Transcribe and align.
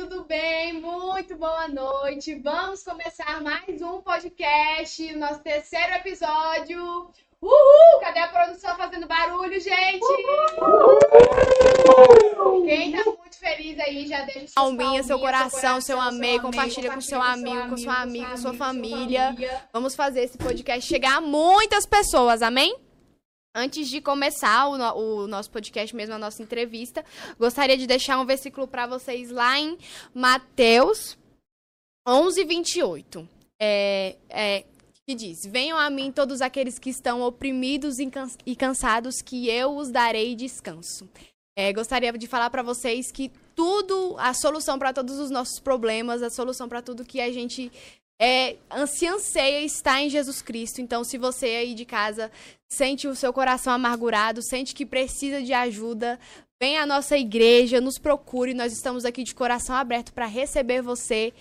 tudo 0.00 0.24
bem? 0.24 0.80
Muito 0.80 1.36
boa 1.36 1.68
noite. 1.68 2.34
Vamos 2.36 2.82
começar 2.82 3.42
mais 3.42 3.82
um 3.82 4.00
podcast, 4.00 5.14
nosso 5.14 5.40
terceiro 5.40 5.92
episódio. 5.92 7.10
Uhul! 7.42 8.00
Cadê 8.00 8.20
a 8.20 8.28
produção 8.28 8.74
fazendo 8.78 9.06
barulho, 9.06 9.60
gente? 9.60 10.02
Uhul! 12.38 12.64
Quem 12.64 12.92
tá 12.92 13.04
muito 13.04 13.36
feliz 13.38 13.78
aí, 13.78 14.06
já 14.06 14.22
deixa 14.22 14.46
seu 14.46 14.54
palminha, 14.54 15.02
seu 15.02 15.18
coração, 15.18 15.82
seu 15.82 16.00
amei, 16.00 16.40
compartilha 16.40 16.94
com 16.94 17.00
seu 17.02 17.20
amigo, 17.20 17.68
com 17.68 17.76
sua 17.76 18.00
amiga, 18.00 18.30
com 18.30 18.38
sua 18.38 18.54
família. 18.54 19.36
Vamos 19.70 19.94
fazer 19.94 20.22
esse 20.22 20.38
podcast 20.38 20.88
chegar 20.88 21.18
a 21.18 21.20
muitas 21.20 21.84
pessoas, 21.84 22.40
amém? 22.40 22.74
Antes 23.54 23.88
de 23.88 24.00
começar 24.00 24.68
o, 24.68 25.24
o, 25.24 25.26
nosso 25.26 25.50
podcast, 25.50 25.94
mesmo 25.94 26.14
a 26.14 26.18
nossa 26.18 26.42
entrevista, 26.42 27.04
gostaria 27.38 27.76
de 27.76 27.86
deixar 27.86 28.18
um 28.20 28.24
versículo 28.24 28.68
para 28.68 28.86
vocês 28.86 29.30
lá 29.30 29.58
em 29.58 29.76
Mateus 30.14 31.18
11, 32.06 32.44
28. 32.44 33.28
É, 33.60 34.16
é, 34.28 34.64
que 35.04 35.14
diz: 35.16 35.40
Venham 35.44 35.76
a 35.76 35.90
mim 35.90 36.12
todos 36.12 36.40
aqueles 36.40 36.78
que 36.78 36.90
estão 36.90 37.22
oprimidos 37.22 37.96
e 38.46 38.54
cansados, 38.54 39.20
que 39.20 39.48
eu 39.48 39.76
os 39.76 39.90
darei 39.90 40.36
descanso. 40.36 41.08
É, 41.56 41.72
gostaria 41.72 42.12
de 42.12 42.26
falar 42.28 42.48
para 42.50 42.62
vocês 42.62 43.10
que 43.10 43.32
tudo, 43.56 44.16
a 44.18 44.32
solução 44.32 44.78
para 44.78 44.92
todos 44.92 45.18
os 45.18 45.30
nossos 45.30 45.58
problemas, 45.60 46.22
a 46.22 46.30
solução 46.30 46.68
para 46.68 46.80
tudo 46.80 47.04
que 47.04 47.20
a 47.20 47.30
gente 47.32 47.70
é, 48.20 48.56
se 48.86 49.06
anseia 49.06 49.64
está 49.64 50.02
em 50.02 50.10
Jesus 50.10 50.42
Cristo. 50.42 50.82
Então, 50.82 51.02
se 51.02 51.16
você 51.16 51.46
aí 51.46 51.74
de 51.74 51.86
casa 51.86 52.30
sente 52.68 53.08
o 53.08 53.16
seu 53.16 53.32
coração 53.32 53.72
amargurado, 53.72 54.42
sente 54.42 54.74
que 54.74 54.84
precisa 54.84 55.42
de 55.42 55.54
ajuda, 55.54 56.20
vem 56.60 56.76
à 56.76 56.84
nossa 56.84 57.16
igreja, 57.16 57.80
nos 57.80 57.98
procure. 57.98 58.52
Nós 58.52 58.74
estamos 58.74 59.06
aqui 59.06 59.24
de 59.24 59.34
coração 59.34 59.74
aberto 59.74 60.12
para 60.12 60.26
receber 60.26 60.82
você 60.82 61.32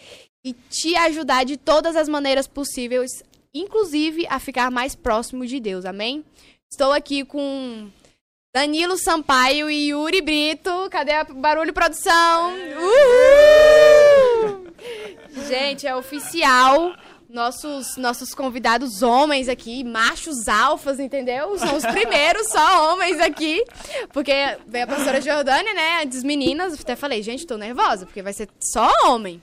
e 0.44 0.54
te 0.54 0.96
ajudar 0.96 1.44
de 1.44 1.58
todas 1.58 1.98
as 1.98 2.08
maneiras 2.08 2.48
possíveis, 2.48 3.22
inclusive 3.54 4.26
a 4.30 4.40
ficar 4.40 4.72
mais 4.72 4.96
próximo 4.96 5.46
de 5.46 5.60
Deus. 5.60 5.84
Amém? 5.84 6.24
Estou 6.72 6.94
aqui 6.94 7.26
com 7.26 7.90
Danilo 8.56 8.98
Sampaio 8.98 9.70
e 9.70 9.90
Yuri 9.90 10.22
Brito. 10.22 10.72
Cadê 10.90 11.12
a 11.12 11.26
barulho 11.26 11.74
produção? 11.74 12.54
Uhul! 12.54 14.69
Gente, 15.48 15.88
é 15.88 15.96
oficial. 15.96 16.94
Nossos, 17.30 17.96
nossos 17.96 18.34
convidados 18.34 19.04
homens 19.04 19.48
aqui, 19.48 19.84
machos 19.84 20.48
alfas, 20.48 21.00
entendeu? 21.00 21.60
São 21.60 21.76
os 21.76 21.86
primeiros 21.86 22.48
só 22.48 22.92
homens 22.92 23.20
aqui. 23.20 23.64
Porque 24.12 24.34
veio 24.66 24.86
a 24.86 24.88
professora 24.88 25.22
Jordânia, 25.22 25.72
né? 25.76 26.02
As 26.12 26.24
meninas, 26.24 26.74
até 26.80 26.96
falei, 26.96 27.22
gente, 27.22 27.46
tô 27.46 27.56
nervosa, 27.56 28.08
porque 28.08 28.24
vai 28.24 28.34
ser 28.34 28.50
só 28.60 28.92
homem. 29.06 29.40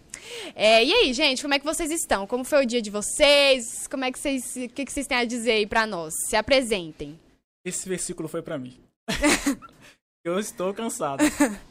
É, 0.54 0.84
e 0.84 0.92
aí, 0.92 1.12
gente, 1.12 1.42
como 1.42 1.54
é 1.54 1.60
que 1.60 1.64
vocês 1.64 1.92
estão? 1.92 2.26
Como 2.26 2.44
foi 2.44 2.64
o 2.64 2.66
dia 2.66 2.82
de 2.82 2.90
vocês? 2.90 3.86
Como 3.86 4.04
é 4.04 4.10
que 4.10 4.18
vocês. 4.18 4.56
O 4.56 4.68
que, 4.68 4.84
que 4.84 4.92
vocês 4.92 5.06
têm 5.06 5.18
a 5.18 5.24
dizer 5.24 5.52
aí 5.52 5.66
pra 5.66 5.86
nós? 5.86 6.12
Se 6.28 6.34
apresentem. 6.34 7.18
Esse 7.64 7.88
versículo 7.88 8.28
foi 8.28 8.42
para 8.42 8.58
mim. 8.58 8.76
Eu 10.24 10.40
estou 10.40 10.74
cansado. 10.74 11.22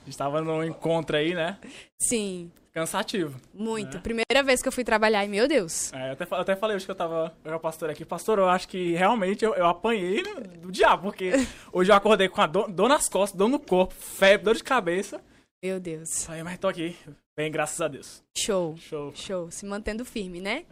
Estava 0.08 0.42
num 0.42 0.64
encontro 0.64 1.18
aí, 1.18 1.34
né? 1.36 1.58
Sim. 2.00 2.50
Cansativo. 2.76 3.40
Muito. 3.54 3.96
Né? 3.96 4.02
Primeira 4.02 4.44
vez 4.44 4.62
que 4.62 4.68
eu 4.68 4.72
fui 4.72 4.84
trabalhar 4.84 5.24
e, 5.24 5.30
meu 5.30 5.48
Deus. 5.48 5.94
É, 5.94 6.10
eu 6.10 6.12
até, 6.12 6.24
eu 6.26 6.36
até 6.36 6.56
falei 6.58 6.76
hoje 6.76 6.84
que 6.84 6.92
eu 6.92 6.96
tava 6.96 7.34
com 7.42 7.50
a 7.50 7.58
pastora 7.58 7.94
aqui. 7.94 8.04
Pastor, 8.04 8.38
eu 8.38 8.50
acho 8.50 8.68
que 8.68 8.92
realmente 8.92 9.46
eu, 9.46 9.56
eu 9.56 9.66
apanhei 9.66 10.22
do 10.60 10.70
diabo, 10.70 11.04
porque 11.04 11.32
hoje 11.72 11.90
eu 11.90 11.96
acordei 11.96 12.28
com 12.28 12.42
a 12.42 12.46
dor, 12.46 12.70
dor 12.70 12.90
nas 12.90 13.08
costas, 13.08 13.38
dor 13.38 13.48
no 13.48 13.62
corpo, 13.62 13.94
febre, 13.94 14.44
dor 14.44 14.56
de 14.56 14.64
cabeça. 14.64 15.24
Meu 15.64 15.80
Deus. 15.80 16.30
Aí, 16.30 16.44
mas 16.44 16.60
tô 16.60 16.68
aqui. 16.68 16.98
Bem, 17.38 17.50
graças 17.50 17.80
a 17.80 17.88
Deus. 17.88 18.22
Show. 18.38 18.76
Show. 18.76 19.16
Show. 19.16 19.50
Se 19.50 19.66
mantendo 19.66 20.04
firme, 20.04 20.42
né? 20.42 20.66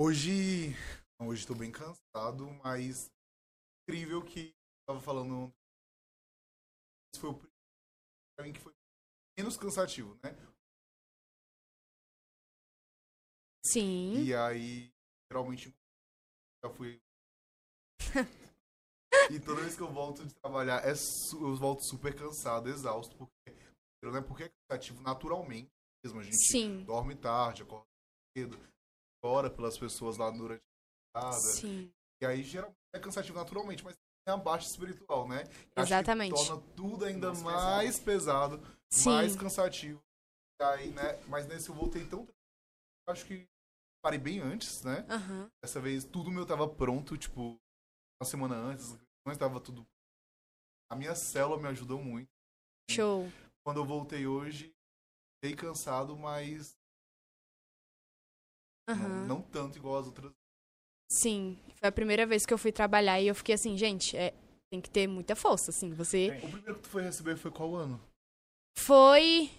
Hoje. 0.00 0.74
Hoje 1.22 1.46
tô 1.46 1.54
bem 1.54 1.70
cansado, 1.70 2.50
mas 2.64 3.08
incrível 3.88 4.20
que 4.24 4.52
tava 4.84 5.00
falando. 5.00 5.52
Esse 7.14 7.20
foi 7.20 7.30
o 7.30 7.40
primeiro 8.36 8.58
que 8.58 8.64
foi 8.64 8.77
menos 9.38 9.56
cansativo, 9.56 10.18
né? 10.22 10.36
Sim. 13.64 14.24
E 14.24 14.34
aí, 14.34 14.92
geralmente, 15.30 15.72
já 16.64 16.70
fui. 16.70 17.00
e 19.30 19.38
toda 19.38 19.60
vez 19.60 19.76
que 19.76 19.82
eu 19.82 19.92
volto 19.92 20.26
de 20.26 20.34
trabalhar, 20.34 20.84
é 20.84 20.92
eu 20.92 21.56
volto 21.56 21.84
super 21.84 22.14
cansado, 22.16 22.68
exausto, 22.68 23.16
porque, 23.16 23.50
né? 24.02 24.20
porque 24.22 24.44
é 24.44 24.52
cansativo 24.68 25.00
naturalmente 25.02 25.70
mesmo. 26.04 26.20
A 26.20 26.22
gente 26.24 26.36
Sim. 26.36 26.82
dorme 26.84 27.14
tarde, 27.14 27.62
acorda 27.62 27.86
cedo, 28.36 28.58
ora 29.22 29.48
pelas 29.48 29.78
pessoas 29.78 30.16
lá 30.16 30.30
durante 30.30 30.64
a 31.14 31.20
casa. 31.20 31.52
Sim. 31.52 31.92
E 32.20 32.26
aí, 32.26 32.42
geralmente, 32.42 32.78
é 32.92 32.98
cansativo 32.98 33.38
naturalmente, 33.38 33.84
mas 33.84 33.96
tem 34.24 34.34
a 34.34 34.36
baixa 34.36 34.66
espiritual, 34.66 35.28
né? 35.28 35.44
Exatamente. 35.76 36.34
torna 36.34 36.60
tudo 36.74 37.04
ainda 37.04 37.32
mais, 37.34 37.44
mais 37.44 37.98
pesado. 38.00 38.58
pesado 38.58 38.77
Sim. 38.90 39.10
mais 39.10 39.36
cansativo. 39.36 40.02
E 40.60 40.64
aí, 40.64 40.90
né? 40.90 41.22
Mas 41.26 41.46
nesse 41.46 41.68
eu 41.68 41.74
voltei 41.74 42.06
tão. 42.06 42.26
Acho 43.08 43.26
que 43.26 43.46
parei 44.02 44.18
bem 44.18 44.40
antes, 44.40 44.82
né? 44.82 45.06
Uhum. 45.08 45.48
Dessa 45.62 45.80
vez 45.80 46.04
tudo 46.04 46.30
meu 46.30 46.46
tava 46.46 46.68
pronto, 46.68 47.16
tipo, 47.16 47.58
uma 48.20 48.28
semana 48.28 48.54
antes, 48.56 48.98
não 49.24 49.32
estava 49.32 49.60
tudo. 49.60 49.86
A 50.90 50.96
minha 50.96 51.14
célula 51.14 51.60
me 51.60 51.68
ajudou 51.68 52.02
muito. 52.02 52.28
Show. 52.90 53.30
Quando 53.64 53.80
eu 53.80 53.84
voltei 53.84 54.26
hoje, 54.26 54.74
fiquei 55.36 55.56
cansado, 55.56 56.16
mas. 56.16 56.76
Uhum. 58.88 58.96
Não, 58.96 59.26
não, 59.26 59.42
tanto 59.42 59.78
igual 59.78 59.98
as 59.98 60.06
outras. 60.06 60.32
Sim, 61.10 61.58
foi 61.76 61.88
a 61.88 61.92
primeira 61.92 62.26
vez 62.26 62.44
que 62.44 62.52
eu 62.52 62.58
fui 62.58 62.72
trabalhar 62.72 63.20
e 63.20 63.28
eu 63.28 63.34
fiquei 63.34 63.54
assim, 63.54 63.76
gente, 63.76 64.16
é, 64.16 64.34
tem 64.70 64.80
que 64.80 64.90
ter 64.90 65.06
muita 65.06 65.34
força, 65.34 65.70
assim, 65.70 65.92
você... 65.92 66.28
O 66.42 66.50
primeiro 66.50 66.76
que 66.76 66.82
tu 66.82 66.88
foi 66.88 67.02
receber 67.02 67.36
foi 67.36 67.50
qual 67.50 67.74
ano? 67.74 67.98
Foi. 68.76 69.50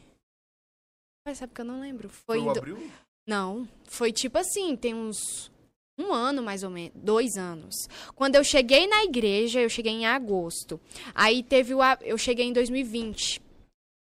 Mas 1.25 1.37
sabe 1.37 1.53
que 1.53 1.61
eu 1.61 1.65
não 1.65 1.79
lembro. 1.79 2.09
Foi, 2.09 2.39
foi 2.41 2.57
abril? 2.57 2.91
Não. 3.27 3.67
Foi 3.85 4.11
tipo 4.11 4.37
assim, 4.37 4.75
tem 4.75 4.93
uns. 4.93 5.51
Um 5.97 6.13
ano 6.13 6.41
mais 6.41 6.63
ou 6.63 6.69
menos, 6.69 6.93
dois 6.95 7.37
anos. 7.37 7.75
Quando 8.15 8.35
eu 8.35 8.43
cheguei 8.43 8.87
na 8.87 9.03
igreja, 9.03 9.59
eu 9.59 9.69
cheguei 9.69 9.91
em 9.91 10.05
agosto. 10.05 10.79
Aí 11.13 11.43
teve 11.43 11.73
o. 11.73 11.79
Eu 12.01 12.17
cheguei 12.17 12.45
em 12.45 12.53
2020. 12.53 13.41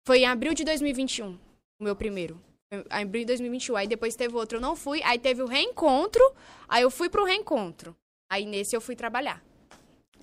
Foi 0.05 0.19
em 0.19 0.25
abril 0.25 0.53
de 0.53 0.63
2021, 0.63 1.37
o 1.79 1.83
meu 1.83 1.95
primeiro. 1.95 2.39
Em 2.71 3.01
abril 3.01 3.21
de 3.21 3.27
2021. 3.27 3.75
Aí 3.75 3.87
depois 3.87 4.15
teve 4.15 4.35
outro, 4.35 4.57
eu 4.57 4.61
não 4.61 4.75
fui. 4.75 5.01
Aí 5.03 5.17
teve 5.17 5.41
o 5.41 5.47
reencontro. 5.47 6.23
Aí 6.67 6.83
eu 6.83 6.91
fui 6.91 7.09
pro 7.09 7.25
reencontro. 7.25 7.95
Aí 8.31 8.45
nesse 8.45 8.75
eu 8.75 8.81
fui 8.81 8.95
trabalhar. 8.95 9.43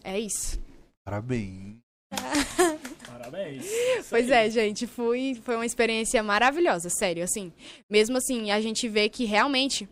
É 0.04 0.18
isso. 0.20 0.60
Parabéns. 1.04 1.78
Parabéns. 3.18 3.64
Pois 4.10 4.30
é, 4.30 4.50
gente, 4.50 4.86
foi, 4.86 5.40
foi 5.42 5.56
uma 5.56 5.66
experiência 5.66 6.22
maravilhosa, 6.22 6.88
sério, 6.90 7.24
assim. 7.24 7.52
Mesmo 7.88 8.18
assim, 8.18 8.50
a 8.50 8.60
gente 8.60 8.88
vê 8.88 9.08
que 9.08 9.24
realmente 9.24 9.88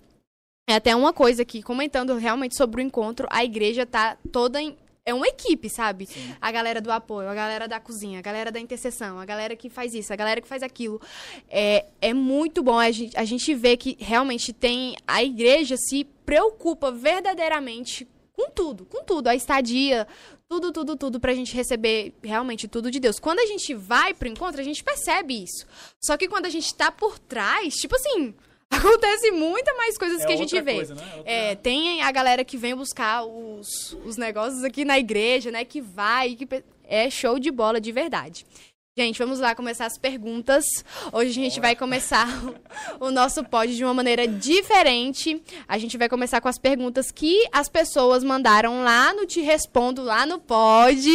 é 0.69 0.75
até 0.75 0.95
uma 0.95 1.13
coisa 1.13 1.43
aqui, 1.43 1.63
comentando 1.63 2.15
realmente 2.17 2.57
sobre 2.57 2.83
o 2.83 2.85
encontro, 2.85 3.27
a 3.31 3.45
igreja 3.45 3.85
tá 3.85 4.17
toda 4.31 4.61
em, 4.61 4.77
é 5.07 5.13
uma 5.13 5.27
equipe, 5.27 5.69
sabe? 5.69 6.07
Sim. 6.07 6.35
A 6.41 6.51
galera 6.51 6.81
do 6.81 6.91
apoio, 6.91 7.29
a 7.29 7.35
galera 7.35 7.69
da 7.69 7.79
cozinha, 7.79 8.19
a 8.19 8.23
galera 8.23 8.51
da 8.51 8.59
intercessão, 8.59 9.19
a 9.19 9.25
galera 9.25 9.55
que 9.55 9.69
faz 9.69 9.95
isso, 9.95 10.13
a 10.13 10.17
galera 10.17 10.41
que 10.41 10.49
faz 10.49 10.63
aquilo. 10.63 11.01
É, 11.49 11.87
é 12.01 12.15
muito 12.15 12.63
bom 12.63 12.79
a 12.79 12.91
gente, 12.91 13.17
a 13.17 13.25
gente 13.25 13.55
ver 13.55 13.77
que 13.77 13.97
realmente 14.01 14.53
tem. 14.53 14.97
A 15.07 15.23
igreja 15.23 15.77
se 15.77 16.05
preocupa 16.25 16.91
verdadeiramente 16.91 18.09
com 18.35 18.51
tudo, 18.51 18.85
com 18.85 19.03
tudo. 19.05 19.29
A 19.29 19.35
estadia, 19.35 20.07
tudo, 20.49 20.73
tudo, 20.73 20.97
tudo 20.97 21.21
pra 21.21 21.35
gente 21.35 21.55
receber 21.55 22.13
realmente 22.23 22.69
tudo 22.69 22.91
de 22.91 23.01
Deus. 23.01 23.19
Quando 23.19 23.39
a 23.39 23.47
gente 23.47 23.73
vai 23.75 24.13
pro 24.13 24.29
encontro, 24.29 24.61
a 24.61 24.65
gente 24.65 24.83
percebe 24.83 25.43
isso. 25.43 25.67
Só 26.01 26.17
que 26.17 26.29
quando 26.29 26.47
a 26.47 26.51
gente 26.51 26.75
tá 26.75 26.91
por 26.91 27.19
trás, 27.19 27.75
tipo 27.75 27.95
assim, 27.95 28.35
acontece 28.69 29.31
muita 29.31 29.73
mais 29.75 29.97
coisas 29.97 30.23
é 30.23 30.27
que 30.27 30.33
a 30.33 30.37
gente 30.37 30.61
vê. 30.61 30.75
Coisa, 30.75 30.95
né? 30.95 31.13
outra... 31.17 31.33
é, 31.33 31.55
tem 31.55 32.03
a 32.03 32.11
galera 32.11 32.45
que 32.45 32.57
vem 32.57 32.75
buscar 32.75 33.25
os, 33.25 33.97
os 34.05 34.17
negócios 34.17 34.65
aqui 34.65 34.85
na 34.85 34.99
igreja, 34.99 35.51
né? 35.51 35.65
Que 35.65 35.81
vai, 35.81 36.35
que 36.35 36.47
é 36.85 37.09
show 37.09 37.39
de 37.39 37.51
bola 37.51 37.81
de 37.81 37.93
verdade. 37.93 38.45
Gente, 38.97 39.19
vamos 39.19 39.41
lá 39.41 39.57
começar 39.57 39.87
as 39.87 39.99
perguntas. 39.99 40.65
Hoje 41.13 41.31
a 41.31 41.33
gente 41.33 41.59
vai 41.59 41.75
começar 41.75 42.29
o 43.01 43.11
nosso 43.11 43.43
pod 43.43 43.75
de 43.75 43.83
uma 43.83 43.93
maneira 43.93 44.25
diferente. 44.29 45.43
A 45.67 45.77
gente 45.79 45.99
vai 45.99 46.09
começar 46.09 46.41
com 46.41 46.47
as 46.47 46.59
perguntas 46.59 47.11
que 47.11 47.45
as 47.51 47.69
pessoas 47.69 48.23
mandaram 48.23 48.85
lá 48.85 49.13
no 49.13 49.27
Te 49.27 49.41
Respondo, 49.41 50.01
lá 50.01 50.25
no 50.25 50.39
pod. 50.39 51.11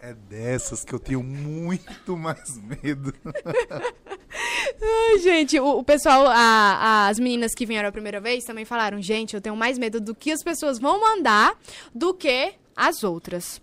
É 0.00 0.14
dessas 0.30 0.82
que 0.82 0.94
eu 0.94 0.98
tenho 0.98 1.22
muito 1.22 2.16
mais 2.16 2.58
medo. 2.58 3.12
Ai, 4.82 5.18
gente, 5.18 5.60
o, 5.60 5.80
o 5.80 5.84
pessoal, 5.84 6.26
a- 6.26 7.08
as 7.08 7.18
meninas 7.18 7.54
que 7.54 7.66
vieram 7.66 7.90
a 7.90 7.92
primeira 7.92 8.18
vez 8.18 8.44
também 8.44 8.64
falaram, 8.64 9.02
gente, 9.02 9.34
eu 9.34 9.42
tenho 9.42 9.54
mais 9.56 9.76
medo 9.78 10.00
do 10.00 10.14
que 10.14 10.32
as 10.32 10.42
pessoas 10.42 10.78
vão 10.78 10.98
mandar 10.98 11.52
do 11.94 12.14
que 12.14 12.54
as 12.74 13.04
outras. 13.04 13.60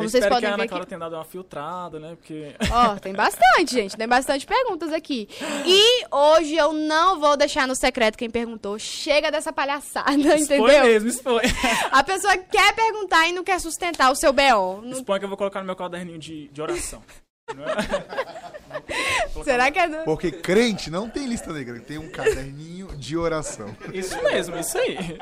Eu 0.00 0.04
Como 0.04 0.08
vocês 0.10 0.24
espero 0.24 0.34
podem 0.34 0.40
que 0.40 0.46
a 0.46 0.54
Ana 0.54 0.62
ver 0.64 0.68
Clara 0.68 0.82
aqui. 0.84 0.88
tenha 0.88 0.98
dado 0.98 1.14
uma 1.14 1.24
filtrada, 1.24 2.00
né? 2.00 2.16
Porque. 2.16 2.54
Ó, 2.70 2.96
tem 2.96 3.12
bastante, 3.12 3.72
gente. 3.72 3.96
Tem 3.96 4.08
bastante 4.08 4.46
perguntas 4.46 4.92
aqui. 4.92 5.28
E 5.66 6.04
hoje 6.10 6.54
eu 6.56 6.72
não 6.72 7.20
vou 7.20 7.36
deixar 7.36 7.68
no 7.68 7.74
secreto 7.76 8.16
quem 8.16 8.30
perguntou. 8.30 8.78
Chega 8.78 9.30
dessa 9.30 9.52
palhaçada, 9.52 10.10
Expõe 10.12 10.40
entendeu? 10.40 10.82
mesmo, 10.84 11.08
expõe. 11.08 11.42
A 11.92 12.02
pessoa 12.02 12.36
quer 12.38 12.74
perguntar 12.74 13.28
e 13.28 13.32
não 13.32 13.44
quer 13.44 13.60
sustentar 13.60 14.10
o 14.10 14.14
seu 14.16 14.32
BO. 14.32 14.80
Não- 14.82 14.92
Expõe 14.92 15.18
que 15.18 15.24
eu 15.24 15.28
vou 15.28 15.36
colocar 15.38 15.60
no 15.60 15.66
meu 15.66 15.76
caderninho 15.76 16.18
de, 16.18 16.48
de 16.48 16.62
oração. 16.62 17.02
Não 17.54 17.64
é? 17.64 19.42
Será 19.42 19.72
que 19.72 19.78
é 19.80 19.88
do... 19.88 20.04
Porque 20.04 20.30
crente 20.30 20.88
não 20.88 21.10
tem 21.10 21.26
lista 21.26 21.52
negra, 21.52 21.80
tem 21.80 21.98
um 21.98 22.08
caderninho 22.08 22.86
de 22.96 23.16
oração. 23.16 23.74
Isso 23.92 24.16
mesmo, 24.22 24.56
isso 24.56 24.78
aí. 24.78 25.18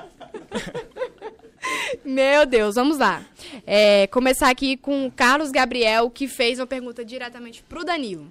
Meu 2.05 2.47
Deus, 2.47 2.75
vamos 2.75 2.99
lá. 2.99 3.23
É, 3.71 4.07
começar 4.07 4.49
aqui 4.49 4.79
com 4.79 5.07
o 5.07 5.13
Carlos 5.13 5.51
Gabriel, 5.51 6.09
que 6.09 6.27
fez 6.27 6.59
uma 6.59 6.67
pergunta 6.67 7.05
diretamente 7.05 7.63
pro 7.63 7.85
Danilo. 7.85 8.27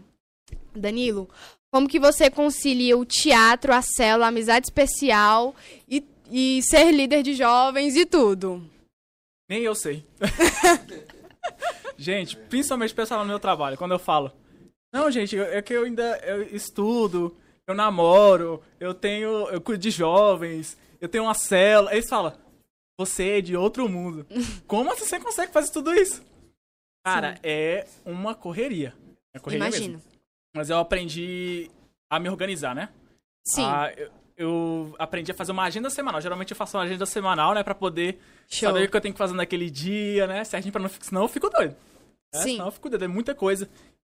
Danilo, 0.76 1.30
como 1.72 1.88
que 1.88 2.00
você 2.00 2.28
concilia 2.28 2.98
o 2.98 3.06
teatro, 3.06 3.72
a 3.72 3.84
célula, 3.84 4.26
a 4.26 4.30
amizade 4.30 4.66
especial 4.66 5.56
e, 5.88 6.04
e 6.32 6.60
ser 6.64 6.92
líder 6.92 7.22
de 7.22 7.36
jovens 7.36 7.96
e 7.96 8.04
tudo? 8.04 8.68
Nem 9.48 9.62
eu 9.62 9.76
sei. 9.76 10.04
gente, 11.96 12.36
principalmente 12.36 12.94
o 12.94 12.96
pessoal 12.96 13.20
no 13.20 13.28
meu 13.28 13.40
trabalho, 13.40 13.78
quando 13.78 13.92
eu 13.92 14.00
falo. 14.00 14.32
Não, 14.92 15.12
gente, 15.12 15.38
é 15.38 15.62
que 15.62 15.74
eu 15.74 15.84
ainda 15.84 16.18
eu 16.26 16.42
estudo, 16.56 17.38
eu 17.68 17.76
namoro, 17.76 18.60
eu 18.80 18.92
tenho. 18.92 19.48
Eu 19.50 19.62
cuido 19.62 19.84
de 19.84 19.92
jovens, 19.92 20.76
eu 21.00 21.08
tenho 21.08 21.26
uma 21.26 21.36
célula. 21.36 21.94
Eles 21.94 22.10
falam, 22.10 22.34
você 22.98 23.38
é 23.38 23.42
de 23.42 23.56
outro 23.56 23.88
mundo. 23.88 24.26
Como 24.68 24.92
assim 24.92 25.06
você 25.06 25.20
consegue 25.20 25.52
fazer 25.52 25.72
tudo 25.72 25.94
isso? 25.94 26.24
Cara, 27.06 27.40
é 27.44 27.86
uma 28.06 28.36
correria. 28.36 28.94
É 29.34 29.40
correria 29.40 29.68
Imagino. 29.68 29.94
mesmo. 29.98 30.12
Mas 30.56 30.70
eu 30.70 30.78
aprendi 30.78 31.70
a 32.10 32.20
me 32.20 32.30
organizar, 32.30 32.74
né? 32.76 32.90
Sim, 33.46 33.64
Ah, 33.64 33.94
eu, 33.96 34.12
eu 34.36 34.96
aprendi 35.00 35.32
a 35.32 35.36
fazer 35.36 35.52
uma 35.52 35.64
agenda 35.64 35.90
semanal. 35.90 36.20
Geralmente 36.20 36.52
eu 36.52 36.58
faço 36.58 36.78
uma 36.78 36.84
agenda 36.84 37.06
semanal, 37.06 37.54
né? 37.54 37.64
Pra 37.64 37.76
poder 37.76 38.20
show. 38.50 38.70
saber 38.70 38.88
o 38.88 38.92
que 38.92 38.98
eu 38.98 39.02
tenho 39.02 39.14
que 39.14 39.18
fazer 39.18 39.34
naquele 39.36 39.70
dia, 39.70 40.28
né? 40.28 40.44
Certinho 40.44 40.72
pra 40.72 40.82
não 40.82 40.90
ficar. 40.90 41.06
Senão 41.06 41.22
eu 41.22 41.28
fico 41.30 41.50
doido. 41.50 41.76
né? 42.34 42.42
Sim. 42.42 42.52
Senão 42.54 42.66
eu 42.66 42.72
fico 42.72 42.90
doido. 42.90 43.06
É 43.06 43.08
muita 43.08 43.34
coisa. 43.34 43.70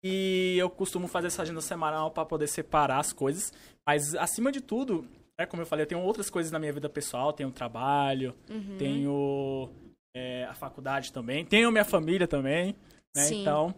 E 0.04 0.56
eu 0.58 0.68
costumo 0.68 1.06
fazer 1.06 1.28
essa 1.28 1.42
agenda 1.42 1.60
semanal 1.60 2.10
pra 2.10 2.24
poder 2.26 2.48
separar 2.48 2.98
as 2.98 3.12
coisas. 3.12 3.52
Mas 3.86 4.14
acima 4.16 4.50
de 4.52 4.60
tudo, 4.60 5.06
é 5.42 5.46
como 5.46 5.62
eu 5.62 5.66
falei, 5.66 5.84
eu 5.84 5.88
tenho 5.88 6.00
outras 6.02 6.28
coisas 6.30 6.50
na 6.52 6.58
minha 6.58 6.72
vida 6.72 6.88
pessoal. 6.88 7.32
Tenho 7.32 7.50
trabalho, 7.50 8.34
Uhum. 8.50 8.76
tenho 8.78 9.68
é, 10.14 10.44
a 10.44 10.54
faculdade 10.54 11.12
também, 11.12 11.44
tenho 11.44 11.70
minha 11.70 11.84
família 11.84 12.26
também, 12.28 12.74
né? 13.14 13.22
Sim. 13.22 13.40
Então. 13.42 13.74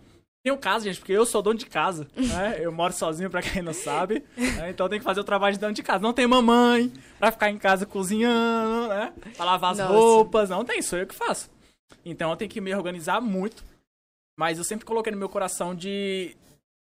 Tenho 0.47 0.59
casa, 0.59 0.85
gente, 0.85 0.99
porque 0.99 1.13
eu 1.13 1.25
sou 1.25 1.41
dono 1.41 1.59
de 1.59 1.65
casa, 1.65 2.07
né? 2.15 2.59
Eu 2.61 2.71
moro 2.71 2.93
sozinho, 2.93 3.31
pra 3.31 3.41
quem 3.41 3.63
não 3.63 3.73
sabe. 3.73 4.23
né? 4.37 4.69
Então 4.69 4.87
tem 4.91 4.99
que 4.99 5.05
fazer 5.05 5.21
o 5.21 5.25
trabalho 5.25 5.55
de 5.55 5.59
dono 5.61 5.73
de 5.73 5.83
casa. 5.83 6.03
Não 6.03 6.13
tem 6.13 6.27
mamãe 6.27 6.93
pra 7.19 7.33
ficar 7.33 7.49
em 7.51 7.57
casa 7.57 7.87
cozinhando, 7.87 8.89
né? 8.89 9.15
Pra 9.37 9.45
lavar 9.47 9.73
as 9.73 9.79
Nossa. 9.79 9.91
roupas. 9.93 10.51
Não 10.51 10.63
tem, 10.63 10.83
sou 10.83 10.99
eu 10.99 11.07
que 11.07 11.15
faço. 11.15 11.51
Então 12.05 12.29
eu 12.31 12.37
tenho 12.37 12.51
que 12.51 12.61
me 12.61 12.75
organizar 12.75 13.23
muito. 13.23 13.65
Mas 14.39 14.59
eu 14.59 14.65
sempre 14.65 14.85
coloquei 14.85 15.11
no 15.13 15.19
meu 15.19 15.31
coração 15.31 15.75
de 15.75 16.37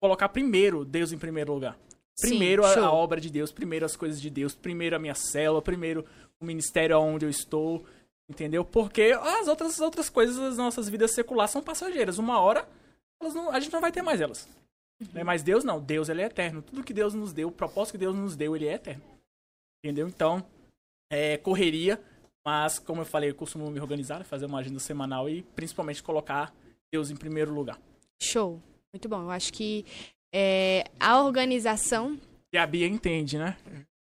colocar 0.02 0.30
primeiro 0.30 0.86
Deus 0.86 1.12
em 1.12 1.18
primeiro 1.18 1.54
lugar. 1.54 1.76
Sim, 2.22 2.30
Primeiro 2.30 2.64
a, 2.66 2.74
show. 2.74 2.84
a 2.84 2.92
obra 2.92 3.20
de 3.20 3.30
Deus, 3.30 3.52
primeiro 3.52 3.86
as 3.86 3.96
coisas 3.96 4.22
de 4.22 4.30
Deus, 4.30 4.54
primeiro 4.54 4.96
a 4.96 5.00
minha 5.00 5.16
célula, 5.16 5.62
primeiro 5.62 6.06
o 6.40 6.46
ministério 6.46 7.00
onde 7.00 7.26
eu 7.26 7.30
estou, 7.30 7.84
entendeu? 8.30 8.64
Porque 8.64 9.12
as 9.20 9.48
outras, 9.48 9.80
outras 9.80 10.10
coisas 10.10 10.36
das 10.38 10.58
nossas 10.58 10.88
vidas 10.88 11.14
seculares 11.14 11.52
são 11.52 11.62
passageiras. 11.64 12.18
Uma 12.18 12.40
hora 12.40 12.68
não- 13.22 13.50
a 13.52 13.60
gente 13.60 13.74
não 13.74 13.82
vai 13.82 13.92
ter 13.92 14.02
mais 14.02 14.22
elas. 14.22 14.48
Né? 15.14 15.24
Mas 15.24 15.42
Deus 15.44 15.64
não, 15.64 15.80
Deus 15.82 16.10
ele 16.10 16.22
é 16.22 16.26
eterno. 16.26 16.62
Tudo 16.62 16.84
que 16.84 16.94
Deus 16.94 17.14
nos 17.14 17.34
deu, 17.34 17.48
o 17.48 17.52
propósito 17.52 17.94
que 17.94 17.98
Deus 17.98 18.16
nos 18.16 18.36
deu, 18.36 18.56
ele 18.56 18.68
é 18.68 18.74
eterno. 18.74 19.04
Entendeu? 19.84 20.08
Então, 20.08 20.46
é 21.12 21.38
correria, 21.38 22.00
mas 22.46 22.78
como 22.80 23.02
eu 23.02 23.06
falei, 23.06 23.32
eu 23.32 23.36
costumo 23.36 23.70
me 23.72 23.80
organizar, 23.80 24.24
fazer 24.24 24.46
uma 24.46 24.60
agenda 24.60 24.80
semanal 24.80 25.28
e 25.30 25.42
principalmente 25.42 26.04
colocar 26.04 26.54
Deus 26.92 27.10
em 27.10 27.16
primeiro 27.16 27.52
lugar. 27.54 27.80
Show. 28.22 28.62
Muito 28.94 29.08
bom. 29.10 29.22
Eu 29.24 29.32
acho 29.32 29.52
que 29.54 29.86
é, 30.34 30.86
a 31.00 31.22
organização. 31.22 32.18
E 32.54 32.58
a 32.58 32.66
Bia 32.66 32.88
entende, 32.88 33.38
né? 33.38 33.56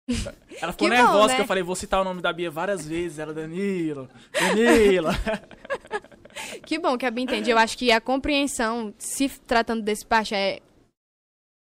Ela 0.61 0.71
ficou 0.71 0.89
Que 0.89 0.95
bom, 0.95 1.01
nervosa 1.01 1.27
né? 1.29 1.35
que 1.35 1.41
eu 1.41 1.47
falei, 1.47 1.63
vou 1.63 1.75
citar 1.75 2.01
o 2.01 2.03
nome 2.03 2.21
da 2.21 2.33
Bia 2.33 2.51
várias 2.51 2.85
vezes. 2.85 3.19
Ela, 3.19 3.33
Danilo, 3.33 4.09
Danilo. 4.33 5.09
Que 6.65 6.79
bom 6.79 6.97
que 6.97 7.05
a 7.05 7.11
Bia 7.11 7.23
entende. 7.23 7.49
Eu 7.49 7.57
acho 7.57 7.77
que 7.77 7.91
a 7.91 7.99
compreensão, 8.01 8.93
se 8.97 9.29
tratando 9.29 9.81
desse 9.83 10.05
parte, 10.05 10.33
é 10.33 10.59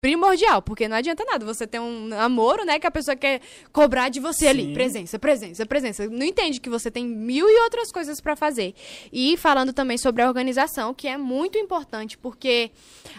primordial, 0.02 0.62
porque 0.62 0.88
não 0.88 0.96
adianta 0.96 1.26
nada 1.26 1.46
você 1.46 1.68
ter 1.68 1.80
um 1.80 2.08
namoro, 2.08 2.64
né, 2.64 2.80
que 2.80 2.88
a 2.88 2.92
pessoa 2.92 3.16
quer 3.16 3.42
cobrar 3.72 4.10
de 4.10 4.20
você 4.20 4.48
ali, 4.48 4.66
Sim. 4.66 4.74
presença, 4.74 5.20
presença, 5.20 5.66
presença. 5.66 6.08
Não 6.08 6.26
entende 6.26 6.62
que 6.62 6.70
você 6.70 6.90
tem 6.90 7.06
mil 7.06 7.50
e 7.50 7.62
outras 7.64 7.92
coisas 7.92 8.22
pra 8.22 8.36
fazer. 8.36 8.74
E 9.12 9.36
falando 9.38 9.74
também 9.74 9.98
sobre 9.98 10.22
a 10.22 10.28
organização, 10.28 10.94
que 10.94 11.08
é 11.08 11.18
muito 11.18 11.58
importante, 11.58 12.18
porque 12.18 12.72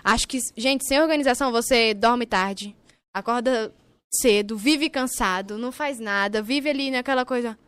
acho 0.03 0.27
que, 0.27 0.39
gente, 0.57 0.87
sem 0.87 1.01
organização 1.01 1.53
você 1.53 1.93
dorme 1.93 2.25
tarde, 2.25 2.75
acorda 3.13 3.73
cedo, 4.13 4.57
vive 4.57 4.89
cansado, 4.89 5.59
não 5.59 5.71
faz 5.71 5.99
nada, 5.99 6.43
vive 6.43 6.71
ali 6.71 6.91
naquela 6.91 7.25
coisa. 7.25 7.59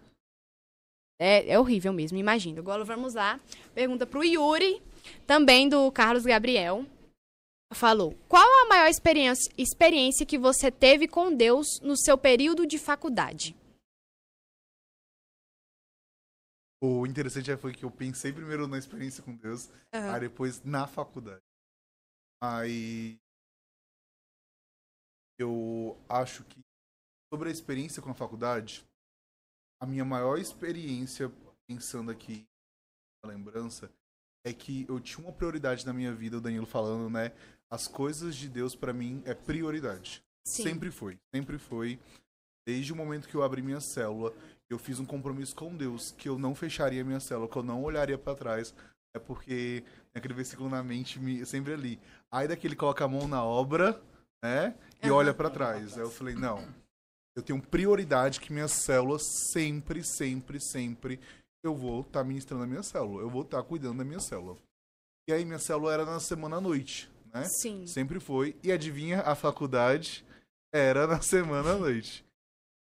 É, 1.21 1.53
é 1.53 1.59
horrível 1.59 1.93
mesmo, 1.93 2.19
imagina. 2.19 2.59
Agora 2.59 2.83
vamos 2.83 3.15
lá. 3.15 3.39
Pergunta 3.75 4.07
pro 4.07 4.25
Yuri, 4.25 4.83
também 5.27 5.69
do 5.69 5.91
Carlos 5.93 6.25
Gabriel. 6.25 6.85
Falou: 7.75 8.15
Qual 8.29 8.47
a 8.65 8.69
maior 8.69 8.89
experiência, 8.89 9.53
experiência 9.57 10.27
que 10.27 10.39
você 10.39 10.71
teve 10.71 11.09
com 11.09 11.35
Deus 11.35 11.81
no 11.81 11.97
seu 11.97 12.19
período 12.19 12.67
de 12.67 12.79
faculdade? 12.79 13.57
O 16.83 17.07
interessante 17.07 17.57
foi 17.57 17.73
que 17.73 17.85
eu 17.85 17.91
pensei 17.91 18.33
primeiro 18.33 18.67
na 18.67 18.77
experiência 18.77 19.23
com 19.23 19.37
Deus, 19.37 19.71
aí 19.93 20.21
depois 20.21 20.63
na 20.65 20.87
faculdade. 20.89 21.43
Aí 22.43 23.21
eu 25.39 25.97
acho 26.09 26.45
que 26.45 26.61
sobre 27.33 27.49
a 27.49 27.53
experiência 27.53 28.03
com 28.03 28.11
a 28.11 28.15
faculdade, 28.15 28.85
a 29.81 29.87
minha 29.87 30.05
maior 30.05 30.39
experiência, 30.39 31.31
pensando 31.69 32.11
aqui 32.11 32.45
na 33.25 33.31
lembrança, 33.31 33.89
é 34.45 34.53
que 34.53 34.85
eu 34.89 34.99
tinha 35.01 35.25
uma 35.25 35.33
prioridade 35.33 35.87
na 35.87 35.93
minha 35.93 36.13
vida, 36.13 36.39
o 36.39 36.41
Danilo 36.41 36.67
falando, 36.67 37.09
né? 37.09 37.31
As 37.73 37.89
coisas 37.89 38.37
de 38.37 38.51
Deus 38.51 38.77
pra 38.77 38.93
mim 38.93 39.23
é 39.25 39.33
prioridade. 39.33 40.23
Sim. 40.47 40.63
Sempre 40.63 40.91
foi, 40.91 41.19
sempre 41.35 41.57
foi. 41.57 41.99
Desde 42.67 42.93
o 42.93 42.97
momento 42.97 43.27
que 43.27 43.35
eu 43.35 43.43
abri 43.43 43.63
minha 43.63 43.81
célula, 43.81 44.35
eu 44.69 44.79
fiz 44.79 45.01
um 45.01 45.07
compromisso 45.07 45.57
com 45.57 45.75
Deus 45.75 46.11
que 46.11 46.29
eu 46.29 46.39
não 46.39 46.55
fecharia 46.55 47.03
minha 47.03 47.19
célula, 47.19 47.49
que 47.49 47.57
eu 47.57 47.63
não 47.63 47.83
olharia 47.83 48.19
pra 48.19 48.35
trás. 48.35 48.75
É 49.17 49.19
porque 49.19 49.83
aquele 50.15 50.35
versículo 50.35 50.69
na 50.69 50.83
mente 50.83 51.19
me, 51.19 51.47
sempre 51.47 51.73
ali. 51.73 51.99
Aí 52.31 52.47
daquele 52.47 52.77
coloca 52.77 53.07
a 53.07 53.09
mão 53.09 53.27
na 53.27 53.43
obra, 53.43 53.99
né? 54.45 54.75
E 55.03 55.11
olha 55.11 55.33
pra 55.33 55.49
trás. 55.49 55.97
Aí 55.97 56.05
eu 56.05 56.11
falei, 56.11 56.35
não. 56.35 56.69
Eu 57.35 57.43
tenho 57.43 57.61
prioridade 57.61 58.39
que 58.39 58.53
minha 58.53 58.69
célula 58.69 59.19
sempre, 59.19 60.05
sempre, 60.05 60.61
sempre 60.61 61.19
eu 61.65 61.75
vou 61.75 62.03
estar 62.03 62.23
ministrando 62.23 62.65
a 62.65 62.67
minha 62.67 62.83
célula. 62.83 63.23
Eu 63.23 63.31
vou 63.31 63.43
estar 63.43 63.63
cuidando 63.63 63.99
da 63.99 64.05
minha 64.05 64.21
célula. 64.21 64.57
E 65.29 65.33
aí 65.33 65.45
minha 65.45 65.59
célula 65.59 65.95
era 65.95 66.05
na 66.05 66.19
semana 66.19 66.57
à 66.57 66.61
noite, 66.61 67.09
né? 67.33 67.45
Sim. 67.45 67.87
Sempre 67.87 68.21
foi. 68.21 68.57
E 68.63 68.71
adivinha, 68.71 69.21
a 69.23 69.35
faculdade 69.35 70.25
era 70.73 71.07
na 71.07 71.21
semana 71.23 71.73
à 71.73 71.79
noite. 71.79 72.25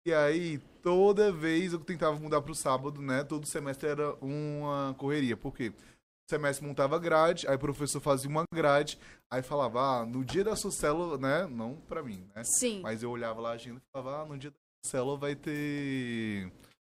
E 0.06 0.14
aí, 0.14 0.58
toda 0.82 1.32
vez 1.32 1.72
eu 1.72 1.80
tentava 1.80 2.16
mudar 2.16 2.40
pro 2.40 2.54
sábado, 2.54 3.02
né? 3.02 3.24
Todo 3.24 3.46
semestre 3.46 3.88
era 3.88 4.14
uma 4.20 4.94
correria. 4.96 5.36
Por 5.36 5.52
quê? 5.52 5.70
O 5.70 6.30
semestre 6.30 6.66
montava 6.66 6.98
grade, 6.98 7.46
aí 7.48 7.56
o 7.56 7.58
professor 7.58 8.00
fazia 8.00 8.30
uma 8.30 8.44
grade, 8.52 8.98
aí 9.30 9.42
falava, 9.42 9.80
ah, 9.80 10.06
no 10.06 10.24
dia 10.24 10.44
da 10.44 10.56
sua 10.56 10.70
célula, 10.70 11.18
né? 11.18 11.46
Não 11.46 11.76
pra 11.88 12.02
mim, 12.02 12.28
né? 12.34 12.42
Sim. 12.44 12.80
Mas 12.82 13.02
eu 13.02 13.10
olhava 13.10 13.40
lá 13.40 13.50
a 13.50 13.54
agenda 13.54 13.78
e 13.78 13.92
falava, 13.92 14.22
ah, 14.22 14.24
no 14.26 14.38
dia 14.38 14.50
da 14.50 14.56
célula 14.84 15.16
vai 15.16 15.34
ter 15.34 16.52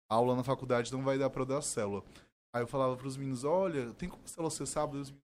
aula 0.09 0.35
na 0.35 0.43
faculdade, 0.43 0.91
não 0.91 1.03
vai 1.03 1.17
dar 1.17 1.29
pra 1.29 1.41
eu 1.41 1.45
dar 1.45 1.61
célula. 1.61 2.03
Aí 2.53 2.61
eu 2.61 2.67
falava 2.67 2.95
pros 2.95 3.17
meninos, 3.17 3.43
olha, 3.43 3.91
tem 3.93 4.07
como 4.07 4.27
célula 4.27 4.51
ser 4.51 4.67
sábado? 4.67 4.97
E 4.97 5.01
os 5.01 5.09
meninos, 5.09 5.22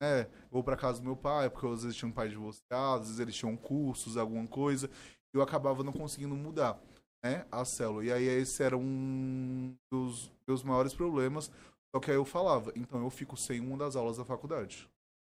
é, 0.00 0.26
vou 0.50 0.64
pra 0.64 0.76
casa 0.76 0.98
do 0.98 1.04
meu 1.04 1.16
pai, 1.16 1.50
porque 1.50 1.66
às 1.66 1.82
vezes 1.82 1.96
tinha 1.96 2.08
um 2.08 2.12
pai 2.12 2.28
divorciado, 2.28 3.02
às 3.02 3.06
vezes 3.06 3.20
eles 3.20 3.36
tinham 3.36 3.56
cursos, 3.56 4.16
alguma 4.16 4.46
coisa, 4.46 4.90
e 5.34 5.36
eu 5.36 5.42
acabava 5.42 5.84
não 5.84 5.92
conseguindo 5.92 6.34
mudar, 6.34 6.80
né, 7.22 7.44
a 7.52 7.64
célula. 7.64 8.04
E 8.04 8.12
aí 8.12 8.24
esse 8.24 8.62
era 8.62 8.76
um 8.76 9.74
dos 9.92 10.32
meus 10.46 10.62
maiores 10.62 10.94
problemas, 10.94 11.50
Só 11.94 12.00
que 12.00 12.10
aí 12.10 12.16
eu 12.16 12.24
falava, 12.24 12.72
então 12.76 13.02
eu 13.02 13.10
fico 13.10 13.36
sem 13.36 13.60
uma 13.60 13.76
das 13.76 13.96
aulas 13.96 14.16
da 14.16 14.24
faculdade. 14.24 14.88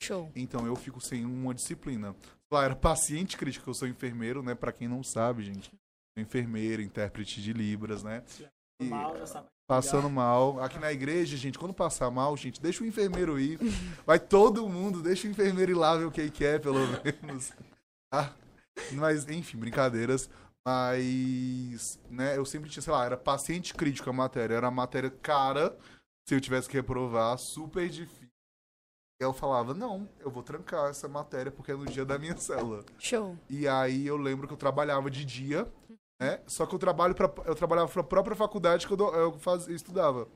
Show. 0.01 0.31
Então 0.35 0.67
eu 0.67 0.75
fico 0.75 1.01
sem 1.01 1.25
uma 1.25 1.53
disciplina. 1.53 2.15
Lá 2.51 2.65
era 2.65 2.75
paciente 2.75 3.37
crítico, 3.37 3.69
eu 3.69 3.73
sou 3.73 3.87
enfermeiro, 3.87 4.43
né? 4.43 4.53
Pra 4.53 4.71
quem 4.71 4.87
não 4.87 5.01
sabe, 5.03 5.43
gente. 5.43 5.69
Sou 5.69 6.23
enfermeiro, 6.23 6.81
intérprete 6.81 7.41
de 7.41 7.53
Libras, 7.53 8.03
né? 8.03 8.23
E 8.79 8.85
Mal, 8.85 9.17
já 9.17 9.25
sabe. 9.25 9.47
Passando 9.75 10.09
mal. 10.09 10.61
Aqui 10.63 10.77
na 10.77 10.91
igreja, 10.91 11.35
gente, 11.35 11.57
quando 11.57 11.73
passar 11.73 12.11
mal, 12.11 12.35
gente, 12.37 12.61
deixa 12.61 12.83
o 12.83 12.87
enfermeiro 12.87 13.39
ir. 13.39 13.59
Vai 14.05 14.19
todo 14.19 14.69
mundo, 14.69 15.01
deixa 15.01 15.27
o 15.27 15.31
enfermeiro 15.31 15.71
ir 15.71 15.75
lá 15.75 15.95
ver 15.95 16.05
o 16.05 16.11
que 16.11 16.21
ele 16.21 16.31
quer, 16.31 16.59
pelo 16.59 16.79
menos. 17.03 17.51
Tá? 18.11 18.33
Mas, 18.91 19.27
enfim, 19.27 19.57
brincadeiras. 19.57 20.29
Mas, 20.65 21.99
né, 22.09 22.37
eu 22.37 22.45
sempre 22.45 22.69
tinha, 22.69 22.81
sei 22.81 22.93
lá, 22.93 23.05
era 23.05 23.17
paciente 23.17 23.73
crítico 23.73 24.09
a 24.09 24.13
matéria. 24.13 24.55
Era 24.55 24.67
a 24.67 24.71
matéria 24.71 25.09
cara, 25.09 25.75
se 26.27 26.35
eu 26.35 26.39
tivesse 26.41 26.69
que 26.69 26.77
reprovar, 26.77 27.37
super 27.37 27.89
difícil. 27.89 28.29
E 29.19 29.23
eu 29.23 29.33
falava, 29.33 29.73
não, 29.73 30.07
eu 30.19 30.31
vou 30.31 30.43
trancar 30.43 30.89
essa 30.89 31.07
matéria 31.07 31.51
porque 31.51 31.71
é 31.71 31.75
no 31.75 31.85
dia 31.85 32.05
da 32.05 32.17
minha 32.17 32.37
célula. 32.37 32.83
Show. 32.97 33.37
E 33.49 33.67
aí 33.67 34.07
eu 34.07 34.17
lembro 34.17 34.47
que 34.47 34.53
eu 34.53 34.57
trabalhava 34.57 35.09
de 35.09 35.25
dia, 35.25 35.67
né? 36.23 36.39
Só 36.47 36.65
que 36.65 36.73
eu 36.73 36.79
trabalho 36.79 37.13
para 37.15 37.31
eu 37.45 37.55
trabalhava 37.55 37.87
para 37.91 38.01
a 38.01 38.05
própria 38.05 38.35
faculdade 38.35 38.87
que 38.87 38.93
eu, 38.93 38.97
do- 38.97 39.13
eu 39.15 39.33
fazia, 39.39 39.71
eu 39.71 39.75
estudava. 39.75 40.27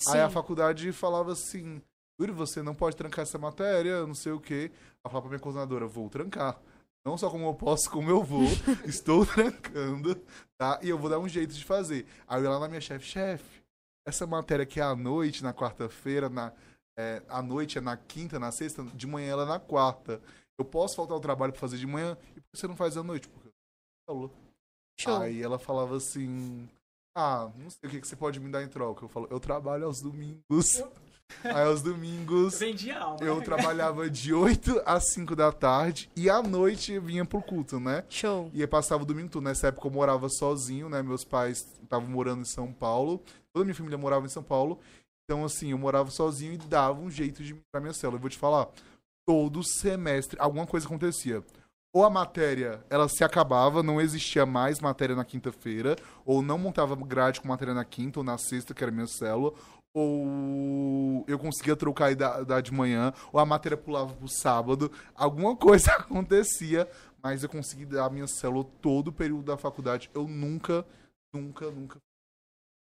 Sim. 0.00 0.12
Aí 0.12 0.20
a 0.20 0.30
faculdade 0.30 0.90
falava 0.92 1.32
assim: 1.32 1.80
Yuri, 2.20 2.32
você 2.32 2.62
não 2.62 2.74
pode 2.74 2.96
trancar 2.96 3.22
essa 3.22 3.38
matéria, 3.38 4.06
não 4.06 4.14
sei 4.14 4.32
o 4.32 4.40
quê. 4.40 4.70
Ela 5.04 5.10
falava 5.10 5.22
pra 5.22 5.28
minha 5.30 5.40
coordenadora: 5.40 5.86
vou 5.86 6.08
trancar. 6.08 6.58
Não 7.04 7.18
só 7.18 7.28
como 7.28 7.44
eu 7.46 7.54
posso, 7.54 7.90
como 7.90 8.08
eu 8.08 8.22
vou. 8.22 8.44
Estou 8.86 9.26
trancando, 9.26 10.14
tá? 10.56 10.78
E 10.82 10.88
eu 10.88 10.96
vou 10.98 11.10
dar 11.10 11.18
um 11.18 11.28
jeito 11.28 11.52
de 11.52 11.64
fazer. 11.64 12.06
Aí 12.28 12.38
eu 12.40 12.44
ia 12.44 12.50
lá 12.50 12.60
na 12.60 12.68
minha 12.68 12.80
chefe: 12.80 13.04
chefe, 13.06 13.62
essa 14.06 14.26
matéria 14.26 14.62
aqui 14.62 14.78
é 14.80 14.84
à 14.84 14.94
noite, 14.94 15.42
na 15.42 15.52
quarta-feira, 15.52 16.28
na. 16.28 16.52
É, 16.98 17.22
à 17.28 17.40
noite 17.40 17.78
é 17.78 17.80
na 17.80 17.96
quinta, 17.96 18.38
na 18.38 18.52
sexta, 18.52 18.82
de 18.84 19.06
manhã 19.06 19.30
ela 19.32 19.42
é 19.44 19.46
na 19.46 19.58
quarta. 19.58 20.20
Eu 20.58 20.64
posso 20.64 20.94
faltar 20.94 21.14
ao 21.14 21.20
trabalho 21.20 21.50
pra 21.52 21.60
fazer 21.60 21.78
de 21.78 21.86
manhã 21.86 22.16
e 22.36 22.40
por 22.40 22.50
que 22.52 22.58
você 22.58 22.68
não 22.68 22.76
faz 22.76 22.96
à 22.98 23.02
noite? 23.02 23.28
Porque 23.28 23.48
falou. 24.06 24.30
Show. 25.02 25.16
Aí 25.20 25.42
ela 25.42 25.58
falava 25.58 25.96
assim: 25.96 26.68
Ah, 27.14 27.50
não 27.56 27.70
sei 27.70 27.88
o 27.88 27.90
que, 27.90 28.00
que 28.00 28.08
você 28.08 28.16
pode 28.16 28.40
me 28.40 28.50
dar 28.50 28.62
em 28.62 28.68
troca. 28.68 29.04
Eu 29.04 29.08
falo, 29.08 29.26
eu 29.30 29.40
trabalho 29.40 29.86
aos 29.86 30.00
domingos. 30.00 30.82
Aí 31.44 31.64
aos 31.64 31.80
domingos 31.80 32.58
Vendi 32.58 32.90
a 32.90 33.02
alma. 33.04 33.24
eu 33.24 33.40
trabalhava 33.40 34.10
de 34.10 34.34
8 34.34 34.82
às 34.84 35.14
5 35.14 35.34
da 35.34 35.50
tarde 35.50 36.10
e 36.14 36.28
à 36.28 36.42
noite 36.42 36.92
eu 36.92 37.00
vinha 37.00 37.24
pro 37.24 37.40
culto, 37.40 37.80
né? 37.80 38.04
Show. 38.10 38.50
E 38.52 38.60
aí 38.60 38.66
passava 38.66 39.02
o 39.02 39.06
domingo 39.06 39.30
todo. 39.30 39.42
Nessa 39.42 39.68
época 39.68 39.86
eu 39.86 39.90
morava 39.92 40.28
sozinho, 40.28 40.90
né? 40.90 41.02
Meus 41.02 41.24
pais 41.24 41.66
estavam 41.82 42.06
morando 42.06 42.42
em 42.42 42.44
São 42.44 42.70
Paulo. 42.70 43.22
Toda 43.50 43.62
a 43.62 43.64
minha 43.64 43.74
família 43.74 43.96
morava 43.96 44.26
em 44.26 44.28
São 44.28 44.42
Paulo. 44.42 44.78
Então, 45.24 45.42
assim, 45.44 45.70
eu 45.70 45.78
morava 45.78 46.10
sozinho 46.10 46.52
e 46.52 46.58
dava 46.58 47.00
um 47.00 47.10
jeito 47.10 47.42
de 47.42 47.52
ir 47.52 47.58
pra 47.70 47.80
minha 47.80 47.94
célula. 47.94 48.18
Eu 48.18 48.20
vou 48.20 48.28
te 48.28 48.36
falar, 48.36 48.68
todo 49.26 49.62
semestre 49.62 50.38
alguma 50.38 50.66
coisa 50.66 50.86
acontecia. 50.86 51.42
Ou 51.94 52.04
a 52.04 52.10
matéria, 52.10 52.82
ela 52.88 53.08
se 53.08 53.22
acabava, 53.22 53.82
não 53.82 54.00
existia 54.00 54.46
mais 54.46 54.80
matéria 54.80 55.14
na 55.14 55.24
quinta-feira, 55.24 55.96
ou 56.24 56.40
não 56.40 56.56
montava 56.56 56.96
grade 56.96 57.40
com 57.40 57.48
matéria 57.48 57.74
na 57.74 57.84
quinta 57.84 58.20
ou 58.20 58.24
na 58.24 58.38
sexta, 58.38 58.72
que 58.72 58.82
era 58.82 58.90
minha 58.90 59.06
célula, 59.06 59.52
ou 59.94 61.22
eu 61.28 61.38
conseguia 61.38 61.76
trocar 61.76 62.10
e 62.10 62.14
dar, 62.14 62.44
dar 62.44 62.62
de 62.62 62.72
manhã, 62.72 63.12
ou 63.30 63.38
a 63.38 63.44
matéria 63.44 63.76
pulava 63.76 64.14
pro 64.14 64.26
sábado. 64.26 64.90
Alguma 65.14 65.54
coisa 65.56 65.92
acontecia, 65.92 66.88
mas 67.22 67.42
eu 67.42 67.48
consegui 67.48 67.84
dar 67.84 68.06
a 68.06 68.10
minha 68.10 68.26
célula 68.26 68.64
todo 68.80 69.08
o 69.08 69.12
período 69.12 69.42
da 69.42 69.58
faculdade. 69.58 70.10
Eu 70.14 70.26
nunca, 70.26 70.86
nunca, 71.34 71.70
nunca 71.70 71.98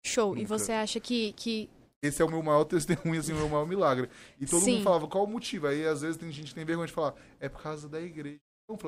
Show. 0.05 0.37
E 0.37 0.43
Nunca. 0.43 0.57
você 0.57 0.71
acha 0.71 0.99
que, 0.99 1.33
que 1.33 1.67
esse 2.01 2.21
é 2.21 2.25
o 2.25 2.29
meu 2.29 2.43
maior 2.43 2.63
testemunho, 2.65 3.19
assim, 3.19 3.33
o 3.33 3.37
meu 3.37 3.49
maior 3.49 3.67
milagre. 3.67 4.09
E 4.39 4.45
todo 4.45 4.63
Sim. 4.63 4.75
mundo 4.75 4.83
falava, 4.83 5.07
qual 5.07 5.23
o 5.23 5.27
motivo? 5.27 5.67
Aí, 5.67 5.85
às 5.85 6.01
vezes, 6.01 6.17
tem 6.17 6.31
gente 6.31 6.49
que 6.49 6.55
tem 6.55 6.63
vergonha 6.63 6.87
de 6.87 6.93
falar, 6.93 7.15
é 7.39 7.49
por 7.49 7.61
causa 7.61 7.89
da 7.89 7.99
igreja. 7.99 8.39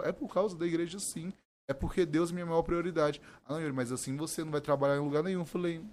É 0.04 0.12
por 0.12 0.34
causa 0.34 0.58
da 0.58 0.66
igreja, 0.66 1.00
sim. 1.00 1.32
É 1.70 1.74
porque 1.74 2.06
Deus 2.06 2.32
é 2.32 2.34
minha 2.34 2.46
maior 2.46 2.64
prioridade. 2.64 3.22
Ah, 3.46 3.54
não, 3.54 3.62
Yuri, 3.62 3.74
mas 3.74 3.92
assim 3.92 4.16
você 4.16 4.44
não 4.44 4.52
vai 4.52 4.62
trabalhar 4.62 4.96
em 4.96 5.04
lugar 5.04 5.22
nenhum. 5.24 5.42
Eu 5.42 5.46
falei, 5.46 5.84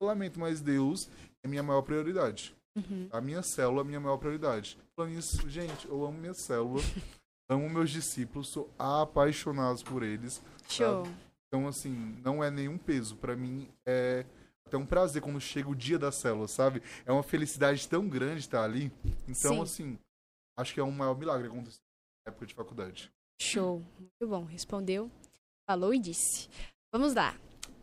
lamento, 0.00 0.38
mas 0.38 0.60
Deus 0.60 1.08
é 1.42 1.48
minha 1.48 1.62
maior 1.62 1.82
prioridade. 1.82 2.54
Uhum. 2.76 3.08
A 3.10 3.20
minha 3.20 3.42
célula 3.42 3.80
é 3.80 3.82
a 3.82 3.84
minha 3.84 4.00
maior 4.00 4.18
prioridade. 4.18 4.78
Falando 4.94 5.14
isso, 5.14 5.48
gente, 5.48 5.88
eu 5.88 6.04
amo 6.04 6.18
minha 6.18 6.34
célula, 6.34 6.80
amo 7.48 7.68
meus 7.68 7.90
discípulos, 7.90 8.48
sou 8.48 8.70
apaixonado 8.78 9.82
por 9.84 10.02
eles. 10.02 10.42
show. 10.68 11.06
Então, 11.48 11.66
assim, 11.66 12.16
não 12.22 12.44
é 12.44 12.50
nenhum 12.50 12.76
peso. 12.76 13.16
Pra 13.16 13.34
mim, 13.34 13.68
é 13.86 14.26
até 14.66 14.76
um 14.76 14.84
prazer 14.84 15.22
quando 15.22 15.40
chega 15.40 15.70
o 15.70 15.74
dia 15.74 15.98
da 15.98 16.12
célula, 16.12 16.46
sabe? 16.46 16.82
É 17.06 17.10
uma 17.10 17.22
felicidade 17.22 17.88
tão 17.88 18.06
grande 18.06 18.40
estar 18.40 18.62
ali. 18.62 18.92
Então, 19.26 19.54
Sim. 19.54 19.62
assim, 19.62 19.98
acho 20.58 20.74
que 20.74 20.80
é 20.80 20.84
um 20.84 20.90
maior 20.90 21.16
milagre 21.16 21.48
acontecer 21.48 21.80
época 22.28 22.46
de 22.46 22.54
faculdade. 22.54 23.12
Show. 23.40 23.84
Muito 23.98 24.26
bom. 24.26 24.44
Respondeu, 24.44 25.10
falou 25.68 25.92
e 25.92 25.98
disse. 25.98 26.48
Vamos 26.92 27.14
lá. 27.14 27.34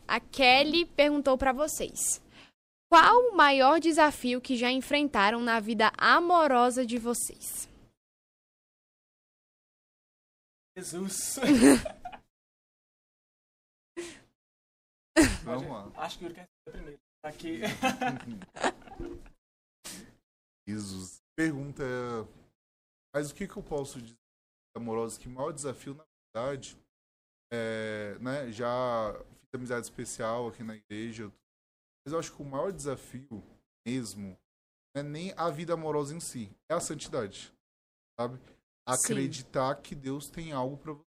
A 0.07 0.19
Kelly 0.19 0.85
perguntou 0.85 1.37
pra 1.37 1.51
vocês. 1.51 2.21
Qual 2.89 3.29
o 3.29 3.35
maior 3.35 3.79
desafio 3.79 4.39
que 4.39 4.55
já 4.55 4.71
enfrentaram 4.71 5.41
na 5.41 5.59
vida 5.59 5.91
amorosa 5.97 6.85
de 6.85 6.97
vocês? 6.97 7.69
Jesus. 10.77 11.37
Vamos 15.43 15.67
lá. 15.67 15.91
Acho 15.95 16.19
que 16.19 16.25
o 16.25 16.27
Yuri 16.27 16.35
quer 16.35 16.45
ser 16.45 16.71
primeiro. 16.71 16.99
Tá 17.21 17.29
Aqui. 17.29 17.61
Jesus. 20.67 21.21
Pergunta 21.35 21.83
é, 21.83 22.25
mas 23.13 23.29
o 23.29 23.35
que, 23.35 23.47
que 23.47 23.57
eu 23.57 23.63
posso 23.63 24.01
dizer 24.01 24.24
amorosa 24.75 25.19
que 25.19 25.27
o 25.27 25.31
maior 25.31 25.51
desafio, 25.51 25.95
na 25.95 26.05
verdade, 26.33 26.77
é, 27.51 28.17
né, 28.19 28.51
já 28.51 29.13
fiz 29.13 29.49
amizade 29.53 29.85
especial 29.85 30.47
aqui 30.47 30.63
na 30.63 30.75
igreja, 30.75 31.31
mas 32.05 32.13
eu 32.13 32.19
acho 32.19 32.33
que 32.35 32.41
o 32.41 32.45
maior 32.45 32.71
desafio 32.71 33.43
mesmo 33.85 34.37
não 34.95 35.01
é 35.01 35.03
nem 35.03 35.33
a 35.37 35.49
vida 35.49 35.73
amorosa 35.73 36.15
em 36.15 36.19
si, 36.19 36.49
é 36.69 36.73
a 36.73 36.79
santidade, 36.79 37.53
sabe? 38.19 38.39
Acreditar 38.87 39.75
que 39.81 39.95
Deus 39.95 40.29
tem 40.29 40.51
algo 40.51 40.77
pra 40.77 40.93
você. 40.93 41.05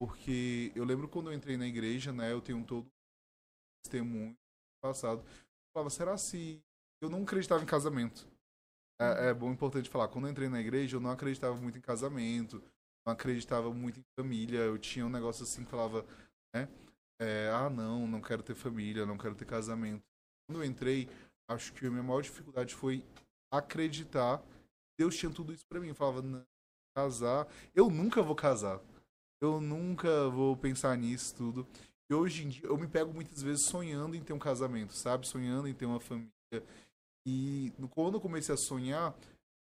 Porque 0.00 0.72
eu 0.74 0.84
lembro 0.84 1.08
quando 1.08 1.30
eu 1.30 1.34
entrei 1.34 1.56
na 1.56 1.66
igreja, 1.66 2.12
né, 2.12 2.32
eu 2.32 2.40
tenho 2.40 2.64
todo 2.64 2.86
um 2.86 3.82
testemunho 3.84 4.36
passado. 4.82 5.22
Eu 5.22 5.72
falava, 5.74 5.90
será 5.90 6.16
se 6.18 6.60
eu 7.00 7.08
não 7.08 7.22
acreditava 7.22 7.62
em 7.62 7.66
casamento? 7.66 8.31
É, 9.02 9.30
é 9.30 9.34
bom 9.34 9.50
importante 9.50 9.88
falar. 9.88 10.08
Quando 10.08 10.26
eu 10.26 10.30
entrei 10.30 10.48
na 10.48 10.60
igreja, 10.60 10.96
eu 10.96 11.00
não 11.00 11.10
acreditava 11.10 11.56
muito 11.56 11.78
em 11.78 11.80
casamento, 11.80 12.62
não 13.04 13.12
acreditava 13.12 13.72
muito 13.72 14.00
em 14.00 14.04
família. 14.18 14.60
Eu 14.60 14.78
tinha 14.78 15.06
um 15.06 15.10
negócio 15.10 15.44
assim 15.44 15.64
que 15.64 15.70
falava, 15.70 16.04
né? 16.54 16.68
é, 17.22 17.50
ah, 17.54 17.70
não, 17.70 18.06
não 18.06 18.20
quero 18.20 18.42
ter 18.42 18.54
família, 18.54 19.06
não 19.06 19.16
quero 19.16 19.34
ter 19.34 19.44
casamento. 19.44 20.02
Quando 20.46 20.60
eu 20.60 20.64
entrei, 20.64 21.08
acho 21.48 21.72
que 21.72 21.86
a 21.86 21.90
minha 21.90 22.02
maior 22.02 22.20
dificuldade 22.20 22.74
foi 22.74 23.04
acreditar 23.50 24.38
que 24.38 24.98
Deus 24.98 25.16
tinha 25.16 25.30
tudo 25.30 25.52
isso 25.52 25.64
pra 25.66 25.80
mim. 25.80 25.88
Eu 25.88 25.94
falava, 25.94 26.20
não, 26.20 26.44
casar, 26.96 27.46
eu 27.74 27.88
nunca 27.88 28.22
vou 28.22 28.34
casar. 28.34 28.80
Eu 29.40 29.60
nunca 29.60 30.28
vou 30.30 30.56
pensar 30.56 30.96
nisso 30.96 31.34
tudo. 31.34 31.66
E 32.10 32.14
hoje 32.14 32.44
em 32.44 32.48
dia, 32.48 32.66
eu 32.66 32.76
me 32.76 32.86
pego 32.86 33.12
muitas 33.12 33.42
vezes 33.42 33.66
sonhando 33.66 34.16
em 34.16 34.22
ter 34.22 34.32
um 34.32 34.38
casamento, 34.38 34.92
sabe? 34.92 35.26
Sonhando 35.26 35.68
em 35.68 35.74
ter 35.74 35.86
uma 35.86 36.00
família. 36.00 36.30
E 37.26 37.72
quando 37.90 38.14
eu 38.14 38.20
comecei 38.20 38.54
a 38.54 38.58
sonhar, 38.58 39.14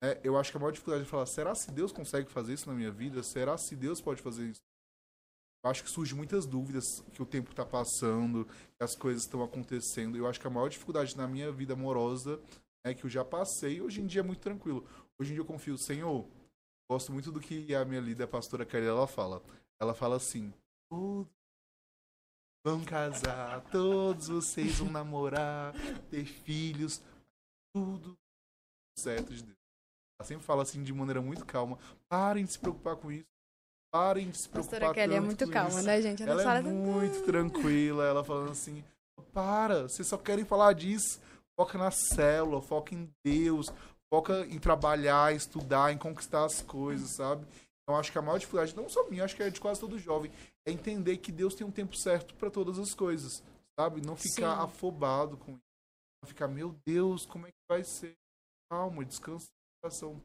né, 0.03 0.19
eu 0.25 0.37
acho 0.39 0.51
que 0.51 0.57
a 0.57 0.61
maior 0.61 0.73
dificuldade 0.73 1.05
é 1.05 1.07
falar: 1.07 1.27
será 1.27 1.55
se 1.55 1.71
Deus 1.71 1.93
consegue 1.93 2.31
fazer 2.31 2.55
isso 2.55 2.69
na 2.69 2.75
minha 2.75 2.91
vida? 2.91 3.23
Será 3.23 3.57
se 3.59 3.77
Deus 3.77 4.01
pode 4.01 4.23
fazer 4.23 4.49
isso? 4.49 4.61
Eu 5.63 5.71
acho 5.71 5.85
que 5.85 5.91
surgem 5.91 6.17
muitas 6.17 6.47
dúvidas 6.47 7.05
que 7.13 7.23
o 7.23 7.27
tempo 7.27 7.51
está 7.51 7.67
passando, 7.67 8.47
que 8.47 8.83
as 8.83 8.97
coisas 8.97 9.25
estão 9.25 9.43
acontecendo. 9.43 10.17
Eu 10.17 10.27
acho 10.27 10.41
que 10.41 10.47
a 10.47 10.51
maior 10.51 10.69
dificuldade 10.69 11.15
na 11.17 11.29
minha 11.29 11.53
vida 11.53 11.75
amorosa 11.75 12.41
é 12.83 12.95
que 12.95 13.05
eu 13.05 13.11
já 13.11 13.23
passei. 13.23 13.81
Hoje 13.81 14.01
em 14.01 14.07
dia 14.07 14.21
é 14.21 14.25
muito 14.25 14.41
tranquilo. 14.41 14.87
Hoje 15.19 15.33
em 15.33 15.35
dia 15.35 15.43
eu 15.43 15.47
confio, 15.47 15.77
Senhor. 15.77 16.27
Gosto 16.91 17.13
muito 17.13 17.31
do 17.31 17.41
que 17.41 17.75
a 17.75 17.85
minha 17.85 18.01
líder, 18.01 18.25
a 18.25 18.29
pastora 18.29 18.65
Kelly, 18.65 18.87
ela 18.87 19.07
fala. 19.07 19.43
Ela 19.79 19.93
fala 19.95 20.17
assim: 20.17 20.51
"Todos 20.89 21.29
vão 22.65 22.83
casar, 22.83 23.61
todos 23.71 24.29
vocês 24.29 24.79
vão 24.79 24.91
namorar, 24.91 25.75
ter 26.11 26.25
filhos, 26.25 27.03
tudo 27.73 28.17
certo 28.99 29.35
de 29.35 29.43
Deus. 29.43 29.59
Ela 30.19 30.27
sempre 30.27 30.45
fala 30.45 30.63
assim 30.63 30.83
de 30.83 30.93
maneira 30.93 31.23
muito 31.23 31.45
calma. 31.47 31.79
Parem 32.09 32.45
de 32.45 32.53
se 32.53 32.59
preocupar 32.59 32.97
com 32.97 33.11
isso. 33.11 33.27
Parem 33.91 34.31
de 34.31 34.39
se 34.39 34.49
preocupar 34.49 34.81
Pastora 34.81 34.95
Kelly 34.95 35.15
é 35.15 35.21
muito 35.21 35.49
calma, 35.49 35.71
isso. 35.71 35.83
né, 35.83 36.03
gente? 36.03 36.23
Ela 36.23 36.59
é 36.59 36.63
muito 36.63 37.25
tranquila, 37.25 38.05
ela 38.05 38.23
falando 38.23 38.53
assim, 38.53 38.85
para, 39.33 39.89
vocês 39.89 40.07
só 40.07 40.17
querem 40.17 40.45
falar 40.45 40.75
disso, 40.75 41.21
foca 41.59 41.77
na 41.77 41.91
célula, 41.91 42.63
foca 42.63 42.95
em 42.95 43.11
Deus, 43.25 43.73
foca 44.09 44.47
em 44.47 44.59
trabalhar, 44.59 45.35
estudar, 45.35 45.93
em 45.93 45.99
conquistar 45.99 46.45
as 46.45 46.63
coisas, 46.63 47.11
sabe? 47.17 47.47
Então 47.83 47.99
acho 47.99 48.13
que 48.13 48.19
a 48.19 48.23
maior 48.23 48.39
dificuldade, 48.39 48.77
não 48.77 48.89
só 48.89 49.09
minha, 49.09 49.25
acho 49.25 49.35
que 49.35 49.43
é 49.43 49.51
de 49.51 49.61
quase 49.61 49.81
todo 49.81 49.99
jovem, 49.99 50.31
é 50.65 50.71
entender 50.71 51.17
que 51.17 51.33
Deus 51.33 51.55
tem 51.55 51.67
um 51.67 51.73
tempo 51.73 51.97
certo 51.97 52.35
para 52.35 52.51
todas 52.51 52.79
as 52.79 52.95
coisas, 52.95 53.43
sabe? 53.79 54.01
Não 54.07 54.15
ficar 54.15 54.57
Sim. 54.57 54.63
afobado 54.63 55.37
com 55.37 55.53
isso. 55.53 55.70
Ficar, 56.29 56.49
meu 56.49 56.73
Deus, 56.87 57.27
como 57.27 57.47
é 57.47 57.51
que 57.51 57.59
vai 57.69 57.83
ser? 57.85 58.17
Calma, 58.71 59.05
descansa 59.05 59.49
o 59.49 59.81
coração. 59.83 60.23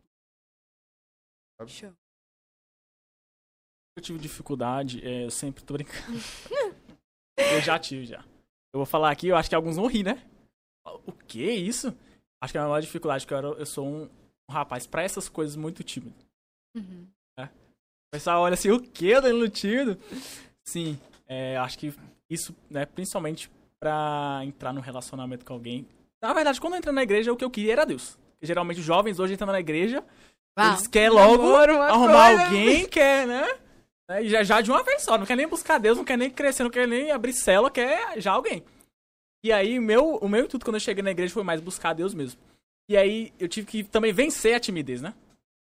Show. 1.68 1.94
Eu 3.98 4.04
tive 4.04 4.20
dificuldade, 4.20 5.06
é, 5.08 5.25
eu 5.25 5.32
sempre 5.32 5.64
tô 5.64 5.74
brincando. 5.74 6.20
eu 7.38 7.62
já 7.62 7.80
tive, 7.80 8.06
já. 8.06 8.20
Eu 8.74 8.80
vou 8.80 8.86
falar 8.86 9.10
aqui, 9.10 9.28
eu 9.28 9.38
acho 9.38 9.48
que 9.48 9.56
alguns 9.56 9.78
vão 9.78 9.88
rir, 9.88 10.04
né? 10.04 10.30
O 11.06 11.14
que 11.14 11.48
é 11.48 11.54
isso? 11.54 11.98
Acho 12.42 12.54
que 12.54 12.58
a 12.58 12.64
maior 12.64 12.82
dificuldade 12.82 13.25
que 13.25 13.34
eu, 13.34 13.38
era, 13.38 13.48
eu 13.48 13.66
sou 13.66 13.88
um, 13.88 14.04
um 14.50 14.54
rapaz 14.54 14.86
pra 14.86 15.02
essas 15.02 15.30
coisas 15.30 15.56
muito 15.56 15.84
tímido. 15.84 16.16
Uhum. 16.75 17.08
O 17.40 18.16
pessoal 18.16 18.44
olha 18.44 18.54
assim, 18.54 18.70
o 18.70 18.82
que, 18.82 19.20
Danilo 19.20 19.50
tímido? 19.50 19.98
Sim, 20.64 20.98
é, 21.28 21.58
acho 21.58 21.78
que 21.78 21.94
isso, 22.30 22.56
né, 22.70 22.86
principalmente 22.86 23.50
pra 23.79 24.41
entrar 24.44 24.74
num 24.74 24.82
relacionamento 24.82 25.46
com 25.46 25.53
alguém. 25.53 25.88
Na 26.22 26.34
verdade, 26.34 26.60
quando 26.60 26.74
eu 26.74 26.79
entrei 26.79 26.94
na 26.94 27.03
igreja, 27.03 27.32
o 27.32 27.36
que 27.36 27.44
eu 27.44 27.50
queria 27.51 27.74
era 27.74 27.86
Deus. 27.86 28.17
Porque, 28.32 28.46
geralmente, 28.46 28.79
os 28.79 28.86
jovens 28.86 29.20
hoje 29.20 29.34
entram 29.34 29.51
na 29.51 29.60
igreja, 29.60 30.03
Vá. 30.58 30.70
eles 30.70 30.88
querem 30.88 31.10
logo 31.10 31.55
arrumar 31.55 32.27
coisa. 32.27 32.44
alguém, 32.46 32.88
quer, 32.88 33.27
né? 33.27 33.48
né, 34.10 34.24
E 34.24 34.29
já, 34.29 34.44
já 34.44 34.62
de 34.62 34.72
uma 34.72 34.84
vez 34.84 35.03
só, 35.03 35.17
não 35.17 35.25
quer 35.25 35.36
nem 35.36 35.48
buscar 35.48 35.77
Deus, 35.77 35.98
não 35.98 36.05
quer 36.05 36.17
nem 36.17 36.29
crescer, 36.29 36.63
não 36.63 36.70
quer 36.70 36.88
nem 36.88 37.12
abrir 37.12 37.34
célula, 37.34 37.70
quer 37.70 38.20
já 38.20 38.32
alguém. 38.32 38.63
E 39.44 39.51
aí, 39.51 39.77
o 39.77 39.82
meu, 39.82 40.15
o 40.15 40.27
meu 40.27 40.46
intuito 40.46 40.65
quando 40.65 40.75
eu 40.75 40.79
cheguei 40.82 41.03
na 41.03 41.12
igreja 41.12 41.34
foi 41.34 41.44
mais 41.44 41.62
buscar 41.62 41.94
Deus 41.94 42.13
mesmo. 42.13 42.39
E 42.89 42.98
aí, 42.98 43.32
eu 43.39 43.48
tive 43.48 43.67
que 43.67 43.84
também 43.84 44.12
vencer 44.13 44.55
a 44.55 44.60
timidez, 44.60 45.01
né? 45.01 45.13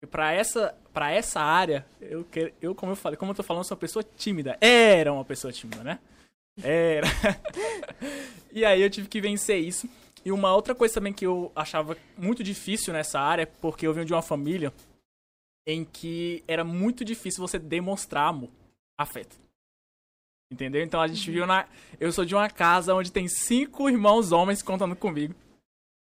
E 0.03 0.07
pra 0.07 0.33
essa, 0.33 0.75
pra 0.93 1.11
essa 1.11 1.41
área, 1.41 1.87
eu, 2.01 2.27
eu, 2.61 2.75
como 2.75 2.93
eu 2.93 2.97
falei, 2.97 3.17
como 3.17 3.33
eu 3.33 3.37
tô 3.37 3.43
falando, 3.43 3.65
sou 3.65 3.75
uma 3.75 3.81
pessoa 3.81 4.03
tímida. 4.03 4.57
Era 4.61 5.13
uma 5.13 5.25
pessoa 5.25 5.53
tímida, 5.53 5.83
né? 5.83 5.99
Era. 6.63 7.07
e 8.53 8.65
aí 8.65 8.81
eu 8.81 8.91
tive 8.91 9.09
que 9.09 9.21
vencer 9.21 9.59
isso. 9.59 9.89
E 10.25 10.33
uma 10.33 10.55
outra 10.55 10.75
coisa 10.75 10.95
também 10.95 11.13
que 11.13 11.27
eu 11.27 11.53
achava 11.55 11.97
muito 12.17 12.43
difícil 12.43 12.93
nessa 12.93 13.21
área, 13.21 13.47
porque 13.47 13.87
eu 13.87 13.93
venho 13.93 14.07
de 14.07 14.15
uma 14.15 14.23
família 14.23 14.73
em 15.67 15.85
que 15.85 16.43
era 16.47 16.65
muito 16.65 17.05
difícil 17.05 17.41
você 17.47 17.59
demonstrar 17.59 18.29
amor, 18.29 18.51
afeto. 18.99 19.37
Entendeu? 20.51 20.83
Então 20.83 21.01
a 21.01 21.07
gente 21.07 21.31
viu 21.31 21.47
na. 21.47 21.67
Eu 21.99 22.13
sou 22.13 22.25
de 22.25 22.35
uma 22.35 22.49
casa 22.49 22.95
onde 22.95 23.11
tem 23.11 23.29
cinco 23.29 23.89
irmãos 23.89 24.31
homens 24.31 24.63
contando 24.63 24.95
comigo. 24.95 25.35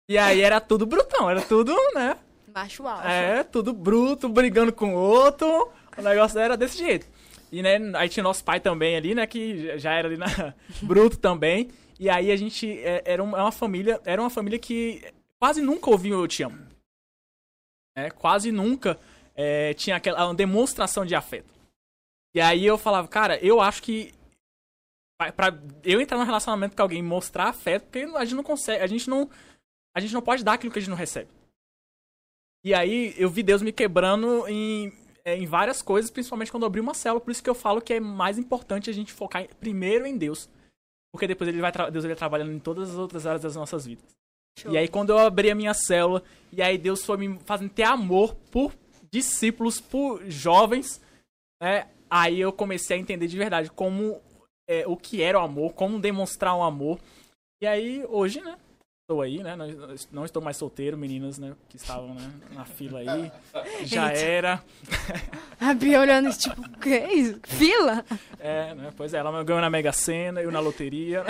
E 0.07 0.17
aí 0.17 0.41
era 0.41 0.61
tudo 0.61 0.85
brutão, 0.85 1.29
era 1.29 1.41
tudo, 1.41 1.73
né? 1.93 2.17
Macho 2.53 2.85
alfa. 2.87 3.09
É, 3.09 3.43
tudo 3.43 3.73
bruto, 3.73 4.29
brigando 4.29 4.71
com 4.71 4.93
o 4.93 4.99
outro. 4.99 5.71
O 5.97 6.01
negócio 6.01 6.39
era 6.39 6.55
desse 6.55 6.77
jeito. 6.77 7.07
E, 7.55 7.61
né, 7.61 7.77
aí 7.95 8.09
tinha 8.09 8.21
nosso 8.21 8.43
pai 8.43 8.59
também 8.59 8.97
ali, 8.97 9.15
né, 9.15 9.25
que 9.25 9.79
já 9.79 9.93
era 9.93 10.09
ali 10.09 10.17
na... 10.17 10.25
bruto 10.83 11.17
também. 11.17 11.71
E 11.97 12.09
aí 12.09 12.29
a 12.29 12.35
gente 12.35 12.69
é, 12.79 13.01
era 13.05 13.23
uma, 13.23 13.43
uma 13.43 13.51
família, 13.51 14.01
era 14.03 14.21
uma 14.21 14.29
família 14.29 14.59
que 14.59 15.01
quase 15.39 15.61
nunca 15.61 15.89
ouvia 15.89 16.17
o 16.17 16.23
eu 16.23 16.27
te 16.27 16.43
amo. 16.43 16.67
É, 17.95 18.09
quase 18.09 18.51
nunca 18.51 18.99
é, 19.33 19.73
tinha 19.73 19.95
aquela 19.95 20.33
demonstração 20.33 21.05
de 21.05 21.15
afeto. 21.15 21.49
E 22.35 22.41
aí 22.41 22.65
eu 22.65 22.77
falava, 22.77 23.07
cara, 23.07 23.39
eu 23.39 23.61
acho 23.61 23.81
que 23.81 24.13
pra 25.17 25.57
eu 25.81 26.01
entrar 26.01 26.17
num 26.17 26.25
relacionamento 26.25 26.75
com 26.75 26.81
alguém 26.81 27.01
mostrar 27.01 27.47
afeto, 27.47 27.83
porque 27.83 27.99
a 27.99 28.25
gente 28.25 28.35
não 28.35 28.43
consegue, 28.43 28.83
a 28.83 28.87
gente 28.87 29.09
não 29.09 29.29
a 29.95 30.01
gente 30.01 30.13
não 30.13 30.21
pode 30.21 30.43
dar 30.43 30.55
aquilo 30.55 30.73
que 30.73 30.79
a 30.79 30.81
gente 30.81 30.89
não 30.89 30.97
recebe. 30.97 31.31
E 32.65 32.73
aí 32.73 33.15
eu 33.17 33.29
vi 33.29 33.43
Deus 33.43 33.61
me 33.61 33.71
quebrando 33.71 34.45
em, 34.49 34.91
é, 35.25 35.35
em 35.35 35.45
várias 35.45 35.81
coisas, 35.81 36.11
principalmente 36.11 36.51
quando 36.51 36.63
eu 36.63 36.67
abri 36.67 36.79
uma 36.79 36.93
célula. 36.93 37.19
Por 37.19 37.31
isso 37.31 37.43
que 37.43 37.49
eu 37.49 37.55
falo 37.55 37.81
que 37.81 37.93
é 37.93 37.99
mais 37.99 38.37
importante 38.37 38.89
a 38.89 38.93
gente 38.93 39.11
focar 39.11 39.41
em- 39.41 39.47
primeiro 39.59 40.05
em 40.05 40.15
Deus. 40.17 40.47
Porque 41.11 41.27
depois 41.27 41.47
ele 41.47 41.59
vai 41.61 41.71
Deus 41.71 42.05
ele 42.05 42.13
vai 42.13 42.15
trabalhando 42.15 42.51
em 42.51 42.59
todas 42.59 42.91
as 42.91 42.95
outras 42.95 43.25
áreas 43.25 43.41
das 43.41 43.55
nossas 43.55 43.85
vidas. 43.85 44.05
Show. 44.59 44.71
E 44.71 44.77
aí 44.77 44.87
quando 44.87 45.09
eu 45.09 45.17
abri 45.17 45.49
a 45.49 45.55
minha 45.55 45.73
célula, 45.73 46.23
e 46.51 46.61
aí 46.61 46.77
Deus 46.77 47.03
foi 47.03 47.17
me 47.17 47.39
fazendo 47.39 47.69
ter 47.71 47.83
amor 47.83 48.35
por 48.51 48.73
discípulos, 49.11 49.79
por 49.81 50.23
jovens, 50.29 51.01
né? 51.61 51.89
Aí 52.09 52.39
eu 52.39 52.53
comecei 52.53 52.95
a 52.95 52.99
entender 52.99 53.27
de 53.27 53.37
verdade 53.37 53.71
como 53.71 54.21
é, 54.69 54.85
o 54.87 54.95
que 54.95 55.21
era 55.21 55.39
o 55.39 55.43
amor, 55.43 55.73
como 55.73 55.99
demonstrar 55.99 56.55
o 56.55 56.63
amor. 56.63 56.99
E 57.61 57.65
aí 57.65 58.05
hoje, 58.07 58.41
né? 58.41 58.57
Estou 59.05 59.21
aí, 59.21 59.43
né? 59.43 59.55
Não, 59.55 59.67
não 60.11 60.25
estou 60.25 60.41
mais 60.41 60.57
solteiro, 60.57 60.97
meninas, 60.97 61.37
né? 61.37 61.55
Que 61.69 61.75
estavam 61.77 62.15
né, 62.15 62.27
na 62.53 62.65
fila 62.65 63.01
aí. 63.01 63.31
Já 63.85 64.11
Eita. 64.11 64.25
era. 64.25 64.63
A 65.59 65.75
Bia 65.75 66.01
olhando, 66.01 66.35
tipo, 66.35 66.59
o 66.59 66.79
que 66.79 66.89
é 66.89 67.13
isso? 67.13 67.39
Fila? 67.43 68.03
É, 68.39 68.73
né? 68.73 68.91
Pois 68.97 69.13
é, 69.13 69.19
ela 69.19 69.43
ganhou 69.43 69.61
na 69.61 69.69
Mega 69.69 69.91
Sena, 69.91 70.41
eu 70.41 70.51
na 70.51 70.59
loteria. 70.59 71.23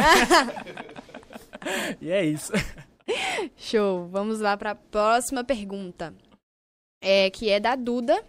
e 2.00 2.10
é 2.10 2.24
isso. 2.24 2.54
Show. 3.58 4.08
Vamos 4.08 4.40
lá 4.40 4.56
para 4.56 4.72
a 4.72 4.76
próxima 4.76 5.44
pergunta. 5.44 6.16
É, 7.04 7.30
que 7.30 7.50
é 7.50 7.60
da 7.60 7.76
Duda, 7.76 8.24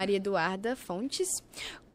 Maria 0.00 0.16
Eduarda 0.16 0.74
Fontes. 0.74 1.40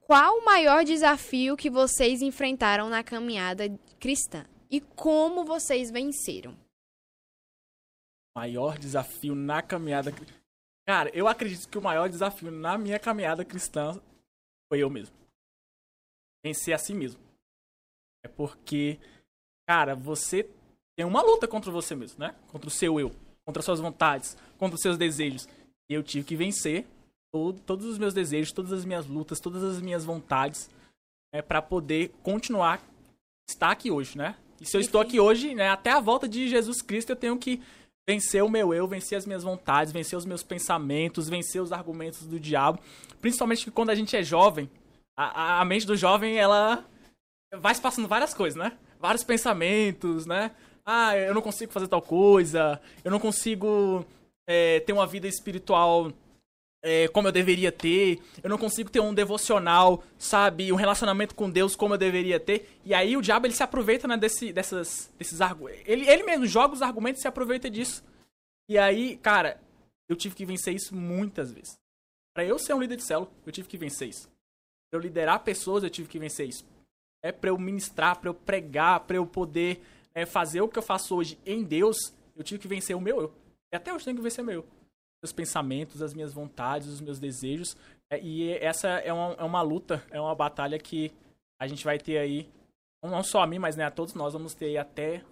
Qual 0.07 0.37
o 0.37 0.45
maior 0.45 0.85
desafio 0.85 1.57
que 1.57 1.69
vocês 1.69 2.21
enfrentaram 2.21 2.87
na 2.87 3.03
caminhada 3.03 3.69
cristã? 3.99 4.45
E 4.69 4.79
como 4.79 5.43
vocês 5.43 5.91
venceram? 5.91 6.60
Maior 8.35 8.77
desafio 8.77 9.35
na 9.35 9.61
caminhada. 9.61 10.11
Cara, 10.87 11.09
eu 11.13 11.27
acredito 11.27 11.67
que 11.67 11.77
o 11.77 11.81
maior 11.81 12.09
desafio 12.09 12.51
na 12.51 12.77
minha 12.77 12.97
caminhada 12.99 13.45
cristã 13.45 13.99
foi 14.71 14.79
eu 14.79 14.89
mesmo. 14.89 15.15
Vencer 16.43 16.73
a 16.73 16.77
si 16.77 16.93
mesmo. 16.93 17.19
É 18.23 18.27
porque, 18.27 18.99
cara, 19.67 19.95
você 19.95 20.49
tem 20.95 21.05
uma 21.05 21.21
luta 21.21 21.47
contra 21.47 21.71
você 21.71 21.95
mesmo, 21.95 22.19
né? 22.19 22.35
Contra 22.51 22.67
o 22.67 22.71
seu 22.71 22.99
eu, 22.99 23.11
contra 23.45 23.61
suas 23.61 23.79
vontades, 23.79 24.37
contra 24.57 24.75
os 24.75 24.81
seus 24.81 24.97
desejos. 24.97 25.47
E 25.89 25.93
eu 25.93 26.01
tive 26.03 26.25
que 26.25 26.35
vencer 26.35 26.87
todo- 27.33 27.59
todos 27.61 27.85
os 27.85 27.97
meus 27.97 28.13
desejos, 28.13 28.51
todas 28.53 28.71
as 28.71 28.85
minhas 28.85 29.05
lutas, 29.05 29.39
todas 29.39 29.63
as 29.63 29.81
minhas 29.81 30.05
vontades, 30.05 30.69
né, 31.33 31.41
para 31.41 31.61
poder 31.61 32.09
continuar 32.23 32.81
estar 33.49 33.71
aqui 33.71 33.91
hoje, 33.91 34.17
né? 34.17 34.37
E 34.59 34.65
se 34.65 34.77
eu 34.77 34.81
estou 34.81 35.01
aqui 35.01 35.19
hoje, 35.19 35.53
né, 35.55 35.69
até 35.69 35.91
a 35.91 35.99
volta 35.99 36.27
de 36.27 36.47
Jesus 36.47 36.81
Cristo, 36.81 37.09
eu 37.11 37.15
tenho 37.15 37.37
que 37.37 37.61
vencer 38.07 38.43
o 38.43 38.49
meu 38.49 38.73
eu, 38.73 38.87
vencer 38.87 39.17
as 39.17 39.25
minhas 39.25 39.43
vontades, 39.43 39.93
vencer 39.93 40.17
os 40.17 40.25
meus 40.25 40.43
pensamentos, 40.43 41.29
vencer 41.29 41.61
os 41.61 41.71
argumentos 41.71 42.25
do 42.25 42.39
diabo. 42.39 42.79
Principalmente 43.21 43.63
que 43.65 43.71
quando 43.71 43.89
a 43.89 43.95
gente 43.95 44.15
é 44.15 44.23
jovem, 44.23 44.69
a, 45.17 45.61
a- 45.61 45.65
mente 45.65 45.85
do 45.85 45.95
jovem, 45.95 46.37
ela 46.37 46.83
vai 47.59 47.73
se 47.75 47.81
passando 47.81 48.07
várias 48.07 48.33
coisas, 48.33 48.57
né? 48.57 48.77
Vários 48.99 49.23
pensamentos, 49.23 50.25
né? 50.25 50.51
Ah, 50.85 51.15
eu 51.15 51.33
não 51.33 51.41
consigo 51.41 51.71
fazer 51.71 51.87
tal 51.87 52.01
coisa, 52.01 52.81
eu 53.03 53.11
não 53.11 53.19
consigo 53.19 54.05
é, 54.47 54.79
ter 54.79 54.93
uma 54.93 55.05
vida 55.05 55.27
espiritual 55.27 56.11
é, 56.81 57.07
como 57.09 57.27
eu 57.27 57.31
deveria 57.31 57.71
ter, 57.71 58.19
eu 58.41 58.49
não 58.49 58.57
consigo 58.57 58.89
ter 58.89 58.99
um 58.99 59.13
devocional, 59.13 60.03
sabe, 60.17 60.71
um 60.71 60.75
relacionamento 60.75 61.35
com 61.35 61.49
Deus 61.49 61.75
como 61.75 61.93
eu 61.93 61.97
deveria 61.97 62.39
ter. 62.39 62.67
E 62.83 62.93
aí 62.93 63.15
o 63.15 63.21
diabo 63.21 63.45
ele 63.45 63.53
se 63.53 63.61
aproveita 63.61 64.07
né, 64.07 64.17
desse, 64.17 64.51
dessas, 64.51 65.11
desses 65.17 65.41
argumentos. 65.41 65.83
Ele, 65.85 66.09
ele 66.09 66.23
mesmo 66.23 66.47
joga 66.47 66.73
os 66.73 66.81
argumentos 66.81 67.19
e 67.19 67.21
se 67.21 67.27
aproveita 67.27 67.69
disso. 67.69 68.03
E 68.67 68.77
aí, 68.77 69.17
cara, 69.17 69.61
eu 70.09 70.15
tive 70.15 70.33
que 70.33 70.45
vencer 70.45 70.73
isso 70.73 70.95
muitas 70.95 71.51
vezes. 71.51 71.77
Pra 72.33 72.43
eu 72.43 72.57
ser 72.57 72.73
um 72.73 72.79
líder 72.79 72.95
de 72.95 73.03
célula, 73.03 73.29
eu 73.45 73.51
tive 73.51 73.67
que 73.67 73.77
vencer 73.77 74.09
isso. 74.09 74.27
Pra 74.89 74.99
eu 74.99 75.01
liderar 75.01 75.43
pessoas, 75.43 75.83
eu 75.83 75.89
tive 75.89 76.07
que 76.07 76.17
vencer 76.17 76.47
isso. 76.47 76.65
É 77.23 77.31
pra 77.31 77.51
eu 77.51 77.57
ministrar, 77.57 78.19
pra 78.19 78.29
eu 78.29 78.33
pregar, 78.33 79.01
pra 79.01 79.17
eu 79.17 79.25
poder 79.25 79.83
é, 80.15 80.25
fazer 80.25 80.61
o 80.61 80.67
que 80.67 80.79
eu 80.79 80.83
faço 80.83 81.15
hoje 81.15 81.37
em 81.45 81.63
Deus, 81.63 82.13
eu 82.35 82.43
tive 82.43 82.59
que 82.59 82.67
vencer 82.67 82.95
o 82.95 83.01
meu 83.01 83.21
eu. 83.21 83.33
E 83.71 83.75
até 83.75 83.93
hoje 83.93 84.05
tenho 84.05 84.17
que 84.17 84.23
vencer 84.23 84.43
o 84.43 84.47
meu 84.47 84.55
eu 84.61 84.80
meus 85.21 85.31
pensamentos, 85.31 86.01
as 86.01 86.13
minhas 86.13 86.33
vontades, 86.33 86.87
os 86.87 86.99
meus 86.99 87.19
desejos. 87.19 87.77
É, 88.09 88.19
e 88.19 88.51
essa 88.57 88.87
é 88.87 89.13
uma, 89.13 89.33
é 89.33 89.43
uma 89.43 89.61
luta, 89.61 90.03
é 90.09 90.19
uma 90.19 90.35
batalha 90.35 90.77
que 90.79 91.11
a 91.59 91.67
gente 91.67 91.85
vai 91.85 91.99
ter 91.99 92.17
aí, 92.17 92.49
não 93.03 93.23
só 93.23 93.41
a 93.41 93.47
mim, 93.47 93.59
mas 93.59 93.75
né, 93.75 93.83
a 93.83 93.91
todos 93.91 94.13
nós 94.13 94.33
vamos 94.33 94.53
ter 94.53 94.65
aí 94.65 94.77
até 94.77 95.23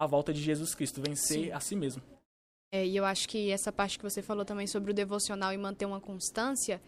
a 0.00 0.06
volta 0.06 0.32
de 0.32 0.42
Jesus 0.42 0.74
Cristo, 0.74 1.00
vencer 1.00 1.44
Sim. 1.46 1.52
a 1.52 1.60
si 1.60 1.76
mesmo. 1.76 2.02
É, 2.72 2.84
e 2.84 2.96
eu 2.96 3.04
acho 3.04 3.28
que 3.28 3.50
essa 3.50 3.72
parte 3.72 3.96
que 3.96 4.04
você 4.04 4.20
falou 4.20 4.44
também 4.44 4.66
sobre 4.66 4.90
o 4.90 4.94
devocional 4.94 5.52
e 5.52 5.56
manter 5.56 5.86
uma 5.86 6.00
constância 6.00 6.82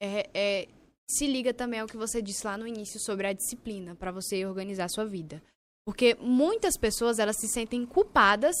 é, 0.00 0.30
é- 0.32 0.68
se 1.08 1.26
liga 1.26 1.52
também 1.52 1.80
ao 1.80 1.86
que 1.86 1.96
você 1.96 2.20
disse 2.20 2.46
lá 2.46 2.56
no 2.56 2.66
início 2.66 2.98
sobre 2.98 3.26
a 3.26 3.32
disciplina 3.32 3.94
para 3.94 4.10
você 4.10 4.44
organizar 4.44 4.84
a 4.84 4.88
sua 4.88 5.04
vida. 5.04 5.42
Porque 5.84 6.16
muitas 6.16 6.76
pessoas 6.76 7.18
elas 7.18 7.36
se 7.36 7.46
sentem 7.48 7.86
culpadas 7.86 8.56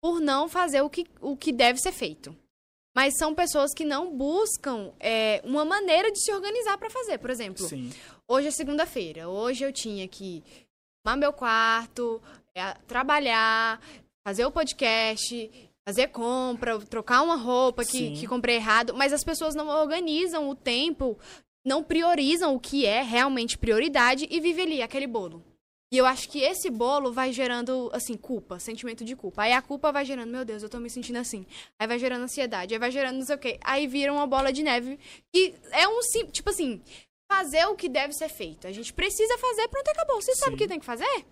por 0.00 0.20
não 0.20 0.48
fazer 0.48 0.82
o 0.82 0.90
que, 0.90 1.04
o 1.20 1.36
que 1.36 1.52
deve 1.52 1.80
ser 1.80 1.92
feito. 1.92 2.36
Mas 2.94 3.16
são 3.16 3.34
pessoas 3.34 3.72
que 3.72 3.84
não 3.84 4.16
buscam 4.16 4.92
é, 4.98 5.40
uma 5.44 5.64
maneira 5.64 6.10
de 6.10 6.20
se 6.20 6.32
organizar 6.32 6.76
para 6.76 6.90
fazer. 6.90 7.18
Por 7.18 7.30
exemplo, 7.30 7.66
Sim, 7.66 7.92
hoje 8.26 8.48
é 8.48 8.50
segunda-feira. 8.50 9.28
Hoje 9.28 9.64
eu 9.64 9.72
tinha 9.72 10.08
que 10.08 10.42
arrumar 11.04 11.16
meu 11.18 11.32
quarto, 11.32 12.20
é, 12.54 12.74
trabalhar, 12.86 13.80
fazer 14.24 14.44
o 14.44 14.50
podcast, 14.50 15.50
fazer 15.86 16.08
compra, 16.08 16.78
trocar 16.80 17.22
uma 17.22 17.36
roupa 17.36 17.84
que, 17.84 17.90
Sim. 17.90 18.14
que 18.14 18.26
comprei 18.26 18.56
errado. 18.56 18.92
Mas 18.94 19.12
as 19.12 19.24
pessoas 19.24 19.54
não 19.54 19.68
organizam 19.68 20.48
o 20.50 20.54
tempo, 20.54 21.16
não 21.64 21.82
priorizam 21.82 22.54
o 22.54 22.60
que 22.60 22.86
é 22.86 23.02
realmente 23.02 23.56
prioridade 23.56 24.26
e 24.28 24.40
vive 24.40 24.62
ali 24.62 24.82
aquele 24.82 25.06
bolo. 25.06 25.44
E 25.92 25.98
eu 25.98 26.06
acho 26.06 26.28
que 26.28 26.40
esse 26.40 26.70
bolo 26.70 27.12
vai 27.12 27.32
gerando, 27.32 27.90
assim, 27.92 28.16
culpa, 28.16 28.60
sentimento 28.60 29.04
de 29.04 29.16
culpa. 29.16 29.42
Aí 29.42 29.52
a 29.52 29.60
culpa 29.60 29.90
vai 29.90 30.04
gerando, 30.04 30.30
meu 30.30 30.44
Deus, 30.44 30.62
eu 30.62 30.68
tô 30.68 30.78
me 30.78 30.88
sentindo 30.88 31.18
assim. 31.18 31.44
Aí 31.78 31.86
vai 31.86 31.98
gerando 31.98 32.22
ansiedade, 32.22 32.72
aí 32.72 32.78
vai 32.78 32.92
gerando 32.92 33.16
não 33.18 33.26
sei 33.26 33.34
o 33.34 33.38
quê. 33.38 33.58
Aí 33.64 33.88
vira 33.88 34.12
uma 34.12 34.26
bola 34.26 34.52
de 34.52 34.62
neve 34.62 34.98
que 35.32 35.52
é 35.72 35.88
um, 35.88 36.00
sim- 36.02 36.26
tipo 36.26 36.48
assim, 36.50 36.80
fazer 37.30 37.64
o 37.66 37.74
que 37.74 37.88
deve 37.88 38.12
ser 38.12 38.28
feito. 38.28 38.68
A 38.68 38.72
gente 38.72 38.92
precisa 38.92 39.36
fazer, 39.38 39.66
pronto, 39.68 39.88
acabou. 39.88 40.20
Você 40.22 40.34
sabe 40.36 40.54
o 40.54 40.58
que 40.58 40.68
tem 40.68 40.78
que 40.78 40.86
fazer? 40.86 41.26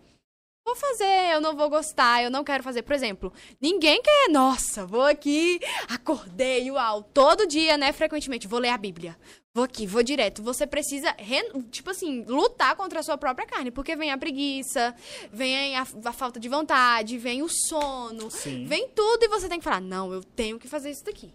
Vou 0.67 0.75
fazer, 0.77 1.33
eu 1.33 1.41
não 1.41 1.57
vou 1.57 1.71
gostar, 1.71 2.23
eu 2.23 2.31
não 2.31 2.45
quero 2.45 2.63
fazer. 2.63 2.83
Por 2.83 2.95
exemplo, 2.95 3.33
ninguém 3.61 4.03
quer, 4.03 4.29
nossa, 4.29 4.85
vou 4.85 5.03
aqui, 5.05 5.59
acordei, 5.89 6.71
uau, 6.71 7.03
todo 7.03 7.47
dia, 7.47 7.79
né, 7.79 7.91
frequentemente, 7.93 8.47
vou 8.49 8.59
ler 8.59 8.69
a 8.71 8.77
Bíblia. 8.77 9.17
Vou 9.59 9.65
aqui, 9.65 9.89
vou 9.89 10.05
direto. 10.05 10.41
Você 10.45 10.69
precisa, 10.69 11.13
tipo 11.73 11.91
assim, 11.91 12.23
lutar 12.29 12.77
contra 12.77 13.01
a 13.01 13.03
sua 13.03 13.19
própria 13.19 13.45
carne, 13.45 13.73
porque 13.73 13.97
vem 13.97 14.13
a 14.13 14.17
preguiça, 14.17 14.95
vem 15.33 15.77
a, 15.77 15.83
a 16.05 16.13
falta 16.13 16.39
de 16.39 16.49
vontade, 16.49 17.19
vem 17.19 17.43
o 17.43 17.49
sono, 17.49 18.31
Sim. 18.31 18.67
vem 18.67 18.89
tudo 18.91 19.25
e 19.25 19.29
você 19.29 19.49
tem 19.49 19.59
que 19.59 19.65
falar, 19.65 19.81
não, 19.81 20.13
eu 20.13 20.23
tenho 20.23 20.61
que 20.61 20.69
fazer 20.69 20.91
isso 20.93 21.05
daqui. 21.05 21.35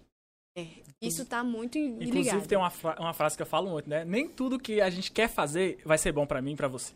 É, 0.58 0.68
isso 1.02 1.26
tá 1.26 1.44
muito 1.44 1.78
in- 1.78 1.96
Inclusive, 1.96 2.20
ligado. 2.38 2.48
tem 2.48 2.58
uma, 2.58 2.72
uma 2.98 3.14
frase 3.14 3.36
que 3.36 3.42
eu 3.42 3.46
falo 3.46 3.70
muito, 3.72 3.90
né? 3.90 4.06
Nem 4.06 4.30
tudo 4.30 4.58
que 4.58 4.80
a 4.80 4.90
gente 4.90 5.12
quer 5.12 5.28
fazer 5.28 5.80
vai 5.84 5.98
ser 5.98 6.14
bom 6.14 6.26
pra 6.26 6.42
mim 6.42 6.54
e 6.54 6.56
pra 6.56 6.70
você. 6.70 6.94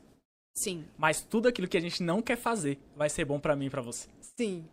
Sim, 0.55 0.85
Mas 0.97 1.19
tudo 1.21 1.49
aquilo 1.49 1.67
que 1.67 1.75
a 1.77 1.81
gente 1.81 2.01
não 2.01 2.21
quer 2.21 2.37
fazer 2.37 2.79
vai 2.95 3.09
ser 3.09 3.25
bom 3.25 3.37
pra 3.39 3.53
mim 3.55 3.65
e 3.65 3.69
pra 3.69 3.81
você. 3.81 4.07
sim. 4.39 4.63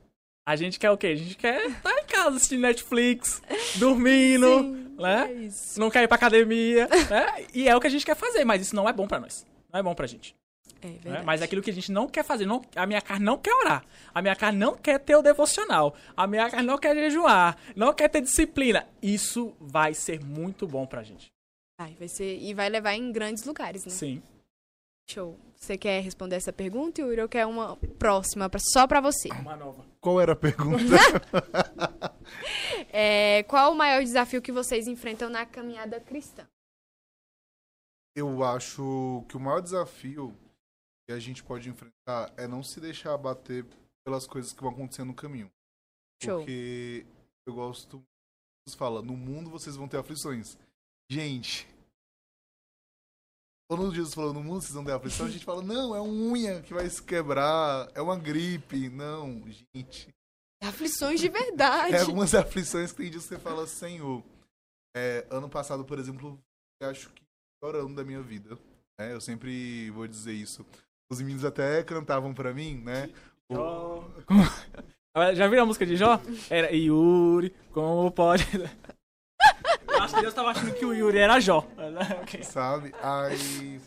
A 0.46 0.56
gente 0.56 0.78
quer 0.78 0.90
o 0.90 0.98
quê? 0.98 1.08
A 1.08 1.16
gente 1.16 1.36
quer 1.36 1.64
estar 1.66 1.90
em 1.90 2.04
casa 2.04 2.36
assistindo 2.36 2.60
Netflix, 2.60 3.40
dormindo, 3.76 4.46
Sim, 4.46 4.94
né? 4.98 5.26
é 5.28 5.32
isso. 5.32 5.80
Não 5.80 5.90
quer 5.90 6.02
ir 6.02 6.08
pra 6.08 6.16
academia, 6.16 6.86
né? 6.86 7.46
E 7.54 7.66
é 7.66 7.74
o 7.74 7.80
que 7.80 7.86
a 7.86 7.90
gente 7.90 8.04
quer 8.04 8.14
fazer, 8.16 8.44
mas 8.44 8.60
isso 8.60 8.76
não 8.76 8.88
é 8.88 8.92
bom 8.92 9.06
pra 9.06 9.18
nós. 9.18 9.46
Não 9.72 9.80
é 9.80 9.82
bom 9.82 9.94
pra 9.94 10.06
gente. 10.06 10.36
É 10.82 10.86
né? 10.86 10.98
verdade. 11.02 11.24
Mas 11.24 11.40
aquilo 11.40 11.62
que 11.62 11.70
a 11.70 11.72
gente 11.72 11.90
não 11.90 12.06
quer 12.06 12.22
fazer, 12.22 12.44
não, 12.44 12.60
a 12.76 12.86
minha 12.86 13.00
carne 13.00 13.24
não 13.24 13.38
quer 13.38 13.54
orar, 13.54 13.86
a 14.14 14.20
minha 14.20 14.36
carne 14.36 14.58
não 14.58 14.76
quer 14.76 14.98
ter 14.98 15.16
o 15.16 15.22
devocional, 15.22 15.94
a 16.14 16.26
minha 16.26 16.50
carne 16.50 16.66
não 16.66 16.76
quer 16.76 16.94
jejuar, 16.94 17.56
não 17.74 17.94
quer 17.94 18.08
ter 18.08 18.20
disciplina. 18.20 18.86
Isso 19.02 19.54
vai 19.58 19.94
ser 19.94 20.22
muito 20.22 20.66
bom 20.66 20.86
pra 20.86 21.02
gente. 21.02 21.32
Vai, 21.80 21.94
vai 21.98 22.08
ser, 22.08 22.38
e 22.38 22.52
vai 22.52 22.68
levar 22.68 22.92
em 22.92 23.10
grandes 23.10 23.44
lugares, 23.44 23.84
né? 23.86 23.90
Sim. 23.90 24.22
Show. 25.10 25.38
Você 25.56 25.78
quer 25.78 26.02
responder 26.02 26.36
essa 26.36 26.52
pergunta, 26.52 27.00
Yuri, 27.00 27.22
ou 27.22 27.28
quer 27.28 27.46
uma 27.46 27.76
próxima, 27.98 28.50
só 28.58 28.86
pra 28.86 29.00
você? 29.00 29.28
Uma 29.30 29.56
nova. 29.56 29.84
Qual 30.04 30.20
era 30.20 30.34
a 30.34 30.36
pergunta? 30.36 30.84
É, 32.96 33.42
qual 33.44 33.72
o 33.72 33.74
maior 33.74 34.04
desafio 34.04 34.40
que 34.40 34.52
vocês 34.52 34.86
enfrentam 34.86 35.28
na 35.28 35.44
caminhada 35.44 36.00
cristã? 36.00 36.48
Eu 38.14 38.44
acho 38.44 39.24
que 39.28 39.36
o 39.36 39.40
maior 39.40 39.60
desafio 39.60 40.32
que 41.04 41.12
a 41.12 41.18
gente 41.18 41.42
pode 41.42 41.68
enfrentar 41.68 42.32
é 42.36 42.46
não 42.46 42.62
se 42.62 42.80
deixar 42.80 43.12
abater 43.12 43.66
pelas 44.04 44.28
coisas 44.28 44.52
que 44.52 44.62
vão 44.62 44.70
acontecendo 44.70 45.08
no 45.08 45.14
caminho. 45.14 45.50
Show. 46.22 46.38
Porque 46.38 47.04
eu 47.48 47.54
gosto. 47.54 48.00
Fala, 48.76 49.02
no 49.02 49.16
mundo 49.16 49.50
vocês 49.50 49.74
vão 49.74 49.88
ter 49.88 49.96
aflições. 49.96 50.56
Gente. 51.10 51.66
Quando 53.76 53.94
Jesus 53.94 54.14
falou, 54.14 54.32
no 54.32 54.42
mundo 54.42 54.60
vocês 54.60 54.72
vão 54.72 54.84
ter 54.84 54.92
aflição, 54.92 55.26
a 55.26 55.30
gente 55.30 55.44
fala, 55.44 55.62
não, 55.62 55.94
é 55.94 56.00
uma 56.00 56.32
unha 56.32 56.62
que 56.62 56.72
vai 56.72 56.88
se 56.88 57.02
quebrar, 57.02 57.88
é 57.94 58.00
uma 58.00 58.16
gripe. 58.16 58.88
Não, 58.88 59.42
gente. 59.74 60.08
Aflições 60.62 61.20
de 61.20 61.28
verdade. 61.28 61.94
É 61.94 62.00
algumas 62.00 62.34
aflições 62.34 62.92
que 62.92 62.98
tem 62.98 63.10
dias 63.10 63.24
que 63.24 63.30
você 63.30 63.38
fala, 63.38 63.66
Senhor. 63.66 64.22
É, 64.96 65.26
ano 65.28 65.48
passado, 65.48 65.84
por 65.84 65.98
exemplo, 65.98 66.38
eu 66.80 66.88
acho 66.88 67.10
que 67.10 67.22
o 67.22 67.26
pior 67.60 67.80
ano 67.80 67.94
da 67.94 68.04
minha 68.04 68.22
vida. 68.22 68.56
né? 68.98 69.12
Eu 69.12 69.20
sempre 69.20 69.90
vou 69.90 70.06
dizer 70.06 70.32
isso. 70.32 70.64
Os 71.10 71.20
meninos 71.20 71.44
até 71.44 71.82
cantavam 71.82 72.32
pra 72.32 72.54
mim, 72.54 72.76
né? 72.76 73.10
Jó. 73.50 74.08
Já 75.34 75.46
viram 75.48 75.64
a 75.64 75.66
música 75.66 75.84
de 75.84 75.96
Jó? 75.96 76.20
Era 76.48 76.72
Yuri, 76.72 77.54
como 77.72 78.10
pode. 78.10 78.44
Eu 80.14 80.18
acho 80.18 80.20
que 80.20 80.20
Deus 80.22 80.34
tava 80.34 80.50
achando 80.50 80.74
que 80.74 80.84
o 80.84 80.94
Yuri 80.94 81.18
era 81.18 81.40
Jó. 81.40 81.66
Ok. 82.22 82.42
sabe? 82.44 82.92
Aí, 83.02 83.80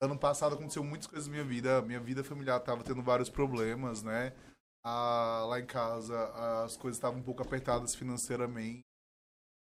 ano 0.00 0.18
passado 0.18 0.54
aconteceu 0.54 0.82
muitas 0.82 1.06
coisas 1.06 1.26
na 1.26 1.32
minha 1.32 1.44
vida. 1.44 1.82
Minha 1.82 2.00
vida 2.00 2.24
familiar 2.24 2.60
tava 2.60 2.82
tendo 2.82 3.02
vários 3.02 3.28
problemas, 3.28 4.02
né? 4.02 4.32
Ah, 4.84 5.44
lá 5.46 5.60
em 5.60 5.66
casa 5.66 6.16
as 6.64 6.76
coisas 6.76 6.96
estavam 6.96 7.20
um 7.20 7.22
pouco 7.22 7.42
apertadas 7.42 7.94
financeiramente. 7.94 8.80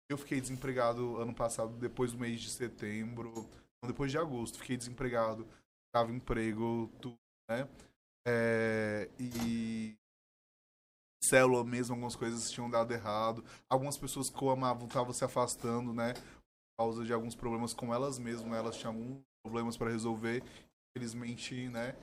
Eu 0.09 0.17
fiquei 0.19 0.41
desempregado 0.41 1.17
ano 1.17 1.35
passado, 1.35 1.77
depois 1.77 2.13
do 2.13 2.19
mês 2.19 2.41
de 2.41 2.51
setembro, 2.51 3.49
depois 3.87 4.11
de 4.11 4.19
agosto, 4.19 4.59
fiquei 4.59 4.77
desempregado, 4.77 5.47
tava 5.93 6.13
emprego, 6.13 6.91
tudo, 7.01 7.17
né? 7.49 7.69
É, 8.27 9.09
e 9.19 9.97
célula 11.23 11.65
mesmo, 11.65 11.95
algumas 11.95 12.17
coisas 12.17 12.51
tinham 12.51 12.71
dado 12.71 12.93
errado. 12.93 13.45
Algumas 13.69 13.97
pessoas 13.97 14.31
que 14.31 14.43
eu 14.43 14.51
amava 14.51 14.85
estavam 14.85 15.13
se 15.13 15.25
afastando, 15.25 15.93
né? 15.93 16.15
Por 16.15 16.85
causa 16.85 17.05
de 17.05 17.13
alguns 17.13 17.35
problemas 17.35 17.75
com 17.75 17.93
elas 17.95 18.19
mesmas, 18.19 18.51
né? 18.51 18.59
Elas 18.59 18.77
tinham 18.77 18.95
alguns 18.95 19.23
problemas 19.45 19.77
para 19.77 19.91
resolver. 19.91 20.43
Infelizmente, 20.91 21.69
né? 21.69 21.95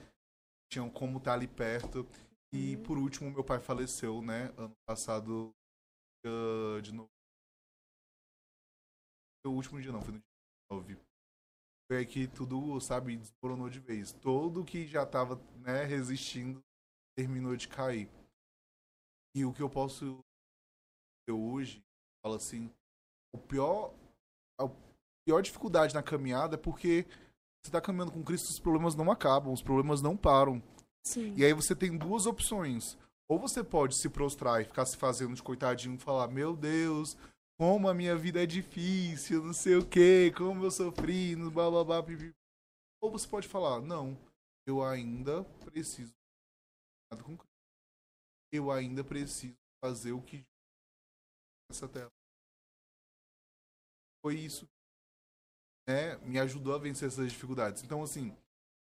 Tinham 0.71 0.89
como 0.89 1.17
estar 1.17 1.34
ali 1.34 1.47
perto. 1.47 2.08
E 2.53 2.77
por 2.77 2.97
último, 2.97 3.32
meu 3.32 3.43
pai 3.43 3.60
faleceu, 3.60 4.21
né? 4.21 4.53
Ano 4.58 4.75
passado, 4.88 5.53
ah, 6.25 6.82
de 6.82 6.93
novo. 6.93 7.10
Foi 9.43 9.51
o 9.51 9.56
último 9.56 9.82
dia 9.82 9.91
não, 9.91 10.01
foi 10.01 10.13
no 10.13 10.19
dia 10.19 10.25
9. 10.71 10.97
Foi 11.88 11.99
aí 11.99 12.06
que 12.06 12.27
tudo, 12.27 12.80
sabe, 12.82 13.15
desmoronou 13.15 13.69
de 13.69 13.80
vez. 13.80 14.12
Todo 14.12 14.65
que 14.65 14.86
já 14.86 15.06
tava, 15.06 15.41
né, 15.62 15.84
resistindo, 15.86 16.62
terminou 17.15 17.56
de 17.56 17.67
cair. 17.67 18.10
E 19.38 19.45
o 19.45 19.54
que 19.54 19.62
eu 19.62 19.69
posso 19.69 20.17
dizer 21.30 21.39
hoje, 21.39 21.84
fala 22.23 22.38
assim, 22.38 22.71
o 23.32 23.38
pior, 23.38 23.93
a 24.60 24.67
pior 25.23 25.41
dificuldade 25.43 25.93
na 25.93 26.02
caminhada 26.02 26.56
é 26.56 26.58
porque 26.58 27.06
você 27.63 27.71
tá 27.71 27.80
caminhando 27.80 28.12
com 28.12 28.23
Cristo, 28.23 28.50
os 28.50 28.58
problemas 28.58 28.95
não 28.95 29.12
acabam, 29.12 29.54
os 29.54 29.62
problemas 29.62 30.02
não 30.02 30.17
param. 30.17 30.60
Sim. 31.06 31.36
E 31.38 31.45
aí 31.45 31.54
você 31.54 31.76
tem 31.76 31.95
duas 31.95 32.26
opções. 32.26 32.97
Ou 33.30 33.38
você 33.38 33.63
pode 33.63 33.95
se 33.95 34.10
prostrar 34.10 34.60
e 34.60 34.65
ficar 34.65 34.88
se 34.88 34.97
fazendo 34.97 35.36
de 35.36 35.43
coitadinho 35.43 35.93
e 35.93 36.00
falar, 36.00 36.28
meu 36.30 36.56
Deus, 36.56 37.15
como 37.60 37.88
a 37.88 37.93
minha 37.93 38.15
vida 38.15 38.41
é 38.41 38.47
difícil, 38.47 39.43
não 39.43 39.54
sei 39.54 39.76
o 39.76 39.86
que, 39.86 40.34
como 40.36 40.65
eu 40.65 40.71
sofri, 40.71 41.36
blá 41.36 41.69
blá 41.69 41.84
blá. 41.84 42.02
pipi. 42.02 42.34
Ou 43.00 43.12
você 43.12 43.28
pode 43.28 43.47
falar, 43.47 43.82
não, 43.82 44.17
eu 44.65 44.84
ainda 44.84 45.43
preciso 45.63 46.12
com 47.21 47.38
Cristo. 47.38 47.56
Eu 48.51 48.71
ainda 48.71 49.03
preciso 49.03 49.55
fazer 49.83 50.12
o 50.12 50.21
que 50.21 50.43
essa 51.69 51.88
terra. 51.88 52.12
Foi 54.23 54.36
isso 54.36 54.67
né, 55.88 56.17
me 56.17 56.38
ajudou 56.39 56.75
a 56.75 56.77
vencer 56.77 57.07
essas 57.07 57.31
dificuldades. 57.31 57.83
Então, 57.83 58.03
assim, 58.03 58.36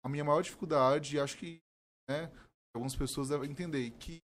a 0.05 0.09
minha 0.09 0.25
maior 0.25 0.41
dificuldade, 0.41 1.19
acho 1.19 1.37
que 1.37 1.61
né, 2.09 2.31
algumas 2.75 2.95
pessoas 2.95 3.29
devem 3.29 3.51
entender 3.51 3.91
que 3.99 4.23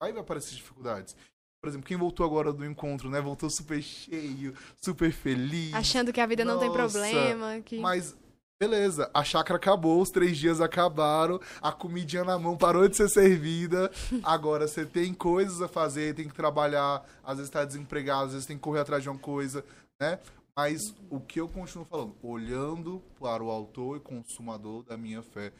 vai 0.00 0.16
aparecer 0.16 0.54
dificuldades. 0.54 1.16
Por 1.60 1.68
exemplo, 1.68 1.86
quem 1.86 1.96
voltou 1.96 2.24
agora 2.24 2.52
do 2.54 2.64
encontro, 2.64 3.10
né? 3.10 3.20
Voltou 3.20 3.50
super 3.50 3.82
cheio, 3.82 4.56
super 4.80 5.12
feliz. 5.12 5.74
Achando 5.74 6.10
que 6.10 6.20
a 6.20 6.24
vida 6.24 6.42
não 6.42 6.58
tem 6.58 6.68
Nossa, 6.68 6.78
problema. 6.78 7.60
Que... 7.60 7.78
Mas, 7.78 8.16
beleza, 8.60 9.10
a 9.14 9.24
chácara 9.24 9.56
acabou, 9.56 10.02
os 10.02 10.10
três 10.10 10.36
dias 10.36 10.60
acabaram, 10.60 11.40
a 11.62 11.72
comidinha 11.72 12.22
na 12.22 12.38
mão 12.38 12.58
parou 12.58 12.86
de 12.86 12.94
ser 12.94 13.08
servida. 13.08 13.90
Agora 14.22 14.68
você 14.68 14.84
tem 14.84 15.14
coisas 15.14 15.62
a 15.62 15.68
fazer, 15.68 16.14
tem 16.14 16.28
que 16.28 16.34
trabalhar, 16.34 17.02
às 17.24 17.38
vezes 17.38 17.50
tá 17.50 17.64
desempregado, 17.64 18.26
às 18.26 18.32
vezes 18.32 18.46
tem 18.46 18.58
que 18.58 18.62
correr 18.62 18.80
atrás 18.80 19.02
de 19.02 19.08
uma 19.08 19.18
coisa, 19.18 19.64
né? 19.98 20.20
Mas 20.54 20.94
o 21.08 21.18
que 21.18 21.40
eu 21.40 21.48
continuo 21.48 21.86
falando, 21.86 22.14
olhando 22.22 23.02
para 23.18 23.42
o 23.42 23.50
autor 23.50 23.96
e 23.96 24.00
consumador 24.00 24.82
da 24.82 24.94
minha 24.94 25.22
fé, 25.22 25.46
eu 25.46 25.52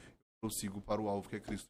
prossigo 0.43 0.83
para 0.83 1.01
o 1.01 1.09
alvo 1.09 1.27
que 1.27 1.37
é 1.37 1.41
Cristo 1.41 1.69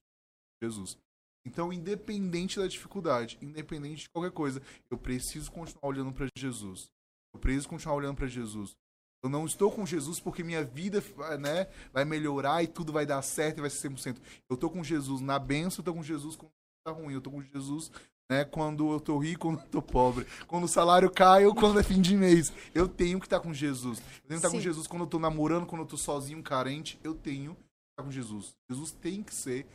Jesus. 0.61 0.99
Então, 1.47 1.73
independente 1.73 2.59
da 2.59 2.67
dificuldade, 2.67 3.39
independente 3.41 4.03
de 4.03 4.11
qualquer 4.11 4.33
coisa, 4.33 4.61
eu 4.91 4.99
preciso 4.99 5.51
continuar 5.53 5.87
olhando 5.87 6.13
para 6.13 6.27
Jesus. 6.37 6.91
Eu 7.33 7.39
preciso 7.39 7.69
continuar 7.69 7.95
olhando 7.95 8.17
para 8.17 8.27
Jesus. 8.27 8.77
Eu 9.23 9.29
não 9.29 9.45
estou 9.45 9.71
com 9.71 9.85
Jesus 9.85 10.19
porque 10.19 10.43
minha 10.43 10.65
vida 10.65 11.03
né, 11.39 11.67
vai 11.93 12.05
melhorar 12.05 12.63
e 12.63 12.67
tudo 12.67 12.93
vai 12.93 13.05
dar 13.05 13.21
certo 13.23 13.59
e 13.59 13.61
vai 13.61 13.71
ser 13.71 13.91
100%. 13.91 14.17
Eu 14.49 14.55
estou 14.55 14.71
com 14.71 14.83
Jesus 14.83 15.21
na 15.21 15.39
benção, 15.39 15.79
eu 15.79 15.83
estou 15.83 15.95
com 15.95 16.03
Jesus 16.03 16.37
quando 16.37 16.53
tá 16.85 16.93
ruim, 16.93 17.13
eu 17.13 17.19
estou 17.19 17.33
com 17.33 17.43
Jesus 17.43 17.91
né, 18.31 18.45
quando 18.45 18.93
eu 18.93 19.01
tô 19.01 19.19
rico, 19.19 19.41
quando 19.49 19.61
eu 19.61 19.69
tô 19.69 19.83
pobre, 19.83 20.25
quando 20.47 20.65
o 20.65 20.69
salário 20.69 21.11
cai 21.11 21.45
ou 21.45 21.55
quando 21.55 21.81
é 21.81 21.83
fim 21.83 22.01
de 22.01 22.17
mês. 22.17 22.53
Eu 22.73 22.89
tenho 22.89 23.19
que 23.19 23.27
estar 23.27 23.41
com 23.41 23.53
Jesus. 23.53 23.99
Eu 23.99 24.05
tenho 24.05 24.21
que 24.29 24.35
estar 24.35 24.51
com 24.51 24.57
Sim. 24.57 24.63
Jesus 24.63 24.87
quando 24.87 25.03
eu 25.03 25.09
tô 25.09 25.19
namorando, 25.19 25.67
quando 25.67 25.83
eu 25.83 25.89
tô 25.89 25.97
sozinho, 25.97 26.41
carente, 26.43 26.99
eu 27.03 27.15
tenho 27.15 27.55
que 27.57 27.61
estar 27.93 28.05
com 28.05 28.11
Jesus. 28.11 28.55
Jesus 28.71 28.93
tem 28.93 29.23
que 29.23 29.35
ser 29.35 29.67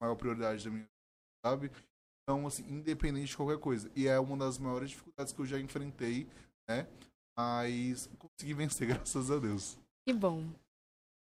a 0.00 0.04
maior 0.04 0.16
prioridade 0.16 0.64
da 0.64 0.70
minha 0.70 0.82
vida, 0.82 1.46
sabe? 1.46 1.70
Então, 2.22 2.46
assim, 2.46 2.64
independente 2.68 3.28
de 3.28 3.36
qualquer 3.36 3.58
coisa. 3.58 3.90
E 3.94 4.08
é 4.08 4.18
uma 4.18 4.36
das 4.36 4.58
maiores 4.58 4.90
dificuldades 4.90 5.32
que 5.32 5.40
eu 5.40 5.46
já 5.46 5.58
enfrentei, 5.58 6.28
né? 6.68 6.86
Mas 7.40 8.08
consegui 8.18 8.54
vencer, 8.54 8.88
graças 8.88 9.30
a 9.30 9.38
Deus. 9.38 9.78
Que 10.06 10.12
bom. 10.12 10.44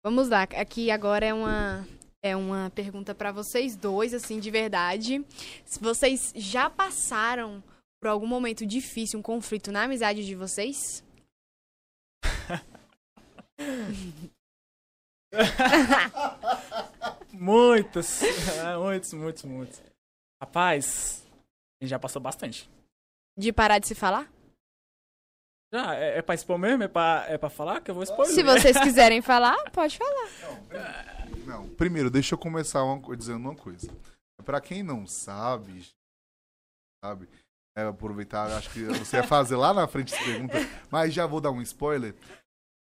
Vamos 0.03 0.29
lá, 0.29 0.43
aqui 0.43 0.91
agora 0.91 1.27
é 1.27 1.35
uma 1.35 1.87
É 2.23 2.37
uma 2.37 2.71
pergunta 2.71 3.15
pra 3.15 3.31
vocês 3.31 3.77
dois, 3.77 4.13
assim, 4.13 4.41
de 4.41 4.51
verdade. 4.51 5.25
Se 5.65 5.79
vocês 5.79 6.33
já 6.35 6.69
passaram 6.69 7.63
por 8.01 8.09
algum 8.09 8.27
momento 8.27 8.67
difícil, 8.67 9.21
um 9.21 9.23
conflito 9.23 9.71
na 9.71 9.85
amizade 9.85 10.27
de 10.27 10.35
vocês? 10.35 11.05
Muitos. 17.33 18.23
É, 18.23 18.77
muitos, 18.77 19.13
muitos, 19.13 19.45
muitos. 19.45 19.81
Rapaz, 20.43 21.25
a 21.81 21.85
gente 21.85 21.91
já 21.91 21.99
passou 21.99 22.21
bastante. 22.21 22.69
De 23.37 23.53
parar 23.53 23.79
de 23.79 23.87
se 23.87 23.95
falar? 23.95 24.29
Já, 25.73 25.95
é, 25.95 26.19
é 26.19 26.23
pra 26.23 26.35
expor 26.35 26.59
mesmo? 26.59 26.83
É 26.83 26.89
pra, 26.89 27.27
é 27.29 27.37
pra 27.37 27.51
falar 27.51 27.81
que 27.81 27.91
eu 27.91 27.95
vou 27.95 28.03
expor? 28.03 28.27
Se 28.27 28.43
vocês 28.43 28.77
quiserem 28.81 29.21
falar, 29.21 29.57
pode 29.71 29.99
falar. 29.99 31.27
Não, 31.47 31.69
primeiro, 31.71 32.11
deixa 32.11 32.35
eu 32.35 32.39
começar 32.39 32.83
uma, 32.83 33.17
dizendo 33.17 33.39
uma 33.39 33.55
coisa. 33.55 33.91
Pra 34.45 34.61
quem 34.61 34.83
não 34.83 35.07
sabe, 35.07 35.87
sabe, 37.05 37.29
é, 37.77 37.83
aproveitar, 37.83 38.51
acho 38.57 38.71
que 38.71 38.83
você 38.85 39.17
ia 39.19 39.23
fazer 39.23 39.57
lá 39.57 39.75
na 39.75 39.87
frente 39.87 40.15
essa 40.15 40.25
pergunta, 40.25 40.55
mas 40.91 41.13
já 41.13 41.27
vou 41.27 41.41
dar 41.41 41.51
um 41.51 41.61
spoiler. 41.63 42.15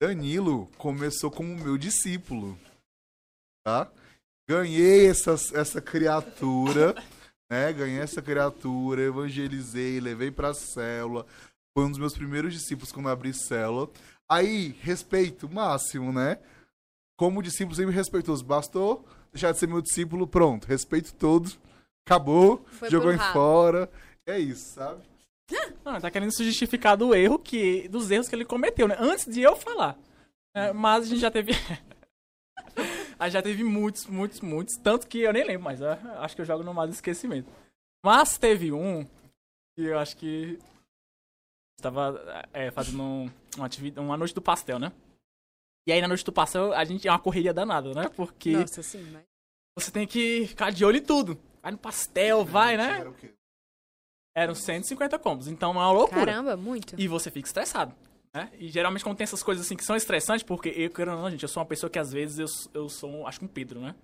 Danilo 0.02 0.66
começou 0.76 1.30
como 1.30 1.54
meu 1.56 1.78
discípulo, 1.78 2.58
tá? 3.64 3.90
Ganhei 4.48 5.08
essa, 5.08 5.34
essa 5.54 5.80
criatura, 5.80 6.94
né? 7.50 7.72
Ganhei 7.72 8.00
essa 8.00 8.20
criatura, 8.20 9.00
evangelizei, 9.02 10.00
levei 10.00 10.30
pra 10.30 10.52
célula. 10.52 11.24
Foi 11.76 11.84
um 11.84 11.90
dos 11.90 11.98
meus 11.98 12.14
primeiros 12.14 12.52
discípulos 12.52 12.92
quando 12.92 13.06
eu 13.06 13.12
abri 13.12 13.34
célula. 13.34 13.90
Aí, 14.28 14.68
respeito 14.80 15.48
máximo, 15.48 16.12
né? 16.12 16.38
Como 17.18 17.42
discípulo 17.42 17.74
sempre 17.74 17.94
respeitoso. 17.94 18.44
Bastou 18.44 19.04
deixar 19.34 19.52
de 19.52 19.58
ser 19.58 19.66
meu 19.66 19.82
discípulo, 19.82 20.26
pronto. 20.26 20.66
Respeito 20.66 21.12
todo. 21.14 21.50
Acabou. 22.06 22.64
Foi 22.66 22.88
jogou 22.88 23.12
em 23.12 23.18
fora. 23.18 23.90
É 24.26 24.38
isso, 24.38 24.74
sabe? 24.74 25.02
Não, 25.84 26.00
tá 26.00 26.10
querendo 26.10 26.32
se 26.32 26.44
justificar 26.44 26.96
do 26.96 27.14
erro 27.14 27.38
que. 27.38 27.88
dos 27.88 28.10
erros 28.10 28.28
que 28.28 28.34
ele 28.34 28.44
cometeu, 28.44 28.88
né? 28.88 28.96
Antes 28.98 29.26
de 29.26 29.42
eu 29.42 29.56
falar. 29.56 29.98
É, 30.56 30.72
mas 30.72 31.04
a 31.04 31.08
gente 31.08 31.20
já 31.20 31.30
teve. 31.30 31.52
a 33.18 33.24
gente 33.26 33.32
já 33.32 33.42
teve 33.42 33.64
muitos, 33.64 34.06
muitos, 34.06 34.40
muitos. 34.40 34.76
Tanto 34.76 35.06
que 35.06 35.20
eu 35.20 35.32
nem 35.32 35.44
lembro, 35.44 35.64
mas 35.64 35.82
acho 35.82 36.34
que 36.34 36.40
eu 36.40 36.46
jogo 36.46 36.62
no 36.62 36.72
mais 36.72 36.90
esquecimento. 36.90 37.50
Mas 38.02 38.38
teve 38.38 38.72
um 38.72 39.04
que 39.76 39.84
eu 39.84 39.98
acho 39.98 40.16
que. 40.16 40.58
Estava 41.88 42.42
é, 42.54 42.70
fazendo 42.70 43.02
um- 43.02 43.30
uma, 43.58 43.68
uma 44.00 44.16
noite 44.16 44.34
do 44.34 44.40
pastel, 44.40 44.78
né? 44.78 44.90
E 45.86 45.92
aí 45.92 46.00
na 46.00 46.08
noite 46.08 46.24
do 46.24 46.32
pastel 46.32 46.72
a 46.72 46.82
gente 46.82 47.06
é 47.06 47.10
uma 47.10 47.18
correria 47.18 47.52
danada, 47.52 47.92
né? 47.92 48.08
Porque 48.08 48.52
Nossa, 48.52 48.82
sim, 48.82 49.02
mas... 49.12 49.22
você 49.78 49.90
tem 49.90 50.06
que 50.06 50.46
ficar 50.46 50.70
de 50.72 50.82
olho 50.82 50.96
em 50.96 51.02
tudo. 51.04 51.38
Vai 51.62 51.72
no 51.72 51.78
pastel, 51.78 52.42
vai, 52.42 52.78
né? 52.78 53.00
Era 53.00 53.10
o 53.10 53.14
quê? 53.14 53.34
Eram 54.34 54.54
150 54.54 55.18
combos, 55.18 55.46
então 55.46 55.70
é 55.70 55.72
uma 55.74 55.92
loucura. 55.92 56.24
Caramba, 56.24 56.56
muito. 56.56 56.98
E 56.98 57.06
você 57.06 57.30
fica 57.30 57.46
estressado. 57.46 57.94
Né? 58.34 58.50
E 58.58 58.68
geralmente 58.68 59.04
quando 59.04 59.16
tem 59.18 59.24
essas 59.24 59.42
coisas 59.42 59.64
assim 59.66 59.76
que 59.76 59.84
são 59.84 59.94
estressantes, 59.94 60.42
porque 60.42 60.70
eu, 60.70 60.90
querendo 60.90 61.16
ou 61.18 61.22
não, 61.22 61.30
gente, 61.30 61.42
eu 61.42 61.48
sou 61.48 61.62
uma 61.62 61.68
pessoa 61.68 61.88
que 61.90 61.98
às 61.98 62.10
vezes 62.10 62.38
eu, 62.38 62.82
eu 62.82 62.88
sou, 62.88 63.10
um- 63.10 63.26
acho 63.26 63.38
que 63.38 63.44
um 63.44 63.48
Pedro, 63.48 63.78
né? 63.80 63.94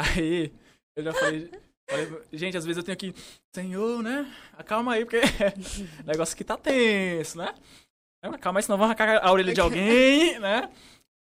Aí 0.00 0.50
eu 0.96 1.04
já 1.04 1.12
falei, 1.12 1.50
falei, 1.88 2.22
gente, 2.32 2.56
às 2.56 2.64
vezes 2.64 2.78
eu 2.78 2.82
tenho 2.84 2.96
que, 2.96 3.14
Senhor, 3.54 4.02
né? 4.02 4.32
Acalma 4.56 4.94
aí, 4.94 5.04
porque 5.04 5.20
o 5.20 6.04
negócio 6.06 6.34
aqui 6.34 6.44
tá 6.44 6.56
tenso, 6.56 7.38
né? 7.38 7.54
Calma 8.40 8.60
aí, 8.60 8.62
senão 8.62 8.78
vão 8.78 8.86
arrancar 8.86 9.24
a 9.24 9.32
orelha 9.32 9.52
de 9.52 9.60
alguém, 9.62 10.38
né? 10.38 10.70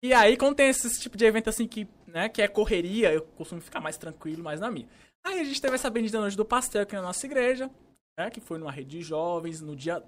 E 0.03 0.13
aí, 0.13 0.37
quando 0.37 0.55
tem 0.55 0.69
esse 0.69 0.99
tipo 0.99 1.17
de 1.17 1.25
evento 1.25 1.49
assim 1.49 1.67
que, 1.67 1.87
né, 2.05 2.29
que 2.29 2.41
é 2.41 2.47
correria, 2.47 3.11
eu 3.11 3.23
costumo 3.35 3.61
ficar 3.61 3.79
mais 3.79 3.97
tranquilo, 3.97 4.43
mais 4.43 4.59
na 4.59 4.69
minha. 4.69 4.87
Aí 5.25 5.39
a 5.39 5.43
gente 5.43 5.61
teve 5.61 5.75
essa 5.75 5.89
bendita 5.89 6.19
noite 6.19 6.37
do 6.37 6.45
pastel 6.45 6.83
aqui 6.83 6.95
na 6.95 7.01
nossa 7.01 7.25
igreja, 7.25 7.69
né? 8.17 8.29
Que 8.29 8.39
foi 8.39 8.57
numa 8.57 8.71
rede 8.71 8.97
de 8.97 9.01
jovens, 9.01 9.59
no 9.59 9.75
dia. 9.75 10.01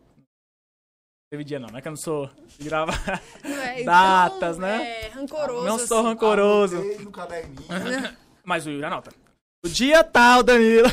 Teve 1.31 1.43
dia 1.43 1.59
não, 1.59 1.69
né? 1.69 1.81
Que 1.81 1.87
eu 1.87 1.91
não 1.91 1.97
sou 1.97 2.29
de 2.57 2.63
gravar. 2.63 3.21
Não 3.43 3.61
é, 3.61 3.83
Datas, 3.83 4.57
então, 4.57 4.67
né? 4.67 5.05
É, 5.05 5.07
rancoroso. 5.09 5.65
não 5.65 5.79
sou 5.79 5.99
assim. 5.99 6.07
rancoroso. 6.07 6.83
No 7.01 7.11
caderninho. 7.11 7.67
Mas 8.45 8.65
o 8.65 8.69
Yuri 8.69 8.85
anota. 8.85 9.11
O 9.65 9.69
dia 9.69 10.03
tal, 10.03 10.41
Danilo. 10.43 10.87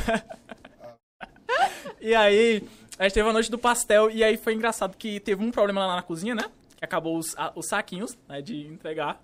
e 2.00 2.14
aí, 2.14 2.62
a 2.98 3.04
gente 3.04 3.14
teve 3.14 3.28
a 3.28 3.32
noite 3.32 3.50
do 3.50 3.58
pastel. 3.58 4.10
E 4.10 4.22
aí 4.24 4.36
foi 4.36 4.54
engraçado 4.54 4.96
que 4.96 5.20
teve 5.20 5.42
um 5.44 5.50
problema 5.50 5.86
lá 5.86 5.96
na 5.96 6.02
cozinha, 6.02 6.34
né? 6.34 6.44
Que 6.76 6.84
acabou 6.84 7.16
os, 7.18 7.36
a- 7.38 7.52
os 7.54 7.68
saquinhos, 7.68 8.16
né? 8.28 8.42
De 8.42 8.66
entregar 8.66 9.20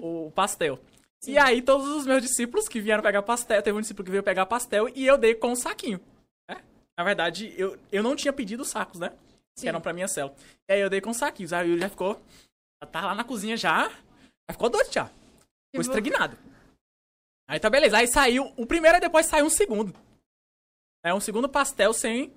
o 0.00 0.30
pastel. 0.34 0.78
E 1.26 1.36
aí, 1.36 1.60
todos 1.60 1.88
os 1.88 2.06
meus 2.06 2.22
discípulos 2.22 2.68
que 2.68 2.80
vieram 2.80 3.02
pegar 3.02 3.22
pastel, 3.22 3.60
teve 3.60 3.76
um 3.76 3.80
discípulo 3.80 4.04
que 4.04 4.10
veio 4.12 4.22
pegar 4.22 4.46
pastel 4.46 4.88
e 4.94 5.04
eu 5.04 5.18
dei 5.18 5.34
com 5.34 5.50
o 5.50 5.56
saquinho. 5.56 6.00
Né? 6.48 6.62
Na 6.96 7.02
verdade, 7.02 7.52
eu, 7.58 7.76
eu 7.90 8.02
não 8.02 8.14
tinha 8.14 8.32
pedido 8.32 8.62
os 8.62 8.68
sacos, 8.68 9.00
né? 9.00 9.08
Que 9.56 9.62
Sim. 9.62 9.68
eram 9.68 9.80
pra 9.80 9.92
minha 9.92 10.06
cela. 10.06 10.32
E 10.68 10.74
aí 10.74 10.80
eu 10.80 10.88
dei 10.88 11.00
com 11.00 11.10
os 11.10 11.16
saquinhos. 11.16 11.52
Aí 11.52 11.72
o 11.72 11.78
já 11.78 11.88
ficou. 11.88 12.20
Já 12.80 12.88
tá 12.88 13.00
lá 13.06 13.14
na 13.14 13.24
cozinha 13.24 13.56
já. 13.56 13.88
Já 13.88 14.52
ficou 14.52 14.68
doido 14.70 14.92
já. 14.92 15.06
Ficou 15.06 15.80
estreguinado. 15.80 16.36
Aí 17.48 17.60
tá 17.60 17.70
beleza. 17.70 17.98
Aí 17.98 18.06
saiu 18.06 18.52
o 18.56 18.66
primeiro 18.66 18.98
e 18.98 19.00
depois 19.00 19.26
saiu 19.26 19.46
um 19.46 19.50
segundo. 19.50 19.94
É 21.04 21.14
um 21.14 21.20
segundo 21.20 21.48
pastel 21.48 21.92
sem. 21.92 22.34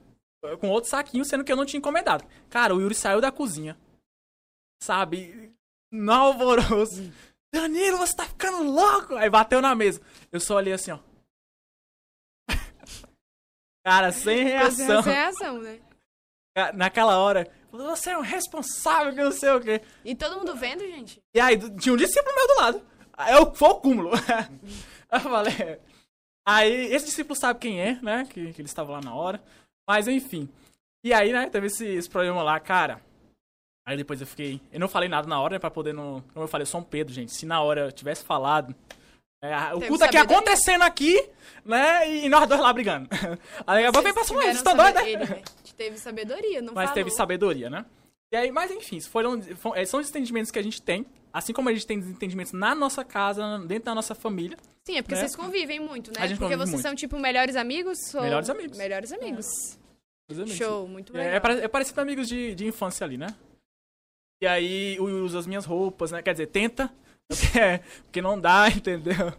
Com 0.62 0.70
outro 0.70 0.90
saquinho, 0.90 1.26
sendo 1.26 1.44
que 1.44 1.52
eu 1.52 1.56
não 1.58 1.66
tinha 1.66 1.80
encomendado. 1.80 2.26
Cara, 2.50 2.74
o 2.74 2.80
Yuri 2.80 2.96
saiu 2.96 3.20
da 3.20 3.32
cozinha. 3.32 3.78
Sabe? 4.82 5.54
No 5.92 6.14
alvoroço. 6.14 7.12
Danilo, 7.52 7.98
você 7.98 8.16
tá 8.16 8.26
ficando 8.26 8.64
louco! 8.64 9.16
Aí 9.16 9.30
bateu 9.30 9.62
na 9.62 9.76
mesa. 9.76 10.00
Eu 10.32 10.40
só 10.40 10.56
olhei 10.56 10.72
assim, 10.72 10.92
ó. 10.92 11.00
Cara, 13.84 14.12
sem 14.12 14.44
reação. 14.44 15.04
Sem 15.04 15.14
reação, 15.14 15.60
né? 15.60 15.82
Naquela 16.76 17.18
hora, 17.18 17.52
você 17.72 18.12
é 18.12 18.18
um 18.18 18.22
responsável 18.22 19.14
que 19.14 19.24
não 19.24 19.32
sei 19.32 19.50
o 19.50 19.62
quê. 19.62 19.82
E 20.06 20.16
todo 20.16 20.38
mundo 20.38 20.56
vendo, 20.56 20.82
gente? 20.82 21.22
E 21.34 21.40
aí, 21.40 21.58
tinha 21.78 21.94
um 21.94 21.98
discípulo 21.98 22.36
meu 22.36 22.48
do 22.48 22.56
lado. 22.62 22.86
Eu, 23.32 23.54
foi 23.54 23.70
o 23.70 23.76
cúmulo. 23.76 24.12
eu 25.14 25.20
falei. 25.20 25.80
Aí, 26.48 26.94
esse 26.94 27.06
discípulo 27.06 27.40
sabe 27.40 27.60
quem 27.60 27.82
é, 27.82 28.00
né? 28.02 28.26
Que, 28.30 28.54
que 28.54 28.62
ele 28.62 28.68
estava 28.68 28.92
lá 28.92 29.02
na 29.02 29.14
hora. 29.14 29.42
Mas, 29.88 30.08
enfim. 30.08 30.50
E 31.04 31.14
aí, 31.14 31.32
né, 31.32 31.50
teve 31.50 31.68
esse, 31.68 31.86
esse 31.86 32.10
problema 32.10 32.44
lá, 32.44 32.60
cara. 32.60 33.02
Aí 33.86 33.98
depois 33.98 34.22
eu 34.22 34.28
fiquei. 34.28 34.62
Eu 34.72 34.80
não 34.80 34.88
falei 34.88 35.10
nada 35.10 35.28
na 35.28 35.40
hora, 35.42 35.54
né, 35.54 35.60
pra 35.60 35.72
poder 35.72 35.94
não. 35.94 36.22
Como 36.34 36.44
eu 36.44 36.48
falei, 36.48 36.64
eu 36.64 36.68
sou 36.68 36.82
um 36.82 36.84
Pedro, 36.84 37.14
gente. 37.14 37.32
Se 37.32 37.46
na 37.46 37.62
hora 37.62 37.82
eu 37.82 37.92
tivesse 37.92 38.24
falado. 38.24 38.76
é, 39.42 39.74
o 39.74 39.82
culto 39.82 40.04
aqui 40.04 40.18
acontecendo 40.18 40.84
aqui, 40.84 41.28
né? 41.66 42.08
E 42.08 42.30
nós 42.30 42.48
dois 42.48 42.62
lá 42.62 42.72
brigando. 42.72 43.10
Aí 43.66 43.86
eu 43.86 43.92
Vocês 43.92 44.14
passou, 44.14 44.38
vocês 44.38 44.58
tiveram 44.58 44.58
estão 44.58 44.76
doidos, 44.76 45.02
né? 45.02 45.10
Ele, 45.10 45.26
né, 45.26 45.44
teve 45.76 45.98
sabedoria, 45.98 46.62
não 46.62 46.74
Mas 46.74 46.90
falou. 46.90 46.94
teve 46.96 47.10
sabedoria, 47.10 47.70
né? 47.70 47.86
E 48.32 48.36
aí, 48.38 48.52
mas 48.52 48.70
enfim, 48.72 49.00
foram, 49.02 49.42
fo- 49.42 49.76
eh, 49.76 49.86
são 49.86 50.00
os 50.00 50.10
entendimentos 50.10 50.52
que 50.52 50.60
a 50.60 50.62
gente 50.64 50.82
tem. 50.82 51.06
Assim 51.34 51.54
como 51.54 51.70
a 51.70 51.74
gente 51.74 51.86
tem 51.86 51.98
entendimentos 52.00 52.52
na 52.54 52.74
nossa 52.76 53.04
casa, 53.04 53.60
dentro 53.60 53.86
da 53.86 53.96
nossa 53.96 54.14
família. 54.16 54.58
Sim, 54.86 54.98
é 54.98 55.02
porque 55.02 55.16
né? 55.16 55.22
vocês 55.22 55.36
convivem 55.36 55.80
muito, 55.80 56.12
né? 56.12 56.28
Porque 56.36 56.56
vocês 56.56 56.70
muito. 56.72 56.82
são, 56.82 56.96
tipo, 56.96 57.20
melhores 57.20 57.56
amigos? 57.56 58.14
ou- 58.16 58.22
Melhores 58.24 58.50
amigos. 58.50 58.78
Melhores 58.78 59.12
amigos. 59.12 59.46
Os 60.30 60.38
amigos. 60.40 60.58
Show, 60.58 60.88
muito 60.88 61.16
É, 61.16 61.34
legal. 61.40 61.52
é, 61.58 61.64
é 61.66 61.68
parecido 61.68 61.96
com 61.96 62.02
amigos 62.02 62.28
de, 62.28 62.54
de 62.56 62.66
infância 62.66 63.04
ali, 63.06 63.18
né? 63.18 63.28
E 64.42 64.48
aí 64.48 65.00
usa 65.00 65.40
as 65.40 65.46
minhas 65.48 65.66
roupas, 65.66 66.12
né? 66.12 66.22
Quer 66.22 66.32
dizer, 66.34 66.48
tenta. 66.48 66.92
Porque, 67.30 67.60
porque 68.06 68.22
não 68.24 68.40
dá, 68.42 68.68
entendeu? 68.76 69.32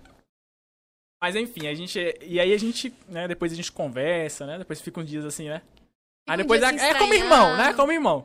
Mas 1.21 1.35
enfim, 1.35 1.67
a 1.67 1.75
gente. 1.75 1.99
E 2.23 2.39
aí 2.39 2.53
a 2.53 2.57
gente, 2.59 2.95
né? 3.09 3.27
Depois 3.27 3.53
a 3.53 3.57
gente 3.57 3.73
conversa, 3.73 4.47
né? 4.47 4.59
Depois 4.59 4.81
fica 4.81 5.01
uns 5.01 5.09
dias 5.09 5.25
assim, 5.25 5.49
né? 5.49 5.61
Aí 6.29 6.37
depois 6.37 6.63
é, 6.63 6.67
é 6.69 6.95
como 6.95 7.13
irmão, 7.13 7.57
né? 7.57 7.73
Como 7.75 7.91
irmão. 7.91 8.25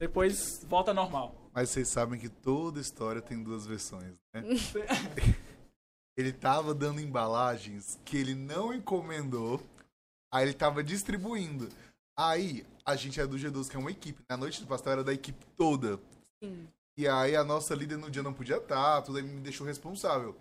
Depois 0.00 0.64
volta 0.64 0.94
normal. 0.94 1.34
Mas 1.52 1.70
vocês 1.70 1.88
sabem 1.88 2.20
que 2.20 2.28
toda 2.28 2.80
história 2.80 3.20
tem 3.20 3.42
duas 3.42 3.66
versões, 3.66 4.14
né? 4.32 4.42
ele 6.16 6.32
tava 6.32 6.74
dando 6.74 7.00
embalagens 7.00 7.98
que 8.04 8.16
ele 8.16 8.34
não 8.34 8.72
encomendou, 8.72 9.60
aí 10.32 10.44
ele 10.44 10.54
tava 10.54 10.84
distribuindo. 10.84 11.68
Aí, 12.16 12.66
a 12.84 12.96
gente 12.96 13.20
é 13.20 13.26
do 13.26 13.36
G12, 13.36 13.70
que 13.70 13.76
é 13.76 13.78
uma 13.78 13.92
equipe. 13.92 14.22
Na 14.28 14.36
noite 14.36 14.60
do 14.60 14.66
pastel 14.66 14.94
era 14.94 15.04
da 15.04 15.12
equipe 15.12 15.44
toda. 15.56 16.00
Sim. 16.42 16.68
E 16.96 17.06
aí 17.06 17.36
a 17.36 17.44
nossa 17.44 17.74
líder 17.74 17.96
no 17.96 18.10
dia 18.10 18.24
não 18.24 18.34
podia 18.34 18.56
estar, 18.56 19.02
tudo 19.02 19.18
aí 19.18 19.24
me 19.24 19.40
deixou 19.40 19.64
responsável. 19.64 20.34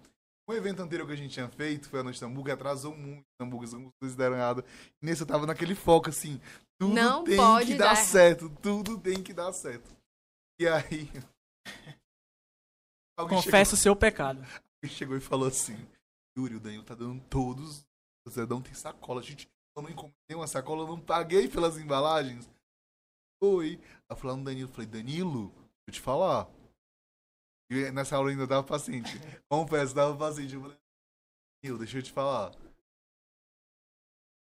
Um 0.50 0.54
evento 0.54 0.82
anterior 0.82 1.06
que 1.06 1.14
a 1.14 1.18
gente 1.18 1.34
tinha 1.34 1.50
feito 1.50 1.90
foi 1.90 2.00
a 2.00 2.04
noite 2.04 2.20
do 2.20 2.26
hambúrguer, 2.26 2.54
atrasou 2.54 2.96
muito, 2.96 3.20
os 3.20 3.46
hambúrgueres 3.46 3.74
algumas 3.74 3.94
coisas 4.00 4.16
deram 4.16 4.38
errado. 4.38 4.64
Nesse 5.02 5.22
eu 5.22 5.28
tava 5.28 5.46
naquele 5.46 5.76
foco 5.76 6.10
assim, 6.10 6.40
tudo 6.80 6.94
Não 6.94 7.24
tem 7.24 7.36
pode 7.36 7.74
que 7.74 7.76
dar 7.76 7.90
dar 7.90 7.96
certo, 7.98 8.50
tudo 8.62 8.98
tem 8.98 9.22
que 9.22 9.34
dar 9.34 9.52
certo. 9.52 9.94
E 10.60 10.68
aí... 10.68 11.10
Alguém 13.18 13.42
Confessa 13.42 13.74
o 13.74 13.78
seu 13.78 13.96
pecado. 13.96 14.46
Ele 14.82 14.92
chegou 14.92 15.18
e 15.18 15.20
falou 15.20 15.48
assim: 15.48 15.76
Yuri, 16.38 16.56
o 16.56 16.60
Danilo 16.60 16.84
tá 16.84 16.94
dando 16.94 17.20
todos. 17.24 17.84
O 18.26 18.30
Zedão 18.30 18.62
tem 18.62 18.76
sacola. 18.76 19.24
Gente, 19.24 19.50
eu 19.76 19.82
não 19.82 19.90
encomendei 19.90 20.36
uma 20.36 20.46
sacola, 20.46 20.84
eu 20.84 20.88
não 20.88 21.00
paguei 21.00 21.48
pelas 21.48 21.78
embalagens. 21.78 22.48
Oi. 23.42 23.80
Eu 24.08 24.16
falei 24.16 24.38
no 24.38 24.44
Danilo, 24.44 24.70
falei, 24.70 24.88
Danilo, 24.88 25.50
deixa 25.50 25.88
eu 25.88 25.94
te 25.94 26.02
falar. 26.02 26.48
E 27.70 27.92
nessa 27.92 28.16
aula 28.16 28.30
eu 28.30 28.32
ainda 28.32 28.48
dava 28.48 28.66
paciente. 28.66 29.12
Confesso, 29.50 29.94
dava 29.94 30.18
paciente. 30.18 30.54
Eu 30.54 30.62
falei, 30.62 30.78
Eu, 31.64 31.78
deixa 31.78 31.98
eu 31.98 32.04
te 32.04 32.12
falar. 32.12 32.56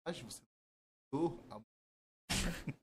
Acho 0.06 0.24
que 0.24 0.32
você. 0.32 0.42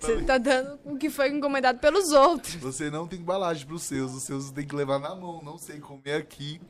Você 0.00 0.24
tá 0.24 0.36
dando 0.36 0.80
o 0.84 0.98
que 0.98 1.08
foi 1.08 1.28
encomendado 1.28 1.78
pelos 1.78 2.10
outros. 2.12 2.54
Você 2.56 2.90
não 2.90 3.06
tem 3.06 3.20
embalagem 3.20 3.66
pros 3.66 3.84
seus, 3.84 4.12
os 4.12 4.24
seus 4.24 4.50
tem 4.50 4.66
que 4.66 4.74
levar 4.74 4.98
na 4.98 5.14
mão, 5.14 5.40
não 5.42 5.56
sei 5.56 5.80
comer 5.80 6.14
aqui. 6.14 6.60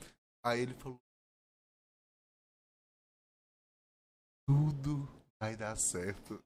Aí 0.45 0.61
ele 0.61 0.75
falou: 0.75 1.01
Tudo 4.47 5.09
vai 5.41 5.57
dar 5.57 5.77
certo. 5.77 6.43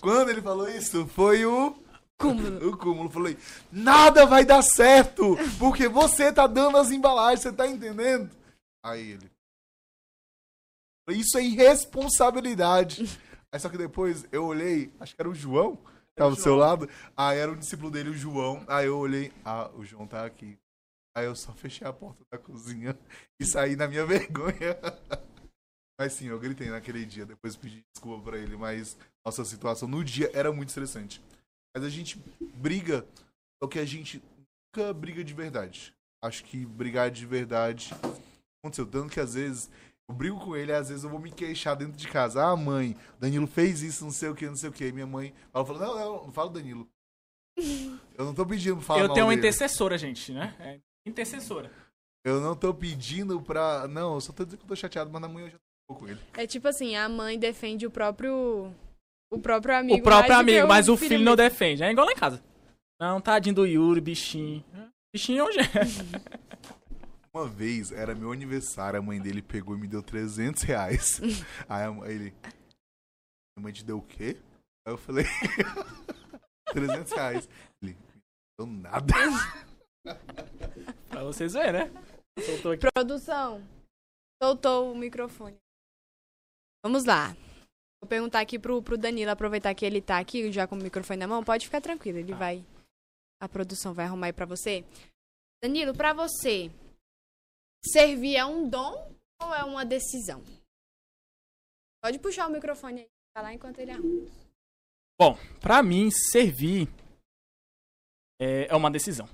Quando 0.00 0.30
ele 0.30 0.40
falou 0.42 0.68
isso, 0.68 1.06
foi 1.06 1.44
o. 1.44 1.74
Cúmulo. 2.18 2.68
O 2.70 2.76
cúmulo. 2.76 3.10
Falei: 3.10 3.36
Nada 3.70 4.26
vai 4.26 4.44
dar 4.44 4.62
certo, 4.62 5.36
porque 5.58 5.88
você 5.88 6.32
tá 6.32 6.46
dando 6.46 6.76
as 6.76 6.90
embalagens, 6.90 7.40
você 7.40 7.52
tá 7.52 7.66
entendendo? 7.66 8.30
Aí 8.84 9.12
ele. 9.12 9.30
Isso 11.10 11.36
é 11.36 11.44
irresponsabilidade. 11.44 13.18
Aí 13.50 13.60
só 13.60 13.68
que 13.68 13.76
depois 13.76 14.24
eu 14.32 14.46
olhei, 14.46 14.92
acho 14.98 15.14
que 15.14 15.20
era 15.20 15.28
o 15.28 15.34
João, 15.34 15.76
que 15.76 16.16
tava 16.16 16.30
do 16.30 16.40
seu 16.40 16.56
lado. 16.56 16.88
Aí 17.16 17.38
era 17.38 17.52
o 17.52 17.56
discípulo 17.56 17.90
dele, 17.90 18.10
o 18.10 18.14
João. 18.14 18.64
Aí 18.66 18.86
eu 18.86 18.98
olhei, 18.98 19.32
ah, 19.44 19.70
o 19.74 19.84
João 19.84 20.06
tá 20.06 20.24
aqui. 20.24 20.58
Aí 21.14 21.26
eu 21.26 21.36
só 21.36 21.52
fechei 21.52 21.86
a 21.86 21.92
porta 21.92 22.24
da 22.32 22.38
cozinha 22.38 22.98
e 23.38 23.44
saí 23.44 23.76
na 23.76 23.86
minha 23.86 24.06
vergonha. 24.06 24.78
Mas 26.00 26.14
sim, 26.14 26.28
eu 26.28 26.38
gritei 26.40 26.70
naquele 26.70 27.04
dia, 27.04 27.26
depois 27.26 27.54
pedi 27.54 27.84
desculpa 27.94 28.30
pra 28.30 28.38
ele, 28.38 28.56
mas 28.56 28.96
nossa 29.24 29.44
situação 29.44 29.86
no 29.86 30.02
dia 30.02 30.30
era 30.32 30.50
muito 30.52 30.70
estressante. 30.70 31.22
Mas 31.74 31.84
a 31.84 31.88
gente 31.88 32.20
briga, 32.54 33.06
é 33.60 33.64
o 33.64 33.68
que 33.68 33.78
a 33.78 33.84
gente 33.84 34.22
nunca 34.76 34.92
briga 34.92 35.24
de 35.24 35.32
verdade. 35.34 35.94
Acho 36.22 36.44
que 36.44 36.64
brigar 36.64 37.10
de 37.10 37.26
verdade 37.26 37.94
aconteceu. 38.62 38.86
Tanto 38.86 39.12
que 39.12 39.20
às 39.20 39.34
vezes 39.34 39.70
eu 40.08 40.14
brigo 40.14 40.38
com 40.38 40.54
ele, 40.54 40.72
às 40.72 40.88
vezes 40.88 41.04
eu 41.04 41.10
vou 41.10 41.18
me 41.18 41.32
queixar 41.32 41.74
dentro 41.76 41.96
de 41.96 42.08
casa. 42.08 42.44
Ah, 42.44 42.56
mãe, 42.56 42.96
Danilo 43.18 43.46
fez 43.46 43.82
isso, 43.82 44.04
não 44.04 44.12
sei 44.12 44.28
o 44.28 44.34
que, 44.34 44.46
não 44.46 44.56
sei 44.56 44.68
o 44.68 44.72
que. 44.72 44.92
Minha 44.92 45.06
mãe 45.06 45.34
fala, 45.52 45.64
fala 45.66 45.78
não, 45.78 45.94
não, 45.94 46.24
não 46.26 46.32
fala 46.32 46.50
Danilo. 46.50 46.88
Eu 48.16 48.26
não 48.26 48.34
tô 48.34 48.46
pedindo 48.46 48.76
pra 48.76 48.84
falar 48.84 49.00
Eu 49.00 49.08
tenho 49.12 49.26
uma 49.26 49.32
dele. 49.32 49.40
intercessora, 49.40 49.96
gente, 49.98 50.32
né? 50.32 50.54
É 50.60 50.80
intercessora. 51.08 51.70
Eu 52.24 52.40
não 52.40 52.54
tô 52.54 52.72
pedindo 52.72 53.40
pra. 53.40 53.88
Não, 53.88 54.14
eu 54.14 54.20
só 54.20 54.32
tô 54.32 54.44
dizendo 54.44 54.58
que 54.58 54.64
eu 54.64 54.68
tô 54.68 54.76
chateado, 54.76 55.10
mas 55.10 55.22
amanhã 55.22 55.46
eu 55.46 55.50
já 55.50 55.58
tô 55.88 55.94
com 55.96 56.06
ele. 56.06 56.20
É 56.34 56.46
tipo 56.46 56.68
assim, 56.68 56.94
a 56.94 57.08
mãe 57.08 57.38
defende 57.38 57.86
o 57.86 57.90
próprio. 57.90 58.72
O 59.32 59.38
próprio 59.40 59.74
amigo. 59.76 59.98
o 59.98 60.02
próprio 60.02 60.34
amigo, 60.36 60.68
mas 60.68 60.88
o 60.88 60.96
filho 60.96 61.08
filho 61.10 61.24
não 61.24 61.32
mesmo. 61.36 61.50
defende. 61.50 61.82
É 61.82 61.90
igual 61.90 62.06
lá 62.06 62.12
em 62.12 62.16
casa. 62.16 62.42
Não, 63.00 63.20
tadinho 63.20 63.54
do 63.54 63.66
Yuri, 63.66 64.00
bichinho. 64.00 64.62
Bichinho 65.14 65.44
hoje 65.44 65.58
é. 65.60 65.62
Uma 67.34 67.48
vez, 67.48 67.90
era 67.90 68.14
meu 68.14 68.30
aniversário, 68.30 68.98
a 68.98 69.02
mãe 69.02 69.18
dele 69.20 69.40
pegou 69.40 69.74
e 69.74 69.80
me 69.80 69.88
deu 69.88 70.02
300 70.02 70.62
reais. 70.62 71.18
Aí 71.66 71.84
a 71.84 71.90
mãe- 71.90 72.10
ele. 72.10 72.34
A 73.56 73.60
mãe 73.60 73.72
te 73.72 73.82
deu 73.84 73.98
o 73.98 74.02
quê? 74.02 74.36
Aí 74.86 74.92
eu 74.92 74.98
falei. 74.98 75.24
300 76.72 77.12
reais. 77.12 77.48
Ele. 77.82 77.96
Não 78.58 78.66
deu 78.66 78.82
nada. 78.82 79.14
pra 81.08 81.24
vocês 81.24 81.54
verem, 81.54 81.72
né? 81.72 81.90
Soltou 82.44 82.72
aqui. 82.72 82.86
Produção. 82.94 83.66
Soltou 84.42 84.92
o 84.92 84.96
microfone. 84.96 85.56
Vamos 86.84 87.04
lá. 87.04 87.34
Vou 88.02 88.08
perguntar 88.08 88.40
aqui 88.40 88.58
pro, 88.58 88.82
pro 88.82 88.98
Danilo, 88.98 89.30
aproveitar 89.30 89.72
que 89.76 89.84
ele 89.86 90.02
tá 90.02 90.18
aqui, 90.18 90.50
já 90.50 90.66
com 90.66 90.74
o 90.74 90.78
microfone 90.82 91.20
na 91.20 91.28
mão. 91.28 91.44
Pode 91.44 91.66
ficar 91.66 91.80
tranquilo, 91.80 92.18
ele 92.18 92.32
Tá. 92.32 92.38
vai. 92.38 92.64
A 93.40 93.48
produção 93.48 93.94
vai 93.94 94.06
arrumar 94.06 94.26
aí 94.26 94.32
pra 94.32 94.44
você. 94.44 94.84
Danilo, 95.62 95.94
pra 95.96 96.12
você, 96.12 96.68
servir 97.84 98.34
é 98.36 98.44
um 98.44 98.68
dom 98.68 99.08
ou 99.40 99.54
é 99.54 99.62
uma 99.62 99.84
decisão? 99.84 100.42
Pode 102.02 102.18
puxar 102.18 102.48
o 102.48 102.50
microfone 102.50 103.02
aí, 103.02 103.08
falar 103.36 103.54
enquanto 103.54 103.78
ele 103.78 103.92
arruma. 103.92 104.28
Bom, 105.16 105.38
pra 105.60 105.80
mim, 105.80 106.10
servir 106.10 106.88
é, 108.40 108.66
é 108.66 108.74
uma 108.74 108.90
decisão. 108.90 109.28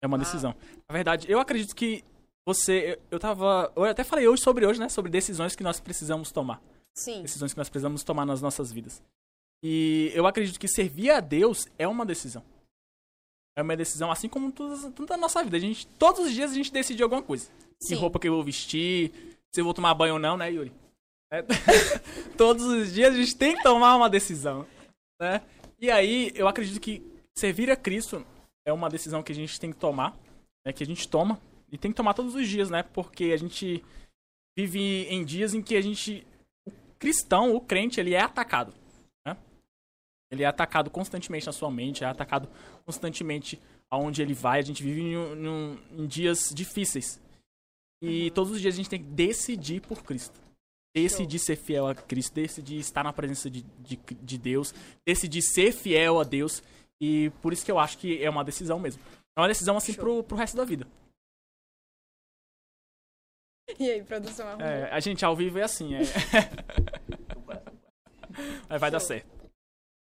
É 0.00 0.06
uma 0.06 0.16
Ah. 0.16 0.20
decisão. 0.20 0.54
Na 0.88 0.92
verdade, 0.92 1.28
eu 1.28 1.40
acredito 1.40 1.74
que 1.74 2.04
você. 2.46 2.92
Eu, 2.92 3.02
eu 3.12 3.18
tava. 3.18 3.72
Eu 3.74 3.82
até 3.84 4.04
falei 4.04 4.28
hoje 4.28 4.42
sobre 4.44 4.64
hoje, 4.64 4.78
né? 4.78 4.88
Sobre 4.88 5.10
decisões 5.10 5.56
que 5.56 5.64
nós 5.64 5.80
precisamos 5.80 6.30
tomar. 6.30 6.62
Sim. 6.94 7.22
Decisões 7.22 7.52
que 7.52 7.58
nós 7.58 7.68
precisamos 7.68 8.02
tomar 8.04 8.26
nas 8.26 8.42
nossas 8.42 8.70
vidas. 8.72 9.02
E 9.62 10.10
eu 10.14 10.26
acredito 10.26 10.58
que 10.58 10.68
servir 10.68 11.10
a 11.10 11.20
Deus 11.20 11.68
é 11.78 11.86
uma 11.86 12.04
decisão. 12.06 12.42
É 13.56 13.62
uma 13.62 13.76
decisão, 13.76 14.10
assim 14.10 14.28
como 14.28 14.50
tudo 14.52 15.06
na 15.08 15.16
nossa 15.16 15.42
vida. 15.42 15.56
A 15.56 15.60
gente, 15.60 15.86
todos 15.86 16.26
os 16.26 16.32
dias 16.32 16.50
a 16.50 16.54
gente 16.54 16.72
decide 16.72 17.02
alguma 17.02 17.22
coisa. 17.22 17.50
Que 17.78 17.88
Sim. 17.88 17.94
roupa 17.96 18.18
que 18.18 18.28
eu 18.28 18.34
vou 18.34 18.44
vestir, 18.44 19.12
se 19.52 19.60
eu 19.60 19.64
vou 19.64 19.74
tomar 19.74 19.94
banho 19.94 20.14
ou 20.14 20.18
não, 20.18 20.36
né, 20.36 20.50
Yuri? 20.50 20.72
É. 21.32 21.42
Todos 22.36 22.64
os 22.64 22.92
dias 22.92 23.14
a 23.14 23.16
gente 23.16 23.36
tem 23.36 23.56
que 23.56 23.62
tomar 23.62 23.96
uma 23.96 24.08
decisão, 24.08 24.66
né? 25.20 25.42
E 25.78 25.90
aí, 25.90 26.32
eu 26.34 26.48
acredito 26.48 26.80
que 26.80 27.02
servir 27.36 27.70
a 27.70 27.76
Cristo 27.76 28.24
é 28.66 28.72
uma 28.72 28.90
decisão 28.90 29.22
que 29.22 29.32
a 29.32 29.34
gente 29.34 29.58
tem 29.58 29.72
que 29.72 29.78
tomar, 29.78 30.16
né? 30.64 30.72
Que 30.72 30.82
a 30.82 30.86
gente 30.86 31.08
toma 31.08 31.40
e 31.70 31.78
tem 31.78 31.90
que 31.90 31.96
tomar 31.96 32.14
todos 32.14 32.34
os 32.34 32.48
dias, 32.48 32.68
né? 32.70 32.82
Porque 32.82 33.24
a 33.32 33.36
gente 33.36 33.82
vive 34.56 35.06
em 35.08 35.24
dias 35.24 35.54
em 35.54 35.62
que 35.62 35.76
a 35.76 35.80
gente, 35.80 36.26
cristão, 37.00 37.56
o 37.56 37.60
crente, 37.60 37.98
ele 37.98 38.14
é 38.14 38.20
atacado, 38.20 38.72
né? 39.26 39.36
Ele 40.30 40.44
é 40.44 40.46
atacado 40.46 40.90
constantemente 40.90 41.46
na 41.46 41.52
sua 41.52 41.70
mente, 41.70 42.04
é 42.04 42.06
atacado 42.06 42.48
constantemente 42.84 43.60
aonde 43.90 44.22
ele 44.22 44.34
vai. 44.34 44.60
A 44.60 44.62
gente 44.62 44.84
vive 44.84 45.00
em, 45.00 45.14
em 45.14 46.02
em 46.02 46.06
dias 46.06 46.50
difíceis. 46.54 47.20
E 48.02 48.30
todos 48.30 48.52
os 48.52 48.60
dias 48.60 48.74
a 48.74 48.76
gente 48.76 48.88
tem 48.88 49.02
que 49.02 49.08
decidir 49.08 49.80
por 49.80 50.02
Cristo. 50.02 50.38
Decidir 50.94 51.38
ser 51.38 51.56
fiel 51.56 51.86
a 51.86 51.94
Cristo, 51.94 52.34
decidir 52.34 52.78
estar 52.78 53.04
na 53.04 53.12
presença 53.12 53.48
de, 53.50 53.62
de, 53.78 53.98
de 54.22 54.38
Deus, 54.38 54.74
decidir 55.06 55.42
ser 55.42 55.72
fiel 55.72 56.20
a 56.20 56.24
Deus. 56.24 56.62
E 57.00 57.30
por 57.42 57.52
isso 57.52 57.64
que 57.64 57.70
eu 57.70 57.78
acho 57.78 57.98
que 57.98 58.22
é 58.22 58.28
uma 58.28 58.44
decisão 58.44 58.78
mesmo. 58.78 59.02
É 59.36 59.40
uma 59.40 59.48
decisão 59.48 59.76
assim 59.76 59.92
Show. 59.92 60.02
pro, 60.02 60.24
pro 60.24 60.36
resto 60.36 60.56
da 60.56 60.64
vida. 60.64 60.86
E 63.78 63.90
aí, 63.90 64.02
produção 64.02 64.46
arrumou? 64.48 64.66
É, 64.66 64.90
a 64.90 65.00
gente 65.00 65.24
ao 65.24 65.36
vivo 65.36 65.58
é 65.58 65.62
assim, 65.62 65.94
é. 65.94 66.00
Mas 68.68 68.80
vai 68.80 68.90
dar 68.90 69.00
certo. 69.00 69.28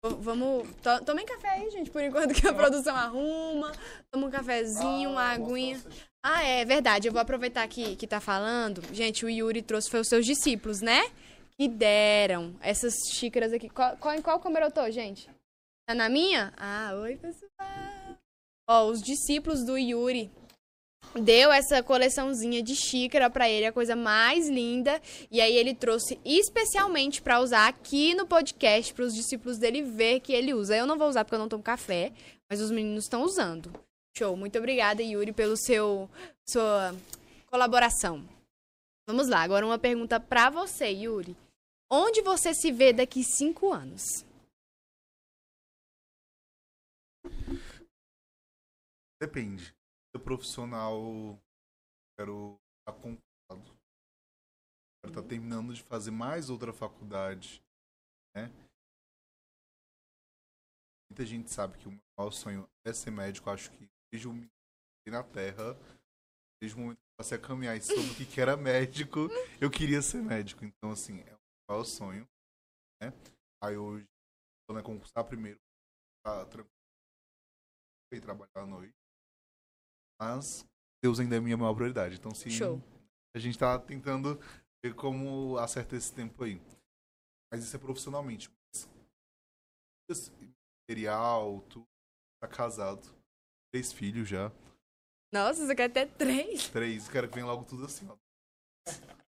Vamos. 0.03 0.67
To 0.81 1.05
tomem 1.05 1.25
café 1.25 1.49
aí, 1.49 1.69
gente, 1.69 1.91
por 1.91 2.01
enquanto 2.01 2.33
que 2.33 2.47
a 2.47 2.53
produção 2.53 2.95
arruma. 2.95 3.71
Toma 4.09 4.27
um 4.27 4.31
cafezinho, 4.31 5.11
uma 5.11 5.25
aguinha. 5.25 5.79
Ah, 6.23 6.43
é 6.43 6.65
verdade. 6.65 7.07
Eu 7.07 7.11
vou 7.11 7.21
aproveitar 7.21 7.67
que, 7.67 7.95
que 7.95 8.07
tá 8.07 8.19
falando. 8.19 8.81
Gente, 8.93 9.23
o 9.25 9.29
Yuri 9.29 9.61
trouxe 9.61 9.89
foi 9.91 9.99
os 9.99 10.07
seus 10.07 10.25
discípulos, 10.25 10.81
né? 10.81 11.03
Que 11.55 11.67
deram 11.67 12.55
essas 12.61 12.95
xícaras 13.11 13.53
aqui. 13.53 13.69
Qual, 13.69 13.95
qual, 13.97 14.15
em 14.15 14.21
qual 14.21 14.39
câmera 14.39 14.65
eu 14.65 14.71
tô, 14.71 14.89
gente? 14.89 15.29
Tá 15.87 15.93
na 15.93 16.09
minha? 16.09 16.51
Ah, 16.57 16.93
oi, 16.95 17.17
pessoal. 17.17 17.51
Ó, 18.67 18.85
os 18.87 19.01
discípulos 19.03 19.63
do 19.63 19.77
Yuri 19.77 20.31
deu 21.19 21.51
essa 21.51 21.83
coleçãozinha 21.83 22.61
de 22.61 22.75
xícara 22.75 23.29
pra 23.29 23.49
ele, 23.49 23.65
a 23.65 23.73
coisa 23.73 23.95
mais 23.95 24.47
linda. 24.47 25.01
E 25.29 25.41
aí 25.41 25.55
ele 25.55 25.73
trouxe 25.73 26.19
especialmente 26.23 27.21
pra 27.21 27.39
usar 27.39 27.67
aqui 27.67 28.13
no 28.13 28.25
podcast 28.25 28.93
para 28.93 29.05
os 29.05 29.13
discípulos 29.13 29.57
dele 29.57 29.81
ver 29.81 30.19
que 30.19 30.33
ele 30.33 30.53
usa. 30.53 30.75
Eu 30.75 30.85
não 30.85 30.97
vou 30.97 31.07
usar 31.09 31.25
porque 31.25 31.35
eu 31.35 31.39
não 31.39 31.49
tomo 31.49 31.63
café, 31.63 32.11
mas 32.49 32.61
os 32.61 32.71
meninos 32.71 33.05
estão 33.05 33.23
usando. 33.23 33.71
Show. 34.17 34.35
Muito 34.35 34.57
obrigada, 34.57 35.01
Yuri, 35.01 35.31
pelo 35.31 35.55
seu 35.57 36.09
sua 36.47 36.93
colaboração. 37.47 38.27
Vamos 39.07 39.27
lá, 39.27 39.41
agora 39.41 39.65
uma 39.65 39.79
pergunta 39.79 40.19
pra 40.19 40.49
você, 40.49 40.87
Yuri. 40.89 41.35
Onde 41.89 42.21
você 42.21 42.53
se 42.53 42.71
vê 42.71 42.93
daqui 42.93 43.23
cinco 43.23 43.71
anos? 43.71 44.25
Depende. 49.19 49.73
Profissional 50.19 51.39
quero 52.17 52.59
estar 52.79 52.93
concluído. 52.93 53.79
Quero 55.01 55.13
estar 55.13 55.23
terminando 55.23 55.73
de 55.73 55.81
fazer 55.81 56.11
mais 56.11 56.49
outra 56.49 56.71
faculdade, 56.71 57.63
né? 58.35 58.49
Muita 61.09 61.25
gente 61.25 61.51
sabe 61.51 61.77
que 61.77 61.87
o 61.87 61.91
meu 61.91 62.01
maior 62.17 62.31
sonho 62.31 62.69
é 62.85 62.93
ser 62.93 63.11
médico. 63.11 63.49
Acho 63.49 63.71
que 63.71 63.89
desde 64.11 64.27
o 64.27 64.33
momento 64.33 64.51
que 65.03 65.11
na 65.11 65.23
Terra, 65.23 65.73
desde 66.61 66.77
o 66.77 66.81
momento 66.81 66.97
que 66.97 67.03
eu 67.03 67.17
passei 67.17 67.37
a 67.37 67.41
caminhar 67.41 67.75
e 67.75 67.81
soube 67.81 68.11
o 68.11 68.15
que 68.15 68.25
que 68.25 68.39
era 68.39 68.55
médico, 68.55 69.27
eu 69.59 69.69
queria 69.69 70.01
ser 70.01 70.21
médico. 70.21 70.63
Então, 70.63 70.91
assim, 70.91 71.19
é 71.21 71.33
o 71.33 71.39
meu 71.39 71.39
maior 71.69 71.83
sonho, 71.83 72.29
né? 73.01 73.11
Aí 73.63 73.75
hoje, 73.75 74.07
tô 74.67 74.75
né, 74.75 74.81
concursar 74.81 75.23
primeiro, 75.25 75.59
tá 76.23 76.45
tranquilo, 76.45 76.71
e 78.13 78.21
trabalhar 78.21 78.51
à 78.55 78.65
noite. 78.65 79.00
Mas 80.21 80.63
Deus 81.03 81.19
ainda 81.19 81.35
é 81.35 81.39
minha 81.39 81.57
maior 81.57 81.73
prioridade. 81.73 82.15
Então, 82.15 82.31
se 82.33 82.51
Show. 82.51 82.79
a 83.35 83.39
gente 83.39 83.57
tá 83.57 83.79
tentando 83.79 84.39
ver 84.85 84.93
como 84.93 85.57
acerta 85.57 85.95
esse 85.95 86.13
tempo 86.13 86.43
aí. 86.43 86.61
Mas 87.51 87.63
isso 87.63 87.75
é 87.75 87.79
profissionalmente. 87.79 88.47
Mas, 90.07 90.31
material, 90.87 91.61
tudo. 91.69 91.87
Tá 92.39 92.47
casado. 92.47 93.01
Três 93.73 93.91
filhos 93.91 94.29
já. 94.29 94.51
Nossa, 95.33 95.65
você 95.65 95.75
quer 95.75 95.89
ter 95.89 96.07
três? 96.07 96.69
Três. 96.69 97.07
Quero 97.07 97.27
que 97.27 97.35
venha 97.35 97.45
logo 97.45 97.63
tudo 97.63 97.85
assim, 97.85 98.07
ó. 98.07 98.15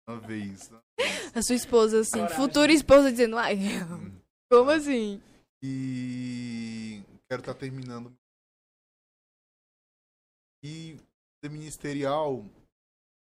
Uma 0.09 0.19
vez. 0.19 0.69
né? 0.69 0.81
A 1.33 1.41
sua 1.41 1.55
esposa, 1.55 2.01
assim, 2.01 2.27
futura 2.29 2.71
esposa 2.73 3.09
dizendo, 3.11 3.37
ai, 3.37 3.57
como 4.51 4.69
assim? 4.71 5.21
E 5.63 7.01
quero 7.29 7.41
estar 7.41 7.53
terminando. 7.53 8.13
E 10.63 10.97
de 11.43 11.49
ministerial, 11.49 12.45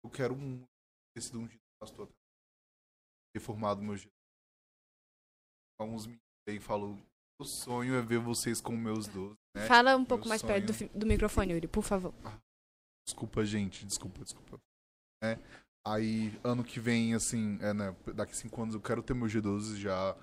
eu 0.05 0.11
quero 0.11 0.37
muito 0.37 0.65
ter 1.15 1.21
sido 1.21 1.41
um 1.41 1.49
pastor. 1.81 2.09
Ter 3.35 3.41
formado 3.41 3.83
meu 3.83 3.97
Jesus. 3.97 4.13
Alguns 5.81 6.07
me 6.07 6.17
aí 6.49 6.61
falou, 6.61 6.97
o 7.41 7.45
sonho 7.45 7.95
é 7.95 8.03
ver 8.03 8.21
vocês 8.21 8.61
com 8.61 8.77
meus 8.77 9.09
doze. 9.09 9.35
Né? 9.57 9.67
Fala 9.67 9.97
um 9.97 10.05
pouco 10.05 10.25
Meu 10.25 10.29
mais 10.29 10.43
perto 10.43 10.67
do, 10.67 10.75
sonho. 10.75 10.91
do 10.95 11.07
microfone, 11.07 11.53
Yuri, 11.53 11.67
por 11.67 11.83
favor. 11.83 12.15
Desculpa, 13.07 13.45
gente, 13.45 13.85
desculpa, 13.85 14.23
desculpa. 14.23 14.59
Né? 15.23 15.37
Aí, 15.87 16.39
ano 16.45 16.63
que 16.65 16.79
vem, 16.79 17.15
assim, 17.15 17.59
é, 17.61 17.75
né, 17.75 17.97
daqui 18.15 18.37
cinco 18.37 18.63
anos 18.63 18.75
eu 18.75 18.81
quero 18.81 19.03
ter 19.03 19.15
meu 19.15 19.27
G12 19.27 19.77
já, 19.77 20.17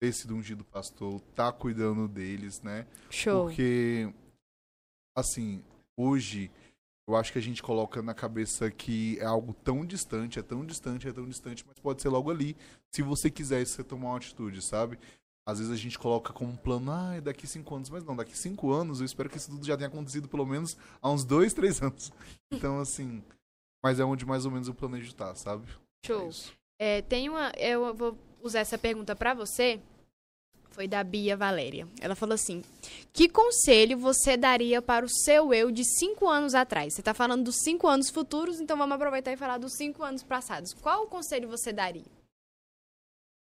ter 0.00 0.12
sido 0.12 0.34
ungido 0.34 0.64
pastor, 0.64 1.20
tá 1.34 1.52
cuidando 1.52 2.08
deles, 2.08 2.62
né? 2.62 2.86
Show. 3.10 3.46
Porque, 3.46 4.12
assim, 5.16 5.62
hoje, 6.02 6.50
eu 7.06 7.16
acho 7.16 7.32
que 7.32 7.38
a 7.38 7.42
gente 7.42 7.62
coloca 7.62 8.02
na 8.02 8.14
cabeça 8.14 8.70
que 8.70 9.18
é 9.20 9.24
algo 9.24 9.54
tão 9.54 9.84
distante, 9.84 10.38
é 10.38 10.42
tão 10.42 10.64
distante, 10.64 11.08
é 11.08 11.12
tão 11.12 11.26
distante, 11.26 11.64
mas 11.66 11.78
pode 11.78 12.02
ser 12.02 12.08
logo 12.08 12.30
ali, 12.30 12.56
se 12.90 13.02
você 13.02 13.30
quiser 13.30 13.64
você 13.64 13.82
tomar 13.82 14.10
uma 14.10 14.16
atitude, 14.16 14.62
sabe? 14.62 14.98
Às 15.44 15.58
vezes 15.58 15.72
a 15.72 15.76
gente 15.76 15.98
coloca 15.98 16.32
como 16.32 16.52
um 16.52 16.56
plano, 16.56 16.92
ah, 16.92 17.16
é 17.16 17.20
daqui 17.20 17.46
cinco 17.46 17.74
anos, 17.74 17.90
mas 17.90 18.04
não, 18.04 18.14
daqui 18.14 18.36
cinco 18.38 18.72
anos 18.72 19.00
eu 19.00 19.06
espero 19.06 19.28
que 19.28 19.36
isso 19.36 19.50
tudo 19.50 19.66
já 19.66 19.76
tenha 19.76 19.88
acontecido 19.88 20.28
pelo 20.28 20.46
menos 20.46 20.76
há 21.00 21.10
uns 21.10 21.24
dois, 21.24 21.52
três 21.52 21.82
anos. 21.82 22.12
Então, 22.54 22.78
assim, 22.80 23.24
mas 23.82 23.98
é 23.98 24.04
onde 24.04 24.26
mais 24.26 24.44
ou 24.44 24.50
menos 24.50 24.68
eu 24.68 24.74
planejo 24.74 25.08
estar, 25.08 25.34
sabe? 25.34 25.66
É 26.04 26.06
Show. 26.06 26.28
isso. 26.28 26.52
É, 26.78 27.00
tem 27.00 27.30
uma. 27.30 27.50
Eu 27.56 27.94
vou 27.94 28.16
usar 28.42 28.60
essa 28.60 28.76
pergunta 28.76 29.16
pra 29.16 29.32
você. 29.32 29.80
Foi 30.72 30.88
da 30.88 31.04
Bia 31.04 31.36
Valéria. 31.36 31.86
Ela 32.00 32.14
falou 32.14 32.34
assim: 32.34 32.62
Que 33.12 33.28
conselho 33.28 33.98
você 33.98 34.36
daria 34.36 34.80
para 34.80 35.04
o 35.04 35.08
seu 35.08 35.52
eu 35.52 35.70
de 35.70 35.84
cinco 35.84 36.28
anos 36.28 36.54
atrás? 36.54 36.94
Você 36.94 37.02
tá 37.02 37.12
falando 37.12 37.44
dos 37.44 37.56
cinco 37.62 37.86
anos 37.86 38.08
futuros, 38.10 38.58
então 38.58 38.76
vamos 38.76 38.94
aproveitar 38.94 39.32
e 39.32 39.36
falar 39.36 39.58
dos 39.58 39.76
cinco 39.76 40.02
anos 40.02 40.22
passados. 40.22 40.72
Qual 40.74 41.06
conselho 41.06 41.48
você 41.48 41.72
daria? 41.72 42.10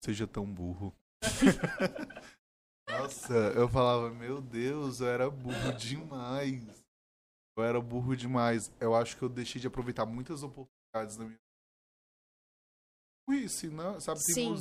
Seja 0.04 0.28
tão 0.28 0.46
burro. 0.46 0.94
Nossa, 2.88 3.34
eu 3.34 3.68
falava, 3.68 4.12
meu 4.12 4.42
Deus, 4.42 5.00
eu 5.00 5.08
era 5.08 5.30
burro 5.30 5.74
demais. 5.74 6.86
Eu 7.58 7.64
era 7.64 7.82
burro 7.82 8.16
demais. 8.16 8.72
Eu 8.80 8.94
acho 8.94 9.18
que 9.18 9.24
eu 9.24 9.30
deixei 9.30 9.60
de 9.60 9.68
aproveitar 9.68 10.06
muitas 10.06 10.44
oportunidades 10.44 11.18
na 11.18 11.26
minha 11.26 11.40
Isso, 13.30 13.72
né? 13.72 14.00
sabe? 14.02 14.20
Sim. 14.20 14.54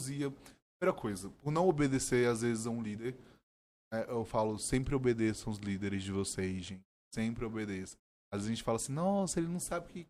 Primeira 0.79 0.99
coisa, 0.99 1.31
por 1.43 1.51
não 1.51 1.69
obedecer 1.69 2.29
às 2.29 2.43
vezes 2.43 2.67
a 2.67 2.71
um 2.71 2.83
líder, 2.83 3.17
né, 3.93 4.05
eu 4.09 4.25
falo, 4.25 4.59
sempre 4.59 4.95
obedeçam 4.95 5.53
os 5.53 5.59
líderes 5.59 6.03
de 6.03 6.13
vocês, 6.13 6.65
gente. 6.65 6.83
Sempre 7.15 7.45
obedeçam. 7.45 7.99
Às 8.33 8.41
vezes 8.41 8.47
a 8.49 8.55
gente 8.55 8.65
fala 8.65 8.77
assim, 8.77 8.93
nossa, 8.93 9.39
ele 9.39 9.49
não 9.49 9.61
sabe 9.61 9.87
o 9.87 9.89
que. 9.89 10.07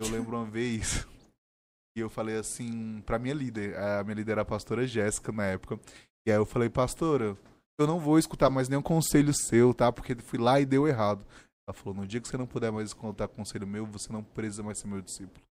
Eu 0.00 0.10
lembro 0.10 0.36
uma 0.36 0.44
vez 0.44 1.06
e 1.96 2.00
eu 2.00 2.10
falei 2.10 2.36
assim 2.36 3.00
pra 3.02 3.18
minha 3.18 3.34
líder, 3.34 3.78
a 3.78 4.02
minha 4.02 4.16
líder 4.16 4.32
era 4.32 4.42
a 4.42 4.46
pastora 4.46 4.86
Jéssica 4.86 5.30
na 5.32 5.44
época. 5.44 5.80
E 6.26 6.30
aí 6.30 6.36
eu 6.36 6.44
falei, 6.44 6.68
pastora, 6.68 7.38
eu 7.78 7.86
não 7.86 8.00
vou 8.00 8.18
escutar 8.18 8.50
mais 8.50 8.68
nenhum 8.68 8.82
conselho 8.82 9.32
seu, 9.32 9.72
tá? 9.72 9.92
Porque 9.92 10.16
fui 10.16 10.38
lá 10.38 10.60
e 10.60 10.66
deu 10.66 10.88
errado. 10.88 11.24
Ela 11.68 11.74
falou, 11.74 11.94
no 11.94 12.06
dia 12.06 12.20
que 12.20 12.28
você 12.28 12.36
não 12.36 12.46
puder 12.46 12.72
mais 12.72 12.88
escutar 12.88 13.28
conselho 13.28 13.66
meu, 13.66 13.86
você 13.86 14.12
não 14.12 14.22
precisa 14.22 14.62
mais 14.62 14.78
ser 14.80 14.88
meu 14.88 15.00
discípulo. 15.00 15.44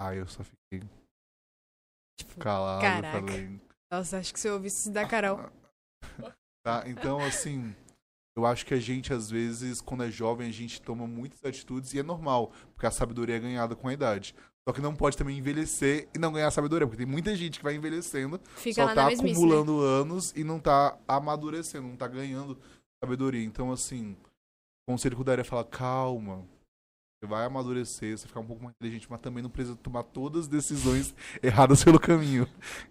Aí 0.00 0.18
eu 0.18 0.26
só 0.26 0.42
fiquei 0.44 0.88
calado, 2.38 2.80
caraca. 2.80 3.26
falei, 3.26 3.60
Nossa, 3.90 4.18
acho 4.18 4.32
que 4.32 4.40
você 4.40 4.50
ouviu 4.50 4.68
isso 4.68 4.90
da 4.90 5.06
Carol. 5.06 5.50
Tá? 6.66 6.82
Então, 6.86 7.18
assim, 7.20 7.74
eu 8.36 8.44
acho 8.44 8.66
que 8.66 8.74
a 8.74 8.80
gente, 8.80 9.12
às 9.12 9.30
vezes, 9.30 9.80
quando 9.80 10.04
é 10.04 10.10
jovem, 10.10 10.48
a 10.48 10.52
gente 10.52 10.82
toma 10.82 11.06
muitas 11.06 11.42
atitudes 11.44 11.94
e 11.94 11.98
é 11.98 12.02
normal, 12.02 12.52
porque 12.74 12.86
a 12.86 12.90
sabedoria 12.90 13.36
é 13.36 13.40
ganhada 13.40 13.74
com 13.74 13.88
a 13.88 13.92
idade. 13.92 14.34
Só 14.68 14.72
que 14.74 14.82
não 14.82 14.94
pode 14.94 15.16
também 15.16 15.38
envelhecer 15.38 16.08
e 16.14 16.18
não 16.18 16.30
ganhar 16.30 16.50
sabedoria, 16.50 16.86
porque 16.86 17.02
tem 17.02 17.10
muita 17.10 17.34
gente 17.34 17.58
que 17.58 17.64
vai 17.64 17.74
envelhecendo, 17.74 18.38
Fica 18.56 18.86
só 18.86 18.94
tá 18.94 19.06
mesmice, 19.06 19.24
né? 19.24 19.30
acumulando 19.32 19.80
anos 19.80 20.32
e 20.36 20.44
não 20.44 20.60
tá 20.60 20.98
amadurecendo, 21.08 21.88
não 21.88 21.96
tá 21.96 22.06
ganhando 22.06 22.58
sabedoria. 23.02 23.42
Então, 23.42 23.72
assim, 23.72 24.12
o 24.86 24.92
conselho 24.92 25.16
que 25.16 25.22
eu 25.22 25.24
daria 25.24 25.40
é 25.40 25.44
falar, 25.44 25.64
calma. 25.64 26.46
Você 27.20 27.28
vai 27.28 27.44
amadurecer, 27.44 28.16
você 28.16 28.28
ficar 28.28 28.38
um 28.38 28.46
pouco 28.46 28.62
mais 28.62 28.74
inteligente, 28.76 29.08
mas 29.10 29.20
também 29.20 29.42
não 29.42 29.50
precisa 29.50 29.74
tomar 29.74 30.04
todas 30.04 30.42
as 30.42 30.48
decisões 30.48 31.12
erradas 31.42 31.82
pelo 31.84 31.98
caminho. 31.98 32.46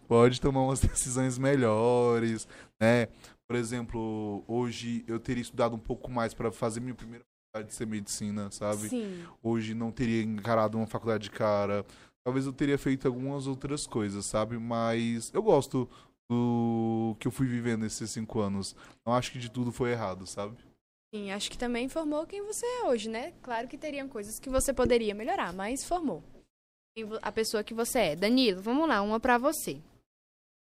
Pode 0.06 0.42
tomar 0.42 0.64
umas 0.64 0.82
decisões 0.82 1.38
melhores, 1.38 2.46
né? 2.82 3.08
Por 3.48 3.56
exemplo, 3.56 4.44
hoje 4.46 5.06
eu 5.08 5.18
teria 5.18 5.42
estudado 5.42 5.76
um 5.76 5.80
pouco 5.80 6.12
mais 6.12 6.34
para 6.34 6.52
fazer 6.52 6.82
minha 6.82 6.94
primeira 6.94 7.24
faculdade 7.24 7.70
de 7.70 7.76
ser 7.76 7.88
medicina, 7.88 8.52
sabe? 8.52 8.90
Sim. 8.90 9.24
Hoje 9.42 9.74
não 9.74 9.92
teria 9.92 10.22
encarado 10.22 10.78
uma 10.78 10.88
faculdade 10.88 11.24
de 11.24 11.32
cara. 11.32 11.86
Talvez 12.26 12.46
eu 12.46 12.52
teria 12.52 12.78
feito 12.78 13.08
algumas 13.08 13.48
outras 13.48 13.88
coisas, 13.88 14.26
sabe? 14.26 14.58
Mas 14.58 15.32
eu 15.34 15.42
gosto 15.42 15.90
do 16.30 17.16
que 17.18 17.30
eu 17.30 17.32
fui 17.32 17.48
vivendo 17.48 17.86
esses 17.86 18.12
cinco 18.12 18.42
anos. 18.42 18.76
Não 19.06 19.14
acho 19.14 19.32
que 19.32 19.40
de 19.40 19.50
tudo 19.50 19.72
foi 19.72 19.92
errado, 19.92 20.28
sabe? 20.28 20.58
Sim, 21.14 21.32
acho 21.32 21.50
que 21.50 21.58
também 21.58 21.88
formou 21.88 22.26
quem 22.28 22.42
você 22.44 22.66
é 22.66 22.84
hoje, 22.86 23.10
né? 23.10 23.32
Claro 23.42 23.68
que 23.68 23.78
teriam 23.78 24.10
coisas 24.10 24.40
que 24.40 24.50
você 24.50 24.74
poderia 24.74 25.16
melhorar, 25.16 25.54
mas 25.54 25.86
formou. 25.86 26.22
A 27.22 27.32
pessoa 27.32 27.64
que 27.64 27.74
você 27.74 28.00
é. 28.00 28.16
Danilo, 28.16 28.62
vamos 28.62 28.88
lá, 28.88 29.02
uma 29.02 29.20
pra 29.20 29.38
você. 29.38 29.80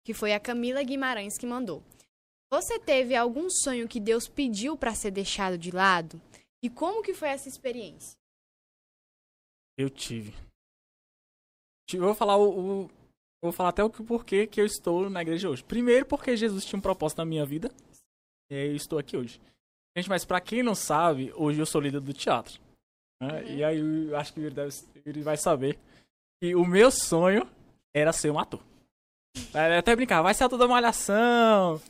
Que 0.05 0.13
foi 0.13 0.33
a 0.33 0.39
Camila 0.39 0.83
Guimarães 0.83 1.37
que 1.37 1.45
mandou. 1.47 1.81
Você 2.51 2.77
teve 2.79 3.15
algum 3.15 3.49
sonho 3.49 3.87
que 3.87 3.99
Deus 3.99 4.27
pediu 4.27 4.77
pra 4.77 4.93
ser 4.93 5.11
deixado 5.11 5.57
de 5.57 5.71
lado? 5.71 6.21
E 6.61 6.69
como 6.69 7.01
que 7.01 7.13
foi 7.13 7.29
essa 7.29 7.49
experiência? 7.49 8.15
Eu 9.77 9.89
tive. 9.89 10.33
Eu 11.91 12.01
vou 12.01 12.13
falar 12.15 12.37
o, 12.37 12.83
o- 12.85 12.89
vou 13.41 13.51
falar 13.51 13.69
até 13.69 13.83
o 13.83 13.89
porquê 13.89 14.45
que 14.47 14.59
eu 14.61 14.65
estou 14.65 15.09
na 15.09 15.21
igreja 15.21 15.49
hoje. 15.49 15.63
Primeiro, 15.63 16.05
porque 16.05 16.35
Jesus 16.37 16.65
tinha 16.65 16.77
um 16.77 16.81
propósito 16.81 17.17
na 17.19 17.25
minha 17.25 17.45
vida. 17.45 17.71
E 18.49 18.55
eu 18.55 18.75
estou 18.75 18.99
aqui 18.99 19.17
hoje. 19.17 19.39
Gente, 19.95 20.09
mas 20.09 20.25
pra 20.25 20.41
quem 20.41 20.61
não 20.61 20.75
sabe, 20.75 21.31
hoje 21.35 21.59
eu 21.59 21.65
sou 21.65 21.79
líder 21.81 22.01
do 22.01 22.13
teatro. 22.13 22.59
né? 23.21 23.41
Uhum. 23.41 23.47
E 23.55 23.63
aí 23.63 23.79
eu 24.09 24.17
acho 24.17 24.33
que 24.33 24.39
ele, 24.41 24.49
deve, 24.53 24.75
ele 25.05 25.21
vai 25.21 25.37
saber 25.37 25.79
que 26.41 26.53
o 26.55 26.65
meu 26.65 26.91
sonho 26.91 27.47
era 27.95 28.11
ser 28.11 28.29
um 28.31 28.39
ator. 28.39 28.59
É, 29.53 29.77
até 29.77 29.95
brincar, 29.95 30.21
vai 30.21 30.33
ser 30.33 30.43
ator 30.43 30.59
da 30.59 30.67
Malhação. 30.67 31.81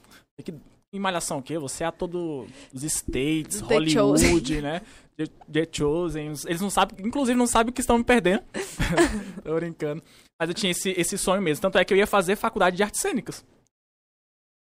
Que- 0.44 0.54
Em 0.94 1.00
Malhação 1.00 1.40
o 1.40 1.44
quê? 1.44 1.58
Você 1.60 1.84
é 1.84 1.88
ator 1.88 2.08
do- 2.08 2.48
dos 2.72 2.84
States, 2.84 3.62
The 3.62 3.76
Hollywood, 3.76 4.62
né? 4.62 4.82
The, 5.18 5.26
The 5.52 5.68
Chosen. 5.72 6.28
Eles 6.46 6.62
não 6.62 6.70
sabem, 6.70 7.06
inclusive 7.06 7.38
não 7.38 7.48
sabem 7.48 7.72
o 7.72 7.74
que 7.74 7.82
estão 7.82 7.98
me 7.98 8.04
perdendo. 8.04 8.44
Tô 9.44 9.56
brincando. 9.56 10.04
Mas 10.40 10.50
eu 10.50 10.54
tinha 10.56 10.72
esse, 10.72 10.92
esse 10.92 11.18
sonho 11.18 11.42
mesmo. 11.42 11.62
Tanto 11.62 11.78
é 11.78 11.86
que 11.86 11.94
eu 11.94 11.98
ia 11.98 12.08
fazer 12.08 12.36
faculdade 12.36 12.78
de 12.78 12.84
artes 12.84 13.02
cênicas. 13.02 13.44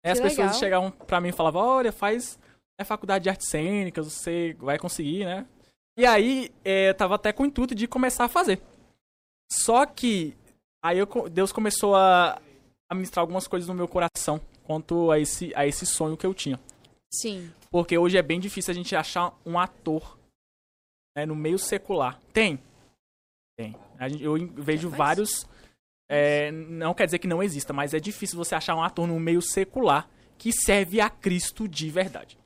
Aí 0.04 0.12
as 0.12 0.20
Que 0.20 0.24
pessoas 0.24 0.48
legal. 0.48 0.60
chegavam 0.60 0.92
pra 0.92 1.20
mim 1.22 1.30
e 1.30 1.34
falavam, 1.34 1.62
olha, 1.62 1.92
faz 1.92 2.38
é 2.80 2.84
faculdade 2.84 3.24
de 3.24 3.30
artes 3.30 3.50
cênicas, 3.50 4.06
você 4.12 4.54
vai 4.60 4.78
conseguir, 4.78 5.26
né? 5.26 5.46
E 5.98 6.06
aí, 6.06 6.52
é, 6.64 6.90
eu 6.90 6.94
tava 6.96 7.16
até 7.16 7.32
com 7.32 7.44
o 7.44 7.46
intuito 7.46 7.74
de 7.74 7.88
começar 7.88 8.26
a 8.26 8.30
fazer. 8.30 8.62
Só 9.52 9.86
que 9.86 10.36
aí 10.84 10.98
eu 11.00 11.08
Deus 11.30 11.52
começou 11.52 11.96
a, 11.96 12.42
a 12.90 12.96
ministrar 12.96 13.22
algumas 13.22 13.48
coisas 13.48 13.68
no 13.68 13.74
meu 13.76 13.88
coração 13.88 14.42
quanto 14.64 15.12
a 15.12 15.20
esse, 15.20 15.54
a 15.56 15.66
esse 15.66 15.86
sonho 15.86 16.18
que 16.18 16.26
eu 16.26 16.34
tinha. 16.34 16.60
Sim. 17.14 17.52
Porque 17.72 17.98
hoje 17.98 18.18
é 18.18 18.22
bem 18.22 18.40
difícil 18.40 18.72
a 18.72 18.76
gente 18.76 18.96
achar 18.96 19.34
um 19.46 19.58
ator 19.58 20.18
né, 21.16 21.26
no 21.26 21.36
meio 21.36 21.58
secular. 21.58 22.20
Tem. 22.34 22.60
Tem. 23.58 23.76
Gente- 24.10 24.24
eu 24.24 24.36
vejo 24.56 24.90
Mas- 24.90 24.98
vários. 24.98 25.48
é, 26.10 26.52
não 26.52 26.94
quer 26.94 27.06
dizer 27.06 27.20
que 27.20 27.28
não 27.28 27.42
exista, 27.42 27.72
mas 27.72 27.94
é 27.94 28.00
difícil 28.00 28.38
você 28.38 28.54
achar 28.54 28.76
um 28.76 28.84
ator 28.84 29.08
no 29.08 29.20
meio 29.20 29.42
secular 29.42 30.10
que 30.38 30.52
serve 30.52 31.00
a 31.00 31.10
Cristo 31.10 31.68
de 31.68 31.90
verdade. 31.90 32.38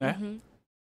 Né? 0.00 0.16
Uhum. 0.20 0.40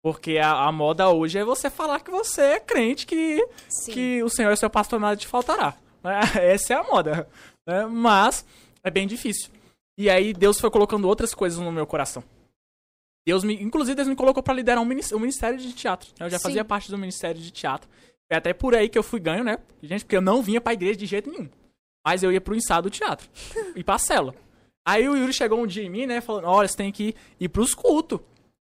Porque 0.02 0.38
a, 0.38 0.64
a 0.66 0.72
moda 0.72 1.08
hoje 1.10 1.38
é 1.38 1.44
você 1.44 1.70
falar 1.70 2.00
que 2.00 2.10
você 2.10 2.40
é 2.42 2.60
crente, 2.60 3.06
que, 3.06 3.46
Sim. 3.68 3.92
que 3.92 4.22
o 4.22 4.28
Senhor 4.28 4.50
é 4.50 4.56
seu 4.56 4.68
pastor, 4.70 4.98
nada 4.98 5.16
te 5.16 5.26
faltará. 5.28 5.76
né? 6.02 6.20
Essa 6.52 6.74
é 6.74 6.76
a 6.76 6.82
moda. 6.82 7.28
né? 7.66 7.86
Mas 7.86 8.44
é 8.82 8.90
bem 8.90 9.06
difícil. 9.06 9.50
E 9.96 10.10
aí 10.10 10.32
Deus 10.32 10.58
foi 10.58 10.70
colocando 10.70 11.06
outras 11.06 11.34
coisas 11.34 11.58
no 11.58 11.70
meu 11.70 11.86
coração. 11.86 12.24
Deus 13.24 13.44
me, 13.44 13.54
inclusive 13.62 13.94
Deus 13.94 14.08
me 14.08 14.16
colocou 14.16 14.42
pra 14.42 14.54
liderar 14.54 14.82
um 14.82 14.86
um 14.86 15.18
ministério 15.20 15.58
de 15.58 15.72
teatro. 15.72 16.08
né? 16.18 16.26
Eu 16.26 16.30
já 16.30 16.38
Sim. 16.38 16.42
fazia 16.44 16.64
parte 16.64 16.90
do 16.90 16.98
ministério 16.98 17.40
de 17.40 17.50
teatro. 17.52 17.88
É 18.28 18.36
até 18.36 18.52
por 18.52 18.74
aí 18.74 18.88
que 18.88 18.98
eu 18.98 19.02
fui 19.02 19.20
ganho, 19.20 19.44
né? 19.44 19.58
Gente, 19.82 20.04
porque 20.04 20.16
eu 20.16 20.22
não 20.22 20.42
vinha 20.42 20.60
pra 20.60 20.72
igreja 20.72 20.96
de 20.98 21.06
jeito 21.06 21.30
nenhum. 21.30 21.48
Mas 22.04 22.22
eu 22.24 22.32
ia 22.32 22.40
pro 22.40 22.56
ensaio 22.56 22.82
do 22.82 22.90
teatro. 22.90 23.28
e 23.76 23.84
pra 23.84 23.98
cela. 23.98 24.34
Aí 24.84 25.08
o 25.08 25.14
Yuri 25.16 25.32
chegou 25.32 25.62
um 25.62 25.66
dia 25.66 25.84
em 25.84 25.90
mim, 25.90 26.06
né? 26.06 26.20
Falando, 26.20 26.46
olha, 26.48 26.66
você 26.66 26.76
tem 26.76 26.90
que 26.90 27.14
ir 27.38 27.48
pros 27.48 27.72
cultos. 27.74 28.18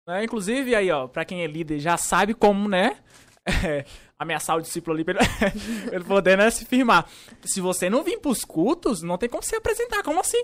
Né? 0.06 0.24
Inclusive, 0.24 0.74
aí, 0.74 0.90
ó, 0.90 1.08
pra 1.08 1.24
quem 1.24 1.42
é 1.42 1.46
líder 1.46 1.78
já 1.78 1.96
sabe 1.96 2.34
como, 2.34 2.68
né? 2.68 2.98
é, 3.46 3.84
ameaçar 4.18 4.56
o 4.56 4.60
discípulo 4.62 4.94
ali 4.94 5.04
pra 5.04 5.14
ele, 5.20 5.28
pra 5.88 5.94
ele 5.96 6.04
poder 6.04 6.36
né, 6.38 6.50
se 6.50 6.64
firmar. 6.64 7.06
Se 7.44 7.60
você 7.60 7.88
não 7.90 8.02
vir 8.02 8.18
pros 8.20 8.44
cultos, 8.44 9.02
não 9.02 9.18
tem 9.18 9.28
como 9.28 9.42
se 9.42 9.54
apresentar. 9.56 10.02
Como 10.02 10.20
assim? 10.20 10.42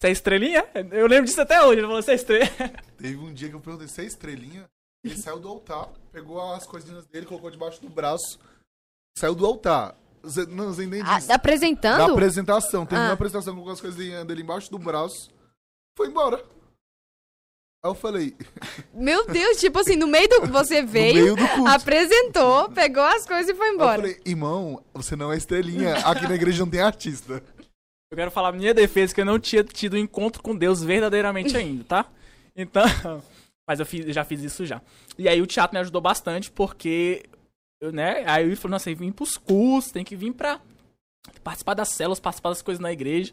Você 0.00 0.08
é 0.08 0.10
estrelinha? 0.10 0.64
Eu 0.90 1.06
lembro 1.06 1.26
disso 1.26 1.40
até 1.40 1.62
hoje. 1.62 1.80
Ele 1.80 1.86
falou, 1.86 2.02
você 2.02 2.12
é 2.12 2.14
estrelinha. 2.14 2.74
Teve 2.98 3.16
um 3.16 3.32
dia 3.32 3.48
que 3.48 3.54
eu 3.54 3.60
perguntei, 3.60 3.88
você 3.88 4.02
é 4.02 4.06
estrelinha? 4.06 4.64
Ele 5.04 5.16
saiu 5.16 5.38
do 5.38 5.48
altar, 5.48 5.90
pegou 6.10 6.40
as 6.54 6.66
coisinhas 6.66 7.04
dele, 7.06 7.26
colocou 7.26 7.50
debaixo 7.50 7.80
do 7.82 7.90
braço, 7.90 8.38
saiu 9.18 9.34
do 9.34 9.44
altar. 9.44 9.94
Não, 10.48 10.72
você 10.72 10.84
entende 10.84 11.04
Ah, 11.06 11.18
apresentando? 11.34 11.98
Da 11.98 12.06
apresentação. 12.06 12.86
Terminou 12.86 13.08
Ah. 13.08 13.10
a 13.10 13.14
apresentação, 13.14 13.52
colocou 13.52 13.74
as 13.74 13.80
coisinhas 13.82 14.24
dele 14.26 14.40
embaixo 14.40 14.70
do 14.70 14.78
braço, 14.78 15.30
foi 15.94 16.08
embora. 16.08 16.42
Aí 17.84 17.90
eu 17.90 17.94
falei, 17.94 18.34
Meu 18.94 19.26
Deus, 19.26 19.58
tipo 19.58 19.78
assim, 19.78 19.94
no 19.94 20.06
meio 20.06 20.26
do. 20.26 20.46
Você 20.46 20.80
no 20.82 20.88
veio, 20.88 21.14
meio 21.14 21.36
do 21.36 21.68
apresentou, 21.68 22.70
pegou 22.70 23.02
as 23.02 23.26
coisas 23.26 23.50
e 23.50 23.54
foi 23.54 23.66
Aí 23.66 23.72
eu 23.72 23.74
embora. 23.74 24.00
falei, 24.00 24.20
irmão, 24.24 24.82
você 24.94 25.14
não 25.14 25.30
é 25.30 25.36
estrelinha. 25.36 25.96
Aqui 25.98 26.26
na 26.26 26.34
igreja 26.34 26.64
não 26.64 26.70
tem 26.70 26.80
artista. 26.80 27.42
Eu 28.10 28.16
quero 28.16 28.30
falar 28.30 28.52
minha 28.52 28.72
defesa 28.72 29.14
que 29.14 29.20
eu 29.20 29.24
não 29.26 29.38
tinha 29.38 29.62
tido 29.62 29.96
um 29.96 29.98
encontro 29.98 30.42
com 30.42 30.56
Deus 30.56 30.82
verdadeiramente 30.82 31.54
ainda, 31.58 31.84
tá? 31.84 32.06
Então, 32.56 32.84
mas 33.68 33.80
eu, 33.80 33.84
fiz, 33.84 34.06
eu 34.06 34.14
já 34.14 34.24
fiz 34.24 34.42
isso 34.42 34.64
já. 34.64 34.80
E 35.18 35.28
aí 35.28 35.42
o 35.42 35.46
teatro 35.46 35.74
me 35.74 35.80
ajudou 35.80 36.00
bastante 36.00 36.50
porque, 36.50 37.24
eu, 37.82 37.92
né? 37.92 38.24
Aí 38.26 38.46
ele 38.46 38.56
falou, 38.56 38.72
nossa, 38.72 38.86
tem 38.86 38.94
que 38.96 39.02
vir 39.02 39.12
pros 39.12 39.36
cursos, 39.36 39.92
tem 39.92 40.04
que 40.04 40.16
vir 40.16 40.32
pra 40.32 40.58
participar 41.42 41.74
das 41.74 41.90
células, 41.90 42.18
participar 42.18 42.48
das 42.48 42.62
coisas 42.62 42.80
na 42.80 42.92
igreja. 42.92 43.30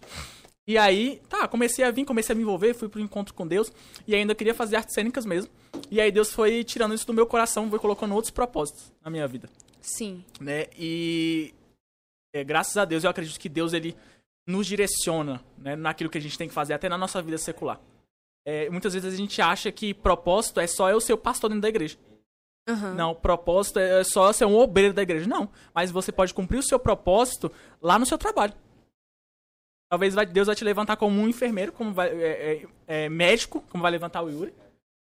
E 0.67 0.77
aí, 0.77 1.21
tá, 1.27 1.47
comecei 1.47 1.83
a 1.83 1.91
vir, 1.91 2.05
comecei 2.05 2.33
a 2.33 2.35
me 2.35 2.43
envolver, 2.43 2.73
fui 2.73 2.87
pro 2.87 3.01
encontro 3.01 3.33
com 3.33 3.47
Deus 3.47 3.71
e 4.07 4.15
ainda 4.15 4.35
queria 4.35 4.53
fazer 4.53 4.75
artes 4.75 4.93
cênicas 4.93 5.25
mesmo. 5.25 5.51
E 5.89 5.99
aí 5.99 6.11
Deus 6.11 6.31
foi 6.31 6.63
tirando 6.63 6.93
isso 6.93 7.07
do 7.07 7.13
meu 7.13 7.25
coração, 7.25 7.69
foi 7.69 7.79
colocando 7.79 8.13
outros 8.13 8.31
propósitos 8.31 8.91
na 9.03 9.09
minha 9.09 9.27
vida 9.27 9.49
Sim. 9.81 10.23
né? 10.39 10.67
E 10.77 11.53
é, 12.33 12.43
graças 12.43 12.77
a 12.77 12.85
Deus 12.85 13.03
eu 13.03 13.09
acredito 13.09 13.39
que 13.39 13.49
Deus 13.49 13.73
ele 13.73 13.95
nos 14.47 14.67
direciona, 14.67 15.41
né, 15.57 15.75
naquilo 15.75 16.09
que 16.09 16.17
a 16.17 16.21
gente 16.21 16.37
tem 16.37 16.47
que 16.47 16.53
fazer 16.53 16.73
até 16.73 16.89
na 16.89 16.97
nossa 16.97 17.21
vida 17.21 17.37
secular. 17.37 17.79
É, 18.45 18.69
muitas 18.69 18.93
vezes 18.93 19.13
a 19.13 19.15
gente 19.15 19.41
acha 19.41 19.71
que 19.71 19.93
propósito 19.93 20.59
é 20.59 20.67
só 20.67 20.89
eu 20.89 20.99
ser 20.99 21.13
o 21.13 21.17
pastor 21.17 21.49
dentro 21.49 21.61
da 21.61 21.69
igreja. 21.69 21.97
Aham. 22.67 22.93
Não, 22.93 23.15
propósito 23.15 23.79
é 23.79 24.03
só 24.03 24.31
ser 24.31 24.45
um 24.45 24.55
obreiro 24.55 24.93
da 24.93 25.01
igreja. 25.01 25.27
Não, 25.27 25.49
mas 25.73 25.91
você 25.91 26.11
pode 26.11 26.33
cumprir 26.33 26.59
o 26.59 26.63
seu 26.63 26.79
propósito 26.79 27.51
lá 27.81 27.97
no 27.99 28.05
seu 28.05 28.17
trabalho. 28.17 28.53
Talvez 29.91 30.13
vai- 30.15 30.25
Deus 30.25 30.47
vai 30.47 30.55
te 30.55 30.63
levantar 30.63 30.95
como 30.95 31.19
um 31.19 31.27
enfermeiro, 31.27 31.73
como 31.73 31.91
vai, 31.91 32.07
é, 32.07 32.63
é, 32.87 33.03
é, 33.05 33.09
médico, 33.09 33.61
como 33.69 33.81
vai 33.81 33.91
levantar 33.91 34.21
o 34.21 34.29
Yuri, 34.29 34.53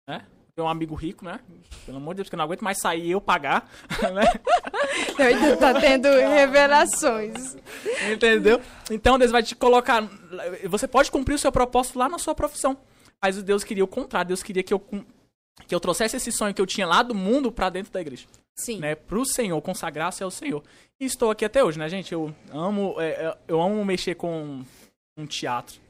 né? 0.09 0.27
Tem 0.57 0.65
um 0.65 0.69
amigo 0.69 0.97
rico, 0.97 1.25
né? 1.25 1.39
Pelo 1.87 1.99
amor 1.99 2.15
de 2.15 2.17
Deus, 2.17 2.29
que 2.29 2.35
eu 2.35 2.37
não 2.37 2.45
aguento 2.45 2.63
mais 2.65 2.81
sair 2.81 3.05
e 3.07 3.11
eu 3.13 3.21
pagar, 3.21 3.71
né? 4.13 4.25
Então 5.31 5.57
tá 5.57 5.81
tendo 5.81 6.09
revelações. 6.09 7.57
Entendeu? 8.13 8.61
Então 8.91 9.17
Deus 9.21 9.31
vai 9.31 9.45
te 9.45 9.55
colocar. 9.55 10.03
Você 10.69 10.89
pode 10.89 11.13
cumprir 11.13 11.35
o 11.35 11.39
seu 11.39 11.53
propósito 11.53 12.01
lá 12.01 12.09
na 12.09 12.19
sua 12.19 12.35
profissão. 12.35 12.77
Mas 13.23 13.41
Deus 13.41 13.63
queria 13.63 13.85
o 13.85 13.89
contrário. 13.89 14.29
Deus 14.29 14.43
queria 14.43 14.65
que 14.65 14.75
eu, 14.75 14.81
que 14.81 15.73
eu 15.75 15.79
trouxesse 15.79 16.17
esse 16.17 16.33
sonho 16.33 16.53
que 16.53 16.61
eu 16.61 16.67
tinha 16.67 16.89
lá 16.89 17.05
do 17.05 17.15
mundo 17.15 17.53
pra 17.53 17.71
dentro 17.71 17.93
da 17.93 18.01
igreja. 18.01 18.27
Sim. 18.57 18.79
Né? 18.79 18.95
Pro 18.95 19.25
Senhor, 19.25 19.61
consagrar-se 19.63 20.23
ao 20.23 20.31
Senhor. 20.31 20.63
E 21.01 21.05
estou 21.05 21.31
aqui 21.31 21.45
até 21.45 21.65
hoje, 21.65 21.79
né, 21.79 21.89
gente? 21.89 22.13
Eu 22.13 22.35
amo, 22.53 22.95
é, 23.01 23.09
é, 23.27 23.39
eu 23.49 23.61
amo 23.61 23.85
mexer 23.85 24.15
com 24.15 24.63
um 25.17 25.27
teatro. 25.27 25.81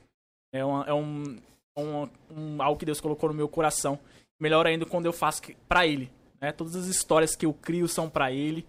É, 0.53 0.65
uma- 0.65 0.85
é 0.87 0.93
um, 0.95 1.39
um, 1.77 2.09
um- 2.31 2.63
algo 2.63 2.79
que 2.79 2.87
Deus 2.87 3.01
colocou 3.01 3.29
no 3.29 3.35
meu 3.35 3.49
coração. 3.49 3.99
Melhor 4.41 4.67
ainda 4.67 4.85
quando 4.87 5.07
eu 5.07 5.13
faço 5.13 5.43
pra 5.69 5.87
Ele. 5.87 6.11
Né? 6.41 6.53
Todas 6.53 6.75
as 6.77 6.87
histórias 6.87 7.35
que 7.37 7.47
eu 7.47 7.53
crio 7.55 7.87
são 7.89 8.09
pra 8.09 8.33
Ele. 8.33 8.67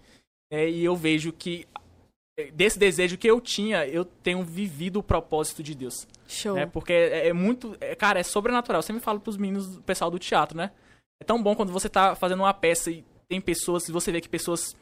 É, 0.50 0.68
e 0.68 0.84
eu 0.84 0.94
vejo 0.96 1.32
que 1.32 1.66
é, 2.38 2.50
desse 2.50 2.78
desejo 2.78 3.16
que 3.16 3.28
eu 3.28 3.40
tinha, 3.40 3.86
eu 3.86 4.04
tenho 4.04 4.42
vivido 4.42 4.98
o 4.98 5.02
propósito 5.02 5.62
de 5.62 5.74
Deus. 5.74 6.06
Show. 6.26 6.54
Né? 6.54 6.66
Porque 6.66 6.92
é, 6.92 7.28
é 7.28 7.32
muito. 7.32 7.76
é, 7.80 7.94
cara, 7.94 8.18
é 8.20 8.22
sobrenatural. 8.22 8.78
Eu 8.80 8.82
sempre 8.82 9.02
falo 9.02 9.20
pros 9.20 9.36
meninos, 9.36 9.78
pessoal 9.80 10.10
do 10.10 10.18
teatro, 10.18 10.56
né? 10.56 10.70
É 11.20 11.24
tão 11.24 11.40
bom 11.42 11.54
quando 11.54 11.72
você 11.72 11.88
tá 11.88 12.14
fazendo 12.16 12.40
uma 12.40 12.52
peça 12.54 12.90
e 12.90 13.04
tem 13.28 13.40
pessoas, 13.40 13.86
você 13.88 14.12
vê 14.12 14.20
que 14.20 14.28
pessoas 14.28 14.74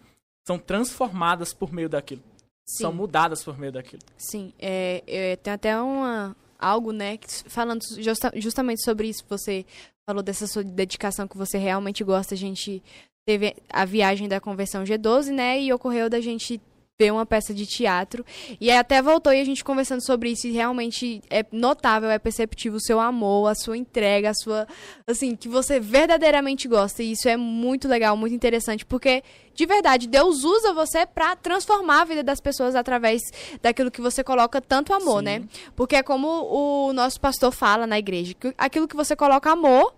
são 0.46 0.58
transformadas 0.58 1.52
por 1.52 1.72
meio 1.72 1.88
daquilo. 1.88 2.22
Sim. 2.64 2.84
São 2.84 2.92
mudadas 2.92 3.42
por 3.42 3.58
meio 3.58 3.72
daquilo. 3.72 4.02
Sim, 4.16 4.52
é, 4.58 5.02
é, 5.06 5.36
tem 5.36 5.52
até 5.52 5.80
uma, 5.80 6.36
algo, 6.58 6.92
né, 6.92 7.18
falando 7.46 7.82
justa- 7.98 8.32
justamente 8.36 8.82
sobre 8.84 9.08
isso, 9.08 9.24
você 9.28 9.64
falou 10.06 10.22
dessa 10.22 10.46
sua 10.46 10.62
dedicação 10.64 11.28
que 11.28 11.36
você 11.36 11.58
realmente 11.58 12.02
gosta, 12.04 12.34
a 12.34 12.38
gente 12.38 12.82
teve 13.26 13.54
a 13.68 13.84
viagem 13.84 14.28
da 14.28 14.40
conversão 14.40 14.84
G12, 14.84 15.30
né, 15.32 15.60
e 15.60 15.72
ocorreu 15.72 16.08
da 16.10 16.20
gente 16.20 16.60
ver 16.98 17.12
uma 17.12 17.26
peça 17.26 17.54
de 17.54 17.66
teatro, 17.66 18.24
e 18.60 18.70
aí 18.70 18.76
até 18.76 19.00
voltou 19.00 19.32
e 19.32 19.40
a 19.40 19.44
gente 19.44 19.64
conversando 19.64 20.04
sobre 20.04 20.30
isso, 20.30 20.46
e 20.46 20.52
realmente 20.52 21.22
é 21.30 21.44
notável, 21.50 22.10
é 22.10 22.18
perceptível 22.18 22.76
o 22.76 22.80
seu 22.80 23.00
amor, 23.00 23.48
a 23.48 23.54
sua 23.54 23.76
entrega, 23.76 24.30
a 24.30 24.34
sua, 24.34 24.66
assim, 25.06 25.34
que 25.34 25.48
você 25.48 25.80
verdadeiramente 25.80 26.68
gosta, 26.68 27.02
e 27.02 27.12
isso 27.12 27.28
é 27.28 27.36
muito 27.36 27.88
legal, 27.88 28.16
muito 28.16 28.34
interessante, 28.34 28.84
porque, 28.84 29.22
de 29.54 29.66
verdade, 29.66 30.06
Deus 30.06 30.44
usa 30.44 30.72
você 30.74 31.06
pra 31.06 31.34
transformar 31.34 32.02
a 32.02 32.04
vida 32.04 32.22
das 32.22 32.40
pessoas 32.40 32.74
através 32.74 33.20
daquilo 33.60 33.90
que 33.90 34.00
você 34.00 34.22
coloca 34.22 34.60
tanto 34.60 34.92
amor, 34.92 35.18
Sim. 35.18 35.24
né? 35.24 35.42
Porque 35.74 35.96
é 35.96 36.02
como 36.02 36.28
o 36.28 36.92
nosso 36.92 37.20
pastor 37.20 37.52
fala 37.52 37.86
na 37.86 37.98
igreja, 37.98 38.34
que 38.34 38.54
aquilo 38.56 38.86
que 38.86 38.96
você 38.96 39.16
coloca 39.16 39.50
amor, 39.50 39.94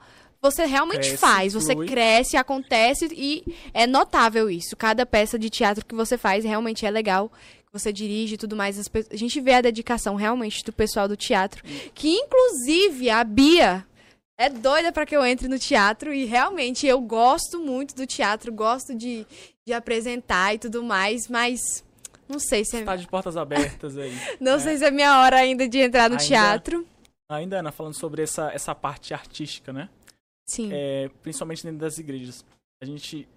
você 0.51 0.67
realmente 0.67 1.01
Cresce, 1.09 1.17
faz, 1.17 1.55
você 1.55 1.73
flui. 1.73 1.87
cresce, 1.87 2.37
acontece 2.37 3.09
e 3.13 3.43
é 3.73 3.87
notável 3.87 4.51
isso. 4.51 4.77
Cada 4.77 5.07
peça 5.07 5.39
de 5.39 5.49
teatro 5.49 5.87
que 5.87 5.95
você 5.95 6.19
faz 6.19 6.45
realmente 6.45 6.85
é 6.85 6.91
legal, 6.91 7.33
você 7.73 7.91
dirige 7.91 8.35
e 8.35 8.39
tudo 8.39 8.55
mais. 8.55 8.79
A 9.11 9.17
gente 9.17 9.41
vê 9.41 9.55
a 9.55 9.61
dedicação 9.63 10.17
realmente 10.17 10.63
do 10.63 10.71
pessoal 10.73 11.09
do 11.09 11.17
teatro, 11.17 11.63
que 11.95 12.09
inclusive 12.11 13.09
a 13.09 13.25
Bia 13.25 13.87
é 14.37 14.51
doida 14.51 14.93
pra 14.93 15.07
que 15.07 15.17
eu 15.17 15.25
entre 15.25 15.49
no 15.49 15.59
teatro 15.59 16.13
e 16.13 16.27
realmente 16.27 16.87
eu 16.87 17.01
gosto 17.01 17.59
muito 17.59 17.95
do 17.95 18.07
teatro, 18.07 18.53
gosto 18.53 18.95
de, 18.95 19.27
de 19.67 19.73
apresentar 19.73 20.55
e 20.55 20.59
tudo 20.59 20.83
mais, 20.83 21.27
mas 21.29 21.83
não 22.29 22.39
sei 22.39 22.65
se 22.67 22.77
é, 22.77 22.83
Tá 22.83 22.97
de 22.97 23.07
portas 23.09 23.37
abertas 23.37 23.97
aí. 23.97 24.13
não 24.41 24.61
sei 24.61 24.77
se 24.77 24.85
é 24.85 24.91
minha 24.91 25.21
hora 25.21 25.37
ainda 25.37 25.67
de 25.67 25.79
entrar 25.79 26.11
no 26.11 26.17
Ainda- 26.17 26.25
teatro. 26.27 26.87
Ainda, 27.31 27.61
Ana, 27.61 27.73
falando 27.73 27.95
sobre 27.95 28.23
essa, 28.23 28.51
essa 28.53 28.75
parte 28.75 29.15
artística, 29.15 29.73
né? 29.73 29.89
Sim. 30.47 30.71
É, 30.73 31.09
principalmente 31.23 31.65
dentro 31.65 31.79
das 31.79 31.99
igrejas. 31.99 32.45
A 32.83 32.85
gente 32.85 33.29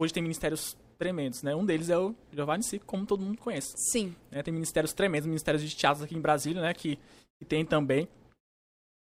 hoje 0.00 0.12
tem 0.12 0.22
ministérios 0.22 0.76
tremendos, 0.98 1.42
né? 1.42 1.54
Um 1.54 1.64
deles 1.64 1.88
é 1.88 1.98
o 1.98 2.14
Giovanni 2.32 2.62
Sico, 2.62 2.86
como 2.86 3.06
todo 3.06 3.24
mundo 3.24 3.38
conhece. 3.38 3.74
Sim. 3.76 4.14
né? 4.30 4.42
Tem 4.42 4.52
ministérios 4.52 4.92
tremendos, 4.92 5.26
ministérios 5.26 5.62
de 5.62 5.74
teatro 5.74 6.04
aqui 6.04 6.14
em 6.14 6.20
Brasília, 6.20 6.62
né? 6.62 6.72
Que, 6.72 6.96
que 7.38 7.44
tem 7.44 7.64
também. 7.64 8.08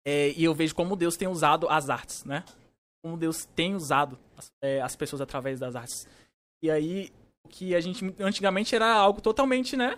É, 0.06 0.32
e 0.32 0.44
eu 0.44 0.54
vejo 0.54 0.76
como 0.76 0.96
Deus 0.96 1.16
tem 1.16 1.28
usado 1.28 1.68
as 1.70 1.90
artes, 1.90 2.24
né? 2.26 2.44
Como 3.04 3.18
Deus 3.18 3.46
tem 3.46 3.76
usado 3.76 4.18
as, 4.38 4.52
é, 4.62 4.82
as 4.82 4.96
pessoas 4.96 5.22
através 5.22 5.60
das 5.60 5.76
artes. 5.76 6.08
E 6.64 6.72
aí, 6.72 7.12
o 7.46 7.50
que 7.50 7.76
a 7.76 7.82
gente 7.82 8.04
antigamente 8.20 8.76
era 8.76 8.92
algo 8.92 9.22
totalmente, 9.22 9.78
né? 9.78 9.98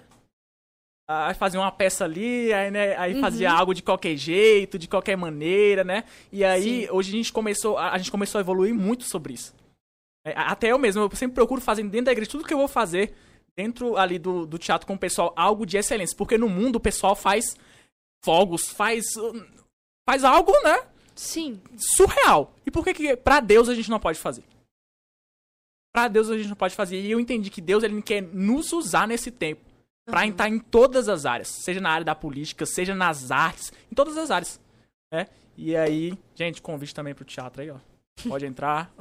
Aí 1.08 1.36
fazia 1.36 1.60
uma 1.60 1.72
peça 1.72 2.04
ali, 2.04 2.52
aí, 2.52 2.72
né, 2.72 2.96
aí 2.98 3.14
Uhum. 3.14 3.22
fazia 3.22 3.52
algo 3.52 3.76
de 3.76 3.84
qualquer 3.84 4.16
jeito, 4.18 4.80
de 4.80 4.88
qualquer 4.88 5.16
maneira, 5.16 5.84
né? 5.84 6.04
E 6.32 6.44
aí, 6.44 6.86
Sim. 6.86 6.92
hoje 6.92 7.10
a 7.10 7.18
gente 7.18 7.32
começou, 7.32 7.78
a, 7.78 7.92
a 7.92 7.98
gente 8.00 8.10
começou 8.10 8.40
a 8.40 8.42
evoluir 8.42 8.74
muito 8.74 9.04
sobre 9.04 9.34
isso. 9.34 9.54
É, 10.26 10.34
até 10.36 10.72
eu 10.72 10.80
mesmo, 10.80 11.04
eu 11.04 11.16
sempre 11.16 11.36
procuro 11.36 11.62
fazer 11.62 11.84
dentro 11.84 12.06
da 12.06 12.12
igreja 12.12 12.32
tudo 12.32 12.44
que 12.44 12.54
eu 12.54 12.58
vou 12.58 12.68
fazer 12.68 13.14
dentro 13.56 13.96
ali 13.98 14.18
do, 14.18 14.48
do 14.48 14.58
teatro 14.58 14.88
com 14.88 14.96
o 14.96 15.00
pessoal 15.00 15.32
algo 15.36 15.64
de 15.64 15.78
excelência, 15.78 16.18
porque 16.18 16.40
no 16.40 16.50
mundo 16.50 16.78
o 16.78 16.80
pessoal 16.80 17.16
faz 17.16 17.56
fogos, 18.24 18.70
faz 18.72 19.06
uh, 19.16 19.46
faz 20.10 20.24
algo, 20.24 20.52
né, 20.64 20.88
Sim. 21.14 21.62
surreal. 21.78 22.52
E 22.66 22.72
por 22.72 22.84
que 22.84 22.96
que 22.96 23.16
pra 23.16 23.40
Deus 23.40 23.70
a 23.70 23.76
gente 23.76 23.92
não 23.92 24.00
pode 24.00 24.18
fazer? 24.18 24.44
Pra 25.94 26.08
Deus 26.08 26.32
a 26.32 26.38
gente 26.38 26.50
não 26.50 26.56
pode 26.56 26.74
fazer. 26.76 27.00
E 27.00 27.12
eu 27.12 27.20
entendi 27.20 27.52
que 27.52 27.62
Deus 27.62 27.84
ele 27.84 28.02
quer 28.02 28.22
nos 28.22 28.74
usar 28.74 29.08
nesse 29.08 29.30
tempo 29.30 29.62
pra 30.06 30.22
Uhum. 30.22 30.26
entrar 30.28 30.50
em 30.50 30.60
todas 30.60 31.10
as 31.10 31.26
áreas, 31.26 31.48
seja 31.50 31.82
na 31.82 31.90
área 31.90 32.06
da 32.06 32.16
política, 32.16 32.66
seja 32.66 32.94
nas 32.96 33.32
artes, 33.32 33.74
em 33.92 33.96
todas 33.96 34.18
as 34.18 34.32
áreas, 34.32 34.60
né? 35.12 35.28
E 35.58 35.76
aí, 35.76 36.18
gente, 36.36 36.62
convite 36.62 36.94
também 36.94 37.14
pro 37.16 37.26
teatro 37.26 37.62
aí, 37.62 37.70
ó. 37.70 37.78
Pode 38.28 38.46
entrar. 38.46 38.92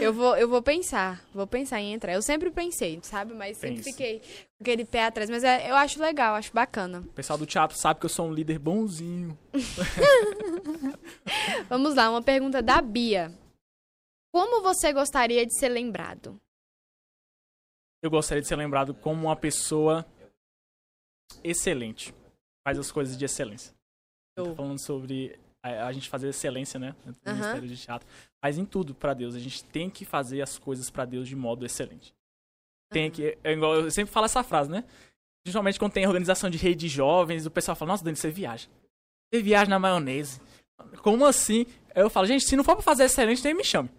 Eu 0.00 0.12
vou, 0.12 0.36
eu 0.36 0.48
vou 0.48 0.62
pensar, 0.62 1.24
vou 1.34 1.46
pensar 1.48 1.80
em 1.80 1.92
entrar. 1.94 2.12
Eu 2.12 2.22
sempre 2.22 2.48
pensei, 2.50 3.00
sabe? 3.02 3.34
Mas 3.34 3.56
sempre 3.56 3.76
Pense. 3.78 3.90
fiquei 3.90 4.20
com 4.20 4.62
aquele 4.62 4.84
pé 4.84 5.04
atrás. 5.06 5.28
Mas 5.28 5.42
é- 5.42 5.68
eu 5.68 5.74
acho 5.74 6.00
legal, 6.00 6.36
acho 6.36 6.52
bacana. 6.52 7.00
O 7.00 7.12
pessoal 7.12 7.36
do 7.38 7.44
teatro 7.44 7.76
sabe 7.76 7.98
que 7.98 8.06
eu 8.06 8.10
sou 8.10 8.28
um 8.28 8.32
líder 8.32 8.58
bonzinho. 8.58 9.36
Vamos 11.68 11.94
lá, 11.94 12.10
uma 12.10 12.22
pergunta 12.22 12.62
da 12.62 12.80
Bia. 12.80 13.32
Como 14.32 14.62
você 14.62 14.92
gostaria 14.92 15.46
de 15.46 15.56
ser 15.58 15.68
lembrado? 15.68 16.40
Eu 18.04 18.10
gostaria 18.10 18.42
de 18.42 18.48
ser 18.48 18.56
lembrado 18.56 18.92
como 18.92 19.22
uma 19.26 19.36
pessoa 19.36 20.04
excelente. 21.42 22.14
Faz 22.66 22.78
as 22.78 22.92
coisas 22.92 23.16
de 23.16 23.24
excelência. 23.24 23.74
Eu 24.36 24.46
Show. 24.46 24.54
falando 24.54 24.78
sobre 24.78 25.38
a, 25.62 25.86
a 25.86 25.92
gente 25.92 26.08
fazer 26.08 26.28
excelência, 26.28 26.78
né? 26.78 26.94
No 27.04 27.14
Aham. 27.24 27.34
Ministério 27.34 27.68
de 27.68 27.76
Teatro. 27.76 28.08
Mas 28.42 28.58
em 28.58 28.66
tudo 28.66 28.94
pra 28.94 29.14
Deus. 29.14 29.34
A 29.34 29.38
gente 29.38 29.64
tem 29.64 29.88
que 29.88 30.04
fazer 30.04 30.42
as 30.42 30.58
coisas 30.58 30.90
pra 30.90 31.06
Deus 31.06 31.26
de 31.26 31.34
modo 31.34 31.64
excelente. 31.64 32.14
Tem 32.90 33.10
que. 33.10 33.38
É 33.42 33.52
igual, 33.52 33.76
eu 33.76 33.90
sempre 33.90 34.12
falo 34.12 34.26
essa 34.26 34.42
frase, 34.42 34.70
né? 34.70 34.84
Principalmente 35.42 35.78
quando 35.78 35.92
tem 35.92 36.06
organização 36.06 36.50
de 36.50 36.58
rede 36.58 36.80
de 36.80 36.88
jovens, 36.88 37.46
o 37.46 37.50
pessoal 37.50 37.74
fala, 37.74 37.92
nossa, 37.92 38.04
Dani, 38.04 38.16
você 38.16 38.30
viaja. 38.30 38.68
Você 39.32 39.42
viaja 39.42 39.70
na 39.70 39.78
maionese. 39.78 40.40
Como 41.02 41.24
assim? 41.24 41.66
Eu 41.94 42.10
falo, 42.10 42.26
gente, 42.26 42.44
se 42.44 42.56
não 42.56 42.64
for 42.64 42.74
pra 42.74 42.82
fazer 42.82 43.04
excelente, 43.04 43.42
nem 43.44 43.54
me 43.54 43.64
chame. 43.64 43.90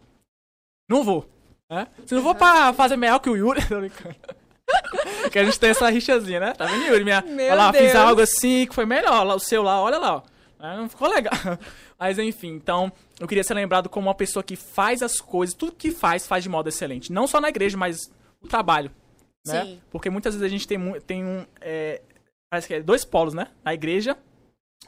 Não 0.90 1.04
vou. 1.04 1.28
Né? 1.70 1.88
Se 2.06 2.14
não 2.16 2.24
for 2.24 2.36
pra 2.36 2.74
fazer 2.74 2.96
melhor 2.96 3.20
que 3.20 3.30
o 3.30 3.36
Yuri, 3.36 3.62
que 5.32 5.40
a 5.40 5.44
gente 5.46 5.60
tem 5.60 5.70
essa 5.70 5.90
rixazinha, 5.90 6.40
né? 6.40 6.54
Tá 6.54 6.66
vendo, 6.66 6.86
Yuri? 6.86 7.04
Minha, 7.04 7.22
Meu 7.22 7.46
olha 7.48 7.56
lá, 7.56 7.74
fiz 7.74 7.82
Deus. 7.82 7.96
algo 7.96 8.22
assim 8.22 8.66
que 8.68 8.76
foi 8.76 8.86
melhor. 8.86 9.26
O 9.28 9.40
seu 9.40 9.64
lá, 9.64 9.82
olha 9.82 9.98
lá, 9.98 10.18
ó. 10.18 10.22
É, 10.60 10.78
Não 10.78 10.90
ficou 10.90 11.08
legal. 11.08 11.34
Mas 12.00 12.20
enfim, 12.20 12.50
então, 12.50 12.92
eu 13.20 13.28
queria 13.28 13.44
ser 13.44 13.54
lembrado 13.54 13.90
como 13.90 14.08
uma 14.08 14.16
pessoa 14.16 14.44
que 14.44 14.56
faz 14.56 15.02
as 15.02 15.20
coisas, 15.20 15.56
tudo 15.56 15.72
que 15.74 15.92
faz, 15.92 16.28
faz 16.28 16.44
de 16.44 16.50
modo 16.50 16.68
excelente. 16.68 17.12
Não 17.12 17.28
só 17.28 17.40
na 17.40 17.50
igreja, 17.50 17.78
mas 17.78 18.12
no 18.42 18.50
trabalho. 18.50 18.92
Né? 19.46 19.64
Sim. 19.64 19.82
Porque 19.92 20.10
muitas 20.10 20.34
vezes 20.34 20.46
a 20.46 20.50
gente 20.50 20.68
tem, 20.68 21.00
tem 21.02 21.24
um. 21.24 21.46
é, 21.62 22.02
parece 22.50 22.68
que 22.68 22.74
é 22.74 22.82
dois 22.82 23.06
polos, 23.06 23.34
né? 23.34 23.48
Na 23.64 23.74
igreja, 23.74 24.18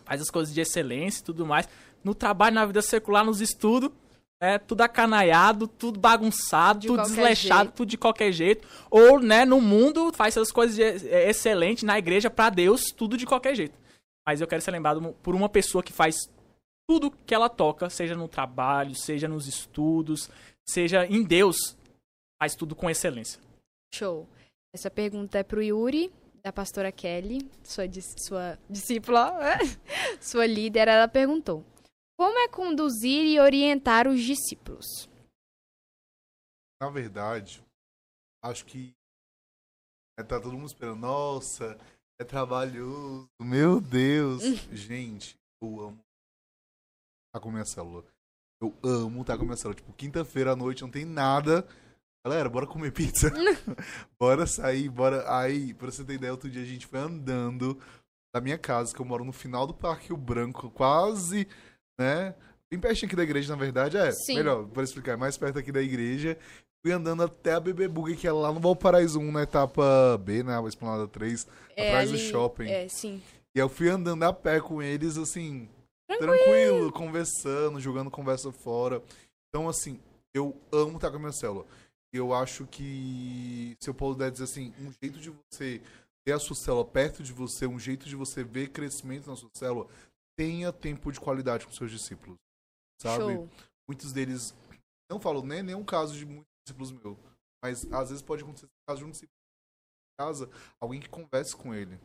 faz 0.03 0.21
as 0.21 0.29
coisas 0.29 0.53
de 0.53 0.59
excelência 0.59 1.21
e 1.21 1.23
tudo 1.23 1.45
mais. 1.45 1.69
No 2.03 2.13
trabalho, 2.13 2.55
na 2.55 2.65
vida 2.65 2.81
secular, 2.81 3.23
nos 3.23 3.39
estudos, 3.39 3.91
é 4.39 4.57
tudo 4.57 4.81
acanaiado, 4.81 5.67
tudo 5.67 5.99
bagunçado, 5.99 6.79
De 6.81 6.87
tudo 6.87 7.01
desleixado, 7.01 7.63
jeito. 7.65 7.75
tudo 7.75 7.89
de 7.89 7.97
qualquer 7.97 8.31
jeito. 8.31 8.67
Ou, 8.89 9.19
né, 9.19 9.45
no 9.45 9.59
mundo, 9.59 10.11
faz 10.13 10.35
essas 10.37 10.51
coisas 10.51 10.75
de, 10.75 10.83
é, 10.83 11.29
excelente, 11.29 11.85
na 11.85 11.97
igreja, 11.97 12.29
pra 12.29 12.49
Deus, 12.49 12.91
tudo 12.95 13.17
de 13.17 13.25
qualquer 13.25 13.55
jeito. 13.55 13.77
Mas 14.27 14.41
eu 14.41 14.47
quero 14.47 14.61
ser 14.61 14.71
lembrado 14.71 15.15
por 15.23 15.33
uma 15.33 15.49
pessoa 15.49 15.83
que 15.83 15.93
faz 15.93 16.15
tudo 16.89 17.11
que 17.11 17.33
ela 17.33 17.49
toca, 17.49 17.89
seja 17.89 18.15
no 18.15 18.27
trabalho, 18.27 18.95
seja 18.95 19.27
nos 19.27 19.47
estudos, 19.47 20.29
seja 20.67 21.05
em 21.05 21.23
Deus, 21.23 21.75
faz 22.41 22.55
tudo 22.55 22.75
com 22.75 22.89
excelência. 22.89 23.41
Show. 23.93 24.27
Essa 24.73 24.91
pergunta 24.91 25.39
é 25.39 25.43
pro 25.43 25.63
Yuri, 25.63 26.11
da 26.43 26.53
pastora 26.53 26.91
Kelly, 26.91 27.49
sua, 27.63 27.85
sua 28.17 28.59
discípula, 28.69 29.33
sua 30.21 30.45
líder. 30.45 30.87
Ela 30.87 31.07
perguntou: 31.07 31.65
Como 32.17 32.37
é 32.39 32.47
conduzir 32.47 33.25
e 33.25 33.39
orientar 33.39 34.07
os 34.07 34.21
discípulos? 34.21 35.07
Na 36.81 36.89
verdade, 36.89 37.63
acho 38.43 38.65
que 38.65 38.93
é, 40.19 40.23
tá 40.23 40.39
todo 40.39 40.53
mundo 40.53 40.67
esperando. 40.67 40.99
Nossa, 40.99 41.77
é 42.19 42.23
trabalhoso. 42.23 43.29
Meu 43.39 43.79
Deus. 43.79 44.41
Gente, 44.71 45.37
eu 45.61 45.79
amo 45.79 46.07
tá 47.31 47.39
com 47.39 47.49
a 47.49 47.51
minha 47.51 47.65
célula. 47.65 48.03
Eu 48.59 48.75
amo 48.83 49.23
tá 49.23 49.37
com 49.37 49.43
a 49.43 49.45
minha 49.45 49.57
célula. 49.57 49.75
Tipo, 49.75 49.93
quinta-feira 49.93 50.53
à 50.53 50.55
noite 50.55 50.81
não 50.81 50.89
tem 50.89 51.05
nada. 51.05 51.67
Galera, 52.25 52.49
bora 52.49 52.65
comer 52.65 52.91
pizza. 52.91 53.29
bora 54.19 54.47
sair, 54.47 54.89
bora. 54.89 55.23
Aí, 55.37 55.73
pra 55.75 55.91
você 55.91 56.03
ter 56.03 56.15
ideia, 56.15 56.31
outro 56.33 56.49
dia 56.49 56.63
a 56.63 56.65
gente 56.65 56.87
foi 56.87 56.99
andando 56.99 57.79
da 58.33 58.41
minha 58.41 58.57
casa, 58.57 58.93
que 58.93 58.99
eu 58.99 59.05
moro 59.05 59.23
no 59.23 59.31
final 59.31 59.65
do 59.67 59.73
Parque 59.73 60.07
Rio 60.07 60.17
Branco, 60.17 60.69
quase, 60.71 61.47
né? 61.97 62.35
Bem 62.69 62.79
pertinho 62.79 63.07
aqui 63.07 63.15
da 63.15 63.23
igreja, 63.23 63.55
na 63.55 63.59
verdade. 63.59 63.97
É, 63.97 64.11
Sim. 64.11 64.35
melhor, 64.35 64.65
para 64.67 64.83
explicar, 64.83 65.13
é 65.13 65.15
mais 65.15 65.37
perto 65.37 65.57
aqui 65.57 65.71
da 65.71 65.81
igreja. 65.81 66.37
Fui 66.85 66.91
andando 66.91 67.23
até 67.23 67.53
a 67.53 67.59
BB 67.59 67.87
Bug, 67.87 68.15
que 68.15 68.27
é 68.27 68.31
lá 68.31 68.51
no 68.51 68.59
Valparaíso 68.59 69.19
1, 69.19 69.31
na 69.31 69.43
etapa 69.43 70.17
B, 70.23 70.43
né? 70.43 70.59
A 70.59 70.67
Esplanada 70.67 71.07
3, 71.07 71.47
atrás 71.71 72.11
do 72.11 72.17
shopping. 72.17 72.67
É, 72.69 72.87
sim. 72.87 73.21
E 73.55 73.59
eu 73.59 73.67
fui 73.67 73.89
andando 73.89 74.23
a 74.23 74.31
pé 74.31 74.59
com 74.59 74.81
eles, 74.81 75.17
assim, 75.17 75.67
tranquilo, 76.07 76.91
conversando, 76.91 77.79
jogando 77.79 78.11
conversa 78.11 78.51
fora. 78.51 79.01
Então, 79.49 79.67
assim, 79.67 79.99
eu 80.33 80.55
amo 80.71 80.97
estar 80.97 81.09
com 81.09 81.17
a 81.17 81.19
minha 81.19 81.31
célula. 81.31 81.65
Eu 82.13 82.33
acho 82.33 82.65
que, 82.65 83.75
se 83.79 83.89
eu 83.89 83.93
puder 83.93 84.31
dizer 84.31 84.45
assim, 84.45 84.73
um 84.79 84.91
jeito 85.01 85.19
de 85.19 85.31
você 85.31 85.81
ter 86.25 86.33
a 86.33 86.39
sua 86.39 86.55
célula 86.55 86.85
perto 86.85 87.23
de 87.23 87.33
você, 87.33 87.65
um 87.65 87.79
jeito 87.79 88.07
de 88.07 88.15
você 88.15 88.43
ver 88.43 88.69
crescimento 88.69 89.29
na 89.29 89.35
sua 89.35 89.49
célula, 89.53 89.87
tenha 90.37 90.71
tempo 90.71 91.11
de 91.11 91.19
qualidade 91.19 91.65
com 91.65 91.71
seus 91.73 91.91
discípulos. 91.91 92.37
Sabe? 93.01 93.33
Show. 93.33 93.49
muitos 93.87 94.13
deles 94.13 94.55
não 95.09 95.19
falo 95.19 95.41
nem 95.41 95.63
nenhum 95.63 95.83
caso 95.83 96.15
de 96.15 96.25
muitos 96.25 96.47
discípulos 96.65 96.91
meus, 96.91 97.17
mas 97.63 97.91
às 97.91 98.09
vezes 98.09 98.21
pode 98.21 98.43
acontecer 98.43 98.67
caso 98.87 98.99
de 98.99 99.05
um 99.05 99.11
discípulo 99.11 99.33
em 99.33 100.23
casa, 100.23 100.49
alguém 100.79 100.99
que 100.99 101.09
converse 101.09 101.55
com 101.55 101.73
ele. 101.73 101.99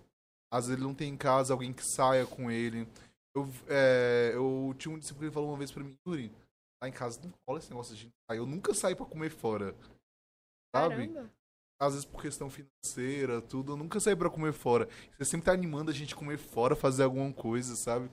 Às 0.52 0.66
vezes 0.66 0.78
ele 0.78 0.86
não 0.86 0.94
tem 0.94 1.12
em 1.12 1.16
casa 1.16 1.52
alguém 1.52 1.72
que 1.72 1.84
saia 1.84 2.26
com 2.26 2.50
ele. 2.50 2.86
Eu, 3.34 3.48
é, 3.68 4.32
eu 4.34 4.74
tinha 4.78 4.94
um 4.94 4.98
discípulo 4.98 5.28
que 5.28 5.34
falou 5.34 5.50
uma 5.50 5.58
vez 5.58 5.72
pra 5.72 5.82
mim, 5.82 5.96
Yuri, 6.06 6.30
lá 6.82 6.88
em 6.88 6.92
casa 6.92 7.20
não 7.22 7.32
rola 7.48 7.58
esse 7.58 7.70
negócio 7.70 7.94
de 7.94 8.02
gente 8.02 8.14
sair. 8.30 8.38
Eu 8.38 8.46
nunca 8.46 8.74
saí 8.74 8.94
pra 8.94 9.06
comer 9.06 9.30
fora. 9.30 9.74
Sabe? 10.74 11.08
Caramba. 11.08 11.41
Às 11.82 11.94
vezes 11.94 12.04
por 12.04 12.22
questão 12.22 12.48
financeira, 12.48 13.42
tudo, 13.42 13.76
nunca 13.76 13.98
saí 13.98 14.14
pra 14.14 14.30
comer 14.30 14.52
fora. 14.52 14.88
Você 15.18 15.24
sempre 15.24 15.46
tá 15.46 15.52
animando 15.52 15.90
a 15.90 15.94
gente 15.94 16.14
comer 16.14 16.38
fora, 16.38 16.76
fazer 16.76 17.02
alguma 17.02 17.32
coisa, 17.32 17.74
sabe? 17.74 18.08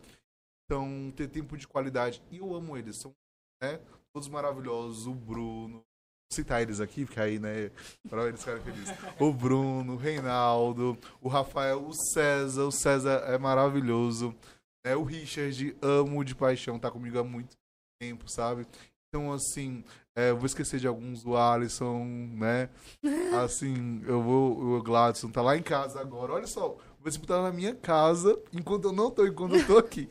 Então, 0.65 1.13
ter 1.15 1.27
tempo 1.27 1.55
de 1.55 1.67
qualidade. 1.67 2.19
E 2.31 2.37
eu 2.37 2.55
amo 2.55 2.75
eles, 2.75 2.99
são, 2.99 3.13
né? 3.61 3.79
Todos 4.11 4.27
maravilhosos. 4.27 5.05
O 5.05 5.13
Bruno. 5.13 5.83
Vou 5.83 6.35
citar 6.35 6.63
eles 6.63 6.79
aqui, 6.79 7.05
porque 7.05 7.19
aí, 7.19 7.37
né? 7.37 7.69
Pra 8.09 8.27
eles 8.27 8.39
ficarem 8.39 8.63
felizes. 8.63 8.89
O 9.19 9.31
Bruno, 9.31 9.93
o 9.93 9.97
Reinaldo, 9.97 10.97
o 11.21 11.27
Rafael, 11.27 11.85
o 11.85 11.93
César. 11.93 12.63
O 12.63 12.71
César 12.71 13.23
é 13.27 13.37
maravilhoso. 13.37 14.35
Né? 14.83 14.95
O 14.95 15.03
Richard, 15.03 15.77
amo 15.79 16.25
de 16.25 16.33
paixão, 16.33 16.79
tá 16.79 16.89
comigo 16.89 17.19
há 17.19 17.23
muito 17.23 17.55
tempo, 18.01 18.27
sabe? 18.27 18.65
Então, 19.09 19.33
assim, 19.33 19.83
é, 20.15 20.29
eu 20.29 20.37
vou 20.37 20.45
esquecer 20.45 20.79
de 20.79 20.87
alguns, 20.87 21.25
o 21.25 21.35
Alisson, 21.35 22.03
né? 22.33 22.69
Assim, 23.43 24.03
eu 24.05 24.21
vou, 24.21 24.77
o 24.77 24.83
Gladson 24.83 25.31
tá 25.31 25.41
lá 25.41 25.57
em 25.57 25.63
casa 25.63 25.99
agora. 25.99 26.33
Olha 26.33 26.45
só, 26.45 26.77
o 26.99 27.03
Vespo 27.03 27.25
tá 27.25 27.41
na 27.41 27.51
minha 27.51 27.73
casa 27.75 28.39
enquanto 28.53 28.85
eu 28.85 28.91
não 28.91 29.09
tô, 29.09 29.25
enquanto 29.25 29.55
eu 29.55 29.65
tô 29.65 29.77
aqui. 29.79 30.07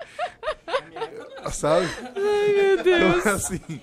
Sabe? 1.52 1.86
Ai, 2.16 2.52
meu 2.52 2.82
Deus. 2.82 3.18
Então, 3.20 3.34
assim, 3.34 3.80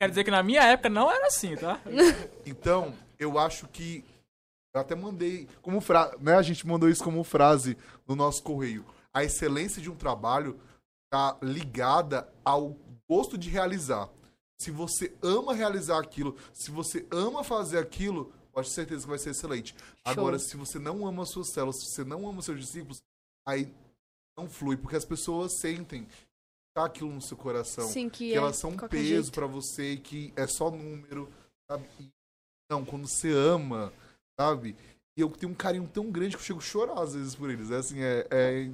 Quer 0.00 0.10
dizer 0.10 0.22
que 0.22 0.30
na 0.30 0.44
minha 0.44 0.62
época 0.62 0.88
não 0.88 1.10
era 1.10 1.26
assim, 1.26 1.56
tá? 1.56 1.80
então, 2.46 2.94
eu 3.18 3.38
acho 3.38 3.66
que. 3.68 4.04
Eu 4.72 4.80
até 4.80 4.94
mandei 4.94 5.48
como 5.60 5.80
frase. 5.80 6.16
Né, 6.20 6.36
a 6.36 6.42
gente 6.42 6.66
mandou 6.66 6.88
isso 6.88 7.02
como 7.02 7.24
frase 7.24 7.76
no 8.06 8.14
nosso 8.14 8.42
correio. 8.42 8.84
A 9.12 9.24
excelência 9.24 9.82
de 9.82 9.90
um 9.90 9.96
trabalho 9.96 10.60
tá 11.10 11.36
ligada 11.42 12.28
ao 12.44 12.76
gosto 13.08 13.38
de 13.38 13.48
realizar. 13.48 14.08
Se 14.60 14.70
você 14.70 15.14
ama 15.22 15.54
realizar 15.54 16.00
aquilo, 16.00 16.36
se 16.52 16.70
você 16.70 17.06
ama 17.10 17.44
fazer 17.44 17.78
aquilo, 17.78 18.32
pode 18.52 18.68
ter 18.68 18.74
certeza 18.74 19.02
que 19.02 19.08
vai 19.10 19.18
ser 19.18 19.30
excelente. 19.30 19.74
Agora, 20.04 20.38
se 20.38 20.56
você 20.56 20.78
não 20.78 21.06
ama 21.06 21.22
as 21.22 21.30
suas 21.30 21.48
células, 21.48 21.76
se 21.76 21.86
você 21.86 22.04
não 22.04 22.28
ama 22.28 22.40
os 22.40 22.44
seus 22.44 22.58
discípulos, 22.58 23.00
aí 23.46 23.72
não 24.36 24.48
flui, 24.48 24.76
porque 24.76 24.96
as 24.96 25.04
pessoas 25.04 25.52
sentem 25.52 26.08
tá 26.74 26.84
aquilo 26.84 27.12
no 27.12 27.20
seu 27.20 27.36
coração 27.36 27.88
Sim, 27.88 28.08
que, 28.08 28.28
que 28.28 28.34
é 28.34 28.36
elas 28.36 28.56
são 28.56 28.70
um 28.70 28.76
peso 28.76 29.32
pra 29.32 29.46
você 29.46 29.92
e 29.92 29.98
que 29.98 30.32
é 30.36 30.46
só 30.46 30.70
número, 30.70 31.32
sabe? 31.68 31.88
Não, 32.70 32.84
quando 32.84 33.08
você 33.08 33.32
ama, 33.32 33.92
sabe? 34.38 34.76
E 35.16 35.20
eu 35.20 35.28
tenho 35.30 35.50
um 35.50 35.56
carinho 35.56 35.88
tão 35.88 36.10
grande 36.10 36.36
que 36.36 36.42
eu 36.42 36.46
chego 36.46 36.60
a 36.60 36.62
chorar 36.62 37.02
às 37.02 37.14
vezes 37.14 37.34
por 37.34 37.50
eles. 37.50 37.70
É 37.70 37.76
assim, 37.76 38.00
é, 38.00 38.26
é 38.30 38.64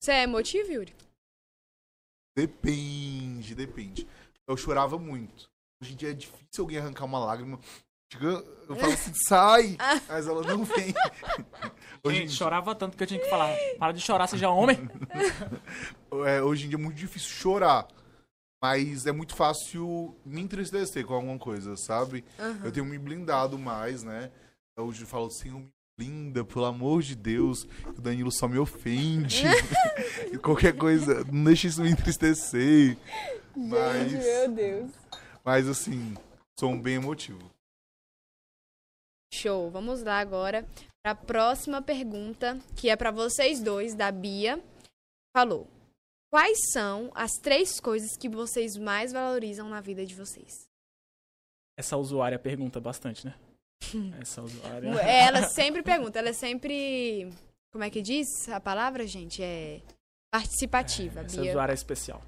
Você 0.00 0.12
é 0.12 0.22
emotivo, 0.22 0.70
Yuri? 0.70 0.94
Depende, 2.36 3.54
depende. 3.54 4.06
Eu 4.46 4.56
chorava 4.56 4.98
muito. 4.98 5.50
Hoje 5.82 5.92
em 5.92 5.96
dia 5.96 6.10
é 6.10 6.14
difícil 6.14 6.44
alguém 6.60 6.78
arrancar 6.78 7.04
uma 7.04 7.18
lágrima. 7.18 7.58
Eu 8.20 8.76
falo 8.76 8.92
assim, 8.92 9.12
sai! 9.26 9.76
Mas 10.08 10.26
ela 10.26 10.42
não 10.42 10.64
vem. 10.64 10.92
Hoje 12.04 12.16
Gente, 12.18 12.28
dia- 12.28 12.36
chorava 12.36 12.74
tanto 12.74 12.96
que 12.96 13.02
eu 13.02 13.06
tinha 13.06 13.20
que 13.20 13.28
falar, 13.30 13.56
para 13.78 13.92
de 13.92 14.00
chorar, 14.00 14.26
seja 14.26 14.50
homem. 14.50 14.76
é, 16.26 16.42
hoje 16.42 16.66
em 16.66 16.68
dia 16.68 16.76
é 16.78 16.80
muito 16.82 16.96
difícil 16.96 17.30
chorar. 17.30 17.86
Mas 18.62 19.06
é 19.06 19.12
muito 19.12 19.34
fácil 19.34 20.16
me 20.24 20.40
entristecer 20.40 21.04
com 21.04 21.14
alguma 21.14 21.38
coisa, 21.38 21.76
sabe? 21.76 22.24
Aham. 22.38 22.60
Eu 22.64 22.70
tenho 22.72 22.86
me 22.86 22.96
blindado 22.98 23.58
mais, 23.58 24.02
né? 24.04 24.30
Hoje 24.78 25.02
eu 25.02 25.06
falo 25.06 25.26
assim, 25.26 25.50
me 25.50 25.72
blinda, 25.98 26.44
pelo 26.44 26.64
amor 26.64 27.02
de 27.02 27.14
Deus, 27.14 27.64
que 27.64 27.98
o 27.98 28.02
Danilo 28.02 28.30
só 28.32 28.48
me 28.48 28.58
ofende. 28.58 29.42
E 30.32 30.38
Qualquer 30.38 30.76
coisa, 30.76 31.24
não 31.24 31.44
deixa 31.44 31.66
isso 31.66 31.82
me 31.82 31.90
entristecer. 31.90 32.96
Mas, 33.54 34.12
Meu 34.12 34.50
Deus. 34.50 34.90
mas 35.44 35.68
assim, 35.68 36.14
sou 36.58 36.70
um 36.70 36.80
bem 36.80 36.94
emotivo. 36.94 37.50
Show. 39.32 39.70
Vamos 39.70 40.02
lá 40.02 40.18
agora 40.20 40.66
para 41.02 41.12
a 41.12 41.14
próxima 41.14 41.82
pergunta, 41.82 42.58
que 42.76 42.88
é 42.88 42.96
para 42.96 43.10
vocês 43.10 43.60
dois, 43.60 43.94
da 43.94 44.10
Bia. 44.10 44.62
Falou: 45.36 45.66
Quais 46.32 46.70
são 46.72 47.10
as 47.14 47.32
três 47.32 47.78
coisas 47.80 48.16
que 48.16 48.28
vocês 48.28 48.76
mais 48.76 49.12
valorizam 49.12 49.68
na 49.68 49.80
vida 49.80 50.04
de 50.06 50.14
vocês? 50.14 50.66
Essa 51.78 51.96
usuária 51.96 52.38
pergunta 52.38 52.80
bastante, 52.80 53.26
né? 53.26 53.34
Essa 54.20 54.42
usuária. 54.42 54.88
Ela 55.00 55.48
sempre 55.48 55.82
pergunta, 55.82 56.18
ela 56.18 56.28
é 56.28 56.32
sempre. 56.32 57.30
Como 57.72 57.84
é 57.84 57.90
que 57.90 58.02
diz 58.02 58.48
a 58.48 58.60
palavra, 58.60 59.06
gente? 59.06 59.42
É. 59.42 59.80
participativa, 60.32 61.20
Essa 61.20 61.40
Bia. 61.40 61.60
área 61.60 61.72
é 61.72 61.74
especial. 61.74 62.22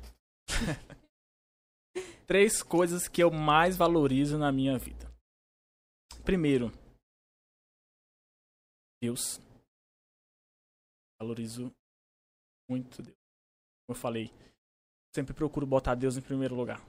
Três 2.27 2.63
coisas 2.63 3.07
que 3.09 3.23
eu 3.23 3.31
mais 3.31 3.77
valorizo 3.77 4.39
na 4.39 4.51
minha 4.51 4.79
vida. 4.79 5.13
Primeiro, 6.25 6.73
Deus. 9.03 9.39
Valorizo 11.21 11.71
muito 12.69 13.03
Deus. 13.03 13.17
Como 13.87 13.97
eu 13.97 14.01
falei, 14.01 14.33
sempre 15.15 15.35
procuro 15.35 15.67
botar 15.67 15.95
Deus 15.95 16.17
em 16.17 16.23
primeiro 16.23 16.55
lugar. 16.55 16.81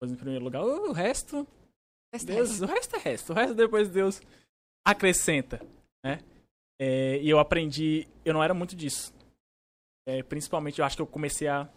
Deus 0.00 0.12
em 0.12 0.16
primeiro 0.16 0.42
lugar. 0.44 0.62
O 0.62 0.92
resto, 0.92 1.46
Deus, 2.24 2.60
o 2.60 2.66
resto 2.66 2.96
é 2.96 2.98
resto. 2.98 3.32
O 3.32 3.34
resto 3.34 3.54
depois 3.54 3.88
Deus 3.88 4.20
acrescenta, 4.86 5.60
né? 6.04 6.20
É, 6.80 7.18
e 7.18 7.28
eu 7.28 7.38
aprendi, 7.38 8.08
eu 8.24 8.32
não 8.32 8.42
era 8.42 8.54
muito 8.54 8.74
disso. 8.74 9.12
É, 10.08 10.22
principalmente, 10.22 10.78
eu 10.78 10.84
acho 10.84 10.96
que 10.96 11.02
eu 11.02 11.06
comecei 11.06 11.46
a, 11.46 11.68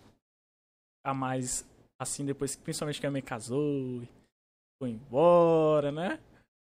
a 1.05 1.13
mais 1.13 1.67
assim 1.99 2.25
depois, 2.25 2.55
principalmente 2.55 2.99
que 2.99 3.07
a 3.07 3.11
minha 3.11 3.21
casou, 3.21 4.01
foi 4.81 4.89
embora, 4.89 5.91
né? 5.91 6.19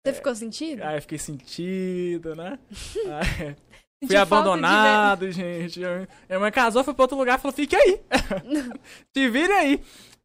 Você 0.04 0.14
ficou 0.14 0.34
sentido? 0.34 0.82
Aí 0.82 0.96
eu 0.96 1.02
fiquei 1.02 1.18
sentido, 1.18 2.34
né? 2.34 2.58
Aí, 3.06 3.56
fui 4.00 4.08
de 4.08 4.16
abandonado, 4.16 5.30
gente. 5.30 5.78
Minha 5.78 6.40
mãe 6.40 6.50
casou, 6.50 6.82
foi 6.82 6.92
pra 6.92 7.04
outro 7.04 7.16
lugar 7.16 7.38
e 7.38 7.42
falou: 7.42 7.54
fique 7.54 7.76
aí. 7.76 8.00
Te 9.14 9.28
vire 9.28 9.52
aí. 9.52 9.80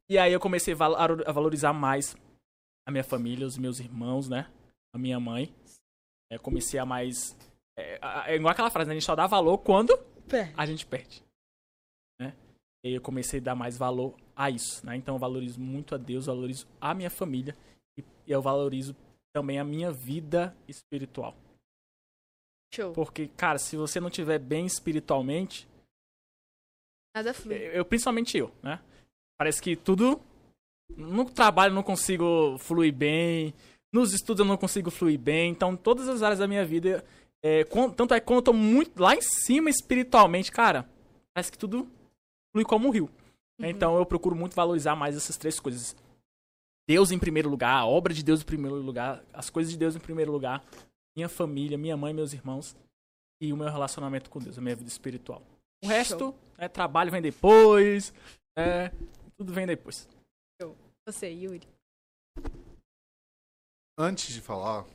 E 0.09 0.17
aí 0.17 0.33
eu 0.33 0.39
comecei 0.39 0.73
a 0.73 1.31
valorizar 1.31 1.73
mais 1.73 2.15
a 2.87 2.91
minha 2.91 3.03
família, 3.03 3.45
os 3.45 3.57
meus 3.57 3.79
irmãos, 3.79 4.29
né? 4.29 4.49
A 4.93 4.97
minha 4.97 5.19
mãe. 5.19 5.53
É, 6.31 6.37
comecei 6.37 6.79
a 6.79 6.85
mais. 6.85 7.37
É, 7.77 7.99
é 8.31 8.35
igual 8.35 8.51
aquela 8.51 8.69
frase, 8.69 8.87
né? 8.87 8.93
A 8.93 8.99
gente 8.99 9.05
só 9.05 9.15
dá 9.15 9.27
valor 9.27 9.57
quando 9.59 9.97
ver. 10.25 10.53
a 10.57 10.65
gente 10.65 10.85
perde. 10.85 11.23
Né? 12.19 12.33
E 12.83 12.89
aí 12.89 12.93
eu 12.93 13.01
comecei 13.01 13.39
a 13.39 13.43
dar 13.43 13.55
mais 13.55 13.77
valor 13.77 14.15
a 14.35 14.49
isso, 14.49 14.85
né? 14.85 14.95
Então 14.95 15.15
eu 15.15 15.19
valorizo 15.19 15.59
muito 15.59 15.93
a 15.93 15.97
Deus, 15.97 16.25
valorizo 16.25 16.67
a 16.79 16.93
minha 16.93 17.09
família 17.09 17.57
e 17.97 18.03
e 18.27 18.31
eu 18.31 18.41
valorizo 18.41 18.95
também 19.33 19.57
a 19.57 19.63
minha 19.63 19.91
vida 19.91 20.55
espiritual. 20.67 21.35
Show. 22.73 22.91
Porque, 22.91 23.29
cara, 23.29 23.57
se 23.57 23.77
você 23.77 23.99
não 23.99 24.09
tiver 24.09 24.37
bem 24.37 24.65
espiritualmente, 24.65 25.67
Nada 27.15 27.33
flui. 27.33 27.55
eu 27.55 27.85
principalmente 27.85 28.37
eu, 28.37 28.51
né? 28.61 28.83
Parece 29.39 29.61
que 29.61 29.75
tudo 29.77 30.21
no 30.95 31.25
trabalho 31.25 31.71
eu 31.71 31.75
não 31.75 31.83
consigo 31.83 32.57
fluir 32.59 32.93
bem, 32.93 33.53
nos 33.93 34.13
estudos 34.13 34.39
eu 34.39 34.45
não 34.45 34.57
consigo 34.57 34.89
fluir 34.91 35.19
bem, 35.19 35.51
então 35.51 35.75
todas 35.75 36.07
as 36.07 36.21
áreas 36.23 36.39
da 36.39 36.47
minha 36.47 36.65
vida, 36.65 37.03
é, 37.43 37.63
quan- 37.65 37.89
tanto 37.91 38.13
é 38.13 38.19
que 38.19 38.25
quando 38.25 38.37
eu 38.37 38.43
tô 38.43 38.53
muito 38.53 39.01
lá 39.01 39.15
em 39.15 39.21
cima 39.21 39.69
espiritualmente, 39.69 40.51
cara, 40.51 40.87
parece 41.33 41.51
que 41.51 41.57
tudo 41.57 41.87
flui 42.51 42.65
como 42.65 42.87
um 42.87 42.91
rio. 42.91 43.09
Então 43.59 43.97
eu 43.97 44.05
procuro 44.05 44.35
muito 44.35 44.55
valorizar 44.55 44.95
mais 44.95 45.15
essas 45.15 45.35
três 45.37 45.59
coisas. 45.59 45.95
Deus 46.87 47.11
em 47.11 47.19
primeiro 47.19 47.49
lugar, 47.49 47.73
a 47.75 47.85
obra 47.85 48.13
de 48.13 48.23
Deus 48.23 48.41
em 48.41 48.45
primeiro 48.45 48.75
lugar, 48.77 49.23
as 49.33 49.49
coisas 49.49 49.71
de 49.71 49.77
Deus 49.77 49.95
em 49.95 49.99
primeiro 49.99 50.31
lugar, 50.31 50.63
minha 51.15 51.27
família, 51.27 51.77
minha 51.77 51.97
mãe, 51.97 52.13
meus 52.13 52.33
irmãos 52.33 52.75
e 53.41 53.51
o 53.51 53.57
meu 53.57 53.67
relacionamento 53.69 54.29
com 54.29 54.39
Deus, 54.39 54.57
a 54.57 54.61
minha 54.61 54.75
vida 54.75 54.89
espiritual. 54.89 55.41
O 55.83 55.87
resto, 55.87 56.33
é, 56.57 56.67
trabalho 56.67 57.11
vem 57.11 57.21
depois, 57.21 58.13
é, 58.57 58.91
tudo 59.37 59.51
vem 59.53 59.67
depois. 59.67 60.07
Você, 61.07 61.29
Yuri. 61.29 61.67
Antes 63.97 64.33
de 64.33 64.41
falar, 64.41 64.85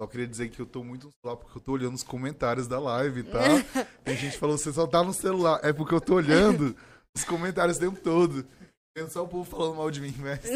só 0.00 0.06
queria 0.06 0.28
dizer 0.28 0.48
que 0.48 0.60
eu 0.60 0.66
tô 0.66 0.84
muito 0.84 1.08
no 1.08 1.12
celular 1.20 1.36
porque 1.36 1.58
eu 1.58 1.60
tô 1.60 1.72
olhando 1.72 1.96
os 1.96 2.04
comentários 2.04 2.68
da 2.68 2.78
live, 2.78 3.24
tá? 3.24 3.40
Tem 4.04 4.16
gente 4.16 4.34
que 4.34 4.38
falou, 4.38 4.56
você 4.56 4.72
só 4.72 4.86
tá 4.86 5.02
no 5.02 5.12
celular. 5.12 5.58
É 5.64 5.72
porque 5.72 5.92
eu 5.92 6.00
tô 6.00 6.14
olhando 6.14 6.76
os 7.16 7.24
comentários 7.24 7.78
o 7.78 7.80
tempo 7.80 8.00
todo. 8.00 8.46
Vendo 8.96 9.10
só 9.10 9.24
o 9.24 9.28
povo 9.28 9.44
falando 9.44 9.74
mal 9.74 9.90
de 9.90 10.00
mim, 10.00 10.14
mas... 10.18 10.38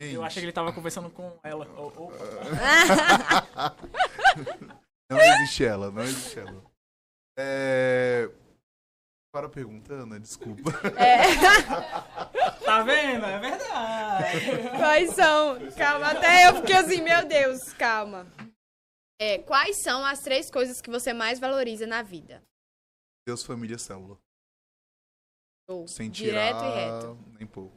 Eu 0.00 0.24
achei 0.24 0.40
que 0.40 0.46
ele 0.46 0.52
tava 0.52 0.72
conversando 0.72 1.10
com 1.10 1.36
ela. 1.42 1.68
Oh, 1.76 1.92
oh. 1.96 2.10
Não 5.10 5.18
existe 5.18 5.64
ela, 5.64 5.90
não 5.90 6.04
existe 6.04 6.38
ela. 6.38 6.62
É... 7.36 8.30
Para 9.38 9.46
a 9.46 9.50
pergunta, 9.50 9.94
Ana, 9.94 10.18
desculpa. 10.18 10.68
Tá 12.64 12.82
vendo? 12.82 13.24
É 13.24 13.38
verdade. 13.38 14.68
Quais 14.76 15.14
são? 15.14 15.70
Calma, 15.76 16.10
até 16.10 16.48
eu 16.48 16.56
fiquei 16.56 16.74
assim, 16.74 17.00
meu 17.00 17.24
Deus, 17.24 17.72
calma. 17.74 18.26
É, 19.16 19.38
quais 19.38 19.80
são 19.80 20.04
as 20.04 20.18
três 20.22 20.50
coisas 20.50 20.80
que 20.82 20.90
você 20.90 21.12
mais 21.12 21.38
valoriza 21.38 21.86
na 21.86 22.02
vida? 22.02 22.42
Deus, 23.24 23.44
família, 23.44 23.78
célula. 23.78 24.18
Ou 25.68 25.86
Sem 25.86 26.10
direto 26.10 26.58
tirar 26.58 26.70
e 26.70 26.74
reto. 26.74 27.18
nem 27.38 27.46
pouco. 27.46 27.76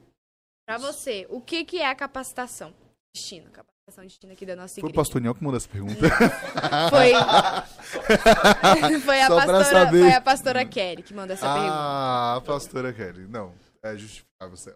Pra 0.66 0.78
você, 0.78 1.28
o 1.30 1.40
que, 1.40 1.64
que 1.64 1.78
é 1.78 1.86
a 1.88 1.94
capacitação? 1.94 2.74
Destino, 3.14 3.50
capacitação 3.52 3.71
de 4.00 4.08
destino 4.08 4.32
aqui 4.32 4.46
da 4.46 4.56
nossa 4.56 4.74
Foi 4.74 4.84
o 4.84 4.86
igreja. 4.88 4.96
pastor 4.96 5.20
Niel 5.20 5.34
que 5.34 5.44
mandou 5.44 5.56
essa 5.58 5.68
pergunta. 5.68 6.00
Foi, 6.90 7.12
foi, 9.00 9.20
a 9.20 9.28
pastora, 9.28 9.88
foi 9.90 10.12
a 10.12 10.20
pastora 10.20 10.64
Kelly 10.64 11.02
que 11.02 11.12
mandou 11.12 11.34
essa 11.34 11.46
pergunta. 11.46 11.72
ah, 11.74 12.36
a 12.36 12.40
pastora 12.40 12.92
Kelly. 12.92 13.26
Não, 13.28 13.52
é 13.84 13.96
justificável, 13.96 14.56
céu. 14.56 14.74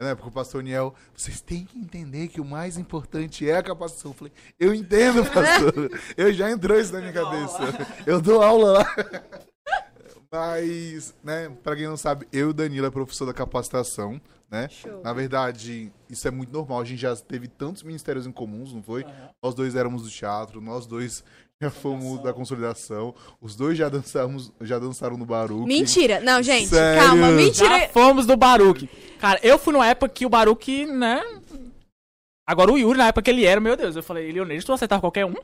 Né, 0.00 0.16
porque 0.16 0.28
o 0.30 0.32
pastor 0.32 0.64
Niel, 0.64 0.94
vocês 1.16 1.40
têm 1.40 1.64
que 1.64 1.78
entender 1.78 2.26
que 2.26 2.40
o 2.40 2.44
mais 2.44 2.76
importante 2.76 3.48
é 3.48 3.56
a 3.56 3.62
capacitação. 3.62 4.10
Eu 4.10 4.16
falei, 4.16 4.32
eu 4.58 4.74
entendo, 4.74 5.22
pastor. 5.30 6.00
eu 6.16 6.32
já 6.32 6.50
entrou 6.50 6.76
isso 6.80 6.92
na 6.92 7.00
minha 7.00 7.12
cabeça. 7.12 7.58
Eu 8.04 8.20
dou 8.20 8.42
aula 8.42 8.78
lá. 8.78 8.96
Mas, 10.32 11.14
né, 11.22 11.50
pra 11.62 11.76
quem 11.76 11.86
não 11.86 11.96
sabe, 11.96 12.26
eu 12.32 12.48
e 12.48 12.50
o 12.50 12.54
Danilo 12.54 12.86
é 12.86 12.90
professor 12.90 13.26
da 13.26 13.34
capacitação, 13.34 14.20
né? 14.52 14.68
Show. 14.68 15.00
Na 15.02 15.14
verdade, 15.14 15.90
isso 16.10 16.28
é 16.28 16.30
muito 16.30 16.52
normal. 16.52 16.82
A 16.82 16.84
gente 16.84 17.00
já 17.00 17.16
teve 17.16 17.48
tantos 17.48 17.82
ministérios 17.82 18.26
em 18.26 18.30
comuns, 18.30 18.74
não 18.74 18.82
foi? 18.82 19.04
Nós 19.42 19.54
dois 19.54 19.74
éramos 19.74 20.02
do 20.02 20.10
teatro, 20.10 20.60
nós 20.60 20.84
dois 20.86 21.24
já 21.60 21.70
fomos 21.70 22.22
da 22.22 22.34
consolidação, 22.34 23.14
os 23.40 23.56
dois 23.56 23.78
já 23.78 23.88
dançamos, 23.88 24.52
já 24.60 24.78
dançaram 24.78 25.16
no 25.16 25.24
Baruque. 25.24 25.66
Mentira. 25.66 26.20
Não, 26.20 26.42
gente, 26.42 26.68
Sério? 26.68 27.02
calma. 27.02 27.28
Já 27.28 27.32
Mentira. 27.32 27.88
fomos 27.88 28.26
do 28.26 28.36
Baruque. 28.36 28.90
Cara, 29.18 29.40
eu 29.42 29.58
fui 29.58 29.72
numa 29.72 29.86
época 29.86 30.10
que 30.10 30.26
o 30.26 30.28
Baruque, 30.28 30.84
né? 30.84 31.22
Agora 32.46 32.72
o 32.72 32.76
Yuri, 32.78 32.98
na 32.98 33.06
época 33.06 33.22
que 33.22 33.30
ele 33.30 33.46
era, 33.46 33.60
meu 33.60 33.76
Deus, 33.76 33.96
eu 33.96 34.02
falei, 34.02 34.30
Leonês, 34.30 34.64
tu 34.64 34.72
acertava 34.72 35.00
qualquer 35.00 35.24
um? 35.24 35.34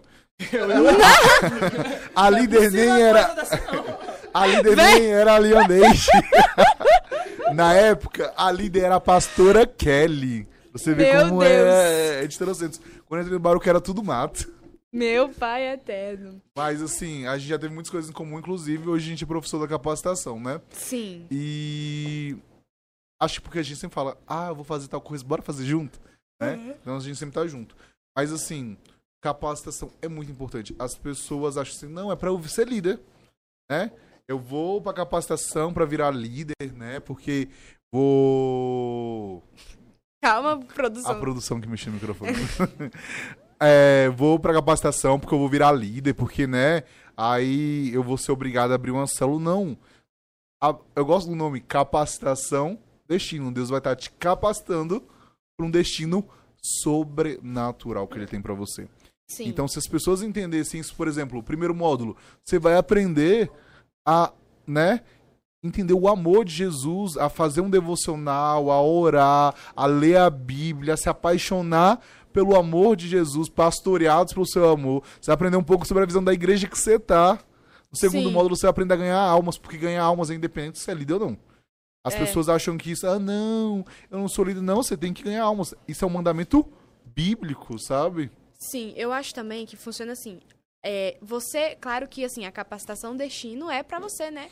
A 2.14 2.28
líder 2.28 2.70
nem 2.70 3.02
era. 3.02 3.34
A 4.38 4.46
líder 4.46 4.76
nem 4.76 5.06
era 5.06 5.34
a 5.34 5.38
Leonete. 5.38 6.06
Na 7.52 7.74
época, 7.74 8.32
a 8.36 8.52
líder 8.52 8.84
era 8.84 8.96
a 8.96 9.00
pastora 9.00 9.66
Kelly. 9.66 10.46
Você 10.72 10.94
vê 10.94 11.12
Meu 11.12 11.28
como 11.28 11.42
é, 11.42 12.22
é 12.22 12.26
de 12.26 12.38
trocentos. 12.38 12.80
Quando 13.06 13.20
eu 13.20 13.22
entrei 13.22 13.36
no 13.36 13.42
Baruque 13.42 13.68
era 13.68 13.80
tudo 13.80 14.04
mato. 14.04 14.52
Meu 14.92 15.28
pai 15.28 15.68
eterno. 15.72 16.40
Mas 16.56 16.80
assim, 16.80 17.26
a 17.26 17.36
gente 17.36 17.48
já 17.48 17.58
teve 17.58 17.74
muitas 17.74 17.90
coisas 17.90 18.08
em 18.08 18.12
comum, 18.12 18.38
inclusive 18.38 18.88
hoje 18.88 19.06
a 19.06 19.10
gente 19.10 19.24
é 19.24 19.26
professor 19.26 19.58
da 19.58 19.66
capacitação, 19.66 20.38
né? 20.38 20.60
Sim. 20.70 21.26
E 21.30 22.36
acho 23.20 23.36
que 23.36 23.40
porque 23.40 23.58
a 23.58 23.62
gente 23.62 23.78
sempre 23.78 23.94
fala, 23.94 24.16
ah, 24.26 24.48
eu 24.48 24.54
vou 24.54 24.64
fazer 24.64 24.86
tal 24.86 25.00
coisa, 25.00 25.24
bora 25.24 25.42
fazer 25.42 25.66
junto, 25.66 26.00
né? 26.40 26.76
Então 26.80 26.96
a 26.96 27.00
gente 27.00 27.18
sempre 27.18 27.34
tá 27.34 27.46
junto. 27.46 27.76
Mas 28.16 28.32
assim, 28.32 28.78
capacitação 29.20 29.90
é 30.00 30.06
muito 30.06 30.30
importante. 30.30 30.76
As 30.78 30.96
pessoas 30.96 31.58
acham 31.58 31.74
assim, 31.74 31.88
não, 31.88 32.12
é 32.12 32.16
pra 32.16 32.30
eu 32.30 32.42
ser 32.44 32.68
líder, 32.68 33.00
né? 33.68 33.90
Eu 34.28 34.38
vou 34.38 34.80
pra 34.82 34.92
capacitação 34.92 35.72
pra 35.72 35.86
virar 35.86 36.10
líder, 36.10 36.54
né? 36.76 37.00
Porque 37.00 37.48
vou 37.92 39.42
Calma, 40.22 40.52
a 40.52 40.56
produção. 40.58 41.20
produção 41.20 41.60
que 41.60 41.66
mexeu 41.68 41.90
no 41.92 41.94
microfone. 41.98 42.32
É, 43.60 44.08
vou 44.10 44.38
pra 44.38 44.54
capacitação 44.54 45.18
porque 45.18 45.34
eu 45.34 45.38
vou 45.40 45.48
virar 45.48 45.72
líder, 45.72 46.14
porque, 46.14 46.46
né? 46.46 46.84
Aí 47.16 47.92
eu 47.92 48.04
vou 48.04 48.16
ser 48.16 48.30
obrigado 48.30 48.70
a 48.70 48.76
abrir 48.76 48.92
uma 48.92 49.08
célula. 49.08 49.40
Não. 49.40 49.76
A- 50.62 50.78
eu 50.94 51.04
gosto 51.04 51.28
do 51.28 51.34
nome 51.34 51.60
capacitação 51.60 52.78
destino. 53.08 53.50
Deus 53.50 53.68
vai 53.68 53.78
estar 53.78 53.96
te 53.96 54.12
capacitando 54.12 55.00
para 55.56 55.66
um 55.66 55.70
destino 55.72 56.24
sobrenatural 56.62 58.06
que 58.06 58.16
ele 58.16 58.28
tem 58.28 58.40
pra 58.40 58.54
você. 58.54 58.86
Sim. 59.28 59.48
Então, 59.48 59.66
se 59.66 59.76
as 59.80 59.88
pessoas 59.88 60.22
entendessem 60.22 60.80
isso, 60.80 60.94
por 60.94 61.08
exemplo, 61.08 61.40
o 61.40 61.42
primeiro 61.42 61.74
módulo, 61.74 62.16
você 62.44 62.60
vai 62.60 62.76
aprender 62.76 63.50
a, 64.08 64.32
né, 64.66 65.02
entender 65.62 65.92
o 65.92 66.08
amor 66.08 66.46
de 66.46 66.54
Jesus, 66.54 67.18
a 67.18 67.28
fazer 67.28 67.60
um 67.60 67.68
devocional, 67.68 68.70
a 68.70 68.80
orar, 68.80 69.54
a 69.76 69.84
ler 69.84 70.16
a 70.16 70.30
Bíblia, 70.30 70.94
a 70.94 70.96
se 70.96 71.10
apaixonar 71.10 72.00
pelo 72.32 72.56
amor 72.56 72.96
de 72.96 73.06
Jesus, 73.06 73.50
pastoreados 73.50 74.32
pelo 74.32 74.46
seu 74.46 74.66
amor. 74.70 75.02
Você 75.20 75.26
vai 75.26 75.34
aprender 75.34 75.58
um 75.58 75.62
pouco 75.62 75.86
sobre 75.86 76.04
a 76.04 76.06
visão 76.06 76.24
da 76.24 76.32
igreja 76.32 76.66
que 76.66 76.78
você 76.78 76.98
tá. 76.98 77.38
No 77.90 77.98
segundo 77.98 78.28
Sim. 78.28 78.32
módulo, 78.32 78.56
você 78.56 78.62
vai 78.62 78.70
aprender 78.70 78.94
a 78.94 78.98
ganhar 78.98 79.18
almas, 79.20 79.58
porque 79.58 79.76
ganhar 79.76 80.04
almas 80.04 80.30
é 80.30 80.34
independente 80.34 80.78
se 80.78 80.84
você 80.84 80.92
é 80.92 80.94
líder 80.94 81.14
ou 81.14 81.20
não. 81.20 81.38
As 82.04 82.14
É. 82.14 82.18
pessoas 82.18 82.48
acham 82.48 82.78
que 82.78 82.92
isso, 82.92 83.06
ah, 83.06 83.18
não, 83.18 83.84
eu 84.10 84.18
não 84.18 84.28
sou 84.28 84.44
líder. 84.44 84.62
Não, 84.62 84.76
você 84.76 84.96
tem 84.96 85.12
que 85.12 85.22
ganhar 85.22 85.42
almas. 85.44 85.74
Isso 85.86 86.02
é 86.04 86.08
um 86.08 86.10
mandamento 86.10 86.64
bíblico, 87.04 87.78
sabe? 87.78 88.30
Sim, 88.58 88.94
eu 88.96 89.12
acho 89.12 89.34
também 89.34 89.66
que 89.66 89.76
funciona 89.76 90.12
assim. 90.12 90.38
É, 90.84 91.16
você, 91.20 91.76
claro 91.76 92.08
que 92.08 92.24
assim, 92.24 92.44
a 92.46 92.52
capacitação 92.52 93.16
destino 93.16 93.70
é 93.70 93.82
pra 93.82 93.98
você, 93.98 94.30
né? 94.30 94.50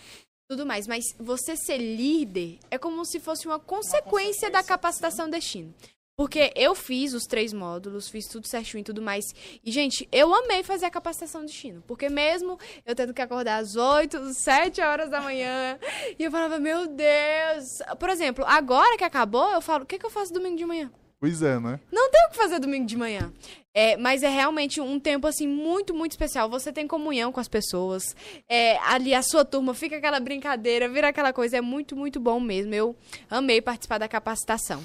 tudo 0.48 0.64
mais. 0.64 0.86
Mas 0.86 1.04
você 1.18 1.56
ser 1.56 1.78
líder 1.78 2.58
é 2.70 2.78
como 2.78 3.04
se 3.04 3.20
fosse 3.20 3.46
uma 3.46 3.58
consequência, 3.58 4.50
da 4.50 4.62
capacitação 4.62 5.28
destino. 5.28 5.74
Porque 6.18 6.50
eu 6.56 6.74
fiz 6.74 7.12
os 7.12 7.24
três 7.24 7.52
módulos, 7.52 8.08
fiz 8.08 8.26
tudo 8.26 8.46
certinho 8.46 8.80
e 8.80 8.84
tudo 8.84 9.02
mais. 9.02 9.22
E, 9.62 9.70
gente, 9.70 10.08
eu 10.10 10.34
amei 10.34 10.62
fazer 10.62 10.86
a 10.86 10.90
capacitação 10.90 11.44
destino. 11.44 11.82
Porque 11.86 12.08
mesmo 12.08 12.58
eu 12.86 12.94
tendo 12.94 13.12
que 13.12 13.20
acordar 13.20 13.58
às 13.58 13.76
8, 13.76 14.32
7 14.32 14.80
horas 14.80 15.10
da 15.10 15.20
manhã, 15.20 15.78
e 16.18 16.24
eu 16.24 16.30
falava, 16.30 16.58
meu 16.58 16.86
Deus. 16.86 17.82
Por 17.98 18.08
exemplo, 18.08 18.46
agora 18.46 18.96
que 18.96 19.04
acabou, 19.04 19.50
eu 19.50 19.60
falo, 19.60 19.84
o 19.84 19.86
que, 19.86 19.98
que 19.98 20.06
eu 20.06 20.10
faço 20.10 20.32
domingo 20.32 20.56
de 20.56 20.64
manhã? 20.64 20.90
Pois 21.26 21.42
é, 21.42 21.58
né? 21.58 21.80
Não 21.90 22.10
tem 22.10 22.24
o 22.26 22.30
que 22.30 22.36
fazer 22.36 22.60
domingo 22.60 22.86
de 22.86 22.96
manhã. 22.96 23.32
É, 23.74 23.96
mas 23.96 24.22
é 24.22 24.28
realmente 24.28 24.80
um 24.80 24.98
tempo, 24.98 25.26
assim, 25.26 25.46
muito, 25.46 25.92
muito 25.92 26.12
especial. 26.12 26.48
Você 26.48 26.72
tem 26.72 26.86
comunhão 26.86 27.30
com 27.32 27.40
as 27.40 27.48
pessoas. 27.48 28.14
É, 28.48 28.78
ali 28.78 29.12
a 29.12 29.22
sua 29.22 29.44
turma 29.44 29.74
fica 29.74 29.96
aquela 29.96 30.20
brincadeira, 30.20 30.88
vira 30.88 31.08
aquela 31.08 31.32
coisa. 31.32 31.58
É 31.58 31.60
muito, 31.60 31.94
muito 31.96 32.18
bom 32.20 32.38
mesmo. 32.40 32.72
Eu 32.74 32.96
amei 33.28 33.60
participar 33.60 33.98
da 33.98 34.08
capacitação. 34.08 34.82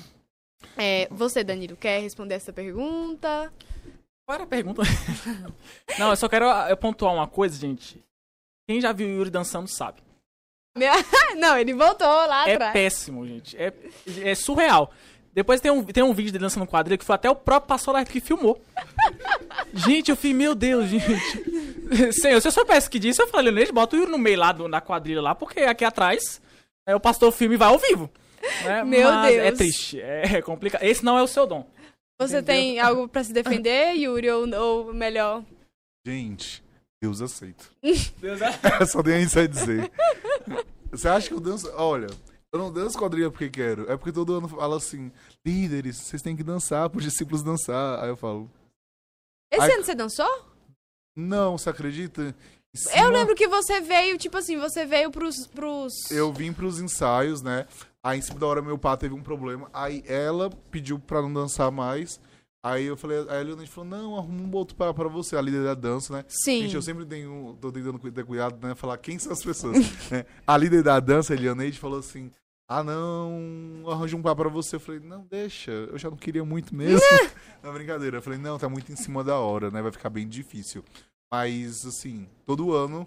É, 0.77 1.07
você, 1.11 1.43
Danilo, 1.43 1.77
quer 1.77 2.01
responder 2.01 2.35
essa 2.35 2.51
pergunta? 2.51 3.53
Qual 4.25 4.33
era 4.35 4.43
a 4.43 4.47
pergunta? 4.47 4.81
Não, 5.97 6.09
eu 6.09 6.15
só 6.17 6.27
quero 6.27 6.45
eu 6.45 6.75
pontuar 6.77 7.13
uma 7.13 7.27
coisa, 7.27 7.57
gente. 7.59 8.03
Quem 8.67 8.81
já 8.81 8.91
viu 8.91 9.07
o 9.07 9.11
Yuri 9.11 9.29
dançando 9.29 9.67
sabe. 9.67 10.01
Não, 11.37 11.57
ele 11.57 11.73
voltou 11.73 12.07
lá 12.07 12.47
É 12.49 12.53
atrás. 12.55 12.73
péssimo, 12.73 13.25
gente. 13.27 13.55
É, 13.57 13.73
é 14.23 14.35
surreal. 14.35 14.91
Depois 15.33 15.61
tem 15.61 15.71
um, 15.71 15.83
tem 15.83 16.03
um 16.03 16.13
vídeo 16.13 16.31
dele 16.31 16.43
dançando 16.43 16.67
quadrilha 16.67 16.97
que 16.97 17.05
foi 17.05 17.15
até 17.15 17.29
o 17.29 17.35
próprio 17.35 17.67
Pastor 17.69 17.97
Life 17.97 18.11
que 18.11 18.19
filmou. 18.19 18.61
gente, 19.73 20.09
eu 20.11 20.15
fiz, 20.17 20.35
meu 20.35 20.53
Deus, 20.53 20.87
gente. 20.89 22.13
Senhor, 22.13 22.41
se 22.41 22.47
eu 22.47 22.51
soubesse 22.51 22.89
que 22.89 22.99
disso, 22.99 23.21
eu 23.21 23.27
falei, 23.27 23.51
Leite, 23.51 23.71
bota 23.71 23.95
o 23.95 23.99
Yuri 23.99 24.11
no 24.11 24.17
meio 24.17 24.37
lá 24.39 24.51
do, 24.51 24.67
da 24.69 24.81
quadrilha 24.81 25.21
lá, 25.21 25.33
porque 25.35 25.61
aqui 25.61 25.85
atrás 25.85 26.41
é, 26.85 26.95
o 26.95 26.99
pastor 26.99 27.31
filme 27.31 27.55
vai 27.57 27.69
ao 27.69 27.79
vivo. 27.79 28.09
né? 28.65 28.83
Meu 28.83 29.09
Mas 29.09 29.35
É 29.35 29.43
Deus. 29.45 29.57
triste, 29.57 30.01
é 30.01 30.41
complicado. 30.41 30.83
Esse 30.83 31.03
não 31.03 31.17
é 31.17 31.23
o 31.23 31.27
seu 31.27 31.47
dom. 31.47 31.65
Você 32.19 32.37
Entendeu? 32.39 32.43
tem 32.55 32.79
algo 32.79 33.07
pra 33.07 33.23
se 33.23 33.33
defender, 33.33 33.93
Yuri, 33.97 34.29
ou, 34.29 34.47
ou 34.55 34.93
melhor? 34.93 35.43
Gente, 36.05 36.63
Deus 37.01 37.21
aceita. 37.21 37.63
Deus 38.19 38.39
é... 38.41 38.85
Só 38.85 39.01
tenho 39.01 39.19
isso 39.21 39.39
a 39.39 39.47
dizer. 39.47 39.91
Você 40.91 41.07
acha 41.07 41.27
que 41.29 41.33
eu 41.33 41.39
danço? 41.39 41.71
Olha, 41.75 42.07
eu 42.53 42.59
não 42.59 42.71
danço 42.71 42.97
quadrilha 42.97 43.29
porque 43.31 43.49
quero. 43.49 43.89
É 43.91 43.95
porque 43.97 44.11
todo 44.11 44.33
ano 44.35 44.47
fala 44.47 44.77
assim: 44.77 45.11
líderes, 45.45 45.97
vocês 45.97 46.21
têm 46.21 46.35
que 46.35 46.43
dançar, 46.43 46.89
para 46.89 46.97
os 46.99 47.03
discípulos 47.03 47.43
dançar. 47.43 48.03
Aí 48.03 48.09
eu 48.09 48.17
falo: 48.17 48.49
Esse 49.51 49.71
ano 49.71 49.83
você 49.83 49.95
dançou? 49.95 50.45
não, 51.15 51.57
você 51.57 51.69
acredita? 51.69 52.21
Em 52.23 52.27
Eu 52.73 52.79
cima- 53.05 53.07
lembro 53.09 53.35
que 53.35 53.47
você 53.49 53.81
veio, 53.81 54.17
tipo 54.17 54.37
assim, 54.37 54.57
você 54.57 54.85
veio 54.85 55.11
pros. 55.11 55.45
pros... 55.47 55.93
Eu 56.09 56.31
vim 56.31 56.53
pros 56.53 56.79
ensaios, 56.79 57.41
né? 57.41 57.67
Aí 58.03 58.19
em 58.19 58.21
cima 58.21 58.39
da 58.39 58.47
hora 58.47 58.61
meu 58.61 58.77
pai 58.77 58.97
teve 58.97 59.13
um 59.13 59.21
problema. 59.21 59.69
Aí 59.73 60.03
ela 60.07 60.49
pediu 60.71 60.97
pra 60.97 61.21
não 61.21 61.31
dançar 61.31 61.69
mais. 61.71 62.19
Aí 62.63 62.85
eu 62.85 62.95
falei, 62.95 63.17
aí 63.27 63.39
a 63.39 63.43
Leonete 63.43 63.71
falou, 63.71 63.89
não, 63.89 64.15
arruma 64.15 64.43
um 64.43 64.55
outro 64.55 64.75
pra, 64.75 64.93
pra 64.93 65.09
você, 65.09 65.35
a 65.35 65.41
líder 65.41 65.63
da 65.63 65.73
dança, 65.73 66.13
né? 66.13 66.23
Sim. 66.27 66.61
Gente, 66.61 66.75
eu 66.75 66.81
sempre 66.81 67.05
tenho, 67.05 67.57
tô 67.59 67.71
tentando 67.71 67.97
ter 67.99 68.23
cuidado, 68.23 68.65
né? 68.65 68.75
Falar 68.75 68.97
quem 68.99 69.17
são 69.17 69.31
as 69.33 69.43
pessoas. 69.43 69.77
né? 70.11 70.25
A 70.45 70.55
líder 70.57 70.83
da 70.83 70.99
dança, 70.99 71.33
a 71.33 71.37
Leonete, 71.37 71.79
falou 71.79 71.99
assim: 71.99 72.31
Ah, 72.73 72.85
não, 72.85 73.83
arranjo 73.85 74.15
um 74.15 74.21
par 74.21 74.33
pra 74.33 74.47
você. 74.47 74.77
Eu 74.77 74.79
falei, 74.79 75.01
não, 75.01 75.27
deixa, 75.29 75.71
eu 75.71 75.97
já 75.97 76.09
não 76.09 76.15
queria 76.15 76.45
muito 76.45 76.73
mesmo. 76.73 77.01
Na 77.61 77.69
brincadeira. 77.69 78.19
Eu 78.19 78.21
falei, 78.21 78.39
não, 78.39 78.57
tá 78.57 78.69
muito 78.69 78.89
em 78.89 78.95
cima 78.95 79.25
da 79.25 79.37
hora, 79.37 79.69
né? 79.69 79.81
Vai 79.81 79.91
ficar 79.91 80.09
bem 80.09 80.25
difícil. 80.25 80.81
Mas, 81.29 81.85
assim, 81.85 82.29
todo 82.45 82.73
ano, 82.73 83.05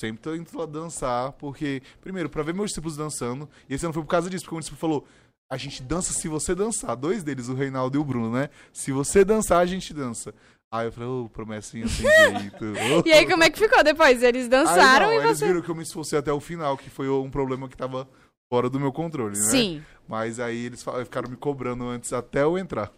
sempre 0.00 0.20
tô 0.20 0.34
indo 0.34 0.50
lá 0.58 0.66
dançar, 0.66 1.30
porque, 1.34 1.82
primeiro, 2.00 2.28
pra 2.28 2.42
ver 2.42 2.52
meus 2.52 2.70
discípulos 2.70 2.96
dançando, 2.96 3.48
e 3.68 3.74
esse 3.74 3.86
ano 3.86 3.94
foi 3.94 4.02
por 4.02 4.08
causa 4.08 4.28
disso, 4.28 4.44
porque 4.44 4.56
o 4.56 4.58
discípulo 4.58 4.80
falou. 4.80 5.06
A 5.48 5.56
gente 5.56 5.80
dança 5.84 6.12
se 6.12 6.26
você 6.26 6.52
dançar. 6.56 6.96
Dois 6.96 7.22
deles, 7.22 7.48
o 7.48 7.54
Reinaldo 7.54 7.96
e 7.96 8.00
o 8.00 8.04
Bruno, 8.04 8.32
né? 8.32 8.50
Se 8.72 8.90
você 8.90 9.24
dançar, 9.24 9.60
a 9.60 9.66
gente 9.66 9.94
dança. 9.94 10.34
Aí 10.72 10.88
eu 10.88 10.92
falei, 10.92 11.08
ô, 11.08 11.30
promessinha 11.32 11.86
sem 11.86 12.04
jeito. 12.40 12.64
E 13.06 13.12
aí, 13.12 13.24
como 13.24 13.44
é 13.44 13.50
que 13.50 13.58
ficou 13.60 13.84
depois? 13.84 14.20
Eles 14.20 14.48
dançaram 14.48 15.10
Aí, 15.10 15.18
não, 15.18 15.22
e 15.22 15.26
eles 15.28 15.38
você. 15.38 15.46
viram 15.46 15.62
que 15.62 15.68
eu 15.68 15.76
me 15.76 15.84
esforcei 15.84 16.18
até 16.18 16.32
o 16.32 16.40
final, 16.40 16.76
que 16.76 16.90
foi 16.90 17.08
um 17.08 17.30
problema 17.30 17.68
que 17.68 17.76
tava 17.76 18.08
fora 18.48 18.70
do 18.70 18.78
meu 18.78 18.92
controle, 18.92 19.36
né? 19.36 19.50
Sim, 19.50 19.82
Mas 20.08 20.38
aí 20.38 20.66
eles 20.66 20.84
ficaram 21.04 21.28
me 21.28 21.36
cobrando 21.36 21.84
antes 21.88 22.12
até 22.12 22.42
eu 22.42 22.56
entrar. 22.56 22.92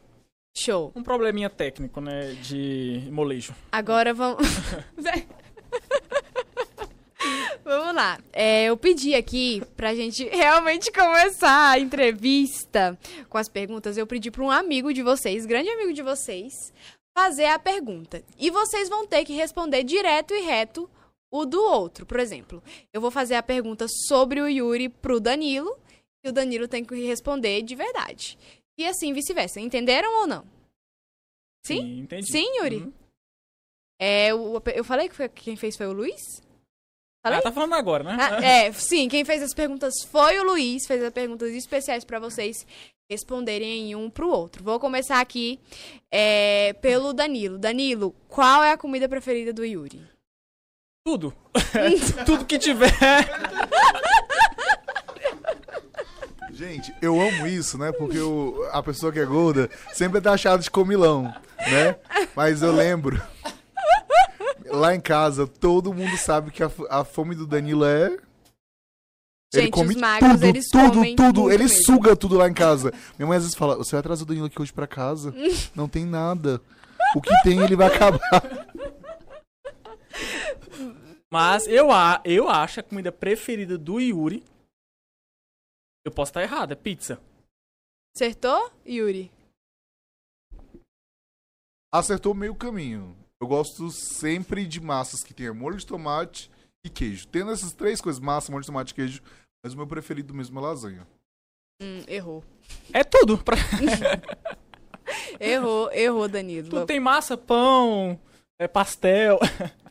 show. 0.57 0.93
Um 0.95 1.03
probleminha 1.03 1.49
técnico, 1.49 2.01
né? 2.01 2.33
De 2.43 3.09
molejo. 3.11 3.55
Agora 3.73 4.13
vamos. 4.13 4.47
vamos 7.65 7.95
lá. 7.95 8.19
É, 8.33 8.65
eu 8.65 8.77
pedi 8.77 9.15
aqui 9.15 9.63
pra 9.77 9.95
gente 9.95 10.25
realmente 10.29 10.91
começar 10.93 11.71
a 11.71 11.79
entrevista 11.79 12.99
com 13.29 13.39
as 13.39 13.49
perguntas. 13.49 13.97
Eu 13.97 14.07
pedi 14.07 14.31
pra 14.31 14.45
um 14.45 14.51
amigo 14.51 14.93
de 14.93 15.03
vocês, 15.03 15.47
grande 15.47 15.69
amigo 15.71 15.93
de 15.93 16.03
vocês, 16.03 16.53
fazer 17.17 17.47
a 17.47 17.59
pergunta. 17.59 18.23
E 18.39 18.51
vocês 18.51 18.89
vão 18.89 19.07
ter 19.07 19.25
que 19.25 19.33
responder 19.33 19.83
direto 19.83 20.35
e 20.35 20.41
reto 20.43 20.89
o 21.31 21.45
do 21.45 21.63
outro. 21.63 22.05
Por 22.07 22.19
exemplo, 22.21 22.63
eu 22.93 23.01
vou 23.01 23.11
fazer 23.11 23.35
a 23.35 23.43
pergunta 23.43 23.87
sobre 24.07 24.41
o 24.41 24.49
Yuri 24.49 24.89
pro 24.89 25.21
Danilo 25.21 25.79
e 26.25 26.29
o 26.29 26.33
Danilo 26.33 26.67
tem 26.69 26.85
que 26.85 26.95
responder 27.07 27.63
de 27.63 27.75
verdade. 27.75 28.39
E 28.79 28.87
assim 28.87 29.13
vice-versa. 29.13 29.61
Entenderam 29.61 30.21
ou 30.21 30.27
não? 30.27 30.45
Sim? 31.67 32.01
entendi. 32.01 32.31
Sim, 32.31 32.59
Yuri? 32.59 32.77
Uhum. 32.79 32.93
É, 34.01 34.33
o- 34.33 34.63
eu 34.75 34.85
falei 34.85 35.09
que 35.09 35.15
foi- 35.17 35.29
quem 35.29 35.57
fez 35.57 35.77
foi 35.77 35.87
o 35.87 35.93
Luiz? 35.93 36.41
Falei? 37.23 37.41
Ah, 37.41 37.43
tá 37.43 37.53
falando 37.53 37.75
agora, 37.75 38.05
né? 38.05 38.17
Ah, 38.19 38.45
é, 38.45 38.73
sim, 38.73 39.09
quem 39.09 39.25
fez 39.25 39.43
as 39.43 39.53
perguntas 39.53 39.93
foi 40.09 40.39
o 40.39 40.45
Luiz, 40.45 40.87
fez 40.87 41.03
as 41.03 41.13
perguntas 41.13 41.53
especiais 41.53 42.05
pra 42.05 42.21
vocês 42.21 42.65
responderem 43.11 43.95
um 43.97 44.09
pro 44.09 44.29
outro. 44.31 44.63
Vou 44.63 44.79
começar 44.79 45.21
aqui 45.21 45.59
é, 46.13 46.73
pelo 46.75 47.13
Danilo. 47.13 47.59
Danilo, 47.59 48.15
qual 48.29 48.63
é 48.63 48.71
a 48.71 48.79
comida 48.79 49.09
preferida 49.09 49.53
do 49.53 49.65
Yuri? 49.65 50.01
Tudo. 51.05 51.33
Tudo 52.27 52.45
que 52.45 52.59
tiver. 52.59 52.93
Gente, 56.53 56.93
eu 57.01 57.21
amo 57.21 57.47
isso, 57.47 57.79
né? 57.79 57.93
Porque 57.93 58.19
o- 58.19 58.69
a 58.73 58.83
pessoa 58.83 59.13
que 59.13 59.21
é 59.21 59.25
gorda 59.25 59.71
sempre 59.93 60.21
tá 60.21 60.33
achada 60.33 60.63
de 60.63 60.71
comilão, 60.71 61.33
né? 61.71 61.97
Mas 62.35 62.63
eu 62.63 62.73
lembro. 62.73 63.21
Lá 64.67 64.95
em 64.95 65.01
casa, 65.01 65.47
todo 65.47 65.95
mundo 65.95 66.17
sabe 66.19 66.51
que 66.51 66.63
a, 66.63 66.71
a 66.91 67.05
fome 67.05 67.35
do 67.35 67.47
Danilo 67.47 67.85
é. 67.87 68.15
Gente, 69.55 69.81
os 69.81 69.97
magros, 69.97 70.33
tudo, 70.33 70.45
eles 70.47 70.69
tudo, 70.71 70.93
comem 70.93 71.17
tudo. 71.17 71.41
muito 71.43 71.55
Ele 71.55 71.63
mesmo. 71.65 71.85
suga 71.87 72.15
tudo 72.15 72.37
lá 72.37 72.47
em 72.49 72.53
casa. 72.53 72.93
Minha 73.19 73.27
mãe 73.27 73.39
às 73.39 73.45
vezes 73.45 73.57
fala: 73.57 73.77
Você 73.77 73.97
vai 73.97 74.03
trazer 74.03 74.25
o 74.25 74.27
Danilo 74.27 74.45
aqui 74.47 74.61
hoje 74.61 74.73
pra 74.73 74.87
casa? 74.87 75.33
Não 75.75 75.89
tem 75.89 76.05
nada. 76.05 76.61
O 77.15 77.21
que 77.23 77.31
tem, 77.43 77.63
ele 77.63 77.77
vai 77.77 77.87
acabar. 77.87 78.21
Mas 81.33 81.67
eu, 81.67 81.91
a, 81.91 82.21
eu 82.25 82.49
acho 82.49 82.81
a 82.81 82.83
comida 82.83 83.13
preferida 83.13 83.77
do 83.77 84.01
Yuri. 84.01 84.43
Eu 86.05 86.13
posso 86.13 86.31
estar 86.31 86.43
errado, 86.43 86.73
é 86.73 86.75
pizza. 86.75 87.21
Acertou, 88.17 88.73
Yuri? 88.87 89.31
Acertou 91.93 92.35
meio 92.35 92.55
caminho. 92.55 93.17
Eu 93.41 93.47
gosto 93.47 93.91
sempre 93.91 94.67
de 94.67 94.81
massas 94.81 95.23
que 95.23 95.35
tenha 95.35 95.55
molho 95.55 95.77
de 95.77 95.87
tomate 95.87 96.51
e 96.85 96.91
queijo. 96.91 97.29
Tendo 97.29 97.51
essas 97.51 97.73
três 97.73 98.01
coisas, 98.01 98.21
massa, 98.21 98.51
molho 98.51 98.63
de 98.63 98.67
tomate 98.67 98.93
e 98.93 98.95
queijo, 98.95 99.23
mas 99.63 99.75
o 99.75 99.77
meu 99.77 99.87
preferido 99.87 100.35
mesmo 100.35 100.59
é 100.59 100.63
lasanha. 100.63 101.07
Hum, 101.81 102.03
errou. 102.09 102.43
É 102.93 103.05
tudo. 103.05 103.39
Pra... 103.39 103.57
Errou, 105.41 105.91
errou, 105.93 106.29
Danilo. 106.29 106.69
Tudo 106.69 106.87
tem 106.87 107.01
massa, 107.01 107.37
pão, 107.37 108.21
é 108.59 108.69
pastel, 108.69 109.39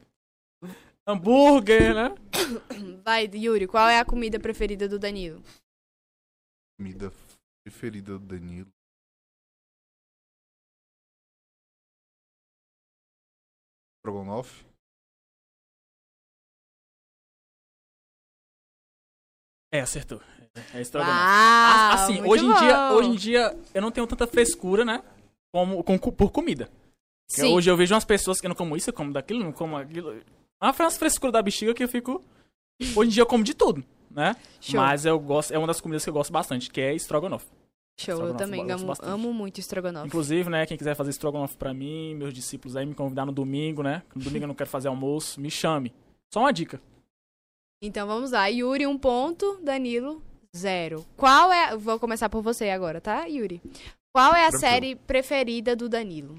hambúrguer, 1.07 1.95
né? 1.95 2.15
Vai, 3.03 3.29
Yuri, 3.33 3.65
qual 3.65 3.87
é 3.87 3.99
a 3.99 4.05
comida 4.05 4.39
preferida 4.39 4.87
do 4.87 4.99
Danilo? 4.99 5.41
Comida 6.77 7.11
preferida 7.63 8.19
do 8.19 8.25
Danilo. 8.25 8.67
Strogonoff. 13.99 14.65
É, 19.71 19.81
acertou. 19.81 20.21
É 20.73 20.81
estrogonofe. 20.81 21.17
Ah, 21.19 21.93
assim, 21.93 22.21
hoje 22.21 22.45
em, 22.45 22.53
dia, 22.53 22.91
hoje 22.93 23.09
em 23.09 23.15
dia 23.15 23.59
eu 23.73 23.81
não 23.81 23.91
tenho 23.91 24.07
tanta 24.07 24.25
frescura, 24.27 24.83
né? 24.83 25.03
Como, 25.53 25.83
com, 25.83 25.97
por 25.97 26.31
comida. 26.31 26.69
Sim. 27.29 27.53
Hoje 27.53 27.69
eu 27.69 27.75
vejo 27.75 27.93
umas 27.93 28.05
pessoas 28.05 28.39
que 28.39 28.45
eu 28.45 28.49
não 28.49 28.55
como 28.55 28.75
isso, 28.75 28.89
eu 28.89 28.93
como 28.93 29.11
daquilo, 29.11 29.43
não 29.43 29.51
como 29.51 29.75
aquilo. 29.75 30.21
Foi 30.73 30.85
umas 30.85 30.97
frescuras 30.97 31.33
da 31.33 31.41
bexiga 31.41 31.73
que 31.73 31.83
eu 31.83 31.87
fico. 31.87 32.23
Hoje 32.95 33.09
em 33.09 33.13
dia 33.13 33.21
eu 33.21 33.27
como 33.27 33.43
de 33.43 33.53
tudo, 33.53 33.83
né? 34.11 34.35
Show. 34.59 34.79
Mas 34.79 35.05
eu 35.05 35.19
gosto, 35.19 35.53
é 35.53 35.57
uma 35.57 35.67
das 35.67 35.81
comidas 35.81 36.03
que 36.03 36.09
eu 36.09 36.13
gosto 36.13 36.31
bastante, 36.31 36.69
que 36.69 36.81
é 36.81 36.93
estrogonofe. 36.93 37.47
Show, 37.99 38.27
eu 38.27 38.35
também 38.35 38.61
eu 38.69 38.75
amo, 38.75 38.93
amo 39.01 39.33
muito 39.33 39.59
estrogonofe. 39.59 40.05
Inclusive, 40.07 40.49
né, 40.49 40.67
quem 40.67 40.77
quiser 40.77 40.95
fazer 40.95 41.09
estrogonofe 41.09 41.57
pra 41.57 41.73
mim, 41.73 42.13
meus 42.13 42.31
discípulos 42.33 42.75
aí 42.75 42.85
me 42.85 42.93
convidar 42.93 43.25
no 43.25 43.31
domingo, 43.31 43.81
né? 43.81 44.03
No 44.13 44.21
domingo 44.23 44.43
eu 44.43 44.47
não 44.47 44.55
quero 44.55 44.69
fazer 44.69 44.87
almoço, 44.87 45.41
me 45.41 45.49
chame. 45.49 45.91
Só 46.31 46.41
uma 46.41 46.53
dica. 46.53 46.79
Então 47.81 48.07
vamos 48.07 48.31
lá. 48.31 48.47
Yuri, 48.47 48.85
um 48.85 48.97
ponto. 48.97 49.59
Danilo, 49.63 50.21
zero. 50.55 51.05
Qual 51.15 51.51
é. 51.51 51.75
Vou 51.75 51.99
começar 51.99 52.29
por 52.29 52.41
você 52.43 52.69
agora, 52.69 53.01
tá, 53.01 53.25
Yuri? 53.25 53.61
Qual 54.13 54.33
é 54.35 54.45
a 54.45 54.49
Tranquilo. 54.49 54.59
série 54.59 54.95
preferida 54.95 55.75
do 55.75 55.87
Danilo? 55.89 56.35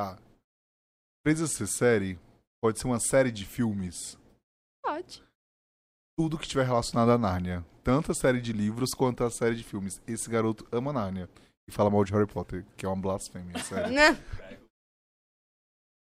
Tá. 0.00 0.18
Precisa 1.24 1.46
ser 1.46 1.66
série? 1.66 2.18
Pode 2.62 2.78
ser 2.78 2.86
uma 2.86 3.00
série 3.00 3.30
de 3.30 3.44
filmes. 3.44 4.18
Pode. 4.82 5.22
Tudo 6.18 6.38
que 6.38 6.48
tiver 6.48 6.64
relacionado 6.64 7.10
a 7.10 7.18
Nárnia. 7.18 7.64
Tanto 7.84 8.12
a 8.12 8.14
série 8.14 8.40
de 8.40 8.52
livros 8.52 8.90
quanto 8.92 9.24
a 9.24 9.30
série 9.30 9.54
de 9.56 9.64
filmes. 9.64 10.00
Esse 10.06 10.28
garoto 10.30 10.66
ama 10.72 10.92
Nárnia. 10.92 11.28
E 11.68 11.72
fala 11.72 11.90
mal 11.90 12.04
de 12.04 12.12
Harry 12.12 12.26
Potter, 12.26 12.64
que 12.76 12.84
é 12.84 12.88
uma 12.88 12.96
blasfêmia, 13.00 13.58
sério. 13.62 13.92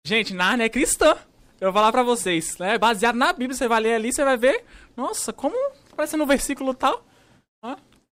Gente, 0.05 0.33
Narnia 0.33 0.65
é 0.65 0.69
cristã. 0.69 1.17
Eu 1.59 1.71
vou 1.71 1.73
falar 1.73 1.91
pra 1.91 2.03
vocês, 2.03 2.57
né? 2.57 2.77
Baseado 2.77 3.15
na 3.17 3.33
Bíblia, 3.33 3.53
você 3.55 3.67
vai 3.67 3.81
ler 3.81 3.93
ali, 3.95 4.13
você 4.13 4.23
vai 4.23 4.37
ver. 4.37 4.63
Nossa, 4.95 5.33
como 5.33 5.55
parece 5.95 6.15
no 6.15 6.25
versículo 6.25 6.73
tal. 6.73 7.05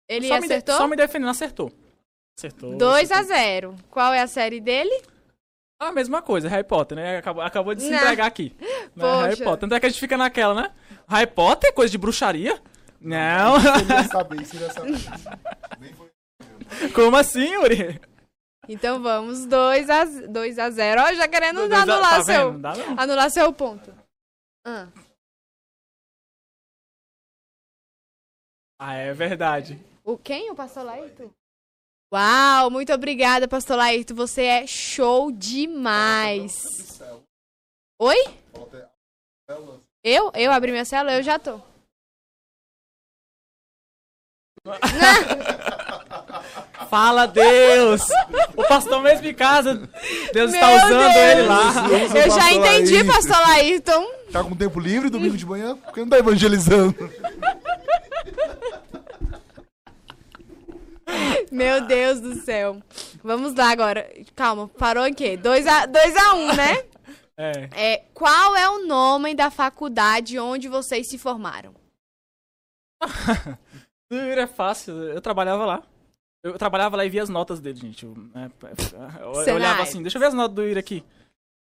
Ele 0.07 0.27
só 0.27 0.35
Me 0.35 0.41
de- 0.41 0.45
acertou? 0.53 0.75
só 0.77 0.87
me 0.87 0.95
defendendo, 0.95 1.29
acertou. 1.29 1.71
Acertou. 2.37 2.77
2 2.77 3.11
a 3.11 3.19
acertou. 3.19 3.35
0. 3.75 3.75
Qual 3.89 4.13
é 4.13 4.21
a 4.21 4.27
série 4.27 4.59
dele? 4.61 5.03
A 5.87 5.91
mesma 5.91 6.21
coisa, 6.21 6.47
Harry 6.49 6.63
Potter, 6.67 6.95
né? 6.95 7.17
Acabou, 7.17 7.43
acabou 7.43 7.75
de 7.75 7.83
se 7.83 7.89
Não. 7.89 7.97
entregar 7.97 8.25
aqui. 8.25 8.55
Né? 8.95 9.21
Harry 9.23 9.37
Potter. 9.37 9.59
Tanto 9.61 9.73
é 9.75 9.79
que 9.79 9.85
a 9.87 9.89
gente 9.89 9.99
fica 9.99 10.15
naquela, 10.17 10.53
né? 10.53 10.71
Harry 11.07 11.25
Potter 11.27 11.69
é 11.71 11.73
coisa 11.73 11.91
de 11.91 11.97
bruxaria? 11.97 12.61
Não. 13.01 13.55
ia 13.57 14.03
saber, 14.07 14.41
isso 14.41 14.55
ia 14.55 14.71
saber. 14.71 14.91
Nem 15.81 15.93
foi. 15.93 16.09
Como 16.93 17.17
assim, 17.17 17.53
Yuri? 17.53 17.99
Então 18.69 19.01
vamos, 19.01 19.45
2 19.47 19.89
a, 19.89 20.05
2 20.05 20.59
a 20.59 20.69
0. 20.69 21.01
Ó, 21.01 21.13
já 21.15 21.27
querendo 21.27 21.57
Dois 21.67 21.71
a- 21.71 21.81
anular, 21.81 22.15
tá 22.17 22.23
seu, 22.23 22.51
vendo? 22.51 22.61
Dá 22.61 22.75
não. 22.75 22.99
anular 22.99 23.29
seu 23.31 23.51
ponto. 23.51 23.93
Ah, 24.65 24.87
Ah, 28.79 28.95
é 28.95 29.13
verdade. 29.13 29.79
o 30.03 30.17
quem? 30.17 30.51
O 30.51 30.55
Pastor 30.55 30.83
Laírto? 30.83 31.33
Uau, 32.13 32.69
muito 32.69 32.93
obrigada, 32.93 33.47
Pastor 33.47 33.75
Laírto. 33.75 34.13
Você 34.13 34.43
é 34.43 34.67
show 34.67 35.31
demais. 35.31 37.01
Oi? 37.99 38.23
Eu? 40.03 40.31
Eu 40.35 40.51
abri 40.51 40.71
minha 40.71 40.85
célula? 40.85 41.15
Eu 41.15 41.23
já 41.23 41.39
tô. 41.39 41.59
Fala, 46.87 47.25
Deus! 47.25 48.03
O 48.55 48.63
pastor 48.67 49.01
mesmo 49.01 49.25
em 49.25 49.33
casa, 49.33 49.89
Deus 50.31 50.53
está 50.53 50.67
Meu 50.67 50.77
usando 50.77 50.99
Deus! 50.99 51.15
ele 51.15 51.41
lá. 51.47 51.73
Eu 52.15 52.29
já 52.29 52.53
entendi, 52.53 52.93
Laírton. 52.93 53.11
Pastor 53.11 53.39
Laírton. 53.39 54.05
Tá 54.31 54.43
com 54.43 54.55
tempo 54.55 54.79
livre 54.79 55.09
domingo 55.09 55.35
de 55.35 55.47
manhã? 55.47 55.75
Por 55.75 55.91
que 55.91 56.01
não 56.01 56.09
tá 56.09 56.19
evangelizando? 56.19 56.93
Meu 61.51 61.85
Deus 61.85 62.19
do 62.19 62.35
céu. 62.35 62.81
Vamos 63.23 63.53
lá 63.55 63.71
agora. 63.71 64.11
Calma, 64.35 64.67
parou 64.67 65.05
em 65.05 65.13
quê? 65.13 65.37
2 65.37 65.67
a 65.67 65.85
2 65.85 66.15
a 66.15 66.33
1, 66.35 66.55
né? 66.55 66.85
É. 67.37 67.69
É, 67.75 67.97
qual 68.13 68.55
é 68.55 68.69
o 68.69 68.85
nome 68.85 69.33
da 69.33 69.49
faculdade 69.49 70.37
onde 70.39 70.67
vocês 70.67 71.09
se 71.09 71.17
formaram? 71.17 71.73
É 74.11 74.45
fácil, 74.45 74.93
eu 75.09 75.19
trabalhava 75.19 75.65
lá. 75.65 75.83
Eu 76.43 76.55
trabalhava 76.55 76.95
lá 76.95 77.03
e 77.03 77.09
via 77.09 77.23
as 77.23 77.29
notas 77.29 77.59
dele, 77.59 77.79
gente. 77.79 78.05
Eu, 78.05 78.13
né, 78.35 78.51
eu- 79.47 79.55
olhava 79.55 79.81
assim, 79.81 80.03
deixa 80.03 80.17
eu 80.17 80.19
ver 80.19 80.27
as 80.27 80.35
notas 80.35 80.53
do 80.53 80.61
Yuri 80.61 80.79
aqui. 80.79 81.03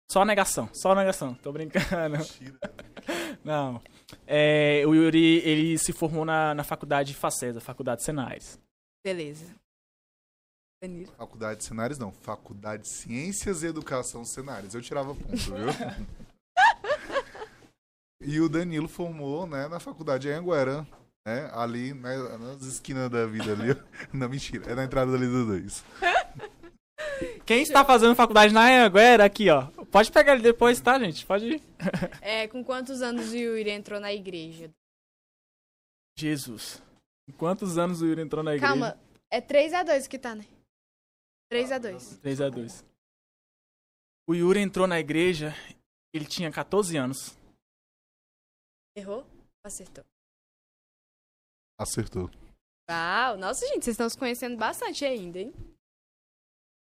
Só 0.10 0.24
negação, 0.24 0.70
só 0.72 0.96
negação. 0.96 1.34
Tô 1.34 1.52
brincando. 1.52 2.16
Não. 3.44 3.82
É, 4.26 4.82
o 4.88 4.96
Yuri, 4.96 5.42
ele 5.44 5.78
se 5.78 5.92
formou 5.92 6.24
na, 6.24 6.54
na 6.56 6.64
faculdade 6.64 7.14
Facesa, 7.14 7.60
faculdade 7.60 8.02
Senares. 8.04 8.58
Beleza. 9.08 9.56
Danilo. 10.84 11.10
Faculdade 11.14 11.60
de 11.60 11.64
cenários 11.64 11.98
não. 11.98 12.12
Faculdade 12.12 12.84
de 12.84 12.90
Ciências 12.90 13.64
e 13.64 13.68
Educação 13.68 14.26
Cenários. 14.26 14.76
Eu 14.76 14.82
tirava 14.82 15.16
ponto, 15.16 15.38
viu? 15.38 15.68
e 18.20 18.42
o 18.42 18.50
Danilo 18.50 18.90
formou, 18.90 19.48
né, 19.48 19.70
na 19.70 19.80
faculdade 19.80 20.30
Anhanguera. 20.30 20.86
Né, 21.26 21.50
ali 21.54 21.94
né, 21.94 22.18
nas 22.38 22.64
esquinas 22.64 23.10
da 23.10 23.26
vida 23.26 23.54
ali. 23.54 23.82
Não, 24.12 24.28
mentira. 24.28 24.70
É 24.70 24.76
na 24.76 24.84
entrada 24.84 25.14
ali 25.14 25.26
do 25.26 25.46
dois. 25.46 25.86
Quem 27.46 27.62
está 27.62 27.86
fazendo 27.86 28.14
faculdade 28.14 28.54
na 28.54 28.66
Anhanguera, 28.66 29.24
aqui, 29.24 29.50
ó. 29.50 29.68
Pode 29.90 30.12
pegar 30.12 30.34
ele 30.34 30.44
depois, 30.44 30.82
tá, 30.82 31.00
gente? 31.00 31.26
Pode 31.26 31.46
ir. 31.46 31.64
É, 32.20 32.46
com 32.50 32.62
quantos 32.62 33.02
anos 33.02 33.32
o 33.32 33.38
Yuri 33.38 33.70
entrou 33.70 34.02
na 34.02 34.12
igreja? 34.12 34.70
Jesus. 36.18 36.86
Em 37.28 37.32
quantos 37.34 37.78
anos 37.78 38.02
o 38.02 38.06
Yuri 38.06 38.22
entrou 38.22 38.44
na 38.44 38.56
igreja? 38.56 38.74
Calma, 38.74 39.00
é 39.30 39.42
3x2 39.42 40.08
que 40.08 40.18
tá, 40.18 40.34
né? 40.34 40.46
3x2. 41.52 42.20
3 42.22 42.42
a 42.42 42.50
2 42.50 42.86
O 44.28 44.34
Yuri 44.34 44.60
entrou 44.60 44.88
na 44.88 45.00
igreja, 45.00 45.54
ele 46.14 46.26
tinha 46.26 46.52
14 46.52 46.98
anos. 46.98 47.38
Errou? 48.96 49.26
Acertou. 49.64 50.06
Acertou. 51.80 52.30
Uau, 52.90 53.38
nossa, 53.38 53.66
gente, 53.68 53.84
vocês 53.84 53.94
estão 53.94 54.10
se 54.10 54.18
conhecendo 54.18 54.58
bastante 54.58 55.06
ainda, 55.06 55.40
hein? 55.40 55.54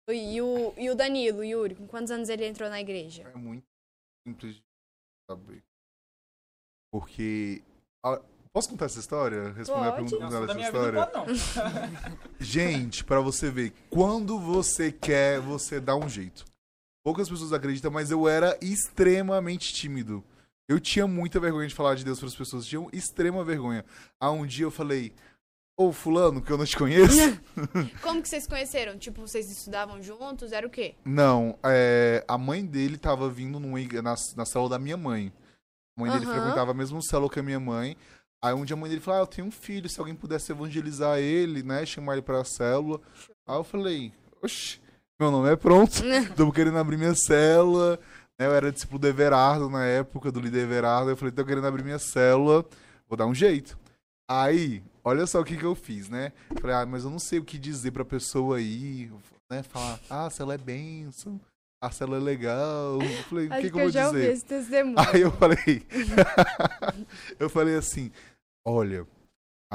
E 0.09 0.43
o, 0.43 0.75
e 0.77 0.91
o 0.91 0.97
Danilo, 0.97 1.39
o 1.39 1.45
Yuri, 1.45 1.77
com 1.77 1.87
quantos 1.87 2.11
anos 2.11 2.29
ele 2.29 2.45
entrou 2.45 2.69
na 2.69 2.81
igreja? 2.81 3.23
É 3.23 3.37
muito 3.37 3.65
simples 4.27 4.57
de 4.57 4.63
saber. 5.31 5.63
Porque. 6.91 7.63
Posso 8.53 8.69
contar 8.69 8.85
essa 8.85 9.01
história? 9.01 9.53
Responder 9.53 9.89
a 9.89 9.93
pergunta 9.93 10.19
Nossa, 10.19 10.41
da 10.41 10.47
dessa 10.47 10.61
história? 10.61 11.01
não 11.01 11.07
pode, 11.07 11.31
não. 11.31 12.19
Gente, 12.39 13.03
pra 13.03 13.19
você 13.19 13.51
ver, 13.51 13.73
quando 13.89 14.39
você 14.39 14.93
quer, 14.93 15.41
você 15.41 15.81
dá 15.81 15.97
um 15.97 16.07
jeito. 16.07 16.45
Poucas 17.03 17.29
pessoas 17.31 17.53
acreditam, 17.53 17.91
mas 17.91 18.11
eu 18.11 18.29
era 18.29 18.59
extremamente 18.61 19.73
tímido. 19.73 20.23
Eu 20.69 20.79
tinha 20.79 21.07
muita 21.07 21.41
vergonha 21.41 21.67
de 21.67 21.75
falar 21.75 21.95
de 21.95 22.05
Deus 22.05 22.19
para 22.19 22.29
as 22.29 22.35
pessoas, 22.35 22.67
tinha 22.67 22.87
extrema 22.93 23.43
vergonha. 23.43 23.85
Aí 24.21 24.29
um 24.29 24.47
dia 24.47 24.67
eu 24.67 24.71
falei: 24.71 25.15
Ô, 25.77 25.91
Fulano, 25.91 26.43
que 26.43 26.51
eu 26.53 26.59
não 26.59 26.67
te 26.67 26.77
conheço. 26.77 27.17
Como 28.03 28.21
que 28.21 28.29
vocês 28.29 28.45
se 28.45 28.49
conheceram? 28.49 28.99
Tipo, 28.99 29.23
vocês 29.23 29.51
estudavam 29.51 30.03
juntos? 30.03 30.53
Era 30.53 30.67
o 30.67 30.71
quê? 30.71 30.95
não, 31.05 31.59
é, 31.65 32.23
a 32.29 32.37
mãe 32.37 32.65
dele 32.65 32.99
tava 32.99 33.29
vindo 33.31 33.59
numa 33.59 33.79
na, 34.03 34.15
na 34.37 34.45
célula 34.45 34.71
da 34.71 34.79
minha 34.79 34.97
mãe. 34.97 35.33
A 35.97 36.01
mãe 36.01 36.11
dele 36.13 36.27
frequentava 36.27 36.71
a 36.71 36.75
mesma 36.75 37.01
célula 37.03 37.31
que 37.31 37.41
a 37.41 37.43
minha 37.43 37.61
mãe. 37.61 37.97
Aí 38.45 38.53
um 38.53 38.65
dia 38.65 38.75
a 38.75 38.79
mãe 38.79 38.91
dele 38.91 39.01
falou: 39.01 39.21
Ah, 39.21 39.23
eu 39.23 39.27
tenho 39.27 39.47
um 39.47 39.53
filho, 39.53 39.89
se 39.89 40.01
alguém 40.01 40.15
pudesse 40.15 40.51
evangelizar 40.51 41.19
ele, 41.19 41.63
né? 41.63 41.87
Chamar 41.87 42.15
ele 42.15 42.23
pra 42.23 42.45
célula. 42.45 43.01
Aí 43.47 43.57
eu 43.57 43.65
falei: 43.65 44.13
Oxi, 44.43 44.81
meu 45.21 45.31
nome 45.31 45.51
é 45.51 45.57
pronto. 45.57 46.03
Tô 46.37 46.51
querendo 46.51 46.79
abrir 46.79 46.97
minha 46.97 47.15
célula. 47.15 48.01
né, 48.39 48.47
Eu 48.47 48.53
era 48.53 48.73
discípulo 48.73 48.99
do 48.99 49.07
Everardo 49.07 49.71
na 49.71 49.85
época, 49.85 50.33
do 50.33 50.41
líder 50.41 50.65
Everardo. 50.65 51.11
Eu 51.11 51.17
falei, 51.17 51.33
tô 51.33 51.45
querendo 51.45 51.67
abrir 51.67 51.85
minha 51.85 51.99
célula, 52.01 52.65
vou 53.09 53.17
dar 53.17 53.27
um 53.27 53.35
jeito. 53.35 53.79
Aí, 54.29 54.83
olha 55.05 55.25
só 55.27 55.41
o 55.41 55.45
que 55.45 55.57
que 55.57 55.65
eu 55.65 55.77
fiz, 55.77 56.09
né? 56.09 56.33
Falei, 56.61 56.75
ah, 56.75 56.85
mas 56.87 57.05
eu 57.05 57.11
não 57.11 57.21
sei 57.21 57.39
o 57.39 57.45
que 57.45 57.57
dizer 57.59 57.93
pra 57.93 58.05
pessoa 58.05 58.57
aí, 58.57 59.11
né? 59.51 59.63
Falar, 59.63 60.01
ah, 60.11 60.27
a 60.27 60.31
célula 60.31 60.55
é 60.55 60.59
benção, 60.59 61.41
a 61.81 61.91
célula 61.91 62.19
é 62.19 62.21
legal. 62.21 63.01
Eu 63.01 63.23
falei, 63.25 63.47
o 63.47 63.51
que 63.51 63.71
que, 63.71 63.77
eu 63.77 63.83
vou 63.83 63.91
dizer? 64.13 64.33
Aí 64.99 65.21
eu 65.21 65.31
falei, 65.33 65.87
eu 67.39 67.49
falei 67.51 67.77
assim, 67.77 68.11
olha, 68.65 69.07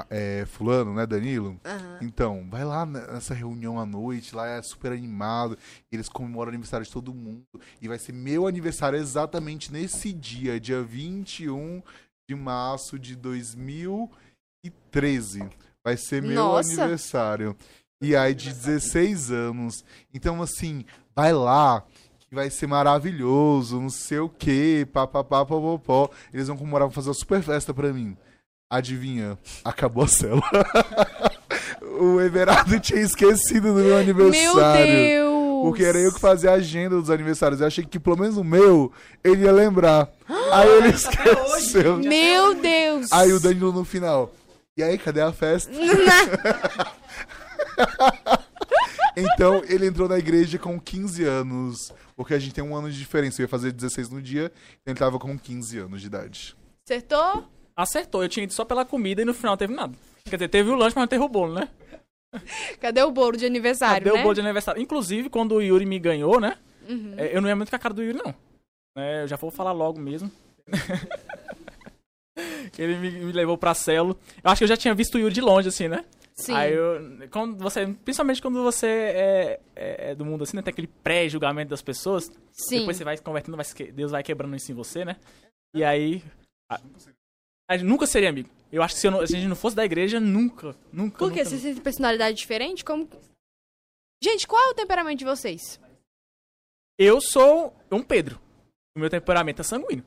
é, 0.09 0.45
fulano, 0.45 0.93
né, 0.93 1.05
Danilo? 1.05 1.59
Aham. 1.65 1.99
Então, 2.01 2.47
vai 2.49 2.63
lá 2.63 2.85
nessa 2.85 3.33
reunião 3.33 3.79
à 3.79 3.85
noite, 3.85 4.35
lá 4.35 4.47
é 4.47 4.61
super 4.61 4.91
animado, 4.91 5.57
eles 5.91 6.09
comemoram 6.09 6.49
o 6.49 6.53
aniversário 6.53 6.85
de 6.85 6.91
todo 6.91 7.13
mundo, 7.13 7.45
e 7.81 7.87
vai 7.87 7.97
ser 7.97 8.13
meu 8.13 8.45
aniversário 8.47 8.99
exatamente 8.99 9.71
nesse 9.71 10.13
dia, 10.13 10.59
dia 10.59 10.83
21 10.83 11.81
de 12.29 12.35
março 12.35 12.99
de 12.99 13.15
2013. 13.15 15.49
Vai 15.83 15.97
ser 15.97 16.21
meu 16.21 16.35
Nossa. 16.35 16.81
aniversário. 16.81 17.55
E 18.01 18.15
aí, 18.15 18.35
de 18.35 18.53
16 18.53 19.31
anos. 19.31 19.83
Então, 20.13 20.41
assim, 20.41 20.85
vai 21.15 21.33
lá, 21.33 21.83
que 22.19 22.35
vai 22.35 22.49
ser 22.49 22.67
maravilhoso, 22.67 23.81
não 23.81 23.89
sei 23.89 24.19
o 24.19 24.29
quê, 24.29 24.87
papapá, 24.91 25.45
popopó. 25.45 26.09
Eles 26.31 26.47
vão 26.47 26.57
comemorar, 26.57 26.87
vão 26.87 26.93
fazer 26.93 27.09
uma 27.09 27.15
super 27.15 27.41
festa 27.41 27.73
pra 27.73 27.93
mim. 27.93 28.15
Adivinha? 28.69 29.37
Acabou 29.63 30.03
a 30.03 30.07
célula. 30.07 30.43
o 31.99 32.19
Everardo 32.19 32.79
tinha 32.79 32.99
esquecido 33.01 33.69
do 33.69 33.75
meu 33.75 33.85
Meu 33.85 33.97
aniversário. 33.97 34.85
Deus! 34.85 35.61
Porque 35.63 35.83
era 35.83 35.97
eu 35.97 36.13
que 36.13 36.19
fazia 36.19 36.51
a 36.51 36.55
agenda 36.55 36.95
dos 36.99 37.09
aniversários. 37.09 37.61
Eu 37.61 37.67
achei 37.67 37.85
que 37.85 37.99
pelo 37.99 38.17
menos 38.17 38.35
o 38.35 38.43
meu, 38.43 38.91
ele 39.23 39.45
ia 39.45 39.51
lembrar. 39.51 40.09
Aí 40.51 40.69
ele 40.69 40.89
esqueceu. 40.89 41.97
Meu 41.97 42.55
Deus! 42.55 43.11
Aí 43.11 43.31
o 43.31 43.39
Danilo 43.39 43.71
no 43.71 43.85
final. 43.85 44.33
E 44.75 44.83
aí, 44.83 44.97
cadê 44.97 45.21
a 45.21 45.31
festa? 45.31 45.71
Então, 49.19 49.63
ele 49.67 49.87
entrou 49.87 50.07
na 50.07 50.19
igreja 50.19 50.59
com 50.59 50.79
15 50.79 51.23
anos. 51.23 51.91
Porque 52.15 52.35
a 52.35 52.39
gente 52.39 52.53
tem 52.53 52.63
um 52.63 52.75
ano 52.75 52.91
de 52.91 52.99
diferença. 52.99 53.41
Eu 53.41 53.45
ia 53.45 53.49
fazer 53.49 53.71
16 53.71 54.11
no 54.11 54.21
dia, 54.21 54.51
então 54.83 54.91
ele 54.91 54.99
tava 54.99 55.17
com 55.17 55.35
15 55.35 55.79
anos 55.79 56.01
de 56.01 56.05
idade. 56.05 56.55
Acertou? 56.85 57.49
Acertou, 57.77 58.23
eu 58.23 58.29
tinha 58.29 58.43
ido 58.43 58.53
só 58.53 58.65
pela 58.65 58.83
comida 58.83 59.21
e 59.21 59.25
no 59.25 59.33
final 59.35 59.51
não 59.53 59.57
teve 59.57 59.73
nada. 59.73 59.93
Quer 60.25 60.35
dizer, 60.37 60.47
teve 60.49 60.69
o 60.71 60.75
lanche, 60.75 60.95
mas 60.95 61.03
não 61.03 61.07
teve 61.07 61.23
o 61.23 61.29
bolo, 61.29 61.53
né? 61.53 61.69
Cadê 62.81 63.01
o 63.03 63.11
bolo 63.11 63.37
de 63.37 63.45
aniversário, 63.45 64.03
Cadê 64.03 64.15
né? 64.15 64.19
o 64.19 64.23
bolo 64.23 64.33
de 64.33 64.41
aniversário? 64.41 64.81
Inclusive, 64.81 65.29
quando 65.29 65.53
o 65.55 65.61
Yuri 65.61 65.85
me 65.85 65.99
ganhou, 65.99 66.39
né? 66.39 66.57
Uhum. 66.89 67.13
é, 67.17 67.35
Eu 67.35 67.41
não 67.41 67.47
ia 67.47 67.55
muito 67.55 67.69
com 67.69 67.75
a 67.75 67.79
cara 67.79 67.93
do 67.93 68.01
Yuri, 68.03 68.17
não. 68.17 68.33
É, 68.97 69.21
eu 69.23 69.27
já 69.27 69.35
vou 69.35 69.51
falar 69.51 69.71
logo 69.73 69.99
mesmo. 69.99 70.31
Ele 72.77 72.95
me, 72.97 73.09
me 73.11 73.31
levou 73.31 73.57
pra 73.57 73.73
celo. 73.73 74.17
Eu 74.43 74.51
acho 74.51 74.59
que 74.59 74.63
eu 74.63 74.67
já 74.67 74.77
tinha 74.77 74.93
visto 74.93 75.15
o 75.15 75.19
Yuri 75.19 75.33
de 75.33 75.41
longe, 75.41 75.69
assim, 75.69 75.87
né? 75.87 76.05
Sim. 76.35 76.53
Aí 76.53 76.73
eu. 76.73 77.27
Quando 77.31 77.57
você, 77.57 77.87
principalmente 77.87 78.41
quando 78.41 78.61
você 78.61 78.87
é, 78.87 79.59
é- 79.75 80.11
é 80.11 80.15
do 80.15 80.23
mundo 80.23 80.43
assim, 80.43 80.55
né? 80.55 80.61
Tem 80.61 80.71
aquele 80.71 80.87
pré-julgamento 80.87 81.69
das 81.71 81.81
pessoas. 81.81 82.31
Sim. 82.51 82.79
Depois 82.79 82.97
você 82.97 83.03
vai 83.03 83.17
se 83.17 83.23
convertendo, 83.23 83.57
vai 83.57 83.65
Deus 83.91 84.11
vai 84.11 84.21
quebrando 84.21 84.55
isso 84.55 84.71
em 84.71 84.75
você, 84.75 85.03
né? 85.03 85.15
E 85.73 85.83
aí. 85.83 86.21
A, 86.69 86.79
a 87.69 87.77
gente 87.77 87.87
nunca 87.87 88.05
seria 88.07 88.29
amigo. 88.29 88.49
Eu 88.71 88.81
acho 88.83 88.95
que 88.95 89.01
se, 89.01 89.07
eu 89.07 89.11
não- 89.11 89.25
se 89.25 89.35
a 89.35 89.39
gente 89.39 89.47
não 89.49 89.55
fosse 89.55 89.75
da 89.75 89.85
igreja, 89.85 90.19
nunca, 90.19 90.75
nunca. 90.91 91.17
Por 91.17 91.31
quê? 91.31 91.39
nunca, 91.43 91.49
Vocês 91.49 91.61
têm 91.61 91.75
personalidade 91.83 92.37
diferente? 92.37 92.83
Como... 92.83 93.07
Gente, 94.23 94.47
qual 94.47 94.61
é 94.61 94.69
o 94.69 94.73
temperamento 94.73 95.19
de 95.19 95.25
vocês? 95.25 95.79
Eu 96.99 97.21
sou 97.21 97.75
um 97.91 98.01
Pedro. 98.03 98.39
O 98.95 98.99
meu 98.99 99.09
temperamento 99.09 99.61
é 99.61 99.63
sanguíneo. 99.63 100.03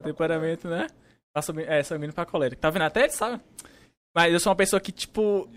O 0.00 0.04
temperamento, 0.04 0.68
né? 0.68 0.86
Tá 1.34 1.40
É, 1.66 1.82
sanguíneo 1.82 2.14
pra 2.14 2.24
colérico. 2.24 2.62
Tá 2.62 2.70
vendo 2.70 2.82
até? 2.82 3.00
Ele 3.04 3.12
sabe. 3.12 3.42
Mas 4.14 4.32
eu 4.32 4.38
sou 4.40 4.50
uma 4.50 4.56
pessoa 4.56 4.80
que, 4.80 4.92
tipo. 4.92 5.48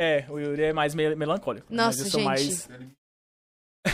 É, 0.00 0.24
o 0.30 0.38
Yuri 0.38 0.62
é 0.62 0.72
mais 0.72 0.94
me- 0.94 1.14
melancólico. 1.16 1.66
Nossa, 1.74 1.98
mas 1.98 2.06
eu 2.06 2.10
sou 2.12 2.20
gente. 2.20 2.26
mais. 2.26 2.68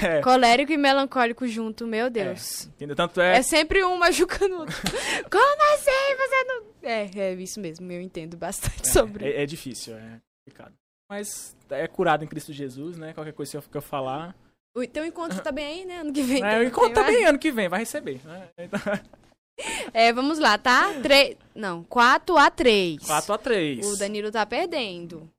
É, 0.02 0.20
Colérico 0.22 0.72
e 0.72 0.76
melancólico 0.76 1.46
junto, 1.46 1.86
meu 1.86 2.08
Deus. 2.10 2.66
entendeu? 2.66 2.96
Tanto 2.96 3.20
É, 3.20 3.38
é. 3.38 3.42
sempre 3.42 3.84
um 3.84 3.96
machucando 3.96 4.54
o 4.56 4.58
outro. 4.60 4.76
Como 5.30 5.74
assim? 5.74 6.16
Você 6.16 6.44
não. 6.44 6.64
É, 6.82 7.10
é 7.16 7.34
isso 7.34 7.60
mesmo, 7.60 7.90
eu 7.90 8.00
entendo 8.00 8.36
bastante 8.36 8.88
sobre. 8.88 9.24
É, 9.26 9.42
é 9.42 9.46
difícil, 9.46 9.96
é 9.96 10.20
complicado. 10.38 10.74
Mas 11.10 11.56
é 11.70 11.86
curado 11.86 12.24
em 12.24 12.28
Cristo 12.28 12.52
Jesus, 12.52 12.96
né? 12.96 13.12
Qualquer 13.12 13.32
coisa 13.32 13.62
que 13.62 13.76
eu 13.76 13.82
falar. 13.82 14.34
O 14.76 14.84
teu 14.86 15.04
encontro 15.04 15.40
tá 15.40 15.52
bem 15.52 15.64
aí, 15.64 15.84
né? 15.84 15.98
Ano 15.98 16.12
que 16.12 16.22
vem. 16.22 16.42
É, 16.42 16.58
o 16.58 16.64
encontro 16.64 16.94
tá 16.94 17.04
bem 17.04 17.24
ano 17.24 17.38
que 17.38 17.52
vem, 17.52 17.68
vai 17.68 17.80
receber. 17.80 18.20
Né? 18.24 18.48
Então, 18.58 18.80
É, 19.92 20.12
vamos 20.12 20.38
lá, 20.40 20.58
tá? 20.58 20.92
Três. 21.00 21.36
Não, 21.54 21.84
4 21.84 22.36
a 22.36 22.50
3 22.50 22.98
4x3. 22.98 23.84
O 23.84 23.96
Danilo 23.96 24.32
tá 24.32 24.44
perdendo. 24.44 25.30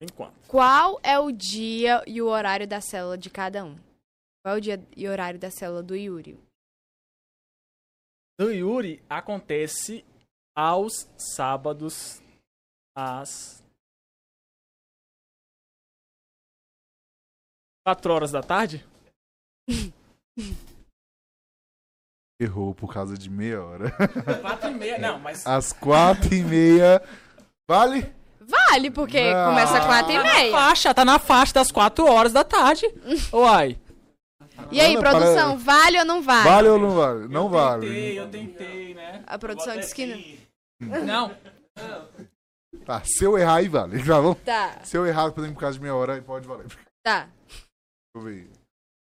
Enquanto. 0.00 0.34
Qual 0.46 1.00
é 1.02 1.18
o 1.18 1.32
dia 1.32 2.02
e 2.06 2.22
o 2.22 2.28
horário 2.28 2.68
da 2.68 2.80
célula 2.80 3.18
de 3.18 3.28
cada 3.28 3.64
um? 3.64 3.76
Qual 4.48 4.56
é 4.56 4.58
o 4.60 4.62
dia 4.62 4.82
e 4.96 5.06
horário 5.06 5.38
da 5.38 5.50
célula 5.50 5.82
do 5.82 5.94
Yuri? 5.94 6.42
Do 8.40 8.50
Yuri 8.50 9.04
acontece 9.06 10.02
aos 10.56 11.06
sábados 11.18 12.22
às 12.96 13.62
4 17.86 18.10
horas 18.10 18.30
da 18.30 18.42
tarde? 18.42 18.86
Errou 22.40 22.74
por 22.74 22.90
causa 22.94 23.18
de 23.18 23.28
meia 23.28 23.62
hora. 23.62 23.90
4 24.40 24.70
e 24.70 24.74
meia, 24.74 24.98
não, 24.98 25.18
mas. 25.18 25.46
Às 25.46 25.74
quatro 25.74 26.32
e 26.32 26.42
meia. 26.42 27.02
Vale? 27.68 28.14
Vale, 28.40 28.90
porque 28.90 29.18
Ah. 29.18 29.44
começa 29.50 29.78
4 29.84 30.10
e 30.10 30.16
Tá 30.16 30.22
na 30.24 30.32
meia. 30.32 30.50
faixa, 30.52 30.94
tá 30.94 31.04
na 31.04 31.18
faixa 31.18 31.52
das 31.52 31.70
4 31.70 32.06
horas 32.06 32.32
da 32.32 32.44
tarde. 32.44 32.86
Uai. 33.30 33.78
E 34.70 34.80
aí, 34.80 34.96
Ana, 34.96 35.00
produção, 35.00 35.58
vale 35.58 35.98
ou 35.98 36.04
não 36.04 36.22
vale? 36.22 36.48
Vale 36.48 36.68
ou 36.68 36.78
não 36.78 36.90
vale? 36.90 37.28
Não 37.28 37.48
vale. 37.48 38.16
eu 38.16 38.28
tentei, 38.28 38.94
né? 38.94 39.22
A 39.26 39.38
produção 39.38 39.76
disse 39.76 39.94
que 39.94 40.38
não. 40.80 41.04
Não. 41.04 41.36
Tá, 42.84 43.02
se 43.04 43.24
eu 43.24 43.38
errar 43.38 43.56
aí 43.56 43.68
vale. 43.68 44.02
Tá 44.04 44.20
bom? 44.20 44.34
Tá, 44.34 44.80
Se 44.82 44.96
eu 44.96 45.06
errar, 45.06 45.30
por 45.32 45.40
exemplo, 45.40 45.56
por 45.56 45.60
causa 45.60 45.76
de 45.76 45.82
meia 45.82 45.94
hora, 45.94 46.14
aí 46.14 46.20
pode 46.20 46.46
valer. 46.46 46.66
Deixa 46.66 46.80
tá. 47.02 47.28
eu 48.14 48.20
ver. 48.22 48.50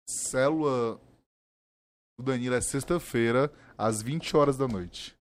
Célula 0.09 1.01
do 2.19 2.25
Danilo 2.25 2.55
é 2.55 2.61
sexta-feira, 2.61 3.51
às 3.77 4.03
20 4.03 4.37
horas 4.37 4.57
da 4.57 4.69
noite. 4.69 5.15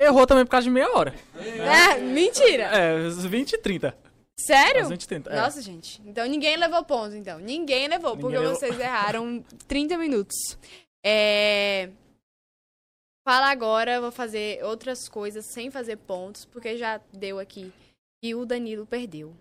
Errou 0.00 0.26
também 0.26 0.44
por 0.44 0.50
causa 0.50 0.64
de 0.64 0.70
meia 0.70 0.90
hora. 0.90 1.14
É, 1.36 1.98
mentira. 2.00 2.64
É, 2.64 3.06
às 3.06 3.24
20 3.24 3.52
e 3.52 3.58
30. 3.58 3.96
Sério? 4.38 4.82
Às 4.82 4.88
20 4.88 5.08
30. 5.08 5.30
é. 5.30 5.36
Nossa, 5.36 5.62
gente. 5.62 6.02
Então 6.04 6.26
ninguém 6.26 6.56
levou 6.56 6.84
ponto, 6.84 7.14
então. 7.14 7.38
Ninguém 7.38 7.88
levou, 7.88 8.16
porque 8.16 8.36
Ninguém 8.36 8.40
levou. 8.40 8.56
vocês 8.56 8.78
erraram 8.80 9.44
30 9.68 9.96
minutos. 9.96 10.36
É... 11.04 11.90
Fala 13.26 13.50
agora, 13.50 14.00
vou 14.00 14.12
fazer 14.12 14.62
outras 14.64 15.08
coisas 15.08 15.46
sem 15.46 15.70
fazer 15.70 15.96
pontos, 15.96 16.44
porque 16.44 16.76
já 16.76 17.00
deu 17.12 17.38
aqui. 17.38 17.72
E 18.22 18.34
o 18.34 18.44
Danilo 18.44 18.86
perdeu. 18.86 19.34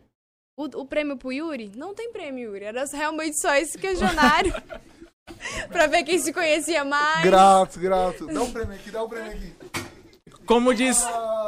O, 0.57 0.65
o 0.81 0.85
prêmio 0.85 1.17
pro 1.17 1.33
Yuri? 1.33 1.71
Não 1.75 1.93
tem 1.93 2.11
prêmio, 2.11 2.51
Yuri. 2.51 2.65
Era 2.65 2.85
realmente 2.85 3.39
só 3.39 3.53
esse 3.55 3.77
questionário. 3.77 4.53
pra 5.69 5.87
ver 5.87 6.03
quem 6.03 6.19
se 6.19 6.33
conhecia 6.33 6.83
mais. 6.83 7.23
Grato, 7.23 7.79
grato. 7.79 8.27
Dá 8.27 8.41
um 8.41 8.51
prêmio 8.51 8.75
aqui, 8.75 8.91
dá 8.91 9.03
um 9.03 9.09
prêmio 9.09 9.31
aqui. 9.31 9.53
Como 10.45 10.73
diz, 10.73 10.97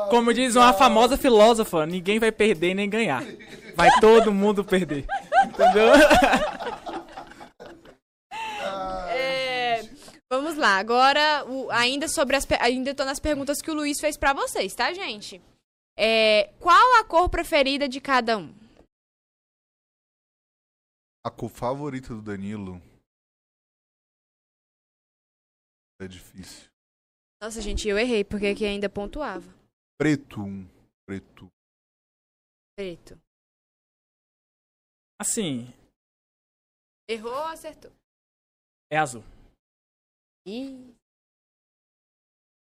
como 0.09 0.33
diz 0.33 0.55
uma 0.55 0.73
famosa 0.73 1.17
filósofa, 1.17 1.85
ninguém 1.85 2.19
vai 2.19 2.31
perder 2.31 2.73
nem 2.73 2.89
ganhar. 2.89 3.23
Vai 3.75 3.89
todo 3.99 4.33
mundo 4.33 4.63
perder. 4.63 5.05
Entendeu? 5.47 5.89
É, 9.17 9.81
Vamos 10.29 10.57
lá, 10.57 10.77
agora 10.77 11.45
o- 11.45 11.69
ainda 11.71 12.07
sobre 12.07 12.35
as 12.35 12.45
ainda 12.59 12.93
tô 12.95 13.05
nas 13.05 13.19
perguntas 13.19 13.61
que 13.61 13.69
o 13.69 13.73
Luiz 13.73 13.99
fez 13.99 14.17
pra 14.17 14.33
vocês, 14.33 14.73
tá, 14.73 14.91
gente? 14.93 15.41
É, 15.97 16.51
qual 16.59 16.99
a 16.99 17.03
cor 17.05 17.29
preferida 17.29 17.87
de 17.87 18.01
cada 18.01 18.37
um? 18.37 18.53
A 21.23 21.29
cor 21.31 21.49
favorita 21.49 22.09
do 22.13 22.21
Danilo. 22.21 22.81
É 26.01 26.07
difícil. 26.07 26.70
Nossa, 27.41 27.62
gente, 27.62 27.87
eu 27.87 27.97
errei 27.97 28.24
porque 28.24 28.47
aqui 28.47 28.66
ainda 28.66 28.89
pontuava. 28.89 29.53
Preto. 29.97 30.41
um. 30.41 30.67
Preto. 31.05 31.47
Preto. 32.75 33.20
Assim, 35.20 35.74
Errou 37.07 37.32
ou 37.32 37.45
acertou? 37.45 37.91
é 38.91 38.97
azul. 38.97 39.24
Ih. 40.45 40.93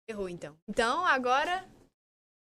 Errou 0.07 0.27
então. 0.29 0.57
Então, 0.67 1.05
agora 1.05 1.65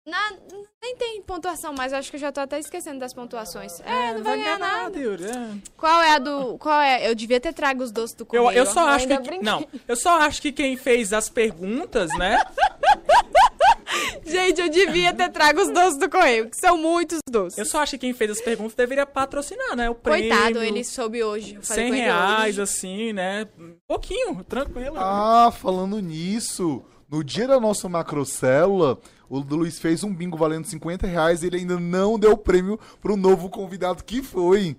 na- 0.07 0.33
nem 0.81 0.95
tem 0.95 1.21
pontuação 1.21 1.73
mais, 1.73 1.91
eu 1.91 1.99
acho 1.99 2.09
que 2.09 2.15
eu 2.15 2.21
já 2.21 2.31
tô 2.31 2.39
até 2.39 2.57
esquecendo 2.59 2.99
das 2.99 3.13
pontuações. 3.13 3.79
É, 3.81 4.13
não 4.13 4.23
vai 4.23 4.37
ganhar 4.37 4.57
nada. 4.57 4.97
Yuri. 4.97 5.25
é. 5.25 5.49
Qual 5.75 6.01
é 6.01 6.11
a 6.15 6.19
do. 6.19 6.57
Qual 6.57 6.79
é? 6.81 7.07
Eu 7.09 7.13
devia 7.13 7.39
ter 7.39 7.53
trago 7.53 7.83
os 7.83 7.91
doces 7.91 8.15
do 8.15 8.23
Eu, 8.31 8.43
correio. 8.43 8.59
eu 8.59 8.65
só 8.65 8.87
acho 8.87 9.03
ainda 9.03 9.17
que. 9.17 9.23
brinquei. 9.27 9.45
Não, 9.45 9.67
eu 9.87 9.95
só 9.95 10.19
acho 10.21 10.41
que 10.41 10.51
quem 10.51 10.75
fez 10.77 11.11
as 11.13 11.29
perguntas, 11.29 12.09
né? 12.17 12.37
Gente, 14.25 14.59
eu 14.61 14.69
devia 14.69 15.13
ter 15.13 15.29
trago 15.29 15.61
os 15.61 15.69
doces 15.73 15.97
do 15.97 16.09
correio, 16.09 16.49
que 16.49 16.57
são 16.57 16.77
muitos 16.77 17.19
doces. 17.29 17.57
Eu 17.57 17.65
só 17.65 17.79
acho 17.81 17.91
que 17.91 17.99
quem 17.99 18.13
fez 18.13 18.31
as 18.31 18.41
perguntas 18.41 18.75
deveria 18.75 19.05
patrocinar, 19.05 19.75
né? 19.75 19.89
O 19.89 19.95
prêmio. 19.95 20.29
Coitado, 20.29 20.61
ele 20.63 20.83
soube 20.83 21.23
hoje. 21.23 21.55
Eu 21.55 21.61
falei 21.63 21.83
100 21.83 21.89
com 21.91 21.95
ele 21.95 22.03
reais, 22.03 22.55
hoje. 22.55 22.61
assim, 22.61 23.13
né? 23.13 23.47
Pouquinho, 23.87 24.43
tranquilo. 24.43 24.95
Ah, 24.99 25.51
falando 25.51 25.99
nisso, 25.99 26.83
no 27.09 27.23
dia 27.23 27.47
da 27.47 27.59
nossa 27.59 27.87
macrocélula, 27.87 28.99
o 29.29 29.39
Luiz 29.39 29.79
fez 29.79 30.03
um 30.03 30.13
bingo 30.13 30.37
valendo 30.37 30.65
50 30.65 31.05
reais 31.07 31.43
e 31.43 31.47
ele 31.47 31.57
ainda 31.57 31.79
não 31.79 32.17
deu 32.17 32.31
o 32.31 32.37
prêmio 32.37 32.79
pro 33.01 33.17
novo 33.17 33.49
convidado 33.49 34.03
que 34.03 34.21
foi. 34.21 34.77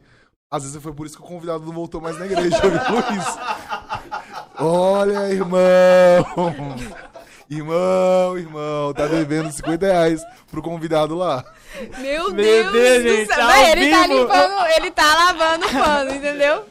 Às 0.50 0.62
vezes 0.64 0.82
foi 0.82 0.92
por 0.94 1.06
isso 1.06 1.16
que 1.16 1.22
o 1.22 1.26
convidado 1.26 1.64
não 1.66 1.72
voltou 1.72 2.00
mais 2.00 2.18
na 2.18 2.24
igreja, 2.26 2.56
viu, 2.62 2.70
Luiz? 2.70 3.38
Olha, 4.58 5.30
irmão! 5.30 6.76
Irmão, 7.50 8.36
irmão, 8.36 8.92
tá 8.92 9.06
devendo 9.06 9.50
50 9.50 9.86
reais 9.86 10.20
pro 10.50 10.60
convidado 10.60 11.14
lá. 11.14 11.42
Meu, 11.98 12.30
Meu 12.30 12.34
Deus, 12.34 12.72
Deus, 12.72 13.02
do 13.02 13.08
gente, 13.08 13.34
céu. 13.34 13.50
ele 13.50 13.90
tá 13.90 14.02
vivo. 14.02 14.14
limpando, 14.20 14.66
ele 14.76 14.90
tá 14.90 15.14
lavando 15.14 15.66
o 15.66 15.70
pano, 15.70 16.10
entendeu? 16.14 16.64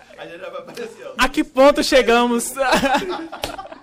A 1.18 1.28
que 1.30 1.44
ponto 1.44 1.84
chegamos? 1.84 2.54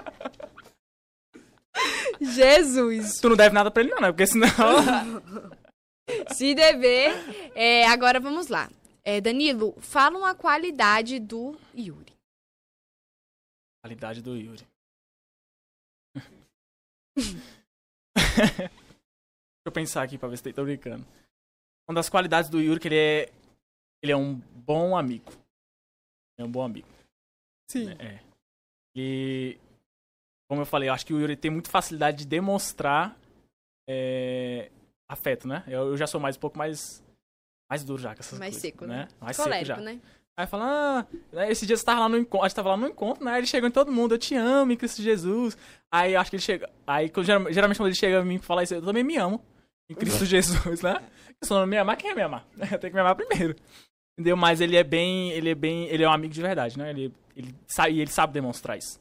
Jesus. 2.20 3.20
tu 3.20 3.28
não 3.28 3.36
deve 3.36 3.55
nada 3.55 3.70
pra 3.70 3.82
ele, 3.82 3.90
não, 3.90 4.01
né? 4.01 4.10
Porque 4.10 4.26
senão. 4.26 4.48
Se 6.34 6.55
dever. 6.55 7.12
É, 7.55 7.86
agora 7.86 8.20
vamos 8.20 8.48
lá. 8.48 8.70
É, 9.02 9.20
Danilo, 9.20 9.74
fala 9.80 10.18
uma 10.18 10.34
qualidade 10.34 11.18
do 11.18 11.59
Yuri. 11.76 12.12
Qualidade 13.82 14.22
do 14.22 14.36
Yuri. 14.36 14.66
Deixa 18.16 18.70
eu 19.66 19.72
pensar 19.72 20.02
aqui 20.02 20.18
pra 20.18 20.28
ver 20.28 20.36
se 20.36 20.52
tô 20.52 20.64
brincando. 20.64 21.06
Uma 21.88 21.96
das 21.96 22.09
qualidades 22.09 22.51
do 22.51 22.60
Yuri 22.60 22.78
é 22.78 22.80
que 22.80 22.88
ele 22.88 22.98
é. 22.98 23.32
ele 24.02 24.12
é 24.12 24.16
um 24.16 24.36
bom 24.36 24.96
amigo. 24.96 25.30
É 26.38 26.44
um 26.44 26.51
bom 26.51 26.62
amigo. 26.62 26.88
Sim. 27.70 27.90
É. 27.92 28.22
E, 28.96 29.59
como 30.49 30.62
eu 30.62 30.66
falei, 30.66 30.89
eu 30.89 30.93
acho 30.93 31.07
que 31.07 31.15
o 31.15 31.21
Yuri 31.21 31.37
tem 31.37 31.51
muita 31.51 31.71
facilidade 31.71 32.19
de 32.19 32.27
demonstrar 32.27 33.16
é, 33.89 34.71
afeto, 35.09 35.49
né? 35.49 35.65
Eu, 35.66 35.89
eu 35.89 35.97
já 35.97 36.07
sou 36.07 36.21
mais 36.21 36.37
um 36.37 36.41
pouco 36.41 36.59
mais 36.59 37.03
mais 37.71 37.83
duro 37.83 38.01
já 38.01 38.15
com 38.15 38.21
essas 38.21 38.39
Mais 38.39 38.55
coisas, 38.55 38.62
seco, 38.62 38.87
né? 38.87 39.09
Mais 39.21 39.37
seco 39.37 39.49
Colérico, 39.49 39.66
já. 39.66 39.81
né? 39.81 40.01
Aí 40.37 40.47
fala, 40.49 40.65
ah, 40.66 41.07
né, 41.33 41.51
esse 41.51 41.65
dia 41.65 41.77
você 41.77 41.85
tava 41.85 42.01
lá 42.01 42.09
no 42.09 42.19
encontro, 42.19 42.45
a 42.45 42.49
gente 42.49 42.57
tava 42.57 42.71
lá 42.71 42.77
no 42.77 42.89
encontro, 42.89 43.25
né? 43.25 43.39
Ele 43.39 43.47
chegou 43.47 43.69
em 43.69 43.73
todo 43.73 43.93
mundo, 43.93 44.15
eu 44.15 44.19
te 44.19 44.35
amo 44.35 44.73
em 44.73 44.77
Cristo 44.77 45.01
Jesus. 45.01 45.57
Aí 45.93 46.15
eu 46.15 46.21
acho 46.21 46.31
que 46.31 46.37
ele 46.37 46.43
chega. 46.43 46.69
Aí 46.87 47.11
geralmente 47.51 47.77
quando 47.79 47.87
ele 47.87 47.95
chega 47.95 48.21
a 48.21 48.25
mim 48.25 48.39
pra 48.39 48.47
falar 48.47 48.65
isso, 48.65 48.75
eu 48.75 48.83
também 48.83 49.05
me 49.05 49.16
amo. 49.16 49.41
Em 49.89 49.95
Cristo 49.95 50.25
Jesus, 50.27 50.83
né? 50.83 51.01
Se 51.43 51.53
eu 51.53 51.59
não 51.59 51.66
me 51.66 51.77
amar, 51.77 51.97
quem 51.97 52.11
é 52.11 52.15
me 52.15 52.23
amar? 52.23 52.47
Eu 52.57 52.79
tenho 52.79 52.91
que 52.91 52.95
me 52.95 53.01
amar 53.01 53.15
primeiro. 53.15 53.55
Entendeu? 54.16 54.37
Mas 54.37 54.61
ele 54.61 54.77
é 54.77 54.85
bem. 54.85 55.31
Ele 55.33 55.51
é 55.51 55.55
bem. 55.55 55.87
Ele 55.89 56.03
é 56.03 56.09
um 56.09 56.12
amigo 56.12 56.33
de 56.33 56.41
verdade, 56.41 56.79
né? 56.79 56.89
Ele, 56.89 57.12
ele, 57.37 57.55
sabe, 57.66 57.93
e 57.93 58.01
ele 58.01 58.11
sabe 58.11 58.33
demonstrar 58.33 58.79
isso. 58.79 58.99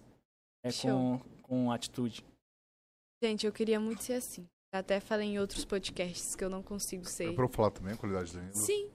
É 0.62 0.72
com, 0.74 1.22
com 1.44 1.72
atitude. 1.72 2.26
Gente, 3.24 3.46
eu 3.46 3.54
queria 3.54 3.80
muito 3.80 4.04
ser 4.04 4.14
assim. 4.14 4.48
Eu 4.74 4.80
até 4.80 5.00
falei 5.00 5.28
em 5.30 5.40
outros 5.40 5.64
podcasts 5.64 6.36
que 6.36 6.44
eu 6.44 6.50
não 6.50 6.64
consigo 6.64 7.04
É 7.04 7.10
ser. 7.10 7.36
pra 7.36 7.46
eu 7.46 7.50
falar 7.50 7.70
também 7.72 7.94
a 7.94 7.98
qualidade 7.98 8.32
do 8.32 8.38
Danilo. 8.40 8.56
Sim. 8.56 8.92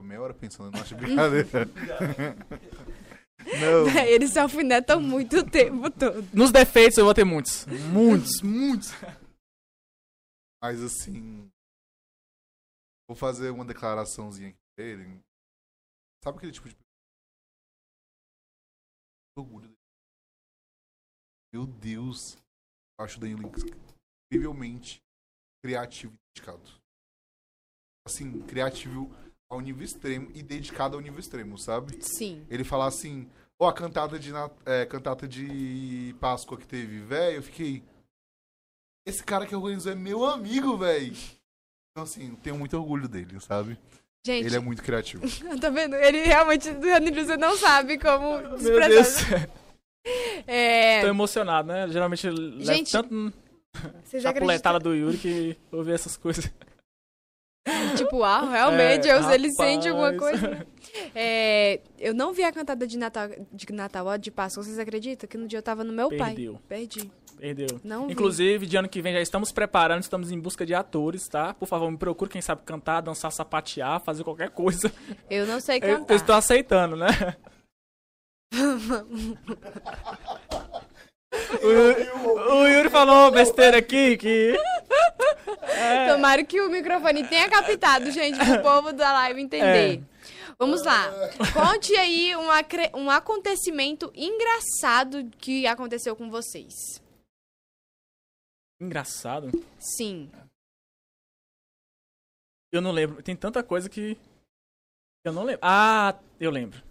Tô 0.00 0.04
meia 0.04 0.22
hora 0.22 0.32
pensando, 0.34 0.68
eu 0.68 0.72
não 0.72 0.80
acho 0.80 0.96
brincadeira. 0.96 1.46
não. 3.60 4.04
Eles 4.06 4.30
se 4.32 4.38
alfinetam 4.38 5.00
muito 5.00 5.38
o 5.38 5.50
tempo 5.50 5.90
todo. 5.90 6.22
Nos 6.34 6.50
defeitos 6.50 6.96
eu 6.96 7.04
vou 7.04 7.12
ter 7.14 7.24
muitos. 7.24 7.66
Muitos, 7.92 8.40
muitos. 8.42 8.90
Mas 10.62 10.82
assim. 10.82 11.50
Vou 13.08 13.16
fazer 13.16 13.50
uma 13.50 13.64
declaraçãozinha 13.64 14.48
aqui 14.50 14.58
pra 14.76 14.84
ele. 14.84 15.20
Sabe 16.24 16.38
aquele 16.38 16.52
tipo 16.52 16.68
de. 16.68 16.76
Orgulho 19.36 19.68
dele. 19.68 19.77
Meu 21.52 21.66
Deus. 21.66 22.36
Eu 22.98 23.04
acho 23.04 23.16
o 23.16 23.20
Danilo 23.20 23.50
incrivelmente 24.30 25.02
criativo 25.62 26.14
e 26.14 26.34
dedicado. 26.34 26.70
Assim, 28.06 28.40
criativo 28.42 29.10
ao 29.50 29.60
nível 29.60 29.84
extremo 29.84 30.30
e 30.34 30.42
dedicado 30.42 30.96
ao 30.96 31.02
nível 31.02 31.18
extremo, 31.18 31.58
sabe? 31.58 32.02
Sim. 32.02 32.46
Ele 32.50 32.64
falar 32.64 32.86
assim, 32.86 33.28
ó, 33.58 33.68
a 33.68 33.72
cantada 33.72 34.18
de, 34.18 34.30
é, 34.66 34.86
cantata 34.86 35.26
de 35.26 36.14
Páscoa 36.20 36.58
que 36.58 36.66
teve, 36.66 37.00
velho, 37.00 37.36
eu 37.36 37.42
fiquei. 37.42 37.82
Esse 39.06 39.24
cara 39.24 39.46
que 39.46 39.56
organizou 39.56 39.92
é 39.92 39.94
meu 39.94 40.24
amigo, 40.24 40.76
velho. 40.76 41.16
Então, 41.90 42.04
assim, 42.04 42.34
tenho 42.36 42.58
muito 42.58 42.76
orgulho 42.76 43.08
dele, 43.08 43.40
sabe? 43.40 43.78
Gente, 44.24 44.46
Ele 44.46 44.56
é 44.56 44.60
muito 44.60 44.82
criativo. 44.82 45.22
tá 45.58 45.70
vendo? 45.70 45.96
Ele 45.96 46.22
realmente, 46.24 46.70
Danilo, 46.72 47.24
você 47.24 47.36
não 47.36 47.56
sabe 47.56 47.98
como 47.98 48.38
Meu 48.38 48.56
expressar. 48.56 49.48
É, 50.46 51.02
Tô 51.02 51.08
emocionado, 51.08 51.68
né? 51.68 51.88
Geralmente 51.88 52.26
eu 52.26 52.34
Gente, 52.60 52.90
tanto 52.92 53.32
chapuletada 54.20 54.78
acreditam? 54.78 54.80
do 54.80 54.94
Yuri 54.94 55.18
que 55.18 55.56
eu 55.70 55.82
ver 55.82 55.94
essas 55.94 56.16
coisas. 56.16 56.50
Tipo, 57.98 58.22
ah, 58.22 58.48
realmente, 58.48 59.06
É, 59.08 59.12
eu- 59.12 59.30
ele 59.30 59.50
sente 59.50 59.86
alguma 59.88 60.14
coisa. 60.14 60.66
É, 61.14 61.80
eu 61.98 62.14
não 62.14 62.32
vi 62.32 62.42
a 62.42 62.50
cantada 62.50 62.86
de 62.86 62.96
Natal, 62.96 63.28
de 63.52 63.72
Natal, 63.72 64.06
ó, 64.06 64.16
de 64.16 64.30
Páscoa. 64.30 64.62
Vocês 64.62 64.78
acreditam 64.78 65.28
que 65.28 65.36
no 65.36 65.46
dia 65.46 65.58
eu 65.58 65.62
tava 65.62 65.84
no 65.84 65.92
meu 65.92 66.08
Perdeu. 66.08 66.54
pai? 66.54 66.62
Perdi. 66.78 67.10
Perdeu. 67.36 67.66
Não 67.84 68.06
vi. 68.06 68.12
Inclusive, 68.14 68.64
de 68.66 68.76
ano 68.78 68.88
que 68.88 69.02
vem 69.02 69.12
já 69.12 69.20
estamos 69.20 69.52
preparando, 69.52 70.00
estamos 70.02 70.30
em 70.32 70.40
busca 70.40 70.64
de 70.64 70.74
atores, 70.74 71.28
tá? 71.28 71.52
Por 71.52 71.66
favor, 71.68 71.90
me 71.90 71.98
procure 71.98 72.30
quem 72.30 72.40
sabe 72.40 72.62
cantar, 72.64 73.02
dançar, 73.02 73.30
sapatear, 73.30 74.00
fazer 74.00 74.24
qualquer 74.24 74.48
coisa. 74.50 74.90
Eu 75.28 75.46
não 75.46 75.60
sei 75.60 75.76
Eu, 75.76 75.98
cantar. 75.98 76.14
eu 76.14 76.16
estou 76.16 76.34
aceitando, 76.34 76.96
né? 76.96 77.06
o, 81.62 81.66
Yuri, 81.70 82.08
o 82.10 82.66
Yuri 82.66 82.90
falou 82.90 83.30
besteira 83.30 83.78
aqui 83.78 84.16
que. 84.16 84.54
É, 85.62 86.12
Tomara 86.12 86.44
que 86.44 86.60
o 86.60 86.70
microfone 86.70 87.26
tenha 87.28 87.48
captado, 87.50 88.10
gente, 88.10 88.38
pro 88.38 88.62
povo 88.62 88.92
da 88.92 89.12
live 89.12 89.40
entender. 89.42 90.02
Vamos 90.58 90.82
lá. 90.84 91.04
Conte 91.52 91.94
aí 91.96 92.34
um, 92.34 92.50
acre- 92.50 92.90
um 92.94 93.08
acontecimento 93.10 94.10
engraçado 94.14 95.30
que 95.38 95.66
aconteceu 95.66 96.16
com 96.16 96.28
vocês. 96.30 96.72
engraçado. 98.80 99.50
Sim. 99.78 100.30
Eu 102.72 102.80
não 102.80 102.90
lembro. 102.90 103.22
Tem 103.22 103.36
tanta 103.36 103.62
coisa 103.62 103.88
que. 103.88 104.16
Eu 105.24 105.32
não 105.32 105.44
lembro. 105.44 105.60
Ah, 105.62 106.16
eu 106.40 106.50
lembro. 106.50 106.82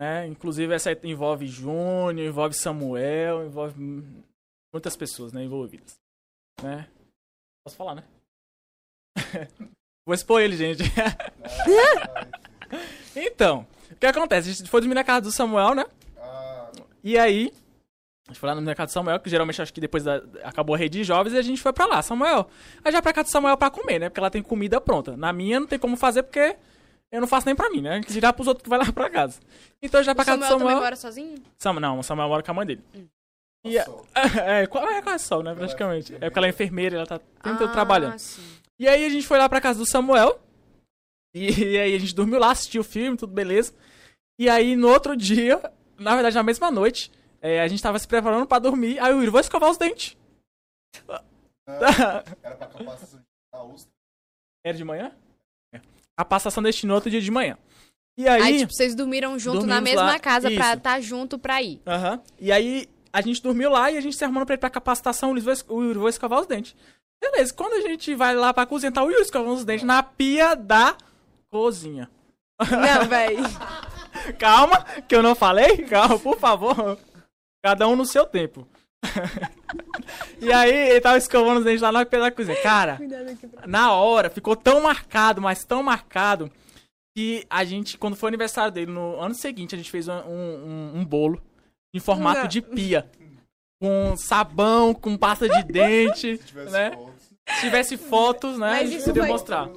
É, 0.00 0.26
inclusive 0.26 0.72
essa 0.72 0.92
envolve 1.04 1.46
Júnior, 1.46 2.26
envolve 2.26 2.54
Samuel, 2.54 3.44
envolve 3.44 3.74
muitas 4.72 4.96
pessoas 4.96 5.32
né, 5.32 5.42
envolvidas. 5.42 5.96
Né? 6.62 6.88
Posso 7.64 7.76
falar, 7.76 7.96
né? 7.96 8.04
Vou 10.06 10.14
expor 10.14 10.40
ele, 10.40 10.56
gente. 10.56 10.82
então, 13.14 13.66
o 13.90 13.96
que 13.96 14.06
acontece? 14.06 14.48
A 14.48 14.52
gente 14.52 14.70
foi 14.70 14.80
dormir 14.80 14.94
na 14.94 15.04
casa 15.04 15.22
do 15.22 15.32
Samuel, 15.32 15.74
né? 15.74 15.84
E 17.02 17.18
aí, 17.18 17.52
a 18.26 18.32
gente 18.32 18.40
foi 18.40 18.48
lá 18.48 18.54
no 18.54 18.62
mercado 18.62 18.88
do 18.88 18.92
Samuel, 18.92 19.20
que 19.20 19.30
geralmente 19.30 19.60
acho 19.60 19.72
que 19.72 19.80
depois 19.80 20.04
da- 20.04 20.22
acabou 20.44 20.74
a 20.74 20.78
rede 20.78 20.98
de 20.98 21.04
jovens, 21.04 21.32
e 21.32 21.38
a 21.38 21.42
gente 21.42 21.60
foi 21.60 21.72
pra 21.72 21.86
lá. 21.86 22.02
Samuel, 22.02 22.48
aí 22.84 22.92
já 22.92 23.02
pra 23.02 23.12
casa 23.12 23.28
do 23.28 23.32
Samuel 23.32 23.56
pra 23.56 23.70
comer, 23.70 23.98
né? 23.98 24.08
Porque 24.08 24.20
ela 24.20 24.30
tem 24.30 24.42
comida 24.42 24.80
pronta. 24.80 25.16
Na 25.16 25.32
minha 25.32 25.60
não 25.60 25.66
tem 25.66 25.78
como 25.78 25.96
fazer 25.96 26.22
porque 26.22 26.56
eu 27.12 27.20
não 27.20 27.28
faço 27.28 27.46
nem 27.46 27.54
pra 27.56 27.70
mim, 27.70 27.80
né? 27.80 28.00
Que 28.02 28.12
dirá 28.12 28.32
pros 28.32 28.46
outros 28.48 28.62
que 28.62 28.68
vai 28.68 28.78
lá 28.78 28.92
pra 28.92 29.08
casa. 29.10 29.40
Então 29.82 30.02
já 30.02 30.12
O 30.12 30.14
pra 30.14 30.24
casa 30.24 30.38
do 30.38 30.42
Samuel 30.42 30.58
também 30.58 30.68
Samuel. 30.74 30.84
mora 30.84 30.96
sozinho? 30.96 31.42
Samuel, 31.58 31.80
não, 31.80 31.98
o 31.98 32.02
Samuel 32.02 32.28
mora 32.28 32.42
com 32.42 32.50
a 32.50 32.54
mãe 32.54 32.66
dele. 32.66 32.84
Hum. 32.94 33.06
E 33.64 33.78
a- 33.78 33.86
é, 34.62 34.66
qual 34.66 34.88
é 34.88 35.02
quase 35.02 35.24
sol, 35.24 35.42
né? 35.42 35.54
Praticamente. 35.54 36.14
É 36.14 36.18
porque 36.20 36.38
ela 36.38 36.46
é 36.46 36.50
enfermeira, 36.50 36.96
ela 36.96 37.06
tá 37.06 37.16
o 37.16 37.18
tempo 37.42 37.58
todo 37.58 37.72
trabalhando. 37.72 38.14
Ah, 38.14 38.18
sim. 38.18 38.42
E 38.78 38.86
aí 38.88 39.04
a 39.04 39.08
gente 39.08 39.26
foi 39.26 39.38
lá 39.38 39.48
pra 39.48 39.60
casa 39.60 39.78
do 39.78 39.86
Samuel. 39.90 40.40
E, 41.34 41.48
e 41.74 41.78
aí 41.78 41.94
a 41.94 41.98
gente 41.98 42.14
dormiu 42.14 42.38
lá, 42.38 42.50
assistiu 42.52 42.80
o 42.82 42.84
filme, 42.84 43.16
tudo 43.16 43.32
beleza. 43.32 43.74
E 44.38 44.48
aí 44.48 44.76
no 44.76 44.88
outro 44.88 45.16
dia, 45.16 45.60
na 45.98 46.14
verdade 46.14 46.36
na 46.36 46.42
mesma 46.42 46.70
noite, 46.70 47.10
é, 47.40 47.60
a 47.60 47.68
gente 47.68 47.82
tava 47.82 47.98
se 47.98 48.06
preparando 48.06 48.46
pra 48.46 48.58
dormir. 48.58 48.98
Aí 49.00 49.12
o 49.12 49.16
Yuri, 49.18 49.30
vou 49.30 49.40
escovar 49.40 49.70
os 49.70 49.76
dentes. 49.76 50.16
era 51.66 52.22
pra 52.56 52.56
capacitação 52.56 53.20
USP. 53.74 53.88
Era 54.64 54.76
de 54.76 54.84
manhã? 54.84 55.12
A 56.18 56.24
passação 56.24 56.62
destinou 56.62 56.96
outro 56.96 57.08
dia 57.10 57.20
de 57.20 57.30
manhã. 57.30 57.56
E 58.18 58.26
aí. 58.28 58.42
Aí, 58.42 58.58
tipo, 58.58 58.72
vocês 58.72 58.94
dormiram 58.94 59.38
junto 59.38 59.64
na 59.64 59.80
mesma 59.80 60.02
lá, 60.02 60.18
casa 60.18 60.50
pra 60.50 60.66
isso. 60.66 60.76
estar 60.78 61.00
junto 61.00 61.38
pra 61.38 61.62
ir. 61.62 61.80
Aham. 61.86 62.20
E 62.40 62.50
aí 62.50 62.88
a 63.12 63.20
gente 63.20 63.40
dormiu 63.40 63.70
lá 63.70 63.90
e 63.92 63.96
a 63.96 64.00
gente 64.00 64.16
se 64.16 64.24
arrumando 64.24 64.44
pra 64.46 64.56
ir 64.56 64.58
pra 64.58 64.68
capacitação, 64.68 65.30
o 65.30 65.32
Luiz 65.32 65.44
vai, 65.44 65.54
es- 65.54 65.64
o 65.68 65.80
Yuri 65.82 65.98
vai 66.00 66.10
escovar 66.10 66.40
os 66.40 66.46
dentes. 66.48 66.74
Beleza, 67.22 67.54
quando 67.54 67.74
a 67.74 67.80
gente 67.88 68.14
vai 68.14 68.34
lá 68.34 68.52
pra 68.52 68.66
cozinha, 68.66 68.90
tá 68.92 69.02
o 69.04 69.10
Yuri 69.10 69.22
escovando 69.22 69.56
os 69.56 69.64
dentes 69.64 69.84
na 69.86 70.02
pia 70.02 70.54
da 70.56 70.96
cozinha. 71.50 72.10
Não, 72.60 73.08
véi. 73.08 73.36
Calma, 74.38 74.84
que 75.06 75.14
eu 75.14 75.22
não 75.22 75.34
falei. 75.36 75.78
Calma, 75.84 76.18
por 76.18 76.38
favor. 76.38 76.98
Cada 77.64 77.86
um 77.86 77.94
no 77.96 78.04
seu 78.04 78.24
tempo. 78.26 78.66
e 80.40 80.52
aí, 80.52 80.90
ele 80.90 81.00
tava 81.00 81.18
escovando 81.18 81.58
os 81.58 81.64
dentes 81.64 81.80
lá 81.82 81.90
na 81.92 82.04
pia 82.04 82.20
da 82.20 82.30
cozinha. 82.30 82.60
Cara, 82.62 82.98
na 83.66 83.92
hora, 83.92 84.30
ficou 84.30 84.56
tão 84.56 84.80
marcado, 84.82 85.40
mas 85.40 85.64
tão 85.64 85.82
marcado, 85.82 86.50
que 87.16 87.44
a 87.50 87.64
gente, 87.64 87.98
quando 87.98 88.16
foi 88.16 88.28
o 88.28 88.30
aniversário 88.30 88.72
dele, 88.72 88.90
no 88.92 89.20
ano 89.20 89.34
seguinte, 89.34 89.74
a 89.74 89.78
gente 89.78 89.90
fez 89.90 90.08
um, 90.08 90.12
um, 90.14 90.92
um 90.96 91.04
bolo 91.04 91.42
em 91.94 92.00
formato 92.00 92.42
Não. 92.42 92.48
de 92.48 92.60
pia. 92.62 93.08
Com 93.80 94.16
sabão, 94.16 94.92
com 94.92 95.16
pasta 95.16 95.48
de 95.48 95.62
dente, 95.72 96.36
Se 96.36 96.44
tivesse 96.44 96.72
né? 96.72 96.90
fotos. 96.90 97.14
Se 97.48 97.60
tivesse 97.60 97.96
fotos, 97.96 98.58
né? 98.58 98.70
Mas 98.70 98.88
a 98.88 98.92
gente 98.92 99.04
poderia 99.04 99.22
foi- 99.22 99.32
mostrar. 99.32 99.68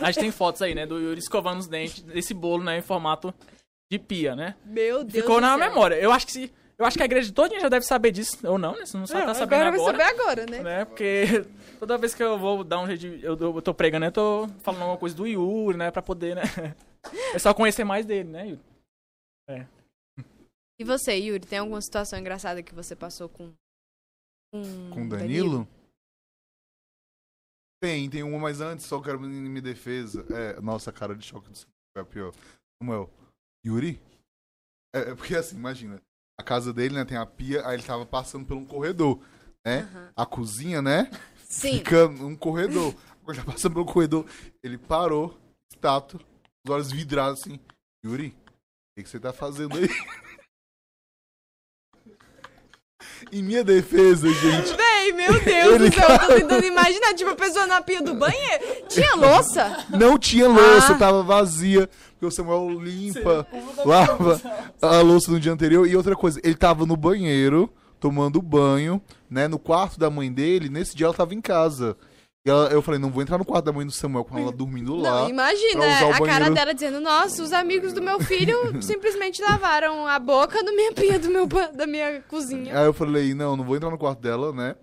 A 0.00 0.06
gente 0.10 0.20
tem 0.22 0.30
fotos 0.30 0.62
aí, 0.62 0.74
né? 0.74 0.86
Do 0.86 0.98
Yuri 0.98 1.18
escovando 1.20 1.60
os 1.60 1.66
dentes 1.68 2.02
desse 2.02 2.32
bolo, 2.32 2.64
né? 2.64 2.78
Em 2.78 2.82
formato 2.82 3.32
de 3.92 3.98
pia, 3.98 4.34
né? 4.34 4.54
Meu 4.64 5.04
Deus 5.04 5.12
Ficou 5.22 5.36
do 5.36 5.42
na 5.42 5.56
céu. 5.58 5.68
memória. 5.68 5.94
Eu 5.96 6.10
acho 6.10 6.24
que 6.26 6.32
se. 6.32 6.52
Eu 6.76 6.84
acho 6.84 6.96
que 6.96 7.02
a 7.02 7.06
igreja 7.06 7.32
toda 7.32 7.58
já 7.60 7.68
deve 7.68 7.86
saber 7.86 8.10
disso, 8.10 8.36
ou 8.46 8.58
não, 8.58 8.76
né? 8.76 8.84
Se 8.84 8.96
não 8.96 9.06
sabe, 9.06 9.20
Não, 9.20 9.26
tá 9.28 9.34
sabendo 9.34 9.62
agora 9.62 9.76
agora. 9.76 9.96
vai 9.96 10.06
saber 10.06 10.20
agora, 10.20 10.46
né? 10.46 10.62
né? 10.62 10.84
Porque 10.84 11.24
toda 11.78 11.98
vez 11.98 12.14
que 12.14 12.22
eu 12.22 12.38
vou 12.38 12.64
dar 12.64 12.80
um 12.80 12.86
jeito 12.86 13.00
de. 13.00 13.24
Eu, 13.24 13.38
eu 13.38 13.62
tô 13.62 13.72
pregando, 13.72 14.06
eu 14.06 14.12
tô 14.12 14.48
falando 14.60 14.82
alguma 14.82 14.98
coisa 14.98 15.14
do 15.14 15.26
Yuri, 15.26 15.78
né? 15.78 15.90
Pra 15.90 16.02
poder, 16.02 16.34
né? 16.36 16.42
É 17.34 17.38
só 17.38 17.52
conhecer 17.52 17.84
mais 17.84 18.06
dele, 18.06 18.30
né, 18.30 18.48
Yuri? 18.48 19.68
E 20.78 20.84
você, 20.84 21.14
Yuri, 21.14 21.46
tem 21.46 21.58
alguma 21.58 21.82
situação 21.82 22.18
engraçada 22.18 22.62
que 22.62 22.74
você 22.74 22.96
passou 22.96 23.28
com... 23.28 23.52
Com, 24.50 24.90
Com 24.90 25.08
Danilo? 25.08 25.68
Tem, 27.82 28.08
tem 28.08 28.22
uma, 28.22 28.38
mas 28.38 28.62
antes 28.62 28.86
só 28.86 29.02
quero 29.02 29.22
em 29.26 29.28
minha 29.28 29.60
defesa. 29.60 30.24
É, 30.34 30.58
nossa, 30.62 30.90
cara 30.90 31.14
de 31.14 31.26
choque 31.26 31.50
do 31.50 31.58
é 31.98 32.00
a 32.00 32.04
pior. 32.06 32.32
Samuel, 32.82 33.10
Yuri? 33.64 34.00
É, 34.94 35.10
é 35.10 35.14
porque 35.14 35.36
assim, 35.36 35.56
imagina. 35.56 36.00
A 36.38 36.42
casa 36.42 36.72
dele, 36.72 36.94
né, 36.94 37.04
tem 37.04 37.16
a 37.16 37.24
pia, 37.24 37.66
aí 37.66 37.76
ele 37.76 37.82
tava 37.82 38.04
passando 38.04 38.44
por 38.44 38.56
um 38.56 38.64
corredor, 38.64 39.20
né? 39.64 39.88
Aham. 39.92 40.10
A 40.16 40.26
cozinha, 40.26 40.82
né? 40.82 41.10
Sim. 41.48 41.78
Fica 41.78 42.08
num 42.08 42.34
corredor. 42.36 42.94
Ele 43.26 43.38
tá 43.38 43.44
passando 43.44 43.74
pelo 43.74 43.86
corredor, 43.86 44.26
ele 44.62 44.76
parou, 44.76 45.38
estátua, 45.72 46.20
os 46.64 46.70
olhos 46.70 46.92
vidrados 46.92 47.40
assim. 47.40 47.58
Yuri, 48.04 48.28
o 48.28 48.96
que, 48.96 49.04
que 49.04 49.08
você 49.08 49.18
tá 49.18 49.32
fazendo 49.32 49.76
aí? 49.76 49.88
em 53.32 53.42
minha 53.42 53.62
defesa, 53.64 54.28
gente. 54.28 54.74
Véi, 54.76 55.12
meu 55.12 55.32
Deus 55.40 55.78
do 55.78 55.94
céu, 55.94 56.08
eu 56.08 56.18
tô 56.18 56.26
tentando 56.34 56.64
imaginar, 56.64 57.14
tipo, 57.14 57.30
a 57.30 57.34
pessoa 57.36 57.66
na 57.66 57.80
pia 57.80 58.02
do 58.02 58.14
banheiro. 58.14 58.64
Tinha 58.88 59.14
louça? 59.16 59.84
Não 59.90 60.18
tinha 60.18 60.48
louça, 60.48 60.92
Ah. 60.92 60.98
tava 60.98 61.22
vazia. 61.22 61.88
Porque 62.12 62.26
o 62.26 62.30
Samuel 62.30 62.70
limpa, 62.80 63.46
lava 63.84 64.40
a 64.80 65.00
louça 65.00 65.30
no 65.30 65.38
dia 65.40 65.52
anterior. 65.52 65.86
E 65.86 65.96
outra 65.96 66.14
coisa, 66.16 66.40
ele 66.44 66.54
tava 66.54 66.86
no 66.86 66.96
banheiro, 66.96 67.70
tomando 68.00 68.40
banho, 68.40 69.00
né? 69.28 69.48
No 69.48 69.58
quarto 69.58 69.98
da 69.98 70.08
mãe 70.10 70.32
dele. 70.32 70.68
Nesse 70.68 70.94
dia 70.96 71.06
ela 71.06 71.14
tava 71.14 71.34
em 71.34 71.40
casa. 71.40 71.96
E 72.46 72.50
ela- 72.50 72.68
eu 72.68 72.82
falei, 72.82 73.00
não 73.00 73.08
vou 73.10 73.22
entrar 73.22 73.38
no 73.38 73.44
quarto 73.44 73.64
da 73.64 73.72
mãe 73.72 73.86
do 73.86 73.92
Samuel 73.92 74.22
com 74.22 74.38
ela 74.38 74.52
dormindo 74.52 74.94
lá. 74.96 75.22
Não, 75.22 75.30
imagina 75.30 75.86
a 75.86 76.12
cara 76.12 76.18
banheiro. 76.20 76.54
dela 76.54 76.74
dizendo, 76.74 77.00
nossa, 77.00 77.42
os 77.42 77.54
amigos 77.54 77.94
do 77.94 78.02
meu 78.02 78.20
filho 78.20 78.54
simplesmente 78.82 79.40
lavaram 79.40 80.06
a 80.06 80.18
boca 80.18 80.62
na 80.62 80.70
minha 80.70 80.92
pia 80.92 81.18
do 81.18 81.30
meu, 81.30 81.46
da 81.46 81.86
minha 81.86 82.20
cozinha. 82.28 82.78
Aí 82.78 82.84
eu 82.84 82.92
falei, 82.92 83.32
não, 83.32 83.56
não 83.56 83.64
vou 83.64 83.76
entrar 83.76 83.88
no 83.88 83.96
quarto 83.96 84.20
dela, 84.20 84.52
né? 84.52 84.76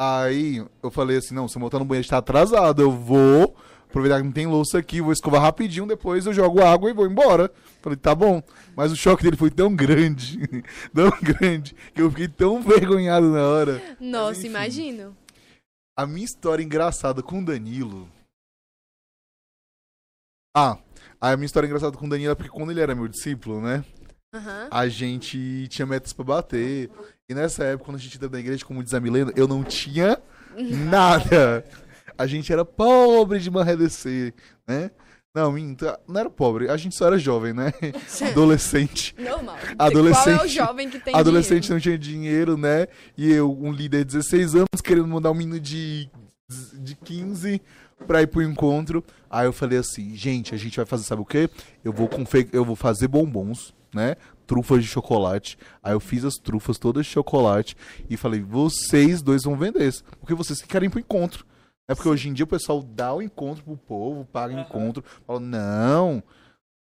Aí 0.00 0.64
eu 0.80 0.92
falei 0.92 1.16
assim, 1.16 1.34
não, 1.34 1.46
o 1.46 1.48
Samuel 1.48 1.70
tá 1.70 1.78
no 1.80 1.84
banheiro, 1.84 2.04
está 2.06 2.18
atrasado, 2.18 2.80
eu 2.80 2.92
vou 2.92 3.52
aproveitar 3.88 4.18
que 4.18 4.24
não 4.24 4.30
tem 4.32 4.46
louça 4.46 4.78
aqui, 4.78 5.00
vou 5.00 5.12
escovar 5.12 5.42
rapidinho, 5.42 5.86
depois 5.88 6.24
eu 6.24 6.32
jogo 6.32 6.62
água 6.62 6.88
e 6.88 6.92
vou 6.92 7.04
embora. 7.04 7.50
Falei, 7.82 7.96
tá 7.96 8.14
bom. 8.14 8.40
Mas 8.76 8.92
o 8.92 8.96
choque 8.96 9.24
dele 9.24 9.36
foi 9.36 9.50
tão 9.50 9.74
grande, 9.74 10.38
tão 10.94 11.10
grande, 11.20 11.74
que 11.92 12.00
eu 12.00 12.10
fiquei 12.10 12.28
tão 12.28 12.62
vergonhado 12.62 13.28
na 13.28 13.42
hora. 13.44 13.82
Nossa, 13.98 14.38
enfim. 14.38 14.50
imagino. 14.50 15.16
A 15.98 16.06
minha 16.06 16.24
história 16.24 16.62
engraçada 16.62 17.24
com 17.24 17.40
o 17.40 17.44
Danilo. 17.44 18.08
Ah, 20.56 20.78
a 21.20 21.36
minha 21.36 21.46
história 21.46 21.66
engraçada 21.66 21.96
com 21.96 22.06
o 22.06 22.08
Danilo 22.08 22.30
é 22.30 22.34
porque 22.36 22.52
quando 22.52 22.70
ele 22.70 22.80
era 22.80 22.94
meu 22.94 23.08
discípulo, 23.08 23.60
né? 23.60 23.84
Aham. 24.32 24.68
a 24.70 24.86
gente 24.88 25.66
tinha 25.66 25.84
metas 25.84 26.12
pra 26.12 26.24
bater. 26.24 26.88
E 27.28 27.34
nessa 27.34 27.64
época, 27.64 27.86
quando 27.86 27.96
a 27.96 27.98
gente 28.00 28.14
entrou 28.14 28.30
na 28.30 28.38
igreja, 28.38 28.64
como 28.64 28.84
diz 28.84 28.94
a 28.94 29.00
Milena, 29.00 29.32
eu 29.34 29.48
não 29.48 29.64
tinha 29.64 30.22
nada. 30.88 31.64
A 32.16 32.28
gente 32.28 32.52
era 32.52 32.64
pobre 32.64 33.40
de 33.40 33.50
marredecer, 33.50 34.34
né? 34.68 34.92
Não, 35.38 35.54
não 36.08 36.20
era 36.20 36.28
pobre, 36.30 36.68
a 36.68 36.76
gente 36.76 36.94
só 36.96 37.06
era 37.06 37.18
jovem, 37.18 37.52
né? 37.52 37.72
Adolescente. 38.30 39.14
Normal. 39.18 39.56
Adolescente- 39.78 40.24
Qual 40.36 40.44
é 40.44 40.44
o 40.44 40.48
jovem 40.48 40.88
que 40.90 40.98
tem 40.98 41.14
Adolescente 41.14 41.62
dinheiro? 41.62 41.74
não 41.74 41.80
tinha 41.80 41.98
dinheiro, 41.98 42.56
né? 42.56 42.86
E 43.16 43.30
eu, 43.32 43.50
um 43.52 43.72
líder 43.72 44.04
de 44.04 44.16
16 44.16 44.54
anos, 44.54 44.80
querendo 44.82 45.06
mandar 45.08 45.30
um 45.30 45.34
menino 45.34 45.60
de, 45.60 46.08
de 46.74 46.94
15 46.96 47.60
pra 48.06 48.22
ir 48.22 48.26
pro 48.26 48.42
encontro. 48.42 49.02
Aí 49.30 49.46
eu 49.46 49.52
falei 49.52 49.78
assim, 49.78 50.14
gente, 50.14 50.54
a 50.54 50.58
gente 50.58 50.76
vai 50.76 50.86
fazer, 50.86 51.04
sabe 51.04 51.22
o 51.22 51.24
quê? 51.26 51.48
Eu 51.84 51.92
vou, 51.92 52.08
confe 52.08 52.48
eu 52.52 52.64
vou 52.64 52.76
fazer 52.76 53.08
bombons, 53.08 53.74
né? 53.94 54.16
Trufas 54.46 54.82
de 54.82 54.88
chocolate. 54.88 55.58
Aí 55.82 55.92
eu 55.92 56.00
fiz 56.00 56.24
as 56.24 56.34
trufas 56.34 56.78
todas 56.78 57.04
de 57.06 57.12
chocolate 57.12 57.76
e 58.08 58.16
falei, 58.16 58.40
vocês 58.40 59.20
dois 59.20 59.42
vão 59.44 59.56
vender 59.56 59.86
isso. 59.86 60.02
Porque 60.20 60.34
vocês 60.34 60.60
que 60.62 60.68
querem 60.68 60.86
ir 60.86 60.90
pro 60.90 61.00
encontro. 61.00 61.44
É 61.88 61.94
porque 61.94 62.08
hoje 62.08 62.28
em 62.28 62.34
dia 62.34 62.44
o 62.44 62.48
pessoal 62.48 62.82
dá 62.82 63.14
o 63.14 63.22
encontro 63.22 63.64
pro 63.64 63.76
povo, 63.76 64.26
paga 64.26 64.54
o 64.54 64.60
encontro. 64.60 65.02
Fala, 65.26 65.40
não, 65.40 66.22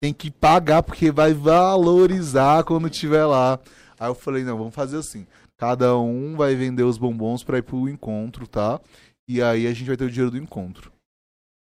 tem 0.02 0.14
que 0.14 0.30
pagar 0.30 0.84
porque 0.84 1.12
vai 1.12 1.34
valorizar 1.34 2.64
quando 2.66 2.90
tiver 2.90 3.26
lá. 3.26 3.58
Aí 3.98 4.10
eu 4.10 4.16
falei, 4.16 4.44
não, 4.44 4.58
vamos 4.58 4.76
fazer 4.76 4.98
assim. 4.98 5.26
Cada 5.58 5.98
um 5.98 6.36
vai 6.36 6.56
vender 6.56 6.84
os 6.84 6.98
bombons 6.98 7.44
pra 7.44 7.60
ir 7.60 7.62
pro 7.62 7.88
encontro, 7.88 8.48
tá? 8.48 8.82
E 9.28 9.42
aí 9.42 9.66
a 9.66 9.74
gente 9.74 9.88
vai 9.88 9.96
ter 9.96 10.06
o 10.06 10.10
dinheiro 10.10 10.32
do 10.32 10.38
encontro. 10.38 10.92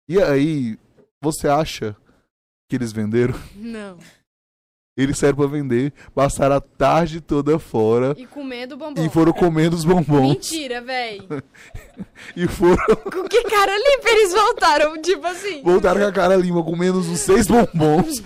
E 0.08 0.22
aí, 0.22 0.78
você 1.20 1.48
acha 1.48 1.94
que 2.66 2.76
eles 2.76 2.92
venderam? 2.92 3.34
Não. 3.54 3.98
Eles 4.98 5.16
saíram 5.16 5.36
pra 5.36 5.46
vender, 5.46 5.92
passaram 6.12 6.56
a 6.56 6.60
tarde 6.60 7.20
toda 7.20 7.56
fora 7.56 8.16
E 8.18 8.26
comendo 8.26 8.76
bombom. 8.76 9.00
e 9.04 9.08
foram 9.08 9.32
comendo 9.32 9.76
os 9.76 9.84
bombons. 9.84 10.28
Mentira, 10.34 10.80
véi. 10.82 11.20
E 12.34 12.48
foram, 12.48 12.76
Com 12.96 13.28
que 13.28 13.44
cara 13.44 13.76
limpa 13.78 14.08
eles 14.10 14.32
voltaram? 14.32 15.00
Tipo 15.00 15.26
assim. 15.28 15.62
voltaram 15.62 16.00
com 16.00 16.06
a 16.08 16.12
cara 16.12 16.34
limpa, 16.36 16.62
comendo 16.64 16.98
uns 16.98 17.20
seis 17.20 17.46
bombons. 17.46 18.22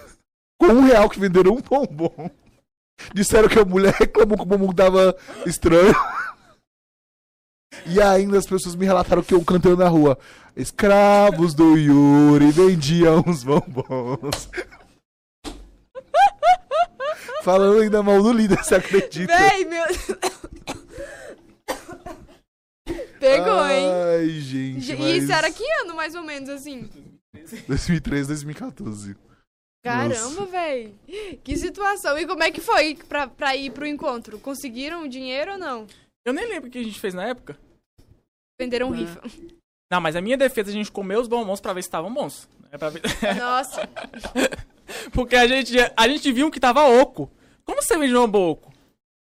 Com 0.58 0.68
um 0.68 0.84
real 0.86 1.08
que 1.10 1.20
venderam 1.20 1.52
um 1.52 1.60
bombom. 1.60 2.30
Disseram 3.12 3.46
que 3.46 3.58
a 3.58 3.64
mulher 3.64 3.92
reclamou 3.92 4.38
que 4.38 4.42
o 4.42 4.46
bombom 4.46 4.72
tava 4.72 5.14
estranho. 5.44 5.94
E 7.84 8.00
ainda 8.00 8.38
as 8.38 8.46
pessoas 8.46 8.74
me 8.74 8.86
relataram 8.86 9.22
que 9.22 9.34
eu 9.34 9.44
cantando 9.44 9.76
na 9.76 9.88
rua. 9.88 10.18
Escravos 10.56 11.52
do 11.52 11.76
Yuri 11.76 12.50
vendiam 12.50 13.22
os 13.26 13.44
bombons. 13.44 14.48
Falando 17.46 17.78
ainda 17.78 18.02
mal 18.02 18.20
do 18.20 18.32
líder, 18.32 18.58
você 18.58 18.74
acredita? 18.74 19.32
Véi, 19.32 19.64
meu. 19.66 19.84
Pegou, 23.20 23.68
hein? 23.68 23.86
Ai, 24.18 24.28
gente. 24.40 24.92
E 24.92 24.96
mas 24.96 25.22
isso 25.22 25.32
era 25.32 25.48
que 25.52 25.62
ano, 25.82 25.94
mais 25.94 26.16
ou 26.16 26.24
menos, 26.24 26.48
assim? 26.48 26.90
2013, 27.68 28.26
2014. 28.26 29.16
Caramba, 29.84 30.44
véi. 30.46 30.92
Que 31.44 31.56
situação. 31.56 32.18
E 32.18 32.26
como 32.26 32.42
é 32.42 32.50
que 32.50 32.60
foi 32.60 32.96
pra, 33.08 33.28
pra 33.28 33.54
ir 33.54 33.70
pro 33.70 33.86
encontro? 33.86 34.40
Conseguiram 34.40 35.04
o 35.04 35.08
dinheiro 35.08 35.52
ou 35.52 35.58
não? 35.58 35.86
Eu 36.26 36.32
nem 36.32 36.48
lembro 36.48 36.68
o 36.68 36.72
que 36.72 36.78
a 36.78 36.82
gente 36.82 36.98
fez 36.98 37.14
na 37.14 37.28
época. 37.28 37.56
Venderam 38.60 38.90
rifa. 38.90 39.22
Não, 39.88 40.00
mas 40.00 40.16
a 40.16 40.20
minha 40.20 40.36
defesa, 40.36 40.70
a 40.70 40.72
gente 40.72 40.90
comeu 40.90 41.20
os 41.20 41.28
bombons 41.28 41.60
pra 41.60 41.72
ver 41.72 41.82
se 41.82 41.86
estavam 41.86 42.12
bons. 42.12 42.48
É 42.72 42.76
pra 42.76 42.90
ver... 42.90 43.02
Nossa. 43.38 43.88
Porque 45.12 45.36
a 45.36 45.46
gente, 45.46 45.74
a 45.96 46.08
gente 46.08 46.32
viu 46.32 46.50
que 46.50 46.60
tava 46.60 46.88
oco. 46.88 47.30
Como 47.64 47.82
você 47.82 47.96
vende 47.98 48.16
um 48.16 48.22
oco? 48.22 48.72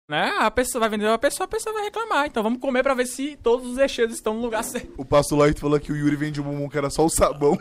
Né? 0.08 0.36
A 0.38 0.52
pessoa 0.52 0.82
vai 0.82 0.90
vender 0.90 1.08
uma 1.08 1.18
pessoa, 1.18 1.46
a 1.46 1.50
pessoa 1.50 1.74
vai 1.74 1.86
reclamar. 1.86 2.28
Então 2.28 2.44
vamos 2.44 2.60
comer 2.60 2.84
pra 2.84 2.94
ver 2.94 3.08
se 3.08 3.38
todos 3.38 3.72
os 3.72 3.78
recheios 3.78 4.14
estão 4.14 4.36
no 4.36 4.42
lugar 4.42 4.64
certo. 4.64 4.94
O 4.98 5.06
pastor 5.06 5.40
Light 5.40 5.60
falou 5.60 5.80
que 5.80 5.92
o 5.92 5.96
Yuri 5.96 6.16
vendia 6.16 6.44
um 6.44 6.46
bombom 6.46 6.70
que 6.70 6.78
era 6.78 6.90
só 6.90 7.04
o 7.04 7.10
sabão. 7.10 7.58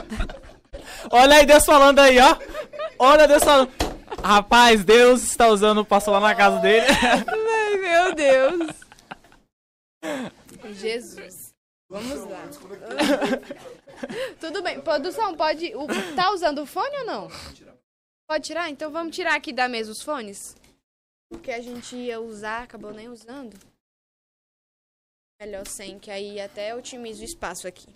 Olha 1.10 1.36
aí 1.36 1.46
Deus 1.46 1.64
falando 1.64 1.98
aí, 1.98 2.18
ó. 2.18 2.36
Olha 2.98 3.26
Deus 3.26 3.42
falando. 3.42 3.70
Rapaz, 4.22 4.84
Deus 4.84 5.22
está 5.22 5.48
usando 5.48 5.78
o 5.78 5.84
pastor 5.84 6.12
lá 6.14 6.20
na 6.20 6.34
casa 6.34 6.58
dele. 6.58 6.86
Ai, 6.90 7.76
meu 7.78 8.14
Deus. 8.14 8.68
Jesus. 10.74 11.54
Vamos 11.88 12.24
lá. 12.24 12.42
Tudo 14.40 14.62
bem. 14.62 14.80
Produção, 14.80 15.36
pode. 15.36 15.74
o- 15.74 15.86
Tá 16.16 16.32
usando 16.32 16.62
o 16.62 16.66
fone 16.66 16.96
ou 17.00 17.04
não? 17.06 17.28
Pode 18.28 18.44
tirar? 18.46 18.70
Então 18.70 18.90
vamos 18.90 19.14
tirar 19.14 19.34
aqui 19.34 19.52
da 19.52 19.68
mesa 19.68 19.90
os 19.90 20.02
fones. 20.02 20.56
Porque 21.30 21.50
a 21.50 21.60
gente 21.60 21.94
ia 21.96 22.20
usar, 22.20 22.62
acabou 22.64 22.92
nem 22.92 23.08
usando. 23.08 23.56
Melhor 25.40 25.66
sem, 25.66 25.98
que 25.98 26.10
aí 26.10 26.40
até 26.40 26.74
otimiza 26.74 27.22
o 27.22 27.24
espaço 27.24 27.66
aqui. 27.66 27.88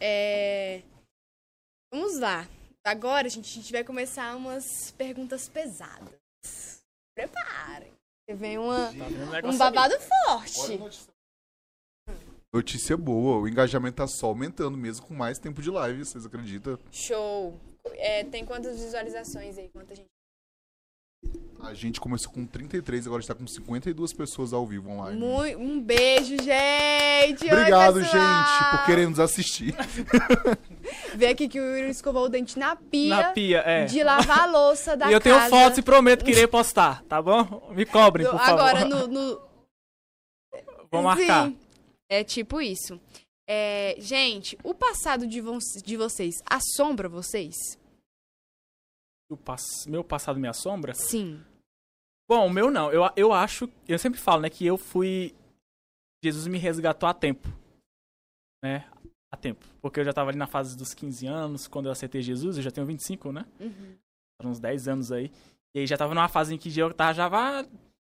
É. 0.00 0.82
Vamos 1.92 2.18
lá. 2.18 2.46
Agora, 2.84 3.28
gente, 3.28 3.48
a 3.50 3.62
gente 3.62 3.72
vai 3.72 3.84
começar 3.84 4.34
umas 4.36 4.90
perguntas 4.92 5.48
pesadas. 5.48 6.82
Preparem. 7.14 7.92
Vem 8.34 8.56
uma, 8.58 8.88
um 9.44 9.58
babado 9.58 9.94
forte. 10.00 10.78
Notícia 12.54 12.98
boa, 12.98 13.38
o 13.38 13.48
engajamento 13.48 13.96
tá 13.96 14.06
só 14.06 14.26
aumentando 14.26 14.76
mesmo 14.76 15.06
com 15.06 15.14
mais 15.14 15.38
tempo 15.38 15.62
de 15.62 15.70
live, 15.70 16.04
vocês 16.04 16.26
acreditam? 16.26 16.78
Show. 16.90 17.58
É, 17.94 18.24
tem 18.24 18.44
quantas 18.44 18.78
visualizações 18.78 19.56
aí? 19.56 19.70
Quanta 19.70 19.94
gente? 19.94 20.06
A 21.60 21.72
gente 21.72 21.98
começou 21.98 22.30
com 22.30 22.44
33, 22.44 23.06
agora 23.06 23.22
está 23.22 23.34
com 23.34 23.46
52 23.46 24.12
pessoas 24.12 24.52
ao 24.52 24.66
vivo 24.66 24.90
online. 24.90 25.18
Mui- 25.18 25.56
um 25.56 25.80
beijo, 25.80 26.36
gente. 26.42 27.44
Oi, 27.44 27.52
Obrigado, 27.52 27.94
pessoal. 28.00 28.22
gente, 28.22 28.70
por 28.70 28.84
querer 28.84 29.08
nos 29.08 29.18
assistir. 29.20 29.74
Vê 31.16 31.28
aqui 31.28 31.48
que 31.48 31.58
o 31.58 31.64
Yuri 31.64 31.88
escovou 31.90 32.24
o 32.24 32.28
dente 32.28 32.58
na 32.58 32.76
pia, 32.76 33.16
Na 33.16 33.24
pia, 33.32 33.62
é. 33.64 33.84
de 33.86 34.02
lavar 34.04 34.40
a 34.40 34.46
louça 34.46 34.94
da 34.94 35.08
E 35.08 35.14
eu 35.14 35.20
tenho 35.20 35.36
casa. 35.36 35.48
fotos 35.50 35.78
e 35.78 35.82
prometo 35.82 36.22
que 36.22 36.32
irei 36.32 36.46
postar, 36.46 37.02
tá 37.04 37.22
bom? 37.22 37.72
Me 37.74 37.86
cobrem, 37.86 38.28
por 38.28 38.38
favor. 38.38 38.60
Agora, 38.60 38.84
no... 38.84 39.06
no... 39.06 39.40
Vou 40.90 41.02
marcar. 41.02 41.46
Sim. 41.46 41.58
É 42.12 42.22
tipo 42.22 42.60
isso. 42.60 43.00
É, 43.48 43.96
gente, 43.98 44.58
o 44.62 44.74
passado 44.74 45.26
de, 45.26 45.40
vo 45.40 45.56
de 45.82 45.96
vocês 45.96 46.34
assombra 46.44 47.08
vocês? 47.08 47.54
O 49.30 49.36
pass- 49.36 49.86
Meu 49.86 50.04
passado 50.04 50.38
me 50.38 50.46
assombra? 50.46 50.92
Sim. 50.92 51.42
Bom, 52.28 52.46
o 52.46 52.50
meu 52.50 52.70
não. 52.70 52.92
Eu, 52.92 53.02
eu 53.16 53.32
acho. 53.32 53.66
Eu 53.88 53.98
sempre 53.98 54.20
falo, 54.20 54.42
né, 54.42 54.50
que 54.50 54.66
eu 54.66 54.76
fui. 54.76 55.34
Jesus 56.22 56.46
me 56.46 56.58
resgatou 56.58 57.08
a 57.08 57.14
tempo. 57.14 57.48
Né? 58.62 58.86
A 59.32 59.36
tempo. 59.36 59.64
Porque 59.80 60.00
eu 60.00 60.04
já 60.04 60.12
tava 60.12 60.28
ali 60.30 60.38
na 60.38 60.46
fase 60.46 60.76
dos 60.76 60.92
15 60.92 61.26
anos, 61.26 61.66
quando 61.66 61.86
eu 61.86 61.92
aceitei 61.92 62.20
Jesus, 62.20 62.56
eu 62.58 62.62
já 62.62 62.70
tenho 62.70 62.86
25, 62.86 63.32
né? 63.32 63.46
Uhum. 63.58 63.96
Uns 64.44 64.60
10 64.60 64.86
anos 64.86 65.10
aí. 65.10 65.32
E 65.74 65.80
aí 65.80 65.86
já 65.86 65.96
tava 65.96 66.14
numa 66.14 66.28
fase 66.28 66.54
em 66.54 66.58
que 66.58 66.78
eu 66.78 66.92
tava 66.92 67.14
já 67.14 67.26
vá 67.28 67.66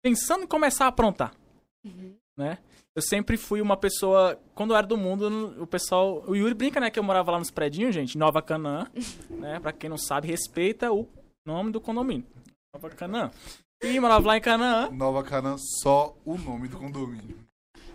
pensando 0.03 0.45
em 0.45 0.49
começar 0.49 0.87
a 0.87 0.89
aprontar. 0.89 1.37
Uhum. 1.85 2.17
Né? 2.37 2.59
Eu 2.95 3.03
sempre 3.03 3.37
fui 3.37 3.61
uma 3.61 3.77
pessoa. 3.77 4.39
Quando 4.55 4.73
eu 4.73 4.77
era 4.77 4.87
do 4.87 4.97
mundo, 4.97 5.57
o 5.59 5.67
pessoal. 5.67 6.23
O 6.27 6.35
Yuri 6.37 6.55
brinca, 6.55 6.79
né? 6.79 6.91
Que 6.91 6.99
eu 6.99 7.03
morava 7.03 7.31
lá 7.33 7.39
nos 7.39 7.51
predinhos, 7.51 7.95
gente, 7.95 8.19
Nova 8.19 8.43
Canaã. 8.43 8.87
né? 9.31 9.59
Pra 9.61 9.73
quem 9.73 9.89
não 9.89 9.99
sabe, 9.99 10.29
respeita 10.29 10.93
o 10.93 11.09
nome 11.47 11.73
do 11.73 11.81
condomínio. 11.81 12.27
Nova 12.75 12.91
Canaã. 12.95 13.31
E 13.83 13.99
morava 13.99 14.27
lá 14.27 14.37
em 14.37 14.41
Canaã. 14.41 14.91
Nova 14.91 15.23
Canaã, 15.23 15.57
só 15.83 16.15
o 16.25 16.37
nome 16.37 16.69
do 16.69 16.77
condomínio. 16.77 17.37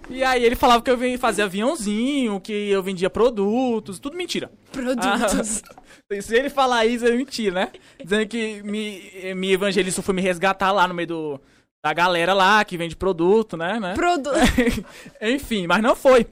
E 0.10 0.24
aí 0.24 0.44
ele 0.44 0.56
falava 0.56 0.82
que 0.82 0.90
eu 0.90 0.98
vim- 0.98 1.18
fazia 1.18 1.46
aviãozinho, 1.46 2.40
que 2.40 2.52
eu 2.52 2.82
vendia 2.82 3.10
produtos, 3.10 4.00
tudo 4.00 4.16
mentira. 4.18 4.50
Produtos. 4.72 5.64
Ah, 5.70 6.22
se 6.22 6.36
ele 6.36 6.50
falar 6.50 6.86
isso, 6.86 7.06
é 7.06 7.12
mentira, 7.12 7.54
né? 7.66 7.72
Dizendo 8.04 8.28
que 8.28 8.64
me, 8.64 9.34
me 9.36 9.52
evangelista 9.52 10.02
foi 10.02 10.16
me 10.16 10.22
resgatar 10.22 10.72
lá 10.72 10.88
no 10.88 10.94
meio 10.94 11.08
do, 11.08 11.42
da 11.88 11.94
galera 11.94 12.34
lá 12.34 12.64
que 12.66 12.78
vende 12.78 12.96
produto, 12.96 13.56
né? 13.56 13.80
né? 13.80 13.94
Produto. 13.94 14.36
Enfim, 15.22 15.68
mas 15.68 15.82
não 15.82 15.96
foi. 15.96 16.28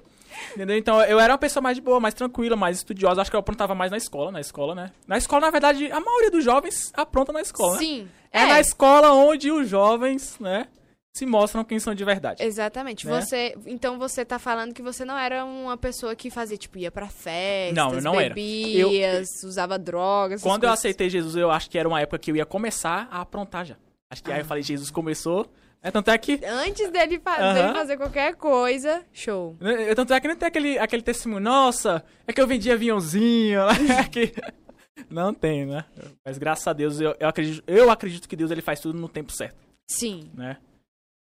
Entendeu? 0.53 0.77
Então 0.77 1.02
eu 1.03 1.19
era 1.19 1.32
uma 1.34 1.40
pessoa 1.40 1.61
mais 1.61 1.77
de 1.77 1.82
boa, 1.82 1.99
mais 1.99 2.14
tranquila, 2.14 2.56
mais 2.56 2.77
estudiosa. 2.77 3.22
Acho 3.22 3.32
que 3.32 3.36
eu 3.36 3.40
aprontava 3.40 3.73
mais 3.73 3.90
na 3.91 3.98
escola, 3.98 4.32
na 4.32 4.41
escola, 4.41 4.76
né? 4.76 4.91
Na 5.07 5.18
escola, 5.18 5.41
na 5.45 5.52
verdade, 5.52 5.90
a 5.91 5.99
maioria 5.99 6.32
dos 6.32 6.44
jovens 6.44 6.91
apronta 6.94 7.32
na 7.32 7.41
escola. 7.41 7.73
né? 7.73 7.80
Sim. 7.80 8.07
É, 8.32 8.45
na 8.45 8.60
escola 8.60 9.14
onde 9.14 9.49
os 9.49 9.69
jovens, 9.69 10.38
né, 10.41 10.68
se 11.15 11.26
mostram 11.26 11.64
quem 11.64 11.80
são 11.80 11.95
de 11.95 12.03
verdade. 12.03 12.44
Exatamente. 12.44 13.07
Né? 13.07 13.22
Você, 13.22 13.56
então 13.65 13.98
você 13.98 14.26
tá 14.26 14.38
falando 14.38 14.73
que 14.73 14.82
você 14.82 15.06
não 15.06 15.18
era 15.18 15.45
uma 15.45 15.77
pessoa 15.77 16.14
que 16.18 16.30
fazia, 16.30 16.57
tipo, 16.57 16.77
ia 16.77 16.91
pra 16.91 17.07
festas, 17.07 17.73
Não, 17.77 17.94
eu 17.94 18.02
não 18.02 18.19
era. 18.19 18.34
bebia, 18.34 19.23
usava 19.45 19.80
drogas. 19.80 20.41
Quando 20.41 20.65
eu 20.65 20.72
aceitei 20.72 21.10
Jesus, 21.10 21.38
eu 21.38 21.49
acho 21.49 21.69
que 21.69 21.77
era 21.77 21.88
uma 21.88 22.02
época 22.02 22.19
que 22.19 22.30
eu 22.32 22.36
ia 22.36 22.45
começar 22.45 23.07
a 23.10 23.22
aprontar 23.22 23.65
já. 23.65 23.77
Acho 24.11 24.23
que 24.23 24.32
aí 24.32 24.38
Ah. 24.40 24.41
eu 24.41 24.45
falei, 24.45 24.64
Jesus 24.64 24.90
começou. 24.91 25.52
É, 25.82 25.91
tanto 25.91 26.10
é 26.10 26.18
que. 26.18 26.40
Antes 26.45 26.90
dele, 26.91 27.19
fa- 27.19 27.53
dele 27.53 27.73
fazer 27.73 27.98
qualquer 27.98 28.36
coisa, 28.36 29.06
show. 29.14 29.56
né, 29.60 29.94
Tanto 29.94 30.14
é 30.14 30.19
que 30.19 30.27
não 30.27 30.36
tem 30.36 30.48
aquele, 30.48 30.80
aquele 30.80 31.03
testemunho, 31.03 31.41
nossa, 31.41 32.03
é 32.26 32.34
que 32.34 32.41
eu 32.41 32.48
vendi 32.48 32.72
aviãozinho. 32.72 33.61
é 33.99 34.10
que... 34.10 34.34
Não 35.10 35.34
tem, 35.34 35.65
né? 35.65 35.86
Mas 36.26 36.38
graças 36.38 36.65
a 36.65 36.72
Deus, 36.73 37.02
eu, 37.02 37.14
eu, 37.19 37.27
acredito, 37.27 37.64
eu 37.68 37.91
acredito 37.91 38.30
que 38.30 38.36
Deus 38.36 38.49
ele 38.49 38.61
faz 38.61 38.80
tudo 38.80 38.98
no 38.98 39.10
tempo 39.10 39.30
certo, 39.32 39.57
Sim. 39.91 40.32
né? 40.34 40.57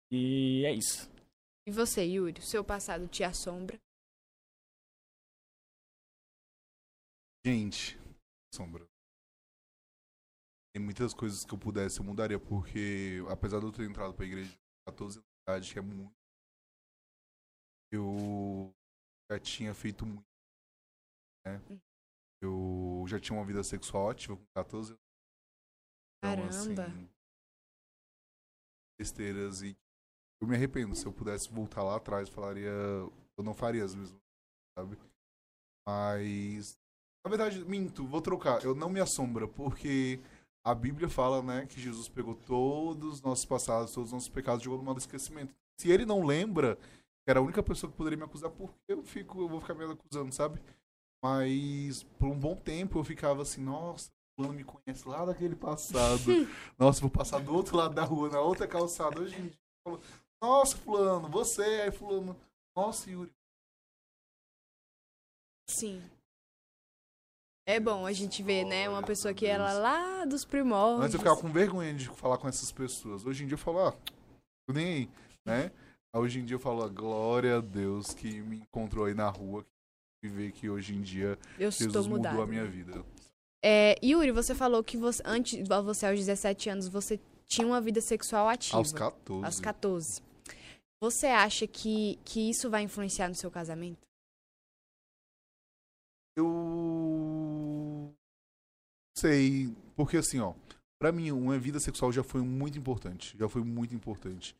E 0.09 0.63
é 0.65 0.71
isso. 0.71 1.11
E 1.67 1.71
você, 1.71 2.03
Yuri? 2.05 2.39
O 2.39 2.43
seu 2.43 2.63
passado 2.63 3.05
te 3.09 3.21
assombra? 3.23 3.77
Gente, 7.45 7.97
sombra. 8.53 8.85
Tem 10.75 10.83
muitas 10.83 11.13
coisas 11.13 11.45
que 11.45 11.53
eu 11.53 11.57
pudesse 11.57 12.01
eu 12.01 12.03
mudaria, 12.03 12.37
porque 12.37 13.23
apesar 13.29 13.59
de 13.59 13.65
eu 13.65 13.71
ter 13.71 13.89
entrado 13.89 14.13
pra 14.13 14.25
igreja 14.25 14.51
com 14.51 14.91
14 14.91 15.19
anos 15.19 15.25
de 15.25 15.41
idade, 15.47 15.71
que 15.71 15.79
é 15.79 15.81
muito, 15.81 16.13
eu 17.93 18.75
já 19.31 19.39
tinha 19.39 19.73
feito 19.73 20.05
muito. 20.05 20.25
Né? 21.47 21.61
Eu 22.43 23.05
já 23.07 23.17
tinha 23.21 23.39
uma 23.39 23.45
vida 23.45 23.63
sexual 23.63 24.09
ativa 24.09 24.35
com 24.35 24.43
14 24.53 24.91
anos. 24.91 25.01
Então, 26.17 26.35
Caramba. 26.35 26.49
assim, 26.49 27.09
besteiras 28.99 29.61
e 29.61 29.77
eu 30.41 30.47
me 30.49 30.55
arrependo. 30.55 30.93
Se 30.93 31.05
eu 31.05 31.13
pudesse 31.13 31.49
voltar 31.49 31.83
lá 31.83 31.95
atrás, 31.95 32.27
falaria. 32.27 32.69
Eu 33.37 33.43
não 33.45 33.53
faria 33.53 33.85
as 33.85 33.95
mesmas, 33.95 34.21
sabe? 34.77 34.97
Mas. 35.87 36.77
Na 37.25 37.29
verdade, 37.29 37.63
minto, 37.63 38.05
vou 38.05 38.21
trocar. 38.21 38.61
Eu 38.61 38.75
não 38.75 38.89
me 38.89 38.99
assombra, 38.99 39.47
porque 39.47 40.19
a 40.65 40.73
Bíblia 40.73 41.07
fala, 41.07 41.43
né, 41.43 41.67
que 41.67 41.79
Jesus 41.79 42.09
pegou 42.09 42.33
todos 42.33 43.13
os 43.15 43.21
nossos 43.21 43.45
passados, 43.45 43.93
todos 43.93 44.09
os 44.09 44.13
nossos 44.13 44.29
pecados, 44.29 44.63
jogou 44.63 44.79
no 44.79 44.83
mar 44.85 44.93
do 44.93 44.99
esquecimento. 44.99 45.53
Se 45.79 45.91
ele 45.91 46.07
não 46.07 46.25
lembra, 46.25 46.75
que 46.75 47.29
era 47.29 47.39
a 47.39 47.43
única 47.43 47.61
pessoa 47.61 47.91
que 47.91 47.97
poderia 47.97 48.17
me 48.17 48.23
acusar, 48.23 48.49
por 48.49 48.71
que 48.71 48.93
eu 48.93 49.03
fico, 49.03 49.41
eu 49.41 49.47
vou 49.47 49.61
ficar 49.61 49.75
me 49.75 49.85
acusando, 49.85 50.33
sabe? 50.33 50.59
Mas 51.23 52.01
por 52.17 52.29
um 52.29 52.39
bom 52.39 52.55
tempo 52.55 52.97
eu 52.97 53.03
ficava 53.03 53.43
assim, 53.43 53.61
nossa, 53.61 54.09
fulano 54.35 54.55
me 54.55 54.63
conhece 54.63 55.07
lá 55.07 55.23
daquele 55.23 55.55
passado. 55.55 56.23
nossa, 56.79 56.99
vou 56.99 57.11
passar 57.11 57.39
do 57.39 57.53
outro 57.53 57.77
lado 57.77 57.93
da 57.93 58.03
rua, 58.03 58.29
na 58.29 58.41
outra 58.41 58.67
calçada. 58.67 59.21
Hoje 59.21 59.35
em 59.35 59.47
dia, 59.47 59.59
eu 59.85 59.91
falo, 59.91 60.01
nossa, 60.41 60.77
fulano, 60.77 61.29
você, 61.29 61.63
aí 61.63 61.91
fulano, 61.91 62.35
nossa, 62.75 63.09
Yuri. 63.09 63.31
Sim. 65.69 66.01
É 67.67 67.79
bom 67.79 68.05
a 68.05 68.11
gente 68.11 68.43
ver, 68.43 68.63
né? 68.63 68.87
Uma 68.87 69.01
pessoa 69.01 69.33
que 69.33 69.45
era 69.45 69.73
lá 69.73 70.23
dos 70.25 70.45
primórdios. 70.45 71.01
Antes 71.01 71.13
eu 71.15 71.19
ficava 71.19 71.39
com 71.41 71.51
vergonha 71.51 71.93
de 71.93 72.07
falar 72.09 72.37
com 72.37 72.47
essas 72.47 72.71
pessoas. 72.71 73.25
Hoje 73.25 73.43
em 73.43 73.47
dia 73.47 73.55
eu 73.55 73.59
falo, 73.59 73.79
ah, 73.79 73.91
tô 74.67 74.73
nem 74.73 74.85
aí, 74.85 75.09
né? 75.45 75.71
Hoje 76.13 76.39
em 76.39 76.45
dia 76.45 76.55
eu 76.55 76.59
falo, 76.59 76.83
ah, 76.83 76.87
glória 76.87 77.57
a 77.57 77.61
Deus 77.61 78.13
que 78.13 78.39
me 78.41 78.57
encontrou 78.57 79.05
aí 79.05 79.15
na 79.15 79.27
rua 79.29 79.65
e 80.23 80.27
vê 80.27 80.51
que 80.51 80.69
hoje 80.69 80.93
em 80.95 81.01
dia 81.01 81.39
Eu 81.57 81.71
Jesus 81.71 82.05
mudado. 82.05 82.33
mudou 82.33 82.43
a 82.43 82.47
minha 82.47 82.65
vida. 82.65 83.03
É, 83.63 83.95
Yuri, 84.03 84.31
você 84.31 84.53
falou 84.53 84.83
que 84.83 84.95
você, 84.95 85.23
antes, 85.25 85.67
você 85.67 86.05
aos 86.05 86.19
17 86.19 86.69
anos, 86.69 86.87
você 86.87 87.19
tinha 87.47 87.65
uma 87.65 87.81
vida 87.81 87.99
sexual 87.99 88.47
ativa. 88.47 88.77
Aos 88.77 88.93
14. 88.93 89.43
Aos 89.45 89.59
14. 89.59 90.21
Você 91.01 91.25
acha 91.27 91.65
que, 91.65 92.19
que 92.23 92.47
isso 92.49 92.69
vai 92.69 92.83
influenciar 92.83 93.27
no 93.27 93.35
seu 93.35 93.49
casamento? 93.49 94.05
Eu 96.37 98.13
sei, 99.17 99.73
porque 99.95 100.17
assim, 100.17 100.39
ó, 100.39 100.53
pra 100.99 101.11
mim 101.11 101.31
uma 101.31 101.57
vida 101.57 101.79
sexual 101.79 102.11
já 102.11 102.23
foi 102.23 102.41
muito 102.41 102.77
importante, 102.77 103.37
já 103.37 103.47
foi 103.47 103.63
muito 103.63 103.95
importante, 103.95 104.55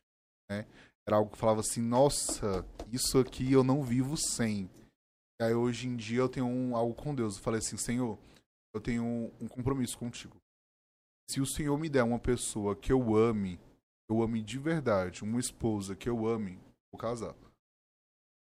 né? 0.50 0.66
Era 1.06 1.16
algo 1.16 1.30
que 1.30 1.38
falava 1.38 1.60
assim, 1.60 1.80
nossa, 1.80 2.66
isso 2.92 3.18
aqui 3.18 3.52
eu 3.52 3.62
não 3.62 3.82
vivo 3.82 4.16
sem. 4.16 4.68
E 5.40 5.44
aí 5.44 5.54
hoje 5.54 5.86
em 5.86 5.96
dia 5.96 6.18
eu 6.18 6.28
tenho 6.28 6.46
um, 6.46 6.74
algo 6.74 6.94
com 6.94 7.14
Deus, 7.14 7.36
eu 7.36 7.42
falei 7.42 7.58
assim, 7.58 7.76
Senhor, 7.76 8.18
eu 8.74 8.80
tenho 8.80 9.04
um, 9.04 9.32
um 9.40 9.48
compromisso 9.48 9.96
contigo. 9.98 10.36
Se 11.30 11.40
o 11.40 11.46
Senhor 11.46 11.78
me 11.78 11.88
der 11.88 12.02
uma 12.02 12.18
pessoa 12.18 12.74
que 12.74 12.92
eu 12.92 13.14
ame, 13.16 13.60
eu 14.08 14.22
ame 14.22 14.42
de 14.42 14.58
verdade, 14.58 15.22
uma 15.22 15.38
esposa 15.38 15.94
que 15.94 16.08
eu 16.08 16.26
ame, 16.26 16.58
vou 16.90 16.98
casar. 16.98 17.34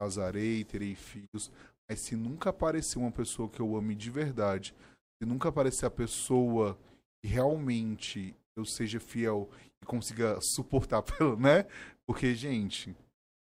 Casarei, 0.00 0.64
terei 0.64 0.94
filhos, 0.94 1.50
mas 1.88 2.00
se 2.00 2.16
nunca 2.16 2.50
aparecer 2.50 2.98
uma 2.98 3.10
pessoa 3.12 3.48
que 3.48 3.60
eu 3.60 3.76
ame 3.76 3.94
de 3.94 4.10
verdade, 4.10 4.74
se 5.20 5.28
nunca 5.28 5.48
aparecer 5.48 5.86
a 5.86 5.90
pessoa 5.90 6.78
que 7.22 7.28
realmente 7.30 8.34
eu 8.56 8.64
seja 8.64 9.00
fiel 9.00 9.48
e 9.82 9.86
consiga 9.86 10.38
suportar 10.40 11.02
pelo, 11.04 11.36
né? 11.36 11.66
Porque, 12.06 12.34
gente, 12.34 12.94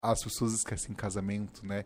as 0.04 0.24
pessoas 0.24 0.54
esquecem 0.54 0.96
casamento, 0.96 1.66
né? 1.66 1.86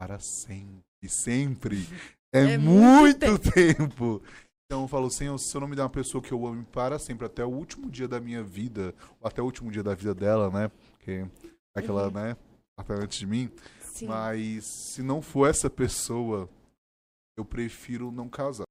Para 0.00 0.18
sempre, 0.18 1.08
sempre. 1.08 1.86
É, 2.32 2.40
É 2.52 2.58
muito 2.58 3.26
muito 3.26 3.38
tempo. 3.52 4.22
Então 4.66 4.82
eu 4.82 4.88
falo, 4.88 5.10
Senhor, 5.10 5.36
se 5.38 5.56
eu 5.56 5.60
não 5.62 5.68
me 5.68 5.74
der 5.74 5.82
uma 5.82 5.88
pessoa 5.88 6.22
que 6.22 6.30
eu 6.30 6.46
ame 6.46 6.62
para 6.66 6.98
sempre, 6.98 7.24
até 7.26 7.42
o 7.44 7.48
último 7.48 7.90
dia 7.90 8.06
da 8.06 8.20
minha 8.20 8.42
vida, 8.42 8.94
ou 9.18 9.26
até 9.26 9.40
o 9.40 9.44
último 9.46 9.70
dia 9.70 9.82
da 9.82 9.94
vida 9.94 10.14
dela, 10.14 10.50
né? 10.50 10.70
Porque 10.92 11.24
aquela, 11.74 12.06
Uhum. 12.08 12.12
né? 12.12 12.36
Até 12.76 12.92
antes 12.94 13.18
de 13.18 13.26
mim. 13.26 13.50
Sim. 13.98 14.06
Mas 14.06 14.64
se 14.64 15.02
não 15.02 15.20
for 15.20 15.48
essa 15.48 15.68
pessoa, 15.68 16.48
eu 17.36 17.44
prefiro 17.44 18.12
não 18.12 18.28
casar. 18.28 18.64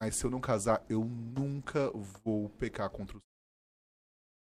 Mas 0.00 0.16
se 0.16 0.24
eu 0.24 0.30
não 0.30 0.40
casar, 0.40 0.82
eu 0.88 1.04
nunca 1.04 1.90
vou 2.24 2.48
pecar 2.50 2.88
contra 2.88 3.18
o 3.18 3.20
Senhor. 3.20 3.28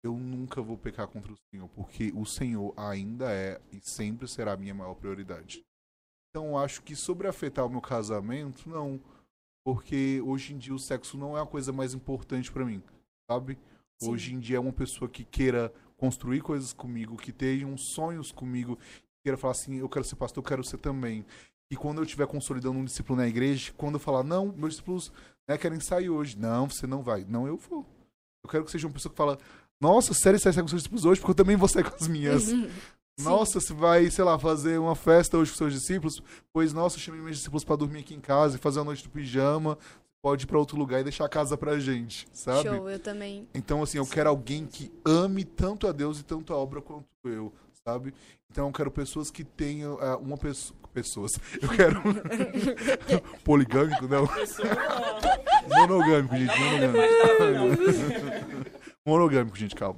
Eu 0.04 0.18
nunca 0.18 0.62
vou 0.62 0.78
pecar 0.78 1.08
contra 1.08 1.34
o 1.34 1.38
Senhor, 1.50 1.68
porque 1.70 2.12
o 2.16 2.26
Senhor 2.26 2.74
ainda 2.78 3.32
é 3.32 3.62
e 3.72 3.80
sempre 3.82 4.28
será 4.28 4.54
a 4.54 4.58
minha 4.58 4.74
maior 4.74 4.96
prioridade. 4.96 5.64
Então 6.30 6.48
eu 6.48 6.58
acho 6.58 6.82
que 6.82 6.96
sobre 6.96 7.28
afetar 7.28 7.66
o 7.66 7.70
meu 7.70 7.82
casamento, 7.82 8.70
não. 8.70 9.02
Porque 9.66 10.22
hoje 10.26 10.54
em 10.54 10.58
dia 10.58 10.74
o 10.74 10.80
sexo 10.80 11.18
não 11.18 11.38
é 11.38 11.42
a 11.42 11.46
coisa 11.46 11.74
mais 11.74 11.94
importante 11.94 12.52
pra 12.52 12.66
mim, 12.66 12.82
sabe? 13.30 13.60
Sim. 14.02 14.10
Hoje 14.10 14.34
em 14.34 14.40
dia 14.40 14.58
é 14.58 14.60
uma 14.60 14.74
pessoa 14.74 15.10
que 15.10 15.24
queira 15.24 15.72
construir 15.98 16.42
coisas 16.42 16.74
comigo, 16.74 17.16
que 17.16 17.32
tenha 17.32 17.78
sonhos 17.78 18.32
comigo, 18.32 18.80
queira 19.24 19.38
falar 19.38 19.52
assim, 19.52 19.78
eu 19.78 19.90
quero 19.90 20.06
ser 20.06 20.16
pastor, 20.16 20.44
eu 20.44 20.48
quero 20.48 20.64
ser 20.64 20.78
também. 20.78 21.26
E 21.72 21.76
quando 21.76 22.00
eu 22.00 22.04
estiver 22.04 22.28
consolidando 22.28 22.78
um 22.78 22.84
discípulo 22.84 23.18
na 23.18 23.28
igreja, 23.28 23.72
quando 23.78 23.96
eu 23.96 24.00
falar, 24.00 24.24
não, 24.24 24.48
meus 24.48 24.74
discípulos 24.74 25.12
né, 25.48 25.58
querem 25.58 25.80
sair 25.80 26.10
hoje. 26.10 26.38
Não, 26.38 26.70
você 26.70 26.86
não 26.86 27.02
vai. 27.02 27.26
Não, 27.28 27.48
eu 27.48 27.58
vou. 27.58 27.86
Eu 28.44 28.50
quero 28.50 28.66
que 28.66 28.72
seja 28.72 28.88
uma 28.88 28.94
pessoa 28.94 29.12
que 29.12 29.18
fala, 29.18 29.38
nossa, 29.80 30.14
sério, 30.14 30.40
você 30.40 30.46
vai 30.46 30.54
sair 30.54 30.64
com 30.64 30.70
seus 30.70 30.82
discípulos 30.82 31.06
hoje? 31.06 31.20
Porque 31.22 31.32
eu 31.32 31.36
também 31.36 31.56
vou 31.56 31.68
sair 31.68 31.84
com 31.84 31.96
as 31.96 32.08
minhas. 32.08 32.48
Uhum. 32.48 32.64
Sim. 32.64 32.72
Nossa, 33.20 33.60
você 33.60 33.74
vai, 33.74 34.10
sei 34.10 34.24
lá, 34.24 34.40
fazer 34.40 34.80
uma 34.80 34.96
festa 34.96 35.38
hoje 35.38 35.52
com 35.52 35.58
seus 35.58 35.74
discípulos? 35.74 36.24
Pois, 36.52 36.74
nossa, 36.74 36.96
eu 36.96 37.02
chamei 37.02 37.22
meus 37.22 37.38
discípulos 37.38 37.64
pra 37.64 37.76
dormir 37.76 38.00
aqui 38.00 38.16
em 38.16 38.20
casa 38.20 38.56
e 38.56 38.60
fazer 38.60 38.80
a 38.80 38.84
noite 38.84 39.04
do 39.04 39.10
pijama. 39.10 39.78
Pode 40.24 40.46
ir 40.46 40.48
pra 40.48 40.58
outro 40.58 40.78
lugar 40.78 41.02
e 41.02 41.04
deixar 41.04 41.26
a 41.26 41.30
casa 41.30 41.56
pra 41.56 41.78
gente, 41.78 42.28
sabe? 42.32 42.64
Show, 42.70 42.90
eu 42.90 43.00
também. 43.00 43.48
Então, 43.54 43.84
assim, 43.84 43.98
eu 43.98 44.08
quero 44.08 44.30
alguém 44.30 44.66
que 44.66 44.92
ame 45.06 45.44
tanto 45.44 45.88
a 45.88 45.92
Deus 45.92 46.20
e 46.20 46.24
tanto 46.24 46.54
a 46.54 46.58
obra 46.58 46.82
quanto 46.82 47.06
eu, 47.26 47.54
sabe? 47.88 48.14
Então, 48.50 48.68
eu 48.68 48.74
quero 48.74 48.92
pessoas 48.92 49.32
que 49.32 49.44
tenham 49.44 49.98
ah, 50.00 50.18
uma 50.18 50.38
pessoa. 50.38 50.80
Pessoas. 50.94 51.32
Eu 51.62 51.70
quero. 51.70 52.02
Poligâmico, 53.46 54.10
não. 54.10 54.28
Monogâmico, 55.70 56.36
gente. 56.36 56.60
Monogâmico. 56.60 57.84
Monogâmico, 59.08 59.58
gente, 59.58 59.74
calma. 59.74 59.98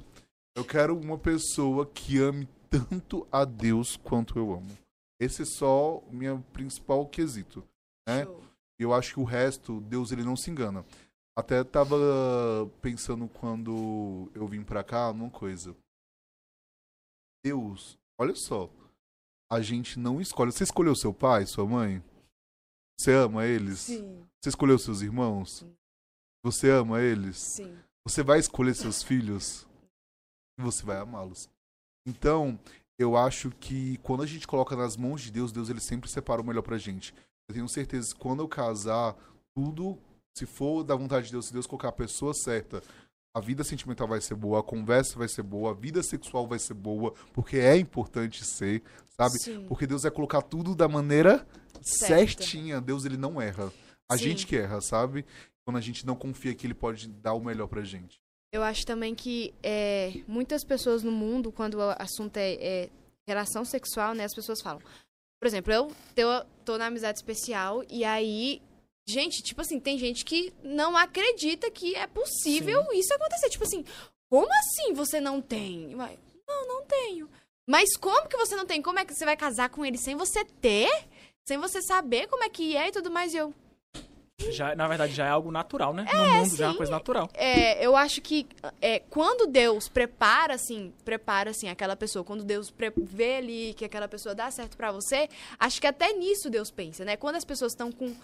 Eu 0.56 0.64
quero 0.64 0.96
uma 0.96 1.18
pessoa 1.18 1.84
que 1.84 2.20
ame 2.20 2.48
tanto 2.70 3.26
a 3.32 3.44
Deus 3.44 3.96
quanto 3.96 4.38
eu 4.38 4.54
amo. 4.54 4.70
Esse 5.20 5.42
é 5.42 5.44
só 5.44 5.98
o 5.98 6.12
meu 6.12 6.44
principal 6.52 7.04
quesito, 7.06 7.64
né? 8.08 8.22
Show. 8.24 8.40
Eu 8.78 8.92
acho 8.92 9.14
que 9.14 9.20
o 9.20 9.24
resto, 9.24 9.80
Deus 9.80 10.12
ele 10.12 10.22
não 10.22 10.36
se 10.36 10.50
engana. 10.50 10.84
Até 11.36 11.64
tava 11.64 11.96
pensando 12.80 13.28
quando 13.28 14.30
eu 14.34 14.46
vim 14.46 14.62
pra 14.62 14.84
cá 14.84 15.12
numa 15.12 15.30
coisa. 15.30 15.74
Deus, 17.54 17.98
olha 18.18 18.34
só. 18.34 18.70
A 19.52 19.60
gente 19.60 19.98
não 19.98 20.20
escolhe. 20.20 20.50
Você 20.50 20.64
escolheu 20.64 20.96
seu 20.96 21.12
pai, 21.12 21.44
sua 21.44 21.66
mãe? 21.66 22.02
Você 22.98 23.12
ama 23.12 23.44
eles? 23.44 23.80
Sim, 23.80 24.26
Você 24.40 24.48
escolheu 24.48 24.78
seus 24.78 25.02
irmãos? 25.02 25.64
Você 26.42 26.70
ama 26.70 27.00
eles? 27.02 27.36
sim. 27.36 27.78
Você 28.06 28.22
vai 28.22 28.38
escolher 28.38 28.74
seus 28.74 29.02
filhos 29.02 29.66
e 30.58 30.62
você 30.62 30.84
vai 30.84 30.98
amá-los. 30.98 31.48
Então, 32.06 32.58
eu 32.98 33.16
acho 33.16 33.50
que 33.50 33.96
quando 33.98 34.22
a 34.22 34.26
gente 34.26 34.46
coloca 34.46 34.76
nas 34.76 34.94
mãos 34.94 35.22
de 35.22 35.30
Deus, 35.30 35.50
Deus 35.52 35.70
ele 35.70 35.80
sempre 35.80 36.10
separa 36.10 36.42
o 36.42 36.44
melhor 36.44 36.60
pra 36.60 36.76
gente. 36.76 37.14
Eu 37.48 37.54
tenho 37.54 37.66
certeza 37.66 38.14
que 38.14 38.20
quando 38.20 38.42
eu 38.42 38.48
casar, 38.48 39.16
tudo, 39.56 39.98
se 40.36 40.44
for 40.44 40.84
da 40.84 40.94
vontade 40.94 41.26
de 41.26 41.32
Deus, 41.32 41.46
se 41.46 41.52
Deus 41.54 41.66
colocar 41.66 41.88
a 41.88 41.92
pessoa 41.92 42.34
certa, 42.34 42.82
a 43.34 43.40
vida 43.40 43.64
sentimental 43.64 44.06
vai 44.06 44.20
ser 44.20 44.36
boa, 44.36 44.60
a 44.60 44.62
conversa 44.62 45.18
vai 45.18 45.28
ser 45.28 45.42
boa, 45.42 45.72
a 45.72 45.74
vida 45.74 46.02
sexual 46.04 46.46
vai 46.46 46.58
ser 46.60 46.74
boa, 46.74 47.12
porque 47.32 47.56
é 47.56 47.76
importante 47.76 48.44
ser, 48.44 48.80
sabe? 49.16 49.40
Sim. 49.40 49.66
Porque 49.66 49.88
Deus 49.88 50.02
vai 50.02 50.12
colocar 50.12 50.40
tudo 50.40 50.72
da 50.74 50.86
maneira 50.86 51.44
Certa. 51.82 52.14
certinha. 52.14 52.80
Deus 52.80 53.04
ele 53.04 53.16
não 53.16 53.42
erra. 53.42 53.72
A 54.08 54.16
Sim. 54.16 54.24
gente 54.24 54.46
que 54.46 54.56
erra, 54.56 54.80
sabe? 54.80 55.26
Quando 55.64 55.78
a 55.78 55.80
gente 55.80 56.06
não 56.06 56.14
confia 56.14 56.54
que 56.54 56.64
ele 56.64 56.74
pode 56.74 57.08
dar 57.08 57.34
o 57.34 57.40
melhor 57.40 57.66
pra 57.66 57.82
gente. 57.82 58.20
Eu 58.52 58.62
acho 58.62 58.86
também 58.86 59.16
que 59.16 59.52
é, 59.64 60.22
muitas 60.28 60.62
pessoas 60.64 61.02
no 61.02 61.10
mundo, 61.10 61.50
quando 61.50 61.74
o 61.74 61.90
assunto 61.98 62.36
é, 62.36 62.54
é 62.54 62.90
relação 63.26 63.64
sexual, 63.64 64.14
né, 64.14 64.22
as 64.24 64.34
pessoas 64.34 64.60
falam. 64.60 64.80
Por 65.40 65.46
exemplo, 65.48 65.72
eu 65.72 65.90
tô, 66.14 66.46
tô 66.64 66.78
na 66.78 66.86
amizade 66.86 67.18
especial 67.18 67.82
e 67.90 68.04
aí. 68.04 68.62
Gente, 69.06 69.42
tipo 69.42 69.60
assim, 69.60 69.78
tem 69.78 69.98
gente 69.98 70.24
que 70.24 70.52
não 70.62 70.96
acredita 70.96 71.70
que 71.70 71.94
é 71.94 72.06
possível 72.06 72.82
isso 72.92 73.12
acontecer. 73.14 73.50
Tipo 73.50 73.64
assim, 73.64 73.84
como 74.30 74.48
assim 74.52 74.94
você 74.94 75.20
não 75.20 75.40
tem? 75.42 75.94
Não, 76.46 76.66
não 76.66 76.84
tenho. 76.86 77.28
Mas 77.66 77.96
como 77.96 78.28
que 78.28 78.36
você 78.36 78.56
não 78.56 78.66
tem? 78.66 78.82
Como 78.82 78.98
é 78.98 79.04
que 79.04 79.14
você 79.14 79.24
vai 79.24 79.36
casar 79.36 79.68
com 79.68 79.84
ele 79.84 79.98
sem 79.98 80.16
você 80.16 80.44
ter? 80.44 80.90
Sem 81.46 81.58
você 81.58 81.82
saber 81.82 82.28
como 82.28 82.44
é 82.44 82.48
que 82.48 82.76
é 82.76 82.88
e 82.88 82.92
tudo 82.92 83.10
mais? 83.10 83.34
E 83.34 83.36
eu, 83.36 83.54
Já, 84.50 84.74
na 84.74 84.88
verdade, 84.88 85.14
já 85.14 85.26
é 85.26 85.30
algo 85.30 85.50
natural, 85.50 85.92
né? 85.92 86.04
no 86.04 86.18
mundo 86.18 86.56
já 86.56 86.64
é 86.64 86.68
uma 86.68 86.72
sim. 86.72 86.76
coisa 86.78 86.92
natural. 86.92 87.30
É, 87.34 87.84
eu 87.84 87.94
acho 87.94 88.20
que 88.20 88.46
é, 88.80 88.98
quando 88.98 89.46
Deus 89.46 89.88
prepara, 89.88 90.54
assim, 90.54 90.92
prepara, 91.04 91.50
assim, 91.50 91.68
aquela 91.68 91.94
pessoa, 91.94 92.24
quando 92.24 92.42
Deus 92.42 92.72
vê 92.96 93.36
ali 93.36 93.74
que 93.74 93.84
aquela 93.84 94.08
pessoa 94.08 94.34
dá 94.34 94.50
certo 94.50 94.76
pra 94.76 94.90
você, 94.90 95.28
acho 95.58 95.80
que 95.80 95.86
até 95.86 96.12
nisso 96.12 96.50
Deus 96.50 96.70
pensa, 96.70 97.04
né? 97.04 97.16
Quando 97.16 97.36
as 97.36 97.44
pessoas 97.44 97.72
estão 97.72 97.92
com 97.92 98.14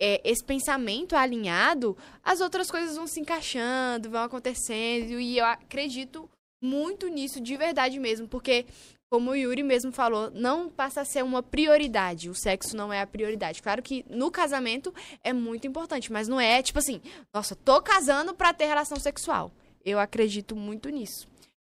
é, 0.00 0.20
esse 0.24 0.44
pensamento 0.44 1.16
alinhado, 1.16 1.96
as 2.22 2.40
outras 2.40 2.70
coisas 2.70 2.96
vão 2.96 3.06
se 3.06 3.20
encaixando, 3.20 4.10
vão 4.10 4.22
acontecendo, 4.22 5.18
e 5.18 5.38
eu 5.38 5.44
acredito 5.44 6.28
muito 6.62 7.08
nisso 7.08 7.40
de 7.40 7.56
verdade 7.56 7.98
mesmo, 7.98 8.26
porque 8.28 8.66
como 9.08 9.30
o 9.30 9.36
Yuri 9.36 9.62
mesmo 9.62 9.92
falou, 9.92 10.30
não 10.32 10.68
passa 10.68 11.02
a 11.02 11.04
ser 11.04 11.22
uma 11.22 11.42
prioridade. 11.42 12.28
O 12.28 12.34
sexo 12.34 12.76
não 12.76 12.92
é 12.92 13.00
a 13.00 13.06
prioridade. 13.06 13.62
Claro 13.62 13.80
que 13.80 14.04
no 14.10 14.30
casamento 14.30 14.92
é 15.22 15.32
muito 15.32 15.66
importante, 15.66 16.10
mas 16.10 16.26
não 16.26 16.40
é 16.40 16.60
tipo 16.60 16.78
assim, 16.78 17.00
nossa, 17.32 17.54
tô 17.54 17.80
casando 17.80 18.34
pra 18.34 18.52
ter 18.52 18.66
relação 18.66 18.98
sexual. 18.98 19.52
Eu 19.84 20.00
acredito 20.00 20.56
muito 20.56 20.88
nisso. 20.88 21.28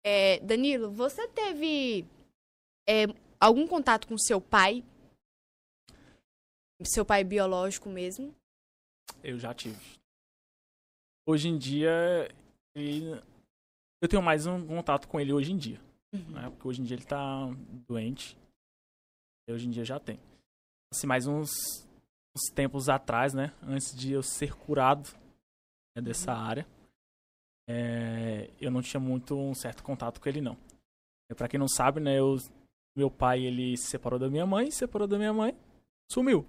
É, 0.04 0.40
Danilo, 0.40 0.90
você 0.90 1.28
teve 1.28 2.04
é, 2.88 3.06
algum 3.38 3.66
contato 3.66 4.08
com 4.08 4.18
seu 4.18 4.40
pai? 4.40 4.82
Seu 6.84 7.04
pai 7.04 7.22
biológico 7.24 7.88
mesmo? 7.88 8.34
Eu 9.22 9.38
já 9.38 9.52
tive. 9.54 9.98
Hoje 11.26 11.48
em 11.48 11.58
dia, 11.58 11.90
ele- 12.74 13.20
eu 14.00 14.08
tenho 14.08 14.22
mais 14.22 14.46
um 14.46 14.66
contato 14.66 15.06
com 15.06 15.20
ele 15.20 15.32
hoje 15.32 15.52
em 15.52 15.56
dia. 15.58 15.80
Uhum. 16.12 16.30
né? 16.32 16.50
Porque 16.50 16.66
hoje 16.66 16.80
em 16.80 16.84
dia 16.84 16.96
ele 16.96 17.04
tá 17.04 17.46
doente. 17.86 18.36
Hoje 19.48 19.68
em 19.68 19.70
dia 19.70 19.84
já 19.84 20.00
tem. 20.00 20.18
Assim, 20.92 21.06
mais 21.06 21.26
uns, 21.28 21.50
uns 22.36 22.52
tempos 22.52 22.88
atrás, 22.88 23.32
né? 23.32 23.52
Antes 23.62 23.94
de 23.94 24.10
eu 24.12 24.22
ser 24.22 24.56
curado 24.56 25.08
né, 25.96 26.02
dessa 26.02 26.32
área, 26.32 26.66
é, 27.68 28.50
eu 28.60 28.70
não 28.72 28.82
tinha 28.82 28.98
muito 29.00 29.36
um 29.36 29.54
certo 29.54 29.84
contato 29.84 30.20
com 30.20 30.28
ele, 30.28 30.40
não. 30.40 30.56
Pra 31.36 31.46
quem 31.48 31.60
não 31.60 31.68
sabe, 31.68 32.00
né? 32.00 32.18
Eu, 32.18 32.36
meu 32.96 33.08
pai, 33.10 33.44
ele 33.44 33.76
se 33.76 33.86
separou 33.86 34.18
da 34.18 34.28
minha 34.28 34.44
mãe, 34.46 34.68
se 34.70 34.78
separou 34.78 35.06
da 35.06 35.16
minha 35.16 35.32
mãe, 35.32 35.56
sumiu. 36.10 36.44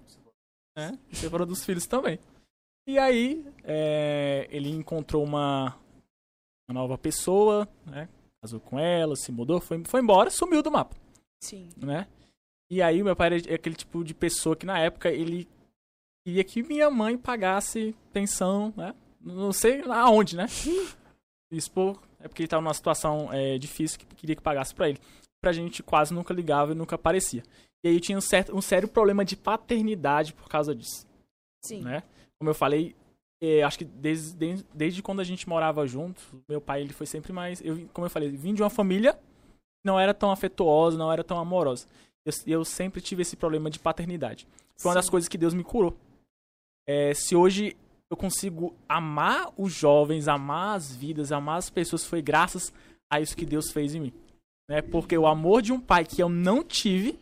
Né? 0.76 0.98
E 1.10 1.46
dos 1.46 1.64
filhos 1.64 1.86
também. 1.86 2.18
E 2.86 2.98
aí, 2.98 3.46
é, 3.62 4.48
ele 4.50 4.70
encontrou 4.70 5.22
uma, 5.22 5.76
uma 6.68 6.80
nova 6.80 6.98
pessoa, 6.98 7.68
né? 7.86 8.08
Casou 8.40 8.58
com 8.58 8.78
ela, 8.78 9.14
se 9.14 9.30
mudou, 9.30 9.60
foi, 9.60 9.82
foi 9.84 10.00
embora, 10.00 10.30
sumiu 10.30 10.62
do 10.62 10.70
mapa, 10.70 10.96
Sim. 11.40 11.70
né? 11.76 12.08
E 12.68 12.82
aí, 12.82 13.02
meu 13.02 13.14
pai 13.14 13.26
era 13.28 13.54
aquele 13.54 13.76
tipo 13.76 14.02
de 14.02 14.14
pessoa 14.14 14.56
que 14.56 14.66
na 14.66 14.78
época 14.80 15.10
ele 15.10 15.46
queria 16.24 16.42
que 16.42 16.62
minha 16.62 16.90
mãe 16.90 17.16
pagasse 17.16 17.94
pensão, 18.12 18.72
né? 18.76 18.94
Não 19.20 19.52
sei 19.52 19.82
aonde, 19.88 20.36
né? 20.36 20.46
Isso 21.52 21.70
por, 21.70 22.02
é 22.18 22.26
porque 22.26 22.42
ele 22.42 22.48
tava 22.48 22.62
numa 22.62 22.74
situação 22.74 23.32
é, 23.32 23.58
difícil 23.58 23.98
que 23.98 24.06
queria 24.06 24.34
que 24.34 24.42
pagasse 24.42 24.74
pra 24.74 24.88
ele. 24.88 24.98
Pra 25.40 25.52
gente 25.52 25.82
quase 25.82 26.14
nunca 26.14 26.32
ligava 26.32 26.72
e 26.72 26.74
nunca 26.74 26.96
aparecia. 26.96 27.42
E 27.84 27.88
aí 27.88 28.00
tinha 28.00 28.16
um, 28.16 28.20
certo, 28.20 28.56
um 28.56 28.60
sério 28.60 28.88
problema 28.88 29.24
de 29.24 29.36
paternidade 29.36 30.32
por 30.32 30.48
causa 30.48 30.74
disso 30.74 31.06
Sim. 31.64 31.82
né? 31.82 32.02
Como 32.38 32.50
eu 32.50 32.54
falei, 32.54 32.94
eh, 33.40 33.62
acho 33.62 33.78
que 33.78 33.84
desde, 33.84 34.36
desde, 34.36 34.66
desde 34.74 35.02
quando 35.02 35.20
a 35.20 35.24
gente 35.24 35.48
morava 35.48 35.86
junto, 35.86 36.20
meu 36.48 36.60
pai 36.60 36.80
ele 36.82 36.92
foi 36.92 37.06
sempre 37.06 37.32
mais, 37.32 37.60
eu, 37.64 37.88
como 37.92 38.06
eu 38.06 38.10
falei, 38.10 38.28
vim 38.30 38.54
de 38.54 38.62
uma 38.62 38.70
família 38.70 39.14
que 39.14 39.84
não 39.84 39.98
era 39.98 40.12
tão 40.12 40.30
afetuosa, 40.30 40.98
não 40.98 41.12
era 41.12 41.22
tão 41.22 41.38
amorosa. 41.38 41.86
Eu, 42.24 42.32
eu 42.46 42.64
sempre 42.64 43.00
tive 43.00 43.22
esse 43.22 43.36
problema 43.36 43.70
de 43.70 43.78
paternidade. 43.78 44.46
Foi 44.76 44.90
uma 44.90 44.96
das 44.96 45.06
Sim. 45.06 45.10
coisas 45.12 45.28
que 45.28 45.38
Deus 45.38 45.54
me 45.54 45.64
curou. 45.64 45.96
Eh, 46.86 47.14
se 47.14 47.36
hoje 47.36 47.76
eu 48.10 48.16
consigo 48.16 48.74
amar 48.88 49.52
os 49.56 49.72
jovens, 49.72 50.28
amar 50.28 50.76
as 50.76 50.94
vidas, 50.94 51.32
amar 51.32 51.58
as 51.58 51.70
pessoas, 51.70 52.04
foi 52.04 52.20
graças 52.20 52.72
a 53.10 53.20
isso 53.20 53.36
que 53.36 53.46
Deus 53.46 53.70
fez 53.70 53.94
em 53.94 54.00
mim. 54.00 54.12
Né? 54.68 54.82
Porque 54.82 55.16
o 55.16 55.26
amor 55.26 55.62
de 55.62 55.72
um 55.72 55.80
pai 55.80 56.04
que 56.04 56.22
eu 56.22 56.28
não 56.28 56.62
tive, 56.62 57.18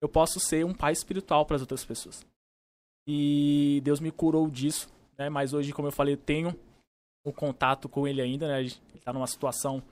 eu 0.00 0.08
posso 0.08 0.40
ser 0.40 0.64
um 0.64 0.74
pai 0.74 0.92
espiritual 0.92 1.44
para 1.44 1.56
as 1.56 1.62
outras 1.62 1.84
pessoas. 1.84 2.24
E 3.06 3.80
Deus 3.84 4.00
me 4.00 4.10
curou 4.10 4.48
disso, 4.48 4.88
né? 5.18 5.28
Mas 5.28 5.52
hoje, 5.52 5.72
como 5.72 5.88
eu 5.88 5.92
falei, 5.92 6.14
eu 6.14 6.18
tenho 6.18 6.54
o 7.24 7.32
contato 7.32 7.88
com 7.88 8.06
ele 8.06 8.20
ainda, 8.20 8.46
né? 8.48 8.60
Ele 8.60 8.74
tá 9.04 9.12
numa 9.12 9.26
situação 9.26 9.82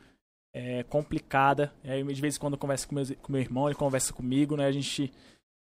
é, 0.55 0.82
complicada. 0.85 1.72
E 1.82 1.90
aí, 1.90 2.05
de 2.05 2.20
vez 2.20 2.36
em 2.36 2.39
quando 2.40 2.55
eu 2.55 2.59
converso 2.59 2.89
com, 2.89 2.94
meus, 2.94 3.10
com 3.22 3.32
meu 3.32 3.40
irmão, 3.40 3.66
ele 3.68 3.74
conversa 3.74 4.12
comigo, 4.12 4.56
né? 4.56 4.66
A 4.66 4.72
gente 4.72 5.12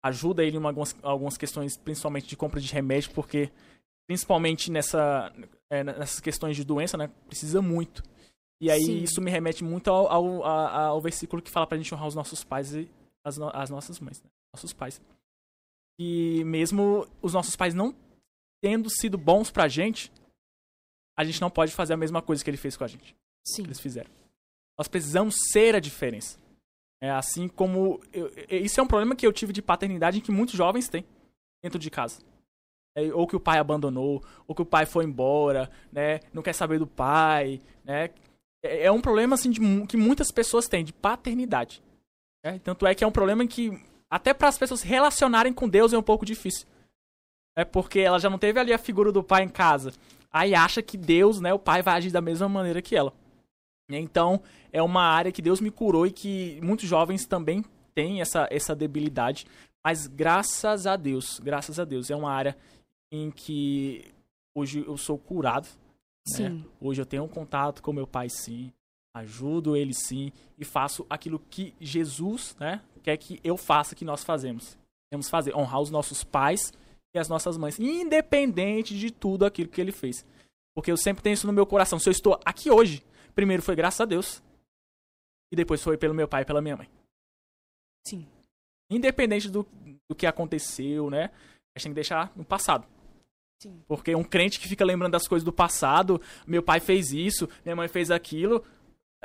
ajuda 0.03 0.43
ele 0.43 0.57
em 0.57 0.63
algumas, 0.63 0.95
algumas 1.01 1.37
questões, 1.37 1.75
principalmente 1.77 2.27
de 2.27 2.37
compra 2.37 2.59
de 2.61 2.71
remédio, 2.71 3.11
porque 3.11 3.49
principalmente 4.07 4.71
nessa, 4.71 5.33
é, 5.69 5.83
nessas 5.83 6.19
questões 6.19 6.55
de 6.55 6.63
doença, 6.63 6.95
né? 6.97 7.09
Precisa 7.27 7.61
muito. 7.61 8.03
E 8.61 8.71
aí 8.71 8.83
Sim. 8.83 8.97
isso 9.03 9.21
me 9.21 9.29
remete 9.29 9.63
muito 9.63 9.89
ao, 9.89 10.07
ao, 10.07 10.43
a- 10.43 10.81
ao 10.87 11.01
versículo 11.01 11.41
que 11.41 11.51
fala 11.51 11.67
pra 11.67 11.77
gente 11.77 11.93
honrar 11.93 12.07
os 12.07 12.15
nossos 12.15 12.43
pais 12.43 12.73
e 12.73 12.89
as, 13.27 13.37
no- 13.37 13.51
as 13.53 13.69
nossas 13.69 13.99
mães, 13.99 14.21
né? 14.21 14.29
Nossos 14.53 14.73
pais. 14.73 15.01
E 15.99 16.43
mesmo 16.43 17.07
os 17.21 17.33
nossos 17.33 17.55
pais 17.55 17.73
não 17.73 17.95
tendo 18.61 18.89
sido 18.89 19.17
bons 19.17 19.51
pra 19.51 19.67
gente, 19.67 20.11
a 21.17 21.23
gente 21.23 21.41
não 21.41 21.49
pode 21.49 21.71
fazer 21.73 21.93
a 21.93 21.97
mesma 21.97 22.21
coisa 22.21 22.43
que 22.43 22.49
ele 22.49 22.57
fez 22.57 22.75
com 22.77 22.83
a 22.83 22.87
gente 22.87 23.15
Sim. 23.45 23.63
que 23.63 23.67
eles 23.69 23.79
fizeram. 23.79 24.09
Nós 24.77 24.87
precisamos 24.87 25.35
ser 25.51 25.75
a 25.75 25.79
diferença. 25.79 26.39
É 27.01 27.09
assim 27.11 27.47
como. 27.47 28.01
eu- 28.13 28.31
isso 28.49 28.79
é 28.79 28.83
um 28.83 28.87
problema 28.87 29.15
que 29.15 29.25
eu 29.25 29.33
tive 29.33 29.53
de 29.53 29.61
paternidade 29.61 30.21
que 30.21 30.31
muitos 30.31 30.55
jovens 30.55 30.87
têm 30.87 31.05
dentro 31.63 31.77
de 31.79 31.89
casa. 31.91 32.21
É, 32.95 33.13
ou 33.13 33.27
que 33.27 33.35
o 33.35 33.39
pai 33.39 33.59
abandonou, 33.59 34.23
ou 34.47 34.55
que 34.55 34.61
o 34.61 34.65
pai 34.65 34.85
foi 34.87 35.05
embora, 35.05 35.69
né? 35.91 36.19
Não 36.33 36.41
quer 36.41 36.53
saber 36.53 36.79
do 36.79 36.87
pai, 36.87 37.61
né? 37.83 38.09
É, 38.63 38.85
é 38.85 38.91
um 38.91 39.01
problema 39.01 39.35
assim 39.35 39.51
de 39.51 39.59
que 39.87 39.95
muitas 39.97 40.31
pessoas 40.31 40.67
têm 40.67 40.83
de 40.83 40.91
paternidade. 40.93 41.81
Né? 42.43 42.59
Tanto 42.63 42.85
é 42.85 42.95
que 42.95 43.03
é 43.03 43.07
um 43.07 43.11
problema 43.11 43.45
que 43.47 43.71
até 44.09 44.33
para 44.33 44.47
as 44.47 44.57
pessoas 44.57 44.81
se 44.81 44.87
relacionarem 44.87 45.53
com 45.53 45.67
Deus 45.67 45.93
é 45.93 45.97
um 45.97 46.03
pouco 46.03 46.25
difícil. 46.25 46.67
É 47.55 47.65
porque 47.65 47.99
ela 47.99 48.19
já 48.19 48.29
não 48.29 48.37
teve 48.37 48.59
ali 48.59 48.71
a 48.71 48.77
figura 48.77 49.11
do 49.11 49.23
pai 49.23 49.43
em 49.43 49.49
casa. 49.49 49.91
Aí 50.31 50.53
acha 50.53 50.81
que 50.81 50.97
Deus, 50.97 51.41
né, 51.41 51.53
o 51.53 51.59
pai 51.59 51.81
vai 51.81 51.95
agir 51.95 52.11
da 52.11 52.21
mesma 52.21 52.47
maneira 52.47 52.81
que 52.81 52.95
ela. 52.95 53.13
Então, 53.89 54.41
é 54.71 54.81
uma 54.81 55.01
área 55.01 55.31
que 55.31 55.41
Deus 55.41 55.61
me 55.61 55.71
curou 55.71 56.05
e 56.05 56.11
que 56.11 56.59
muitos 56.61 56.87
jovens 56.87 57.25
também 57.25 57.63
têm 57.95 58.21
essa, 58.21 58.47
essa 58.51 58.75
debilidade. 58.75 59.47
Mas 59.83 60.05
graças 60.05 60.85
a 60.85 60.95
Deus, 60.95 61.39
graças 61.39 61.79
a 61.79 61.85
Deus, 61.85 62.11
é 62.11 62.15
uma 62.15 62.31
área 62.31 62.55
em 63.11 63.31
que 63.31 64.13
hoje 64.53 64.83
eu 64.85 64.97
sou 64.97 65.17
curado. 65.17 65.67
né? 66.49 66.63
Hoje 66.81 67.01
eu 67.01 67.05
tenho 67.05 67.23
um 67.23 67.27
contato 67.27 67.81
com 67.81 67.93
meu 67.93 68.05
pai, 68.05 68.29
sim. 68.29 68.71
Ajudo 69.17 69.75
ele 69.75 69.93
sim 69.93 70.31
e 70.57 70.65
faço 70.65 71.05
aquilo 71.09 71.39
que 71.49 71.73
Jesus, 71.79 72.55
né, 72.59 72.81
quer 73.03 73.17
que 73.17 73.39
eu 73.43 73.57
faça, 73.57 73.95
que 73.95 74.05
nós 74.05 74.23
fazemos. 74.23 74.77
Temos 75.09 75.29
fazer, 75.29 75.55
honrar 75.55 75.81
os 75.81 75.89
nossos 75.89 76.23
pais 76.23 76.73
e 77.13 77.19
as 77.19 77.29
nossas 77.29 77.57
mães, 77.57 77.79
independente 77.79 78.97
de 78.97 79.11
tudo 79.11 79.45
aquilo 79.45 79.69
que 79.69 79.79
ele 79.79 79.91
fez. 79.91 80.25
Porque 80.75 80.91
eu 80.91 80.97
sempre 80.97 81.23
tenho 81.23 81.33
isso 81.33 81.47
no 81.47 81.53
meu 81.53 81.65
coração. 81.65 81.97
Se 81.97 82.09
eu 82.09 82.11
estou 82.11 82.39
aqui 82.45 82.69
hoje, 82.69 83.03
primeiro 83.33 83.63
foi 83.63 83.75
graças 83.75 84.01
a 84.01 84.05
Deus 84.05 84.43
e 85.51 85.55
depois 85.55 85.81
foi 85.81 85.97
pelo 85.97 86.13
meu 86.13 86.27
pai 86.27 86.41
e 86.41 86.45
pela 86.45 86.61
minha 86.61 86.77
mãe. 86.77 86.89
Sim. 88.05 88.27
Independente 88.89 89.49
do, 89.49 89.65
do 90.09 90.15
que 90.15 90.25
aconteceu, 90.25 91.09
né? 91.09 91.31
A 91.75 91.79
gente 91.79 91.83
tem 91.83 91.91
que 91.91 91.95
deixar 91.95 92.31
no 92.35 92.45
passado. 92.45 92.87
Sim. 93.61 93.81
Porque 93.87 94.15
um 94.15 94.23
crente 94.23 94.59
que 94.59 94.67
fica 94.67 94.85
lembrando 94.85 95.13
das 95.13 95.27
coisas 95.27 95.43
do 95.43 95.51
passado, 95.51 96.21
meu 96.45 96.61
pai 96.61 96.79
fez 96.79 97.11
isso, 97.11 97.49
minha 97.65 97.75
mãe 97.75 97.87
fez 97.87 98.11
aquilo, 98.11 98.63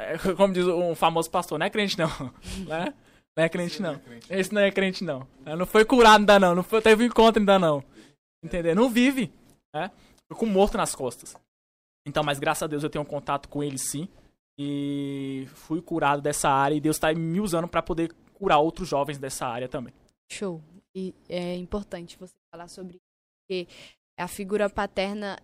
como 0.36 0.52
diz 0.52 0.66
um 0.66 0.94
famoso 0.94 1.30
pastor, 1.30 1.58
não 1.58 1.66
é 1.66 1.70
crente 1.70 1.98
não, 1.98 2.08
né? 2.66 2.94
Não 3.36 3.44
é 3.44 3.48
crente 3.48 3.80
não. 3.80 4.00
Esse 4.28 4.52
não 4.52 4.60
é 4.60 4.70
crente 4.70 5.02
não. 5.02 5.26
Não 5.44 5.66
foi 5.66 5.84
curado 5.84 6.20
ainda 6.20 6.38
não, 6.38 6.54
não 6.54 6.62
foi, 6.62 6.82
teve 6.82 7.04
encontro 7.04 7.40
ainda 7.40 7.58
não. 7.58 7.82
Entendeu? 8.44 8.74
Não 8.74 8.90
vive, 8.90 9.32
né? 9.74 9.90
Com 10.34 10.46
morto 10.46 10.76
nas 10.76 10.94
costas. 10.94 11.34
Então, 12.06 12.22
mas 12.22 12.38
graças 12.38 12.62
a 12.62 12.66
Deus 12.66 12.82
eu 12.82 12.90
tenho 12.90 13.02
um 13.02 13.08
contato 13.08 13.48
com 13.48 13.62
ele 13.62 13.78
sim. 13.78 14.08
E 14.58 15.46
fui 15.54 15.80
curado 15.80 16.20
dessa 16.20 16.50
área 16.50 16.74
e 16.74 16.80
Deus 16.80 16.96
está 16.96 17.12
me 17.14 17.40
usando 17.40 17.66
para 17.66 17.82
poder 17.82 18.12
curar 18.34 18.58
outros 18.58 18.88
jovens 18.88 19.18
dessa 19.18 19.46
área 19.46 19.68
também. 19.68 19.94
Show. 20.30 20.60
E 20.94 21.14
é 21.28 21.56
importante 21.56 22.18
você 22.18 22.34
falar 22.52 22.68
sobre 22.68 22.96
isso, 22.96 23.00
porque 23.40 23.66
a 24.18 24.28
figura 24.28 24.68
paterna 24.68 25.38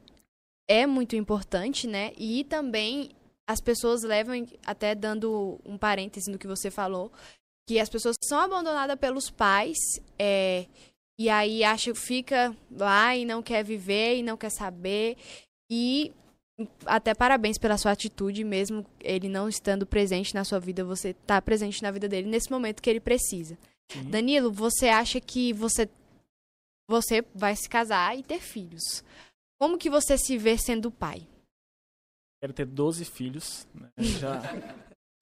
é 0.68 0.86
muito 0.86 1.16
importante, 1.16 1.86
né? 1.86 2.12
E 2.18 2.44
também 2.44 3.10
as 3.48 3.62
pessoas 3.62 4.02
levam, 4.02 4.46
até 4.66 4.94
dando 4.94 5.58
um 5.64 5.78
parêntese 5.78 6.30
no 6.30 6.38
que 6.38 6.46
você 6.46 6.70
falou, 6.70 7.10
que 7.66 7.80
as 7.80 7.88
pessoas 7.88 8.16
são 8.22 8.38
abandonadas 8.38 8.98
pelos 8.98 9.30
pais, 9.30 9.78
é, 10.18 10.66
e 11.18 11.30
aí 11.30 11.64
acha 11.64 11.94
fica 11.94 12.54
lá 12.70 13.16
e 13.16 13.24
não 13.24 13.42
quer 13.42 13.64
viver 13.64 14.18
e 14.18 14.22
não 14.22 14.36
quer 14.36 14.50
saber. 14.50 15.16
E 15.70 16.12
até 16.84 17.14
parabéns 17.14 17.56
pela 17.56 17.78
sua 17.78 17.92
atitude, 17.92 18.44
mesmo 18.44 18.84
ele 19.00 19.30
não 19.30 19.48
estando 19.48 19.86
presente 19.86 20.34
na 20.34 20.44
sua 20.44 20.60
vida, 20.60 20.84
você 20.84 21.14
tá 21.14 21.40
presente 21.40 21.82
na 21.82 21.90
vida 21.90 22.06
dele 22.06 22.28
nesse 22.28 22.50
momento 22.50 22.82
que 22.82 22.90
ele 22.90 23.00
precisa. 23.00 23.56
Danilo, 24.10 24.52
você 24.52 24.88
acha 24.88 25.18
que 25.20 25.54
você 25.54 25.88
você 26.90 27.24
vai 27.34 27.56
se 27.56 27.68
casar 27.68 28.18
e 28.18 28.22
ter 28.22 28.40
filhos? 28.40 29.02
Como 29.58 29.78
que 29.78 29.90
você 29.90 30.18
se 30.18 30.36
vê 30.36 30.56
sendo 30.58 30.90
pai? 30.90 31.26
Quero 32.40 32.52
ter 32.52 32.66
12 32.66 33.04
filhos. 33.04 33.66
Né? 33.74 33.90
Já, 33.98 34.40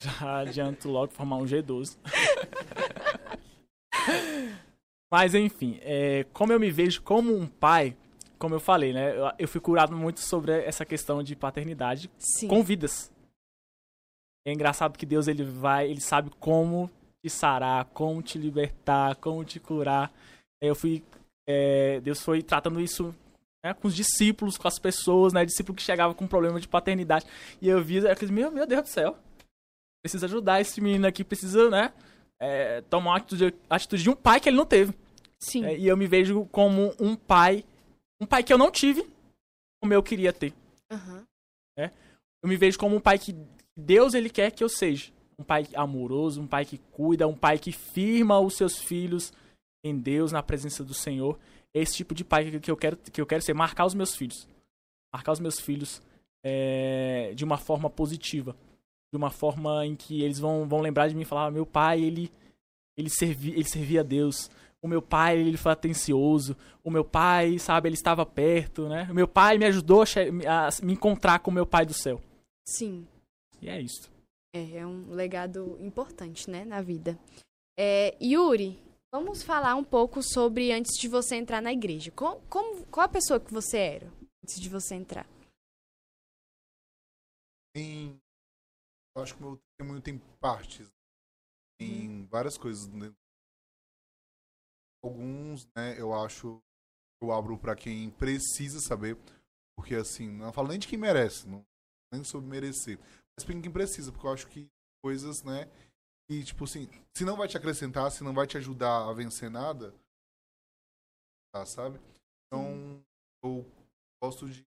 já 0.03 0.41
adianto 0.41 0.91
logo 0.91 1.13
formar 1.13 1.37
um 1.37 1.47
G12. 1.47 1.97
Mas 5.11 5.35
enfim, 5.35 5.79
é, 5.81 6.25
como 6.33 6.53
eu 6.53 6.61
me 6.61 6.71
vejo 6.71 7.01
como 7.03 7.35
um 7.35 7.47
pai, 7.47 7.97
como 8.39 8.55
eu 8.55 8.61
falei, 8.61 8.93
né? 8.93 9.17
Eu, 9.17 9.33
eu 9.39 9.49
fui 9.49 9.61
curado 9.61 9.97
muito 9.97 10.21
sobre 10.21 10.53
essa 10.53 10.85
questão 10.85 11.23
de 11.23 11.35
paternidade 11.35 12.11
Sim. 12.19 12.49
com 12.49 12.63
vidas. 12.63 13.11
É 14.47 14.53
engraçado 14.53 14.99
que 14.99 15.07
Deus 15.07 15.27
ele 15.29 15.45
vai, 15.45 15.91
ele 15.91 16.01
sabe 16.01 16.31
como 16.39 16.91
te 17.25 17.31
sarar, 17.31 17.85
como 17.87 18.23
te 18.23 18.39
libertar, 18.39 19.17
como 19.17 19.45
te 19.45 19.59
curar. 19.59 20.13
Eu 20.61 20.75
fui, 20.75 21.03
é, 21.49 22.01
Deus 22.01 22.23
foi 22.23 22.43
tratando 22.43 22.81
isso 22.81 23.15
né, 23.67 23.75
com 23.75 23.89
os 23.89 23.95
discípulos, 23.95 24.57
com 24.57 24.69
as 24.69 24.79
pessoas, 24.79 25.33
né? 25.33 25.45
Discípulo 25.45 25.77
que 25.77 25.83
chegava 25.83 26.15
com 26.15 26.27
problema 26.27 26.61
de 26.61 26.69
paternidade 26.69 27.27
e 27.61 27.69
eu 27.69 27.83
vi, 27.83 28.07
aqueles, 28.07 28.31
meu, 28.31 28.51
meu 28.51 28.67
Deus 28.67 28.83
do 28.83 28.89
céu, 28.89 29.17
precisa 30.03 30.27
ajudar 30.27 30.61
esse 30.61 30.81
menino 30.81 31.07
aqui, 31.07 31.25
precisa, 31.25 31.69
né? 31.71 31.93
é, 32.39 32.83
tomar 32.83 33.11
uma 33.11 33.17
atitude, 33.17 33.55
atitude 33.69 34.03
de 34.03 34.11
um 34.11 34.17
pai 34.17 34.41
que 34.41 34.49
ele 34.49 34.57
não 34.57 34.67
teve. 34.67 34.95
Sim. 35.39 35.65
É, 35.65 35.77
e 35.77 35.87
eu 35.87 35.97
me 35.97 36.07
vejo 36.07 36.47
como 36.47 36.95
um 36.99 37.17
pai, 37.17 37.65
um 38.21 38.27
pai 38.27 38.43
que 38.43 38.53
eu 38.53 38.59
não 38.59 38.71
tive, 38.71 39.07
como 39.81 39.93
eu 39.93 40.03
queria 40.03 40.33
ter. 40.33 40.53
Aham. 40.91 41.25
Eu 42.43 42.49
me 42.49 42.57
vejo 42.57 42.79
como 42.79 42.95
um 42.95 43.01
pai 43.01 43.19
que 43.19 43.35
Deus 43.77 44.15
ele 44.15 44.31
quer 44.31 44.53
que 44.53 44.63
eu 44.63 44.69
seja. 44.69 45.11
Um 45.39 45.43
pai 45.43 45.67
amoroso, 45.75 46.41
um 46.41 46.47
pai 46.47 46.65
que 46.65 46.79
cuida, 46.93 47.27
um 47.27 47.37
pai 47.37 47.59
que 47.59 47.73
firma 47.73 48.39
os 48.39 48.57
seus 48.57 48.79
filhos 48.79 49.33
em 49.85 49.99
Deus, 49.99 50.31
na 50.31 50.43
presença 50.43 50.85
do 50.85 50.95
Senhor. 50.95 51.39
É 51.77 51.83
esse 51.83 51.95
tipo 51.97 52.15
de 52.15 52.25
pai 52.25 52.59
que- 52.61 52.71
eu 52.71 52.77
quero, 52.77 52.97
que 52.97 53.21
eu 53.21 53.27
quero 53.27 53.43
ser, 53.43 53.53
marcar 53.55 53.85
os 53.85 53.95
meus 53.95 54.15
filhos. 54.17 54.49
Marcar 55.13 55.33
os 55.33 55.41
meus 55.41 55.61
filhos 55.61 56.01
é, 56.45 57.33
de 57.35 57.45
uma 57.45 57.59
forma 57.59 57.91
positiva. 57.91 58.57
De 59.13 59.17
uma 59.17 59.31
forma 59.31 59.85
em 59.87 59.95
que 59.95 60.23
eles 60.23 60.39
vão, 60.39 60.67
vão 60.67 60.81
lembrar 60.81 61.09
de 61.09 61.15
mim 61.15 61.23
e 61.23 61.25
falar, 61.27 61.47
"Ah, 61.47 61.51
meu 61.51 61.67
pai, 61.67 62.03
ele, 62.03 62.31
ele, 62.97 63.11
servi, 63.11 63.51
ele 63.51 63.65
servia 63.65 64.01
a 64.01 64.05
Deus. 64.05 64.51
O 64.81 64.89
meu 64.89 65.03
pai, 65.03 65.39
ele 65.39 65.57
foi 65.57 65.73
atencioso. 65.73 66.57
O 66.85 66.91
meu 66.91 67.05
pai, 67.05 67.59
sabe, 67.59 67.89
ele 67.89 67.95
estava 67.97 68.25
perto, 68.25 68.89
né? 68.89 69.07
O 69.11 69.15
meu 69.15 69.27
pai 69.27 69.59
me 69.59 69.65
ajudou 69.67 70.03
a 70.03 70.69
me 70.85 70.93
encontrar 70.93 71.41
com 71.41 71.51
o 71.51 71.55
meu 71.55 71.67
pai 71.67 71.85
do 71.85 71.95
céu. 71.95 72.21
Sim. 72.69 73.07
E 73.61 73.69
é 73.69 73.81
isso. 73.81 74.11
É, 74.55 74.79
é 74.79 74.87
um 74.87 75.11
legado 75.11 75.77
importante, 75.81 76.49
né, 76.49 76.65
na 76.65 76.81
vida. 76.81 77.19
É, 77.79 78.15
Yuri, 78.23 78.79
vamos 79.19 79.43
falar 79.43 79.75
um 79.75 79.85
pouco 79.85 80.23
sobre 80.23 80.73
antes 80.73 80.99
de 80.99 81.09
você 81.09 81.37
entrar 81.37 81.63
na 81.63 81.73
igreja. 81.73 82.11
Com- 82.13 82.41
como, 82.49 82.87
qual 82.87 83.07
a 83.07 83.09
pessoa 83.09 83.41
que 83.41 83.53
você 83.53 83.79
era 83.79 84.07
antes 84.43 84.61
de 84.61 84.69
você 84.69 84.95
entrar? 84.95 85.27
Tem. 87.75 88.21
Eu 89.17 89.23
acho 89.23 89.35
que 89.35 89.43
o 89.43 89.47
meu 89.47 89.57
testemunho 89.57 90.03
tem 90.03 90.19
partes. 90.41 90.89
Tem 91.79 92.27
várias 92.27 92.59
coisas. 92.59 92.87
Né? 92.89 93.13
Alguns, 95.03 95.67
né, 95.77 95.99
eu 95.99 96.13
acho. 96.15 96.61
Eu 97.23 97.33
abro 97.33 97.59
pra 97.59 97.75
quem 97.75 98.11
precisa 98.11 98.81
saber. 98.81 99.17
Porque, 99.77 99.95
assim, 99.95 100.29
não 100.29 100.53
falo 100.53 100.69
nem 100.69 100.79
de 100.79 100.89
quem 100.89 100.99
merece. 100.99 101.47
Não, 101.49 101.65
nem 102.13 102.23
sobre 102.25 102.49
merecer. 102.49 102.99
Mas 103.37 103.45
pra 103.45 103.59
quem 103.61 103.73
precisa. 103.73 104.13
Porque 104.13 104.27
eu 104.27 104.33
acho 104.33 104.47
que 104.49 104.69
coisas, 105.03 105.43
né. 105.43 105.71
E, 106.29 106.43
tipo 106.45 106.65
assim, 106.65 106.89
se 107.17 107.25
não 107.25 107.37
vai 107.37 107.47
te 107.47 107.57
acrescentar, 107.57 108.11
se 108.11 108.25
não 108.25 108.35
vai 108.35 108.47
te 108.47 108.57
ajudar 108.57 109.09
a 109.09 109.13
vencer 109.13 109.51
nada. 109.51 109.95
Tá, 111.53 111.65
sabe? 111.65 112.01
Então, 112.47 113.05
eu 113.45 113.65
gosto 114.23 114.49
de. 114.49 114.65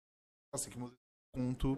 Assim, 0.53 0.69
que 0.69 0.77
eu 0.77 0.91
conto 1.33 1.75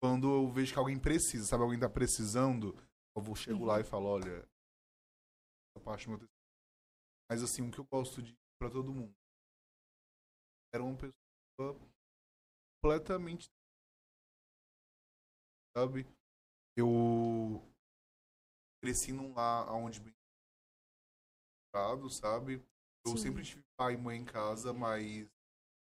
quando 0.00 0.28
eu 0.28 0.50
vejo 0.50 0.72
que 0.72 0.78
alguém 0.78 0.98
precisa, 0.98 1.44
sabe? 1.44 1.62
Alguém 1.62 1.78
tá 1.78 1.88
precisando, 1.88 2.74
eu 3.16 3.22
vou 3.22 3.34
chego 3.34 3.64
lá 3.64 3.80
e 3.80 3.84
falo, 3.84 4.06
olha, 4.06 4.48
essa 5.74 5.84
parte 5.84 6.06
do 6.06 6.10
meu 6.10 6.18
testemunho. 6.18 6.36
Mas 7.28 7.42
assim, 7.42 7.62
o 7.62 7.70
que 7.70 7.78
eu 7.78 7.84
gosto 7.84 8.22
de 8.22 8.36
para 8.58 8.70
todo 8.70 8.92
mundo 8.92 9.14
era 10.72 10.82
uma 10.82 10.96
pessoa 10.96 11.78
completamente 12.80 13.50
sabe? 15.76 16.06
Eu 16.74 17.60
cresci 18.86 19.10
num 19.12 19.34
lar 19.34 19.68
onde 19.74 19.98
bem 19.98 20.14
sabe? 22.08 22.64
Eu 23.04 23.10
Sim. 23.10 23.16
sempre 23.16 23.42
tive 23.42 23.62
pai 23.76 23.94
e 23.94 23.96
mãe 23.96 24.18
em 24.18 24.24
casa, 24.24 24.72
mas 24.72 25.28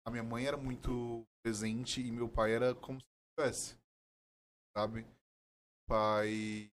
a 0.06 0.12
minha 0.12 0.24
mãe 0.24 0.46
era 0.46 0.56
muito 0.56 1.26
presente 1.44 2.00
e 2.02 2.12
meu 2.12 2.30
pai 2.30 2.54
era 2.54 2.76
como 2.76 3.02
se 3.02 3.06
tivesse, 3.36 3.78
sabe? 4.78 5.06
Pai 5.88 6.72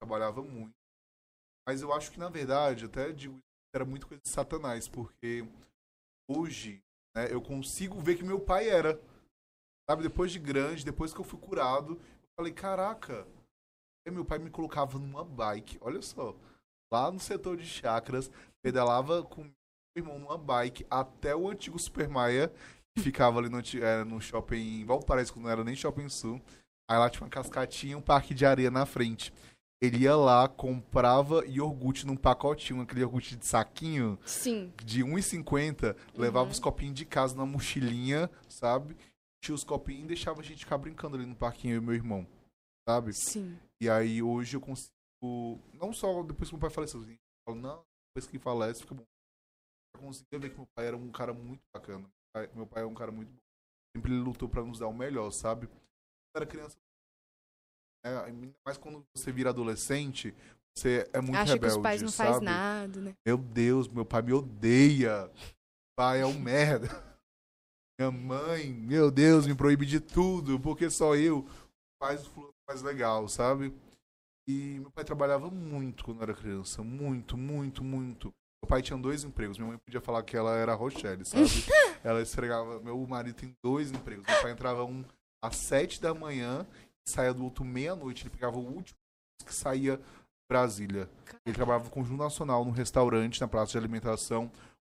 trabalhava 0.00 0.42
muito. 0.42 0.74
Mas 1.66 1.82
eu 1.82 1.92
acho 1.92 2.10
que 2.10 2.18
na 2.18 2.30
verdade, 2.30 2.86
até 2.86 3.12
digo, 3.12 3.38
era 3.74 3.84
muito 3.84 4.08
coisa 4.08 4.22
de 4.22 4.28
satanás, 4.30 4.88
porque 4.88 5.42
hoje, 6.28 6.82
né, 7.14 7.30
eu 7.30 7.42
consigo 7.42 8.00
ver 8.00 8.16
que 8.16 8.24
meu 8.24 8.40
pai 8.40 8.68
era. 8.68 8.98
Sabe, 9.88 10.02
depois 10.02 10.32
de 10.32 10.38
grande, 10.38 10.84
depois 10.84 11.14
que 11.14 11.20
eu 11.20 11.24
fui 11.24 11.38
curado, 11.38 11.94
eu 11.94 12.28
falei, 12.36 12.52
caraca, 12.52 13.26
meu 14.10 14.24
pai 14.24 14.38
me 14.38 14.50
colocava 14.50 14.98
numa 14.98 15.24
bike, 15.24 15.78
olha 15.80 16.00
só, 16.02 16.34
lá 16.92 17.10
no 17.10 17.18
setor 17.20 17.56
de 17.56 17.66
chakras, 17.66 18.30
pedalava 18.62 19.22
com 19.22 19.42
meu 19.42 19.52
irmão 19.96 20.18
numa 20.18 20.38
bike 20.38 20.86
até 20.90 21.34
o 21.34 21.48
antigo 21.48 21.78
Super 21.78 22.08
Maia, 22.08 22.52
que 22.96 23.02
ficava 23.02 23.38
ali 23.38 23.48
no, 23.48 23.58
eh, 23.58 24.04
no 24.04 24.20
shopping 24.20 24.80
em 24.80 24.84
Valparaíso, 24.84 25.32
quando 25.32 25.44
não 25.44 25.50
era 25.52 25.64
nem 25.64 25.74
shopping 25.76 26.08
sul. 26.08 26.40
Aí 26.90 26.98
lá 26.98 27.10
tinha 27.10 27.22
uma 27.24 27.28
cascatinha 27.30 27.92
e 27.92 27.96
um 27.96 28.00
parque 28.00 28.32
de 28.34 28.46
areia 28.46 28.70
na 28.70 28.86
frente. 28.86 29.32
Ele 29.80 29.98
ia 29.98 30.16
lá, 30.16 30.48
comprava 30.48 31.46
iogurte 31.46 32.04
num 32.06 32.16
pacotinho, 32.16 32.80
aquele 32.80 33.02
iogurte 33.02 33.36
de 33.36 33.46
saquinho 33.46 34.18
Sim. 34.24 34.72
de 34.84 35.04
1,50, 35.04 35.94
levava 36.16 36.46
Uhum. 36.46 36.50
os 36.52 36.58
copinhos 36.58 36.94
de 36.96 37.04
casa 37.04 37.36
na 37.36 37.46
mochilinha, 37.46 38.28
sabe? 38.48 38.96
Tinha 39.40 39.54
os 39.54 39.62
copinhos 39.62 40.04
e 40.04 40.08
deixava 40.08 40.40
a 40.40 40.44
gente 40.44 40.64
ficar 40.64 40.78
brincando 40.78 41.16
ali 41.16 41.24
no 41.26 41.36
parquinho, 41.36 41.74
eu 41.74 41.82
e 41.82 41.84
meu 41.84 41.94
irmão, 41.94 42.26
sabe? 42.88 43.12
Sim. 43.14 43.56
E 43.80 43.88
aí 43.88 44.22
hoje 44.22 44.56
eu 44.56 44.60
consigo, 44.60 45.60
não 45.74 45.92
só 45.92 46.22
depois 46.22 46.48
que 46.48 46.54
meu 46.54 46.60
pai 46.60 46.70
faleceu, 46.70 47.00
eu 47.02 47.16
falo, 47.48 47.60
não, 47.60 47.84
depois 48.10 48.30
que 48.30 48.38
falece 48.38 48.80
fica 48.82 48.94
bom. 48.94 49.04
Eu 49.94 50.00
conseguia 50.00 50.38
ver 50.38 50.50
que 50.50 50.56
meu 50.56 50.66
pai 50.74 50.86
era 50.86 50.96
um 50.96 51.10
cara 51.10 51.32
muito 51.32 51.62
bacana. 51.74 52.00
Meu 52.00 52.10
pai- 52.32 52.50
Meu 52.54 52.66
pai 52.66 52.82
é 52.82 52.86
um 52.86 52.94
cara 52.94 53.12
muito 53.12 53.30
bom. 53.30 53.38
Sempre 53.96 54.12
ele 54.12 54.20
lutou 54.20 54.48
pra 54.48 54.62
nos 54.62 54.78
dar 54.78 54.88
o 54.88 54.92
melhor, 54.94 55.30
sabe? 55.30 55.66
Quando 55.66 55.80
eu 55.80 56.40
era 56.42 56.46
criança, 56.46 56.76
né? 58.04 58.24
Ainda 58.24 58.54
mais 58.64 58.76
quando 58.78 59.04
você 59.14 59.32
vira 59.32 59.50
adolescente, 59.50 60.34
você 60.76 61.08
é 61.12 61.20
muito 61.20 61.36
Acha 61.36 61.52
rebelde, 61.54 61.72
que 61.74 61.76
os 61.78 61.82
pais 61.82 62.02
não 62.02 62.10
sabe? 62.10 62.30
fazem 62.30 62.48
nada, 62.48 63.00
né? 63.00 63.14
Meu 63.26 63.36
Deus, 63.38 63.88
meu 63.88 64.04
pai 64.04 64.22
me 64.22 64.32
odeia. 64.32 65.30
Pai 65.96 66.20
é 66.20 66.26
um 66.26 66.38
merda. 66.38 66.86
Minha 67.98 68.12
mãe, 68.12 68.72
meu 68.72 69.10
Deus, 69.10 69.46
me 69.46 69.56
proíbe 69.56 69.84
de 69.84 69.98
tudo, 69.98 70.60
porque 70.60 70.88
só 70.88 71.16
eu 71.16 71.44
faz 72.00 72.24
o 72.24 72.30
fulano 72.30 72.54
mais 72.68 72.82
legal, 72.82 73.26
sabe? 73.28 73.72
E 74.46 74.78
meu 74.80 74.90
pai 74.90 75.04
trabalhava 75.04 75.50
muito 75.50 76.04
quando 76.04 76.18
eu 76.18 76.22
era 76.24 76.34
criança. 76.34 76.82
Muito, 76.82 77.36
muito, 77.36 77.82
muito. 77.82 78.32
Meu 78.62 78.68
pai 78.68 78.82
tinha 78.82 78.98
dois 78.98 79.24
empregos. 79.24 79.58
Minha 79.58 79.70
mãe 79.70 79.78
podia 79.78 80.00
falar 80.00 80.22
que 80.22 80.36
ela 80.36 80.54
era 80.56 80.74
Rochelle, 80.74 81.24
sabe? 81.24 81.44
ela 82.04 82.20
esfregava. 82.20 82.80
Meu 82.80 82.98
marido 83.06 83.36
tem 83.36 83.54
dois 83.62 83.90
empregos. 83.90 84.26
Meu 84.26 84.42
pai 84.42 84.52
entrava 84.52 84.84
um 84.84 85.04
às 85.42 85.56
sete 85.56 86.00
da 86.00 86.12
manhã 86.14 86.66
e 87.06 87.10
saía 87.10 87.32
do 87.32 87.44
outro 87.44 87.64
meia-noite. 87.64 88.24
Ele 88.24 88.30
pegava 88.30 88.56
o 88.56 88.66
último 88.66 88.98
que 89.44 89.54
saía 89.54 89.96
de 89.96 90.02
Brasília. 90.48 91.08
Ele 91.46 91.54
trabalhava 91.54 91.84
no 91.84 91.90
Conjunto 91.90 92.22
Nacional, 92.22 92.64
num 92.64 92.70
restaurante, 92.70 93.40
na 93.40 93.48
praça 93.48 93.72
de 93.72 93.78
alimentação. 93.78 94.50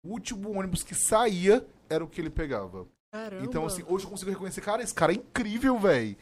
O 0.04 0.10
último 0.10 0.58
ônibus 0.58 0.82
que 0.82 0.94
saía 0.94 1.66
era 1.88 2.04
o 2.04 2.08
que 2.08 2.20
ele 2.20 2.30
pegava. 2.30 2.86
Caramba. 3.10 3.44
Então, 3.44 3.64
assim, 3.66 3.82
hoje 3.88 4.04
eu 4.04 4.10
consigo 4.10 4.30
reconhecer, 4.30 4.60
cara, 4.60 4.82
esse 4.82 4.94
cara 4.94 5.12
é 5.12 5.16
incrível, 5.16 5.78
velho. 5.78 6.16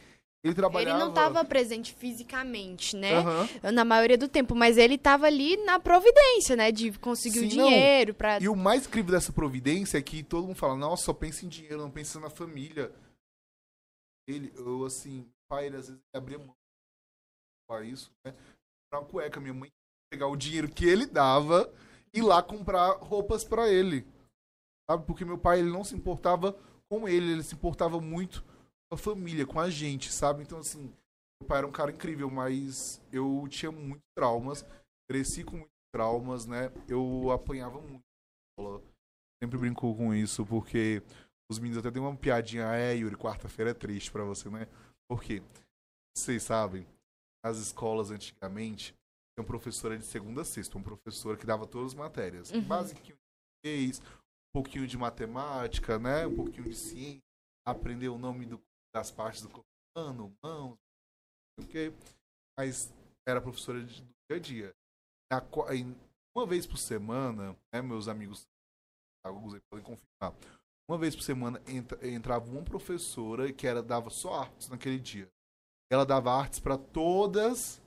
Ele 0.44 0.52
Ele 0.52 0.54
trabalhava. 0.54 0.98
não 0.98 1.12
tava 1.12 1.44
presente 1.44 1.92
fisicamente, 1.94 2.94
né? 2.96 3.14
Aham. 3.16 3.48
Na 3.72 3.84
maioria 3.84 4.16
do 4.16 4.28
tempo, 4.28 4.54
mas 4.54 4.76
ele 4.78 4.96
tava 4.96 5.26
ali 5.26 5.56
na 5.64 5.80
providência, 5.80 6.54
né? 6.54 6.70
De 6.70 6.92
conseguir 6.98 7.40
o 7.40 7.50
Sim, 7.50 7.56
não. 7.56 7.68
dinheiro 7.68 8.14
pra. 8.14 8.38
E 8.40 8.48
o 8.48 8.54
mais 8.54 8.86
incrível 8.86 9.10
dessa 9.12 9.32
providência 9.32 9.98
é 9.98 10.02
que 10.02 10.22
todo 10.22 10.46
mundo 10.46 10.56
fala, 10.56 10.76
nossa, 10.76 11.04
só 11.06 11.12
pensa 11.12 11.44
em 11.44 11.48
dinheiro, 11.48 11.78
não 11.78 11.90
pensa 11.90 12.20
na 12.20 12.30
família. 12.30 12.92
Ele, 14.28 14.52
eu 14.56 14.84
assim, 14.84 15.28
pai, 15.48 15.66
ele 15.66 15.76
às 15.76 15.88
vezes 15.88 16.02
abria 16.14 16.38
mão 16.38 16.54
pra 17.68 17.84
isso, 17.84 18.12
né? 18.24 18.32
Pra 18.90 19.00
uma 19.00 19.08
cueca, 19.08 19.40
minha 19.40 19.54
mãe 19.54 19.70
pegar 20.12 20.28
o 20.28 20.36
dinheiro 20.36 20.68
que 20.68 20.84
ele 20.84 21.06
dava 21.06 21.72
e 22.14 22.22
lá 22.22 22.40
comprar 22.42 22.96
roupas 22.98 23.42
pra 23.42 23.68
ele. 23.68 24.06
Sabe? 24.88 25.04
Porque 25.06 25.24
meu 25.24 25.38
pai, 25.38 25.58
ele 25.58 25.70
não 25.70 25.82
se 25.82 25.94
importava 25.96 26.56
com 26.88 27.08
ele, 27.08 27.32
ele 27.32 27.42
se 27.42 27.54
importava 27.54 28.00
muito 28.00 28.44
a 28.92 28.96
família, 28.96 29.46
com 29.46 29.58
a 29.60 29.68
gente, 29.70 30.12
sabe? 30.12 30.42
Então, 30.42 30.58
assim, 30.58 30.92
meu 31.40 31.48
pai 31.48 31.58
era 31.58 31.66
um 31.66 31.72
cara 31.72 31.90
incrível, 31.90 32.30
mas 32.30 33.00
eu 33.12 33.46
tinha 33.48 33.70
muitos 33.72 34.06
traumas, 34.16 34.64
cresci 35.10 35.44
com 35.44 35.56
muitos 35.56 35.72
traumas, 35.94 36.46
né? 36.46 36.70
Eu 36.88 37.30
apanhava 37.30 37.80
muito. 37.80 38.04
Sempre 39.42 39.58
brincou 39.58 39.94
com 39.94 40.14
isso, 40.14 40.46
porque 40.46 41.02
os 41.50 41.58
meninos 41.58 41.78
até 41.78 41.90
tem 41.90 42.00
uma 42.00 42.16
piadinha, 42.16 42.64
é, 42.74 42.94
Yuri, 42.94 43.16
quarta-feira 43.16 43.72
é 43.72 43.74
triste 43.74 44.10
pra 44.10 44.24
você, 44.24 44.48
né? 44.48 44.66
Porque, 45.08 45.42
vocês 46.16 46.42
sabem, 46.42 46.86
as 47.44 47.58
escolas 47.58 48.10
antigamente, 48.10 48.92
tinha 48.92 49.42
uma 49.42 49.46
professora 49.46 49.98
de 49.98 50.04
segunda 50.04 50.40
a 50.40 50.44
sexta, 50.44 50.78
uma 50.78 50.84
professora 50.84 51.36
que 51.36 51.44
dava 51.44 51.66
todas 51.66 51.88
as 51.92 51.94
matérias. 51.94 52.50
Uhum. 52.50 52.62
Basiquinho 52.62 53.16
de 53.16 53.70
inglês, 53.70 54.00
um 54.00 54.62
pouquinho 54.62 54.86
de 54.86 54.96
matemática, 54.96 55.98
né? 55.98 56.26
Um 56.26 56.34
pouquinho 56.34 56.64
de 56.64 56.74
ciência, 56.74 57.20
aprender 57.66 58.08
o 58.08 58.16
nome 58.18 58.46
do- 58.46 58.60
das 58.96 59.10
partes 59.10 59.42
do 59.42 59.50
corpo 59.50 59.66
humano, 59.94 60.34
mãos, 60.42 60.78
não 61.58 61.64
sei 61.64 61.64
o 61.64 61.68
quê. 61.68 61.92
Mas 62.58 62.90
era 63.28 63.42
professora 63.42 63.84
de, 63.84 64.00
do 64.00 64.08
dia 64.30 64.36
a 64.36 64.40
dia. 64.40 64.74
Na 65.30 65.42
uma 66.34 66.46
vez 66.46 66.66
por 66.66 66.78
semana, 66.78 67.54
né, 67.72 67.82
meus 67.82 68.08
amigos 68.08 68.46
alguns 69.24 69.54
aí 69.54 69.60
podem 69.70 69.84
confirmar. 69.84 70.34
Uma 70.88 70.96
vez 70.96 71.14
por 71.14 71.22
semana 71.22 71.60
entra- 71.66 72.08
entrava 72.08 72.48
uma 72.48 72.62
professora 72.62 73.52
que 73.52 73.66
era 73.66 73.82
dava 73.82 74.08
só 74.08 74.34
artes 74.40 74.68
naquele 74.68 74.98
dia. 74.98 75.28
Ela 75.90 76.06
dava 76.06 76.32
artes 76.32 76.58
para 76.58 76.78
todas 76.78 77.82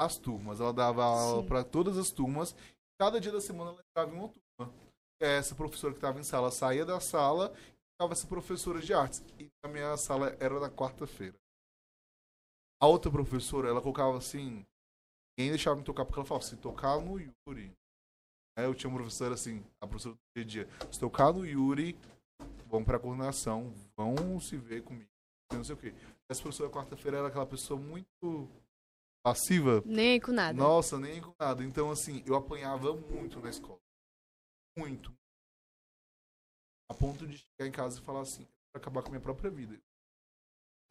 as 0.00 0.16
turmas. 0.18 0.60
Ela 0.60 0.72
dava 0.72 1.04
aula 1.04 1.46
para 1.46 1.62
todas 1.62 1.96
as 1.98 2.10
turmas. 2.10 2.54
Cada 2.98 3.20
dia 3.20 3.30
da 3.30 3.40
semana 3.40 3.70
ela 3.70 3.80
entrava 3.90 4.10
em 4.10 4.18
uma 4.18 4.28
turma. 4.28 4.74
Essa 5.20 5.54
professora 5.54 5.92
que 5.92 5.98
estava 5.98 6.18
em 6.18 6.24
sala 6.24 6.50
saía 6.50 6.84
da 6.84 6.98
sala 6.98 7.54
e 8.02 8.12
ficava 8.12 8.12
essa 8.12 8.26
professora 8.26 8.80
de 8.80 8.92
artes. 8.92 9.22
E 9.38 9.48
a 9.64 9.68
minha 9.68 9.96
sala 9.96 10.36
era 10.40 10.58
na 10.58 10.70
quarta-feira. 10.70 11.36
A 12.80 12.86
outra 12.86 13.10
professora, 13.10 13.68
ela 13.68 13.80
colocava 13.80 14.16
assim. 14.16 14.66
Ninguém 15.38 15.52
deixava 15.52 15.76
me 15.76 15.84
tocar, 15.84 16.04
porque 16.04 16.18
ela 16.18 16.26
falava, 16.26 16.44
se 16.44 16.56
tocar 16.56 17.00
no 17.00 17.18
Yuri. 17.18 17.72
Aí 18.56 18.64
eu 18.64 18.74
tinha 18.74 18.90
uma 18.90 18.98
professora 18.98 19.34
assim, 19.34 19.64
a 19.80 19.86
professora 19.86 20.16
do 20.36 20.44
dia. 20.44 20.68
Se 20.90 20.98
tocar 21.00 21.32
no 21.32 21.46
Yuri, 21.46 21.98
vão 22.66 22.84
pra 22.84 22.98
coordenação, 22.98 23.72
vão 23.96 24.38
se 24.40 24.56
ver 24.56 24.82
comigo. 24.82 25.08
Não 25.52 25.64
sei 25.64 25.74
o 25.74 25.78
quê. 25.78 25.94
Essa 26.30 26.42
professora 26.42 26.70
quarta-feira 26.70 27.18
era 27.18 27.28
aquela 27.28 27.46
pessoa 27.46 27.78
muito 27.78 28.48
passiva. 29.24 29.82
Nem 29.86 30.20
com 30.20 30.32
nada. 30.32 30.58
Nossa, 30.58 30.98
nem 30.98 31.20
com 31.20 31.32
nada. 31.38 31.62
Então, 31.64 31.90
assim, 31.90 32.22
eu 32.26 32.34
apanhava 32.34 32.94
muito 32.94 33.40
na 33.40 33.48
escola. 33.48 33.78
Muito. 34.76 35.14
A 36.92 36.94
ponto 36.94 37.26
de 37.26 37.38
chegar 37.38 37.66
em 37.66 37.72
casa 37.72 37.98
e 37.98 38.02
falar 38.02 38.20
assim, 38.20 38.46
pra 38.70 38.78
acabar 38.78 39.00
com 39.00 39.08
a 39.08 39.12
minha 39.12 39.20
própria 39.22 39.50
vida. 39.50 39.80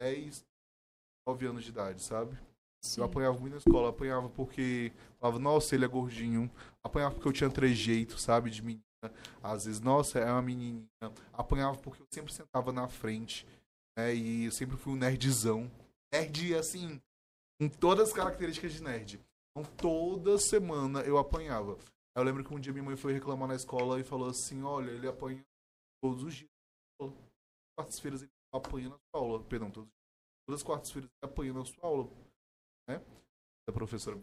10, 0.00 0.44
9 1.28 1.46
anos 1.46 1.62
de 1.62 1.70
idade, 1.70 2.02
sabe? 2.02 2.36
Sim. 2.84 3.02
Eu 3.02 3.04
apanhava 3.04 3.38
muito 3.38 3.52
na 3.52 3.58
escola, 3.58 3.90
apanhava 3.90 4.28
porque 4.28 4.92
falava, 5.20 5.38
nossa, 5.38 5.76
ele 5.76 5.84
é 5.84 5.88
gordinho. 5.88 6.50
Apanhava 6.82 7.14
porque 7.14 7.28
eu 7.28 7.32
tinha 7.32 7.48
trejeitos, 7.48 8.20
sabe, 8.20 8.50
de 8.50 8.62
menina. 8.62 8.82
Às 9.40 9.64
vezes, 9.66 9.80
nossa, 9.80 10.18
é 10.18 10.28
uma 10.28 10.42
menininha. 10.42 10.88
Apanhava 11.32 11.78
porque 11.78 12.02
eu 12.02 12.06
sempre 12.12 12.32
sentava 12.32 12.72
na 12.72 12.88
frente, 12.88 13.46
né? 13.96 14.12
E 14.12 14.46
eu 14.46 14.50
sempre 14.50 14.76
fui 14.76 14.94
um 14.94 14.96
nerdzão. 14.96 15.70
Nerd, 16.12 16.56
assim, 16.56 17.00
com 17.60 17.68
todas 17.68 18.08
as 18.08 18.14
características 18.14 18.72
de 18.72 18.82
nerd. 18.82 19.20
Então, 19.56 19.70
toda 19.76 20.36
semana 20.36 21.02
eu 21.02 21.16
apanhava. 21.16 21.78
Eu 22.16 22.24
lembro 22.24 22.42
que 22.42 22.52
um 22.52 22.58
dia 22.58 22.72
minha 22.72 22.84
mãe 22.84 22.96
foi 22.96 23.12
reclamar 23.12 23.46
na 23.46 23.54
escola 23.54 24.00
e 24.00 24.04
falou 24.04 24.28
assim, 24.28 24.64
olha, 24.64 24.90
ele 24.90 25.06
apanha 25.06 25.40
todos 26.02 26.22
os 26.24 26.34
dias. 26.34 26.50
Quartas-feiras 27.78 28.22
ele 28.22 28.30
apanha 28.52 28.88
na 28.90 28.96
sua 28.96 29.20
aula. 29.22 29.42
Perdão, 29.44 29.70
todos, 29.70 29.88
todas 30.46 30.60
as 30.60 30.66
quartas-feiras 30.66 31.08
ele 31.10 31.30
apanha 31.30 31.52
na 31.52 31.64
sua 31.64 31.84
aula. 31.86 32.10
Né? 32.88 33.00
A 33.68 33.72
professora... 33.72 34.16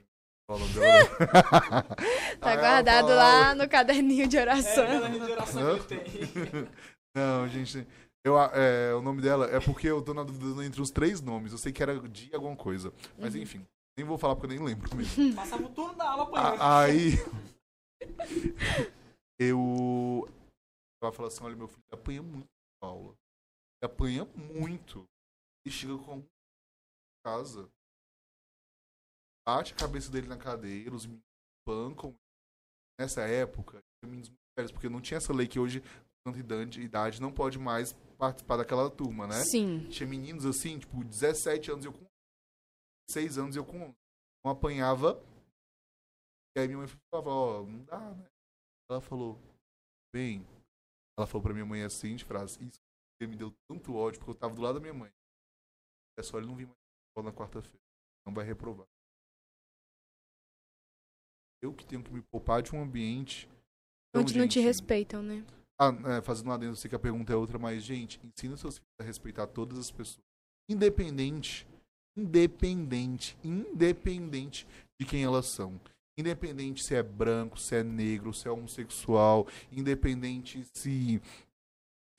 nome 0.49 0.73
dela, 0.73 1.09
não. 1.09 2.39
Tá 2.39 2.55
guardado 2.55 3.07
fala, 3.07 3.15
lá 3.15 3.55
no 3.55 3.67
caderninho 3.69 4.27
de 4.27 4.37
É 4.37 4.41
oração. 4.41 4.83
aquela 4.83 5.07
regeneração 5.07 5.79
que 5.79 5.87
tem. 5.87 5.99
Não, 7.15 7.47
gente. 7.47 7.87
Eu, 8.23 8.37
é, 8.39 8.93
o 8.93 9.01
nome 9.01 9.21
dela 9.21 9.45
é 9.49 9.59
porque 9.59 9.87
eu 9.87 10.01
tô 10.01 10.13
na 10.13 10.23
dúvida 10.23 10.63
entre 10.65 10.81
os 10.81 10.91
três 10.91 11.21
nomes. 11.21 11.51
Eu 11.51 11.57
sei 11.57 11.71
que 11.71 11.81
era 11.81 11.99
de 12.07 12.33
alguma 12.35 12.55
coisa. 12.55 12.93
Mas 13.17 13.33
Uhum. 13.33 13.41
enfim, 13.41 13.65
nem 13.97 14.05
vou 14.05 14.17
falar 14.17 14.35
porque 14.35 14.53
eu 14.53 14.57
nem 14.57 14.63
lembro 14.67 14.95
mesmo. 14.95 15.33
Passava 15.35 15.63
o 15.63 15.69
turno 15.69 15.95
da 15.95 16.09
aula 16.09 16.23
apanhando. 16.23 16.61
A- 16.61 16.79
aí. 16.81 17.13
Eu. 19.39 20.27
Ela 21.01 21.11
fala 21.11 21.27
assim: 21.27 21.43
olha, 21.43 21.55
meu 21.55 21.67
filho 21.67 21.83
apanha 21.91 22.21
muito 22.21 22.49
na 22.81 22.89
aula. 22.89 23.15
Ele 23.81 23.91
apanha 23.91 24.25
muito. 24.35 25.05
E 25.65 25.71
chega 25.71 25.97
com 25.97 26.25
casa. 27.25 27.69
Bate 29.47 29.73
a 29.73 29.77
cabeça 29.77 30.11
dele 30.11 30.27
na 30.27 30.37
cadeira, 30.37 30.95
os 30.95 31.05
meninos 31.05 31.25
pancam. 31.65 32.15
Nessa 32.99 33.21
época, 33.21 33.81
meninos 34.03 34.29
muito 34.29 34.39
velhos, 34.57 34.71
porque 34.71 34.89
não 34.89 35.01
tinha 35.01 35.17
essa 35.17 35.33
lei 35.33 35.47
que 35.47 35.59
hoje, 35.59 35.81
com 35.81 36.33
tanta 36.33 36.79
idade, 36.79 37.21
não 37.21 37.33
pode 37.33 37.57
mais 37.57 37.93
participar 38.17 38.57
daquela 38.57 38.89
turma, 38.91 39.25
né? 39.25 39.41
Sim. 39.45 39.87
Tinha 39.89 40.07
meninos 40.07 40.45
assim, 40.45 40.77
tipo, 40.77 41.01
17 41.03 41.71
anos 41.71 41.85
eu 41.85 41.93
com 41.93 42.05
6 43.09 43.37
anos 43.37 43.55
eu 43.55 43.65
com 43.65 43.81
11. 43.81 43.95
Não 44.43 44.51
apanhava. 44.51 45.21
E 46.55 46.59
aí 46.59 46.67
minha 46.67 46.79
mãe 46.79 46.87
falava, 47.09 47.29
ó, 47.29 47.63
não 47.63 47.83
dá, 47.85 47.99
né? 48.15 48.29
Ela 48.89 48.99
falou, 48.99 49.39
bem. 50.13 50.45
Ela 51.19 51.27
falou 51.27 51.43
pra 51.43 51.53
minha 51.53 51.65
mãe 51.65 51.83
a 51.83 51.89
seguinte 51.89 52.23
frase, 52.23 52.57
isso 52.63 52.79
me 53.21 53.35
deu 53.35 53.53
tanto 53.67 53.93
ódio, 53.93 54.19
porque 54.19 54.31
eu 54.31 54.35
tava 54.35 54.55
do 54.55 54.61
lado 54.61 54.75
da 54.75 54.79
minha 54.79 54.93
mãe. 54.93 55.11
É 56.17 56.23
só 56.23 56.37
ele 56.37 56.47
não 56.47 56.55
vir 56.55 56.65
mais 56.65 56.77
na 56.77 57.09
escola 57.09 57.29
na 57.29 57.37
quarta-feira. 57.37 57.83
Não 58.25 58.33
vai 58.33 58.45
reprovar. 58.45 58.87
Eu 61.61 61.73
que 61.73 61.85
tenho 61.85 62.01
que 62.01 62.13
me 62.13 62.21
poupar 62.21 62.61
de 62.61 62.73
um 62.73 62.81
ambiente. 62.81 63.49
Então, 64.09 64.21
Onde 64.21 64.37
não 64.37 64.47
te 64.47 64.61
respeitam, 64.61 65.21
né? 65.21 65.45
ah, 65.77 65.91
é, 66.17 66.21
fazendo 66.21 66.47
lá 66.47 66.55
dentro, 66.55 66.71
eu 66.71 66.77
sei 66.77 66.87
que 66.87 66.95
a 66.95 66.99
pergunta 66.99 67.33
é 67.33 67.35
outra, 67.35 67.59
mas, 67.59 67.83
gente, 67.83 68.17
ensina 68.25 68.55
seus 68.55 68.77
filhos 68.77 68.95
a 69.01 69.03
respeitar 69.03 69.45
todas 69.47 69.77
as 69.77 69.91
pessoas. 69.91 70.25
Independente, 70.69 71.67
independente, 72.17 73.37
independente 73.43 74.65
de 74.97 75.05
quem 75.05 75.25
elas 75.25 75.47
são. 75.47 75.77
Independente 76.19 76.83
se 76.83 76.93
é 76.95 77.01
branco, 77.01 77.57
se 77.57 77.75
é 77.75 77.83
negro, 77.83 78.33
se 78.33 78.45
é 78.47 78.51
homossexual, 78.51 79.47
independente 79.71 80.65
se 80.73 81.21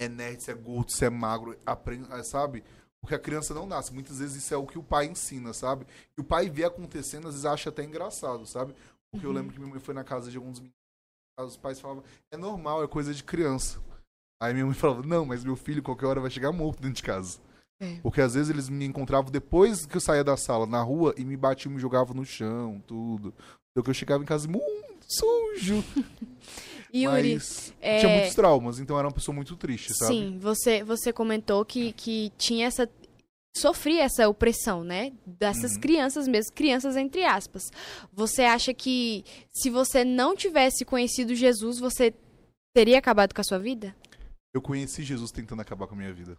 é 0.01 0.09
nerd, 0.09 0.43
se 0.43 0.51
é 0.51 0.55
gordo, 0.55 0.91
se 0.91 1.05
é 1.05 1.11
magro, 1.11 1.55
aprende, 1.67 2.09
sabe? 2.27 2.65
Porque 3.03 3.15
a 3.15 3.19
criança 3.19 3.53
não 3.53 3.67
nasce. 3.67 3.93
Muitas 3.93 4.19
vezes 4.19 4.43
isso 4.43 4.55
é 4.55 4.57
o 4.57 4.67
que 4.67 4.79
o 4.79 4.83
pai 4.83 5.07
ensina, 5.07 5.53
sabe? 5.53 5.87
E 6.17 6.21
o 6.21 6.25
pai 6.25 6.49
vê 6.49 6.65
acontecendo, 6.65 7.29
às 7.29 7.35
vezes 7.35 7.45
acha 7.45 7.69
até 7.69 7.85
engraçado, 7.85 8.47
sabe? 8.47 8.75
Porque 9.13 9.27
eu 9.27 9.31
Uhum. 9.31 9.37
lembro 9.37 9.53
que 9.53 9.59
minha 9.59 9.71
mãe 9.71 9.81
foi 9.81 9.93
na 9.95 10.05
casa 10.05 10.31
de 10.31 10.37
alguns 10.39 10.59
meninos, 10.59 10.75
os 11.39 11.57
pais 11.57 11.79
falavam, 11.81 12.03
é 12.31 12.37
normal, 12.37 12.83
é 12.83 12.89
coisa 12.89 13.13
de 13.15 13.23
criança. 13.25 13.81
Aí 14.43 14.55
minha 14.55 14.65
mãe 14.65 14.75
falava, 14.75 15.03
não, 15.03 15.27
mas 15.27 15.45
meu 15.45 15.57
filho 15.57 15.83
qualquer 15.83 16.07
hora 16.07 16.21
vai 16.21 16.31
chegar 16.31 16.53
morto 16.53 16.81
dentro 16.81 16.97
de 16.97 17.03
casa. 17.03 17.39
É. 17.83 17.99
Porque 18.03 18.21
às 18.21 18.35
vezes 18.35 18.51
eles 18.51 18.69
me 18.69 18.85
encontravam 18.85 19.31
depois 19.31 19.87
que 19.87 19.97
eu 19.97 20.01
saía 20.03 20.23
da 20.23 20.37
sala, 20.37 20.67
na 20.67 20.83
rua, 20.83 21.15
e 21.17 21.25
me 21.25 21.35
batiam, 21.37 21.73
me 21.73 21.81
jogavam 21.81 22.15
no 22.15 22.27
chão, 22.27 22.79
tudo. 22.87 23.33
Então 23.73 23.83
que 23.85 23.91
eu 23.91 23.95
chegava 23.95 24.23
em 24.23 24.27
casa 24.27 24.49
muito 24.49 25.05
sujo. 25.09 25.85
Yuri, 26.93 27.35
mas 27.35 27.73
é, 27.81 28.01
tinha 28.01 28.13
muitos 28.13 28.35
traumas, 28.35 28.81
então 28.81 28.99
era 28.99 29.07
uma 29.07 29.15
pessoa 29.15 29.33
muito 29.33 29.57
triste, 29.57 29.95
sabe? 29.95 30.13
sim, 30.13 30.39
você, 30.41 30.83
você 30.83 31.13
comentou 31.13 31.65
que, 31.65 31.93
que 31.93 32.33
tinha 32.37 32.67
essa. 32.67 32.89
Sofria 33.57 34.03
essa 34.05 34.29
opressão, 34.29 34.83
né? 34.85 35.13
Dessas 35.27 35.75
Uhum. 35.75 35.81
crianças 35.81 36.27
mesmo, 36.29 36.53
crianças 36.53 36.97
entre 36.97 37.25
aspas. 37.25 37.65
Você 38.13 38.43
acha 38.43 38.73
que 38.73 39.25
se 39.53 39.71
você 39.71 40.05
não 40.05 40.37
tivesse 40.37 40.85
conhecido 40.85 41.35
Jesus, 41.35 41.79
você 41.79 42.15
teria 42.75 42.99
acabado 42.99 43.35
com 43.35 43.41
a 43.41 43.45
sua 43.45 43.59
vida? 43.59 43.95
Eu 44.55 44.63
conheci 44.63 45.03
Jesus 45.03 45.31
tentando 45.33 45.63
acabar 45.63 45.87
com 45.89 45.95
a 45.95 45.99
minha 45.99 46.13
vida. 46.13 46.37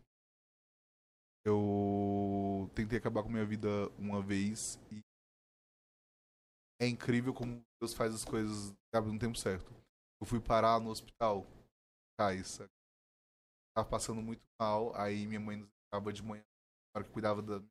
Eu 1.45 2.69
tentei 2.75 2.97
acabar 2.97 3.23
com 3.23 3.29
a 3.29 3.31
minha 3.31 3.45
vida 3.45 3.89
uma 3.97 4.21
vez 4.21 4.79
e 4.91 5.01
é 6.81 6.87
incrível 6.87 7.33
como 7.33 7.63
Deus 7.79 7.93
faz 7.93 8.13
as 8.13 8.25
coisas 8.25 8.73
sabe, 8.93 9.11
no 9.11 9.19
tempo 9.19 9.37
certo. 9.37 9.71
Eu 10.19 10.25
fui 10.25 10.39
parar 10.39 10.79
no 10.79 10.89
hospital, 10.89 11.45
Cais. 12.19 12.59
Tava 13.75 13.87
passando 13.87 14.21
muito 14.21 14.41
mal, 14.59 14.95
aí 14.95 15.25
minha 15.27 15.39
mãe 15.39 15.57
nos 15.57 15.69
estava 15.85 16.11
de 16.11 16.21
manhã, 16.23 16.43
na 16.93 16.99
hora 16.99 17.07
que 17.07 17.13
cuidava 17.13 17.41
das 17.41 17.63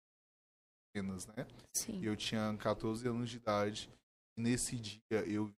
pequenas, 0.92 1.26
né? 1.26 1.46
Sim. 1.74 2.00
E 2.00 2.06
eu 2.06 2.16
tinha 2.16 2.56
14 2.56 3.06
anos 3.06 3.28
de 3.28 3.36
idade. 3.36 3.90
E 4.38 4.42
nesse 4.42 4.76
dia 4.78 5.26
eu 5.26 5.52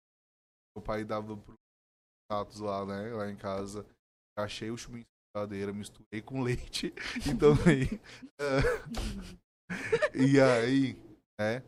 meu 0.75 0.81
pai 0.81 1.03
dava 1.03 1.35
pro 1.35 1.59
status 2.25 2.59
lá, 2.59 2.85
né, 2.85 3.13
lá 3.13 3.29
em 3.29 3.35
casa. 3.35 3.85
Achei 4.37 4.71
o 4.71 4.77
chuminho 4.77 5.03
de 5.03 5.09
geladeira, 5.35 5.73
misturei 5.73 6.21
com 6.21 6.41
leite 6.41 6.93
e 7.27 7.37
tomei. 7.37 7.99
Ah, 8.39 9.69
e 10.15 10.39
aí, 10.41 10.95
né, 11.39 11.63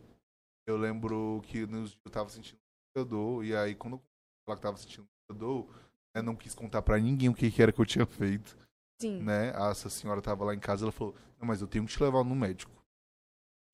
eu 0.68 0.78
lembro 0.78 1.42
que 1.46 1.66
nos 1.66 1.98
eu 2.06 2.12
tava 2.12 2.30
sentindo 2.30 2.60
muita 2.96 3.10
dor 3.10 3.44
e 3.46 3.56
aí 3.56 3.76
quando 3.76 4.02
eu 4.48 4.56
que 4.56 4.62
tava 4.62 4.78
sentindo 4.78 5.08
muita 5.30 5.40
dor, 5.40 5.68
né, 6.16 6.22
não 6.22 6.36
quis 6.36 6.54
contar 6.54 6.82
pra 6.82 7.00
ninguém 7.00 7.30
o 7.30 7.34
que, 7.34 7.50
que 7.50 7.62
era 7.62 7.72
que 7.72 7.80
eu 7.80 7.86
tinha 7.86 8.06
feito 8.06 8.58
Sim. 9.02 9.22
né? 9.22 9.50
Essa 9.70 9.90
senhora 9.90 10.22
tava 10.22 10.46
lá 10.46 10.54
em 10.54 10.60
casa, 10.60 10.86
ela 10.86 10.92
falou: 10.92 11.16
"Não, 11.40 11.48
mas 11.48 11.62
eu 11.62 11.68
tenho 11.68 11.86
que 11.86 11.92
te 11.92 12.02
levar 12.02 12.24
no 12.24 12.36
médico". 12.36 12.72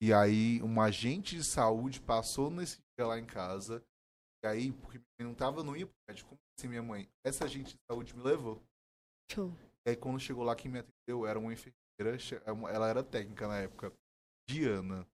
E 0.02 0.12
aí 0.12 0.62
um 0.62 0.80
agente 0.80 1.36
de 1.36 1.44
saúde 1.44 2.00
passou 2.00 2.50
nesse 2.50 2.78
dia 2.98 3.06
lá 3.06 3.18
em 3.18 3.26
casa. 3.26 3.84
E 4.42 4.48
aí, 4.48 4.72
porque 4.72 4.98
não 5.20 5.34
tava, 5.34 5.60
eu 5.60 5.64
não 5.64 5.76
ia 5.76 5.86
pro 5.86 5.94
médico. 6.08 6.30
Como 6.30 6.40
assim, 6.58 6.68
minha 6.68 6.82
mãe? 6.82 7.06
Essa 7.22 7.44
agente 7.44 7.74
de 7.74 7.80
saúde 7.90 8.16
me 8.16 8.22
levou. 8.22 8.62
Show. 9.30 9.54
E 9.86 9.90
aí 9.90 9.96
quando 9.96 10.18
chegou 10.18 10.42
lá 10.42 10.56
quem 10.56 10.70
me 10.70 10.78
atendeu 10.78 11.26
era 11.26 11.38
uma 11.38 11.52
enfermeira, 11.52 12.16
é 12.16 12.74
ela 12.74 12.88
era 12.88 13.04
técnica 13.04 13.46
na 13.46 13.58
época, 13.58 13.92
Diana. 14.48 15.06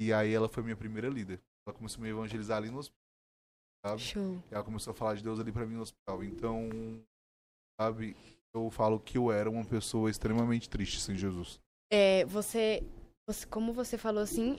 E 0.00 0.12
aí 0.12 0.32
ela 0.32 0.48
foi 0.48 0.62
minha 0.62 0.76
primeira 0.76 1.08
líder. 1.08 1.40
Ela 1.66 1.74
começou 1.74 2.00
a 2.00 2.02
me 2.02 2.10
evangelizar 2.10 2.58
ali 2.58 2.70
no 2.70 2.78
hospital, 2.78 3.00
sabe? 3.84 4.00
Show. 4.00 4.42
E 4.50 4.54
ela 4.54 4.64
começou 4.64 4.90
a 4.90 4.94
falar 4.94 5.14
de 5.14 5.22
Deus 5.22 5.40
ali 5.40 5.52
pra 5.52 5.66
mim 5.66 5.74
no 5.76 5.82
hospital. 5.82 6.22
Então, 6.22 6.68
sabe, 7.80 8.16
eu 8.54 8.70
falo 8.70 9.00
que 9.00 9.18
eu 9.18 9.32
era 9.32 9.50
uma 9.50 9.64
pessoa 9.64 10.10
extremamente 10.10 10.68
triste 10.68 11.00
sem 11.00 11.16
Jesus. 11.16 11.60
É, 11.92 12.24
você, 12.26 12.82
você, 13.26 13.46
como 13.46 13.72
você 13.72 13.96
falou 13.96 14.22
assim, 14.22 14.58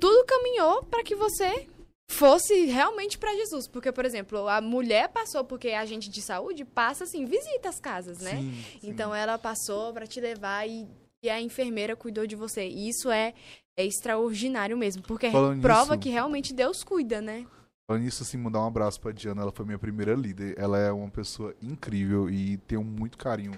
tudo 0.00 0.24
caminhou 0.26 0.82
para 0.84 1.04
que 1.04 1.14
você 1.14 1.68
fosse 2.08 2.66
realmente 2.66 3.18
para 3.18 3.34
Jesus, 3.34 3.66
porque 3.66 3.90
por 3.90 4.04
exemplo, 4.04 4.48
a 4.48 4.60
mulher 4.60 5.08
passou 5.08 5.44
porque 5.44 5.70
a 5.70 5.80
agente 5.80 6.08
de 6.08 6.22
saúde 6.22 6.64
passa 6.64 7.04
assim, 7.04 7.24
visita 7.24 7.68
as 7.68 7.80
casas, 7.80 8.18
né? 8.18 8.36
Sim, 8.36 8.64
sim. 8.80 8.88
Então 8.88 9.14
ela 9.14 9.38
passou 9.38 9.92
para 9.92 10.06
te 10.06 10.20
levar 10.20 10.68
e, 10.68 10.88
e 11.22 11.28
a 11.28 11.40
enfermeira 11.40 11.96
cuidou 11.96 12.26
de 12.26 12.36
você. 12.36 12.66
E 12.68 12.88
isso 12.88 13.10
é, 13.10 13.34
é 13.78 13.84
extraordinário 13.84 14.76
mesmo, 14.76 15.02
porque 15.02 15.30
Falando 15.30 15.60
prova 15.60 15.94
nisso- 15.94 15.98
que 16.02 16.08
realmente 16.08 16.54
Deus 16.54 16.82
cuida, 16.82 17.20
né? 17.20 17.46
Falando 17.88 18.02
nisso, 18.04 18.22
assim, 18.22 18.36
mandar 18.36 18.60
um 18.60 18.66
abraço 18.66 19.00
pra 19.00 19.12
Diana. 19.12 19.42
Ela 19.42 19.52
foi 19.52 19.64
minha 19.64 19.78
primeira 19.78 20.14
líder. 20.14 20.54
Ela 20.58 20.78
é 20.78 20.90
uma 20.90 21.08
pessoa 21.10 21.54
incrível 21.62 22.28
e 22.28 22.56
tenho 22.58 22.82
muito 22.82 23.16
carinho 23.16 23.52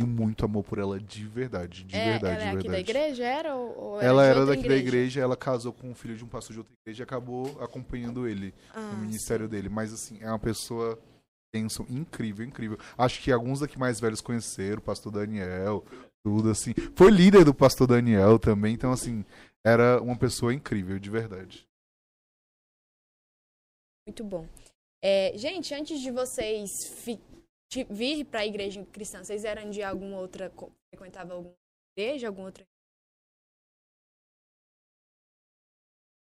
e 0.00 0.04
muito 0.04 0.44
amor 0.44 0.64
por 0.64 0.78
ela 0.78 0.98
de 0.98 1.24
verdade. 1.26 1.84
De 1.84 1.94
é, 1.94 2.12
verdade, 2.18 2.34
ela 2.34 2.34
é 2.34 2.38
de 2.38 2.44
aqui 2.58 2.68
verdade. 2.68 2.72
da 2.72 2.78
igreja, 2.80 3.24
era? 3.24 3.54
Ou, 3.54 3.78
ou 3.78 4.00
Ela 4.02 4.24
era 4.24 4.40
outra 4.40 4.56
daqui 4.56 4.68
da 4.68 4.74
igreja, 4.76 5.20
ela 5.20 5.36
casou 5.36 5.72
com 5.72 5.90
um 5.90 5.94
filho 5.94 6.16
de 6.16 6.24
um 6.24 6.28
pastor 6.28 6.54
de 6.54 6.58
outra 6.60 6.72
igreja 6.84 7.02
e 7.02 7.04
acabou 7.04 7.56
acompanhando 7.62 8.26
ele 8.26 8.52
Ah, 8.74 8.90
no 8.92 8.98
ministério 8.98 9.46
dele. 9.48 9.68
Mas, 9.68 9.92
assim, 9.92 10.18
é 10.20 10.28
uma 10.28 10.38
pessoa 10.40 10.98
bênção, 11.54 11.86
incrível, 11.88 12.44
incrível. 12.44 12.78
Acho 12.96 13.20
que 13.22 13.30
alguns 13.30 13.60
daqui 13.60 13.78
mais 13.78 14.00
velhos 14.00 14.20
conheceram, 14.20 14.78
o 14.78 14.82
pastor 14.82 15.12
Daniel, 15.12 15.84
tudo 16.24 16.50
assim. 16.50 16.74
Foi 16.96 17.10
líder 17.12 17.44
do 17.44 17.54
pastor 17.54 17.86
Daniel 17.86 18.38
também, 18.40 18.74
então, 18.74 18.90
assim, 18.92 19.24
era 19.66 20.00
uma 20.02 20.18
pessoa 20.18 20.54
incrível, 20.54 20.98
de 20.98 21.10
verdade. 21.10 21.66
Muito 24.06 24.24
bom. 24.24 24.46
É, 25.02 25.36
gente, 25.36 25.74
antes 25.74 26.00
de 26.00 26.10
vocês 26.10 26.84
fi- 27.04 27.20
de 27.70 27.84
vir 27.84 28.24
para 28.24 28.40
a 28.40 28.46
igreja 28.46 28.84
cristã, 28.86 29.22
vocês 29.22 29.44
eram 29.44 29.70
de 29.70 29.82
alguma 29.82 30.18
outra. 30.18 30.50
frequentavam 30.90 31.36
alguma 31.36 31.54
igreja, 31.96 32.26
alguma 32.28 32.46
outra. 32.46 32.64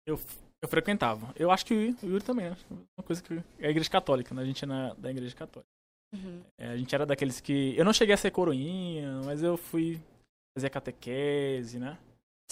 Eu, 0.07 0.17
eu 0.63 0.69
frequentava. 0.69 1.33
Eu 1.37 1.51
acho 1.51 1.65
que 1.67 1.75
o 1.75 2.07
Yuri 2.07 2.25
também, 2.25 2.51
né? 2.51 2.57
Uma 2.71 3.05
coisa 3.05 3.23
que. 3.23 3.35
É 3.59 3.69
a 3.69 3.71
igreja 3.71 3.91
católica, 3.91 4.35
né? 4.35 4.43
A 4.43 4.47
gente 4.47 4.65
é 4.65 4.67
na, 4.67 4.95
da 4.95 5.11
igreja 5.11 5.35
católica. 5.35 5.71
Uhum. 6.15 6.43
É, 6.59 6.69
a 6.69 6.77
gente 6.77 6.95
era 6.95 7.07
daqueles 7.07 7.41
que. 7.41 7.77
Eu 7.77 7.85
não 7.85 7.93
cheguei 7.93 8.15
a 8.15 8.19
ser 8.19 8.31
coroinha, 8.31 9.21
mas 9.25 9.43
eu 9.43 9.57
fui 9.57 10.01
fazer 10.57 10.71
catequese, 10.71 11.79
né? 11.79 11.99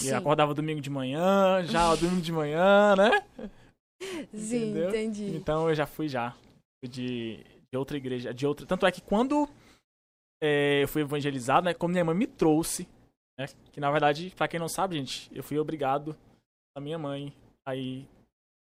E 0.02 0.12
acordava 0.12 0.54
domingo 0.54 0.80
de 0.80 0.90
manhã, 0.90 1.62
já 1.64 1.94
domingo 1.96 2.20
de 2.20 2.32
manhã, 2.32 2.96
né? 2.96 3.24
Sim, 4.34 4.70
Entendeu? 4.70 4.88
entendi. 4.88 5.36
Então 5.36 5.68
eu 5.68 5.74
já 5.74 5.86
fui 5.86 6.08
já. 6.08 6.34
De, 6.84 7.38
de 7.72 7.78
outra 7.78 7.96
igreja. 7.96 8.34
De 8.34 8.46
outra. 8.46 8.66
Tanto 8.66 8.86
é 8.86 8.92
que 8.92 9.00
quando 9.00 9.48
é, 10.42 10.82
eu 10.82 10.88
fui 10.88 11.02
evangelizado, 11.02 11.64
né? 11.64 11.74
Como 11.74 11.92
minha 11.92 12.04
mãe 12.04 12.14
me 12.14 12.26
trouxe, 12.26 12.86
né? 13.38 13.46
Que 13.72 13.80
na 13.80 13.90
verdade, 13.90 14.32
pra 14.36 14.48
quem 14.48 14.60
não 14.60 14.68
sabe, 14.68 14.96
gente, 14.96 15.30
eu 15.34 15.42
fui 15.42 15.58
obrigado 15.58 16.16
a 16.76 16.80
minha 16.80 16.98
mãe 16.98 17.32
a 17.66 17.74
ir 17.74 18.06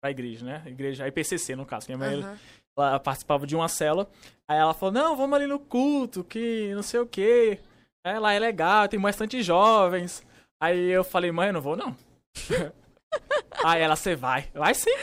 pra 0.01 0.11
igreja, 0.11 0.45
né? 0.45 0.63
Igreja, 0.65 1.05
a 1.05 1.07
IPCC, 1.07 1.55
no 1.55 1.65
caso. 1.65 1.87
Minha 1.87 1.97
mãe 1.97 2.21
Aham. 2.21 2.39
ela 2.77 2.99
participava 2.99 3.45
de 3.47 3.55
uma 3.55 3.69
cela. 3.69 4.09
Aí 4.47 4.57
ela 4.57 4.73
falou: 4.73 4.93
Não, 4.93 5.15
vamos 5.15 5.35
ali 5.37 5.47
no 5.47 5.59
culto, 5.59 6.23
que 6.23 6.73
não 6.73 6.83
sei 6.83 6.99
o 6.99 7.05
que. 7.07 7.59
É, 8.03 8.17
lá 8.17 8.33
é 8.33 8.39
legal, 8.39 8.87
tem 8.87 8.99
bastante 8.99 9.41
jovens. 9.43 10.25
Aí 10.59 10.89
eu 10.89 11.03
falei: 11.03 11.31
Mãe, 11.31 11.47
eu 11.47 11.53
não 11.53 11.61
vou 11.61 11.75
não. 11.75 11.95
Aí 13.63 13.81
ela: 13.81 13.95
Você 13.95 14.15
vai. 14.15 14.47
Vai 14.53 14.73
sim. 14.73 14.93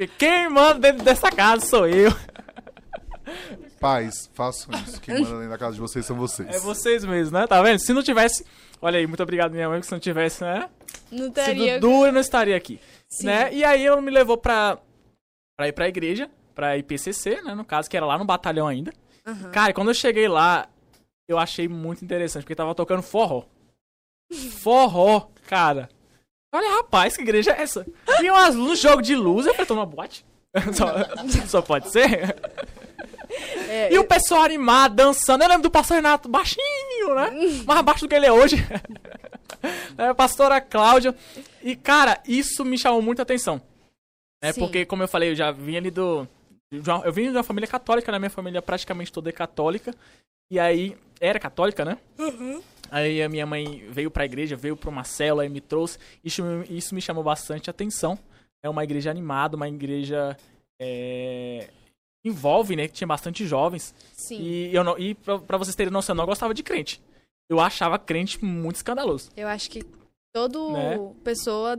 E 0.00 0.06
quem 0.06 0.48
manda 0.48 0.78
dentro 0.80 1.04
dessa 1.04 1.30
casa 1.30 1.64
sou 1.64 1.86
eu. 1.86 2.10
Pais, 3.78 4.30
façam 4.34 4.72
isso. 4.82 5.00
Quem 5.00 5.14
manda 5.20 5.34
dentro 5.36 5.50
da 5.50 5.58
casa 5.58 5.74
de 5.74 5.80
vocês 5.80 6.04
são 6.06 6.16
vocês. 6.16 6.48
É 6.48 6.58
vocês 6.58 7.04
mesmos, 7.04 7.32
né? 7.32 7.46
Tá 7.46 7.60
vendo? 7.62 7.78
Se 7.80 7.92
não 7.92 8.02
tivesse. 8.02 8.46
Olha 8.80 8.98
aí, 8.98 9.06
muito 9.06 9.22
obrigado, 9.22 9.52
minha 9.52 9.68
mãe, 9.68 9.80
que 9.80 9.86
se 9.86 9.92
não 9.92 10.00
tivesse, 10.00 10.42
né? 10.42 10.68
Não 11.10 11.24
Sido 11.26 11.32
teria. 11.34 11.80
duro, 11.80 12.06
eu 12.06 12.12
não 12.12 12.20
estaria 12.20 12.56
aqui. 12.56 12.80
Sim. 13.08 13.26
né? 13.26 13.52
E 13.52 13.64
aí 13.64 13.84
ela 13.84 14.00
me 14.00 14.10
levou 14.10 14.36
pra, 14.36 14.78
pra 15.56 15.68
ir 15.68 15.72
pra 15.72 15.88
igreja, 15.88 16.28
pra 16.54 16.76
IPCC, 16.78 17.42
né? 17.42 17.54
No 17.54 17.64
caso, 17.64 17.88
que 17.88 17.96
era 17.96 18.06
lá 18.06 18.18
no 18.18 18.24
batalhão 18.24 18.66
ainda. 18.66 18.92
Aham. 19.26 19.50
Cara, 19.50 19.70
e 19.70 19.74
quando 19.74 19.88
eu 19.88 19.94
cheguei 19.94 20.26
lá, 20.26 20.68
eu 21.28 21.38
achei 21.38 21.68
muito 21.68 22.04
interessante, 22.04 22.42
porque 22.42 22.54
tava 22.56 22.74
tocando 22.74 23.02
forró. 23.02 23.44
Forró, 24.32 25.28
cara. 25.46 25.88
Olha, 26.54 26.76
rapaz, 26.76 27.16
que 27.16 27.22
igreja 27.22 27.52
é 27.52 27.62
essa? 27.62 27.86
E 28.20 28.30
umas 28.30 28.54
luzes, 28.54 28.80
jogo 28.80 29.00
de 29.00 29.14
luz, 29.16 29.46
eu 29.46 29.54
falei, 29.54 29.66
tô 29.66 29.74
numa 29.74 29.86
boate? 29.86 30.24
só, 30.74 31.46
só 31.46 31.62
pode 31.62 31.90
ser? 31.90 32.36
É, 33.68 33.92
E 33.92 33.98
o 33.98 34.04
pessoal 34.04 34.42
animado, 34.42 34.94
dançando. 34.94 35.42
Eu 35.42 35.48
lembro 35.48 35.62
do 35.62 35.70
pastor 35.70 35.96
Renato, 35.96 36.28
baixinho, 36.28 37.14
né? 37.14 37.30
Mais 37.64 37.82
baixo 37.82 38.00
do 38.02 38.08
que 38.08 38.14
ele 38.14 38.26
é 38.26 38.32
hoje. 38.32 38.56
é, 39.96 40.08
a 40.08 40.14
pastora 40.14 40.60
Cláudia. 40.60 41.14
E, 41.62 41.74
cara, 41.74 42.20
isso 42.28 42.64
me 42.64 42.76
chamou 42.76 43.00
muita 43.00 43.22
atenção. 43.22 43.62
É 44.42 44.52
Sim. 44.52 44.60
porque, 44.60 44.84
como 44.84 45.02
eu 45.02 45.08
falei, 45.08 45.30
eu 45.30 45.34
já 45.34 45.50
vim 45.50 45.76
ali 45.76 45.90
do. 45.90 46.28
Eu 47.04 47.12
vim 47.12 47.30
de 47.30 47.36
uma 47.36 47.42
família 47.42 47.68
católica, 47.68 48.10
né? 48.12 48.18
Minha 48.18 48.30
família 48.30 48.60
praticamente 48.60 49.12
toda 49.12 49.30
é 49.30 49.32
católica. 49.32 49.94
E 50.50 50.58
aí, 50.58 50.96
era 51.20 51.38
católica, 51.38 51.84
né? 51.84 51.96
Aí 52.94 53.22
a 53.22 53.28
minha 53.28 53.46
mãe 53.46 53.86
veio 53.90 54.10
pra 54.10 54.26
igreja, 54.26 54.54
veio 54.54 54.76
pra 54.76 54.90
uma 54.90 55.02
cela 55.02 55.46
e 55.46 55.48
me 55.48 55.62
trouxe. 55.62 55.98
Isso, 56.22 56.42
isso 56.68 56.94
me 56.94 57.00
chamou 57.00 57.24
bastante 57.24 57.70
atenção. 57.70 58.18
É 58.62 58.68
uma 58.68 58.84
igreja 58.84 59.10
animada, 59.10 59.56
uma 59.56 59.66
igreja. 59.66 60.36
É, 60.78 61.70
envolve, 62.22 62.76
né? 62.76 62.86
Que 62.88 62.92
tinha 62.94 63.08
bastante 63.08 63.46
jovens. 63.46 63.94
Sim. 64.12 64.38
E, 64.42 64.74
eu 64.74 64.84
não, 64.84 64.98
e 64.98 65.14
pra, 65.14 65.38
pra 65.38 65.56
vocês 65.56 65.74
terem 65.74 65.90
noção, 65.90 66.12
eu 66.12 66.18
não 66.18 66.26
gostava 66.26 66.52
de 66.52 66.62
crente. 66.62 67.00
Eu 67.48 67.60
achava 67.60 67.98
crente 67.98 68.44
muito 68.44 68.76
escandaloso. 68.76 69.30
Eu 69.34 69.48
acho 69.48 69.70
que 69.70 69.82
toda 70.34 70.58
Né? 70.72 70.98
pessoa 71.24 71.76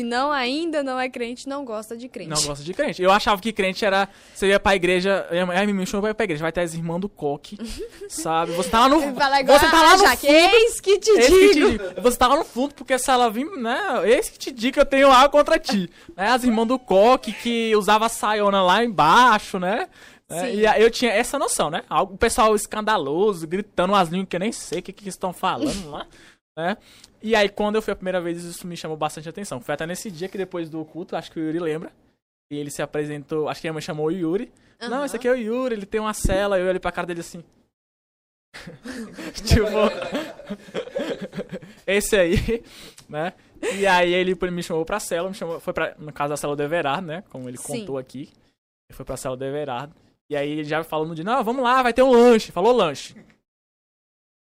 que 0.00 0.04
não 0.04 0.32
ainda 0.32 0.82
não 0.82 0.98
é 0.98 1.08
crente 1.08 1.48
não 1.48 1.64
gosta 1.64 1.96
de 1.96 2.08
crente. 2.08 2.30
Não 2.30 2.42
gosta 2.42 2.64
de 2.64 2.72
crente. 2.72 3.02
Eu 3.02 3.10
achava 3.10 3.40
que 3.40 3.52
crente 3.52 3.84
era. 3.84 4.08
Você 4.34 4.46
ia 4.48 4.58
pra 4.58 4.74
igreja. 4.74 5.26
Ai, 5.54 5.66
me 5.66 5.86
chamou 5.86 6.14
pra 6.14 6.24
igreja. 6.24 6.42
Vai 6.42 6.52
ter 6.52 6.62
as 6.62 6.74
irmãs 6.74 7.00
do 7.00 7.08
coque. 7.08 7.58
sabe? 8.08 8.52
Você 8.52 8.70
tá 8.70 8.80
lá 8.80 8.88
no. 8.88 9.14
Fala 9.14 9.40
igual 9.40 9.58
você 9.58 9.70
tá 9.70 9.82
lá 9.82 9.96
no 9.96 10.02
já, 10.04 10.16
fundo. 10.16 10.30
eis 10.32 10.80
que 10.80 10.98
te 10.98 11.10
Eis 11.10 11.26
que 11.26 11.48
te 11.48 11.54
digo. 11.54 11.70
digo. 11.70 12.00
Você 12.02 12.16
tá 12.16 12.28
lá 12.28 12.36
no 12.36 12.44
fundo, 12.44 12.74
porque 12.74 12.98
se 12.98 13.10
ela 13.10 13.28
vir, 13.30 13.44
né? 13.58 13.78
Eis 14.04 14.28
que 14.30 14.38
te 14.38 14.50
digo 14.50 14.74
que 14.74 14.80
eu 14.80 14.86
tenho 14.86 15.10
algo 15.10 15.30
contra 15.30 15.58
ti. 15.58 15.90
né? 16.16 16.28
As 16.28 16.44
irmãs 16.44 16.66
do 16.66 16.78
coque 16.78 17.32
que 17.32 17.74
usava 17.76 18.08
saiona 18.08 18.62
lá 18.62 18.82
embaixo, 18.84 19.58
né? 19.58 19.88
É, 20.28 20.54
e 20.54 20.64
eu 20.82 20.90
tinha 20.90 21.10
essa 21.10 21.38
noção, 21.38 21.70
né? 21.70 21.82
Algo- 21.90 22.14
O 22.14 22.16
pessoal 22.18 22.54
escandaloso, 22.54 23.46
gritando 23.48 23.92
umas 23.92 24.08
línguas 24.08 24.28
que 24.28 24.36
eu 24.36 24.40
nem 24.40 24.52
sei 24.52 24.78
o 24.78 24.82
que, 24.82 24.92
que 24.92 25.08
estão 25.08 25.32
falando 25.32 25.90
lá, 25.90 26.06
né? 26.56 26.76
E 27.22 27.34
aí, 27.36 27.48
quando 27.48 27.76
eu 27.76 27.82
fui 27.82 27.92
a 27.92 27.96
primeira 27.96 28.20
vez, 28.20 28.42
isso 28.42 28.66
me 28.66 28.76
chamou 28.76 28.96
bastante 28.96 29.28
atenção. 29.28 29.60
Foi 29.60 29.74
até 29.74 29.86
nesse 29.86 30.10
dia 30.10 30.28
que 30.28 30.38
depois 30.38 30.70
do 30.70 30.84
culto, 30.84 31.16
acho 31.16 31.30
que 31.30 31.38
o 31.38 31.42
Yuri 31.42 31.58
lembra. 31.58 31.92
E 32.50 32.56
ele 32.56 32.70
se 32.70 32.82
apresentou, 32.82 33.48
acho 33.48 33.60
que 33.60 33.68
a 33.68 33.72
mãe 33.72 33.82
chamou 33.82 34.06
o 34.06 34.10
Yuri. 34.10 34.50
Não, 34.80 34.98
Aham. 34.98 35.04
esse 35.04 35.16
aqui 35.16 35.28
é 35.28 35.32
o 35.32 35.36
Yuri, 35.36 35.74
ele 35.74 35.86
tem 35.86 36.00
uma 36.00 36.14
cela. 36.14 36.58
Eu 36.58 36.66
olhei 36.66 36.80
pra 36.80 36.90
cara 36.90 37.06
dele 37.06 37.20
assim. 37.20 37.44
tipo. 39.46 39.66
esse 41.86 42.16
aí, 42.16 42.64
né? 43.08 43.32
E 43.78 43.86
aí 43.86 44.12
ele 44.12 44.34
me 44.50 44.62
chamou 44.62 44.84
pra 44.84 44.98
cela, 44.98 45.28
me 45.28 45.34
chamou, 45.34 45.60
foi 45.60 45.72
pra, 45.72 45.94
no 45.98 46.12
caso 46.12 46.30
da 46.30 46.36
cela 46.36 46.56
do 46.56 46.62
Everard, 46.62 47.06
né? 47.06 47.22
Como 47.28 47.48
ele 47.48 47.58
Sim. 47.58 47.80
contou 47.80 47.98
aqui. 47.98 48.30
Ele 48.88 48.96
foi 48.96 49.04
pra 49.04 49.16
cela 49.16 49.36
do 49.36 49.44
Everard. 49.44 49.92
E 50.30 50.36
aí 50.36 50.50
ele 50.50 50.64
já 50.64 50.82
falou 50.82 51.06
no 51.06 51.14
dia, 51.14 51.24
não, 51.24 51.44
vamos 51.44 51.62
lá, 51.62 51.82
vai 51.82 51.92
ter 51.92 52.02
um 52.02 52.10
lanche. 52.10 52.50
Falou 52.52 52.72
lanche. 52.72 53.14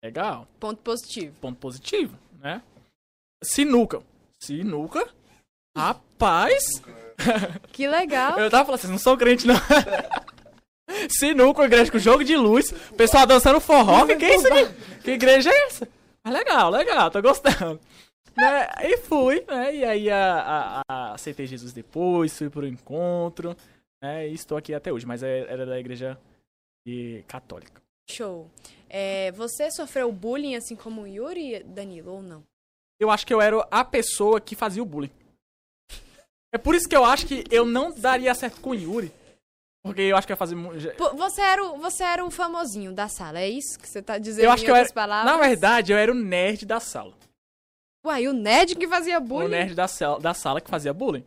Legal 0.04 0.48
Ponto 0.58 0.82
positivo. 0.82 1.34
ponto 1.40 1.58
positivo, 1.58 2.16
né? 2.42 2.60
Sinuca. 3.42 4.02
Sinuca? 4.38 5.08
Rapaz! 5.76 6.62
Que 7.72 7.86
legal. 7.86 8.36
Eu 8.38 8.50
tava 8.50 8.64
falando, 8.64 8.80
vocês 8.80 8.90
não 8.90 8.98
são 8.98 9.16
crente, 9.16 9.46
não. 9.46 9.54
Sinuca, 11.08 11.64
igreja 11.64 11.90
com 11.92 11.98
jogo 11.98 12.24
de 12.24 12.36
luz, 12.36 12.72
pessoal 12.96 13.26
dançando 13.26 13.60
forró, 13.60 14.04
que 14.06 14.16
que 14.16 14.24
é 14.24 14.34
isso 14.36 14.46
aqui? 14.48 15.00
Que 15.04 15.10
igreja 15.12 15.50
é 15.50 15.66
essa? 15.66 15.88
Mas 16.24 16.34
legal, 16.34 16.70
legal, 16.70 17.10
tô 17.10 17.22
gostando. 17.22 17.78
Né? 18.36 18.66
E 18.82 18.96
fui, 18.98 19.44
né? 19.46 19.74
E 19.74 19.84
aí 19.84 20.10
a, 20.10 20.34
a- 20.40 20.82
a- 20.88 21.12
aceitei 21.14 21.46
Jesus 21.46 21.72
depois, 21.72 22.36
fui 22.36 22.48
pro 22.50 22.66
encontro, 22.66 23.56
né? 24.02 24.28
E 24.28 24.34
estou 24.34 24.56
aqui 24.58 24.74
até 24.74 24.92
hoje, 24.92 25.06
mas 25.06 25.22
é- 25.22 25.46
era 25.48 25.66
da 25.66 25.78
igreja 25.78 26.18
católica. 27.28 27.81
Show. 28.10 28.50
É, 28.88 29.32
você 29.32 29.70
sofreu 29.70 30.12
bullying 30.12 30.54
assim 30.54 30.76
como 30.76 31.02
o 31.02 31.06
Yuri, 31.06 31.62
Danilo, 31.64 32.12
ou 32.12 32.22
não? 32.22 32.42
eu 33.00 33.10
acho 33.10 33.26
que 33.26 33.34
eu 33.34 33.40
era 33.40 33.66
a 33.68 33.84
pessoa 33.84 34.40
que 34.40 34.54
fazia 34.54 34.80
o 34.80 34.86
bullying. 34.86 35.10
É 36.54 36.58
por 36.58 36.74
isso 36.74 36.88
que 36.88 36.94
eu 36.94 37.04
acho 37.04 37.26
que 37.26 37.44
eu 37.50 37.64
não 37.64 37.90
daria 37.92 38.32
certo 38.34 38.60
com 38.60 38.70
o 38.70 38.74
Yuri. 38.74 39.10
Porque 39.82 40.02
eu 40.02 40.16
acho 40.16 40.26
que 40.26 40.32
ia 40.32 40.36
fazer. 40.36 40.54
Você 40.54 41.40
era, 41.40 41.64
o, 41.64 41.78
você 41.78 42.04
era 42.04 42.24
o 42.24 42.30
famosinho 42.30 42.92
da 42.92 43.08
sala, 43.08 43.40
é 43.40 43.48
isso 43.48 43.76
que 43.80 43.88
você 43.88 44.00
tá 44.00 44.18
dizendo 44.18 44.44
Eu 44.44 44.52
acho 44.52 44.64
que 44.64 44.70
eu 44.70 44.76
era. 44.76 44.88
palavras? 44.92 45.32
Na 45.32 45.40
verdade, 45.40 45.92
eu 45.92 45.98
era 45.98 46.12
o 46.12 46.14
nerd 46.14 46.64
da 46.64 46.78
sala. 46.78 47.12
Uai, 48.06 48.28
o 48.28 48.32
nerd 48.32 48.76
que 48.76 48.86
fazia 48.86 49.18
bullying? 49.18 49.46
O 49.46 49.48
nerd 49.48 49.74
da, 49.74 49.86
da 50.20 50.34
sala 50.34 50.60
que 50.60 50.70
fazia 50.70 50.92
bullying. 50.92 51.24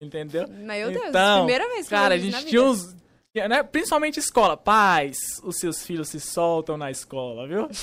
Entendeu? 0.00 0.48
Meu 0.48 0.90
Deus, 0.90 1.08
Então, 1.08 1.44
primeira 1.44 1.68
vez 1.68 1.86
que 1.86 1.94
eu 1.94 1.98
Cara, 1.98 2.14
a 2.14 2.18
gente 2.18 2.46
tinha 2.46 2.62
uns. 2.62 2.94
Né? 3.34 3.62
Principalmente 3.62 4.18
escola. 4.18 4.56
Pais, 4.56 5.16
os 5.42 5.56
seus 5.58 5.82
filhos 5.84 6.08
se 6.08 6.20
soltam 6.20 6.76
na 6.76 6.90
escola, 6.90 7.46
viu? 7.48 7.68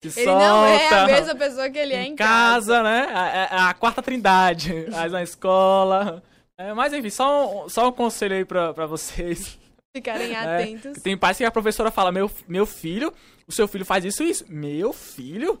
Se 0.00 0.20
Ele 0.20 0.30
não 0.30 0.64
é 0.64 0.88
a 0.90 1.06
mesma 1.06 1.34
pessoa 1.34 1.68
que 1.70 1.76
ele 1.76 1.92
é 1.92 2.04
em 2.04 2.12
em 2.12 2.14
casa. 2.14 2.72
casa, 2.72 2.82
né? 2.84 3.08
A, 3.12 3.66
a- 3.66 3.70
a 3.70 3.74
quarta 3.74 4.00
trindade. 4.00 4.86
Mas 4.92 5.10
na 5.10 5.24
escola. 5.24 6.22
É, 6.56 6.72
mas 6.72 6.92
enfim, 6.92 7.10
só 7.10 7.64
um, 7.64 7.68
só 7.68 7.88
um 7.88 7.92
conselho 7.92 8.36
aí 8.36 8.44
pra, 8.44 8.72
pra 8.72 8.86
vocês. 8.86 9.58
Ficarem 9.96 10.30
É, 10.36 10.38
atentos. 10.62 11.02
Tem 11.02 11.16
pais 11.18 11.36
que 11.36 11.44
a 11.44 11.50
professora 11.50 11.90
fala: 11.90 12.12
meu, 12.12 12.30
meu 12.46 12.64
filho, 12.64 13.12
o 13.48 13.52
seu 13.52 13.66
filho 13.66 13.84
faz 13.84 14.04
isso 14.04 14.22
e 14.22 14.30
isso. 14.30 14.44
Meu 14.48 14.92
filho? 14.92 15.60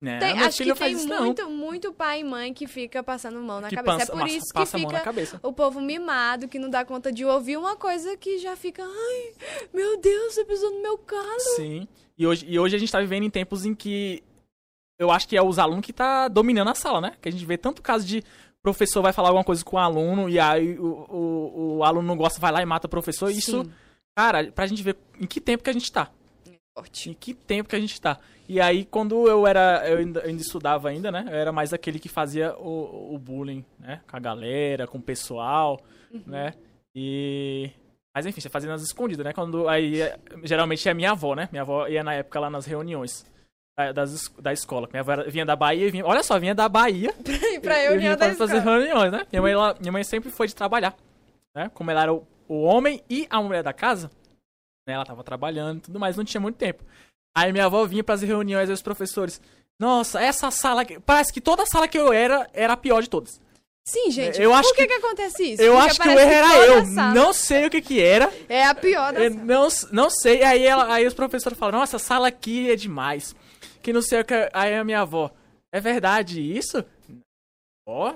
Não, 0.00 0.18
Tem- 0.18 0.38
acho 0.38 0.62
que 0.64 0.74
tem 0.74 0.92
isso 0.92 1.06
não. 1.06 1.26
muito, 1.26 1.50
muito 1.50 1.92
pai 1.92 2.20
e 2.20 2.24
mãe 2.24 2.54
que 2.54 2.66
fica 2.66 3.02
passando 3.02 3.38
mão 3.42 3.60
na 3.60 3.68
Que 3.68 3.76
cabeça. 3.76 3.98
passa- 3.98 4.12
é 4.12 4.16
por 4.16 4.26
isso 4.28 4.46
que 4.46 4.52
passa 4.54 4.76
a 4.78 4.80
mão 4.80 4.90
na 4.90 4.98
fica 4.98 5.04
cabeça. 5.10 5.40
o 5.42 5.52
povo 5.52 5.78
mimado, 5.78 6.48
que 6.48 6.58
não 6.58 6.70
dá 6.70 6.84
conta 6.86 7.12
de 7.12 7.22
ouvir 7.24 7.58
uma 7.58 7.76
coisa 7.76 8.16
que 8.16 8.38
já 8.38 8.56
fica, 8.56 8.82
ai, 8.82 9.32
meu 9.74 10.00
Deus, 10.00 10.32
você 10.34 10.44
pisou 10.46 10.70
no 10.70 10.80
meu 10.80 10.96
calo. 10.96 11.40
Sim. 11.56 11.86
E 12.16 12.26
hoje, 12.26 12.46
e 12.48 12.58
hoje 12.58 12.76
a 12.76 12.78
gente 12.78 12.90
tá 12.90 12.98
vivendo 12.98 13.24
em 13.24 13.30
tempos 13.30 13.66
em 13.66 13.74
que 13.74 14.22
eu 14.98 15.10
acho 15.10 15.28
que 15.28 15.36
é 15.36 15.42
os 15.42 15.58
alunos 15.58 15.84
que 15.84 15.92
tá 15.92 16.28
dominando 16.28 16.68
a 16.68 16.74
sala, 16.74 17.00
né? 17.00 17.12
Que 17.20 17.28
a 17.28 17.32
gente 17.32 17.44
vê 17.44 17.58
tanto 17.58 17.82
caso 17.82 18.06
de 18.06 18.22
professor 18.62 19.02
vai 19.02 19.12
falar 19.12 19.28
alguma 19.28 19.44
coisa 19.44 19.62
com 19.64 19.76
o 19.76 19.78
aluno 19.78 20.28
e 20.30 20.38
aí 20.38 20.78
o, 20.78 21.06
o, 21.10 21.76
o 21.78 21.84
aluno 21.84 22.06
não 22.08 22.16
gosta, 22.16 22.38
vai 22.40 22.52
lá 22.52 22.62
e 22.62 22.66
mata 22.66 22.86
o 22.86 22.90
professor. 22.90 23.30
Isso, 23.30 23.64
Sim. 23.64 23.72
cara, 24.16 24.50
pra 24.52 24.66
gente 24.66 24.82
ver 24.82 24.96
em 25.20 25.26
que 25.26 25.40
tempo 25.42 25.62
que 25.62 25.70
a 25.70 25.72
gente 25.74 25.90
tá. 25.92 26.10
Forte. 26.80 27.16
Que 27.18 27.34
tempo 27.34 27.68
que 27.68 27.76
a 27.76 27.80
gente 27.80 28.00
tá. 28.00 28.18
E 28.48 28.60
aí, 28.60 28.84
quando 28.84 29.28
eu 29.28 29.46
era. 29.46 29.82
Eu 29.88 29.98
ainda, 29.98 30.20
eu 30.20 30.28
ainda 30.28 30.42
estudava 30.42 30.88
ainda, 30.88 31.10
né? 31.12 31.24
Eu 31.28 31.34
era 31.36 31.52
mais 31.52 31.72
aquele 31.72 31.98
que 31.98 32.08
fazia 32.08 32.54
o, 32.56 33.14
o 33.14 33.18
bullying, 33.18 33.64
né? 33.78 34.00
Com 34.10 34.16
a 34.16 34.20
galera, 34.20 34.86
com 34.86 34.98
o 34.98 35.02
pessoal, 35.02 35.80
né? 36.26 36.54
E. 36.94 37.70
Mas 38.12 38.26
enfim, 38.26 38.40
você 38.40 38.48
fazia 38.48 38.68
nas 38.68 38.82
escondidas, 38.82 39.24
né? 39.24 39.32
Quando. 39.32 39.68
Aí, 39.68 40.00
é, 40.02 40.18
geralmente 40.42 40.88
é 40.88 40.94
minha 40.94 41.12
avó, 41.12 41.34
né? 41.34 41.48
Minha 41.52 41.62
avó 41.62 41.86
ia 41.86 42.02
na 42.02 42.14
época 42.14 42.40
lá 42.40 42.50
nas 42.50 42.66
reuniões 42.66 43.24
da, 43.78 43.92
das, 43.92 44.28
da 44.40 44.52
escola. 44.52 44.88
Minha 44.92 45.02
avó 45.02 45.22
vinha 45.28 45.46
da 45.46 45.54
Bahia 45.54 45.86
e 45.86 45.90
vinha. 45.90 46.04
Olha 46.04 46.22
só, 46.24 46.38
vinha 46.38 46.54
da 46.54 46.68
Bahia 46.68 47.14
pra 47.62 47.84
eu 47.84 47.92
eu 47.92 47.98
vinha 48.00 48.16
da 48.16 48.26
pra 48.26 48.34
fazer 48.34 48.58
reuniões, 48.58 49.12
né? 49.12 49.24
Minha 49.30 49.42
mãe, 49.42 49.52
ela- 49.52 49.76
minha 49.80 49.92
mãe 49.92 50.02
sempre 50.02 50.28
foi 50.30 50.48
de 50.48 50.56
trabalhar, 50.56 50.96
né? 51.54 51.70
Como 51.72 51.88
ela 51.90 52.02
era 52.02 52.12
o, 52.12 52.26
o 52.48 52.62
homem 52.62 53.00
e 53.08 53.28
a 53.30 53.40
mulher 53.40 53.62
da 53.62 53.72
casa, 53.72 54.10
né? 54.90 54.94
Ela 54.96 55.04
tava 55.06 55.22
trabalhando 55.24 55.78
e 55.78 55.80
tudo 55.82 56.00
mais, 56.00 56.16
não 56.16 56.24
tinha 56.24 56.40
muito 56.40 56.56
tempo. 56.56 56.82
Aí 57.36 57.52
minha 57.52 57.66
avó 57.66 57.84
vinha 57.86 58.02
pras 58.02 58.22
reuniões 58.22 58.68
e 58.68 58.72
os 58.72 58.82
professores, 58.82 59.40
nossa, 59.78 60.20
essa 60.20 60.50
sala, 60.50 60.82
aqui- 60.82 60.98
parece 61.00 61.32
que 61.32 61.40
toda 61.40 61.64
sala 61.64 61.86
que 61.88 61.98
eu 61.98 62.12
era, 62.12 62.48
era 62.52 62.72
a 62.72 62.76
pior 62.76 63.00
de 63.02 63.08
todas. 63.08 63.40
Sim, 63.86 64.10
gente. 64.10 64.40
Eu 64.40 64.50
por 64.50 64.56
acho 64.58 64.74
que, 64.74 64.86
que- 64.86 64.88
que 64.88 65.06
acontece 65.06 65.52
isso? 65.52 65.62
eu 65.62 65.72
Porque 65.74 65.88
acho 65.90 66.00
que 66.00 66.08
o 66.08 66.18
erro 66.18 66.30
era 66.30 66.56
eu, 66.66 66.86
não 67.14 67.32
sei 67.32 67.66
o 67.66 67.70
que 67.70 67.80
que 67.80 68.00
era, 68.00 68.30
É 68.48 68.64
a 68.64 68.74
pior 68.74 69.12
da 69.12 69.20
eu 69.20 69.32
sala. 69.32 69.44
não, 69.44 69.68
não 69.92 70.10
sei. 70.10 70.42
Aí, 70.42 70.64
ela, 70.66 70.92
aí 70.92 71.06
os 71.06 71.14
professores 71.14 71.58
falam, 71.58 71.78
nossa, 71.80 71.96
essa 71.96 72.04
sala 72.04 72.28
aqui 72.28 72.70
é 72.70 72.76
demais. 72.76 73.34
Que 73.82 73.92
não 73.92 74.02
sei 74.02 74.20
o 74.20 74.24
que. 74.24 74.34
Aí 74.52 74.74
a 74.74 74.84
minha 74.84 75.00
avó, 75.00 75.30
é 75.72 75.80
verdade 75.80 76.40
isso? 76.40 76.84
Ó, 77.86 78.12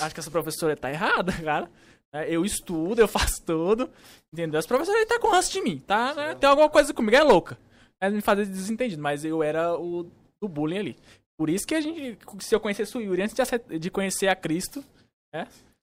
acho 0.00 0.14
que 0.14 0.20
essa 0.20 0.30
professora 0.30 0.76
tá 0.76 0.90
errada, 0.90 1.32
cara. 1.42 1.68
É, 2.12 2.30
Eu 2.34 2.44
estudo, 2.44 3.00
eu 3.00 3.08
faço 3.08 3.42
tudo. 3.44 3.90
Entendeu? 4.32 4.58
Essa 4.58 4.68
professora 4.68 4.98
aí 4.98 5.06
tá 5.06 5.18
com 5.18 5.28
ranço 5.30 5.52
de 5.52 5.60
mim, 5.62 5.78
tá? 5.80 6.14
né? 6.14 6.34
Tem 6.34 6.48
alguma 6.48 6.68
coisa 6.70 6.92
comigo, 6.94 7.16
é 7.16 7.22
louca. 7.22 7.58
É 8.00 8.10
me 8.10 8.20
fazer 8.20 8.46
desentendido, 8.46 9.00
mas 9.02 9.24
eu 9.24 9.42
era 9.42 9.78
o 9.78 10.04
do 10.40 10.48
bullying 10.48 10.78
ali. 10.78 10.96
Por 11.38 11.48
isso 11.48 11.66
que 11.66 11.74
a 11.74 11.80
gente, 11.80 12.18
se 12.40 12.54
eu 12.54 12.60
conhecesse 12.60 12.96
o 12.96 13.00
Yuri 13.00 13.22
antes 13.22 13.34
de, 13.36 13.78
de 13.78 13.90
conhecer 13.90 14.28
a 14.28 14.36
Cristo, 14.36 14.84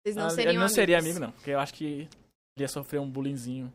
Vocês 0.03 0.15
não 0.15 0.29
seriam 0.29 0.51
ele 0.51 0.59
não 0.59 0.69
seria 0.69 0.97
amigos. 0.99 1.17
amigo, 1.17 1.25
não. 1.31 1.31
Porque 1.33 1.51
eu 1.51 1.59
acho 1.59 1.73
que 1.73 1.85
ele 1.85 2.09
ia 2.59 2.67
sofrer 2.67 2.99
um 2.99 3.09
bullyingzinho. 3.09 3.73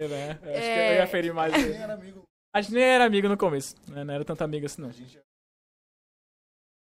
É, 0.00 0.08
né? 0.08 0.30
Eu 0.42 0.50
Acho 0.50 0.60
que 0.60 0.66
É. 0.66 0.92
eu 0.92 0.96
ia 0.96 1.06
ferir 1.06 1.32
mais 1.34 1.54
ele. 1.54 1.70
Nem 1.70 1.82
era 1.82 1.94
amigo. 1.94 2.22
A 2.54 2.60
gente 2.60 2.74
nem 2.74 2.82
era 2.82 3.04
amigo 3.04 3.28
no 3.28 3.36
começo. 3.36 3.74
né? 3.88 4.02
Não 4.04 4.12
era 4.14 4.24
tanto 4.24 4.42
amigo 4.42 4.66
assim, 4.66 4.82
não. 4.82 4.88
A 4.88 4.92
gente 4.92 5.20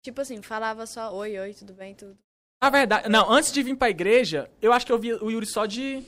Tipo 0.02 0.20
assim, 0.20 0.40
falava 0.40 0.86
só 0.86 1.12
oi, 1.14 1.38
oi, 1.38 1.52
tudo 1.54 1.74
bem, 1.74 1.94
tudo. 1.94 2.16
Na 2.62 2.68
verdade, 2.70 3.08
não, 3.08 3.30
antes 3.30 3.52
de 3.52 3.62
vir 3.62 3.76
pra 3.76 3.88
igreja, 3.90 4.50
eu 4.60 4.72
acho 4.72 4.84
que 4.84 4.92
eu 4.92 4.98
via 4.98 5.22
o 5.24 5.30
Yuri 5.30 5.46
só 5.46 5.64
de, 5.66 6.02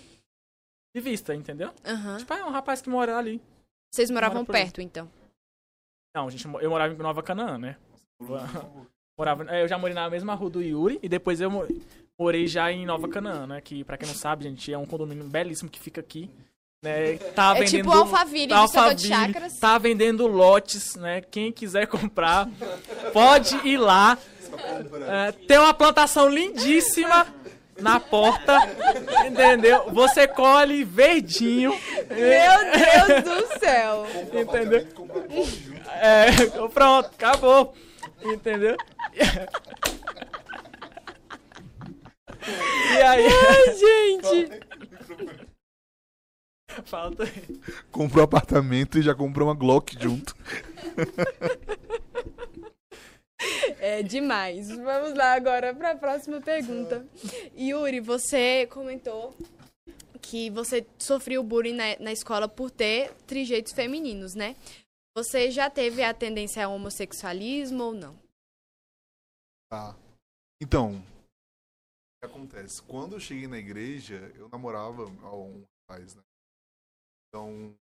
de 0.94 1.00
vista, 1.00 1.34
entendeu? 1.34 1.70
Aham. 1.84 2.18
Tipo, 2.18 2.34
ah, 2.34 2.38
é 2.38 2.44
um 2.44 2.50
rapaz 2.50 2.82
que 2.82 2.90
mora 2.90 3.16
ali. 3.16 3.40
Vocês 3.92 4.10
moravam 4.10 4.42
Mora 4.42 4.52
perto, 4.52 4.80
então. 4.80 5.08
Não, 6.14 6.30
gente, 6.30 6.44
eu 6.44 6.70
morava 6.70 6.92
em 6.92 6.96
Nova 6.98 7.22
Canaã, 7.22 7.56
né? 7.58 7.76
Morava, 9.18 9.44
é, 9.54 9.62
eu 9.62 9.68
já 9.68 9.76
morei 9.76 9.94
na 9.94 10.08
mesma 10.08 10.34
rua 10.34 10.48
do 10.48 10.62
Yuri 10.62 10.98
e 11.02 11.08
depois 11.08 11.38
eu 11.40 11.50
mo- 11.50 11.66
morei 12.18 12.46
já 12.46 12.72
em 12.72 12.86
Nova 12.86 13.06
Canaã, 13.08 13.46
né? 13.46 13.60
Que, 13.60 13.84
pra 13.84 13.98
quem 13.98 14.08
não 14.08 14.14
sabe, 14.14 14.44
gente, 14.44 14.72
é 14.72 14.78
um 14.78 14.86
condomínio 14.86 15.24
belíssimo 15.24 15.68
que 15.70 15.78
fica 15.78 16.00
aqui. 16.00 16.30
Né? 16.82 17.18
Tá 17.34 17.50
É 17.54 17.60
vendendo, 17.60 17.82
tipo 17.84 17.92
Alphaville 17.92 18.46
do 18.46 18.66
setor 18.68 18.94
de 18.94 19.12
Alphaville, 19.12 19.32
chakras. 19.34 19.58
Tá 19.58 19.76
vendendo 19.78 20.26
lotes, 20.26 20.96
né? 20.96 21.20
Quem 21.20 21.52
quiser 21.52 21.86
comprar, 21.86 22.48
pode 23.12 23.54
ir 23.68 23.76
lá. 23.76 24.18
É, 25.08 25.32
tem 25.32 25.58
uma 25.58 25.74
plantação 25.74 26.28
lindíssima 26.28 27.26
na 27.80 27.98
porta, 27.98 28.56
entendeu? 29.26 29.90
Você 29.92 30.28
colhe 30.28 30.84
verdinho. 30.84 31.76
Meu 32.08 32.72
Deus 32.72 33.24
do 33.24 33.58
céu! 33.58 34.06
Entendeu? 34.32 34.86
compra 34.94 35.20
bloco 35.20 35.50
junto. 35.50 35.90
É, 35.90 36.30
pronto, 36.68 37.06
acabou. 37.06 37.74
Entendeu? 38.22 38.76
E 42.92 43.02
aí, 43.02 43.28
Gente! 44.28 44.60
falta. 46.84 47.24
Comprou 47.90 48.24
apartamento 48.24 48.98
e 48.98 49.02
já 49.02 49.14
comprou 49.14 49.48
uma 49.48 49.54
Glock 49.54 49.96
junto. 50.00 50.34
É 53.78 54.02
demais. 54.02 54.68
Vamos 54.68 55.14
lá 55.14 55.34
agora 55.34 55.74
para 55.74 55.92
a 55.92 55.96
próxima 55.96 56.40
pergunta. 56.40 57.06
Yuri, 57.58 58.00
você 58.00 58.66
comentou 58.68 59.34
que 60.20 60.50
você 60.50 60.86
sofreu 60.98 61.42
bullying 61.42 61.74
na, 61.74 61.98
na 61.98 62.12
escola 62.12 62.48
por 62.48 62.70
ter 62.70 63.12
trejeitos 63.26 63.72
femininos, 63.72 64.34
né? 64.34 64.56
Você 65.16 65.50
já 65.50 65.68
teve 65.68 66.02
a 66.02 66.14
tendência 66.14 66.64
ao 66.64 66.72
homossexualismo 66.72 67.82
ou 67.82 67.92
não? 67.92 68.18
Tá. 69.68 69.96
Então, 70.60 70.96
o 70.96 72.20
que 72.20 72.26
acontece? 72.26 72.82
Quando 72.82 73.14
eu 73.14 73.20
cheguei 73.20 73.46
na 73.46 73.58
igreja, 73.58 74.32
eu 74.36 74.48
namorava 74.48 75.04
um 75.04 75.66
rapaz, 75.88 76.14
né? 76.14 76.22
Então, 77.28 77.76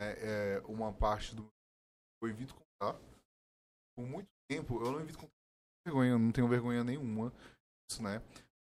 é, 0.00 0.58
é, 0.58 0.60
uma 0.66 0.92
parte 0.92 1.34
do. 1.34 1.48
Eu 2.22 2.28
evito 2.28 2.54
contar. 2.54 2.98
Por 3.96 4.06
muito 4.06 4.28
tempo, 4.48 4.82
eu 4.84 4.92
não 4.92 5.00
evito 5.00 5.18
contar 5.18 5.32
vergonha, 5.86 6.10
eu 6.12 6.18
não 6.18 6.32
tenho 6.32 6.48
vergonha 6.48 6.82
nenhuma. 6.82 7.32
Isso, 7.90 8.02
né? 8.02 8.20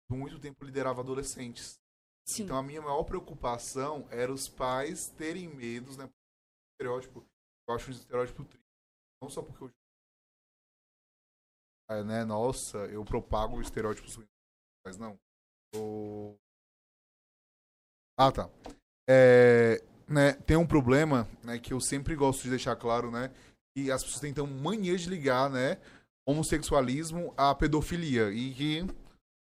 Por 0.08 0.16
muito 0.16 0.38
tempo 0.40 0.62
eu 0.62 0.66
liderava 0.66 1.00
adolescentes. 1.00 1.80
Sim. 2.26 2.44
Então 2.44 2.56
a 2.56 2.62
minha 2.62 2.80
maior 2.80 3.04
preocupação 3.04 4.06
era 4.10 4.32
os 4.32 4.48
pais 4.48 5.08
terem 5.10 5.48
medos, 5.48 5.96
né? 5.96 6.08
Estereótipo, 6.74 7.24
eu 7.68 7.74
acho 7.74 7.88
um 7.88 7.94
estereótipo 7.94 8.44
triste. 8.44 8.66
Não 9.22 9.30
só 9.30 9.42
porque 9.42 9.64
eu. 9.64 9.70
É, 11.90 12.02
né? 12.02 12.24
Nossa, 12.24 12.78
eu 12.86 13.04
propago 13.04 13.60
estereótipos 13.60 14.14
ruins, 14.16 14.28
mas 14.84 14.96
não. 14.98 15.18
Eu... 15.74 16.38
Ah, 18.18 18.30
tá. 18.30 18.50
É, 19.08 19.82
né, 20.08 20.34
tem 20.46 20.56
um 20.56 20.66
problema, 20.66 21.28
né, 21.42 21.58
que 21.58 21.72
eu 21.72 21.80
sempre 21.80 22.14
gosto 22.14 22.42
de 22.42 22.50
deixar 22.50 22.76
claro, 22.76 23.10
né, 23.10 23.28
que 23.74 23.90
as 23.90 24.02
pessoas 24.02 24.20
tentam 24.20 24.46
mania 24.46 24.96
de 24.96 25.08
ligar, 25.08 25.50
né, 25.50 25.78
homossexualismo 26.26 27.32
à 27.36 27.54
pedofilia 27.54 28.30
e 28.30 28.52
que 28.52 28.86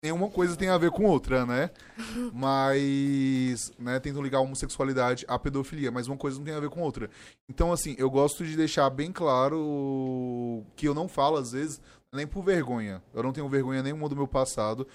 nenhuma 0.03 0.29
coisa 0.29 0.57
tem 0.57 0.69
a 0.69 0.79
ver 0.79 0.91
com 0.91 1.05
outra, 1.05 1.45
né? 1.47 1.71
Mas, 2.33 3.73
né, 3.79 3.99
tentam 4.01 4.23
ligar 4.23 4.39
a 4.39 4.43
homossexualidade 4.43 5.25
à 5.29 5.39
pedofilia, 5.39 5.91
mas 5.91 6.07
uma 6.07 6.17
coisa 6.17 6.39
não 6.39 6.45
tem 6.45 6.55
a 6.55 6.61
ver 6.61 6.71
com 6.71 6.81
outra. 6.81 7.11
Então, 7.49 7.73
assim, 7.73 7.97
eu 7.99 8.11
gosto 8.11 8.45
de 8.45 8.57
deixar 8.57 8.89
bem 8.91 9.11
claro 9.11 10.65
que 10.77 10.87
eu 10.87 10.95
não 10.95 11.09
falo, 11.09 11.37
às 11.37 11.53
vezes, 11.53 11.81
nem 12.13 12.27
por 12.27 12.43
vergonha. 12.43 13.03
Eu 13.13 13.23
não 13.23 13.33
tenho 13.33 13.49
vergonha 13.49 13.83
nenhuma 13.83 14.09
do 14.09 14.17
meu 14.17 14.29
passado 14.29 14.87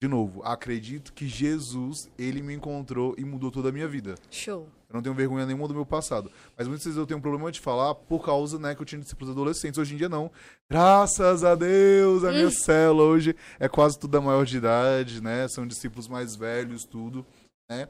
de 0.00 0.08
novo, 0.08 0.42
acredito 0.42 1.12
que 1.12 1.26
Jesus, 1.26 2.10
ele 2.18 2.42
me 2.42 2.54
encontrou 2.54 3.14
e 3.16 3.24
mudou 3.24 3.50
toda 3.50 3.70
a 3.70 3.72
minha 3.72 3.88
vida. 3.88 4.14
Show. 4.30 4.68
Eu 4.88 4.94
não 4.94 5.02
tenho 5.02 5.14
vergonha 5.14 5.46
nenhuma 5.46 5.66
do 5.66 5.74
meu 5.74 5.86
passado. 5.86 6.30
Mas 6.56 6.68
muitas 6.68 6.84
vezes 6.84 6.98
eu 6.98 7.06
tenho 7.06 7.18
um 7.18 7.22
problema 7.22 7.50
de 7.50 7.60
falar 7.60 7.94
por 7.94 8.24
causa, 8.24 8.58
né, 8.58 8.74
que 8.74 8.82
eu 8.82 8.86
tinha 8.86 9.00
discípulos 9.00 9.30
adolescentes. 9.30 9.78
Hoje 9.78 9.94
em 9.94 9.96
dia 9.96 10.08
não. 10.08 10.30
Graças 10.70 11.42
a 11.42 11.54
Deus, 11.54 12.24
a 12.24 12.30
minha 12.30 12.50
célula 12.50 13.04
hoje 13.04 13.34
é 13.58 13.68
quase 13.68 13.98
tudo 13.98 14.10
da 14.10 14.20
maior 14.20 14.44
de 14.44 14.58
idade, 14.58 15.22
né? 15.22 15.48
São 15.48 15.66
discípulos 15.66 16.08
mais 16.08 16.36
velhos, 16.36 16.84
tudo, 16.84 17.24
né? 17.70 17.88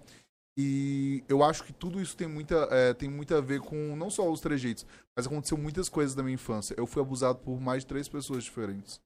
E 0.56 1.22
eu 1.28 1.42
acho 1.42 1.64
que 1.64 1.72
tudo 1.72 2.00
isso 2.00 2.16
tem 2.16 2.26
muita, 2.26 2.68
é, 2.70 2.94
tem 2.94 3.10
muito 3.10 3.34
a 3.34 3.40
ver 3.42 3.60
com 3.60 3.94
não 3.94 4.08
só 4.08 4.30
os 4.30 4.40
trejeitos, 4.40 4.86
mas 5.14 5.26
aconteceu 5.26 5.58
muitas 5.58 5.88
coisas 5.88 6.14
da 6.14 6.22
minha 6.22 6.34
infância. 6.34 6.74
Eu 6.78 6.86
fui 6.86 7.02
abusado 7.02 7.40
por 7.40 7.60
mais 7.60 7.82
de 7.82 7.88
três 7.88 8.08
pessoas 8.08 8.44
diferentes. 8.44 9.00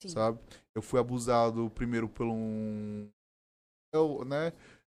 Sim. 0.00 0.08
sabe? 0.08 0.38
Eu 0.74 0.82
fui 0.82 1.00
abusado 1.00 1.70
primeiro 1.70 2.08
por 2.08 2.26
um. 2.26 3.08
Eu, 3.92 4.24
né? 4.24 4.52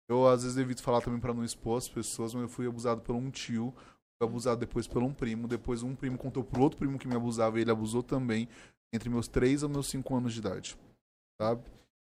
Eu 0.08 0.28
às 0.28 0.44
vezes 0.44 0.58
evito 0.58 0.84
falar 0.84 1.02
também 1.02 1.20
para 1.20 1.34
não 1.34 1.44
expor 1.44 1.78
as 1.78 1.88
pessoas, 1.88 2.34
mas 2.34 2.44
eu 2.44 2.50
fui 2.50 2.68
abusado 2.68 3.02
por 3.02 3.16
um 3.16 3.30
tio, 3.32 3.74
fui 3.76 4.28
abusado 4.28 4.60
depois 4.60 4.88
por 4.88 5.02
um 5.02 5.14
primo, 5.14 5.48
depois 5.48 5.82
um 5.84 5.96
primo 5.96 6.18
contou 6.18 6.44
pro 6.44 6.62
outro 6.62 6.78
primo 6.78 7.00
que 7.00 7.08
me 7.08 7.16
abusava 7.16 7.58
e 7.58 7.62
ele 7.62 7.72
abusou 7.72 8.04
também, 8.04 8.48
entre 8.94 9.10
meus 9.10 9.28
3 9.28 9.64
e 9.64 9.68
meus 9.68 9.88
5 9.88 10.16
anos 10.16 10.34
de 10.34 10.40
idade, 10.40 10.78
sabe? 11.42 11.64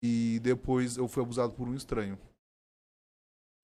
E 0.03 0.40
depois 0.41 0.98
eu 0.98 1.07
fui 1.07 1.24
abusado 1.24 1.53
por 1.53 1.68
um 1.68 1.76
estranho. 1.76 2.20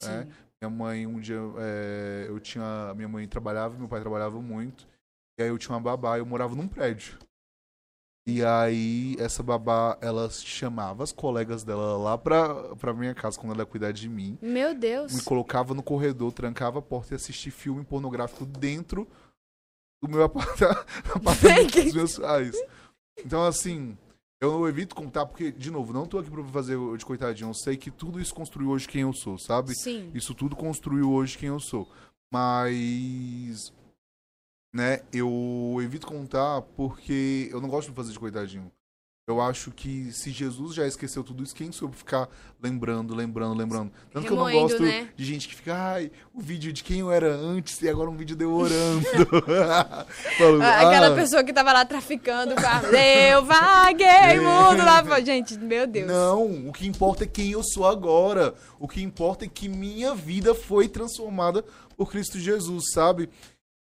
É, 0.03 0.25
minha 0.61 0.69
mãe, 0.69 1.05
um 1.05 1.19
dia, 1.19 1.37
é, 1.59 2.25
eu 2.27 2.39
tinha. 2.39 2.93
Minha 2.95 3.07
mãe 3.07 3.27
trabalhava, 3.27 3.77
meu 3.77 3.87
pai 3.87 3.99
trabalhava 3.99 4.41
muito. 4.41 4.87
E 5.39 5.43
aí 5.43 5.49
eu 5.49 5.57
tinha 5.57 5.75
uma 5.75 5.81
babá 5.81 6.17
eu 6.17 6.25
morava 6.25 6.55
num 6.55 6.67
prédio. 6.67 7.17
E 8.25 8.43
aí, 8.45 9.15
essa 9.17 9.41
babá, 9.41 9.97
ela 9.99 10.29
chamava 10.29 11.03
as 11.03 11.11
colegas 11.11 11.63
dela 11.63 11.97
lá 11.97 12.17
pra, 12.17 12.75
pra 12.75 12.93
minha 12.93 13.15
casa, 13.15 13.39
quando 13.39 13.53
ela 13.53 13.63
ia 13.63 13.65
cuidar 13.65 13.91
de 13.91 14.07
mim. 14.07 14.37
Meu 14.41 14.75
Deus. 14.75 15.13
Me 15.13 15.23
colocava 15.23 15.73
no 15.73 15.81
corredor, 15.81 16.31
trancava 16.31 16.79
a 16.79 16.81
porta 16.83 17.13
e 17.13 17.15
assistia 17.15 17.51
filme 17.51 17.83
pornográfico 17.83 18.45
dentro 18.45 19.07
do 20.03 20.09
meu 20.09 20.23
apartamento 21.15 21.83
dos 21.83 21.93
meus 21.93 22.19
pais. 22.19 22.55
Então, 23.25 23.43
assim, 23.43 23.97
eu 24.39 24.67
evito 24.67 24.95
contar 24.95 25.25
porque, 25.25 25.51
de 25.51 25.71
novo, 25.71 25.91
não 25.91 26.05
tô 26.05 26.19
aqui 26.19 26.29
pra 26.29 26.43
fazer 26.45 26.77
de 26.97 27.05
coitadinho. 27.05 27.49
Eu 27.49 27.53
sei 27.55 27.75
que 27.75 27.89
tudo 27.89 28.19
isso 28.19 28.33
construiu 28.35 28.69
hoje 28.69 28.87
quem 28.87 29.01
eu 29.01 29.13
sou, 29.13 29.39
sabe? 29.39 29.73
Sim. 29.75 30.11
Isso 30.13 30.35
tudo 30.35 30.55
construiu 30.55 31.11
hoje 31.11 31.37
quem 31.37 31.49
eu 31.49 31.59
sou. 31.59 31.87
Mas 32.31 33.73
né? 34.73 35.01
Eu 35.11 35.77
evito 35.81 36.07
contar 36.07 36.61
porque 36.61 37.49
eu 37.51 37.59
não 37.59 37.69
gosto 37.69 37.89
de 37.89 37.95
fazer 37.95 38.11
de 38.11 38.19
coitadinho. 38.19 38.71
Eu 39.27 39.39
acho 39.39 39.71
que 39.71 40.11
se 40.11 40.31
Jesus 40.31 40.73
já 40.73 40.85
esqueceu 40.85 41.23
tudo 41.23 41.43
isso, 41.43 41.55
quem 41.55 41.71
soube 41.71 41.95
ficar 41.95 42.27
lembrando, 42.61 43.13
lembrando, 43.13 43.55
lembrando? 43.55 43.91
Tanto 44.11 44.25
Remoendo, 44.25 44.27
que 44.27 44.33
eu 44.33 44.59
não 44.59 44.67
gosto 44.67 44.83
né? 44.83 45.09
de 45.15 45.23
gente 45.23 45.47
que 45.47 45.55
fica, 45.55 45.73
ai, 45.73 46.11
o 46.33 46.41
vídeo 46.41 46.73
de 46.73 46.83
quem 46.83 46.99
eu 46.99 47.11
era 47.11 47.33
antes 47.33 47.81
e 47.81 47.87
agora 47.87 48.09
um 48.09 48.17
vídeo 48.17 48.35
demorando. 48.35 49.05
Aquela 50.61 51.07
ah. 51.07 51.15
pessoa 51.15 51.43
que 51.43 51.53
tava 51.53 51.71
lá 51.71 51.85
traficando 51.85 52.55
com 52.55 52.65
a... 52.65 52.81
Eu 53.31 53.45
vaguei, 53.45 54.39
mundo 54.39 54.83
lá. 54.83 55.21
Gente, 55.21 55.57
meu 55.57 55.85
Deus. 55.85 56.07
Não, 56.07 56.67
o 56.67 56.73
que 56.73 56.87
importa 56.87 57.23
é 57.23 57.27
quem 57.27 57.51
eu 57.51 57.61
sou 57.63 57.85
agora. 57.85 58.55
O 58.79 58.87
que 58.87 59.01
importa 59.03 59.45
é 59.45 59.47
que 59.47 59.69
minha 59.69 60.15
vida 60.15 60.55
foi 60.55 60.89
transformada 60.89 61.63
por 61.95 62.11
Cristo 62.11 62.39
Jesus, 62.39 62.91
sabe? 62.91 63.29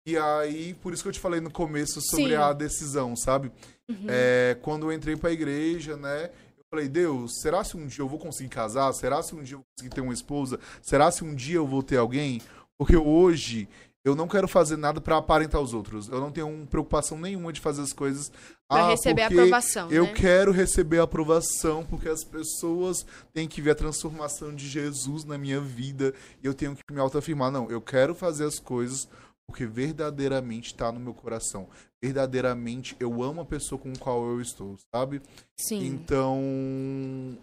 E 0.08 0.18
aí, 0.18 0.74
por 0.76 0.94
isso 0.94 1.04
que 1.04 1.10
eu 1.10 1.14
te 1.14 1.20
falei 1.20 1.42
no 1.42 1.52
começo 1.52 2.00
sobre 2.02 2.30
Sim. 2.30 2.36
a 2.36 2.54
decisão, 2.54 3.14
sabe? 3.14 3.52
Uhum. 3.90 4.06
É, 4.08 4.58
quando 4.62 4.86
eu 4.86 4.94
entrei 4.94 5.18
pra 5.18 5.34
igreja, 5.34 5.98
né? 5.98 6.30
Eu 6.58 6.64
falei, 6.72 6.88
Deus, 6.88 7.42
será 7.42 7.62
se 7.62 7.76
um 7.76 7.86
dia 7.86 8.04
eu 8.04 8.08
vou 8.08 8.18
conseguir 8.18 8.48
casar? 8.48 8.94
Será 8.94 9.22
se 9.22 9.36
um 9.36 9.44
dia 9.44 9.56
eu 9.56 9.60
vou 9.60 9.66
conseguir 9.76 9.94
ter 9.94 10.00
uma 10.00 10.14
esposa? 10.14 10.62
Será 10.82 11.12
se 11.12 11.26
um 11.26 11.36
dia 11.36 11.58
eu 11.58 11.68
vou 11.68 11.84
ter 11.84 11.98
alguém? 11.98 12.42
Porque 12.78 12.96
hoje 12.96 13.68
eu 14.06 14.16
não 14.16 14.30
quero 14.30 14.48
fazer 14.48 14.78
nada 14.78 15.02
para 15.02 15.18
aparentar 15.18 15.60
os 15.60 15.74
outros. 15.74 16.08
Eu 16.08 16.22
não 16.22 16.32
tenho 16.32 16.66
preocupação 16.68 17.20
nenhuma 17.20 17.52
de 17.52 17.60
fazer 17.60 17.82
as 17.82 17.92
coisas 17.92 18.32
para 18.66 18.86
ah, 18.86 18.90
receber 18.92 19.24
aprovação. 19.24 19.92
Eu 19.92 20.06
né? 20.06 20.14
quero 20.14 20.54
receber 20.54 21.00
aprovação 21.00 21.84
porque 21.84 22.08
as 22.08 22.24
pessoas 22.24 23.06
têm 23.34 23.46
que 23.46 23.62
ver 23.62 23.72
a 23.72 23.76
transformação 23.76 24.56
de 24.56 24.70
Jesus 24.70 25.26
na 25.26 25.38
minha 25.38 25.60
vida 25.60 26.14
e 26.42 26.48
eu 26.48 26.54
tenho 26.54 26.74
que 26.74 26.94
me 26.94 27.02
autoafirmar. 27.02 27.52
Não, 27.52 27.70
eu 27.70 27.82
quero 27.82 28.16
fazer 28.16 28.46
as 28.46 28.58
coisas 28.58 29.10
porque 29.48 29.66
verdadeiramente 29.66 30.68
está 30.68 30.92
no 30.92 31.00
meu 31.00 31.14
coração. 31.14 31.68
Verdadeiramente 32.02 32.96
eu 33.00 33.24
amo 33.24 33.42
a 33.42 33.46
pessoa 33.46 33.80
com 33.80 33.92
a 33.92 33.98
qual 33.98 34.26
eu 34.28 34.42
estou, 34.42 34.78
sabe? 34.94 35.22
Sim. 35.58 35.86
Então, 35.86 36.38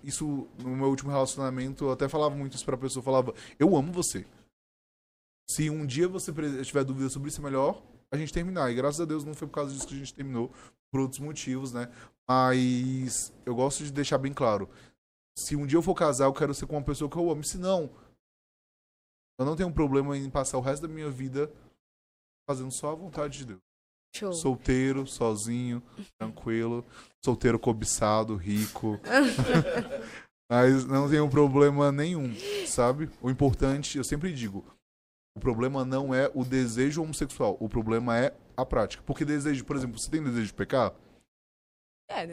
isso 0.05 0.47
no 0.59 0.77
meu 0.77 0.89
último 0.89 1.11
relacionamento, 1.11 1.85
eu 1.87 1.93
até 1.93 2.09
falava 2.09 2.35
muito 2.35 2.55
isso 2.55 2.65
pra 2.65 2.77
pessoa, 2.77 3.03
falava: 3.03 3.35
"Eu 3.59 3.75
amo 3.75 3.91
você". 3.91 4.25
Se 5.49 5.69
um 5.71 5.85
dia 5.85 6.07
você 6.07 6.33
tiver 6.63 6.85
dúvida 6.85 7.09
sobre 7.09 7.29
isso, 7.29 7.41
é 7.41 7.45
melhor 7.45 7.83
a 8.11 8.17
gente 8.17 8.33
terminar. 8.33 8.71
E 8.71 8.75
graças 8.75 9.01
a 9.01 9.05
Deus 9.05 9.25
não 9.25 9.35
foi 9.35 9.49
por 9.49 9.55
causa 9.55 9.73
disso 9.73 9.87
que 9.87 9.95
a 9.95 9.99
gente 9.99 10.15
terminou, 10.15 10.51
por 10.91 11.01
outros 11.01 11.21
motivos, 11.21 11.73
né? 11.73 11.91
Mas 12.29 13.33
eu 13.45 13.55
gosto 13.55 13.83
de 13.83 13.93
deixar 13.93 14.19
bem 14.19 14.33
claro. 14.33 14.69
Se 15.37 15.57
um 15.57 15.67
dia 15.67 15.77
eu 15.77 15.83
for 15.83 15.95
casar, 15.95 16.27
eu 16.27 16.33
quero 16.33 16.55
ser 16.55 16.67
com 16.67 16.77
uma 16.77 16.85
pessoa 16.85 17.11
que 17.11 17.17
eu 17.17 17.31
amo. 17.31 17.45
Se 17.45 17.59
não, 17.59 17.91
eu 19.39 19.45
não 19.45 19.57
tenho 19.57 19.69
um 19.69 19.73
problema 19.73 20.17
em 20.17 20.31
passar 20.31 20.59
o 20.59 20.61
resto 20.61 20.87
da 20.87 20.95
minha 20.95 21.11
vida 21.11 21.51
fazendo 22.49 22.71
só 22.71 22.93
a 22.93 22.95
vontade 22.95 23.39
de 23.39 23.45
Deus. 23.47 23.61
Show. 24.17 24.33
Solteiro, 24.33 25.07
sozinho, 25.07 25.83
tranquilo. 26.19 26.85
Solteiro 27.25 27.59
cobiçado, 27.59 28.37
rico. 28.37 29.01
Mas 30.51 30.85
não 30.85 31.09
tem 31.09 31.21
um 31.21 31.29
problema 31.29 31.91
nenhum, 31.91 32.33
sabe? 32.67 33.11
O 33.21 33.31
importante, 33.31 33.99
eu 33.99 34.05
sempre 34.05 34.33
digo, 34.33 34.65
o 35.37 35.41
problema 35.41 35.85
não 35.85 36.15
é 36.15 36.31
o 36.33 36.45
desejo 36.45 37.03
homossexual, 37.03 37.57
o 37.59 37.69
problema 37.69 38.17
é 38.17 38.33
a 38.57 38.65
prática. 38.65 39.03
Porque 39.05 39.25
desejo, 39.25 39.65
por 39.65 39.75
exemplo, 39.75 39.99
você 39.99 40.11
tem 40.11 40.23
desejo 40.23 40.47
de 40.47 40.55
pecar? 40.55 40.93
É, 42.09 42.27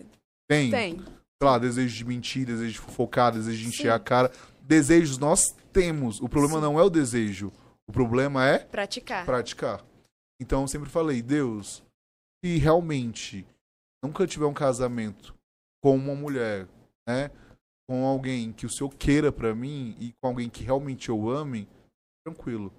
tem. 0.48 0.70
Tem. 0.70 0.98
Sei 1.00 1.50
lá, 1.50 1.58
desejo 1.58 1.96
de 1.96 2.06
mentir, 2.06 2.46
desejo 2.46 2.74
de 2.74 2.80
fofocar, 2.80 3.32
desejo 3.32 3.64
de 3.64 3.70
encher 3.70 3.84
Sim. 3.84 3.90
a 3.90 4.00
cara. 4.00 4.32
Desejos 4.62 5.18
nós 5.18 5.56
temos. 5.74 6.22
O 6.22 6.30
problema 6.30 6.56
Sim. 6.56 6.62
não 6.62 6.80
é 6.80 6.84
o 6.84 6.90
desejo. 6.90 7.52
O 7.88 7.92
problema 7.92 8.46
é 8.48 8.60
praticar. 8.60 9.26
Praticar. 9.26 9.84
Então 10.42 10.62
eu 10.62 10.68
sempre 10.68 10.90
falei, 10.90 11.22
Deus, 11.22 11.84
se 12.44 12.58
realmente 12.58 13.46
nunca 14.04 14.26
tiver 14.26 14.48
um 14.48 14.54
casamento 14.54 15.38
com 15.84 15.96
uma 15.96 16.16
mulher, 16.16 16.68
né? 17.08 17.30
Com 17.88 18.04
alguém 18.06 18.52
que 18.52 18.66
o 18.66 18.70
Senhor 18.70 18.90
queira 18.96 19.32
para 19.32 19.54
mim 19.54 19.96
e 20.00 20.14
com 20.14 20.30
alguém 20.30 20.50
que 20.50 20.64
realmente 20.64 21.10
eu 21.10 21.30
ame, 21.30 21.68
tranquilo. 22.26 22.74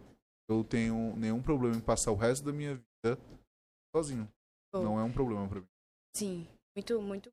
Eu 0.51 0.65
tenho 0.65 1.15
nenhum 1.17 1.41
problema 1.41 1.77
em 1.77 1.81
passar 1.81 2.11
o 2.11 2.17
resto 2.17 2.45
da 2.45 2.53
minha 2.53 2.75
vida 2.75 3.17
sozinho. 3.95 4.29
Não 4.75 4.99
é 4.99 5.05
um 5.05 5.13
problema 5.13 5.47
para 5.49 5.61
mim. 5.61 5.67
Sim, 6.17 6.49
muito, 6.77 7.01
muito 7.01 7.31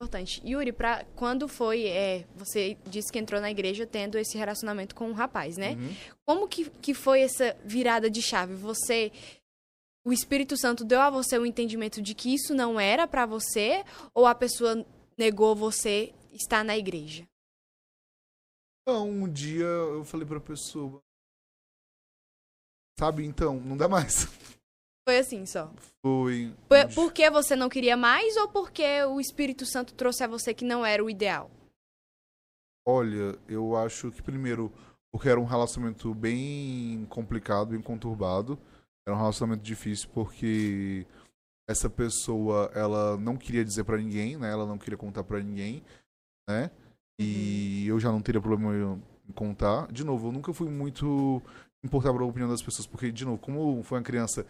importante. 0.00 0.42
Yuri, 0.44 0.72
pra, 0.72 1.04
quando 1.14 1.46
foi, 1.46 1.86
é, 1.86 2.26
você 2.34 2.76
disse 2.86 3.12
que 3.12 3.18
entrou 3.18 3.38
na 3.38 3.50
igreja 3.50 3.86
tendo 3.86 4.16
esse 4.16 4.36
relacionamento 4.38 4.94
com 4.94 5.08
um 5.08 5.12
rapaz, 5.12 5.58
né? 5.58 5.74
Uhum. 5.74 5.96
Como 6.26 6.48
que, 6.48 6.70
que 6.70 6.94
foi 6.94 7.20
essa 7.20 7.54
virada 7.64 8.10
de 8.10 8.22
chave? 8.22 8.54
Você, 8.54 9.12
o 10.04 10.12
Espírito 10.12 10.56
Santo 10.56 10.84
deu 10.84 11.00
a 11.00 11.10
você 11.10 11.38
o 11.38 11.46
entendimento 11.46 12.00
de 12.00 12.14
que 12.14 12.32
isso 12.34 12.54
não 12.54 12.80
era 12.80 13.06
pra 13.06 13.26
você 13.26 13.84
ou 14.14 14.26
a 14.26 14.34
pessoa 14.34 14.84
negou 15.16 15.54
você 15.54 16.14
estar 16.32 16.64
na 16.64 16.76
igreja? 16.76 17.26
Então, 18.82 19.08
um 19.08 19.30
dia 19.30 19.64
eu 19.64 20.04
falei 20.04 20.26
pra 20.26 20.40
pessoa. 20.40 21.00
Sabe, 22.98 23.24
então, 23.24 23.60
não 23.60 23.76
dá 23.76 23.88
mais. 23.88 24.26
Foi 25.06 25.18
assim 25.18 25.46
só. 25.46 25.72
Foi. 26.02 26.54
Por, 26.68 26.94
porque 26.94 27.28
você 27.30 27.56
não 27.56 27.68
queria 27.68 27.96
mais 27.96 28.36
ou 28.36 28.48
porque 28.48 29.02
o 29.04 29.20
Espírito 29.20 29.66
Santo 29.66 29.94
trouxe 29.94 30.22
a 30.22 30.28
você 30.28 30.54
que 30.54 30.64
não 30.64 30.84
era 30.84 31.04
o 31.04 31.10
ideal? 31.10 31.50
Olha, 32.86 33.38
eu 33.48 33.76
acho 33.76 34.10
que 34.10 34.22
primeiro, 34.22 34.72
porque 35.12 35.28
era 35.28 35.40
um 35.40 35.44
relacionamento 35.44 36.14
bem 36.14 37.06
complicado, 37.08 37.70
bem 37.70 37.82
conturbado. 37.82 38.58
Era 39.10 39.16
um 39.16 39.20
relacionamento 39.20 39.64
difícil 39.64 40.08
porque 40.14 41.04
essa 41.68 41.90
pessoa, 41.90 42.70
ela 42.74 43.16
não 43.16 43.36
queria 43.36 43.64
dizer 43.64 43.82
pra 43.82 43.98
ninguém, 43.98 44.36
né? 44.36 44.50
Ela 44.52 44.64
não 44.64 44.78
queria 44.78 44.96
contar 44.96 45.24
pra 45.24 45.40
ninguém, 45.40 45.82
né? 46.48 46.70
E 47.18 47.86
eu 47.88 47.98
já 47.98 48.12
não 48.12 48.22
teria 48.22 48.40
problema 48.40 49.00
em 49.28 49.32
contar. 49.32 49.90
De 49.90 50.04
novo, 50.04 50.28
eu 50.28 50.32
nunca 50.32 50.52
fui 50.52 50.70
muito 50.70 51.42
importar 51.82 52.12
pela 52.12 52.24
opinião 52.24 52.48
das 52.48 52.62
pessoas, 52.62 52.86
porque, 52.86 53.10
de 53.10 53.24
novo, 53.24 53.38
como 53.38 53.82
foi 53.82 53.98
uma 53.98 54.04
criança 54.04 54.46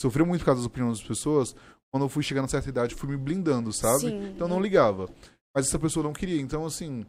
sofreu 0.00 0.24
muito 0.24 0.40
por 0.42 0.46
causa 0.46 0.60
das 0.60 0.66
opiniões 0.66 0.98
das 0.98 1.08
pessoas, 1.08 1.56
quando 1.90 2.04
eu 2.04 2.08
fui 2.08 2.22
chegando 2.22 2.44
a 2.44 2.48
certa 2.48 2.68
idade, 2.68 2.94
fui 2.94 3.08
me 3.08 3.16
blindando, 3.16 3.72
sabe? 3.72 4.00
Sim. 4.02 4.28
Então 4.28 4.46
eu 4.46 4.54
não 4.54 4.60
ligava. 4.60 5.08
Mas 5.54 5.66
essa 5.66 5.78
pessoa 5.78 6.04
não 6.04 6.12
queria. 6.12 6.40
Então, 6.40 6.64
assim, 6.64 7.04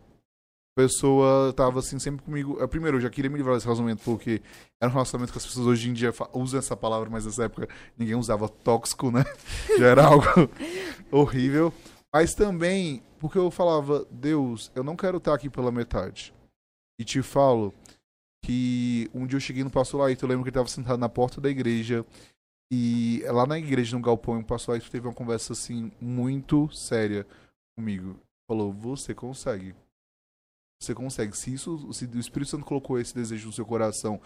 pessoa 0.78 1.52
tava 1.54 1.80
assim 1.80 1.98
sempre 1.98 2.24
comigo. 2.24 2.56
Primeiro, 2.68 2.98
eu 2.98 3.02
já 3.02 3.10
queria 3.10 3.32
me 3.32 3.38
livrar 3.38 3.56
desse 3.56 3.66
relacionamento, 3.66 4.04
porque 4.04 4.44
era 4.80 4.92
um 4.92 4.94
relacionamento 4.94 5.32
que 5.32 5.40
as 5.40 5.46
pessoas 5.46 5.66
hoje 5.66 5.90
em 5.90 5.94
dia 5.94 6.14
usam 6.32 6.60
essa 6.60 6.78
palavra, 6.78 7.10
mas 7.10 7.26
nessa 7.26 7.46
época 7.46 7.68
ninguém 7.98 8.14
usava 8.14 8.48
tóxico, 8.48 9.10
né? 9.10 9.24
Já 9.80 9.88
era 9.88 10.06
algo 10.06 10.24
horrível. 11.10 11.74
Mas 12.14 12.36
também, 12.36 13.02
porque 13.18 13.40
eu 13.40 13.50
falava, 13.50 14.06
Deus, 14.12 14.72
eu 14.76 14.84
não 14.84 14.96
quero 14.96 15.18
estar 15.18 15.34
aqui 15.34 15.50
pela 15.50 15.72
metade. 15.72 16.32
E 17.00 17.04
te 17.04 17.24
falo 17.24 17.74
que 18.46 19.10
um 19.16 19.26
dia 19.26 19.38
eu 19.38 19.42
cheguei 19.42 19.64
no 19.64 19.72
pastor 19.72 20.02
Laito, 20.02 20.26
eu 20.26 20.30
lembro 20.30 20.44
que 20.44 20.50
ele 20.50 20.52
estava 20.52 20.70
sentado 20.70 21.00
na 21.00 21.10
porta 21.10 21.42
da 21.42 21.50
igreja. 21.50 22.06
E 22.72 23.24
lá 23.26 23.48
na 23.48 23.58
igreja, 23.58 23.98
no 23.98 24.04
galpão, 24.04 24.38
o 24.38 24.46
pastor 24.46 24.74
Laito 24.74 24.92
teve 24.92 25.08
uma 25.08 25.14
conversa 25.14 25.54
assim, 25.54 25.92
muito 26.00 26.72
séria 26.72 27.26
comigo. 27.76 28.16
Falou, 28.48 28.72
você 28.72 29.16
consegue. 29.16 29.74
Você 30.80 30.94
consegue. 30.94 31.36
Se 31.36 31.54
isso, 31.54 31.92
se 31.92 32.06
o 32.06 32.20
Espírito 32.20 32.52
Santo 32.52 32.66
colocou 32.66 33.00
esse 33.00 33.14
desejo 33.14 33.48
no 33.48 33.54
seu 33.54 33.66
coração 33.66 34.22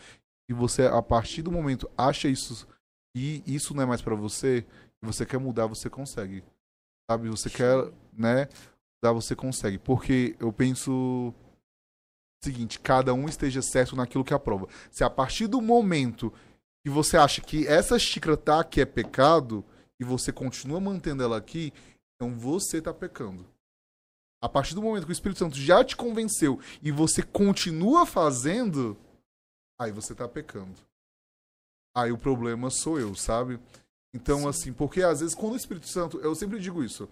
e 0.49 0.53
você, 0.53 0.85
a 0.85 1.01
partir 1.01 1.41
do 1.41 1.51
momento, 1.51 1.89
acha 1.97 2.27
isso 2.27 2.67
e 3.15 3.43
isso 3.45 3.73
não 3.73 3.83
é 3.83 3.85
mais 3.85 4.01
pra 4.01 4.15
você, 4.15 4.65
e 5.01 5.05
você 5.05 5.25
quer 5.25 5.37
mudar, 5.37 5.67
você 5.67 5.89
consegue. 5.89 6.43
Sabe? 7.09 7.29
Você 7.29 7.49
quer, 7.49 7.91
né? 8.13 8.47
Mudar, 9.01 9.13
você 9.13 9.35
consegue. 9.35 9.77
Porque 9.77 10.35
eu 10.39 10.51
penso 10.53 11.33
seguinte, 12.43 12.79
cada 12.79 13.13
um 13.13 13.27
esteja 13.27 13.61
certo 13.61 13.95
naquilo 13.95 14.23
que 14.23 14.33
aprova. 14.33 14.67
Se 14.89 15.03
a 15.03 15.09
partir 15.09 15.47
do 15.47 15.61
momento 15.61 16.33
que 16.83 16.89
você 16.89 17.15
acha 17.15 17.39
que 17.39 17.67
essa 17.67 17.99
xícara 17.99 18.35
tá 18.35 18.59
aqui 18.59 18.81
é 18.81 18.85
pecado 18.85 19.63
e 19.99 20.03
você 20.03 20.31
continua 20.31 20.79
mantendo 20.79 21.21
ela 21.21 21.37
aqui, 21.37 21.71
então 22.15 22.35
você 22.35 22.81
tá 22.81 22.93
pecando. 22.93 23.45
A 24.41 24.49
partir 24.49 24.73
do 24.73 24.81
momento 24.81 25.05
que 25.05 25.11
o 25.11 25.13
Espírito 25.13 25.37
Santo 25.37 25.55
já 25.55 25.83
te 25.83 25.95
convenceu 25.95 26.59
e 26.81 26.91
você 26.91 27.21
continua 27.21 28.05
fazendo, 28.05 28.97
aí 29.79 29.91
você 29.91 30.15
tá 30.15 30.27
pecando. 30.27 30.75
Aí 31.95 32.11
o 32.11 32.17
problema 32.17 32.69
sou 32.69 32.99
eu, 32.99 33.13
sabe? 33.13 33.59
Então, 34.13 34.47
assim, 34.47 34.73
porque 34.73 35.03
às 35.03 35.19
vezes 35.19 35.35
quando 35.35 35.53
o 35.53 35.57
Espírito 35.57 35.87
Santo, 35.87 36.19
eu 36.19 36.33
sempre 36.33 36.59
digo 36.59 36.83
isso. 36.83 37.07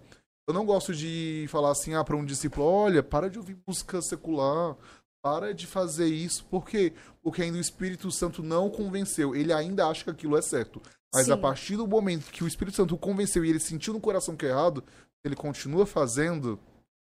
Eu 0.48 0.52
não 0.52 0.66
gosto 0.66 0.92
de 0.92 1.46
falar 1.48 1.70
assim, 1.70 1.94
ah, 1.94 2.02
para 2.02 2.16
um 2.16 2.24
discípulo, 2.24 2.66
olha, 2.66 3.02
para 3.02 3.30
de 3.30 3.38
ouvir 3.38 3.56
música 3.66 4.02
secular, 4.02 4.76
para 5.22 5.54
de 5.54 5.66
fazer 5.66 6.06
isso. 6.06 6.44
Por 6.46 6.66
quê? 6.66 6.92
Porque 7.22 7.42
ainda 7.42 7.58
o 7.58 7.60
Espírito 7.60 8.10
Santo 8.10 8.42
não 8.42 8.68
convenceu. 8.68 9.36
Ele 9.36 9.52
ainda 9.52 9.86
acha 9.86 10.02
que 10.02 10.10
aquilo 10.10 10.36
é 10.36 10.42
certo. 10.42 10.82
Mas 11.14 11.26
Sim. 11.26 11.32
a 11.32 11.36
partir 11.36 11.76
do 11.76 11.86
momento 11.86 12.30
que 12.30 12.42
o 12.42 12.48
Espírito 12.48 12.76
Santo 12.76 12.94
o 12.94 12.98
convenceu 12.98 13.44
e 13.44 13.50
ele 13.50 13.60
sentiu 13.60 13.92
no 13.92 14.00
coração 14.00 14.36
que 14.36 14.46
é 14.46 14.48
errado, 14.48 14.82
ele 15.24 15.36
continua 15.36 15.84
fazendo, 15.84 16.58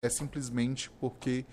é 0.02 0.10
simplesmente 0.10 0.90
porque 1.00 1.46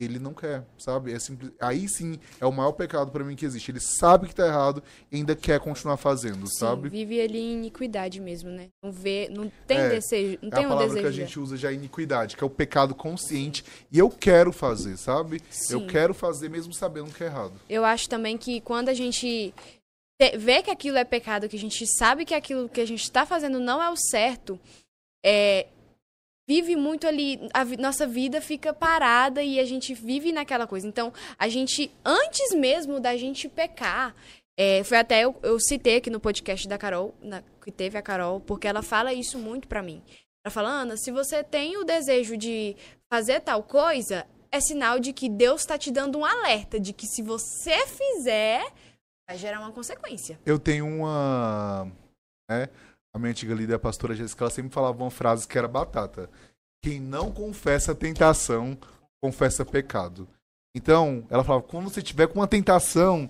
ele 0.00 0.18
não 0.18 0.32
quer, 0.32 0.64
sabe? 0.78 1.12
É 1.12 1.18
simples... 1.18 1.52
Aí 1.60 1.86
sim 1.86 2.18
é 2.40 2.46
o 2.46 2.52
maior 2.52 2.72
pecado 2.72 3.10
pra 3.12 3.22
mim 3.22 3.36
que 3.36 3.44
existe. 3.44 3.70
Ele 3.70 3.80
sabe 3.80 4.28
que 4.28 4.34
tá 4.34 4.46
errado 4.46 4.82
e 5.12 5.16
ainda 5.16 5.36
quer 5.36 5.60
continuar 5.60 5.98
fazendo, 5.98 6.46
Sim, 6.46 6.56
sabe? 6.58 6.88
vive 6.88 7.20
ali 7.20 7.38
em 7.38 7.52
iniquidade 7.52 8.18
mesmo, 8.18 8.48
né? 8.48 8.68
Não 8.82 8.90
vê, 8.90 9.28
não 9.30 9.52
tem 9.66 9.76
É, 9.76 9.88
desejo, 9.90 10.38
não 10.40 10.48
É 10.48 10.52
tem 10.52 10.64
a 10.64 10.66
um 10.68 10.70
palavra 10.70 10.88
desejo. 10.94 11.02
que 11.02 11.06
a 11.06 11.26
gente 11.26 11.38
usa 11.38 11.54
já 11.58 11.70
é 11.70 11.74
iniquidade, 11.74 12.34
que 12.34 12.42
é 12.42 12.46
o 12.46 12.50
pecado 12.50 12.94
consciente. 12.94 13.62
E 13.92 13.98
eu 13.98 14.08
quero 14.08 14.52
fazer, 14.52 14.96
sabe? 14.96 15.36
Eu 15.68 15.80
Sim. 15.80 15.86
quero 15.86 16.14
fazer 16.14 16.48
mesmo 16.48 16.72
sabendo 16.72 17.12
que 17.12 17.22
é 17.22 17.26
errado. 17.26 17.52
Eu 17.68 17.84
acho 17.84 18.08
também 18.08 18.38
que 18.38 18.62
quando 18.62 18.88
a 18.88 18.94
gente 18.94 19.52
te- 20.18 20.38
vê 20.38 20.62
que 20.62 20.70
aquilo 20.70 20.96
é 20.96 21.04
pecado, 21.04 21.46
que 21.46 21.56
a 21.56 21.60
gente 21.60 21.84
sabe 21.98 22.24
que 22.24 22.32
aquilo 22.32 22.70
que 22.70 22.80
a 22.80 22.86
gente 22.86 23.02
está 23.02 23.26
fazendo 23.26 23.60
não 23.60 23.82
é 23.82 23.90
o 23.90 23.96
certo, 23.96 24.58
é, 25.22 25.66
vive 26.50 26.74
muito 26.74 27.06
ali, 27.06 27.38
a 27.54 27.64
nossa 27.78 28.04
vida 28.08 28.40
fica 28.40 28.74
parada 28.74 29.40
e 29.40 29.60
a 29.60 29.64
gente 29.64 29.94
vive 29.94 30.32
naquela 30.32 30.66
coisa. 30.66 30.84
Então, 30.84 31.12
a 31.38 31.48
gente, 31.48 31.92
antes 32.04 32.52
mesmo 32.56 32.98
da 32.98 33.16
gente 33.16 33.48
pecar, 33.48 34.12
é, 34.58 34.82
foi 34.82 34.98
até 34.98 35.20
eu, 35.24 35.36
eu 35.44 35.60
citei 35.60 35.98
aqui 35.98 36.10
no 36.10 36.18
podcast 36.18 36.66
da 36.66 36.76
Carol, 36.76 37.14
na- 37.22 37.44
que 37.64 37.70
teve 37.70 37.96
a 37.96 38.02
Carol, 38.02 38.40
porque 38.40 38.66
ela 38.66 38.82
fala 38.82 39.12
isso 39.14 39.38
muito 39.38 39.68
pra 39.68 39.80
mim. 39.80 40.02
Ela 40.44 40.50
fala, 40.52 40.70
Ana, 40.70 40.96
se 40.96 41.12
você 41.12 41.44
tem 41.44 41.76
o 41.76 41.84
desejo 41.84 42.36
de 42.36 42.74
fazer 43.08 43.38
tal 43.42 43.62
coisa, 43.62 44.26
é 44.50 44.58
sinal 44.60 44.98
de 44.98 45.12
que 45.12 45.28
Deus 45.28 45.64
tá 45.64 45.78
te 45.78 45.92
dando 45.92 46.18
um 46.18 46.24
alerta 46.24 46.80
de 46.80 46.92
que 46.92 47.06
se 47.06 47.22
você 47.22 47.76
fizer, 47.86 48.64
vai 49.28 49.38
gerar 49.38 49.60
uma 49.60 49.70
consequência. 49.70 50.36
Eu 50.44 50.58
tenho 50.58 50.84
uma. 50.84 51.86
Né? 52.50 52.68
A 53.14 53.18
minha 53.18 53.30
antiga 53.30 53.54
líder, 53.54 53.74
a 53.74 53.78
pastora 53.78 54.14
Jéssica, 54.14 54.44
ela 54.44 54.50
sempre 54.50 54.72
falava 54.72 55.02
uma 55.02 55.10
frase 55.10 55.46
que 55.46 55.58
era 55.58 55.66
batata. 55.66 56.30
Quem 56.82 57.00
não 57.00 57.30
confessa 57.30 57.94
tentação, 57.94 58.78
confessa 59.22 59.64
pecado. 59.64 60.28
Então, 60.74 61.26
ela 61.28 61.42
falava, 61.42 61.64
quando 61.64 61.90
você 61.90 62.00
tiver 62.00 62.28
com 62.28 62.38
uma 62.38 62.46
tentação, 62.46 63.28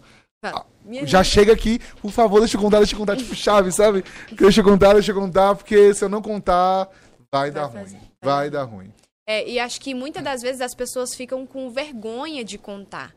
minha 0.84 1.06
já 1.06 1.24
chega 1.24 1.52
aqui, 1.52 1.78
por 2.00 2.10
favor, 2.10 2.40
deixa 2.40 2.56
eu 2.56 2.60
contar, 2.60 2.78
deixa 2.78 2.94
eu 2.94 2.98
contar, 2.98 3.16
tipo 3.16 3.34
chave, 3.34 3.72
sabe? 3.72 4.04
Deixa 4.32 4.60
eu 4.60 4.64
contar, 4.64 4.92
deixa 4.92 5.10
eu 5.12 5.14
contar, 5.16 5.54
porque 5.54 5.94
se 5.94 6.04
eu 6.04 6.08
não 6.08 6.20
contar, 6.20 6.88
vai, 7.32 7.50
dar 7.50 7.68
fazer- 7.70 7.96
ruim. 7.96 8.00
vai 8.22 8.34
Vai 8.36 8.50
dar 8.50 8.64
ruim. 8.64 8.92
É, 9.26 9.48
e 9.48 9.58
acho 9.58 9.80
que 9.80 9.94
muitas 9.94 10.22
das 10.22 10.42
vezes 10.42 10.60
as 10.60 10.74
pessoas 10.74 11.14
ficam 11.14 11.46
com 11.46 11.70
vergonha 11.70 12.44
de 12.44 12.58
contar. 12.58 13.14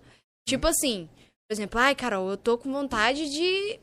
Tipo 0.48 0.68
assim, 0.68 1.10
por 1.48 1.54
exemplo, 1.54 1.80
ai, 1.80 1.96
Carol, 1.96 2.30
eu 2.30 2.38
tô 2.38 2.58
com 2.58 2.72
vontade 2.72 3.30
de. 3.30 3.80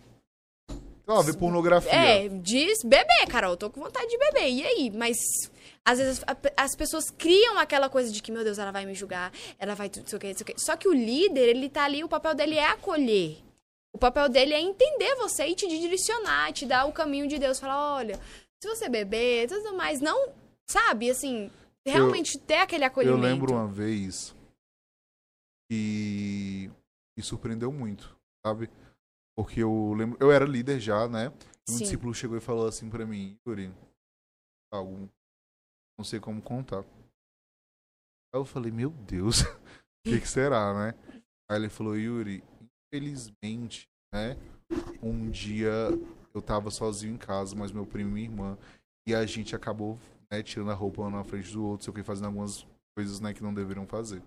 Ó, 1.10 1.22
ver 1.22 1.36
pornografia. 1.36 1.90
É, 1.92 2.28
de 2.28 2.66
beber, 2.84 3.26
Carol, 3.28 3.50
eu 3.50 3.56
tô 3.56 3.68
com 3.68 3.80
vontade 3.80 4.08
de 4.08 4.16
beber. 4.16 4.48
E 4.48 4.62
aí? 4.64 4.90
Mas 4.90 5.16
às 5.84 5.98
vezes 5.98 6.22
as 6.56 6.76
pessoas 6.76 7.10
criam 7.10 7.58
aquela 7.58 7.88
coisa 7.88 8.12
de 8.12 8.22
que, 8.22 8.30
meu 8.30 8.44
Deus, 8.44 8.58
ela 8.58 8.70
vai 8.70 8.86
me 8.86 8.94
julgar, 8.94 9.32
ela 9.58 9.74
vai 9.74 9.88
tudo, 9.90 10.06
isso 10.06 10.14
aqui, 10.16 10.30
isso 10.30 10.42
aqui. 10.44 10.54
Só 10.56 10.76
que 10.76 10.86
o 10.86 10.92
líder, 10.92 11.48
ele 11.48 11.68
tá 11.68 11.84
ali, 11.84 12.04
o 12.04 12.08
papel 12.08 12.34
dele 12.34 12.56
é 12.56 12.66
acolher. 12.66 13.38
O 13.92 13.98
papel 13.98 14.28
dele 14.28 14.54
é 14.54 14.60
entender 14.60 15.16
você 15.16 15.46
e 15.48 15.54
te 15.56 15.66
direcionar, 15.66 16.52
te 16.52 16.64
dar 16.64 16.84
o 16.84 16.92
caminho 16.92 17.26
de 17.26 17.38
Deus. 17.38 17.58
Falar, 17.58 17.96
olha, 17.96 18.14
se 18.62 18.68
você 18.68 18.88
beber, 18.88 19.48
tudo 19.48 19.76
mais, 19.76 20.00
não, 20.00 20.32
sabe, 20.70 21.10
assim, 21.10 21.50
realmente 21.84 22.38
ter 22.38 22.58
aquele 22.58 22.84
Eu 22.84 22.88
acolhimento. 22.88 23.20
lembro 23.20 23.54
uma 23.54 23.66
vez 23.66 24.32
que 25.68 26.70
me 27.16 27.22
surpreendeu 27.24 27.72
muito, 27.72 28.16
sabe? 28.46 28.70
Porque 29.36 29.62
eu 29.62 29.94
lembro, 29.94 30.19
eu 30.20 30.31
era 30.31 30.44
líder 30.44 30.81
já, 30.81 31.09
né? 31.09 31.32
E 31.69 31.73
um 31.73 31.74
Sim. 31.77 31.85
discípulo 31.85 32.15
chegou 32.15 32.36
e 32.36 32.40
falou 32.40 32.66
assim 32.66 32.90
pra 32.90 33.07
mim, 33.07 33.39
Yuri, 33.47 33.73
algo, 34.73 35.09
não 35.98 36.05
sei 36.05 36.20
como 36.20 36.43
contar. 36.43 36.85
Aí 38.32 38.40
eu 38.40 38.44
falei, 38.44 38.70
meu 38.70 38.90
Deus, 38.90 39.40
o 39.43 40.11
que, 40.11 40.20
que 40.20 40.28
será, 40.28 40.74
né? 40.74 40.94
Aí 41.51 41.57
ele 41.57 41.69
falou, 41.69 41.97
Yuri, 41.97 42.44
infelizmente, 42.93 43.89
né? 44.12 44.36
Um 45.02 45.31
dia 45.31 45.70
eu 46.32 46.40
tava 46.40 46.70
sozinho 46.70 47.15
em 47.15 47.19
casa, 47.19 47.57
mas 47.57 47.73
meu 47.73 47.86
primo 47.86 48.11
e 48.11 48.12
minha 48.12 48.27
irmã, 48.27 48.59
e 49.07 49.15
a 49.15 49.27
gente 49.27 49.57
acabou, 49.57 49.98
né, 50.31 50.43
tirando 50.43 50.70
a 50.70 50.74
roupa 50.74 51.02
um 51.02 51.11
na 51.11 51.24
frente 51.24 51.52
do 51.52 51.65
outro, 51.65 51.85
sei 51.85 51.90
o 51.90 51.94
que, 51.94 52.02
fazendo 52.02 52.27
algumas 52.27 52.66
coisas, 52.97 53.20
né, 53.20 53.35
que 53.35 53.43
não 53.43 53.52
deveriam 53.52 53.86
fazer. 53.86 54.23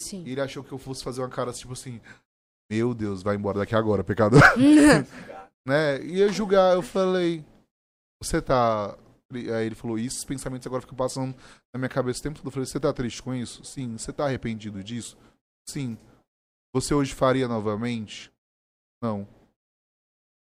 Sim. 0.00 0.24
E 0.24 0.32
ele 0.32 0.40
achou 0.40 0.62
que 0.62 0.72
eu 0.72 0.78
fosse 0.78 1.02
fazer 1.02 1.22
uma 1.22 1.30
cara 1.30 1.52
tipo 1.52 1.72
assim, 1.72 2.00
meu 2.70 2.94
Deus, 2.94 3.22
vai 3.22 3.36
embora 3.36 3.58
daqui 3.58 3.74
agora, 3.74 4.04
pecador. 4.04 4.40
né? 5.66 6.02
E 6.02 6.20
eu 6.20 6.32
julgar, 6.32 6.74
eu 6.74 6.82
falei, 6.82 7.44
você 8.22 8.40
tá 8.42 8.96
Aí 9.32 9.66
ele 9.66 9.74
falou, 9.74 9.98
e 9.98 10.06
esses 10.06 10.24
pensamentos 10.24 10.66
agora 10.66 10.82
ficam 10.82 10.96
passando 10.96 11.36
na 11.74 11.78
minha 11.78 11.88
cabeça 11.88 12.20
o 12.20 12.22
tempo 12.22 12.36
todo. 12.36 12.46
Eu 12.46 12.52
falei, 12.52 12.66
você 12.66 12.78
tá 12.78 12.92
triste 12.92 13.22
com 13.22 13.34
isso? 13.34 13.64
Sim. 13.64 13.98
Você 13.98 14.12
tá 14.12 14.26
arrependido 14.26 14.82
disso? 14.84 15.18
Sim. 15.68 15.98
Você 16.72 16.94
hoje 16.94 17.12
faria 17.12 17.48
novamente? 17.48 18.32
Não. 19.02 19.26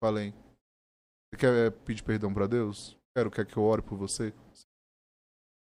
Falei. 0.02 0.32
Você 1.28 1.40
quer 1.40 1.66
é, 1.66 1.70
pedir 1.70 2.04
perdão 2.04 2.32
para 2.32 2.46
Deus? 2.46 2.96
Quero, 3.16 3.30
quer 3.30 3.44
que 3.46 3.56
eu 3.56 3.64
ore 3.64 3.82
por 3.82 3.98
você? 3.98 4.32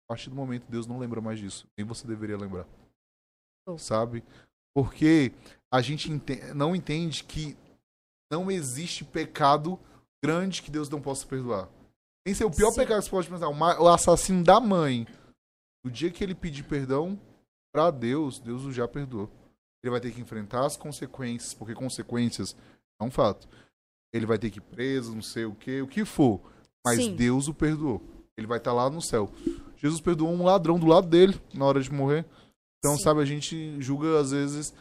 A 0.05 0.09
partir 0.09 0.29
do 0.29 0.37
momento, 0.37 0.69
Deus 0.69 0.87
não 0.87 0.99
lembra 0.99 1.21
mais 1.21 1.39
disso. 1.39 1.69
Nem 1.79 1.87
você 1.87 2.07
deveria 2.07 2.37
lembrar. 2.37 2.67
Oh. 3.67 3.79
Sabe? 3.79 4.25
Porque 4.75 5.33
a 5.75 5.81
gente 5.81 6.09
ente 6.09 6.41
não 6.55 6.77
entende 6.77 7.25
que 7.25 7.57
não 8.31 8.49
existe 8.49 9.05
pecado 9.05 9.77
grande 10.23 10.63
que 10.63 10.71
Deus 10.71 10.89
não 10.89 11.01
possa 11.01 11.27
perdoar. 11.27 11.69
Esse 12.25 12.45
é 12.45 12.47
o 12.47 12.51
pior 12.51 12.71
Sim. 12.71 12.77
pecado 12.77 12.99
que 12.99 13.05
você 13.07 13.11
pode 13.11 13.29
pensar. 13.29 13.49
O 13.49 13.89
assassino 13.89 14.45
da 14.45 14.61
mãe. 14.61 15.05
O 15.85 15.91
dia 15.91 16.13
que 16.13 16.23
ele 16.23 16.35
pedir 16.35 16.63
perdão 16.63 17.21
pra 17.73 17.91
Deus, 17.91 18.39
Deus 18.39 18.63
o 18.63 18.73
já 18.73 18.87
perdoou. 18.87 19.29
Ele 19.83 19.91
vai 19.91 20.01
ter 20.01 20.13
que 20.13 20.21
enfrentar 20.21 20.65
as 20.65 20.77
consequências, 20.77 21.53
porque 21.53 21.75
consequências 21.75 22.55
é 23.01 23.05
um 23.05 23.11
fato. 23.11 23.49
Ele 24.13 24.27
vai 24.27 24.39
ter 24.39 24.51
que 24.51 24.59
ir 24.59 24.63
preso, 24.63 25.13
não 25.13 25.23
sei 25.23 25.45
o 25.45 25.57
que, 25.57 25.83
o 25.83 25.89
que 25.89 26.05
for. 26.05 26.41
Mas 26.87 27.01
Sim. 27.01 27.17
Deus 27.17 27.49
o 27.49 27.53
perdoou. 27.53 28.01
Ele 28.39 28.47
vai 28.47 28.59
estar 28.59 28.73
lá 28.73 28.89
no 28.89 29.03
céu. 29.03 29.29
Jesus 29.77 30.01
perdoou 30.01 30.31
um 30.33 30.45
ladrão 30.45 30.79
do 30.79 30.87
lado 30.87 31.09
dele 31.09 31.39
na 31.53 31.65
hora 31.65 31.83
de 31.83 31.93
morrer. 31.93 32.25
Então, 32.79 32.97
Sim. 32.97 33.03
sabe, 33.03 33.21
a 33.21 33.25
gente 33.25 33.77
julga 33.83 34.21
às 34.21 34.31
vezes 34.31 34.73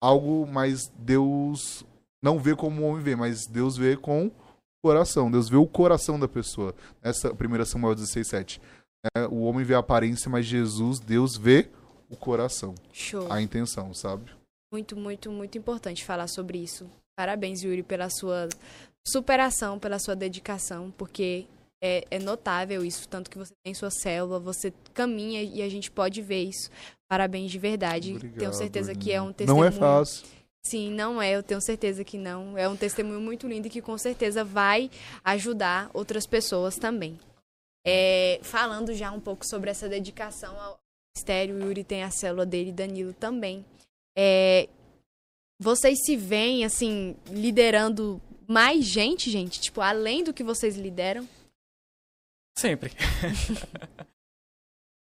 algo, 0.00 0.46
mas 0.46 0.88
Deus 0.98 1.84
não 2.22 2.38
vê 2.38 2.54
como 2.54 2.82
o 2.82 2.86
homem 2.86 3.02
vê, 3.02 3.16
mas 3.16 3.46
Deus 3.46 3.76
vê 3.76 3.96
com 3.96 4.26
o 4.26 4.32
coração. 4.82 5.30
Deus 5.30 5.48
vê 5.48 5.56
o 5.56 5.66
coração 5.66 6.18
da 6.18 6.28
pessoa. 6.28 6.74
Essa 7.02 7.32
1 7.32 7.64
Samuel 7.64 7.94
16, 7.94 8.26
7. 8.26 8.60
É, 9.16 9.26
o 9.26 9.40
homem 9.42 9.64
vê 9.64 9.74
a 9.74 9.78
aparência, 9.78 10.30
mas 10.30 10.44
Jesus, 10.44 11.00
Deus 11.00 11.36
vê 11.36 11.70
o 12.08 12.16
coração, 12.16 12.74
Show. 12.92 13.30
a 13.32 13.40
intenção, 13.40 13.94
sabe? 13.94 14.30
Muito, 14.72 14.96
muito, 14.96 15.30
muito 15.30 15.56
importante 15.56 16.04
falar 16.04 16.28
sobre 16.28 16.58
isso. 16.58 16.88
Parabéns, 17.16 17.62
Yuri, 17.62 17.82
pela 17.82 18.10
sua 18.10 18.48
superação, 19.06 19.78
pela 19.78 19.98
sua 19.98 20.14
dedicação, 20.14 20.92
porque 20.96 21.46
é, 21.82 22.04
é 22.10 22.18
notável 22.18 22.84
isso, 22.84 23.08
tanto 23.08 23.30
que 23.30 23.38
você 23.38 23.52
tem 23.64 23.72
sua 23.74 23.90
célula, 23.90 24.38
você 24.38 24.72
caminha 24.92 25.42
e 25.42 25.62
a 25.62 25.68
gente 25.68 25.90
pode 25.90 26.20
ver 26.20 26.44
isso. 26.44 26.70
Parabéns 27.08 27.50
de 27.50 27.58
verdade. 27.58 28.08
Tenho 28.08 28.16
Obrigado, 28.16 28.52
certeza 28.52 28.94
que 28.94 29.10
é 29.10 29.20
um 29.20 29.32
testemunho. 29.32 29.62
Não 29.62 29.68
é 29.68 29.72
fácil. 29.72 30.26
Sim, 30.62 30.90
não 30.90 31.22
é, 31.22 31.32
eu 31.32 31.42
tenho 31.42 31.60
certeza 31.60 32.04
que 32.04 32.18
não. 32.18 32.56
É 32.56 32.68
um 32.68 32.76
testemunho 32.76 33.20
muito 33.20 33.48
lindo 33.48 33.66
e 33.66 33.70
que 33.70 33.80
com 33.80 33.96
certeza 33.96 34.44
vai 34.44 34.90
ajudar 35.24 35.90
outras 35.94 36.26
pessoas 36.26 36.76
também. 36.76 37.18
É, 37.84 38.38
falando 38.42 38.94
já 38.94 39.10
um 39.10 39.20
pouco 39.20 39.46
sobre 39.46 39.70
essa 39.70 39.88
dedicação 39.88 40.54
ao 40.60 40.78
ministério, 41.14 41.56
o 41.56 41.62
Yuri 41.62 41.82
tem 41.82 42.02
a 42.02 42.10
célula 42.10 42.44
dele, 42.44 42.72
Danilo 42.72 43.14
também. 43.14 43.64
É, 44.16 44.68
vocês 45.58 45.98
se 46.04 46.14
veem, 46.14 46.64
assim, 46.64 47.16
liderando 47.28 48.20
mais 48.46 48.84
gente, 48.84 49.30
gente? 49.30 49.60
Tipo, 49.60 49.80
além 49.80 50.22
do 50.22 50.32
que 50.32 50.44
vocês 50.44 50.76
lideram? 50.76 51.26
Sempre. 52.56 52.90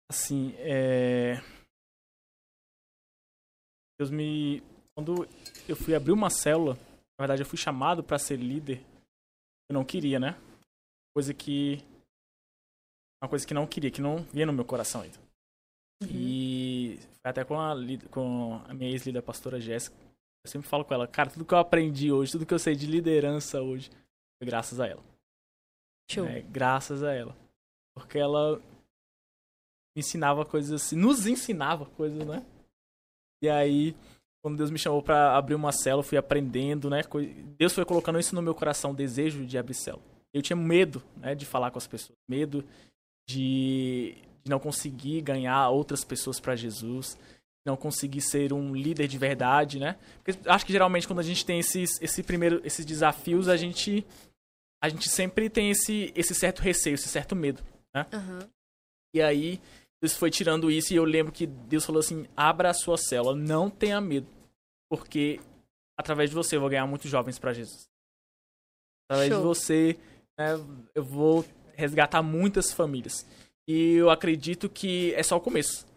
assim, 0.09 0.53
é. 0.57 1.35
Deus 3.99 4.09
me. 4.09 4.61
Quando 4.95 5.27
eu 5.67 5.75
fui 5.75 5.95
abrir 5.95 6.11
uma 6.11 6.29
célula, 6.29 6.75
na 6.75 7.23
verdade 7.23 7.41
eu 7.41 7.45
fui 7.45 7.57
chamado 7.57 8.03
para 8.03 8.19
ser 8.19 8.37
líder, 8.37 8.83
eu 9.69 9.73
não 9.73 9.83
queria, 9.83 10.19
né? 10.19 10.39
Coisa 11.15 11.33
que. 11.33 11.83
Uma 13.21 13.29
coisa 13.29 13.47
que 13.47 13.53
não 13.53 13.65
queria, 13.65 13.91
que 13.91 14.01
não 14.01 14.23
vinha 14.23 14.45
no 14.45 14.53
meu 14.53 14.65
coração 14.65 15.01
ainda. 15.01 15.17
E 16.09 16.99
foi 17.21 17.31
até 17.31 17.45
com 17.45 17.59
a, 17.59 17.73
com 18.11 18.61
a 18.67 18.73
minha 18.73 18.91
ex-líder, 18.91 19.19
a 19.19 19.23
pastora 19.23 19.59
Jéssica. 19.59 19.95
Eu 20.45 20.51
sempre 20.51 20.67
falo 20.67 20.83
com 20.83 20.93
ela, 20.93 21.07
cara, 21.07 21.29
tudo 21.29 21.45
que 21.45 21.53
eu 21.53 21.57
aprendi 21.57 22.11
hoje, 22.11 22.33
tudo 22.33 22.45
que 22.45 22.53
eu 22.53 22.59
sei 22.59 22.75
de 22.75 22.85
liderança 22.85 23.61
hoje, 23.61 23.89
foi 24.37 24.45
graças 24.45 24.79
a 24.79 24.87
ela. 24.87 25.01
Show. 26.14 26.27
É, 26.27 26.41
graças 26.41 27.03
a 27.03 27.14
ela. 27.14 27.35
Porque 27.95 28.18
ela 28.18 28.61
ensinava 29.95 30.45
coisas 30.45 30.81
assim, 30.81 30.95
nos 30.95 31.27
ensinava 31.27 31.85
coisas, 31.85 32.26
né? 32.26 32.44
E 33.41 33.49
aí, 33.49 33.95
quando 34.41 34.57
Deus 34.57 34.72
me 34.72 34.80
chamou 34.80 35.02
pra 35.02 35.38
abrir 35.38 35.56
uma 35.56 35.72
célula, 35.72 36.02
eu 36.02 36.07
fui 36.07 36.18
aprendendo, 36.18 36.90
né? 36.90 37.02
Deus 37.57 37.73
foi 37.73 37.85
colocando 37.85 38.19
isso 38.19 38.34
no 38.34 38.41
meu 38.41 38.56
coração, 38.56 38.91
o 38.91 38.95
desejo 38.95 39.45
de 39.45 39.57
abrir 39.57 39.73
célula. 39.73 40.03
Eu 40.34 40.41
tinha 40.41 40.57
medo, 40.57 41.03
né, 41.18 41.35
de 41.35 41.45
falar 41.45 41.69
com 41.69 41.77
as 41.77 41.85
pessoas, 41.85 42.18
medo 42.27 42.65
de, 43.30 44.15
de 44.44 44.49
não 44.49 44.60
conseguir 44.60 45.22
ganhar 45.22 45.69
outras 45.69 46.03
pessoas 46.03 46.40
pra 46.40 46.56
Jesus, 46.56 47.18
não 47.65 47.77
conseguir 47.77 48.22
ser 48.22 48.52
um 48.52 48.76
líder 48.76 49.07
de 49.07 49.18
verdade, 49.18 49.80
né? 49.80 49.95
Porque 50.23 50.49
acho 50.49 50.65
que 50.65 50.72
geralmente 50.72 51.07
quando 51.07 51.19
a 51.19 51.23
gente 51.23 51.45
tem 51.45 51.60
esses, 51.60 52.02
esse 52.02 52.23
primeiro, 52.23 52.61
esses 52.65 52.85
desafios, 52.85 53.48
a 53.48 53.56
gente 53.56 54.06
a 54.84 54.89
gente 54.89 55.07
sempre 55.07 55.49
tem 55.49 55.72
esse, 55.72 56.11
esse 56.14 56.35
certo 56.35 56.61
receio, 56.61 56.95
esse 56.95 57.07
certo 57.07 57.34
medo. 57.38 57.64
Aham. 57.95 58.49
E 59.15 59.22
aí, 59.22 59.61
Deus 60.01 60.18
foi 60.18 60.30
tirando 60.30 60.69
isso 60.69 60.91
e 60.91 60.97
eu 60.97 61.05
lembro 61.05 61.31
que 61.31 61.47
Deus 61.47 61.85
falou 61.85 62.01
assim: 62.01 62.27
abra 62.35 62.69
a 62.69 62.73
sua 62.73 62.97
célula, 62.97 63.34
não 63.34 63.69
tenha 63.69 64.01
medo, 64.01 64.27
porque 64.89 65.39
através 65.97 66.30
de 66.30 66.35
você 66.35 66.57
eu 66.57 66.60
vou 66.60 66.69
ganhar 66.69 66.85
muitos 66.85 67.10
jovens 67.10 67.39
para 67.39 67.53
Jesus. 67.53 67.88
Através 69.07 69.31
Show. 69.31 69.39
de 69.39 69.45
você, 69.45 69.97
né, 70.38 70.55
eu 70.93 71.03
vou 71.03 71.45
resgatar 71.76 72.22
muitas 72.22 72.73
famílias. 72.73 73.26
E 73.65 73.93
eu 73.93 74.10
acredito 74.10 74.69
que 74.69 75.14
é 75.14 75.23
só 75.23 75.38
o 75.38 75.41
começo. 75.41 75.88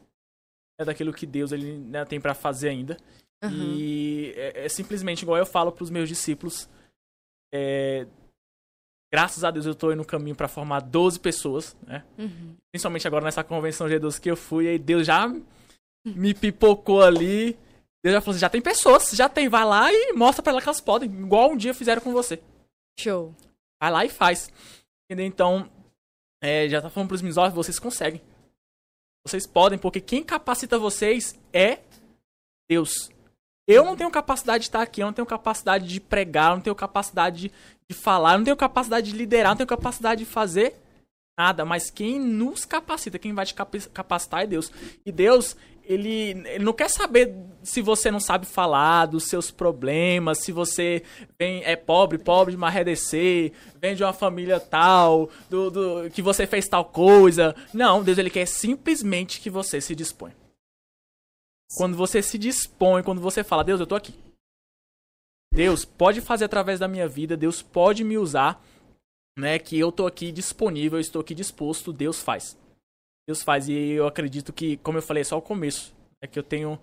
É 0.78 0.84
daquilo 0.84 1.12
que 1.12 1.26
Deus 1.26 1.50
ele, 1.50 1.76
né, 1.78 2.04
tem 2.04 2.20
para 2.20 2.34
fazer 2.34 2.68
ainda. 2.68 2.96
Aham. 3.42 3.52
E 3.52 4.32
é, 4.36 4.66
é 4.66 4.68
simplesmente 4.68 5.22
igual 5.22 5.38
eu 5.38 5.46
falo 5.46 5.72
pros 5.72 5.90
meus 5.90 6.08
discípulos. 6.08 6.68
é, 7.52 8.06
graças 9.16 9.42
a 9.44 9.50
Deus 9.50 9.64
eu 9.64 9.74
tô 9.74 9.90
indo 9.92 9.96
no 9.96 10.04
caminho 10.04 10.36
para 10.36 10.46
formar 10.46 10.80
12 10.80 11.18
pessoas, 11.20 11.74
né? 11.86 12.04
Uhum. 12.18 12.54
Principalmente 12.70 13.06
agora 13.06 13.24
nessa 13.24 13.42
convenção 13.42 13.86
G12 13.86 14.20
que 14.20 14.30
eu 14.30 14.36
fui, 14.36 14.68
aí 14.68 14.78
Deus 14.78 15.06
já 15.06 15.26
me 16.04 16.34
pipocou 16.34 17.02
ali. 17.02 17.58
Deus 18.04 18.12
já 18.12 18.20
falou 18.20 18.32
assim, 18.32 18.40
já 18.40 18.50
tem 18.50 18.60
pessoas, 18.60 19.12
já 19.12 19.26
tem, 19.26 19.48
vai 19.48 19.64
lá 19.64 19.90
e 19.90 20.12
mostra 20.12 20.42
pra 20.42 20.52
ela 20.52 20.60
que 20.60 20.68
elas 20.68 20.82
podem, 20.82 21.10
igual 21.10 21.50
um 21.50 21.56
dia 21.56 21.72
fizeram 21.72 22.02
com 22.02 22.12
você. 22.12 22.42
Show. 23.00 23.34
Vai 23.80 23.90
lá 23.90 24.04
e 24.04 24.10
faz. 24.10 24.52
Entendeu? 25.08 25.24
Então, 25.24 25.70
é, 26.42 26.68
já 26.68 26.82
tá 26.82 26.90
falando 26.90 27.08
pros 27.08 27.22
meninos, 27.22 27.38
ó, 27.38 27.48
vocês 27.48 27.78
conseguem. 27.78 28.20
Vocês 29.26 29.46
podem, 29.46 29.78
porque 29.78 29.98
quem 30.02 30.22
capacita 30.22 30.78
vocês 30.78 31.40
é 31.54 31.78
Deus. 32.68 33.08
Eu 33.66 33.84
não 33.84 33.96
tenho 33.96 34.10
capacidade 34.10 34.62
de 34.62 34.68
estar 34.68 34.80
aqui, 34.80 35.02
eu 35.02 35.06
não 35.06 35.12
tenho 35.12 35.26
capacidade 35.26 35.88
de 35.88 36.00
pregar, 36.00 36.50
eu 36.50 36.56
não 36.56 36.62
tenho 36.62 36.76
capacidade 36.76 37.40
de, 37.40 37.52
de 37.88 37.96
falar, 37.96 38.34
eu 38.34 38.38
não 38.38 38.44
tenho 38.44 38.56
capacidade 38.56 39.10
de 39.10 39.16
liderar, 39.16 39.46
eu 39.46 39.50
não 39.50 39.56
tenho 39.56 39.66
capacidade 39.66 40.24
de 40.24 40.30
fazer 40.30 40.76
nada. 41.36 41.64
Mas 41.64 41.90
quem 41.90 42.18
nos 42.20 42.64
capacita, 42.64 43.18
quem 43.18 43.34
vai 43.34 43.44
te 43.44 43.54
capacitar 43.54 44.42
é 44.42 44.46
Deus. 44.46 44.70
E 45.04 45.10
Deus, 45.10 45.56
ele, 45.84 46.30
ele 46.46 46.64
não 46.64 46.72
quer 46.72 46.88
saber 46.88 47.34
se 47.62 47.82
você 47.82 48.08
não 48.08 48.20
sabe 48.20 48.46
falar 48.46 49.06
dos 49.06 49.24
seus 49.24 49.50
problemas, 49.50 50.38
se 50.38 50.52
você 50.52 51.02
vem, 51.36 51.62
é 51.64 51.74
pobre, 51.74 52.18
pobre 52.18 52.52
de 52.52 52.56
marredecer, 52.58 53.52
vem 53.80 53.96
de 53.96 54.04
uma 54.04 54.12
família 54.12 54.60
tal, 54.60 55.28
do, 55.50 55.70
do, 55.70 56.10
que 56.10 56.22
você 56.22 56.46
fez 56.46 56.68
tal 56.68 56.84
coisa. 56.84 57.54
Não, 57.74 58.02
Deus 58.02 58.16
ele 58.16 58.30
quer 58.30 58.46
simplesmente 58.46 59.40
que 59.40 59.50
você 59.50 59.80
se 59.80 59.94
dispõe. 59.94 60.32
Quando 61.74 61.96
você 61.96 62.22
se 62.22 62.38
dispõe, 62.38 63.02
quando 63.02 63.20
você 63.20 63.42
fala, 63.42 63.64
Deus, 63.64 63.80
eu 63.80 63.86
tô 63.86 63.94
aqui. 63.94 64.14
Deus 65.52 65.84
pode 65.84 66.20
fazer 66.20 66.44
através 66.44 66.78
da 66.78 66.86
minha 66.86 67.08
vida, 67.08 67.36
Deus 67.36 67.62
pode 67.62 68.04
me 68.04 68.18
usar, 68.18 68.62
né? 69.38 69.58
Que 69.58 69.78
eu 69.78 69.90
tô 69.90 70.06
aqui 70.06 70.30
disponível, 70.30 70.98
eu 70.98 71.00
estou 71.00 71.20
aqui 71.20 71.34
disposto, 71.34 71.92
Deus 71.92 72.20
faz. 72.20 72.56
Deus 73.26 73.42
faz 73.42 73.68
e 73.68 73.72
eu 73.72 74.06
acredito 74.06 74.52
que, 74.52 74.76
como 74.78 74.98
eu 74.98 75.02
falei, 75.02 75.22
é 75.22 75.24
só 75.24 75.38
o 75.38 75.42
começo. 75.42 75.94
É 76.22 76.26
que 76.26 76.38
eu 76.38 76.42
tenho 76.42 76.78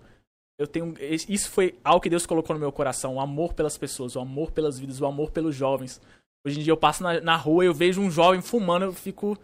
eu 0.58 0.68
tenho 0.68 0.94
isso 1.00 1.50
foi 1.50 1.76
algo 1.82 2.00
que 2.00 2.10
Deus 2.10 2.26
colocou 2.26 2.54
no 2.54 2.60
meu 2.60 2.70
coração, 2.70 3.16
o 3.16 3.20
amor 3.20 3.54
pelas 3.54 3.76
pessoas, 3.76 4.14
o 4.14 4.20
amor 4.20 4.52
pelas 4.52 4.78
vidas, 4.78 5.00
o 5.00 5.06
amor 5.06 5.30
pelos 5.32 5.54
jovens. 5.54 6.00
Hoje 6.46 6.60
em 6.60 6.62
dia 6.62 6.72
eu 6.72 6.76
passo 6.76 7.02
na, 7.02 7.20
na 7.20 7.36
rua, 7.36 7.64
eu 7.64 7.74
vejo 7.74 8.00
um 8.00 8.10
jovem 8.10 8.40
fumando, 8.40 8.84
eu 8.84 8.92
fico 8.92 9.36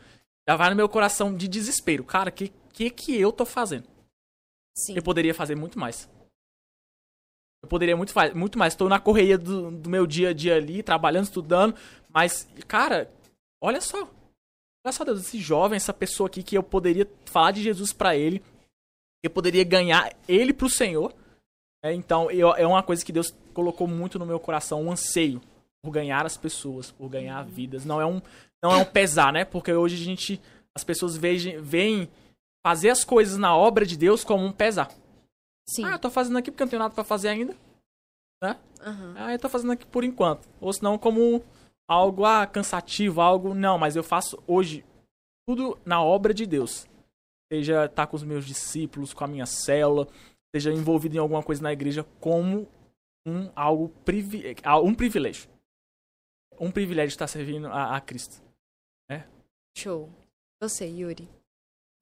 já 0.49 0.57
vai 0.57 0.71
no 0.71 0.77
meu 0.77 0.89
coração 0.89 1.35
de 1.35 1.49
desespero. 1.49 2.05
Cara, 2.05 2.31
que 2.31 2.53
que 2.73 2.91
que 2.91 3.21
eu 3.21 3.33
tô 3.33 3.45
fazendo? 3.45 3.89
Sim. 4.77 4.95
Eu 4.97 5.03
poderia 5.03 5.35
fazer 5.35 5.55
muito 5.55 5.79
mais. 5.79 6.09
Eu 7.63 7.69
poderia 7.69 7.97
muito, 7.97 8.13
muito 8.35 8.59
mais. 8.59 8.73
Estou 8.73 8.89
na 8.89 8.99
correria 8.99 9.37
do, 9.37 9.71
do 9.71 9.91
meu 9.91 10.07
dia 10.07 10.31
a 10.31 10.33
dia 10.33 10.57
ali, 10.57 10.83
trabalhando, 10.83 11.25
estudando. 11.25 11.75
Mas, 12.09 12.49
cara, 12.67 13.11
olha 13.63 13.81
só. 13.81 14.09
Olha 14.85 14.93
só, 14.93 15.05
Deus, 15.05 15.21
esse 15.21 15.39
jovem, 15.39 15.77
essa 15.77 15.93
pessoa 15.93 16.27
aqui 16.27 16.43
que 16.43 16.57
eu 16.57 16.63
poderia 16.63 17.07
falar 17.27 17.51
de 17.51 17.63
Jesus 17.63 17.93
pra 17.93 18.17
ele. 18.17 18.43
Eu 19.23 19.29
poderia 19.31 19.63
ganhar 19.63 20.11
ele 20.27 20.55
pro 20.55 20.71
Senhor. 20.71 21.13
É, 21.85 21.93
então, 21.93 22.31
eu- 22.31 22.55
é 22.55 22.67
uma 22.67 22.83
coisa 22.83 23.05
que 23.05 23.13
Deus 23.13 23.35
colocou 23.53 23.87
muito 23.87 24.19
no 24.19 24.25
meu 24.27 24.41
coração, 24.41 24.83
um 24.83 24.93
anseio. 24.93 25.41
por 25.83 25.93
ganhar 25.93 26.27
as 26.27 26.37
pessoas, 26.37 26.91
por 26.91 27.09
ganhar 27.09 27.43
vidas. 27.43 27.87
Não 27.87 27.99
é 27.99 28.05
um, 28.05 28.21
não 28.63 28.71
é 28.71 28.77
um 28.77 28.85
pesar, 28.85 29.33
né? 29.33 29.47
Porque 29.47 29.73
hoje 29.73 29.95
a 29.95 30.05
gente, 30.05 30.39
as 30.77 30.85
pessoas 30.85 31.17
veem, 31.17 31.59
veem 31.59 32.07
fazer 32.67 32.91
as 32.91 33.05
coisas 33.05 33.39
na 33.39 33.57
obra 33.57 33.87
de 33.87 33.97
Deus 33.97 34.25
como 34.25 34.45
um 34.45 34.53
pesar. 34.53 34.91
Sim. 35.69 35.85
Ah, 35.85 35.93
eu 35.93 35.99
tô 35.99 36.11
fazendo 36.11 36.39
aqui 36.39 36.51
porque 36.51 36.63
eu 36.63 36.67
não 36.67 36.71
tenho 36.71 36.83
nada 36.83 36.95
pra 36.95 37.05
fazer 37.05 37.29
ainda. 37.29 37.57
Né? 38.43 38.59
Aham. 38.81 39.15
Ah, 39.17 39.33
eu 39.33 39.39
tô 39.39 39.49
fazendo 39.49 39.73
aqui 39.73 39.87
por 39.87 40.05
enquanto. 40.05 40.49
Ou 40.61 40.73
senão 40.73 40.99
como 40.99 41.45
algo 41.89 42.25
ah, 42.25 42.47
cansativo, 42.47 43.21
algo. 43.21 43.55
Não, 43.55 43.79
mas 43.79 43.97
eu 43.97 44.03
faço 44.03 44.43
hoje 44.47 44.85
tudo 45.49 45.79
na 45.85 46.03
obra 46.03 46.35
de 46.35 46.47
Deus. 46.47 46.89
Seja 47.53 47.87
estar 47.87 48.07
com 48.07 48.17
os 48.17 48.23
meus 48.23 48.47
discípulos, 48.47 49.13
com 49.13 49.25
a 49.25 49.29
minha 49.29 49.47
célula, 49.47 50.07
seja 50.55 50.73
envolvido 50.73 51.17
em 51.17 51.19
alguma 51.19 51.43
coisa 51.43 51.63
na 51.63 51.73
igreja 51.73 52.05
como 52.21 52.69
um 53.27 53.51
algo 53.55 53.89
privi 54.05 54.57
ah, 54.63 54.81
um 54.81 54.95
privilégio. 54.95 55.51
Um 56.59 56.71
privilégio 56.71 57.15
estar 57.15 57.27
servindo 57.27 57.67
a, 57.69 57.97
a 57.97 58.01
Cristo. 58.01 58.43
Show. 59.77 60.11
Você, 60.61 60.87
Yuri. 60.87 61.29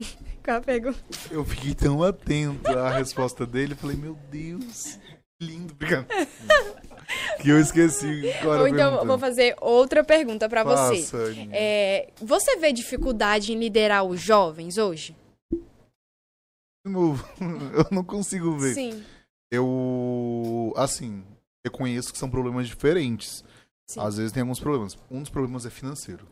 Qual 0.45 0.57
a 0.57 0.61
pergunta? 0.61 0.99
Eu 1.31 1.45
fiquei 1.45 1.75
tão 1.75 2.03
atento 2.03 2.69
à 2.71 2.97
resposta 2.97 3.47
dele, 3.47 3.75
falei, 3.75 3.97
meu 3.97 4.15
Deus, 4.31 4.99
que 5.39 5.47
lindo, 5.47 5.75
que 7.43 7.49
eu 7.49 7.61
esqueci. 7.61 8.31
Agora 8.41 8.63
Ou 8.63 8.69
então 8.69 9.07
vou 9.07 9.19
fazer 9.19 9.57
outra 9.61 10.03
pergunta 10.05 10.49
pra 10.49 10.65
você. 10.65 11.05
É, 11.53 12.11
você 12.21 12.57
vê 12.57 12.73
dificuldade 12.73 13.53
em 13.53 13.59
liderar 13.59 14.05
os 14.05 14.21
jovens 14.21 14.79
hoje? 14.79 15.17
De 15.53 16.93
novo, 16.93 17.29
eu 17.41 17.87
não 17.91 18.05
consigo 18.05 18.57
ver. 18.57 18.75
Sim. 18.75 19.05
Eu, 19.51 20.73
assim, 20.77 21.25
reconheço 21.65 22.13
que 22.13 22.19
são 22.19 22.31
problemas 22.31 22.69
diferentes. 22.69 23.45
Sim. 23.87 24.01
Às 24.01 24.19
vezes 24.19 24.33
tem 24.33 24.43
alguns 24.43 24.61
problemas. 24.61 24.99
Um 25.11 25.21
dos 25.21 25.31
problemas 25.31 25.65
é 25.65 25.71
financeiro. 25.71 26.27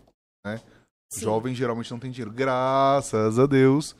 Sim. 1.12 1.20
Jovem 1.22 1.54
geralmente 1.54 1.90
não 1.90 1.98
tem 1.98 2.10
dinheiro. 2.10 2.32
Graças 2.32 3.38
a 3.38 3.46
Deus. 3.46 3.94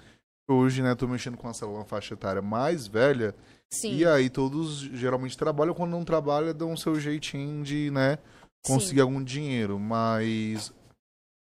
Hoje, 0.49 0.81
né, 0.83 0.95
tô 0.95 1.09
mexendo 1.09 1.37
com 1.37 1.47
uma 1.49 1.55
célula, 1.55 1.85
faixa 1.85 2.15
etária 2.15 2.41
mais 2.43 2.87
velha. 2.87 3.35
Sim. 3.73 3.97
E 3.97 4.05
aí 4.07 4.31
todos 4.31 4.79
geralmente 4.79 5.37
trabalham. 5.37 5.75
Quando 5.75 5.91
não 5.91 6.05
trabalham, 6.05 6.55
dão 6.55 6.73
o 6.73 6.79
seu 6.79 6.99
jeitinho 7.01 7.65
de, 7.65 7.91
né, 7.91 8.19
conseguir 8.65 9.01
algum 9.01 9.23
dinheiro. 9.23 9.79
Mas, 9.79 10.73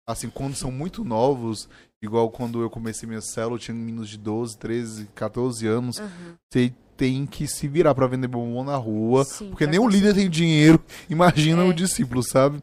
assim, 0.09 0.31
quando 0.31 0.55
são 0.55 0.71
muito 0.71 1.05
novos, 1.05 1.69
igual 2.01 2.31
quando 2.31 2.61
eu 2.63 2.71
comecei 2.71 3.09
minha 3.09 3.21
célula, 3.21 3.57
eu 3.57 3.61
tinha 3.61 3.75
meninos 3.75 4.09
de 4.09 4.19
12, 4.19 4.57
13, 4.57 5.07
14 5.15 5.67
anos. 5.67 5.99
Aham. 5.99 6.37
Você 6.53 6.73
tem 6.97 7.27
que 7.27 7.47
se 7.49 7.67
virar 7.69 7.95
pra 7.95 8.07
vender 8.07 8.29
bombom 8.29 8.63
na 8.65 8.77
rua. 8.77 9.25
Sim, 9.25 9.51
Porque 9.51 9.67
nem 9.67 9.81
o 9.81 9.89
líder 9.89 10.15
tem 10.15 10.31
dinheiro. 10.31 10.81
Imagina 11.11 11.63
É. 11.63 11.69
o 11.69 11.73
discípulo, 11.75 12.23
sabe? 12.23 12.63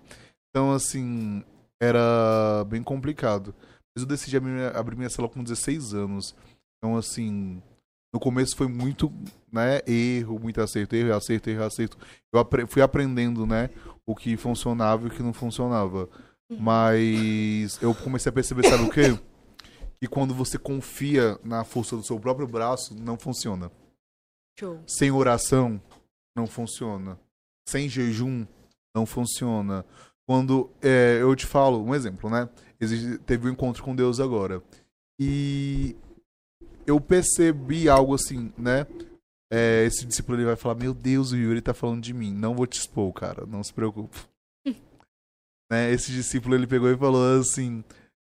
Então, 0.49 0.71
assim, 0.71 1.43
era 1.83 2.63
bem 2.65 2.81
complicado. 2.83 3.53
Mas 3.95 4.03
eu 4.03 4.07
decidi 4.07 4.37
abrir 4.37 4.51
minha, 4.51 4.69
abrir 4.69 4.95
minha 4.95 5.09
célula 5.09 5.33
com 5.33 5.43
16 5.43 5.93
anos. 5.93 6.35
Então, 6.77 6.97
assim, 6.97 7.61
no 8.13 8.19
começo 8.19 8.55
foi 8.55 8.67
muito, 8.67 9.11
né, 9.51 9.81
erro, 9.87 10.39
muito 10.39 10.61
acerto, 10.61 10.95
erro, 10.95 11.15
acerto, 11.15 11.49
erro, 11.49 11.63
acerto. 11.63 11.97
Eu 12.31 12.67
fui 12.67 12.81
aprendendo, 12.81 13.45
né, 13.45 13.69
o 14.05 14.15
que 14.15 14.37
funcionava 14.37 15.05
e 15.05 15.07
o 15.07 15.11
que 15.11 15.23
não 15.23 15.33
funcionava. 15.33 16.09
Uhum. 16.51 16.59
Mas 16.59 17.81
eu 17.81 17.95
comecei 17.95 18.29
a 18.29 18.33
perceber, 18.33 18.67
sabe 18.67 18.83
o 18.83 18.89
quê? 18.89 19.17
Que 20.01 20.07
quando 20.09 20.33
você 20.33 20.59
confia 20.59 21.39
na 21.45 21.63
força 21.63 21.95
do 21.95 22.03
seu 22.03 22.19
próprio 22.19 22.45
braço, 22.45 22.93
não 22.93 23.17
funciona. 23.17 23.71
Show. 24.59 24.83
Sem 24.85 25.11
oração, 25.11 25.81
não 26.35 26.45
funciona. 26.45 27.17
Sem 27.65 27.87
jejum, 27.87 28.45
não 28.93 29.05
funciona. 29.05 29.85
Quando 30.25 30.69
é, 30.81 31.19
eu 31.21 31.35
te 31.35 31.45
falo, 31.45 31.83
um 31.83 31.93
exemplo, 31.93 32.29
né? 32.29 32.49
Existe, 32.79 33.17
teve 33.19 33.47
um 33.47 33.51
encontro 33.51 33.83
com 33.83 33.95
Deus 33.95 34.19
agora. 34.19 34.61
E 35.19 35.95
eu 36.87 36.99
percebi 36.99 37.89
algo 37.89 38.15
assim, 38.15 38.51
né? 38.57 38.87
É, 39.51 39.85
esse 39.85 40.05
discípulo 40.05 40.37
ele 40.37 40.45
vai 40.45 40.55
falar: 40.55 40.75
Meu 40.75 40.93
Deus, 40.93 41.31
o 41.31 41.37
Yuri 41.37 41.61
tá 41.61 41.73
falando 41.73 42.01
de 42.01 42.13
mim. 42.13 42.33
Não 42.33 42.55
vou 42.55 42.65
te 42.65 42.79
expor, 42.79 43.11
cara. 43.13 43.45
Não 43.45 43.63
se 43.63 43.73
preocupe. 43.73 44.17
né? 45.69 45.91
Esse 45.91 46.11
discípulo 46.11 46.55
ele 46.55 46.67
pegou 46.67 46.89
e 46.89 46.97
falou 46.97 47.39
assim: 47.39 47.83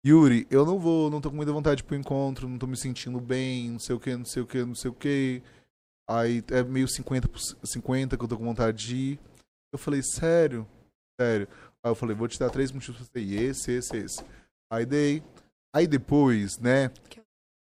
Yuri, 0.05 0.45
eu 0.51 0.65
não 0.65 0.77
vou, 0.77 1.09
não 1.09 1.21
tô 1.21 1.29
com 1.29 1.35
muita 1.35 1.51
vontade 1.51 1.83
pro 1.83 1.95
encontro, 1.95 2.47
não 2.47 2.59
tô 2.59 2.67
me 2.67 2.77
sentindo 2.77 3.19
bem, 3.19 3.71
não 3.71 3.79
sei 3.79 3.95
o 3.95 3.99
que, 3.99 4.15
não 4.15 4.25
sei 4.25 4.43
o 4.43 4.45
que, 4.45 4.63
não 4.63 4.75
sei 4.75 4.91
o 4.91 4.93
que. 4.93 5.41
Aí 6.07 6.43
é 6.51 6.63
meio 6.63 6.87
50, 6.87 7.27
por 7.27 7.39
50 7.39 8.17
que 8.17 8.23
eu 8.23 8.27
tô 8.27 8.37
com 8.37 8.45
vontade 8.45 8.85
de 8.85 8.95
ir. 8.95 9.19
Eu 9.73 9.79
falei, 9.79 10.03
sério? 10.03 10.67
Sério. 11.19 11.47
Aí 11.85 11.91
eu 11.91 11.95
falei, 11.95 12.15
vou 12.15 12.27
te 12.27 12.39
dar 12.39 12.49
três 12.49 12.71
motivos 12.71 12.97
pra 12.97 13.05
você 13.05 13.19
ir. 13.19 13.39
Esse, 13.43 13.71
esse, 13.73 13.95
esse. 13.95 14.25
Aí 14.71 14.87
dei. 14.87 15.21
Aí 15.71 15.85
depois, 15.85 16.57
né? 16.57 16.89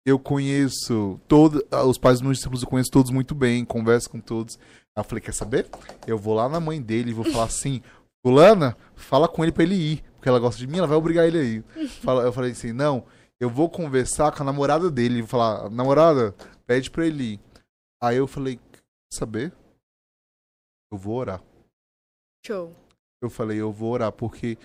Eu 0.04 0.18
conheço 0.18 1.18
todos. 1.26 1.62
Os 1.86 1.96
pais 1.96 2.18
dos 2.18 2.22
meus 2.22 2.36
discípulos 2.36 2.62
eu 2.62 2.68
conheço 2.68 2.90
todos 2.90 3.10
muito 3.10 3.34
bem, 3.34 3.64
converso 3.64 4.10
com 4.10 4.20
todos. 4.20 4.58
Aí 4.94 5.00
eu 5.00 5.04
falei, 5.04 5.22
quer 5.22 5.32
saber? 5.32 5.70
Eu 6.06 6.18
vou 6.18 6.34
lá 6.34 6.50
na 6.50 6.60
mãe 6.60 6.82
dele 6.82 7.12
e 7.12 7.14
vou 7.14 7.24
falar 7.24 7.44
assim, 7.44 7.80
Fulana, 8.22 8.76
fala 8.94 9.26
com 9.26 9.42
ele 9.42 9.52
pra 9.52 9.62
ele 9.62 9.74
ir. 9.74 10.04
Porque 10.16 10.28
ela 10.28 10.38
gosta 10.38 10.58
de 10.58 10.66
mim, 10.66 10.76
ela 10.76 10.86
vai 10.86 10.98
obrigar 10.98 11.26
ele 11.26 11.38
a 11.38 11.42
ir. 11.42 11.64
Eu 12.22 12.32
falei 12.34 12.50
assim, 12.50 12.74
não, 12.74 13.06
eu 13.40 13.48
vou 13.48 13.70
conversar 13.70 14.36
com 14.36 14.42
a 14.42 14.46
namorada 14.46 14.90
dele. 14.90 15.22
Vou 15.22 15.28
falar, 15.28 15.70
namorada, 15.70 16.32
pede 16.66 16.90
pra 16.90 17.06
ele 17.06 17.24
ir. 17.24 17.40
Aí 18.02 18.18
eu 18.18 18.26
falei, 18.26 18.56
quer 18.56 18.82
saber? 19.14 19.50
Eu 20.92 20.98
vou 20.98 21.16
orar. 21.16 21.42
Show. 22.46 22.74
Eu 23.22 23.30
falei, 23.30 23.58
eu 23.58 23.72
vou 23.72 23.92
orar, 23.92 24.12
porque 24.12 24.56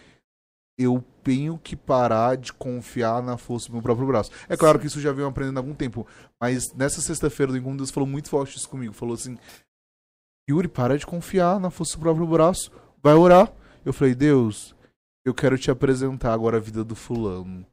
eu 0.77 1.03
tenho 1.23 1.57
que 1.57 1.75
parar 1.75 2.35
de 2.35 2.51
confiar 2.51 3.21
na 3.23 3.37
força 3.37 3.67
do 3.67 3.73
meu 3.73 3.81
próprio 3.81 4.07
braço. 4.07 4.31
É 4.49 4.57
claro 4.57 4.79
que 4.79 4.87
isso 4.87 4.99
já 4.99 5.11
venho 5.11 5.27
aprendendo 5.27 5.57
há 5.57 5.61
algum 5.61 5.73
tempo, 5.73 6.05
mas 6.39 6.73
nessa 6.73 7.01
sexta-feira 7.01 7.51
do 7.51 7.57
encontro, 7.57 7.77
Deus 7.77 7.91
falou 7.91 8.07
muito 8.07 8.29
forte 8.29 8.57
isso 8.57 8.69
comigo. 8.69 8.93
Falou 8.93 9.15
assim, 9.15 9.37
Yuri, 10.49 10.67
para 10.67 10.97
de 10.97 11.05
confiar 11.05 11.59
na 11.59 11.69
força 11.69 11.97
do 11.97 12.01
próprio 12.01 12.27
braço, 12.27 12.71
vai 13.01 13.13
orar. 13.13 13.51
Eu 13.85 13.93
falei, 13.93 14.13
Deus, 14.13 14.75
eu 15.25 15.33
quero 15.33 15.57
te 15.57 15.71
apresentar 15.71 16.33
agora 16.33 16.57
a 16.57 16.61
vida 16.61 16.83
do 16.83 16.95
fulano. 16.95 17.65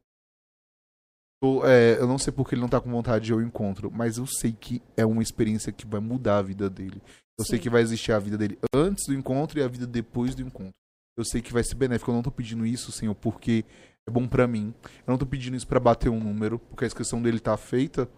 Eu, 1.42 1.66
é, 1.66 1.98
eu 1.98 2.06
não 2.06 2.18
sei 2.18 2.32
porque 2.32 2.54
ele 2.54 2.62
não 2.62 2.68
tá 2.68 2.80
com 2.80 2.90
vontade 2.90 3.24
de 3.24 3.32
ir 3.32 3.34
ao 3.34 3.42
encontro, 3.42 3.90
mas 3.90 4.16
eu 4.16 4.26
sei 4.26 4.52
que 4.52 4.80
é 4.96 5.04
uma 5.04 5.22
experiência 5.22 5.72
que 5.72 5.86
vai 5.86 6.00
mudar 6.00 6.38
a 6.38 6.42
vida 6.42 6.70
dele. 6.70 7.02
Eu 7.38 7.44
sei 7.44 7.59
Sim. 7.59 7.62
que 7.62 7.70
vai 7.70 7.82
existir 7.82 8.12
a 8.12 8.18
vida 8.18 8.36
dele 8.36 8.59
antes 8.74 9.06
do 9.06 9.14
encontro 9.14 9.59
e 9.59 9.62
a 9.62 9.68
vida 9.68 9.86
depois 9.86 10.34
do 10.34 10.42
encontro. 10.42 10.74
Eu 11.16 11.24
sei 11.24 11.42
que 11.42 11.52
vai 11.52 11.62
ser 11.62 11.74
benéfico. 11.74 12.10
Eu 12.10 12.14
não 12.14 12.22
tô 12.22 12.30
pedindo 12.30 12.64
isso, 12.64 12.92
Senhor, 12.92 13.14
porque 13.14 13.64
é 14.06 14.10
bom 14.10 14.26
pra 14.26 14.46
mim. 14.46 14.74
Eu 15.06 15.12
não 15.12 15.18
tô 15.18 15.26
pedindo 15.26 15.56
isso 15.56 15.66
pra 15.66 15.80
bater 15.80 16.09
um 16.09 16.20
número, 16.20 16.59
porque 16.59 16.84
a 16.84 16.86
inscrição 16.86 17.20
dele 17.22 17.40
tá 17.40 17.56
feita. 17.56 18.09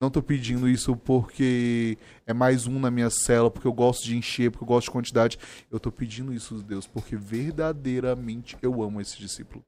Não 0.00 0.10
tô 0.10 0.20
pedindo 0.20 0.68
isso 0.68 0.96
porque 0.96 1.96
é 2.26 2.32
mais 2.32 2.66
um 2.66 2.80
na 2.80 2.90
minha 2.90 3.08
cela, 3.08 3.48
porque 3.48 3.68
eu 3.68 3.72
gosto 3.72 4.04
de 4.04 4.16
encher, 4.16 4.50
porque 4.50 4.64
eu 4.64 4.68
gosto 4.68 4.86
de 4.86 4.90
quantidade. 4.90 5.38
Eu 5.70 5.78
tô 5.78 5.92
pedindo 5.92 6.34
isso, 6.34 6.60
Deus, 6.62 6.88
porque 6.88 7.14
verdadeiramente 7.14 8.56
eu 8.60 8.82
amo 8.82 9.00
esse 9.00 9.16
discípulo. 9.16 9.62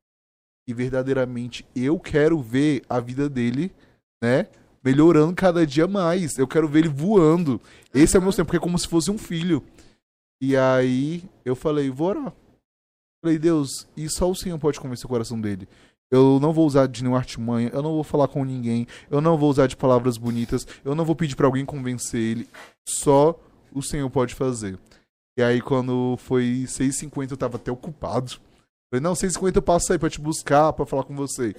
E 0.66 0.74
verdadeiramente 0.74 1.64
eu 1.74 2.00
quero 2.00 2.42
ver 2.42 2.82
a 2.88 2.98
vida 2.98 3.28
dele, 3.28 3.72
né? 4.20 4.48
Melhorando 4.84 5.34
cada 5.34 5.66
dia 5.66 5.88
mais. 5.88 6.36
Eu 6.36 6.46
quero 6.46 6.68
ver 6.68 6.80
ele 6.80 6.88
voando. 6.88 7.60
Esse 7.92 8.16
é 8.16 8.20
o 8.20 8.22
meu 8.22 8.32
sonho, 8.32 8.44
porque 8.44 8.58
é 8.58 8.60
como 8.60 8.78
se 8.78 8.86
fosse 8.86 9.10
um 9.10 9.18
filho. 9.18 9.62
E 10.40 10.56
aí 10.56 11.24
eu 11.44 11.56
falei, 11.56 11.90
vou 11.90 12.08
orar. 12.08 12.32
Falei, 13.24 13.38
Deus, 13.38 13.88
e 13.96 14.06
só 14.10 14.30
o 14.30 14.36
Senhor 14.36 14.58
pode 14.58 14.78
convencer 14.78 15.06
o 15.06 15.08
coração 15.08 15.40
dele. 15.40 15.66
Eu 16.10 16.38
não 16.38 16.52
vou 16.52 16.66
usar 16.66 16.86
de 16.86 17.02
nenhuma 17.02 17.18
artimanha, 17.18 17.70
eu 17.72 17.82
não 17.82 17.92
vou 17.92 18.04
falar 18.04 18.28
com 18.28 18.44
ninguém, 18.44 18.86
eu 19.10 19.20
não 19.20 19.38
vou 19.38 19.50
usar 19.50 19.66
de 19.66 19.76
palavras 19.76 20.18
bonitas, 20.18 20.66
eu 20.84 20.94
não 20.94 21.04
vou 21.04 21.16
pedir 21.16 21.34
pra 21.34 21.46
alguém 21.46 21.64
convencer 21.64 22.20
ele. 22.20 22.48
Só 22.86 23.40
o 23.72 23.82
Senhor 23.82 24.08
pode 24.10 24.34
fazer. 24.34 24.78
E 25.36 25.42
aí 25.42 25.60
quando 25.60 26.16
foi 26.18 26.64
6h50 26.66 27.30
eu 27.30 27.36
tava 27.36 27.56
até 27.56 27.72
ocupado. 27.72 28.32
Falei, 28.92 29.02
não, 29.02 29.14
6h50 29.14 29.56
eu 29.56 29.62
passo 29.62 29.92
aí 29.92 29.98
pra 29.98 30.10
te 30.10 30.20
buscar, 30.20 30.72
pra 30.74 30.86
falar 30.86 31.04
com 31.04 31.16
você. 31.16 31.56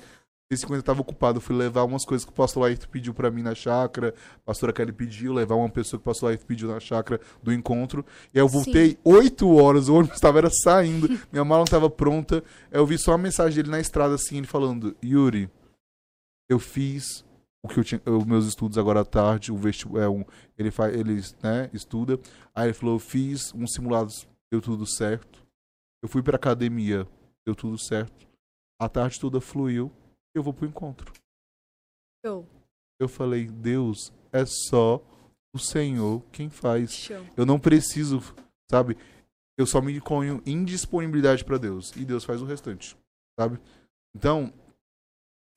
6h50 0.52 0.76
eu 0.76 0.84
tava 0.84 1.02
ocupado, 1.02 1.38
eu 1.38 1.42
fui 1.42 1.56
levar 1.56 1.84
umas 1.84 2.06
coisas 2.06 2.24
que 2.24 2.32
o 2.32 2.36
pastor 2.36 2.66
Ayrton 2.66 2.88
pediu 2.92 3.14
pra 3.14 3.32
mim 3.32 3.42
na 3.42 3.56
chácara, 3.56 4.14
a 4.36 4.40
pastora 4.46 4.72
Kelly 4.72 4.92
pediu, 4.92 5.34
levar 5.34 5.56
uma 5.56 5.70
pessoa 5.70 6.00
que 6.00 6.04
o 6.04 6.12
pastor 6.12 6.30
Ayrton 6.30 6.46
pediu 6.46 6.68
na 6.68 6.80
chácara 6.80 7.20
do 7.42 7.52
encontro. 7.52 8.06
E 8.34 8.38
aí 8.38 8.44
eu 8.44 8.48
voltei 8.48 8.98
8 9.04 9.50
horas, 9.50 9.90
o 9.90 9.96
ônibus 9.96 10.20
tava 10.20 10.38
era 10.38 10.50
saindo, 10.52 11.08
minha 11.32 11.44
mala 11.44 11.62
não 11.62 11.66
tava 11.66 11.90
pronta. 11.90 12.44
Eu 12.72 12.86
vi 12.86 12.98
só 12.98 13.14
a 13.14 13.18
mensagem 13.18 13.56
dele 13.56 13.72
na 13.72 13.80
estrada 13.80 14.14
assim, 14.14 14.38
ele 14.38 14.48
falando, 14.48 14.96
Yuri, 15.04 15.50
eu 16.48 16.60
fiz 16.60 17.26
o 17.64 17.68
que 17.68 17.80
eu 17.80 17.84
tinha, 17.84 18.02
os 18.06 18.26
meus 18.26 18.46
estudos 18.46 18.78
agora 18.78 19.00
à 19.02 19.06
tarde, 19.06 19.52
o 19.52 19.58
vestibular, 19.58 20.04
é 20.04 20.08
um, 20.08 20.24
ele 20.56 20.70
faz, 20.70 20.94
ele, 20.94 21.20
né, 21.42 21.70
estuda. 21.74 22.20
Aí 22.54 22.68
ele 22.68 22.74
falou, 22.74 22.96
eu 22.96 23.00
fiz 23.00 23.52
uns 23.56 23.74
simulados, 23.74 24.28
deu 24.52 24.62
tudo 24.62 24.86
certo. 24.86 25.44
Eu 26.04 26.08
fui 26.08 26.22
pra 26.22 26.36
academia, 26.36 27.08
deu 27.44 27.56
tudo 27.56 27.80
certo. 27.80 28.28
A 28.80 28.88
tarde 28.88 29.20
toda 29.20 29.42
fluiu, 29.42 29.92
eu 30.36 30.44
vou 30.44 30.54
pro 30.54 30.68
encontro. 30.68 31.12
Show. 32.24 32.48
Eu 33.00 33.08
falei, 33.08 33.48
Deus, 33.48 34.14
é 34.32 34.46
só 34.46 35.02
o 35.54 35.60
Senhor 35.60 36.24
quem 36.32 36.50
faz. 36.50 36.94
Show. 36.94 37.26
Eu 37.36 37.46
não 37.46 37.60
preciso, 37.60 38.22
sabe? 38.70 38.98
eu 39.58 39.66
só 39.66 39.82
me 39.82 40.00
ponho 40.02 40.42
em 40.46 40.64
disponibilidade 40.64 41.44
pra 41.44 41.58
Deus. 41.58 41.92
E 41.96 42.04
Deus 42.04 42.24
faz 42.24 42.42
o 42.42 42.46
restante, 42.46 42.96
sabe? 43.40 43.60
Então, 44.16 44.54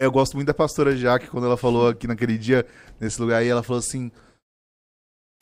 eu 0.01 0.11
gosto 0.11 0.35
muito 0.35 0.47
da 0.47 0.55
pastora 0.55 0.97
Jaque, 0.97 1.29
quando 1.29 1.47
ela 1.47 1.57
falou 1.57 1.89
aqui 1.89 2.07
naquele 2.07 2.39
dia, 2.39 2.67
nesse 3.01 3.21
lugar 3.21 3.39
aí, 3.39 3.49
ela 3.49 3.63
falou 3.63 3.81
assim. 3.81 4.11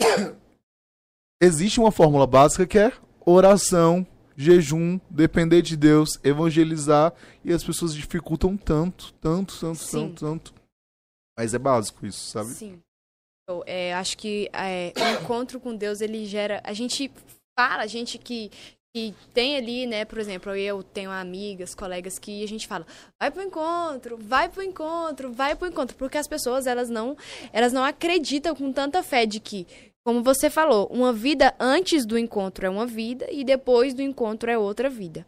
Existe 1.40 1.78
uma 1.78 1.92
fórmula 1.92 2.26
básica 2.26 2.66
que 2.66 2.78
é 2.78 2.92
oração, 3.26 4.06
jejum, 4.36 5.00
depender 5.08 5.62
de 5.62 5.76
Deus, 5.76 6.10
evangelizar, 6.22 7.12
e 7.44 7.52
as 7.52 7.64
pessoas 7.64 7.94
dificultam 7.94 8.56
tanto, 8.56 9.12
tanto, 9.14 9.58
tanto, 9.58 9.78
Sim. 9.78 10.08
tanto, 10.08 10.20
tanto. 10.20 10.54
Mas 11.38 11.54
é 11.54 11.58
básico 11.58 12.06
isso, 12.06 12.30
sabe? 12.30 12.50
Sim. 12.50 12.78
Eu 13.48 13.62
é, 13.66 13.94
acho 13.94 14.18
que 14.18 14.50
é, 14.52 14.92
o 14.96 15.22
encontro 15.22 15.60
com 15.60 15.76
Deus, 15.76 16.00
ele 16.00 16.26
gera. 16.26 16.60
A 16.64 16.72
gente 16.72 17.10
fala, 17.56 17.82
a 17.82 17.86
gente 17.86 18.18
que, 18.18 18.50
que 18.94 19.14
tem 19.32 19.56
ali, 19.56 19.86
né? 19.86 20.04
Por 20.04 20.18
exemplo, 20.18 20.54
eu 20.56 20.82
tenho 20.82 21.10
amigas, 21.10 21.74
colegas 21.74 22.18
que 22.18 22.42
a 22.42 22.48
gente 22.48 22.66
fala, 22.66 22.84
vai 23.20 23.30
pro 23.30 23.42
encontro, 23.42 24.16
vai 24.16 24.48
pro 24.48 24.62
encontro, 24.62 25.32
vai 25.32 25.54
pro 25.54 25.68
encontro. 25.68 25.96
Porque 25.96 26.18
as 26.18 26.26
pessoas, 26.26 26.66
elas 26.66 26.90
não, 26.90 27.16
elas 27.52 27.72
não 27.72 27.84
acreditam 27.84 28.54
com 28.56 28.72
tanta 28.72 29.00
fé 29.02 29.26
de 29.26 29.38
que, 29.38 29.66
como 30.06 30.22
você 30.22 30.48
falou, 30.48 30.86
uma 30.86 31.12
vida 31.12 31.52
antes 31.58 32.06
do 32.06 32.16
encontro 32.16 32.64
é 32.64 32.70
uma 32.70 32.86
vida 32.86 33.26
e 33.28 33.42
depois 33.42 33.92
do 33.92 34.00
encontro 34.00 34.48
é 34.48 34.56
outra 34.56 34.88
vida. 34.88 35.26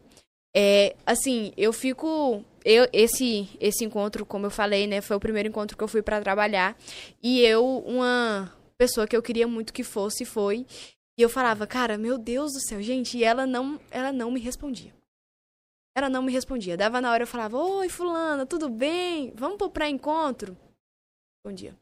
É, 0.55 0.95
assim, 1.05 1.51
eu 1.57 1.73
fico. 1.73 2.45
Eu, 2.63 2.87
esse, 2.93 3.49
esse 3.59 3.83
encontro, 3.83 4.25
como 4.25 4.45
eu 4.45 4.49
falei, 4.49 4.87
né, 4.87 5.01
foi 5.01 5.17
o 5.17 5.19
primeiro 5.19 5.49
encontro 5.49 5.75
que 5.75 5.83
eu 5.83 5.87
fui 5.89 6.01
pra 6.01 6.21
trabalhar. 6.21 6.77
E 7.21 7.41
eu, 7.41 7.79
uma 7.79 8.53
pessoa 8.77 9.05
que 9.05 9.17
eu 9.17 9.21
queria 9.21 9.49
muito 9.49 9.73
que 9.73 9.83
fosse, 9.83 10.23
foi. 10.23 10.65
E 11.19 11.21
eu 11.21 11.27
falava, 11.27 11.67
cara, 11.67 11.97
meu 11.97 12.17
Deus 12.17 12.53
do 12.53 12.61
céu, 12.61 12.81
gente, 12.81 13.17
e 13.17 13.23
ela 13.25 13.45
não, 13.45 13.77
ela 13.91 14.13
não 14.13 14.31
me 14.31 14.39
respondia. 14.39 14.93
Ela 15.93 16.07
não 16.07 16.23
me 16.23 16.31
respondia. 16.31 16.77
Dava 16.77 17.01
na 17.01 17.11
hora, 17.11 17.23
eu 17.23 17.27
falava, 17.27 17.57
oi, 17.57 17.89
fulana, 17.89 18.45
tudo 18.45 18.69
bem? 18.69 19.33
Vamos 19.35 19.57
pro 19.57 19.69
pré-encontro? 19.69 20.55
Respondia. 21.35 21.75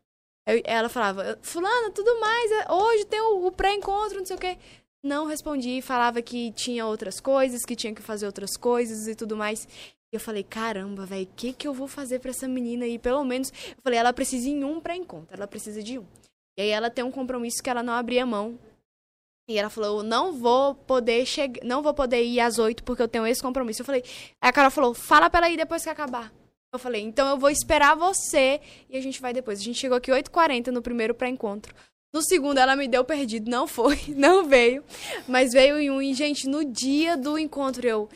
Aí 0.47 0.61
ela 0.65 0.87
falava, 0.87 1.37
fulana, 1.41 1.91
tudo 1.91 2.19
mais, 2.21 2.51
é- 2.51 2.71
hoje 2.71 3.05
tem 3.05 3.19
o, 3.19 3.47
o 3.47 3.51
pré-encontro, 3.51 4.17
não 4.19 4.25
sei 4.25 4.37
o 4.37 4.39
quê. 4.39 4.57
Não 5.03 5.25
respondi, 5.25 5.81
falava 5.81 6.21
que 6.21 6.51
tinha 6.53 6.85
outras 6.85 7.19
coisas, 7.19 7.65
que 7.65 7.75
tinha 7.75 7.93
que 7.93 8.01
fazer 8.01 8.25
outras 8.25 8.55
coisas 8.55 9.07
e 9.09 9.13
tudo 9.15 9.35
mais. 9.35 9.67
E 10.11 10.15
eu 10.15 10.19
falei, 10.21 10.43
caramba, 10.43 11.05
velho, 11.05 11.25
o 11.25 11.35
que 11.35 11.51
que 11.51 11.67
eu 11.67 11.73
vou 11.73 11.87
fazer 11.87 12.19
pra 12.19 12.31
essa 12.31 12.47
menina 12.47 12.85
aí? 12.85 12.97
Pelo 12.97 13.25
menos, 13.25 13.51
eu 13.51 13.81
falei, 13.83 13.99
ela 13.99 14.13
precisa 14.13 14.47
em 14.47 14.63
um 14.63 14.79
pré-encontro, 14.79 15.35
ela 15.35 15.47
precisa 15.47 15.83
de 15.83 15.99
um. 15.99 16.05
E 16.57 16.61
aí 16.61 16.69
ela 16.69 16.89
tem 16.89 17.03
um 17.03 17.11
compromisso 17.11 17.61
que 17.61 17.69
ela 17.69 17.83
não 17.83 17.93
abria 17.93 18.25
mão. 18.25 18.57
E 19.49 19.57
ela 19.57 19.69
falou, 19.69 19.99
eu 19.99 20.03
não 20.03 20.31
vou 20.33 20.75
poder 20.75 21.25
chegar, 21.25 21.63
não 21.65 21.81
vou 21.81 21.93
poder 21.93 22.23
ir 22.23 22.39
às 22.39 22.57
oito 22.57 22.83
porque 22.85 23.01
eu 23.01 23.07
tenho 23.07 23.27
esse 23.27 23.41
compromisso. 23.41 23.81
Eu 23.81 23.85
falei, 23.85 24.03
aí 24.41 24.49
a 24.49 24.53
Carol 24.53 24.71
falou, 24.71 24.93
fala 24.93 25.29
pra 25.29 25.39
ela 25.39 25.49
ir 25.49 25.57
depois 25.57 25.83
que 25.83 25.89
acabar. 25.89 26.31
Eu 26.73 26.79
falei, 26.79 27.01
então 27.01 27.27
eu 27.29 27.37
vou 27.37 27.49
esperar 27.49 27.95
você 27.95 28.59
e 28.89 28.97
a 28.97 29.01
gente 29.01 29.21
vai 29.21 29.33
depois. 29.33 29.59
A 29.59 29.63
gente 29.63 29.79
chegou 29.79 29.97
aqui 29.97 30.11
8h40 30.11 30.67
no 30.67 30.81
primeiro 30.81 31.13
pré-encontro. 31.13 31.73
No 32.13 32.21
segundo, 32.21 32.57
ela 32.57 32.75
me 32.75 32.87
deu 32.87 33.03
perdido. 33.03 33.49
Não 33.49 33.67
foi, 33.67 33.99
não 34.15 34.45
veio. 34.45 34.83
Mas 35.27 35.53
veio 35.53 35.77
em 35.79 35.89
um. 35.89 36.01
E, 36.01 36.13
gente, 36.13 36.47
no 36.47 36.63
dia 36.65 37.15
do 37.15 37.37
encontro, 37.37 37.85
eu. 37.87 38.09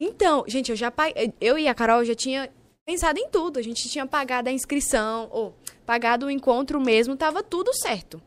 Então, 0.00 0.44
gente, 0.46 0.70
eu 0.70 0.76
já. 0.76 0.92
Eu 1.40 1.58
e 1.58 1.68
a 1.68 1.74
Carol 1.74 2.04
já 2.04 2.14
tinha 2.14 2.50
pensado 2.84 3.18
em 3.18 3.28
tudo. 3.28 3.58
A 3.58 3.62
gente 3.62 3.88
tinha 3.88 4.06
pagado 4.06 4.48
a 4.48 4.52
inscrição, 4.52 5.28
ou 5.30 5.54
pagado 5.84 6.26
o 6.26 6.30
encontro 6.30 6.80
mesmo, 6.80 7.16
tava 7.16 7.42
tudo 7.42 7.72
certo. 7.74 8.22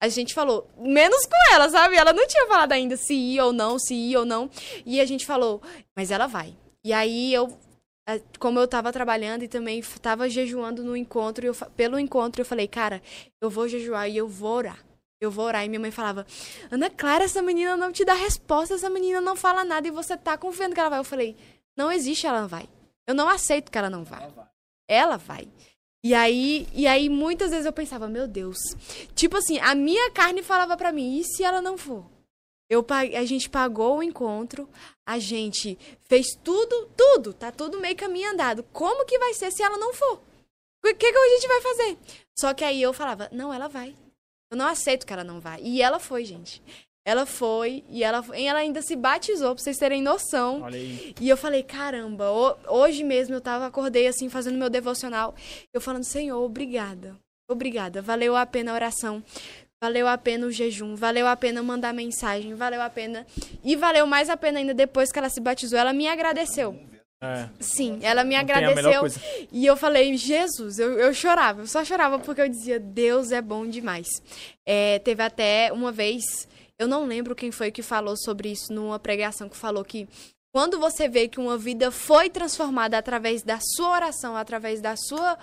A 0.00 0.08
gente 0.08 0.34
falou, 0.34 0.68
menos 0.76 1.24
com 1.26 1.54
ela, 1.54 1.68
sabe? 1.68 1.94
Ela 1.94 2.12
não 2.12 2.26
tinha 2.26 2.46
falado 2.48 2.72
ainda 2.72 2.96
se 2.96 3.14
ia 3.14 3.44
ou 3.44 3.52
não, 3.52 3.78
se 3.78 3.94
ia 3.94 4.18
ou 4.18 4.24
não. 4.26 4.50
E 4.84 5.00
a 5.00 5.04
gente 5.04 5.24
falou, 5.24 5.62
mas 5.94 6.10
ela 6.10 6.26
vai. 6.26 6.56
E 6.84 6.92
aí 6.92 7.32
eu 7.32 7.56
como 8.38 8.58
eu 8.58 8.66
tava 8.66 8.92
trabalhando 8.92 9.42
e 9.44 9.48
também 9.48 9.78
f- 9.80 9.98
tava 10.00 10.28
jejuando 10.28 10.82
no 10.82 10.96
encontro, 10.96 11.46
eu, 11.46 11.54
pelo 11.76 11.98
encontro 11.98 12.42
eu 12.42 12.46
falei, 12.46 12.66
cara, 12.66 13.00
eu 13.40 13.48
vou 13.48 13.68
jejuar 13.68 14.08
e 14.08 14.16
eu 14.16 14.28
vou 14.28 14.50
orar. 14.56 14.78
Eu 15.20 15.30
vou 15.30 15.44
orar. 15.44 15.64
E 15.64 15.68
minha 15.68 15.78
mãe 15.80 15.90
falava, 15.92 16.26
Ana 16.70 16.90
Clara, 16.90 17.24
essa 17.24 17.40
menina 17.40 17.76
não 17.76 17.92
te 17.92 18.04
dá 18.04 18.12
resposta, 18.14 18.74
essa 18.74 18.90
menina 18.90 19.20
não 19.20 19.36
fala 19.36 19.64
nada 19.64 19.86
e 19.86 19.90
você 19.90 20.16
tá 20.16 20.36
confiando 20.36 20.74
que 20.74 20.80
ela 20.80 20.88
vai. 20.90 20.98
Eu 20.98 21.04
falei, 21.04 21.36
não 21.76 21.92
existe, 21.92 22.26
ela 22.26 22.40
não 22.40 22.48
vai. 22.48 22.68
Eu 23.06 23.14
não 23.14 23.28
aceito 23.28 23.70
que 23.70 23.78
ela 23.78 23.88
não 23.90 24.02
vá. 24.04 24.18
Ela 24.88 25.16
vai. 25.16 25.48
E 26.04 26.12
aí, 26.12 26.66
e 26.74 26.88
aí 26.88 27.08
muitas 27.08 27.50
vezes 27.52 27.66
eu 27.66 27.72
pensava, 27.72 28.08
meu 28.08 28.26
Deus. 28.26 28.58
Tipo 29.14 29.36
assim, 29.36 29.60
a 29.60 29.72
minha 29.76 30.10
carne 30.10 30.42
falava 30.42 30.76
pra 30.76 30.90
mim, 30.90 31.18
e 31.18 31.24
se 31.24 31.44
ela 31.44 31.62
não 31.62 31.78
for? 31.78 32.04
Eu, 32.72 32.86
a 32.90 33.24
gente 33.24 33.50
pagou 33.50 33.98
o 33.98 34.02
encontro, 34.02 34.68
a 35.06 35.18
gente 35.18 35.78
fez 36.04 36.26
tudo, 36.42 36.88
tudo, 36.96 37.34
tá 37.34 37.52
tudo 37.52 37.78
meio 37.80 37.94
caminho 37.96 38.30
andado. 38.32 38.62
Como 38.72 39.04
que 39.04 39.18
vai 39.18 39.34
ser 39.34 39.50
se 39.52 39.62
ela 39.62 39.76
não 39.76 39.92
for? 39.92 40.14
O 40.14 40.88
que, 40.94 40.94
que 40.94 41.06
a 41.06 41.28
gente 41.34 41.46
vai 41.48 41.60
fazer? 41.60 41.98
Só 42.38 42.54
que 42.54 42.64
aí 42.64 42.80
eu 42.80 42.92
falava, 42.92 43.28
não, 43.30 43.52
ela 43.52 43.68
vai. 43.68 43.94
Eu 44.50 44.56
não 44.56 44.66
aceito 44.66 45.06
que 45.06 45.12
ela 45.12 45.22
não 45.24 45.38
vai. 45.40 45.60
E 45.62 45.82
ela 45.82 45.98
foi, 45.98 46.24
gente. 46.24 46.62
Ela 47.04 47.26
foi 47.26 47.84
e 47.88 48.02
ela, 48.04 48.24
e 48.34 48.46
ela 48.46 48.60
ainda 48.60 48.80
se 48.80 48.94
batizou, 48.96 49.54
pra 49.54 49.62
vocês 49.62 49.76
terem 49.76 50.00
noção. 50.00 50.62
E 51.20 51.28
eu 51.28 51.36
falei, 51.36 51.62
caramba, 51.62 52.30
ho- 52.30 52.56
hoje 52.68 53.02
mesmo 53.04 53.34
eu 53.34 53.40
tava, 53.40 53.66
acordei 53.66 54.06
assim, 54.06 54.28
fazendo 54.28 54.56
meu 54.58 54.70
devocional. 54.70 55.34
Eu 55.74 55.80
falando, 55.80 56.04
Senhor, 56.04 56.40
obrigada. 56.42 57.16
Obrigada. 57.50 58.00
Valeu 58.00 58.34
a 58.36 58.46
pena 58.46 58.70
a 58.70 58.74
oração. 58.74 59.22
Valeu 59.82 60.06
a 60.06 60.16
pena 60.16 60.46
o 60.46 60.52
jejum. 60.52 60.94
Valeu 60.94 61.26
a 61.26 61.34
pena 61.34 61.60
mandar 61.60 61.92
mensagem. 61.92 62.54
Valeu 62.54 62.80
a 62.80 62.88
pena. 62.88 63.26
E 63.64 63.74
valeu 63.74 64.06
mais 64.06 64.30
a 64.30 64.36
pena 64.36 64.60
ainda 64.60 64.72
depois 64.72 65.10
que 65.10 65.18
ela 65.18 65.28
se 65.28 65.40
batizou. 65.40 65.76
Ela 65.76 65.92
me 65.92 66.06
agradeceu. 66.06 66.78
É, 67.20 67.48
Sim, 67.58 67.98
ela 68.00 68.22
me 68.22 68.34
não 68.34 68.40
agradeceu. 68.40 69.02
E 69.50 69.66
eu 69.66 69.76
falei, 69.76 70.16
Jesus, 70.16 70.78
eu, 70.78 70.98
eu 70.98 71.12
chorava, 71.12 71.62
eu 71.62 71.66
só 71.66 71.84
chorava 71.84 72.18
porque 72.20 72.40
eu 72.40 72.48
dizia, 72.48 72.78
Deus 72.78 73.32
é 73.32 73.42
bom 73.42 73.66
demais. 73.66 74.08
É, 74.64 75.00
teve 75.00 75.22
até 75.22 75.72
uma 75.72 75.90
vez, 75.90 76.48
eu 76.78 76.86
não 76.86 77.04
lembro 77.04 77.34
quem 77.34 77.50
foi 77.52 77.70
que 77.72 77.82
falou 77.82 78.16
sobre 78.16 78.50
isso 78.50 78.72
numa 78.72 78.98
pregação 78.98 79.48
que 79.48 79.56
falou 79.56 79.84
que 79.84 80.08
quando 80.52 80.78
você 80.78 81.08
vê 81.08 81.28
que 81.28 81.40
uma 81.40 81.56
vida 81.56 81.90
foi 81.90 82.28
transformada 82.28 82.98
através 82.98 83.42
da 83.42 83.58
sua 83.74 83.90
oração, 83.90 84.36
através 84.36 84.80
da 84.80 84.94
sua 84.96 85.38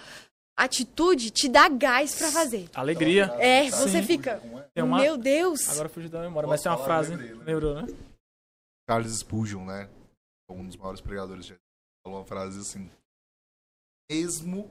atitude, 0.64 1.31
te 1.31 1.48
dá 1.48 1.69
gás 1.69 2.15
pra 2.15 2.31
fazer. 2.31 2.69
Alegria. 2.73 3.26
É, 3.40 3.69
você 3.69 4.02
Sim. 4.02 4.03
fica, 4.03 4.41
uma... 4.76 4.99
meu 4.99 5.18
Deus. 5.18 5.69
Agora 5.69 5.90
fugiu 5.90 6.10
da 6.10 6.22
memória, 6.22 6.48
mas 6.48 6.61
tem 6.61 6.72
uma 6.72 6.84
frase. 6.84 7.15
Lembrei. 7.15 7.34
Lembrou, 7.34 7.76
né? 7.81 7.88
Charles 8.90 9.18
Spurgeon, 9.19 9.65
né? 9.65 9.90
Um 10.49 10.65
dos 10.65 10.76
maiores 10.76 10.99
pregadores 10.99 11.45
de 11.45 11.56
falou 12.03 12.19
uma 12.19 12.26
frase 12.26 12.60
assim: 12.60 12.90
Mesmo 14.11 14.69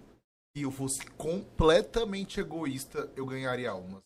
que 0.54 0.62
eu 0.62 0.70
fosse 0.70 1.06
completamente 1.12 2.40
egoísta, 2.40 3.10
eu 3.16 3.24
ganharia 3.24 3.70
almas. 3.70 4.02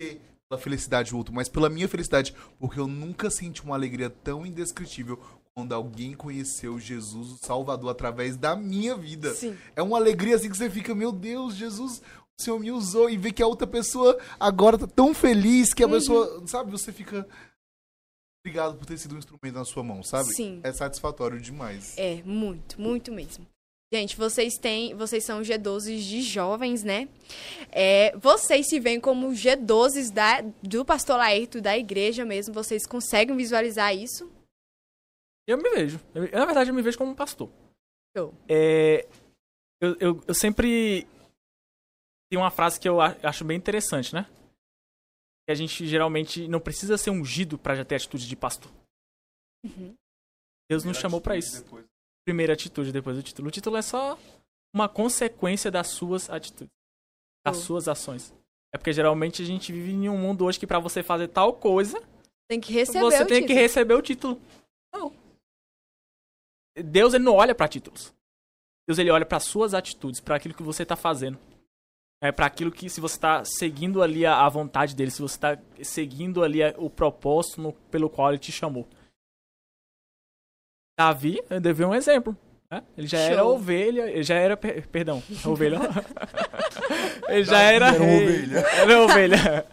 E 0.00 0.20
pela 0.48 0.60
felicidade 0.60 1.10
do 1.10 1.16
outro, 1.16 1.34
mas 1.34 1.48
pela 1.48 1.68
minha 1.68 1.88
felicidade, 1.88 2.34
porque 2.58 2.78
eu 2.78 2.86
nunca 2.86 3.30
senti 3.30 3.62
uma 3.62 3.74
alegria 3.74 4.08
tão 4.08 4.46
indescritível 4.46 5.18
quando 5.56 5.72
alguém 5.72 6.14
conheceu 6.14 6.78
Jesus, 6.80 7.30
o 7.30 7.38
Salvador, 7.46 7.90
através 7.90 8.36
da 8.36 8.56
minha 8.56 8.96
vida. 8.96 9.32
Sim. 9.34 9.56
É 9.76 9.82
uma 9.82 9.96
alegria 9.96 10.34
assim 10.34 10.50
que 10.50 10.56
você 10.56 10.68
fica, 10.68 10.94
meu 10.94 11.12
Deus, 11.12 11.54
Jesus, 11.54 12.02
o 12.38 12.42
Senhor 12.42 12.58
me 12.58 12.72
usou 12.72 13.08
e 13.08 13.16
ver 13.16 13.32
que 13.32 13.42
a 13.42 13.46
outra 13.46 13.66
pessoa 13.66 14.18
agora 14.38 14.76
tá 14.76 14.86
tão 14.88 15.14
feliz 15.14 15.72
que 15.72 15.82
a 15.84 15.86
Uhum. 15.86 15.92
pessoa, 15.92 16.42
sabe, 16.48 16.72
você 16.72 16.92
fica 16.92 17.26
obrigado 18.44 18.76
por 18.76 18.84
ter 18.84 18.98
sido 18.98 19.14
um 19.14 19.18
instrumento 19.18 19.54
na 19.54 19.64
sua 19.64 19.82
mão, 19.84 20.02
sabe? 20.02 20.34
Sim. 20.34 20.60
É 20.64 20.72
satisfatório 20.72 21.40
demais. 21.40 21.96
É, 21.96 22.20
muito, 22.24 22.80
muito 22.80 23.12
mesmo. 23.12 23.46
Gente, 23.92 24.16
vocês 24.16 24.54
têm, 24.60 24.92
vocês 24.94 25.24
são 25.24 25.40
G12 25.40 25.98
de 26.00 26.20
jovens, 26.22 26.82
né? 26.82 27.08
É, 27.70 28.12
vocês 28.18 28.66
se 28.68 28.80
veem 28.80 28.98
como 28.98 29.28
G12 29.30 30.10
da, 30.12 30.42
do 30.60 30.84
pastor 30.84 31.16
Laerto, 31.16 31.60
da 31.60 31.78
igreja 31.78 32.24
mesmo. 32.24 32.52
Vocês 32.52 32.84
conseguem 32.86 33.36
visualizar 33.36 33.94
isso? 33.96 34.28
Eu 35.46 35.58
me 35.58 35.70
vejo. 35.70 36.00
Eu- 36.14 36.30
na 36.30 36.44
verdade, 36.46 36.70
eu 36.70 36.74
me 36.74 36.82
vejo 36.82 36.96
como 36.98 37.10
um 37.10 37.14
pastor. 37.14 37.50
Show. 38.16 38.34
É, 38.48 39.06
eu, 39.80 39.96
eu, 40.00 40.24
eu 40.26 40.34
sempre. 40.34 41.06
Tem 42.30 42.38
uma 42.38 42.50
frase 42.50 42.80
que 42.80 42.88
eu 42.88 43.00
acho 43.00 43.44
bem 43.44 43.56
interessante, 43.56 44.14
né? 44.14 44.26
Que 45.46 45.52
a 45.52 45.54
gente 45.54 45.86
geralmente 45.86 46.48
não 46.48 46.58
precisa 46.60 46.96
ser 46.96 47.10
ungido 47.10 47.58
pra 47.58 47.74
já 47.74 47.84
ter 47.84 47.96
atitude 47.96 48.26
de 48.26 48.34
pastor. 48.36 48.70
Uhum. 49.64 49.94
Deus 50.70 50.84
nos 50.84 50.96
chamou 50.96 51.20
pra 51.20 51.36
isso. 51.36 51.64
Primeira 52.26 52.54
atitude, 52.54 52.90
depois 52.92 53.18
o 53.18 53.22
título. 53.22 53.48
O 53.48 53.50
título 53.50 53.76
é 53.76 53.82
só 53.82 54.18
uma 54.74 54.88
consequência 54.88 55.70
das 55.70 55.88
suas 55.88 56.30
atitudes, 56.30 56.72
das 57.46 57.58
Oh. 57.58 57.60
suas 57.60 57.86
ações. 57.88 58.32
É 58.74 58.78
porque 58.78 58.92
geralmente 58.92 59.42
a 59.42 59.44
gente 59.44 59.70
vive 59.70 59.92
em 59.92 60.08
um 60.08 60.16
mundo 60.18 60.44
hoje 60.46 60.58
que 60.58 60.66
pra 60.66 60.78
você 60.80 61.02
fazer 61.02 61.28
tal 61.28 61.52
coisa, 61.52 62.02
Tem 62.48 62.58
que 62.60 62.72
receber 62.72 63.00
você 63.00 63.22
o 63.22 63.26
tem 63.26 63.42
que 63.42 63.48
título. 63.48 63.60
receber 63.60 63.94
o 63.94 64.02
título. 64.02 64.40
Não. 64.92 65.12
Deus 66.76 67.14
ele 67.14 67.24
não 67.24 67.34
olha 67.34 67.54
pra 67.54 67.68
títulos. 67.68 68.12
Deus 68.86 68.98
ele 68.98 69.10
olha 69.10 69.24
pra 69.24 69.40
suas 69.40 69.72
atitudes, 69.74 70.20
pra 70.20 70.36
aquilo 70.36 70.54
que 70.54 70.62
você 70.62 70.84
tá 70.84 70.96
fazendo. 70.96 71.38
É 72.22 72.32
para 72.32 72.46
aquilo 72.46 72.70
que 72.72 72.88
se 72.88 73.00
você 73.00 73.18
tá 73.18 73.44
seguindo 73.44 74.02
ali 74.02 74.24
a, 74.24 74.44
a 74.44 74.48
vontade 74.48 74.94
dele, 74.96 75.10
se 75.10 75.20
você 75.22 75.38
tá 75.38 75.58
seguindo 75.82 76.42
ali 76.42 76.62
a- 76.62 76.74
o 76.78 76.88
propósito 76.88 77.60
no- 77.60 77.72
pelo 77.90 78.08
qual 78.08 78.30
ele 78.30 78.38
te 78.38 78.50
chamou. 78.52 78.86
Davi, 80.98 81.40
eu 81.50 81.60
devia 81.60 81.86
um 81.88 81.94
exemplo. 81.94 82.36
né? 82.70 82.82
Ele 82.96 83.06
já 83.06 83.18
era 83.18 83.42
Show. 83.42 83.54
ovelha, 83.54 84.08
ele 84.10 84.22
já 84.22 84.36
era, 84.36 84.56
per- 84.56 84.86
perdão, 84.88 85.22
ovelha. 85.44 85.78
ele 87.28 87.44
já 87.44 87.60
era 87.60 87.88
era 87.88 87.98
rei. 87.98 88.26
ovelha. 88.26 88.58
Era 88.58 89.02
ovelha. 89.02 89.66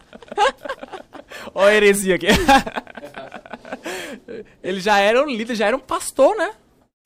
Ó 1.54 1.62
a 1.64 1.74
heresia 1.74 2.16
aqui. 2.16 2.26
ele 4.62 4.80
já 4.80 4.98
era 4.98 5.22
um 5.22 5.26
líder, 5.26 5.54
já 5.54 5.66
era 5.68 5.76
um 5.76 5.80
pastor, 5.80 6.36
né? 6.36 6.54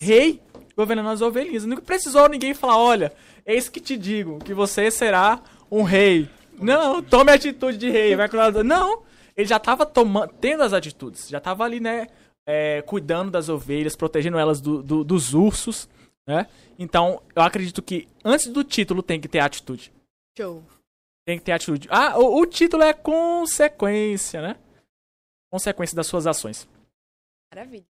Rei, 0.00 0.42
governando 0.76 1.08
as 1.08 1.20
ovelhinhas. 1.20 1.64
Não 1.64 1.76
precisou 1.78 2.28
ninguém 2.28 2.54
falar, 2.54 2.78
olha, 2.78 3.12
eis 3.44 3.68
que 3.68 3.80
te 3.80 3.96
digo, 3.96 4.38
que 4.40 4.52
você 4.54 4.90
será 4.90 5.42
um 5.70 5.82
rei. 5.82 6.28
Não, 6.58 7.02
tome 7.02 7.30
a 7.30 7.34
atitude 7.34 7.76
de 7.78 7.90
rei. 7.90 8.14
Vai 8.16 8.28
cuidar 8.28 8.64
Não, 8.64 9.02
ele 9.36 9.46
já 9.48 9.56
estava 9.56 9.84
tomando, 9.86 10.32
tendo 10.34 10.62
as 10.62 10.72
atitudes. 10.72 11.28
Já 11.28 11.38
estava 11.38 11.64
ali, 11.64 11.80
né? 11.80 12.08
é, 12.48 12.80
cuidando 12.82 13.28
das 13.32 13.48
ovelhas, 13.48 13.96
protegendo 13.96 14.38
elas 14.38 14.60
do- 14.60 14.80
do- 14.80 15.02
dos 15.02 15.34
ursos, 15.34 15.88
né? 16.24 16.46
Então, 16.78 17.20
eu 17.34 17.42
acredito 17.42 17.82
que 17.82 18.06
antes 18.24 18.46
do 18.46 18.62
título 18.62 19.02
tem 19.02 19.20
que 19.20 19.26
ter 19.26 19.40
atitude. 19.40 19.92
Show. 20.38 20.62
Tem 21.26 21.38
que 21.38 21.44
ter 21.44 21.50
atitude. 21.50 21.88
Ah, 21.90 22.16
o, 22.16 22.40
o 22.40 22.46
título 22.46 22.84
é 22.84 22.92
consequência, 22.92 24.40
né? 24.40 24.56
Consequência 25.50 25.96
das 25.96 26.06
suas 26.06 26.24
ações. 26.24 26.68
Maravilha. 27.52 27.84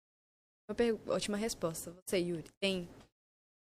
Uma 0.72 0.76
pergu- 0.76 1.12
última 1.12 1.36
resposta. 1.36 1.94
Você, 2.06 2.16
Yuri, 2.18 2.48
tem 2.58 2.88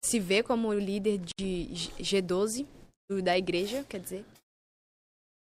se 0.06 0.20
vê 0.20 0.44
como 0.44 0.72
líder 0.76 1.18
de 1.18 1.74
G- 1.74 1.92
G12 2.22 2.68
do- 3.10 3.20
da 3.20 3.36
igreja, 3.36 3.84
quer 3.86 4.00
dizer? 4.00 4.24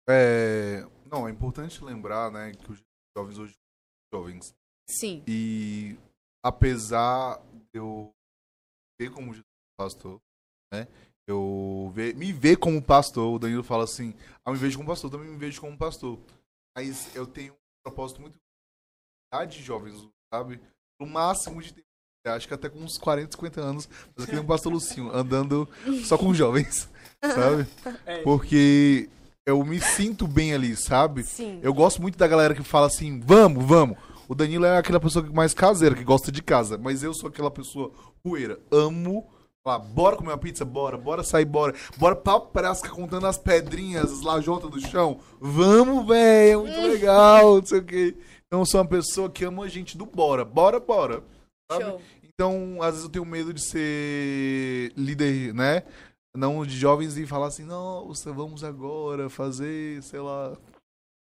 É, 0.06 0.82
não, 1.06 1.26
é 1.26 1.30
importante 1.30 1.82
lembrar, 1.82 2.30
né, 2.30 2.52
que 2.52 2.70
os 2.70 2.82
jovens 3.16 3.38
hoje 3.38 3.54
são 3.54 4.20
jovens. 4.20 4.54
Sim. 4.90 5.24
E 5.26 5.96
apesar 6.44 7.38
de 7.72 7.78
eu 7.78 8.12
ver 9.00 9.10
como 9.10 9.32
Jesus 9.32 9.46
pastor, 9.78 10.20
né? 10.70 10.86
Eu 11.26 11.90
ver, 11.94 12.14
me 12.16 12.34
ver 12.34 12.58
como 12.58 12.84
pastor, 12.84 13.34
o 13.34 13.38
Danilo 13.38 13.64
fala 13.64 13.84
assim, 13.84 14.12
ah, 14.44 14.52
me 14.52 14.58
vejo 14.58 14.76
como 14.76 14.88
pastor, 14.90 15.10
também 15.10 15.30
me 15.30 15.38
vejo 15.38 15.58
como 15.58 15.78
pastor. 15.78 16.18
Mas 16.76 17.14
eu 17.16 17.26
tenho 17.26 17.54
um 17.54 17.82
propósito 17.82 18.20
muito 18.20 18.38
de 19.48 19.62
jovens, 19.62 19.96
sabe? 20.34 20.60
No 21.00 21.06
máximo 21.06 21.62
de 21.62 21.72
tempo. 21.72 21.86
Acho 22.26 22.46
que 22.46 22.52
até 22.52 22.68
com 22.68 22.78
uns 22.80 22.98
40, 22.98 23.32
50 23.32 23.60
anos, 23.62 23.88
mas 24.14 24.18
eu 24.18 24.26
queria 24.26 24.42
um 24.42 24.46
pastor 24.46 24.70
Lucinho, 24.70 25.10
andando 25.10 25.66
só 26.04 26.18
com 26.18 26.34
jovens, 26.34 26.86
sabe? 27.24 27.66
É. 28.04 28.18
Porque 28.18 29.08
eu 29.46 29.64
me 29.64 29.80
sinto 29.80 30.28
bem 30.28 30.52
ali, 30.52 30.76
sabe? 30.76 31.24
Sim. 31.24 31.58
Eu 31.62 31.72
gosto 31.72 32.02
muito 32.02 32.18
da 32.18 32.28
galera 32.28 32.54
que 32.54 32.62
fala 32.62 32.88
assim, 32.88 33.20
vamos, 33.20 33.64
vamos. 33.64 33.96
O 34.28 34.34
Danilo 34.34 34.66
é 34.66 34.76
aquela 34.76 35.00
pessoa 35.00 35.24
que 35.24 35.32
mais 35.32 35.54
caseira, 35.54 35.94
que 35.94 36.04
gosta 36.04 36.30
de 36.30 36.42
casa. 36.42 36.76
Mas 36.76 37.02
eu 37.02 37.14
sou 37.14 37.30
aquela 37.30 37.50
pessoa 37.50 37.90
rueira. 38.22 38.60
Amo 38.70 39.26
falar, 39.62 39.78
bora 39.78 40.16
comer 40.16 40.30
uma 40.30 40.38
pizza? 40.38 40.64
Bora, 40.64 40.96
bora 40.96 41.22
sair, 41.22 41.44
bora. 41.44 41.74
Bora 41.96 42.16
pra 42.16 42.40
praça 42.40 42.88
contando 42.88 43.26
as 43.26 43.38
pedrinhas, 43.38 44.12
as 44.12 44.22
lajotas 44.22 44.70
do 44.70 44.80
chão. 44.80 45.20
Vamos, 45.40 46.06
velho, 46.06 46.52
é 46.52 46.56
muito 46.56 46.92
legal, 46.92 47.56
não 47.56 47.66
sei 47.66 47.78
o 47.78 47.84
quê. 47.84 48.16
Então 48.50 48.62
eu 48.62 48.66
sou 48.66 48.80
uma 48.80 48.88
pessoa 48.88 49.30
que 49.30 49.44
ama 49.44 49.62
a 49.62 49.68
gente 49.68 49.96
do 49.96 50.04
bora. 50.04 50.44
Bora, 50.44 50.80
bora. 50.80 51.22
sabe? 51.70 51.84
Show. 51.84 52.02
Então, 52.24 52.82
às 52.82 52.90
vezes 52.90 53.04
eu 53.04 53.10
tenho 53.10 53.24
medo 53.24 53.54
de 53.54 53.62
ser 53.62 54.92
líder, 54.96 55.54
né? 55.54 55.84
Não 56.36 56.66
de 56.66 56.76
jovens 56.76 57.16
e 57.16 57.26
falar 57.26 57.46
assim, 57.46 57.64
nossa, 57.64 58.32
vamos 58.32 58.64
agora 58.64 59.30
fazer, 59.30 60.02
sei 60.02 60.18
lá. 60.18 60.56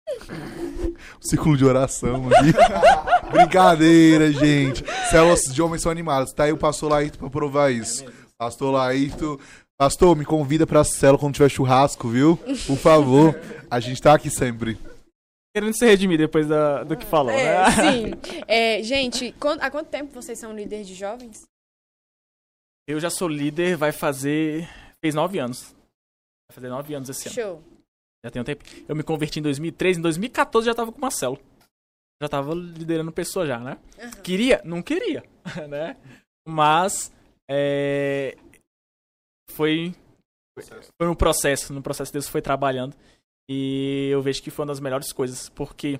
Um 0.23 1.27
círculo 1.27 1.55
de 1.55 1.63
oração 1.65 2.29
aqui. 2.29 2.51
Brincadeira, 3.31 4.31
gente. 4.31 4.83
Células 5.09 5.41
de 5.43 5.61
homens 5.61 5.81
são 5.83 5.91
animadas. 5.91 6.33
Tá 6.33 6.45
aí 6.45 6.51
o 6.51 6.57
pastor 6.57 6.91
Laírto 6.91 7.19
pra 7.19 7.29
provar 7.29 7.71
isso. 7.71 8.05
Pastor 8.37 8.73
Laírto. 8.73 9.39
Pastor, 9.77 10.15
me 10.15 10.25
convida 10.25 10.65
pra 10.65 10.83
célula 10.83 11.19
quando 11.19 11.35
tiver 11.35 11.49
churrasco, 11.49 12.09
viu? 12.09 12.37
Por 12.67 12.77
favor. 12.77 13.39
A 13.69 13.79
gente 13.79 14.01
tá 14.01 14.13
aqui 14.13 14.29
sempre. 14.29 14.77
Querendo 15.55 15.77
se 15.77 15.85
redimir 15.85 16.17
depois 16.17 16.47
da- 16.47 16.83
do 16.83 16.97
que 16.97 17.05
falou, 17.05 17.31
É, 17.31 17.43
né? 17.43 17.71
sim. 17.71 18.11
É, 18.47 18.81
gente, 18.81 19.33
há 19.61 19.69
quanto 19.69 19.89
tempo 19.89 20.11
vocês 20.13 20.39
são 20.39 20.53
líderes 20.55 20.87
de 20.87 20.95
jovens? 20.95 21.43
Eu 22.87 22.99
já 22.99 23.09
sou 23.09 23.27
líder, 23.27 23.77
vai 23.77 23.91
fazer. 23.91 24.67
Fez 24.99 25.13
nove 25.15 25.37
anos. 25.39 25.71
Vai 26.49 26.55
fazer 26.55 26.69
nove 26.69 26.93
anos 26.95 27.07
esse 27.09 27.27
ano. 27.27 27.35
Show. 27.35 27.63
Já 28.25 28.31
tem 28.31 28.41
um 28.41 28.45
tempo. 28.45 28.63
Eu 28.87 28.95
me 28.95 29.03
converti 29.03 29.39
em 29.39 29.43
2013, 29.43 29.99
em 29.99 30.01
2014 30.01 30.65
já 30.65 30.73
tava 30.73 30.91
com 30.91 30.97
o 30.97 31.01
Marcelo. 31.01 31.39
Já 32.21 32.27
tava 32.29 32.53
liderando 32.53 33.11
pessoa 33.11 33.45
já, 33.45 33.59
né? 33.59 33.77
Aham. 33.99 34.11
Queria? 34.23 34.61
Não 34.63 34.81
queria, 34.81 35.23
né? 35.69 35.97
Mas 36.47 37.11
é, 37.49 38.35
foi 39.51 39.93
foi 40.97 41.07
no 41.07 41.15
processo, 41.15 41.73
no 41.73 41.81
processo 41.81 42.11
Deus 42.13 42.27
foi 42.27 42.41
trabalhando 42.41 42.95
e 43.49 44.09
eu 44.11 44.21
vejo 44.21 44.41
que 44.41 44.51
foi 44.51 44.63
uma 44.63 44.71
das 44.71 44.79
melhores 44.79 45.11
coisas, 45.11 45.49
porque 45.49 45.99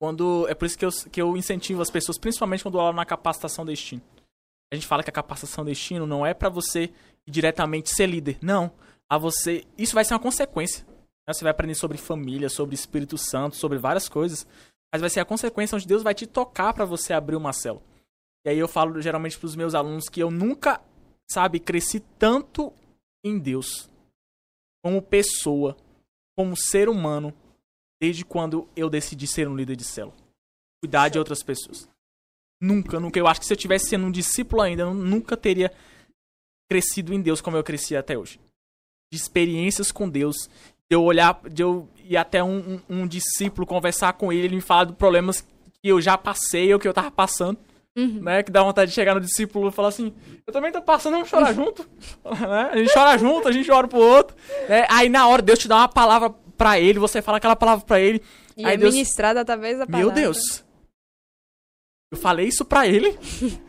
quando 0.00 0.46
é 0.48 0.54
por 0.54 0.66
isso 0.66 0.78
que 0.78 0.84
eu, 0.84 0.90
que 1.10 1.20
eu 1.20 1.36
incentivo 1.36 1.82
as 1.82 1.90
pessoas, 1.90 2.18
principalmente 2.18 2.62
quando 2.62 2.78
eu 2.78 2.92
na 2.92 3.04
capacitação 3.04 3.64
destino. 3.64 4.02
A 4.72 4.74
gente 4.76 4.86
fala 4.86 5.02
que 5.02 5.10
a 5.10 5.12
capacitação 5.12 5.64
destino 5.64 6.06
não 6.06 6.24
é 6.24 6.34
pra 6.34 6.48
você 6.48 6.92
diretamente 7.26 7.90
ser 7.90 8.06
líder, 8.06 8.38
não. 8.40 8.70
A 9.10 9.16
você, 9.16 9.64
isso 9.76 9.94
vai 9.94 10.04
ser 10.04 10.14
uma 10.14 10.20
consequência. 10.20 10.84
né? 11.26 11.32
Você 11.32 11.42
vai 11.42 11.50
aprender 11.50 11.74
sobre 11.74 11.96
família, 11.96 12.48
sobre 12.48 12.74
Espírito 12.74 13.16
Santo, 13.16 13.56
sobre 13.56 13.78
várias 13.78 14.08
coisas, 14.08 14.46
mas 14.92 15.00
vai 15.00 15.10
ser 15.10 15.20
a 15.20 15.24
consequência 15.24 15.76
onde 15.76 15.86
Deus 15.86 16.02
vai 16.02 16.14
te 16.14 16.26
tocar 16.26 16.72
pra 16.74 16.84
você 16.84 17.12
abrir 17.12 17.36
uma 17.36 17.52
célula. 17.52 17.82
E 18.44 18.50
aí 18.50 18.58
eu 18.58 18.68
falo 18.68 19.00
geralmente 19.00 19.38
pros 19.38 19.56
meus 19.56 19.74
alunos 19.74 20.08
que 20.08 20.22
eu 20.22 20.30
nunca, 20.30 20.80
sabe, 21.30 21.58
cresci 21.58 22.00
tanto 22.18 22.72
em 23.24 23.38
Deus 23.38 23.90
como 24.82 25.02
pessoa, 25.02 25.76
como 26.38 26.56
ser 26.56 26.88
humano, 26.88 27.34
desde 28.00 28.24
quando 28.24 28.68
eu 28.76 28.88
decidi 28.88 29.26
ser 29.26 29.48
um 29.48 29.56
líder 29.56 29.74
de 29.74 29.82
célula. 29.82 30.14
Cuidar 30.80 31.08
de 31.08 31.18
outras 31.18 31.42
pessoas. 31.42 31.88
Nunca, 32.62 33.00
nunca. 33.00 33.18
Eu 33.18 33.26
acho 33.26 33.40
que 33.40 33.46
se 33.46 33.52
eu 33.52 33.56
tivesse 33.56 33.88
sendo 33.88 34.06
um 34.06 34.10
discípulo 34.12 34.62
ainda, 34.62 34.82
eu 34.84 34.94
nunca 34.94 35.36
teria 35.36 35.72
crescido 36.70 37.12
em 37.12 37.20
Deus 37.20 37.40
como 37.40 37.56
eu 37.56 37.64
cresci 37.64 37.96
até 37.96 38.16
hoje. 38.16 38.38
De 39.12 39.18
experiências 39.18 39.90
com 39.90 40.08
Deus, 40.08 40.36
de 40.88 40.94
eu 40.94 41.02
olhar, 41.02 41.40
de 41.50 41.60
eu 41.60 41.88
ir 42.04 42.16
até 42.16 42.40
um, 42.44 42.74
um- 42.74 42.82
um 43.00 43.06
discípulo, 43.08 43.66
conversar 43.66 44.12
com 44.12 44.32
ele, 44.32 44.44
ele 44.46 44.54
me 44.56 44.60
falar 44.62 44.84
de 44.84 44.92
problemas 44.92 45.40
que 45.82 45.88
eu 45.88 46.00
já 46.00 46.16
passei 46.16 46.72
ou 46.72 46.78
que 46.78 46.86
eu 46.86 46.94
tava 46.94 47.10
passando 47.10 47.58
Uhum. 47.98 48.20
né? 48.22 48.42
Que 48.42 48.52
dá 48.52 48.62
vontade 48.62 48.90
de 48.90 48.94
chegar 48.94 49.14
no 49.14 49.20
discípulo 49.20 49.68
e 49.68 49.72
falar 49.72 49.88
assim: 49.88 50.14
Eu 50.46 50.52
também 50.52 50.70
tô 50.70 50.80
passando, 50.80 51.14
vamos 51.14 51.28
chorar 51.28 51.52
junto. 51.52 51.82
né? 52.24 52.70
A 52.72 52.76
gente 52.76 52.92
chora 52.92 53.18
junto, 53.18 53.48
a 53.48 53.52
gente 53.52 53.70
ora 53.70 53.88
pro 53.88 53.98
outro. 53.98 54.36
né? 54.68 54.86
Aí 54.88 55.08
na 55.08 55.26
hora 55.26 55.42
Deus 55.42 55.58
te 55.58 55.66
dá 55.68 55.76
uma 55.78 55.88
palavra 55.88 56.30
pra 56.56 56.78
ele, 56.78 56.98
você 56.98 57.20
fala 57.20 57.38
aquela 57.38 57.56
palavra 57.56 57.84
pra 57.84 57.98
ele. 58.00 58.22
E 58.56 58.64
Aí 58.64 58.74
é 58.74 58.76
Deus- 58.76 58.94
ministrada 58.94 59.40
através 59.40 59.78
da 59.78 59.86
palavra. 59.86 60.06
Meu 60.06 60.14
Deus! 60.14 60.64
Eu 62.12 62.18
falei 62.18 62.46
isso 62.48 62.64
pra 62.64 62.86
ele. 62.86 63.18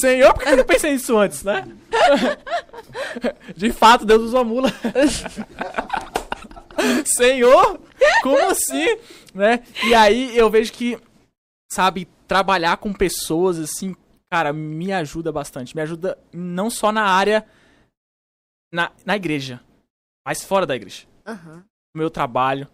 Senhor, 0.00 0.32
por 0.34 0.42
que 0.42 0.48
eu 0.50 0.56
não 0.58 0.64
pensei 0.64 0.92
nisso 0.92 1.16
antes, 1.16 1.42
né? 1.42 1.66
De 3.56 3.72
fato, 3.72 4.04
Deus 4.04 4.22
usou 4.22 4.40
a 4.40 4.44
mula. 4.44 4.70
Senhor, 7.04 7.80
como 8.22 8.38
assim? 8.50 8.96
Né? 9.34 9.62
E 9.84 9.94
aí 9.94 10.36
eu 10.36 10.50
vejo 10.50 10.72
que, 10.72 10.98
sabe, 11.72 12.08
trabalhar 12.30 12.76
com 12.76 12.92
pessoas 12.92 13.58
assim, 13.58 13.96
cara, 14.30 14.52
me 14.52 14.92
ajuda 14.92 15.32
bastante. 15.32 15.74
Me 15.74 15.82
ajuda 15.82 16.16
não 16.32 16.70
só 16.70 16.92
na 16.92 17.02
área, 17.02 17.44
na, 18.72 18.92
na 19.04 19.16
igreja, 19.16 19.60
mas 20.24 20.44
fora 20.44 20.64
da 20.64 20.76
igreja 20.76 21.08
no 21.92 21.98
meu 21.98 22.08
trabalho, 22.08 22.68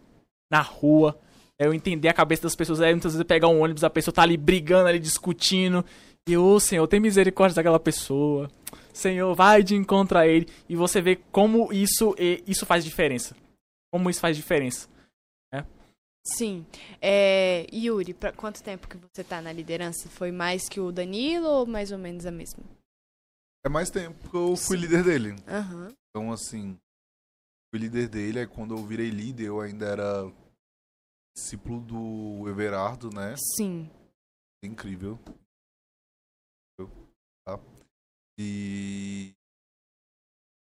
na 0.50 0.60
rua, 0.60 1.18
é 1.58 1.66
eu 1.66 1.72
entender 1.72 2.08
a 2.08 2.12
cabeça 2.12 2.42
das 2.42 2.54
pessoas, 2.54 2.82
aí 2.82 2.92
muitas 2.92 3.14
vezes 3.14 3.26
pegar 3.26 3.48
um 3.48 3.62
ônibus, 3.62 3.82
a 3.82 3.88
pessoa 3.88 4.12
tá 4.12 4.20
ali 4.20 4.36
brigando, 4.36 4.90
ali 4.90 4.98
discutindo, 4.98 5.82
e 6.28 6.36
ô 6.36 6.60
Senhor, 6.60 6.86
tem 6.86 7.00
misericórdia 7.00 7.56
daquela 7.56 7.80
pessoa. 7.80 8.50
Senhor, 8.92 9.34
vai 9.34 9.62
de 9.62 9.74
encontro 9.74 10.18
a 10.18 10.26
ele, 10.26 10.46
e 10.68 10.76
você 10.76 11.00
vê 11.00 11.16
como 11.32 11.72
isso, 11.72 12.14
isso 12.46 12.66
faz 12.66 12.84
diferença. 12.84 13.34
Como 13.90 14.10
isso 14.10 14.20
faz 14.20 14.36
diferença. 14.36 14.86
Sim. 16.26 16.66
É, 17.00 17.66
Yuri, 17.72 18.12
pra 18.12 18.32
quanto 18.32 18.62
tempo 18.62 18.88
que 18.88 18.96
você 18.96 19.22
tá 19.22 19.40
na 19.40 19.52
liderança? 19.52 20.08
Foi 20.08 20.32
mais 20.32 20.68
que 20.68 20.80
o 20.80 20.90
Danilo 20.90 21.46
ou 21.46 21.66
mais 21.66 21.92
ou 21.92 21.98
menos 21.98 22.26
a 22.26 22.32
mesma? 22.32 22.64
É 23.64 23.68
mais 23.68 23.90
tempo 23.90 24.28
que 24.28 24.36
eu 24.36 24.56
fui 24.56 24.76
líder 24.76 25.04
dele. 25.04 25.36
Aham. 25.46 25.94
Então, 26.10 26.32
assim, 26.32 26.78
fui 27.70 27.80
líder 27.80 28.08
dele. 28.08 28.40
Aí, 28.40 28.46
quando 28.46 28.76
eu 28.76 28.84
virei 28.84 29.10
líder, 29.10 29.46
eu 29.46 29.60
ainda 29.60 29.86
era 29.86 30.32
discípulo 31.36 31.80
do 31.80 32.48
Everardo, 32.48 33.10
né? 33.10 33.34
Sim. 33.56 33.90
Incrível. 34.64 35.18
Tá? 37.44 37.60
E. 38.38 39.32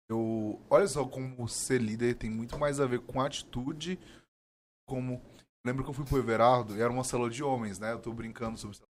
Eu. 0.09 0.61
Olha 0.69 0.87
só 0.89 1.07
como 1.07 1.49
ser 1.49 1.81
líder 1.81 2.17
tem 2.17 2.31
muito 2.31 2.59
mais 2.59 2.81
a 2.81 2.87
ver 2.87 3.01
com 3.01 3.21
atitude. 3.21 3.99
Como. 4.87 5.23
Lembro 5.65 5.83
que 5.83 5.91
eu 5.91 5.95
fui 5.95 6.05
pro 6.05 6.19
Everardo 6.19 6.77
e 6.77 6.81
era 6.81 6.93
uma 6.93 7.05
célula 7.05 7.31
de 7.31 7.43
homens, 7.43 7.79
né? 7.79 7.93
Eu 7.93 8.01
tô 8.01 8.13
brincando 8.13 8.59
sobre 8.59 8.77
célula 8.77 8.95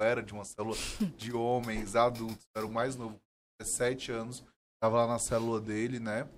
era 0.00 0.22
de 0.22 0.32
uma 0.32 0.44
célula 0.44 0.76
de 1.16 1.32
homens 1.32 1.94
adultos, 1.94 2.46
era 2.54 2.66
o 2.66 2.72
mais 2.72 2.96
novo, 2.96 3.20
17 3.60 4.12
anos, 4.12 4.44
tava 4.82 4.98
lá 4.98 5.06
na 5.06 5.18
célula 5.18 5.60
dele, 5.60 6.00
né? 6.00 6.28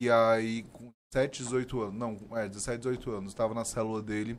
E 0.00 0.10
aí, 0.10 0.64
com 0.64 0.92
17, 1.12 1.42
18 1.42 1.80
anos, 1.82 1.94
não, 1.94 2.38
é, 2.38 2.48
17, 2.48 2.78
18 2.78 3.10
anos, 3.10 3.34
tava 3.34 3.54
na 3.54 3.64
célula 3.64 4.02
dele, 4.02 4.38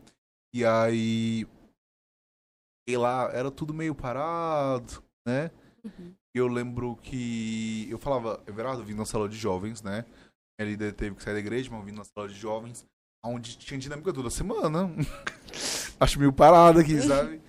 e 0.54 0.66
aí, 0.66 1.48
e 2.88 2.98
lá, 2.98 3.30
era 3.34 3.50
tudo 3.52 3.74
meio 3.74 3.96
parado, 3.96 5.04
né? 5.26 5.52
Uhum. 5.84 6.14
Eu 6.34 6.48
lembro 6.48 6.96
que 6.98 7.88
eu 7.90 7.98
falava, 7.98 8.44
Everardo, 8.48 8.82
eu 8.82 8.86
vim 8.86 8.94
na 8.94 9.06
célula 9.06 9.30
de 9.30 9.38
jovens, 9.38 9.82
né? 9.82 10.06
Líder 10.60 10.94
teve 10.94 11.16
que 11.16 11.24
sair 11.24 11.34
da 11.34 11.40
igreja, 11.40 11.70
mas 11.72 11.80
eu 11.80 11.86
vim 11.86 11.94
na 11.94 12.04
sala 12.04 12.28
de 12.28 12.36
jovens, 12.36 12.86
onde 13.24 13.58
tinha 13.58 13.80
dinâmica 13.80 14.14
toda 14.14 14.30
semana. 14.30 14.90
Acho 16.00 16.20
meio 16.20 16.32
parado 16.32 16.80
aqui, 16.80 17.00
sabe? 17.02 17.42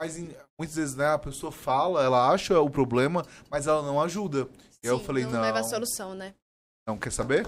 Mas 0.00 0.16
muitas 0.58 0.76
vezes, 0.76 0.94
né, 0.94 1.06
a 1.08 1.18
pessoa 1.18 1.50
fala, 1.50 2.04
ela 2.04 2.30
acha 2.30 2.60
o 2.60 2.70
problema, 2.70 3.26
mas 3.50 3.66
ela 3.66 3.82
não 3.82 4.00
ajuda. 4.00 4.48
E 4.82 4.86
aí 4.86 4.92
eu 4.92 4.98
Sim, 4.98 5.04
falei, 5.04 5.24
não, 5.24 5.32
não, 5.32 5.40
leva 5.40 5.58
a 5.58 5.64
solução, 5.64 6.14
né? 6.14 6.34
não 6.86 6.96
quer 6.96 7.12
saber? 7.12 7.46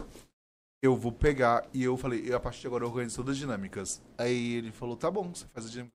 Eu 0.82 0.96
vou 0.96 1.12
pegar. 1.12 1.64
E 1.72 1.82
eu 1.82 1.96
falei, 1.96 2.24
"Eu, 2.26 2.36
a 2.36 2.40
partir 2.40 2.60
de 2.60 2.66
agora 2.66 2.84
eu 2.84 2.88
organizo 2.88 3.16
todas 3.16 3.32
as 3.32 3.38
dinâmicas. 3.38 4.02
Aí 4.18 4.54
ele 4.54 4.72
falou, 4.72 4.96
tá 4.96 5.10
bom, 5.10 5.32
você 5.32 5.46
faz 5.46 5.66
a 5.66 5.70
dinâmica. 5.70 5.94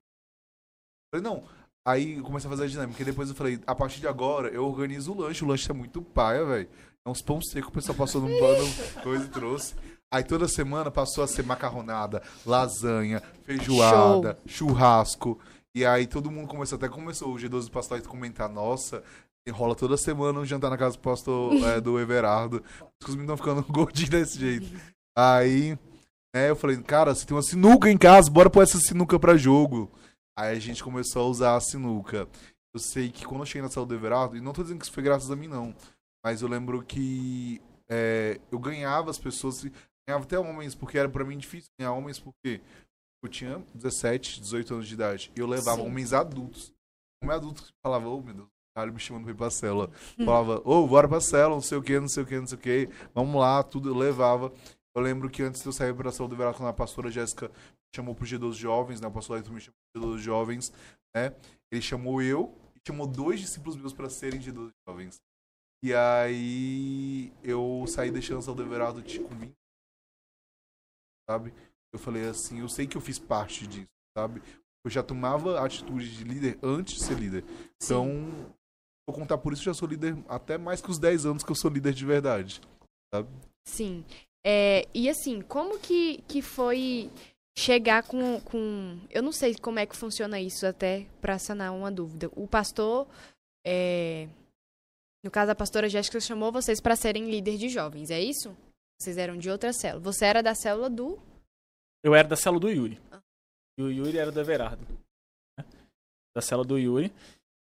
Eu 1.12 1.20
falei, 1.20 1.38
não. 1.40 1.48
Aí 1.86 2.16
eu 2.16 2.24
comecei 2.24 2.48
a 2.48 2.50
fazer 2.50 2.64
a 2.64 2.68
dinâmica. 2.68 3.00
E 3.00 3.04
depois 3.04 3.28
eu 3.28 3.34
falei, 3.34 3.60
a 3.66 3.74
partir 3.74 4.00
de 4.00 4.08
agora 4.08 4.48
eu 4.48 4.64
organizo 4.64 5.12
o 5.12 5.20
lanche. 5.20 5.44
O 5.44 5.46
lanche 5.46 5.70
é 5.70 5.74
muito 5.74 6.02
paia, 6.02 6.44
velho. 6.44 6.68
É 7.04 7.08
uns 7.08 7.22
pão 7.22 7.40
seco, 7.40 7.68
o 7.68 7.72
pessoal 7.72 7.96
passou 7.96 8.20
num 8.20 8.38
pano, 8.40 8.64
coisa 9.04 9.24
e 9.24 9.28
trouxe. 9.28 9.74
Aí 10.12 10.22
toda 10.22 10.46
semana 10.46 10.90
passou 10.90 11.24
a 11.24 11.26
ser 11.26 11.44
macarronada, 11.44 12.22
lasanha, 12.44 13.22
feijoada, 13.42 14.38
churrasco. 14.46 15.38
E 15.74 15.84
aí 15.84 16.06
todo 16.06 16.30
mundo 16.30 16.48
começou, 16.48 16.76
até 16.76 16.88
começou 16.88 17.34
o 17.34 17.36
G12 17.36 17.64
do 17.64 17.70
pastor 17.70 17.98
a 17.98 18.02
comentar, 18.02 18.48
nossa, 18.48 19.02
enrola 19.46 19.74
toda 19.74 19.96
semana 19.96 20.40
um 20.40 20.44
jantar 20.44 20.70
na 20.70 20.78
casa 20.78 20.96
do 20.96 21.02
pastor 21.02 21.54
é, 21.64 21.80
do 21.80 21.98
Everardo. 22.00 22.62
Os 23.02 23.14
meninos 23.14 23.32
estão 23.32 23.36
ficando 23.36 23.62
gordinhos 23.72 24.10
desse 24.10 24.38
jeito. 24.38 24.66
Aí, 25.16 25.78
né, 26.34 26.50
eu 26.50 26.56
falei, 26.56 26.76
cara, 26.82 27.14
você 27.14 27.26
tem 27.26 27.36
uma 27.36 27.42
sinuca 27.42 27.90
em 27.90 27.98
casa, 27.98 28.30
bora 28.30 28.48
pôr 28.48 28.62
essa 28.62 28.78
sinuca 28.78 29.18
pra 29.18 29.36
jogo. 29.36 29.90
Aí 30.38 30.56
a 30.56 30.60
gente 30.60 30.84
começou 30.84 31.22
a 31.22 31.28
usar 31.28 31.56
a 31.56 31.60
sinuca. 31.60 32.28
Eu 32.74 32.80
sei 32.80 33.10
que 33.10 33.24
quando 33.24 33.40
eu 33.40 33.46
cheguei 33.46 33.62
na 33.62 33.70
sala 33.70 33.86
do 33.86 33.94
Everardo, 33.94 34.36
e 34.36 34.40
não 34.40 34.52
tô 34.52 34.62
dizendo 34.62 34.78
que 34.78 34.84
isso 34.84 34.92
foi 34.92 35.02
graças 35.02 35.30
a 35.30 35.36
mim, 35.36 35.48
não. 35.48 35.74
Mas 36.22 36.42
eu 36.42 36.48
lembro 36.48 36.82
que 36.82 37.60
é, 37.88 38.38
eu 38.50 38.58
ganhava 38.58 39.10
as 39.10 39.18
pessoas, 39.18 39.64
ganhava 40.06 40.24
até 40.24 40.38
homens, 40.38 40.74
porque 40.74 40.98
era 40.98 41.08
pra 41.08 41.24
mim 41.24 41.36
difícil 41.36 41.70
ganhar 41.78 41.92
homens, 41.92 42.18
porque 42.18 42.60
eu 43.22 43.28
tinha 43.28 43.58
17, 43.74 44.40
18 44.40 44.74
anos 44.74 44.88
de 44.88 44.94
idade. 44.94 45.32
E 45.36 45.40
eu 45.40 45.46
levava 45.46 45.80
Sim. 45.80 45.86
homens 45.88 46.12
adultos. 46.12 46.72
Homem 47.22 47.36
adulto 47.36 47.62
que 47.64 47.72
falava, 47.82 48.08
ô 48.08 48.20
meu 48.20 48.34
Deus, 48.34 48.48
caralho, 48.74 48.92
me 48.92 49.00
chamando 49.00 49.24
pra 49.24 49.32
ir 49.32 49.36
pra 49.36 49.50
cela. 49.50 49.90
Falava, 50.24 50.62
ô, 50.64 50.86
bora 50.86 51.08
pra 51.08 51.20
cela, 51.20 51.54
não 51.54 51.60
sei 51.60 51.78
o 51.78 51.82
que, 51.82 51.98
não 51.98 52.08
sei 52.08 52.22
o 52.22 52.26
que, 52.26 52.38
não 52.38 52.46
sei 52.46 52.58
o 52.58 52.60
que. 52.60 52.88
Vamos 53.14 53.40
lá, 53.40 53.62
tudo, 53.62 53.88
eu 53.88 53.94
levava. 53.94 54.52
Eu 54.94 55.02
lembro 55.02 55.28
que 55.28 55.42
antes 55.42 55.60
de 55.60 55.66
eu 55.66 55.72
sair 55.72 55.94
pra 55.94 56.12
cela 56.12 56.28
do 56.28 56.36
Veracruz, 56.36 56.68
a 56.68 56.72
pastora 56.72 57.10
Jéssica 57.10 57.48
me 57.48 57.94
chamou 57.94 58.14
pro 58.14 58.26
G12 58.26 58.52
Jovens, 58.54 59.00
né? 59.00 59.08
O 59.08 59.12
pastor 59.12 59.36
Ayrton 59.36 59.52
me 59.52 59.60
chamou 59.60 59.76
pro 59.92 60.02
G12 60.02 60.18
Jovens, 60.18 60.72
né? 61.14 61.34
Ele 61.70 61.82
chamou 61.82 62.22
eu 62.22 62.54
e 62.74 62.80
chamou 62.86 63.06
dois 63.06 63.40
discípulos 63.40 63.76
meus 63.76 63.92
pra 63.92 64.08
serem 64.08 64.40
G12 64.40 64.70
Jovens. 64.88 65.20
E 65.82 65.92
aí 65.92 67.32
eu 67.42 67.84
saí 67.86 68.10
deixando 68.10 68.38
a 68.38 68.42
cela 68.42 68.56
do 68.56 68.62
Everardo 68.62 69.02
com 69.02 69.34
20 69.34 69.54
sabe? 71.28 71.52
Eu 71.92 71.98
falei 71.98 72.26
assim, 72.26 72.60
eu 72.60 72.68
sei 72.68 72.86
que 72.86 72.96
eu 72.96 73.00
fiz 73.00 73.18
parte 73.18 73.66
disso, 73.66 73.88
sabe? 74.16 74.42
Eu 74.84 74.90
já 74.90 75.02
tomava 75.02 75.60
atitude 75.64 76.16
de 76.16 76.24
líder 76.24 76.58
antes 76.62 76.94
de 76.94 77.04
ser 77.04 77.18
líder. 77.18 77.44
Então, 77.82 78.28
vou 79.08 79.16
contar 79.16 79.38
por 79.38 79.52
isso, 79.52 79.62
eu 79.62 79.72
já 79.72 79.74
sou 79.74 79.88
líder 79.88 80.16
até 80.28 80.56
mais 80.56 80.80
que 80.80 80.90
os 80.90 80.98
10 80.98 81.26
anos 81.26 81.42
que 81.42 81.50
eu 81.50 81.56
sou 81.56 81.70
líder 81.70 81.92
de 81.92 82.04
verdade. 82.04 82.60
Sim. 83.64 84.04
É, 84.44 84.86
e 84.94 85.08
assim, 85.08 85.40
como 85.40 85.78
que, 85.78 86.22
que 86.28 86.40
foi 86.40 87.10
chegar 87.58 88.04
com, 88.04 88.40
com. 88.42 88.98
Eu 89.10 89.22
não 89.22 89.32
sei 89.32 89.54
como 89.56 89.78
é 89.78 89.86
que 89.86 89.96
funciona 89.96 90.40
isso, 90.40 90.66
até 90.66 91.06
pra 91.20 91.38
sanar 91.38 91.72
uma 91.72 91.90
dúvida. 91.90 92.30
O 92.36 92.46
pastor. 92.46 93.08
é, 93.66 94.28
no 95.24 95.30
caso, 95.30 95.50
a 95.50 95.56
pastora 95.56 95.88
Jéssica 95.88 96.20
chamou 96.20 96.52
vocês 96.52 96.80
pra 96.80 96.94
serem 96.94 97.28
líder 97.28 97.56
de 97.56 97.68
jovens, 97.68 98.12
é 98.12 98.20
isso? 98.20 98.56
Vocês 98.98 99.18
eram 99.18 99.36
de 99.36 99.50
outra 99.50 99.72
célula. 99.72 100.02
Você 100.02 100.24
era 100.24 100.42
da 100.42 100.54
célula 100.54 100.88
do. 100.88 101.18
Eu 102.02 102.14
era 102.14 102.26
da 102.26 102.36
célula 102.36 102.60
do 102.60 102.68
Yuri. 102.70 103.00
Ah. 103.10 103.20
E 103.78 103.82
o 103.82 103.90
Yuri 103.90 104.18
era 104.18 104.32
do 104.32 104.40
Everardo. 104.40 104.84
né? 105.58 105.64
Da 106.34 106.40
célula 106.40 106.66
do 106.66 106.78
Yuri. 106.78 107.12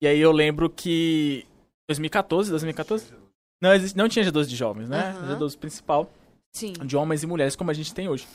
E 0.02 0.08
aí 0.08 0.20
eu 0.20 0.32
lembro 0.32 0.70
que. 0.70 1.46
2014, 1.90 2.50
2014? 2.52 3.14
Não, 3.62 3.74
existe- 3.74 3.98
não 3.98 4.08
tinha 4.10 4.26
G12 4.26 4.46
de 4.48 4.56
jovens, 4.56 4.90
né? 4.90 5.10
Aham. 5.12 5.38
G12 5.40 5.58
principal. 5.58 6.10
Sim. 6.54 6.74
de 6.74 6.98
homens 6.98 7.24
e 7.24 7.28
mulheres 7.28 7.56
como 7.56 7.72
a 7.72 7.74
gente 7.74 7.94
tem 7.94 8.10
hoje. 8.10 8.28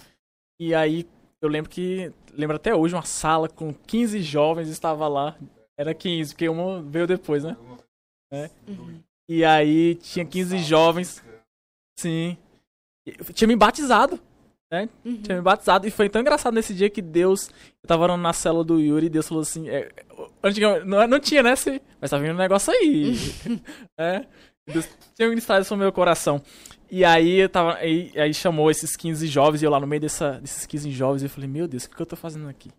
E 0.59 0.75
aí 0.75 1.07
eu 1.43 1.51
lembro 1.51 1.71
que 1.71 2.11
lembro 2.33 2.57
até 2.57 2.75
hoje 2.75 2.95
uma 2.95 3.05
sala 3.05 3.47
com 3.47 3.75
15 3.75 4.23
jovens 4.23 4.69
estava 4.71 5.07
lá. 5.07 5.37
Era 5.77 5.95
15, 5.95 6.33
porque 6.33 6.49
uma 6.49 6.81
veio 6.83 7.07
depois, 7.07 7.45
né? 7.45 7.55
Uhum. 8.67 9.03
E 9.29 9.45
aí 9.45 9.97
tinha 9.97 10.25
15 10.25 10.59
jovens. 10.61 11.23
Sim. 11.99 12.39
E 13.07 13.13
Tinha 13.33 13.49
me 13.49 13.57
batizado. 13.57 14.19
Uhum. 15.05 15.23
Tinha 15.23 15.37
me 15.37 15.43
batizado. 15.43 15.87
E 15.87 15.91
foi 15.91 16.09
tão 16.09 16.21
engraçado 16.21 16.55
nesse 16.55 16.75
dia 16.75 16.91
que 16.91 17.01
Deus. 17.01 17.49
Eu 17.83 17.87
tava 17.87 18.03
orando 18.03 18.23
na 18.23 18.33
célula 18.33 18.65
do 18.65 18.81
Yuri 18.81 19.07
e 19.07 19.11
Deus 19.11 19.29
falou 19.29 19.43
assim. 19.43 19.69
É, 19.69 19.89
não, 20.85 21.07
não 21.07 21.21
tinha, 21.21 21.43
né? 21.43 21.55
se- 21.55 21.81
Mas 22.01 22.11
tá 22.11 22.19
vindo 22.19 22.35
um 22.35 22.39
negócio 22.39 22.73
aí. 22.73 23.15
é. 23.99 24.27
Deus 24.69 24.89
tinha 25.15 25.29
ministrado 25.29 25.63
isso 25.63 25.75
no 25.75 25.81
meu 25.81 25.93
coração. 25.93 26.43
E 26.91 27.05
aí 27.05 27.37
eu 27.39 27.49
tava. 27.49 27.75
Aí, 27.77 28.13
aí 28.17 28.35
chamou 28.35 28.71
esses 28.71 28.97
15 28.97 29.27
jovens 29.29 29.63
e 29.63 29.65
eu 29.65 29.71
lá 29.71 29.79
no 29.79 29.87
meio 29.87 30.01
dessa, 30.01 30.33
desses 30.41 30.67
15 30.67 30.91
jovens 30.91 31.23
eu 31.23 31.31
falei, 31.31 31.49
meu 31.49 31.69
Deus, 31.69 31.85
o 31.85 31.91
que, 31.91 31.95
que 31.97 32.03
eu 32.03 32.07
tô 32.07 32.17
fazendo 32.17 32.49
aqui? 32.49 32.71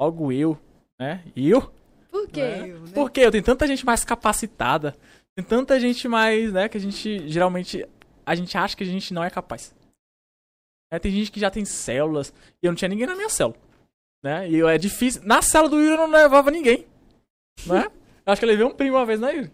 Logo 0.00 0.32
eu, 0.32 0.58
né? 1.00 1.24
Eu? 1.34 1.72
Por 2.10 2.28
quê? 2.28 2.40
É. 2.40 2.68
eu, 2.70 2.80
né? 2.80 2.90
Porque 2.94 3.20
eu 3.20 3.30
tenho 3.30 3.42
tanta 3.44 3.66
gente 3.66 3.84
mais 3.86 4.04
capacitada, 4.04 4.96
tem 5.36 5.44
tanta 5.44 5.78
gente 5.80 6.06
mais, 6.08 6.52
né, 6.52 6.68
que 6.68 6.76
a 6.76 6.80
gente 6.80 7.28
geralmente 7.28 7.86
a 8.24 8.34
gente 8.34 8.56
acha 8.56 8.76
que 8.76 8.84
a 8.84 8.86
gente 8.86 9.12
não 9.12 9.22
é 9.22 9.30
capaz. 9.30 9.74
É, 10.90 10.98
tem 10.98 11.10
gente 11.10 11.32
que 11.32 11.40
já 11.40 11.50
tem 11.50 11.64
células 11.64 12.32
e 12.62 12.66
eu 12.66 12.70
não 12.70 12.76
tinha 12.76 12.88
ninguém 12.88 13.06
na 13.06 13.14
minha 13.14 13.28
célula, 13.28 13.56
né? 14.22 14.48
E 14.48 14.56
eu, 14.56 14.68
é 14.68 14.76
difícil. 14.76 15.22
Na 15.24 15.40
célula 15.40 15.70
do 15.70 15.80
Yuri 15.80 15.92
eu 15.92 16.08
não 16.08 16.10
levava 16.10 16.50
ninguém, 16.50 16.86
né? 17.66 17.86
Eu 18.24 18.32
acho 18.32 18.40
que 18.40 18.44
eu 18.44 18.50
levei 18.50 18.64
um 18.64 18.74
primo 18.74 18.96
uma 18.96 19.06
vez, 19.06 19.18
né, 19.18 19.34
Yuri? 19.34 19.52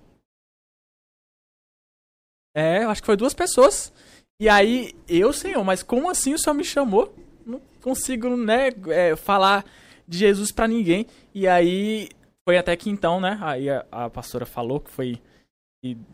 É, 2.55 2.85
eu 2.85 2.91
acho 2.91 3.01
que 3.01 3.07
foi 3.07 3.17
duas 3.17 3.35
pessoas. 3.35 3.93
E 4.41 4.49
aí, 4.49 4.95
eu, 5.09 5.33
senhor, 5.33 5.63
mas 5.65 5.83
como 5.83 6.11
assim 6.11 6.35
o 6.35 6.39
senhor 6.39 6.55
me 6.55 6.65
chamou? 6.65 7.15
Não 7.47 7.61
consigo, 7.81 8.37
né, 8.37 8.71
é, 8.89 9.15
falar 9.17 9.65
de 10.07 10.19
Jesus 10.19 10.51
pra 10.51 10.67
ninguém. 10.67 11.07
E 11.35 11.47
aí, 11.47 12.09
foi 12.45 12.57
até 12.57 12.75
que 12.77 12.89
então, 12.89 13.21
né? 13.21 13.39
Aí 13.43 13.69
a, 13.69 13.85
a 13.93 14.11
pastora 14.11 14.47
falou 14.47 14.81
que 14.81 14.91
foi. 14.91 15.21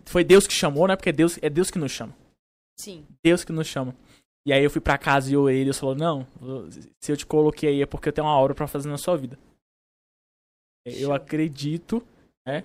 foi 0.05 0.24
Deus 0.24 0.47
que 0.47 0.52
chamou, 0.52 0.89
né? 0.89 0.97
Porque 0.97 1.12
Deus, 1.12 1.39
é 1.41 1.49
Deus 1.49 1.70
que 1.70 1.78
nos 1.78 1.92
chama. 1.92 2.12
Sim. 2.78 3.07
Deus 3.23 3.44
que 3.44 3.53
nos 3.53 3.67
chama. 3.67 3.94
E 4.47 4.53
aí 4.53 4.62
eu 4.62 4.70
fui 4.70 4.81
pra 4.81 4.99
casa 4.99 5.33
e 5.33 5.36
orei, 5.36 5.65
Deus 5.65 5.78
falou, 5.78 5.94
não, 5.94 6.27
se 7.01 7.11
eu 7.11 7.17
te 7.17 7.25
coloquei 7.25 7.70
aí 7.70 7.83
é 7.83 7.86
porque 7.86 8.11
eu 8.11 8.12
tenho 8.12 8.27
uma 8.27 8.36
obra 8.36 8.55
pra 8.55 8.69
fazer 8.69 8.89
na 8.89 8.99
sua 8.99 9.17
vida. 9.17 9.39
Eu 10.85 11.15
acredito, 11.15 12.07
né? 12.47 12.62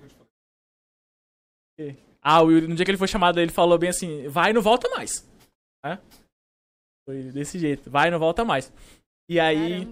Ah, 2.21 2.41
o 2.41 2.51
Yuri, 2.51 2.67
no 2.67 2.75
dia 2.75 2.83
que 2.83 2.91
ele 2.91 2.97
foi 2.97 3.07
chamado, 3.07 3.39
ele 3.39 3.51
falou 3.51 3.77
bem 3.77 3.89
assim, 3.89 4.27
vai 4.27 4.51
e 4.51 4.53
não 4.53 4.61
volta 4.61 4.89
mais. 4.89 5.25
Né? 5.85 5.97
Foi 7.07 7.31
desse 7.31 7.57
jeito, 7.57 7.89
vai 7.89 8.09
e 8.09 8.11
não 8.11 8.19
volta 8.19 8.43
mais. 8.43 8.73
E 9.29 9.39
aí, 9.39 9.87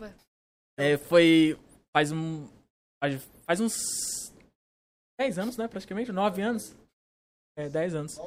é, 0.78 0.98
foi. 0.98 1.58
Faz 1.96 2.12
um. 2.12 2.48
Faz, 3.02 3.24
faz 3.46 3.60
uns. 3.60 3.74
10 5.20 5.40
anos, 5.40 5.58
né? 5.58 5.68
Praticamente. 5.68 6.12
9 6.12 6.42
anos. 6.42 6.76
É, 7.58 7.70
10 7.70 7.96
anos. 7.96 8.18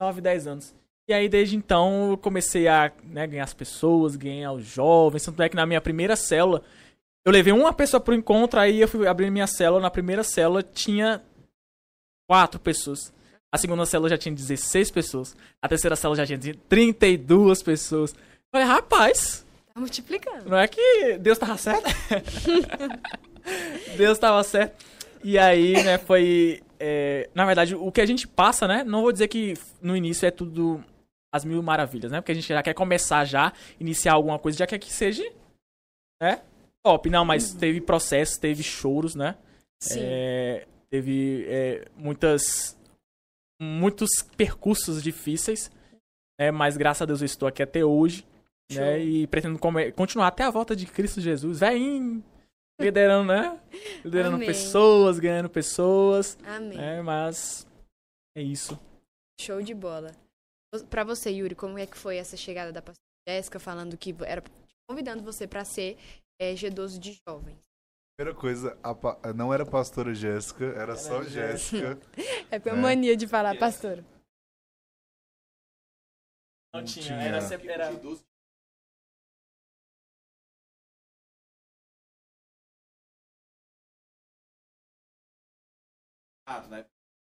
9, 0.00 0.20
10 0.20 0.46
anos. 0.46 0.74
E 1.08 1.12
aí, 1.14 1.28
desde 1.28 1.56
então, 1.56 2.10
eu 2.10 2.16
comecei 2.16 2.66
a 2.66 2.90
né, 3.04 3.26
ganhar 3.26 3.44
as 3.44 3.54
pessoas, 3.54 4.16
ganhar 4.16 4.52
os 4.52 4.64
jovens. 4.64 5.24
Tanto 5.24 5.40
é 5.42 5.48
que 5.48 5.54
na 5.54 5.64
minha 5.64 5.80
primeira 5.80 6.16
célula, 6.16 6.62
eu 7.24 7.30
levei 7.32 7.52
uma 7.52 7.72
pessoa 7.72 8.00
pro 8.00 8.14
encontro, 8.14 8.58
aí 8.58 8.80
eu 8.80 8.88
fui 8.88 9.06
abrir 9.06 9.30
minha 9.30 9.46
célula. 9.46 9.80
Na 9.80 9.90
primeira 9.90 10.24
célula 10.24 10.62
tinha 10.64 11.22
quatro 12.28 12.58
pessoas. 12.58 13.12
A 13.52 13.58
segunda 13.58 13.86
célula 13.86 14.08
já 14.08 14.18
tinha 14.18 14.34
16 14.34 14.90
pessoas. 14.90 15.36
A 15.62 15.68
terceira 15.68 15.94
célula 15.94 16.16
já 16.24 16.26
tinha 16.26 16.54
32 16.68 17.62
pessoas. 17.62 18.12
Eu 18.12 18.18
falei, 18.52 18.66
rapaz, 18.66 19.46
Tá 19.72 19.80
multiplicando. 19.80 20.48
não 20.50 20.58
é 20.58 20.66
que 20.66 21.18
Deus 21.18 21.38
tava 21.38 21.56
certo? 21.56 21.84
Deus 23.96 24.18
tava 24.18 24.42
certo. 24.42 24.84
E 25.22 25.38
aí, 25.38 25.72
né, 25.84 25.98
foi. 25.98 26.62
é, 26.80 27.28
na 27.34 27.44
verdade, 27.46 27.74
o 27.76 27.92
que 27.92 28.00
a 28.00 28.06
gente 28.06 28.26
passa, 28.26 28.66
né? 28.66 28.82
Não 28.84 29.02
vou 29.02 29.12
dizer 29.12 29.28
que 29.28 29.54
no 29.80 29.96
início 29.96 30.26
é 30.26 30.30
tudo 30.30 30.82
as 31.32 31.44
mil 31.44 31.62
maravilhas, 31.62 32.10
né? 32.12 32.20
Porque 32.20 32.32
a 32.32 32.34
gente 32.34 32.48
já 32.48 32.62
quer 32.62 32.74
começar 32.74 33.24
já, 33.24 33.52
iniciar 33.78 34.14
alguma 34.14 34.38
coisa, 34.38 34.58
já 34.58 34.66
quer 34.66 34.78
que 34.78 34.92
seja, 34.92 35.22
né? 36.20 36.42
Top. 36.84 37.08
Não, 37.10 37.24
mas 37.24 37.52
teve 37.52 37.80
processos, 37.80 38.38
teve 38.38 38.62
choros, 38.62 39.14
né? 39.14 39.36
Sim. 39.80 40.00
É, 40.02 40.66
teve 40.88 41.44
é, 41.48 41.88
muitas 41.96 42.76
muitos 43.60 44.22
percursos 44.36 45.02
difíceis, 45.02 45.70
né, 46.38 46.50
mas 46.50 46.76
graças 46.76 47.02
a 47.02 47.06
Deus 47.06 47.20
eu 47.22 47.26
estou 47.26 47.48
aqui 47.48 47.62
até 47.62 47.84
hoje, 47.84 48.26
Show. 48.70 48.82
né, 48.82 49.00
e 49.00 49.26
pretendo 49.26 49.58
continuar 49.94 50.28
até 50.28 50.44
a 50.44 50.50
volta 50.50 50.76
de 50.76 50.86
Cristo 50.86 51.20
Jesus, 51.20 51.60
velhinho, 51.60 52.22
liderando, 52.80 53.32
né, 53.32 53.58
liderando 54.04 54.36
Amém. 54.36 54.46
pessoas, 54.46 55.18
ganhando 55.18 55.48
pessoas, 55.48 56.38
Amém. 56.44 56.76
né, 56.76 57.00
mas 57.02 57.66
é 58.36 58.42
isso. 58.42 58.78
Show 59.40 59.62
de 59.62 59.74
bola. 59.74 60.12
Pra 60.84 61.04
você, 61.04 61.30
Yuri, 61.30 61.54
como 61.54 61.78
é 61.78 61.86
que 61.86 61.96
foi 61.96 62.16
essa 62.16 62.36
chegada 62.36 62.72
da 62.72 62.80
pastora 62.82 62.96
Jéssica 63.28 63.58
falando 63.58 63.96
que 63.96 64.14
era 64.24 64.42
convidando 64.88 65.22
você 65.22 65.46
pra 65.46 65.64
ser 65.64 65.96
é, 66.40 66.52
G12 66.54 66.98
de 66.98 67.18
jovens? 67.28 67.58
Primeira 68.18 68.38
coisa, 68.38 68.78
a 68.82 68.94
pa- 68.94 69.18
não 69.34 69.52
era 69.52 69.66
pastora 69.66 70.14
Jéssica, 70.14 70.64
era 70.66 70.96
só 70.96 71.22
Jéssica. 71.22 71.98
É 72.50 72.58
pela 72.58 72.78
É. 72.78 72.80
mania 72.80 73.16
de 73.16 73.26
falar, 73.26 73.58
pastora. 73.58 74.02
Não 76.72 76.80
Não 76.80 76.84
tinha, 76.84 77.06
tinha. 77.06 77.20
era 77.20 77.40
sempre 77.40 77.68
era 77.68 77.90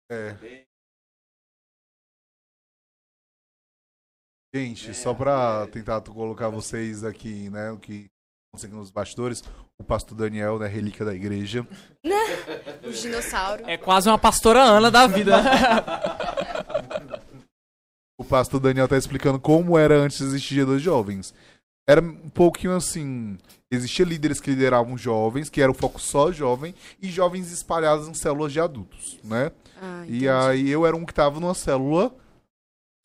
É. 0.09 0.72
Gente, 4.55 4.93
só 4.93 5.15
pra 5.15 5.65
tentar 5.71 5.99
colocar 6.01 6.47
vocês 6.49 7.03
aqui, 7.03 7.49
né, 7.49 7.71
o 7.71 7.77
que 7.77 8.05
conseguem 8.53 8.77
nos 8.77 8.91
bastidores, 8.91 9.43
o 9.79 9.83
pastor 9.83 10.15
Daniel, 10.15 10.59
né, 10.59 10.67
relíquia 10.67 11.03
da 11.03 11.15
igreja. 11.15 11.65
O 12.83 12.91
dinossauro. 12.91 13.63
é 13.65 13.77
quase 13.77 14.07
uma 14.09 14.19
pastora 14.19 14.61
Ana 14.61 14.91
da 14.91 15.07
vida. 15.07 15.37
O 18.15 18.23
pastor 18.23 18.59
Daniel 18.59 18.87
tá 18.87 18.95
explicando 18.95 19.39
como 19.39 19.77
era 19.77 19.95
antes 19.95 20.21
existir 20.21 20.53
Dia 20.53 20.65
dos 20.67 20.81
Jovens. 20.81 21.33
Era 21.89 21.99
um 21.99 22.29
pouquinho 22.29 22.73
assim, 22.75 23.37
existia 23.71 24.05
líderes 24.05 24.39
que 24.39 24.51
lideravam 24.51 24.95
jovens, 24.97 25.49
que 25.49 25.59
era 25.61 25.71
o 25.71 25.73
foco 25.75 25.99
só 25.99 26.31
jovem, 26.31 26.75
e 27.01 27.09
jovens 27.09 27.51
espalhados 27.51 28.07
em 28.07 28.13
células 28.13 28.53
de 28.53 28.59
adultos, 28.61 29.19
né? 29.23 29.51
Ah, 29.81 30.05
E 30.07 30.29
aí 30.29 30.69
eu 30.69 30.85
era 30.85 30.95
um 30.95 31.05
que 31.05 31.13
tava 31.13 31.39
numa 31.39 31.55
célula 31.55 32.15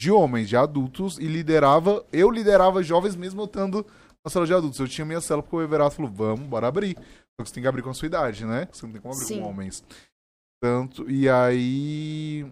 de 0.01 0.10
homens, 0.10 0.49
de 0.49 0.57
adultos, 0.57 1.18
e 1.18 1.27
liderava, 1.27 2.05
eu 2.12 2.31
liderava 2.31 2.83
jovens 2.83 3.17
mesmo 3.17 3.41
eu 3.41 3.47
estando 3.47 3.85
na 4.25 4.31
célula 4.31 4.47
de 4.47 4.55
adultos. 4.55 4.78
Eu 4.78 4.89
tinha 4.89 5.05
minha 5.05 5.20
célula 5.20 5.43
porque 5.43 5.57
o 5.57 5.62
Everato 5.62 5.97
falou, 5.97 6.10
vamos, 6.10 6.47
bora 6.47 6.68
abrir. 6.68 6.97
Só 6.97 7.43
que 7.43 7.49
você 7.49 7.55
tem 7.55 7.62
que 7.62 7.68
abrir 7.68 7.83
com 7.83 7.91
a 7.91 7.94
sua 7.94 8.07
idade, 8.07 8.44
né? 8.44 8.68
Você 8.70 8.86
não 8.86 8.93
tem 8.93 9.01
como 9.01 9.15
abrir 9.15 9.27
Sim. 9.27 9.41
com 9.41 9.49
homens. 9.49 9.85
Tanto, 10.62 11.09
e 11.10 11.28
aí, 11.28 12.47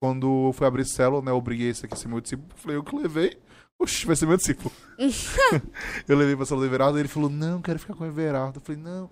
quando 0.00 0.48
eu 0.48 0.52
fui 0.52 0.66
abrir 0.66 0.84
célula, 0.84 1.22
né, 1.22 1.30
eu 1.30 1.36
obriguei 1.36 1.70
esse 1.70 1.84
aqui 1.84 1.94
a 1.94 1.96
ser 1.96 2.08
meu 2.08 2.20
discípulo, 2.20 2.48
falei, 2.56 2.76
eu 2.76 2.84
que 2.84 2.96
levei. 2.96 3.38
Oxi, 3.78 4.06
vai 4.06 4.16
ser 4.16 4.26
meu 4.26 4.36
discípulo. 4.36 4.72
eu 6.08 6.16
levei 6.16 6.36
pra 6.36 6.46
célula 6.46 6.66
do 6.66 6.70
Everardo, 6.70 6.98
e 6.98 7.00
ele 7.02 7.08
falou, 7.08 7.28
não, 7.28 7.60
quero 7.60 7.78
ficar 7.78 7.94
com 7.94 8.04
o 8.04 8.06
Everardo. 8.06 8.58
Eu 8.58 8.62
falei, 8.62 8.80
não, 8.80 9.10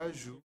ajuda. 0.00 0.40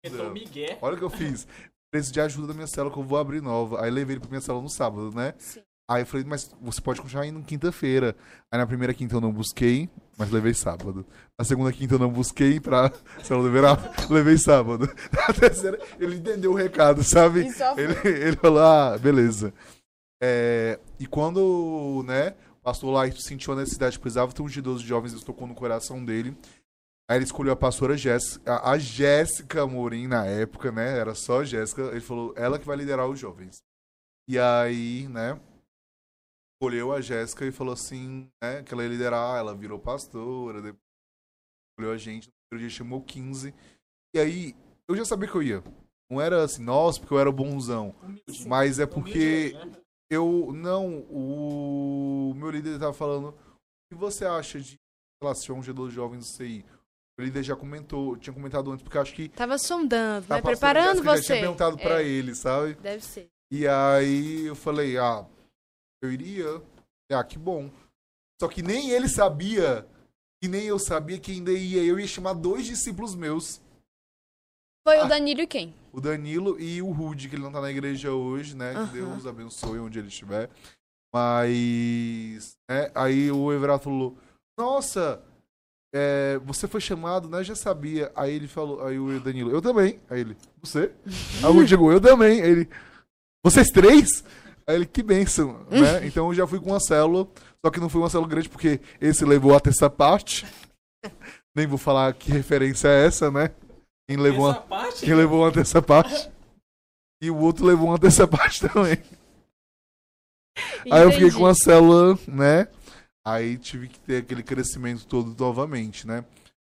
Olha 0.82 0.96
o 0.96 0.98
que 0.98 1.04
eu 1.04 1.10
fiz. 1.10 1.48
Preciso 1.92 2.14
de 2.14 2.22
ajuda 2.22 2.48
da 2.48 2.54
minha 2.54 2.68
célula 2.68 2.94
que 2.94 3.00
eu 3.00 3.04
vou 3.04 3.18
abrir 3.18 3.42
nova. 3.42 3.84
Aí 3.84 3.90
levei 3.90 4.16
ele 4.16 4.20
pra 4.20 4.30
minha 4.30 4.42
célula 4.42 4.64
no 4.64 4.70
sábado, 4.70 5.12
né? 5.16 5.34
Sim. 5.38 5.62
Aí 5.90 6.02
eu 6.02 6.06
falei, 6.06 6.26
mas 6.26 6.54
você 6.62 6.82
pode 6.82 7.02
continuar 7.02 7.26
indo 7.26 7.42
quinta-feira. 7.44 8.14
Aí 8.52 8.60
na 8.60 8.68
primeira 8.68 8.94
quinta 8.94 9.16
eu 9.16 9.22
não 9.22 9.32
busquei, 9.32 9.90
mas 10.18 10.30
levei 10.30 10.54
sábado. 10.54 11.06
Na 11.40 11.46
segunda 11.46 11.72
quinta 11.72 11.96
eu 11.96 12.00
não 12.00 12.10
busquei 12.10 12.60
pra 12.60 12.92
célula 13.24 13.48
do 13.48 13.54
verão, 13.54 13.78
levei 14.10 14.38
sábado. 14.38 14.90
Na 15.14 15.34
terceira, 15.34 15.80
ele 15.98 16.18
entendeu 16.18 16.52
o 16.52 16.56
recado, 16.56 17.04
sabe? 17.04 17.48
Ele, 17.78 17.94
ele 18.04 18.36
falou, 18.36 18.60
ah, 18.60 18.98
beleza. 18.98 19.54
É, 20.22 20.78
e 21.00 21.08
quando, 21.08 22.04
né, 22.06 22.36
o 22.60 22.64
pastor 22.64 22.92
lá 22.92 23.10
sentiu 23.12 23.54
a 23.54 23.56
necessidade, 23.56 23.98
precisava 23.98 24.34
ter 24.34 24.42
um 24.42 24.48
de 24.48 24.62
12 24.62 24.84
jovens, 24.84 25.14
isso 25.14 25.26
tocou 25.26 25.48
no 25.48 25.56
coração 25.56 26.04
dele. 26.04 26.36
Aí 27.10 27.18
ele 27.18 27.24
escolheu 27.24 27.54
a 27.54 27.56
pastora 27.56 27.96
Jéssica, 27.96 28.56
a, 28.56 28.72
a 28.72 28.78
Jéssica 28.78 29.66
Morim 29.66 30.08
na 30.08 30.26
época, 30.26 30.70
né, 30.70 31.00
era 31.00 31.16
só 31.16 31.46
Jéssica. 31.46 31.84
Ele 31.84 32.02
falou, 32.02 32.34
ela 32.36 32.60
que 32.60 32.66
vai 32.66 32.76
liderar 32.76 33.08
os 33.08 33.18
jovens. 33.18 33.64
E 34.28 34.38
aí, 34.38 35.08
né, 35.08 35.40
escolheu 36.58 36.92
a 36.92 37.00
Jéssica 37.00 37.46
e 37.46 37.52
falou 37.52 37.74
assim, 37.74 38.30
né, 38.44 38.64
que 38.64 38.74
ela 38.74 38.84
ia 38.84 38.90
liderar, 38.90 39.38
ela 39.38 39.56
virou 39.56 39.80
pastora, 39.80 40.62
depois 40.62 40.82
escolheu 41.72 41.94
a 41.94 41.98
gente, 41.98 42.28
no 42.28 42.34
primeiro 42.50 42.70
dia 42.70 42.78
chamou 42.78 43.02
15. 43.02 43.54
E 44.16 44.20
aí, 44.20 44.56
eu 44.88 44.96
já 44.96 45.06
sabia 45.06 45.30
que 45.30 45.36
eu 45.36 45.44
ia. 45.44 45.64
Não 46.10 46.20
era 46.20 46.44
assim, 46.44 46.64
nossa, 46.64 47.00
porque 47.00 47.14
eu 47.14 47.20
era 47.20 47.32
bonzão. 47.32 47.94
Mas 48.48 48.80
é 48.80 48.86
porque 48.86 49.54
eu. 50.10 50.52
Não, 50.54 51.00
o 51.10 52.34
meu 52.36 52.50
líder 52.50 52.80
tava 52.80 52.94
falando. 52.94 53.30
O 53.30 53.36
que 53.94 53.96
você 53.96 54.26
acha 54.26 54.60
de 54.60 54.76
relação 55.22 55.58
um 55.58 55.62
G12 55.62 55.90
jovens 55.90 56.20
do 56.20 56.26
CI? 56.26 56.66
O 57.20 57.24
líder 57.24 57.44
já 57.44 57.56
comentou, 57.56 58.16
tinha 58.16 58.34
comentado 58.34 58.72
antes, 58.72 58.84
porque 58.84 58.98
eu 58.98 59.02
acho 59.02 59.14
que. 59.14 59.30
Tava 59.30 59.58
sondando, 59.58 60.26
a 60.32 60.36
né? 60.36 60.42
Preparando 60.42 61.04
Jéssica 61.04 61.12
você. 61.12 61.18
Já 61.18 61.24
tinha 61.24 61.40
perguntado 61.42 61.78
pra 61.78 62.02
É, 62.02 62.08
ele, 62.08 62.34
sabe? 62.34 62.76
Deve 62.76 63.04
ser. 63.04 63.30
E 63.52 63.68
aí 63.68 64.46
eu 64.46 64.56
falei, 64.56 64.98
ah, 64.98 65.26
eu 66.02 66.12
iria. 66.12 66.62
Ah, 67.12 67.24
que 67.24 67.38
bom. 67.38 67.70
Só 68.40 68.48
que 68.48 68.62
nem 68.62 68.92
ele 68.92 69.08
sabia, 69.10 69.88
e 70.44 70.48
nem 70.48 70.66
eu 70.66 70.78
sabia 70.78 71.20
que 71.20 71.32
ainda 71.32 71.52
ia. 71.52 71.84
Eu 71.84 72.00
ia 72.00 72.08
chamar 72.08 72.34
dois 72.34 72.66
discípulos 72.66 73.16
meus. 73.16 73.60
Foi 74.88 74.98
Ah. 75.00 75.06
o 75.06 75.10
Danilo 75.10 75.42
e 75.42 75.48
quem? 75.48 75.74
O 75.92 76.00
Danilo 76.00 76.60
e 76.60 76.82
o 76.82 76.92
Rude, 76.92 77.28
que 77.28 77.36
ele 77.36 77.44
não 77.44 77.52
tá 77.52 77.60
na 77.62 77.72
igreja 77.72 78.12
hoje, 78.12 78.56
né? 78.56 78.72
Aham. 78.72 78.88
Que 78.88 78.94
Deus 78.94 79.26
abençoe 79.26 79.80
onde 79.80 80.00
ele 80.00 80.08
estiver. 80.08 80.50
Mas. 81.14 82.56
né, 82.70 82.92
aí 82.94 83.32
o 83.32 83.52
Everardo 83.52 83.84
falou: 83.86 84.18
Nossa, 84.58 85.22
é, 85.94 86.38
você 86.46 86.68
foi 86.68 86.80
chamado, 86.82 87.28
né? 87.28 87.40
Eu 87.40 87.44
já 87.44 87.56
sabia. 87.56 88.12
Aí 88.16 88.34
ele 88.36 88.48
falou, 88.48 88.84
aí 88.86 89.00
o 89.00 89.20
Danilo, 89.20 89.52
eu 89.52 89.62
também. 89.62 90.00
Aí 90.10 90.22
ele, 90.22 90.38
você? 90.62 90.92
Aí 91.44 91.46
o 91.50 91.54
Rude 91.54 91.70
chegou, 91.70 91.92
eu 91.92 92.00
também. 92.02 92.42
Aí 92.42 92.50
ele, 92.50 92.70
vocês 93.44 93.70
três? 93.70 94.24
Aí 94.68 94.76
ele, 94.76 94.86
que 94.86 95.02
bênção, 95.02 95.66
né? 95.70 96.04
Então 96.06 96.28
eu 96.28 96.34
já 96.34 96.46
fui 96.46 96.60
com 96.60 96.72
uma 96.72 96.80
célula, 96.80 97.28
só 97.64 97.72
que 97.72 97.80
não 97.80 97.90
foi 97.90 98.02
uma 98.02 98.10
célula 98.10 98.30
grande 98.30 98.50
porque 98.50 98.82
esse 99.00 99.24
levou 99.24 99.56
a 99.56 99.60
terça 99.60 99.90
parte. 99.90 100.46
Nem 101.56 101.66
vou 101.66 101.78
falar 101.78 102.14
que 102.14 102.32
referência 102.32 102.88
é 102.90 103.06
essa, 103.06 103.32
né? 103.32 103.50
Quem 104.08 104.18
levou 104.18 104.46
uma, 104.46 104.62
parte 104.62 105.06
quem 105.06 105.16
levou 105.16 105.42
uma 105.42 105.52
terça 105.52 105.82
parte. 105.82 106.30
E 107.20 107.32
o 107.32 107.38
outro 107.38 107.66
levou 107.66 107.88
uma 107.88 107.98
terça 107.98 108.28
parte 108.28 108.62
também. 108.62 109.04
Aí 110.92 111.02
eu 111.02 111.12
fiquei 111.12 111.30
Entendi. 111.30 111.36
com 111.36 111.48
a 111.48 111.56
célula, 111.56 112.16
né? 112.28 112.68
Aí 113.26 113.58
tive 113.58 113.88
que 113.88 114.00
ter 114.00 114.18
aquele 114.22 114.44
crescimento 114.44 115.08
todo 115.08 115.36
novamente, 115.36 116.06
né? 116.06 116.24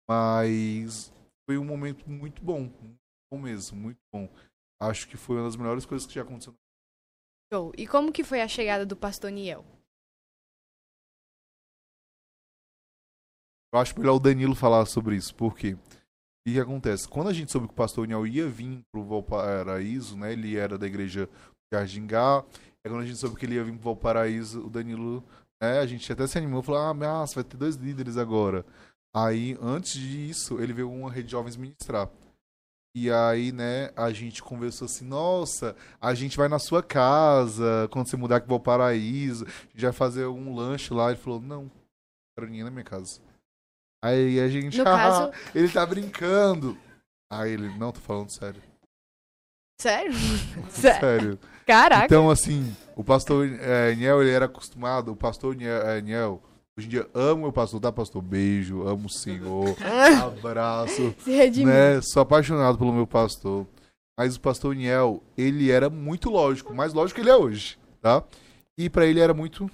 Mas 0.09 1.13
foi 1.45 1.59
um 1.59 1.65
momento 1.65 2.09
muito 2.09 2.41
bom. 2.41 2.61
Muito 2.61 3.01
bom 3.33 3.41
mesmo, 3.41 3.77
muito 3.77 3.99
bom. 4.15 4.29
Acho 4.81 5.09
que 5.09 5.17
foi 5.17 5.39
uma 5.39 5.45
das 5.47 5.57
melhores 5.57 5.85
coisas 5.85 6.07
que 6.07 6.15
já 6.15 6.23
aconteceu. 6.23 6.55
Show. 7.53 7.73
E 7.77 7.87
como 7.87 8.13
que 8.13 8.23
foi 8.23 8.43
a 8.43 8.49
chegada 8.49 8.85
do 8.85 8.97
pastor 8.97 9.31
Niel? 9.31 9.65
Eu 13.73 13.81
acho 13.81 13.99
melhor 13.99 14.15
o 14.15 14.21
Danilo 14.21 14.55
falar 14.55 14.85
sobre 14.87 15.17
isso, 15.17 15.35
porque 15.35 15.75
o 15.75 15.79
que, 16.47 16.59
acontece? 16.61 17.09
Quando 17.09 17.29
a 17.29 17.33
gente 17.33 17.53
soube 17.53 17.67
que 17.67 17.73
o 17.73 17.77
pastor 17.77 18.05
União 18.05 18.27
ia 18.27 18.49
vir 18.49 18.83
pro 18.93 19.05
Valparaíso, 19.05 20.17
né? 20.17 20.33
Ele 20.33 20.57
era 20.57 20.79
da 20.79 20.87
igreja 20.87 21.29
Jardingá. 21.73 22.45
Aí 22.85 22.91
quando 22.91 23.03
a 23.03 23.07
gente 23.07 23.19
soube 23.19 23.37
que 23.37 23.45
ele 23.45 23.57
ia 23.57 23.65
vir 23.65 23.73
pro 23.73 23.95
Valparaíso, 23.95 24.67
o 24.67 24.71
Danilo, 24.71 25.23
né? 25.61 25.79
A 25.81 25.87
gente 25.87 26.11
até 26.11 26.27
se 26.27 26.39
animou, 26.39 26.63
falou, 26.63 26.81
ah, 26.81 26.95
mas 26.95 27.35
vai 27.35 27.45
ter 27.45 27.57
dois 27.57 27.77
líderes 27.77 28.17
agora. 28.17 28.65
Aí, 29.15 29.57
antes 29.61 29.93
disso, 29.93 30.61
ele 30.61 30.73
veio 30.73 30.91
uma 30.91 31.11
rede 31.11 31.27
de 31.27 31.33
jovens 31.33 31.57
ministrar. 31.57 32.11
E 33.01 33.13
aí, 33.13 33.53
né, 33.53 33.91
a 33.97 34.11
gente 34.11 34.43
conversou 34.43 34.87
assim, 34.87 35.05
nossa, 35.05 35.77
a 36.01 36.15
gente 36.15 36.37
vai 36.37 36.49
na 36.49 36.59
sua 36.59 36.83
casa, 36.83 37.89
quando 37.93 38.09
você 38.09 38.17
mudar 38.17 38.37
aqui 38.37 38.47
pro 38.47 38.57
Valparaíso, 38.57 39.45
a 39.47 39.71
gente 39.73 39.83
vai 39.83 39.93
fazer 39.93 40.27
um 40.27 40.55
lanche 40.55 40.93
lá. 40.93 41.11
Ele 41.11 41.21
falou, 41.21 41.41
não, 41.41 41.71
quero 42.37 42.51
ninguém 42.51 42.65
na 42.65 42.71
minha 42.71 42.85
casa. 42.85 43.21
Aí 44.03 44.41
a 44.41 44.49
gente, 44.49 44.79
No 44.79 44.85
caso, 44.85 45.33
ele 45.55 45.69
tá 45.69 45.87
brincando. 45.87 46.77
Aí 47.31 47.53
ele, 47.53 47.69
não, 47.79 47.93
tô 47.93 48.01
falando 48.01 48.31
sério. 48.31 48.63
sério? 49.81 50.13
Sério? 50.71 51.01
Sério. 51.01 51.39
Caraca. 51.67 52.07
Então, 52.07 52.31
assim, 52.31 52.75
o 52.97 53.05
pastor 53.05 53.47
é, 53.61 53.95
Niel, 53.95 54.23
ele 54.23 54.31
era 54.31 54.47
acostumado, 54.47 55.13
o 55.13 55.17
pastor 55.17 55.55
Niel, 55.55 55.83
é, 55.87 56.01
Niel, 56.01 56.43
hoje 56.79 56.87
em 56.87 56.91
dia, 56.91 57.09
amo 57.13 57.49
o 57.49 57.53
pastor, 57.53 57.81
tá, 57.81 57.91
pastor? 57.91 58.23
Beijo, 58.23 58.87
amo 58.87 59.07
o 59.07 59.11
Senhor, 59.11 59.77
abraço, 60.23 61.13
Se 61.19 61.33
redimiu. 61.33 61.69
né? 61.69 62.01
Sou 62.01 62.23
apaixonado 62.23 62.79
pelo 62.79 62.93
meu 62.93 63.07
pastor. 63.07 63.67
Mas 64.17 64.37
o 64.37 64.41
pastor 64.41 64.75
Niel, 64.75 65.23
ele 65.37 65.71
era 65.71 65.91
muito 65.91 66.31
lógico, 66.31 66.75
mais 66.75 66.93
lógico 66.93 67.17
que 67.17 67.21
ele 67.23 67.31
é 67.31 67.37
hoje, 67.37 67.79
tá? 68.01 68.23
E 68.77 68.89
pra 68.89 69.07
ele 69.07 69.21
era 69.21 69.35
muito 69.35 69.71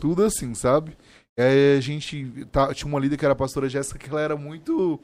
tudo 0.00 0.24
assim, 0.24 0.54
sabe? 0.54 0.96
A 1.36 1.80
gente 1.80 2.44
tá, 2.46 2.72
tinha 2.72 2.88
uma 2.88 3.00
líder 3.00 3.16
que 3.16 3.24
era 3.24 3.32
a 3.32 3.36
pastora 3.36 3.68
Jéssica, 3.68 3.98
que 3.98 4.08
ela 4.08 4.20
era 4.20 4.36
muito 4.36 5.00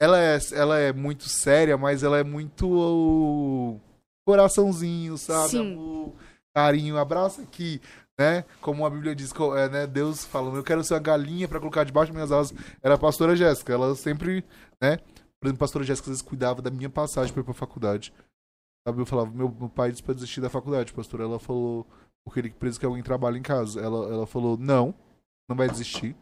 ela 0.00 0.18
é, 0.18 0.38
ela 0.52 0.78
é 0.78 0.92
muito 0.92 1.28
séria, 1.28 1.76
mas 1.76 2.02
ela 2.02 2.18
é 2.18 2.22
muito 2.22 2.68
uh, 2.68 3.80
coraçãozinho, 4.26 5.18
sabe? 5.18 5.50
Sim. 5.50 5.72
Amor, 5.72 6.12
carinho, 6.54 6.96
abraço 6.96 7.42
aqui, 7.42 7.82
né? 8.18 8.44
Como 8.60 8.84
a 8.84 8.90
Bíblia 8.90 9.14
diz, 9.14 9.32
é, 9.56 9.68
né? 9.68 9.86
Deus 9.86 10.24
falando, 10.24 10.56
eu 10.56 10.64
quero 10.64 10.82
ser 10.82 10.94
uma 10.94 11.00
galinha 11.00 11.46
pra 11.46 11.60
colocar 11.60 11.84
debaixo 11.84 12.12
das 12.12 12.16
minhas 12.16 12.32
asas. 12.32 12.58
Era 12.82 12.94
a 12.94 12.98
pastora 12.98 13.36
Jéssica, 13.36 13.72
ela 13.72 13.94
sempre, 13.94 14.44
né? 14.80 14.96
Por 15.40 15.46
exemplo, 15.46 15.58
a 15.58 15.64
pastora 15.64 15.84
Jéssica 15.84 16.06
às 16.06 16.16
vezes 16.16 16.22
cuidava 16.22 16.60
da 16.60 16.70
minha 16.70 16.90
passagem 16.90 17.32
pra 17.32 17.40
ir 17.40 17.44
pra 17.44 17.54
faculdade. 17.54 18.12
Sabe, 18.86 19.00
eu 19.00 19.06
falava, 19.06 19.30
meu, 19.30 19.54
meu 19.56 19.68
pai 19.68 19.90
disse 19.90 20.02
pra 20.02 20.14
desistir 20.14 20.40
da 20.40 20.50
faculdade, 20.50 20.92
pastora. 20.92 21.24
Ela 21.24 21.38
falou, 21.38 21.86
porque 22.24 22.40
ele 22.40 22.50
precisa 22.50 22.80
que 22.80 22.86
alguém 22.86 23.02
trabalhe 23.02 23.38
em 23.38 23.42
casa. 23.42 23.80
Ela, 23.80 24.12
ela 24.12 24.26
falou, 24.26 24.56
não, 24.56 24.92
não 25.48 25.56
vai 25.56 25.68
desistir. 25.68 26.16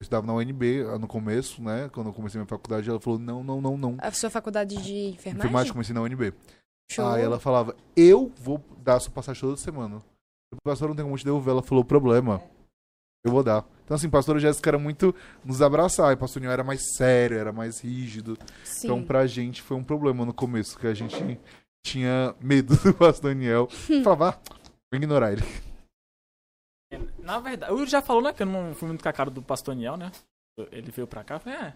Eu 0.00 0.04
estudava 0.04 0.26
na 0.26 0.32
UNB 0.32 0.82
ah, 0.92 0.98
no 0.98 1.06
começo, 1.06 1.62
né? 1.62 1.90
Quando 1.92 2.06
eu 2.06 2.12
comecei 2.12 2.38
minha 2.38 2.48
faculdade, 2.48 2.88
ela 2.88 3.00
falou, 3.00 3.18
não, 3.18 3.44
não, 3.44 3.60
não, 3.60 3.76
não. 3.76 3.96
A 3.98 4.10
sua 4.12 4.30
faculdade 4.30 4.76
de 4.76 5.08
enfermagem? 5.08 5.40
Enfermagem, 5.40 5.72
comecei 5.72 5.94
na 5.94 6.00
UNB. 6.00 6.32
Show. 6.90 7.06
Aí 7.06 7.22
ela 7.22 7.38
falava, 7.38 7.76
eu 7.96 8.32
vou 8.40 8.62
dar 8.82 8.96
a 8.96 9.00
sua 9.00 9.12
passagem 9.12 9.40
toda 9.40 9.56
semana. 9.56 10.02
O 10.54 10.64
pastor 10.64 10.88
não 10.88 10.96
tem 10.96 11.04
como 11.04 11.16
te 11.16 11.24
devolver. 11.24 11.52
Ela 11.52 11.62
falou, 11.62 11.84
problema. 11.84 12.42
Eu 13.24 13.32
vou 13.32 13.42
dar. 13.42 13.64
Então, 13.84 13.94
assim, 13.94 14.08
pastora 14.10 14.38
Jéssica 14.38 14.70
era 14.70 14.78
muito 14.78 15.14
nos 15.44 15.62
abraçar. 15.62 16.12
E 16.12 16.16
pastor 16.16 16.40
Niel 16.40 16.52
era 16.52 16.64
mais 16.64 16.94
sério, 16.96 17.38
era 17.38 17.52
mais 17.52 17.80
rígido. 17.80 18.36
Sim. 18.64 18.86
Então, 18.86 19.02
pra 19.02 19.26
gente 19.26 19.62
foi 19.62 19.76
um 19.76 19.84
problema 19.84 20.24
no 20.24 20.34
começo, 20.34 20.78
que 20.78 20.86
a 20.86 20.94
gente 20.94 21.40
tinha 21.84 22.34
medo 22.40 22.76
do 22.82 22.94
pastor 22.94 23.34
Daniel. 23.34 23.68
Falava, 24.02 24.30
ah, 24.30 24.54
vou 24.92 24.96
ignorar 24.98 25.32
ele. 25.32 25.42
Na 27.18 27.40
verdade, 27.40 27.72
o 27.72 27.78
Yuri 27.78 27.90
já 27.90 28.02
falou, 28.02 28.22
né, 28.22 28.32
que 28.32 28.42
eu 28.42 28.46
não 28.46 28.74
fui 28.74 28.88
muito 28.88 29.02
com 29.02 29.08
a 29.08 29.12
cara 29.12 29.30
do 29.30 29.42
pastor 29.42 29.74
Niel, 29.74 29.96
né? 29.96 30.12
Ele 30.70 30.90
veio 30.92 31.06
pra 31.06 31.24
cá, 31.24 31.34
eu 31.34 31.40
falei, 31.40 31.58
é, 31.58 31.74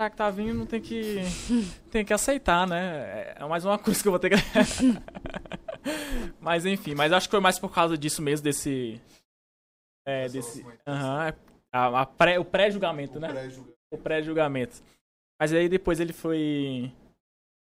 já 0.00 0.10
que 0.10 0.16
tá 0.16 0.28
vindo, 0.30 0.66
tem 0.66 0.80
que, 0.80 1.22
tem 1.90 2.04
que 2.04 2.12
aceitar, 2.12 2.66
né? 2.66 3.32
É 3.36 3.46
mais 3.46 3.64
uma 3.64 3.78
coisa 3.78 4.02
que 4.02 4.06
eu 4.06 4.12
vou 4.12 4.18
ter 4.18 4.30
que... 4.30 4.36
mas 6.40 6.64
enfim, 6.66 6.94
mas 6.94 7.12
acho 7.12 7.26
que 7.28 7.32
foi 7.32 7.40
mais 7.40 7.58
por 7.58 7.72
causa 7.72 7.96
disso 7.96 8.22
mesmo, 8.22 8.44
desse... 8.44 9.00
É, 10.06 10.28
desse... 10.28 10.64
Aham, 10.86 11.34
a- 11.72 12.00
a 12.02 12.06
pré- 12.06 12.38
o 12.38 12.44
pré-julgamento, 12.44 13.20
né? 13.20 13.28
o 13.92 13.98
pré-julgamento. 13.98 14.82
Mas 15.40 15.52
aí 15.52 15.68
depois 15.68 16.00
ele 16.00 16.12
foi, 16.12 16.92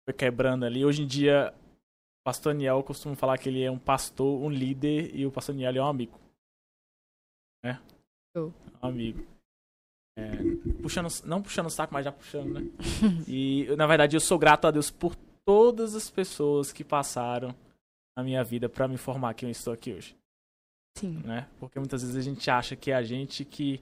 foi 0.06 0.14
quebrando 0.14 0.66
ali. 0.66 0.86
Hoje 0.86 1.02
em 1.02 1.08
dia, 1.08 1.54
o 1.56 2.24
pastor 2.26 2.54
Niel, 2.54 2.78
eu 2.78 2.84
costumo 2.84 3.16
falar 3.16 3.38
que 3.38 3.50
ele 3.50 3.64
é 3.64 3.72
um 3.72 3.80
pastor, 3.80 4.42
um 4.42 4.50
líder, 4.50 5.16
e 5.16 5.26
o 5.26 5.32
pastor 5.32 5.56
Niel 5.56 5.76
é 5.76 5.82
um 5.82 5.88
amigo. 5.88 6.20
Né? 7.64 7.82
Show. 8.36 8.54
Um 8.82 8.88
amigo. 8.88 9.26
É, 10.16 10.30
puxando, 10.82 11.08
não 11.26 11.42
puxando 11.42 11.66
o 11.66 11.72
saco, 11.72 11.94
mas 11.94 12.06
já 12.06 12.12
puxando, 12.12 12.54
né? 12.54 12.62
e, 13.28 13.68
na 13.76 13.88
verdade, 13.88 14.16
eu 14.16 14.22
sou 14.22 14.38
grato 14.38 14.68
a 14.68 14.72
Deus 14.72 14.92
por 14.92 15.16
todas 15.46 15.96
as 15.96 16.10
pessoas 16.10 16.72
que 16.72 16.84
passaram 16.84 17.56
na 18.16 18.24
minha 18.24 18.44
vida 18.44 18.70
pra 18.70 18.88
me 18.88 18.98
formar 18.98 19.34
que 19.34 19.46
eu 19.46 19.50
estou 19.50 19.74
aqui 19.74 19.94
hoje 19.94 20.16
Sim. 20.96 21.22
né? 21.24 21.48
Porque 21.60 21.80
muitas 21.80 22.02
vezes 22.02 22.16
a 22.16 22.22
gente 22.22 22.50
acha 22.50 22.76
que 22.76 22.92
é 22.92 22.96
a 22.96 23.04
gente 23.04 23.44
que 23.44 23.82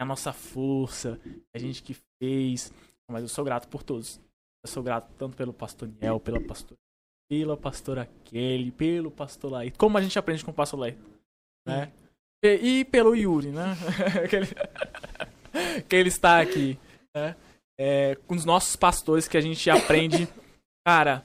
é 0.00 0.02
a 0.02 0.06
nossa 0.06 0.32
força, 0.32 1.20
é 1.52 1.58
a 1.58 1.58
gente 1.58 1.82
que 1.82 1.96
fez. 2.18 2.72
Mas 3.10 3.22
eu 3.22 3.28
sou 3.28 3.44
grato 3.44 3.68
por 3.68 3.82
todos. 3.82 4.20
Eu 4.64 4.70
sou 4.70 4.82
grato 4.82 5.12
tanto 5.18 5.36
pelo 5.36 5.52
pastor 5.52 5.88
Niel, 6.00 6.20
pela 6.20 6.40
pastora, 6.40 6.78
pela 7.28 7.56
pastora 7.56 8.08
Kelly, 8.24 8.70
pelo 8.70 9.10
pastor 9.10 9.50
Laí. 9.50 9.70
Como 9.72 9.98
a 9.98 10.00
gente 10.00 10.18
aprende 10.18 10.44
com 10.44 10.52
o 10.52 10.54
pastor 10.54 10.78
Laí, 10.78 10.96
né? 11.66 11.92
E, 12.44 12.80
e 12.80 12.84
pelo 12.84 13.14
Yuri, 13.14 13.48
né? 13.48 13.76
que, 14.30 14.36
ele, 14.36 14.46
que 15.88 15.96
ele 15.96 16.08
está 16.08 16.40
aqui, 16.40 16.78
né? 17.14 17.36
É, 17.78 18.14
com 18.26 18.34
os 18.36 18.44
nossos 18.44 18.76
pastores 18.76 19.26
que 19.26 19.36
a 19.36 19.40
gente 19.40 19.68
aprende, 19.68 20.28
cara, 20.86 21.24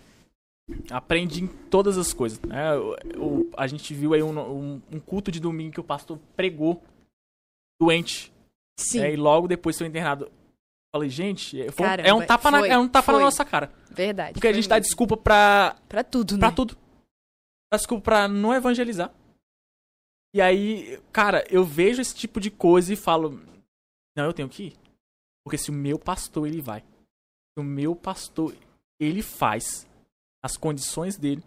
aprende 0.92 1.44
em 1.44 1.48
todas 1.48 1.98
as 1.98 2.14
coisas. 2.14 2.40
Né? 2.42 2.76
O, 2.76 2.96
o- 3.18 3.52
a 3.58 3.68
gente 3.68 3.94
viu 3.94 4.14
aí 4.14 4.22
um, 4.24 4.38
um- 4.40 4.82
um 4.92 5.00
culto 5.00 5.32
de 5.32 5.40
domingo 5.40 5.74
que 5.74 5.80
o 5.80 5.84
pastor 5.84 6.20
pregou 6.36 6.84
doente. 7.82 8.34
Sim. 8.80 9.00
né? 9.00 9.14
E 9.14 9.16
logo 9.16 9.48
depois 9.48 9.78
foi 9.78 9.88
internado. 9.88 10.32
Falei, 10.94 11.10
gente, 11.10 11.60
é, 11.62 11.72
foi 11.72 11.86
um- 11.86 11.90
é 11.90 11.98
Caramba, 11.98 12.24
um 12.24 12.26
tapa, 12.26 12.52
na, 12.52 12.60
foi, 12.60 12.70
é 12.70 12.78
um 12.78 12.88
tapa 12.88 13.12
na 13.12 13.20
nossa 13.20 13.44
cara. 13.46 13.72
Verdade. 13.92 14.34
Porque 14.34 14.48
a 14.48 14.54
gente 14.54 14.68
dá 14.70 14.76
mesmo. 14.76 14.86
desculpa 14.88 15.18
pra, 15.18 15.76
Pra 15.90 16.04
tudo, 16.04 16.38
pra 16.38 16.50
né? 16.50 16.56
tudo. 16.56 16.76
Dá 17.72 17.78
desculpa 17.78 18.04
pra 18.04 18.28
não 18.28 18.54
evangelizar. 18.54 19.14
E 20.36 20.42
aí, 20.42 21.02
cara, 21.12 21.44
eu 21.50 21.64
vejo 21.64 22.02
esse 22.02 22.14
tipo 22.16 22.40
de 22.40 22.52
coisa 22.52 22.94
e 22.94 22.96
falo, 22.96 23.40
não, 24.16 24.26
eu 24.26 24.34
tenho 24.34 24.48
que 24.50 24.64
ir. 24.68 24.74
Porque 25.44 25.58
se 25.58 25.72
o 25.72 25.74
meu 25.74 25.98
pastor 25.98 26.48
ele 26.48 26.62
vai, 26.62 26.82
se 26.82 27.60
o 27.60 27.64
meu 27.64 27.96
pastor 27.96 28.54
ele 29.00 29.22
faz 29.22 29.87
as 30.48 30.58
condições 30.58 31.18
dele, 31.18 31.44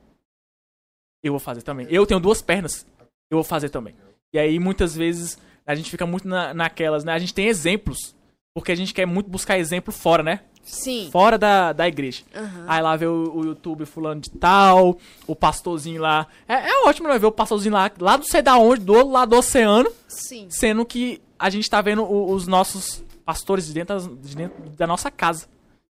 eu 1.23 1.33
vou 1.33 1.41
fazer 1.41 1.63
também. 1.63 1.87
Eu 1.91 2.07
tenho 2.07 2.21
duas 2.21 2.41
pernas, 2.41 2.87
eu 3.31 3.37
vou 3.39 3.45
fazer 3.45 3.69
também. 3.69 3.95
E 4.33 4.39
aí 4.39 4.59
muitas 4.59 4.95
vezes 4.95 5.39
a 5.67 5.75
gente 5.75 5.91
fica 5.91 6.07
muito 6.07 6.27
na, 6.29 6.55
naquelas, 6.55 7.05
né? 7.05 7.13
A 7.13 7.19
gente 7.19 7.35
tem 7.35 7.47
exemplos, 7.47 8.15
porque 8.55 8.73
a 8.73 8.75
gente 8.75 8.95
quer 8.95 9.07
muito 9.07 9.29
buscar 9.29 9.59
exemplo 9.59 9.93
fora, 9.93 10.23
né? 10.23 10.41
Sim. 10.63 11.09
Fora 11.11 11.37
da, 11.39 11.73
da 11.73 11.89
igreja. 11.89 12.23
Aham. 12.35 12.65
Aí 12.69 12.83
lá 12.83 12.95
vê 12.97 13.07
o, 13.07 13.33
o 13.35 13.45
YouTube 13.45 13.85
fulano 13.87 14.21
de 14.21 14.31
tal, 14.31 14.99
o 15.27 15.35
pastorzinho 15.35 16.01
lá. 16.01 16.27
É, 16.47 16.71
é 16.71 16.85
ótimo, 16.87 17.09
né? 17.09 17.19
Ver 17.19 17.27
o 17.27 17.33
pastorzinho 17.33 17.75
lá, 17.75 17.91
lá 17.99 18.17
do 18.17 18.25
sei 18.25 18.43
da 18.43 18.57
onde, 18.57 18.85
do 18.85 18.93
outro 18.93 19.11
lado 19.11 19.31
do 19.31 19.37
oceano, 19.37 19.91
Sim. 20.07 20.47
sendo 20.51 20.85
que 20.85 21.21
a 21.39 21.49
gente 21.51 21.69
tá 21.69 21.81
vendo 21.81 22.03
o- 22.05 22.31
os 22.33 22.47
nossos 22.47 23.03
pastores 23.25 23.67
de 23.67 23.73
dentro, 23.73 24.17
de 24.17 24.37
dentro 24.37 24.71
da 24.71 24.87
nossa 24.87 25.11
casa, 25.11 25.49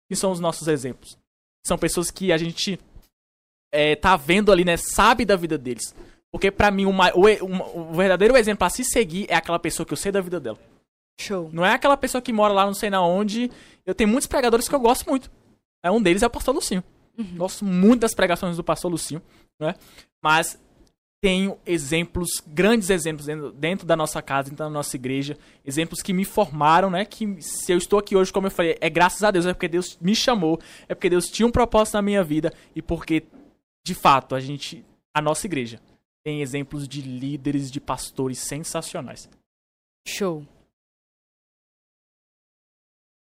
que 0.07 0.15
são 0.15 0.31
os 0.31 0.39
nossos 0.39 0.67
exemplos. 0.67 1.17
São 1.65 1.77
pessoas 1.77 2.09
que 2.11 2.31
a 2.31 2.37
gente 2.37 2.79
é, 3.71 3.95
tá 3.95 4.15
vendo 4.15 4.51
ali, 4.51 4.63
né? 4.65 4.77
Sabe 4.77 5.25
da 5.25 5.35
vida 5.35 5.57
deles. 5.57 5.93
Porque 6.31 6.51
pra 6.51 6.69
mim, 6.71 6.85
o, 6.85 6.93
ma- 6.93 7.11
o, 7.15 7.27
e- 7.27 7.39
o- 7.41 7.93
verdadeiro 7.93 8.37
exemplo 8.37 8.65
a 8.65 8.69
se 8.69 8.83
seguir 8.83 9.25
é 9.29 9.35
aquela 9.35 9.59
pessoa 9.59 9.85
que 9.85 9.93
eu 9.93 9.97
sei 9.97 10.11
da 10.11 10.21
vida 10.21 10.39
dela. 10.39 10.57
Show. 11.19 11.49
Não 11.51 11.65
é 11.65 11.73
aquela 11.73 11.97
pessoa 11.97 12.21
que 12.21 12.31
mora 12.31 12.53
lá 12.53 12.65
não 12.65 12.73
sei 12.73 12.89
na 12.89 13.01
onde. 13.01 13.51
Eu 13.85 13.93
tenho 13.95 14.09
muitos 14.09 14.27
pregadores 14.27 14.67
que 14.69 14.75
eu 14.75 14.79
gosto 14.79 15.09
muito. 15.09 15.29
É 15.83 15.89
um 15.91 16.01
deles 16.01 16.21
é 16.23 16.27
o 16.27 16.29
pastor 16.29 16.53
Lucinho. 16.55 16.83
Gosto 17.35 17.65
muito 17.65 18.01
das 18.01 18.13
pregações 18.13 18.55
do 18.55 18.63
pastor 18.63 18.89
Lucinho, 18.89 19.21
né? 19.59 19.75
Mas 20.23 20.57
tenho 21.21 21.57
exemplos, 21.65 22.29
grandes 22.47 22.89
exemplos 22.89 23.25
dentro, 23.25 23.51
dentro 23.51 23.85
da 23.85 23.93
nossa 23.97 24.21
casa, 24.21 24.49
dentro 24.49 24.63
da 24.63 24.69
nossa 24.69 24.95
igreja, 24.95 25.37
exemplos 25.65 26.01
que 26.01 26.13
me 26.13 26.23
formaram, 26.23 26.89
né? 26.89 27.03
Que 27.03 27.41
se 27.41 27.73
eu 27.73 27.77
estou 27.77 27.99
aqui 27.99 28.15
hoje, 28.15 28.31
como 28.31 28.47
eu 28.47 28.51
falei, 28.51 28.77
é 28.79 28.89
graças 28.89 29.21
a 29.21 29.31
Deus, 29.31 29.45
é 29.45 29.53
porque 29.53 29.67
Deus 29.67 29.97
me 29.99 30.15
chamou, 30.15 30.61
é 30.87 30.95
porque 30.95 31.09
Deus 31.09 31.25
tinha 31.29 31.45
um 31.45 31.51
propósito 31.51 31.95
na 31.95 32.01
minha 32.01 32.23
vida 32.23 32.53
e 32.73 32.81
porque 32.81 33.23
de 33.89 33.95
fato 33.95 34.35
a 34.35 34.39
gente, 34.39 34.85
a 35.11 35.19
nossa 35.19 35.47
igreja 35.47 35.81
tem 36.23 36.43
exemplos 36.43 36.87
de 36.87 37.01
líderes, 37.01 37.71
de 37.71 37.81
pastores 37.81 38.37
sensacionais. 38.37 39.27
Show. 40.07 40.43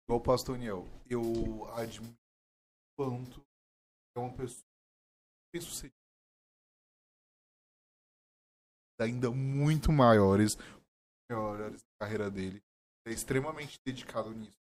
Igual 0.03 0.19
o 0.19 0.23
pastor 0.23 0.57
Niel, 0.57 0.83
eu 1.07 1.67
admiro 1.75 2.11
o 2.11 3.03
quanto 3.03 3.45
é 4.15 4.19
uma 4.19 4.35
pessoa 4.35 4.65
bem 5.53 5.61
sucedida. 5.61 5.93
Ainda 8.99 9.29
muito 9.29 9.91
maiores, 9.91 10.57
maiores 11.29 11.83
na 11.83 12.07
carreira 12.07 12.31
dele. 12.31 12.63
É 13.05 13.11
extremamente 13.11 13.77
dedicado 13.85 14.31
nisso. 14.31 14.57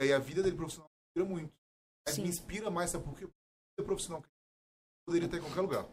E 0.00 0.04
aí 0.04 0.12
a 0.14 0.18
vida 0.18 0.42
dele 0.42 0.56
profissional 0.56 0.88
me 0.88 1.22
inspira 1.22 1.28
muito. 1.28 1.54
Mas 2.06 2.16
me 2.16 2.28
inspira 2.28 2.70
mais, 2.70 2.88
sabe 2.88 3.04
por 3.04 3.12
quê? 3.18 3.26
Porque 3.26 3.36
a 3.36 3.82
vida 3.82 3.86
profissional 3.86 4.22
que 4.22 4.33
poderia 5.06 5.26
estar 5.26 5.38
em 5.38 5.42
qualquer 5.42 5.60
lugar. 5.60 5.84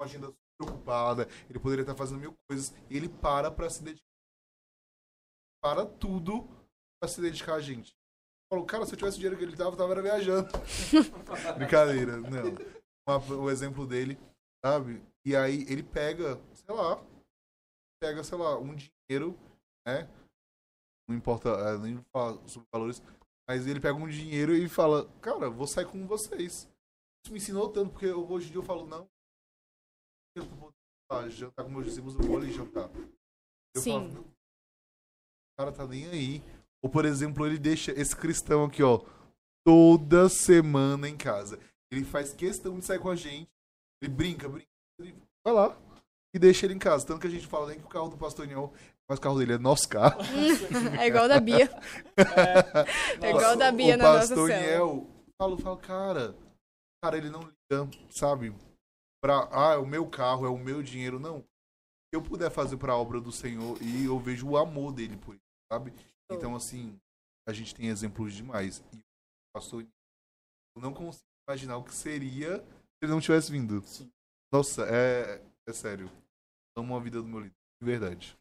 Uma 0.00 0.06
agenda 0.06 0.32
preocupada, 0.58 1.28
ele 1.48 1.58
poderia 1.58 1.82
estar 1.82 1.94
fazendo 1.94 2.20
mil 2.20 2.36
coisas. 2.48 2.74
E 2.90 2.96
ele 2.96 3.08
para 3.08 3.50
pra 3.50 3.70
se 3.70 3.82
dedicar. 3.82 4.06
Para 5.62 5.86
tudo 5.86 6.48
pra 7.00 7.08
se 7.08 7.20
dedicar 7.20 7.54
a 7.54 7.60
gente. 7.60 7.96
Falou, 8.50 8.64
cara, 8.64 8.86
se 8.86 8.94
eu 8.94 8.96
tivesse 8.96 9.16
o 9.16 9.20
dinheiro 9.20 9.36
que 9.36 9.44
ele 9.44 9.56
tava, 9.56 9.70
eu 9.70 9.76
tava 9.76 10.02
viajando. 10.02 10.48
Brincadeira, 11.58 12.16
não. 12.16 13.42
O 13.42 13.50
exemplo 13.50 13.86
dele, 13.86 14.18
sabe? 14.64 15.02
E 15.24 15.36
aí 15.36 15.62
ele 15.68 15.82
pega, 15.82 16.40
sei 16.54 16.74
lá, 16.74 17.02
pega, 18.00 18.24
sei 18.24 18.38
lá, 18.38 18.58
um 18.58 18.74
dinheiro, 18.74 19.38
né? 19.86 20.08
Não 21.08 21.16
importa, 21.16 21.50
é, 21.50 21.78
nem 21.78 22.02
falar 22.12 22.38
sobre 22.48 22.68
valores, 22.72 23.02
mas 23.48 23.66
ele 23.66 23.80
pega 23.80 23.94
um 23.94 24.08
dinheiro 24.08 24.54
e 24.54 24.68
fala, 24.68 25.08
cara, 25.20 25.48
vou 25.48 25.66
sair 25.66 25.86
com 25.86 26.06
vocês. 26.06 26.68
Isso 27.28 27.32
me 27.34 27.38
ensinou 27.40 27.68
tanto, 27.68 27.90
porque 27.92 28.06
eu- 28.06 28.26
hoje 28.26 28.48
em 28.48 28.52
dia 28.52 28.58
eu 28.58 28.64
falo, 28.64 28.86
não, 28.86 29.06
eu 30.34 30.44
vou 30.44 30.72
ah, 31.10 31.28
jantar 31.28 31.62
com 31.62 31.70
meus 31.70 31.84
discípulos, 31.84 32.14
eu 32.18 32.22
vou 32.22 32.38
ali 32.38 32.50
jantar. 32.50 32.88
Eu 33.74 33.82
Sim. 33.82 33.92
falo, 33.92 34.08
"Não, 34.14 34.20
o 34.22 34.32
cara 35.58 35.72
tá 35.72 35.86
nem 35.86 36.06
aí. 36.06 36.42
Ou, 36.82 36.88
por 36.90 37.04
exemplo, 37.04 37.44
ele 37.46 37.58
deixa 37.58 37.92
esse 37.92 38.16
cristão 38.16 38.64
aqui, 38.64 38.82
ó, 38.82 39.04
toda 39.66 40.28
semana 40.30 41.06
em 41.06 41.18
casa. 41.18 41.58
Ele 41.92 42.02
faz 42.02 42.32
questão 42.32 42.78
de 42.78 42.84
sair 42.86 42.98
com 42.98 43.10
a 43.10 43.16
gente. 43.16 43.50
Ele 44.02 44.10
brinca, 44.12 44.48
brinca. 44.48 44.66
Ele 44.98 45.14
vai 45.44 45.52
lá. 45.54 45.76
e 46.34 46.38
deixa 46.38 46.64
ele 46.66 46.74
em 46.74 46.78
casa. 46.78 47.06
Tanto 47.06 47.20
que 47.20 47.26
a 47.26 47.30
gente 47.30 47.46
fala 47.46 47.68
nem 47.68 47.78
que 47.78 47.84
o 47.86 47.88
carro 47.90 48.08
do 48.10 48.16
pastor 48.18 48.46
Niel, 48.46 48.72
mas 49.08 49.18
o 49.18 49.22
carro 49.22 49.38
dele 49.38 49.54
é 49.54 49.58
nosso 49.58 49.86
carro. 49.88 50.18
É 50.98 51.06
igual 51.06 51.24
o 51.24 51.28
da 51.28 51.40
Bia. 51.40 51.68
É 53.22 53.30
igual 53.30 53.52
o 53.52 53.56
da 53.56 53.70
Bia 53.72 53.94
o 53.94 53.98
na 53.98 54.04
nossa 54.14 54.28
pastor 54.34 54.48
célula. 54.48 54.66
Niel, 54.66 55.06
falo, 55.38 55.58
falo, 55.58 55.76
cara, 55.78 56.34
cara, 57.02 57.16
ele 57.16 57.30
não 57.30 57.40
liga, 57.40 57.90
sabe? 58.10 58.54
Pra, 59.22 59.48
ah, 59.52 59.74
é 59.74 59.76
o 59.76 59.86
meu 59.86 60.08
carro, 60.08 60.46
é 60.46 60.48
o 60.48 60.58
meu 60.58 60.82
dinheiro. 60.82 61.18
Não. 61.18 61.40
Se 61.40 62.14
eu 62.14 62.22
puder 62.22 62.50
fazer 62.50 62.76
pra 62.76 62.96
obra 62.96 63.20
do 63.20 63.32
Senhor 63.32 63.76
e 63.82 64.04
eu 64.04 64.18
vejo 64.18 64.48
o 64.48 64.56
amor 64.56 64.92
dele 64.92 65.16
por 65.16 65.34
isso, 65.34 65.44
sabe? 65.70 65.92
Então, 66.30 66.54
assim, 66.54 66.98
a 67.46 67.52
gente 67.52 67.74
tem 67.74 67.88
exemplos 67.88 68.34
demais. 68.34 68.82
E 68.92 68.96
o 68.96 69.02
pastor 69.54 69.82
Niel, 69.82 69.92
eu 70.76 70.82
não 70.82 70.94
consigo 70.94 71.24
imaginar 71.48 71.76
o 71.76 71.84
que 71.84 71.94
seria 71.94 72.58
se 72.58 73.02
ele 73.02 73.12
não 73.12 73.20
tivesse 73.20 73.50
vindo. 73.50 73.82
Sim. 73.82 74.10
Nossa, 74.52 74.86
é, 74.86 75.42
é 75.66 75.72
sério. 75.72 76.10
Amo 76.76 76.96
a 76.96 77.00
vida 77.00 77.20
do 77.20 77.28
meu 77.28 77.40
líder, 77.40 77.56
de 77.80 77.86
verdade. 77.86 78.38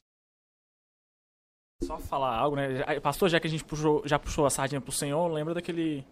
Só 1.83 1.97
falar 1.99 2.35
algo, 2.35 2.55
né? 2.55 2.99
Pastor, 3.01 3.29
já 3.29 3.39
que 3.39 3.47
a 3.47 3.49
gente 3.49 3.63
puxou, 3.63 4.01
já 4.05 4.17
puxou 4.17 4.45
a 4.45 4.49
sardinha 4.49 4.81
pro 4.81 4.91
Senhor, 4.91 5.27
lembra 5.27 5.53
daquele, 5.53 6.05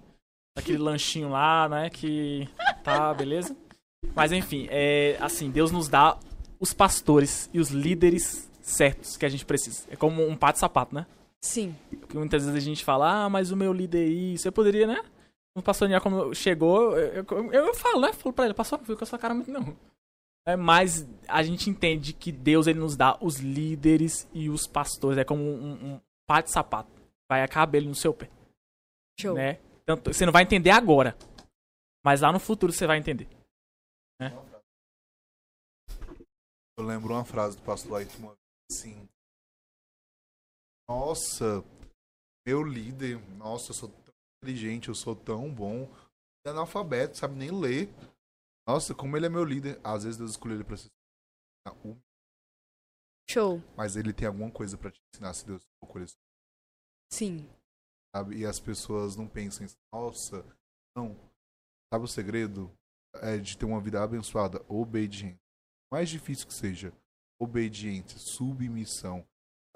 daquele 0.55 0.77
lanchinho 0.77 1.29
lá, 1.29 1.67
né? 1.67 1.89
Que 1.89 2.47
tá, 2.83 3.13
beleza? 3.13 3.55
Mas 4.15 4.31
enfim, 4.31 4.67
é 4.69 5.17
assim, 5.19 5.51
Deus 5.51 5.71
nos 5.71 5.89
dá 5.89 6.17
os 6.59 6.73
pastores 6.73 7.49
e 7.53 7.59
os 7.59 7.69
líderes 7.69 8.49
certos 8.61 9.17
que 9.17 9.25
a 9.25 9.29
gente 9.29 9.45
precisa. 9.45 9.85
É 9.89 9.95
como 9.95 10.25
um 10.27 10.35
pato 10.35 10.59
sapato, 10.59 10.95
né? 10.95 11.05
Sim. 11.41 11.75
Porque 11.99 12.17
muitas 12.17 12.43
vezes 12.45 12.57
a 12.57 12.65
gente 12.65 12.83
fala, 12.83 13.25
ah, 13.25 13.29
mas 13.29 13.51
o 13.51 13.55
meu 13.55 13.71
líder 13.73 14.05
é 14.05 14.09
isso. 14.09 14.47
Eu 14.47 14.51
poderia, 14.51 14.87
né? 14.87 15.03
O 15.55 15.61
pastor 15.61 15.87
Niel, 15.87 16.01
quando 16.01 16.33
chegou, 16.33 16.97
eu, 16.97 17.23
eu, 17.29 17.53
eu 17.53 17.73
falo, 17.75 18.01
né? 18.01 18.13
Falo 18.13 18.33
pra 18.33 18.45
ele, 18.45 18.53
pastor, 18.53 18.79
não 18.79 18.85
fica 18.85 18.97
com 18.97 19.03
essa 19.03 19.17
cara 19.17 19.33
muito 19.33 19.51
não. 19.51 19.75
É, 20.47 20.55
mas 20.55 21.07
a 21.27 21.41
gente 21.41 21.69
entende 21.69 22.13
que 22.13 22.31
Deus 22.31 22.67
ele 22.67 22.79
nos 22.79 22.95
dá 22.95 23.17
os 23.19 23.37
líderes 23.37 24.27
e 24.33 24.49
os 24.49 24.67
pastores. 24.67 25.17
É 25.17 25.23
como 25.23 25.41
um, 25.43 25.99
um 26.29 26.41
de 26.41 26.51
sapato. 26.51 26.91
Vai 27.29 27.41
a 27.41 27.47
cabelo 27.47 27.87
no 27.87 27.95
seu 27.95 28.13
pé, 28.13 28.29
Show. 29.19 29.33
né? 29.33 29.57
Tanto, 29.87 30.13
você 30.13 30.25
não 30.25 30.33
vai 30.33 30.43
entender 30.43 30.71
agora. 30.71 31.15
Mas 32.03 32.21
lá 32.21 32.31
no 32.31 32.39
futuro 32.39 32.73
você 32.73 32.87
vai 32.87 32.97
entender. 32.97 33.27
Eu 36.77 36.83
lembro 36.83 37.13
uma 37.13 37.23
frase 37.23 37.55
do 37.57 37.63
pastor 37.63 37.97
Ayrton 37.97 38.17
uma 38.17 38.33
vez 38.33 38.39
assim. 38.71 39.07
Nossa, 40.89 41.63
meu 42.45 42.61
líder, 42.63 43.17
nossa, 43.37 43.71
eu 43.71 43.75
sou 43.75 43.89
tão 43.89 44.13
inteligente, 44.43 44.89
eu 44.89 44.95
sou 44.95 45.15
tão 45.15 45.53
bom. 45.53 45.83
Ele 45.83 46.47
é 46.47 46.49
analfabeto, 46.49 47.17
sabe 47.17 47.35
nem 47.35 47.49
ler. 47.49 47.89
Nossa, 48.67 48.93
como 48.93 49.15
ele 49.15 49.25
é 49.25 49.29
meu 49.29 49.43
líder. 49.43 49.79
Às 49.83 50.03
vezes 50.03 50.17
Deus 50.17 50.31
escolheu 50.31 50.57
ele 50.57 50.63
pra 50.63 50.77
ser. 50.77 50.89
um, 51.83 51.97
Show. 53.29 53.61
Mas 53.75 53.95
ele 53.95 54.13
tem 54.13 54.27
alguma 54.27 54.51
coisa 54.51 54.77
pra 54.77 54.91
te 54.91 55.01
ensinar 55.13 55.33
se 55.33 55.45
Deus 55.45 55.63
escolheu 55.83 56.05
ele, 56.05 56.13
Sim. 57.11 57.49
Sabe? 58.15 58.37
E 58.37 58.45
as 58.45 58.59
pessoas 58.59 59.17
não 59.17 59.27
pensam 59.27 59.65
assim, 59.65 59.75
nossa, 59.91 60.45
não. 60.95 61.17
Sabe 61.93 62.05
o 62.05 62.07
segredo? 62.07 62.71
É 63.15 63.37
de 63.37 63.57
ter 63.57 63.65
uma 63.65 63.81
vida 63.81 64.01
abençoada, 64.01 64.63
obediente. 64.67 65.37
Mais 65.91 66.09
difícil 66.09 66.47
que 66.47 66.53
seja, 66.53 66.93
obediência, 67.39 68.17
submissão. 68.17 69.25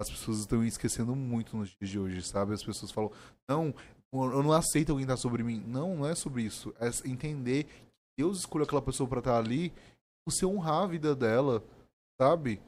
As 0.00 0.08
pessoas 0.08 0.38
estão 0.38 0.64
esquecendo 0.64 1.14
muito 1.14 1.56
nos 1.56 1.68
dias 1.68 1.90
de 1.90 1.98
hoje, 1.98 2.22
sabe? 2.22 2.54
As 2.54 2.64
pessoas 2.64 2.90
falam, 2.90 3.12
não, 3.48 3.74
eu 4.12 4.42
não 4.42 4.52
aceito 4.52 4.90
alguém 4.90 5.04
estar 5.04 5.16
sobre 5.18 5.42
mim. 5.42 5.62
Não, 5.66 5.96
não 5.96 6.06
é 6.06 6.14
sobre 6.14 6.42
isso. 6.42 6.74
É 6.80 6.88
entender 7.08 7.64
que 7.64 7.90
Deus 8.18 8.38
escolheu 8.38 8.64
aquela 8.64 8.82
pessoa 8.82 9.08
pra 9.08 9.18
estar 9.18 9.38
ali, 9.38 9.72
você 10.26 10.46
honrar 10.46 10.84
a 10.84 10.86
vida 10.86 11.14
dela, 11.14 11.62
sabe? 12.20 12.60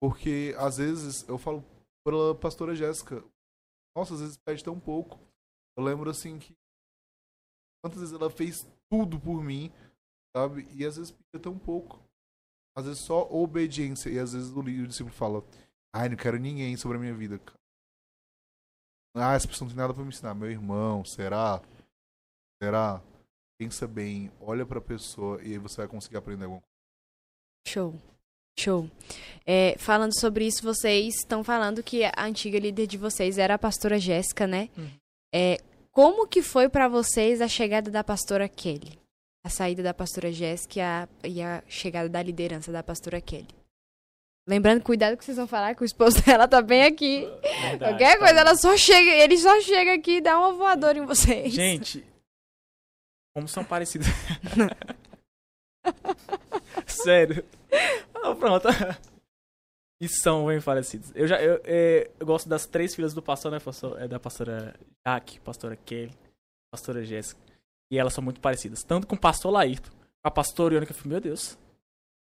Porque 0.00 0.54
às 0.58 0.78
vezes 0.78 1.28
eu 1.28 1.36
falo 1.36 1.64
pela 2.04 2.34
pastora 2.34 2.74
Jéssica, 2.74 3.22
nossa, 3.94 4.14
às 4.14 4.20
vezes 4.20 4.36
pede 4.36 4.62
tão 4.64 4.78
pouco. 4.78 5.18
Eu 5.76 5.84
lembro 5.84 6.10
assim 6.10 6.38
que 6.38 6.56
quantas 7.82 8.00
vezes 8.00 8.14
ela 8.14 8.30
fez 8.30 8.66
tudo 8.90 9.18
por 9.18 9.42
mim, 9.42 9.72
sabe? 10.36 10.66
E 10.74 10.84
às 10.84 10.96
vezes 10.96 11.10
pedia 11.10 11.40
tão 11.40 11.58
pouco. 11.58 12.02
Às 12.76 12.84
vezes 12.84 13.00
só 13.00 13.28
obediência. 13.30 14.10
E 14.10 14.18
às 14.18 14.32
vezes 14.32 14.50
o 14.52 14.62
líder 14.62 14.86
discípulo 14.86 15.14
fala, 15.14 15.44
ai, 15.94 16.08
não 16.08 16.16
quero 16.16 16.38
ninguém 16.38 16.76
sobre 16.76 16.96
a 16.98 17.00
minha 17.00 17.14
vida. 17.14 17.38
cara." 17.38 17.58
Ah, 19.16 19.34
essa 19.34 19.48
pessoa 19.48 19.66
não 19.66 19.74
tem 19.74 19.82
nada 19.82 19.94
pra 19.94 20.02
me 20.02 20.10
ensinar. 20.10 20.34
Meu 20.34 20.50
irmão, 20.50 21.04
será? 21.04 21.60
Será? 22.62 23.02
Pensa 23.58 23.86
bem, 23.86 24.30
olha 24.40 24.64
pra 24.64 24.80
pessoa 24.80 25.42
e 25.42 25.52
aí 25.52 25.58
você 25.58 25.78
vai 25.78 25.88
conseguir 25.88 26.16
aprender 26.16 26.44
alguma 26.44 26.62
coisa. 26.62 26.70
Show. 27.66 28.09
Show. 28.60 28.90
É, 29.46 29.74
falando 29.78 30.18
sobre 30.18 30.46
isso, 30.46 30.62
vocês 30.62 31.16
estão 31.16 31.42
falando 31.42 31.82
que 31.82 32.04
a 32.04 32.24
antiga 32.24 32.58
líder 32.58 32.86
de 32.86 32.98
vocês 32.98 33.38
era 33.38 33.54
a 33.54 33.58
pastora 33.58 33.98
Jéssica, 33.98 34.46
né? 34.46 34.68
Uhum. 34.76 34.90
É, 35.34 35.58
como 35.90 36.26
que 36.28 36.42
foi 36.42 36.68
pra 36.68 36.88
vocês 36.88 37.40
a 37.40 37.48
chegada 37.48 37.90
da 37.90 38.04
pastora 38.04 38.48
Kelly? 38.48 38.98
A 39.44 39.48
saída 39.48 39.82
da 39.82 39.94
pastora 39.94 40.30
Jéssica 40.30 40.78
e 40.78 40.82
a, 40.82 41.08
e 41.24 41.42
a 41.42 41.62
chegada 41.66 42.08
da 42.08 42.22
liderança 42.22 42.70
da 42.70 42.82
pastora 42.82 43.20
Kelly. 43.20 43.48
Lembrando, 44.46 44.82
cuidado 44.82 45.16
que 45.16 45.24
vocês 45.24 45.36
vão 45.36 45.46
falar 45.46 45.74
que 45.74 45.82
o 45.82 45.84
esposo 45.84 46.20
dela 46.26 46.46
tá 46.46 46.60
bem 46.60 46.82
aqui. 46.84 47.26
Verdade, 47.42 47.78
Qualquer 47.78 48.12
tá 48.12 48.18
coisa, 48.18 48.40
ela 48.40 48.56
só 48.56 48.76
chega, 48.76 49.10
ele 49.10 49.38
só 49.38 49.60
chega 49.62 49.94
aqui 49.94 50.16
e 50.16 50.20
dá 50.20 50.38
uma 50.38 50.52
voadora 50.52 50.98
em 50.98 51.06
vocês. 51.06 51.52
Gente, 51.52 52.04
como 53.34 53.48
são 53.48 53.64
parecidos. 53.64 54.06
Sério. 56.86 57.44
Ah, 58.14 58.34
pronto. 58.34 58.68
E 60.02 60.08
são 60.08 60.46
bem 60.46 60.58
parecidos. 60.62 61.12
Eu 61.14 61.28
já 61.28 61.42
eu, 61.42 61.60
é, 61.62 62.10
eu 62.18 62.24
gosto 62.24 62.48
das 62.48 62.64
três 62.64 62.94
filhas 62.94 63.12
do 63.12 63.20
pastor, 63.20 63.52
né? 63.52 63.60
Pastor, 63.60 64.00
é 64.00 64.08
da 64.08 64.18
pastora 64.18 64.74
Jaque, 65.06 65.38
pastora 65.40 65.76
Kelly, 65.76 66.16
pastora 66.72 67.04
Jéssica. 67.04 67.38
E 67.90 67.98
elas 67.98 68.14
são 68.14 68.24
muito 68.24 68.40
parecidas. 68.40 68.82
Tanto 68.82 69.06
com 69.06 69.14
o 69.14 69.20
pastor 69.20 69.52
Laírton, 69.52 69.90
com 69.90 70.28
a 70.28 70.30
pastora 70.30 70.86
que 70.86 70.92
eu 70.92 70.96
falei, 70.96 71.10
meu 71.10 71.20
Deus. 71.20 71.58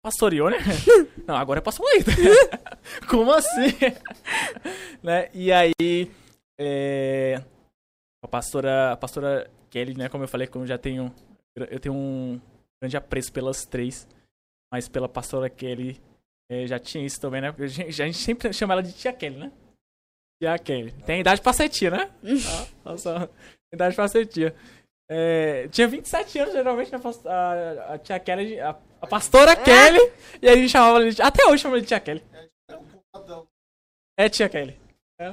Pastor 0.02 0.34
Ione? 0.34 0.56
Não, 1.28 1.36
agora 1.36 1.60
é 1.60 1.62
pastor 1.62 1.86
Laírton. 1.86 2.14
Como 3.08 3.32
assim? 3.32 3.78
né? 5.04 5.30
E 5.32 5.52
aí, 5.52 6.12
é, 6.58 7.44
a 8.24 8.28
pastora, 8.28 8.94
a 8.94 8.98
pastora 8.98 9.52
Kelly, 9.70 9.96
né, 9.96 10.10
como 10.10 10.24
eu 10.24 10.28
falei, 10.28 10.48
como 10.48 10.64
eu 10.64 10.68
já 10.68 10.80
tenho 10.80 11.14
eu 11.56 11.80
tenho 11.80 11.94
um 11.94 12.40
grande 12.82 12.98
apreço 12.98 13.32
pelas 13.32 13.66
três, 13.66 14.08
mas 14.74 14.88
pela 14.90 15.08
pastora 15.08 15.50
Kelly 15.50 16.02
eh, 16.50 16.66
já 16.68 16.80
tinha 16.80 17.06
isso 17.06 17.22
também, 17.22 17.42
né? 17.42 17.52
Porque 17.52 17.64
a 17.64 17.68
gente, 17.68 18.02
a 18.02 18.06
gente 18.06 18.18
sempre 18.18 18.52
chama 18.54 18.74
ela 18.74 18.84
de 18.84 18.92
tia 18.94 19.14
Kelly, 19.14 19.38
né? 19.38 19.52
Tia 20.42 20.58
Kelly. 20.58 20.92
Tem 21.04 21.20
idade 21.22 21.42
pra 21.42 21.54
ser 21.54 21.70
tia, 21.70 21.92
né? 21.92 22.12
Ah, 22.84 22.90
Nossa, 22.92 23.30
idade 23.74 23.96
pra 23.96 24.08
ser 24.08 24.26
tia. 24.26 24.56
É, 25.10 25.68
tinha 25.68 25.88
27 25.88 26.40
anos, 26.40 26.54
geralmente, 26.54 26.92
né, 26.92 26.98
pas- 26.98 27.26
a, 27.26 27.94
a 27.94 28.00
tia 28.00 28.20
Kelly, 28.20 28.60
a, 28.60 28.70
a 29.02 29.08
pastora 29.08 29.56
Kelly, 29.56 30.00
e 30.42 30.48
a 30.50 30.56
gente 30.56 30.70
chamava 30.70 31.00
ela 31.02 31.12
de, 31.12 31.22
até 31.22 31.46
hoje 31.46 31.62
chama 31.62 31.80
de 31.80 31.86
tia 31.88 32.00
Kelly. 32.00 32.24
É 34.18 34.30
tia 34.30 34.48
Kelly. 34.50 34.80
É, 35.20 35.32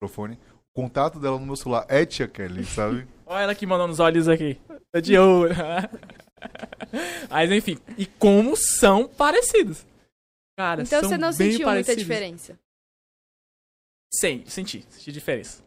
Microfone. 0.00 0.38
O 0.78 0.82
contato 0.82 1.18
dela 1.18 1.36
no 1.40 1.44
meu 1.44 1.56
celular 1.56 1.84
é 1.88 2.06
tia 2.06 2.28
Kelly, 2.28 2.64
sabe? 2.64 3.04
Olha 3.26 3.42
ela 3.42 3.54
que 3.54 3.66
mandou 3.66 3.88
nos 3.88 3.98
olhos 3.98 4.28
aqui. 4.28 4.54
Tô 4.92 5.00
de 5.00 5.18
ouro. 5.18 5.52
Mas 7.28 7.50
enfim, 7.50 7.76
e 7.98 8.06
como 8.06 8.54
são 8.56 9.08
parecidos. 9.08 9.84
Cara, 10.56 10.82
Então 10.82 11.00
são 11.00 11.08
você 11.10 11.18
não 11.18 11.28
bem 11.34 11.50
sentiu 11.50 11.66
parecidos. 11.66 11.96
muita 11.96 11.96
diferença. 11.96 12.58
Sim, 14.14 14.44
senti, 14.46 14.86
senti 14.88 15.10
diferença. 15.10 15.64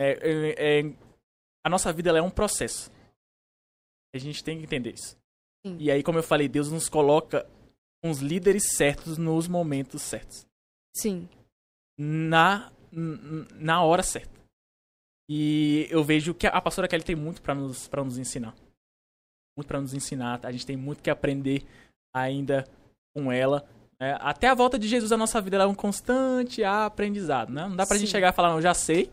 É, 0.00 0.12
é- 0.12 0.80
é- 0.80 0.92
a 1.64 1.68
nossa 1.68 1.92
vida 1.92 2.08
ela 2.08 2.18
é 2.18 2.22
um 2.22 2.30
processo. 2.30 2.90
A 4.14 4.18
gente 4.18 4.42
tem 4.42 4.56
que 4.58 4.64
entender 4.64 4.94
isso. 4.94 5.18
Sim. 5.66 5.76
E 5.78 5.90
aí, 5.90 6.02
como 6.02 6.18
eu 6.18 6.22
falei, 6.22 6.48
Deus 6.48 6.70
nos 6.72 6.88
coloca 6.88 7.46
os 8.02 8.20
líderes 8.20 8.72
certos 8.74 9.18
nos 9.18 9.46
momentos 9.48 10.00
certos. 10.00 10.46
Sim. 10.96 11.28
na, 11.98 12.72
na 12.90 13.82
hora 13.82 14.02
certa. 14.02 14.34
E 15.28 15.88
eu 15.90 16.04
vejo 16.04 16.34
que 16.34 16.46
a 16.46 16.60
pastora 16.60 16.86
Kelly 16.86 17.02
tem 17.02 17.16
muito 17.16 17.42
pra 17.42 17.54
nos, 17.54 17.88
pra 17.88 18.04
nos 18.04 18.18
ensinar. 18.18 18.54
Muito 19.56 19.66
pra 19.66 19.80
nos 19.80 19.94
ensinar. 19.94 20.40
A 20.44 20.52
gente 20.52 20.66
tem 20.66 20.76
muito 20.76 21.02
que 21.02 21.10
aprender 21.10 21.66
ainda 22.14 22.64
com 23.14 23.32
ela. 23.32 23.66
né? 23.98 24.16
até 24.20 24.48
a 24.48 24.54
volta 24.54 24.78
de 24.78 24.86
Jesus 24.86 25.10
na 25.10 25.16
nossa 25.16 25.40
vida 25.40 25.56
ela 25.56 25.64
é 25.64 25.68
um 25.68 25.74
constante 25.74 26.62
aprendizado. 26.62 27.52
Né? 27.52 27.66
Não 27.68 27.76
dá 27.76 27.86
pra 27.86 27.96
gente 27.96 28.08
Sim. 28.08 28.12
chegar 28.12 28.32
e 28.32 28.36
falar, 28.36 28.50
não, 28.50 28.56
eu 28.56 28.62
já 28.62 28.74
sei. 28.74 29.10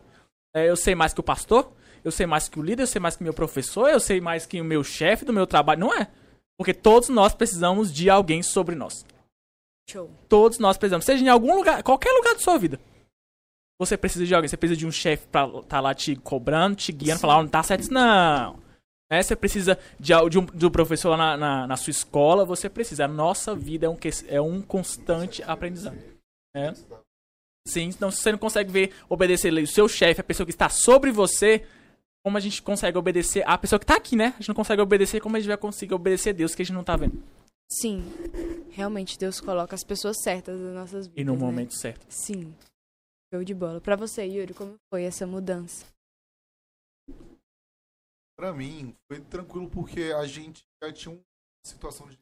É, 0.54 0.68
eu 0.68 0.76
sei 0.76 0.94
mais 0.94 1.12
que 1.12 1.20
o 1.20 1.24
pastor. 1.24 1.72
Eu 2.04 2.12
sei 2.12 2.26
mais 2.26 2.48
que 2.48 2.60
o 2.60 2.62
líder. 2.62 2.82
Eu 2.82 2.86
sei 2.86 3.00
mais 3.00 3.16
que 3.16 3.22
o 3.22 3.24
meu 3.24 3.34
professor. 3.34 3.88
Eu 3.88 3.98
sei 3.98 4.20
mais 4.20 4.46
que 4.46 4.60
o 4.60 4.64
meu 4.64 4.84
chefe 4.84 5.24
do 5.24 5.32
meu 5.32 5.46
trabalho. 5.46 5.80
Não 5.80 5.92
é. 5.94 6.08
Porque 6.56 6.72
todos 6.72 7.08
nós 7.08 7.34
precisamos 7.34 7.92
de 7.92 8.08
alguém 8.08 8.42
sobre 8.42 8.76
nós. 8.76 9.04
Show. 9.90 10.10
Todos 10.28 10.58
nós 10.58 10.76
precisamos. 10.76 11.04
Seja 11.04 11.24
em 11.24 11.28
algum 11.28 11.56
lugar, 11.56 11.82
qualquer 11.82 12.12
lugar 12.12 12.34
da 12.34 12.40
sua 12.40 12.58
vida. 12.58 12.78
Você 13.84 13.96
precisa 13.96 14.24
de 14.26 14.34
alguém. 14.34 14.48
Você 14.48 14.56
precisa 14.56 14.78
de 14.78 14.86
um 14.86 14.92
chefe 14.92 15.26
pra 15.28 15.46
estar 15.46 15.80
lá 15.80 15.94
te 15.94 16.16
cobrando, 16.16 16.76
te 16.76 16.92
guiando, 16.92 17.20
falar, 17.20 17.38
ó, 17.38 17.42
não 17.42 17.48
tá 17.48 17.62
certo 17.62 17.82
isso 17.82 17.92
não. 17.92 18.58
Né? 19.10 19.22
Você 19.22 19.36
precisa 19.36 19.78
de, 20.00 20.12
de 20.30 20.38
um, 20.38 20.44
de 20.46 20.66
um 20.66 20.70
professor 20.70 21.10
lá 21.10 21.16
na, 21.16 21.36
na, 21.36 21.66
na 21.66 21.76
sua 21.76 21.90
escola, 21.90 22.44
você 22.44 22.68
precisa. 22.68 23.04
A 23.04 23.08
nossa 23.08 23.54
vida 23.54 23.86
é 23.86 23.88
um, 23.88 23.96
que- 23.96 24.10
é 24.28 24.40
um 24.40 24.60
constante 24.62 25.42
aprendizado. 25.42 25.98
né? 26.54 26.72
Sim, 27.66 27.84
então 27.84 28.10
se 28.10 28.18
você 28.20 28.32
não 28.32 28.38
consegue 28.38 28.70
ver, 28.70 28.92
obedecer 29.08 29.52
o 29.52 29.66
seu 29.66 29.88
chefe, 29.88 30.20
a 30.20 30.24
pessoa 30.24 30.44
que 30.46 30.52
está 30.52 30.68
sobre 30.68 31.10
você, 31.10 31.64
como 32.22 32.36
a 32.36 32.40
gente 32.40 32.62
consegue 32.62 32.98
obedecer 32.98 33.42
a 33.46 33.56
pessoa 33.56 33.78
que 33.78 33.84
está 33.84 33.96
aqui, 33.96 34.16
né? 34.16 34.34
A 34.34 34.38
gente 34.38 34.48
não 34.48 34.54
consegue 34.54 34.82
obedecer, 34.82 35.20
como 35.20 35.36
a 35.36 35.40
gente 35.40 35.48
vai 35.48 35.56
conseguir 35.56 35.94
obedecer 35.94 36.30
a 36.30 36.32
Deus 36.34 36.54
que 36.54 36.60
a 36.60 36.64
gente 36.64 36.74
não 36.74 36.84
tá 36.84 36.94
vendo. 36.96 37.22
Sim. 37.70 38.04
Realmente, 38.70 39.18
Deus 39.18 39.40
coloca 39.40 39.74
as 39.74 39.82
pessoas 39.82 40.20
certas 40.22 40.58
nas 40.60 40.74
nossas 40.74 41.06
vidas. 41.06 41.22
E 41.22 41.24
no 41.24 41.32
né? 41.34 41.38
momento 41.38 41.74
certo. 41.74 42.04
Sim. 42.08 42.54
Show 43.34 43.42
de 43.42 43.52
bola. 43.52 43.80
Pra 43.80 43.96
você, 43.96 44.24
Yuri, 44.24 44.54
como 44.54 44.78
foi 44.88 45.02
essa 45.02 45.26
mudança? 45.26 45.84
Pra 48.38 48.52
mim, 48.52 48.96
foi 49.08 49.20
tranquilo 49.24 49.68
porque 49.68 50.12
a 50.16 50.24
gente 50.24 50.62
já 50.80 50.92
tinha 50.92 51.16
uma 51.16 51.24
situação 51.66 52.08
de. 52.08 52.16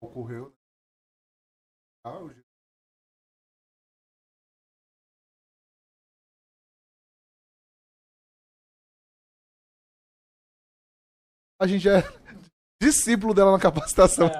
Ocorreu. 0.00 0.48
né? 0.48 0.56
Ah, 2.02 2.18
o 2.18 2.30
A 11.60 11.66
gente 11.66 11.86
é 11.90 12.00
discípulo 12.80 13.34
dela 13.34 13.52
na 13.52 13.60
capacitação, 13.60 14.30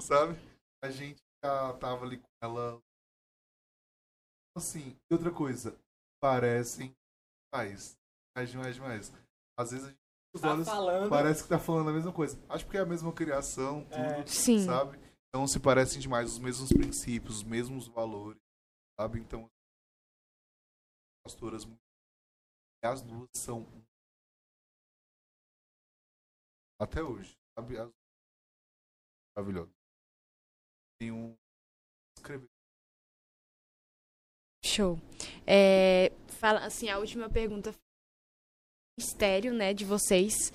sabe? 0.00 0.36
A 0.82 0.90
gente 0.90 1.22
tava 1.42 2.04
ali 2.04 2.18
com 2.18 2.28
ela. 2.42 2.80
Assim, 4.56 4.96
e 5.10 5.14
outra 5.14 5.32
coisa, 5.32 5.78
parecem 6.20 6.94
mais. 7.52 7.96
Mais 8.36 8.50
demais, 8.50 8.74
demais. 8.74 9.12
Às 9.58 9.70
vezes 9.70 9.86
a 9.86 9.90
gente, 9.90 10.00
os 10.34 10.42
olhos 10.44 10.66
falando. 10.66 11.10
parece 11.10 11.42
que 11.42 11.48
tá 11.48 11.58
falando 11.58 11.90
a 11.90 11.92
mesma 11.92 12.12
coisa. 12.12 12.38
Acho 12.48 12.66
que 12.68 12.76
é 12.76 12.80
a 12.80 12.86
mesma 12.86 13.12
criação, 13.12 13.84
tudo, 13.84 13.94
É. 13.96 14.26
Sim. 14.26 14.64
sabe? 14.64 14.98
Então 15.28 15.46
se 15.46 15.58
parecem 15.58 16.00
demais, 16.00 16.30
os 16.32 16.38
mesmos 16.38 16.68
princípios, 16.70 17.38
os 17.38 17.42
mesmos 17.42 17.88
valores, 17.88 18.40
sabe? 19.00 19.18
Então, 19.18 19.50
pastoras, 21.24 21.64
as 22.84 23.00
duas 23.02 23.28
são 23.36 23.66
até 26.80 27.02
hoje, 27.02 27.34
sabe? 27.56 27.78
As... 27.78 27.90
Maravilhoso. 29.36 29.72
Tem 31.02 31.10
um 31.10 31.34
escrever. 32.16 32.48
Show. 34.64 35.00
É, 35.44 36.12
fala 36.28 36.60
assim, 36.60 36.88
a 36.90 36.98
última 36.98 37.28
pergunta. 37.28 37.74
Mistério, 38.96 39.52
né, 39.52 39.74
de 39.74 39.84
vocês. 39.84 40.52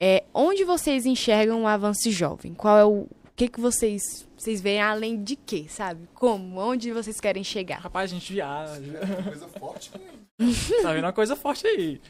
É, 0.00 0.24
onde 0.32 0.64
vocês 0.64 1.04
enxergam 1.04 1.64
o 1.64 1.66
avanço 1.66 2.10
jovem? 2.10 2.54
Qual 2.54 2.78
é 2.78 2.84
o, 2.86 3.02
o 3.02 3.30
que 3.36 3.46
que 3.46 3.60
vocês 3.60 4.26
vocês 4.38 4.62
veem 4.62 4.80
além 4.80 5.22
de 5.22 5.36
quê, 5.36 5.66
sabe? 5.68 6.08
Como? 6.14 6.58
Onde 6.58 6.92
vocês 6.92 7.20
querem 7.20 7.44
chegar? 7.44 7.80
Rapaz, 7.80 8.10
a 8.10 8.14
gente 8.14 8.32
viaja. 8.32 8.80
Coisa 9.22 9.48
forte, 9.48 9.98
né? 9.98 10.12
tá 10.80 10.94
vendo 10.94 11.04
uma 11.04 11.12
coisa 11.12 11.36
forte 11.36 11.66
aí. 11.66 12.00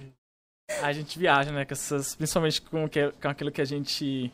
A 0.81 0.93
gente 0.93 1.19
viaja, 1.19 1.51
né? 1.51 1.65
Com 1.65 1.73
essas, 1.73 2.15
principalmente 2.15 2.63
com, 2.63 2.89
que, 2.89 3.11
com 3.11 3.29
aquilo 3.29 3.51
que 3.51 3.61
a 3.61 3.65
gente. 3.65 4.33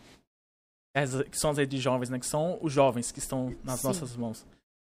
Que 1.31 1.39
são 1.39 1.51
as 1.51 1.59
redes 1.59 1.83
jovens, 1.83 2.09
né? 2.11 2.19
Que 2.19 2.27
são 2.27 2.59
os 2.63 2.73
jovens 2.73 3.13
que 3.13 3.19
estão 3.19 3.55
nas 3.63 3.81
Sim. 3.81 3.89
nossas 3.89 4.17
mãos. 4.17 4.47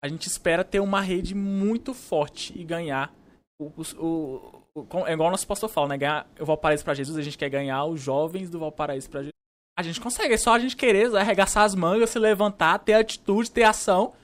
A 0.03 0.09
gente 0.09 0.27
espera 0.27 0.65
ter 0.65 0.81
uma 0.81 1.01
rede 1.01 1.35
muito 1.35 1.93
forte 1.93 2.59
e 2.59 2.65
ganhar. 2.65 3.13
O, 3.61 3.67
o, 3.99 4.63
o- 4.75 5.07
é 5.07 5.13
igual 5.13 5.29
o 5.29 5.33
nosso 5.33 5.47
pastor 5.47 5.69
fala, 5.69 5.89
né? 5.89 5.99
Ganhar 5.99 6.27
o 6.41 6.45
Valparaíso 6.47 6.83
pra 6.85 6.95
Jesus, 6.95 7.19
a 7.19 7.23
gente 7.23 7.37
quer 7.37 7.51
ganhar 7.51 7.85
os 7.85 8.01
jovens 8.01 8.49
do 8.49 8.59
Valparaíso 8.59 9.11
pra 9.11 9.21
Jesus. 9.21 9.33
A 9.79 9.83
gente 9.83 10.01
consegue, 10.01 10.35
é 10.35 10.39
só 10.39 10.55
a 10.55 10.59
gente 10.59 10.77
querer 10.77 11.15
arregaçar 11.17 11.65
as 11.65 11.75
mangas, 11.75 12.11
se 12.11 12.19
levantar, 12.19 12.79
ter 12.79 12.95
atitude, 12.95 13.51
ter 13.51 13.65
ação, 13.65 14.15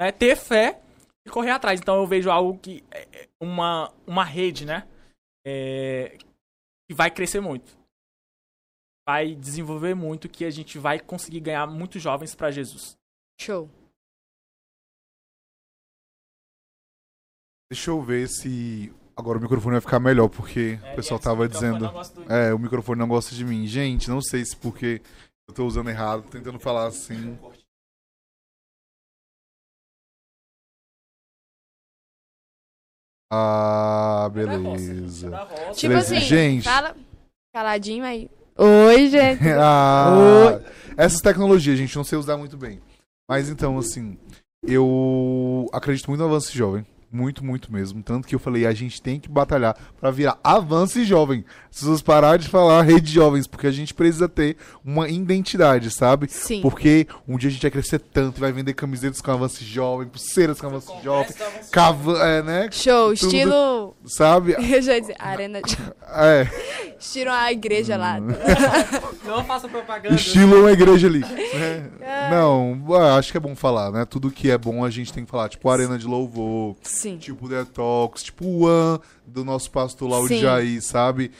né? 0.00 0.10
ter 0.12 0.34
fé 0.36 0.80
e 1.26 1.30
correr 1.30 1.50
atrás. 1.50 1.78
Então 1.80 1.96
eu 1.96 2.06
vejo 2.06 2.30
algo 2.30 2.58
que. 2.58 2.82
é- 2.90 3.06
é 3.22 3.28
uma, 3.40 3.92
uma 4.06 4.24
rede, 4.24 4.64
né? 4.64 4.86
É, 5.46 6.16
que 6.88 6.94
vai 6.94 7.10
crescer 7.10 7.40
muito. 7.40 7.76
Vai 9.08 9.34
desenvolver 9.34 9.94
muito, 9.94 10.28
que 10.28 10.44
a 10.44 10.50
gente 10.50 10.78
vai 10.78 11.00
conseguir 11.00 11.40
ganhar 11.40 11.66
muitos 11.66 12.02
jovens 12.02 12.34
pra 12.34 12.50
Jesus. 12.50 12.94
Show. 13.40 13.70
Deixa 17.72 17.90
eu 17.90 18.02
ver 18.02 18.28
se 18.28 18.92
agora 19.16 19.38
o 19.38 19.40
microfone 19.40 19.76
vai 19.76 19.80
ficar 19.80 19.98
melhor, 19.98 20.28
porque 20.28 20.74
o 20.92 20.96
pessoal 20.96 21.18
tava 21.18 21.48
dizendo. 21.48 21.86
É, 22.28 22.52
o 22.52 22.58
microfone 22.58 22.98
não 22.98 23.08
gosta 23.08 23.34
de 23.34 23.46
mim. 23.46 23.66
Gente, 23.66 24.10
não 24.10 24.20
sei 24.20 24.44
se 24.44 24.54
porque 24.54 25.00
eu 25.48 25.54
tô 25.54 25.66
usando 25.66 25.88
errado, 25.88 26.24
tô 26.24 26.28
tentando 26.28 26.60
falar 26.60 26.86
assim. 26.86 27.38
Ah, 33.32 34.28
beleza. 34.34 35.30
Tipo 35.74 35.88
Beleza, 35.94 36.14
assim, 36.14 36.26
gente. 36.26 36.64
fala 36.64 36.94
caladinho 37.54 38.04
aí. 38.04 38.37
Oi, 38.58 39.08
gente. 39.08 39.42
ah, 39.56 40.60
essas 40.96 41.20
tecnologias, 41.20 41.78
gente, 41.78 41.96
não 41.96 42.02
sei 42.02 42.18
usar 42.18 42.36
muito 42.36 42.56
bem. 42.56 42.80
Mas 43.28 43.48
então, 43.48 43.78
assim, 43.78 44.18
eu 44.66 45.70
acredito 45.72 46.08
muito 46.08 46.20
no 46.20 46.26
avanço 46.26 46.56
jovem. 46.56 46.84
Muito, 47.10 47.42
muito 47.42 47.72
mesmo. 47.72 48.02
Tanto 48.02 48.28
que 48.28 48.34
eu 48.34 48.38
falei, 48.38 48.66
a 48.66 48.72
gente 48.72 49.00
tem 49.00 49.18
que 49.18 49.30
batalhar 49.30 49.74
pra 49.98 50.10
virar 50.10 50.38
avance 50.44 51.04
jovem. 51.04 51.42
Se 51.70 51.84
vocês 51.86 52.02
parar 52.02 52.36
de 52.36 52.48
falar 52.48 52.82
rede 52.82 53.10
jovens, 53.10 53.46
porque 53.46 53.66
a 53.66 53.70
gente 53.70 53.94
precisa 53.94 54.28
ter 54.28 54.58
uma 54.84 55.08
identidade, 55.08 55.90
sabe? 55.90 56.28
Sim. 56.28 56.60
Porque 56.60 57.06
um 57.26 57.38
dia 57.38 57.48
a 57.48 57.52
gente 57.52 57.62
vai 57.62 57.70
crescer 57.70 57.98
tanto, 57.98 58.40
vai 58.40 58.52
vender 58.52 58.74
camisetas 58.74 59.22
com 59.22 59.30
avanço 59.30 59.64
jovem, 59.64 60.06
pulseiras 60.06 60.60
com 60.60 60.66
avanço 60.66 60.92
jovem, 61.02 61.32
cava, 61.70 62.18
é, 62.18 62.42
né? 62.42 62.68
Show, 62.70 63.14
Tudo- 63.14 63.24
estilo. 63.24 63.96
Sabe? 64.04 64.52
Eu 64.60 64.82
já 64.82 64.94
ia 64.94 65.00
dizer, 65.00 65.16
arena 65.18 65.62
de. 65.62 65.78
É, 66.10 66.48
Estilo 66.98 67.30
a 67.30 67.52
igreja 67.52 67.96
lá. 67.96 68.18
Não 69.24 69.44
faça 69.44 69.68
propaganda. 69.68 70.14
estilo 70.16 70.60
uma 70.60 70.72
igreja 70.72 71.06
ali. 71.06 71.20
né? 71.20 71.90
Não, 72.30 72.82
ah, 72.96 73.16
acho 73.16 73.30
que 73.30 73.36
é 73.36 73.40
bom 73.40 73.54
falar, 73.54 73.92
né? 73.92 74.04
Tudo 74.04 74.30
que 74.30 74.50
é 74.50 74.58
bom 74.58 74.84
a 74.84 74.90
gente 74.90 75.12
tem 75.12 75.24
que 75.24 75.30
falar. 75.30 75.48
Tipo, 75.48 75.68
arena 75.68 75.98
de 75.98 76.06
louvor, 76.06 76.76
Sim. 76.82 76.97
Tipo 77.18 77.48
Detox, 77.48 78.22
tipo 78.22 78.44
o 78.44 78.60
One 78.62 79.00
do 79.26 79.44
nosso 79.44 79.70
pastor 79.70 80.10
lá, 80.10 80.18
o 80.18 80.28
Sim. 80.28 80.40
Jair, 80.40 80.82
sabe? 80.82 81.30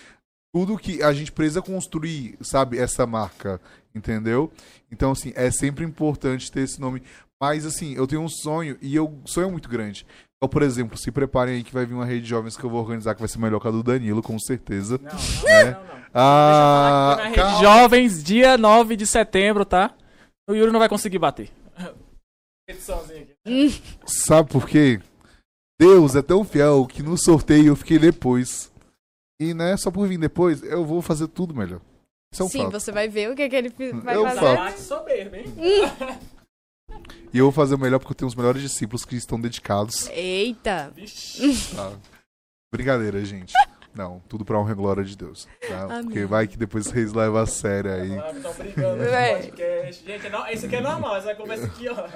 Tudo 0.55 0.79
que 0.79 1.03
a 1.03 1.13
gente 1.13 1.31
precisa 1.33 1.61
construir, 1.61 2.37
sabe? 2.41 2.79
Essa 2.79 3.07
marca, 3.07 3.61
entendeu? 3.95 4.51
Então, 4.91 5.13
assim, 5.13 5.33
é 5.37 5.51
sempre 5.51 5.85
importante 5.85 6.51
ter 6.51 6.61
esse 6.63 6.81
nome. 6.81 7.03
Mas, 7.41 7.65
assim, 7.67 7.95
eu 7.95 8.07
tenho 8.07 8.23
um 8.23 8.29
sonho, 8.29 8.77
e 8.81 8.95
eu 8.97 9.21
sonho 9.27 9.51
muito 9.51 9.69
grande. 9.69 10.07
Então, 10.37 10.49
por 10.49 10.63
exemplo, 10.63 10.97
se 10.97 11.11
preparem 11.11 11.57
aí 11.57 11.65
que 11.65 11.75
vai 11.75 11.85
vir 11.85 11.95
uma 11.95 12.07
rede 12.07 12.23
de 12.23 12.29
jovens 12.29 12.57
que 12.57 12.65
eu 12.65 12.71
vou 12.71 12.81
organizar 12.81 13.15
que 13.15 13.21
vai 13.21 13.29
ser 13.29 13.39
melhor 13.39 13.61
que 13.61 13.69
a 13.69 13.71
do 13.71 13.83
Danilo, 13.83 14.23
com 14.23 14.39
certeza. 14.39 14.99
Não, 15.03 15.11
não, 15.11 15.65
não, 15.65 15.85
não. 15.85 15.99
Ah, 16.15 17.17
Deixa 17.17 17.29
eu 17.29 17.29
falar 17.29 17.29
na 17.29 17.35
calma. 17.35 17.51
Rede 17.51 17.63
Jovens, 17.63 18.23
dia 18.23 18.57
9 18.57 18.97
de 18.97 19.07
setembro, 19.07 19.65
tá? 19.65 19.93
O 20.49 20.55
Yuri 20.55 20.73
não 20.73 20.79
vai 20.79 20.89
conseguir 20.89 21.19
bater. 21.19 21.51
Sabe 24.07 24.51
por 24.51 24.67
quê? 24.67 25.01
Deus 25.81 26.17
é 26.17 26.23
tão 26.23 26.45
fiel 26.45 26.87
que 26.87 27.03
no 27.03 27.17
sorteio 27.17 27.69
eu 27.69 27.77
fiquei 27.77 27.99
depois. 27.99 28.73
E, 29.41 29.55
né, 29.55 29.77
só 29.77 29.91
por 29.91 30.09
vir 30.09 30.19
depois, 30.19 30.63
eu 30.65 30.85
vou 30.85 31.01
fazer 31.01 31.29
tudo 31.29 31.55
melhor. 31.55 31.81
Isso 32.33 32.43
é 32.43 32.45
um 32.45 32.49
Sim, 32.49 32.63
fato. 32.65 32.73
você 32.73 32.91
vai 32.93 33.09
ver 33.09 33.31
o 33.31 33.37
que, 33.37 33.49
que 33.49 33.57
ele 33.57 33.69
vai 34.03 34.17
Eu 34.17 34.25
fazer. 34.25 34.41
faço. 34.41 34.57
Bate 34.57 34.81
soberbo, 34.81 35.37
hein? 35.37 35.45
E 37.33 37.39
eu 37.39 37.45
vou 37.45 37.53
fazer 37.53 37.75
o 37.75 37.79
melhor 37.79 37.99
porque 37.99 38.13
eu 38.13 38.17
tenho 38.17 38.29
os 38.29 38.35
melhores 38.35 38.61
discípulos 38.61 39.05
que 39.05 39.15
estão 39.15 39.41
dedicados. 39.41 40.09
Eita. 40.11 40.91
Vixe. 40.95 41.75
Tá? 41.77 41.93
Brincadeira, 42.73 43.25
gente. 43.25 43.53
Não, 43.95 44.21
tudo 44.29 44.45
pra 44.45 44.59
honra 44.59 44.73
e 44.73 44.75
glória 44.75 45.05
de 45.05 45.17
Deus. 45.17 45.47
Tá? 45.67 46.03
Porque 46.03 46.25
vai 46.27 46.47
que 46.47 46.57
depois 46.57 46.87
vocês 46.87 47.13
levam 47.13 47.41
a 47.41 47.47
sério 47.47 47.93
aí. 47.93 48.17
Estão 48.37 48.55
brigando 48.55 49.03
É. 49.05 49.35
no 49.37 49.43
podcast. 49.43 50.05
Gente, 50.05 50.29
não, 50.29 50.49
isso 50.49 50.67
aqui 50.67 50.77
é 50.77 50.81
normal, 50.81 51.17
essa 51.17 51.35
conversa 51.35 51.67
aqui, 51.67 51.89
ó. 51.89 52.09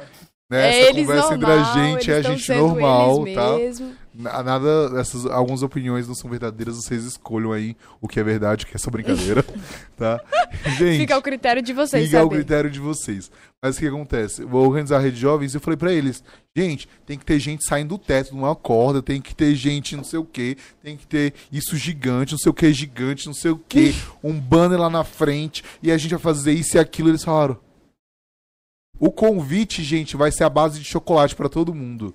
Né? 0.53 0.71
é 0.71 0.83
Essa 0.83 0.95
conversa 0.95 1.37
normal, 1.39 1.89
entre 1.89 1.89
a 1.89 1.95
gente 1.97 2.11
é 2.11 2.15
a 2.15 2.23
gente 2.23 2.53
normal, 2.53 3.25
tá? 3.35 3.57
mesmo. 3.57 3.93
Nada, 4.15 5.01
essas 5.01 5.25
algumas 5.25 5.63
opiniões 5.63 6.07
não 6.07 6.15
são 6.15 6.29
verdadeiras, 6.29 6.77
vocês 6.77 7.07
escolham 7.07 7.51
aí 7.51 7.75
o 7.99 8.07
que 8.07 8.21
é 8.21 8.23
verdade, 8.23 8.65
o 8.65 8.69
que 8.69 8.77
é 8.77 8.79
só 8.79 8.91
brincadeira, 8.91 9.43
tá? 9.97 10.21
Gente, 10.77 10.99
Fica 10.99 11.15
ao 11.15 11.23
critério 11.23 11.63
de 11.63 11.73
vocês, 11.73 12.05
Fica 12.05 12.19
ao 12.19 12.25
saber. 12.25 12.37
critério 12.37 12.71
de 12.71 12.79
vocês. 12.79 13.31
Mas 13.63 13.77
o 13.77 13.81
que 13.81 13.87
acontece? 13.87 14.43
Eu 14.43 14.49
Vou 14.49 14.67
organizar 14.67 14.99
a 14.99 15.01
rede 15.01 15.15
de 15.15 15.23
jovens 15.23 15.55
e 15.55 15.57
eu 15.57 15.61
falei 15.63 15.79
pra 15.79 15.91
eles: 15.91 16.23
gente, 16.55 16.87
tem 17.07 17.19
que 17.19 17.25
ter 17.25 17.39
gente 17.39 17.67
saindo 17.67 17.89
do 17.89 17.99
teto 17.99 18.37
numa 18.37 18.55
corda, 18.55 19.01
tem 19.01 19.23
que 19.23 19.35
ter 19.35 19.55
gente 19.55 19.97
não 19.97 20.05
sei 20.05 20.19
o 20.19 20.25
que, 20.27 20.59
tem 20.83 20.99
que 20.99 21.07
ter 21.07 21.33
isso 21.51 21.79
gigante, 21.79 22.33
não 22.33 22.39
sei 22.39 22.51
o 22.51 22.55
que 22.55 22.71
gigante, 22.75 23.27
não 23.27 23.35
sei 23.35 23.53
o 23.53 23.57
que, 23.57 23.95
um 24.23 24.39
banner 24.39 24.79
lá 24.79 24.91
na 24.91 25.03
frente 25.03 25.65
e 25.83 25.91
a 25.91 25.97
gente 25.97 26.11
vai 26.11 26.21
fazer 26.21 26.53
isso 26.53 26.77
e 26.77 26.79
aquilo. 26.79 27.09
Eles 27.09 27.25
falaram: 27.25 27.57
o 29.03 29.11
convite, 29.11 29.83
gente, 29.83 30.17
vai 30.17 30.31
ser 30.31 30.45
a 30.45 30.49
base 30.49 30.79
de 30.79 30.85
chocolate 30.85 31.35
pra 31.35 31.49
todo 31.49 31.75
mundo. 31.75 32.15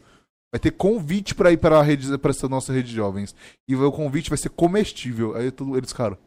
Vai 0.50 0.58
ter 0.58 0.72
convite 0.72 1.36
pra 1.36 1.52
ir 1.52 1.58
pra, 1.58 1.82
rede, 1.82 2.18
pra 2.18 2.32
essa 2.32 2.48
nossa 2.48 2.72
rede 2.72 2.88
de 2.88 2.96
jovens. 2.96 3.36
E 3.68 3.76
o 3.76 3.92
convite 3.92 4.30
vai 4.30 4.38
ser 4.38 4.48
comestível. 4.52 5.36
Aí 5.36 5.52
tudo, 5.52 5.78
eles, 5.78 5.92
cara. 5.92 6.18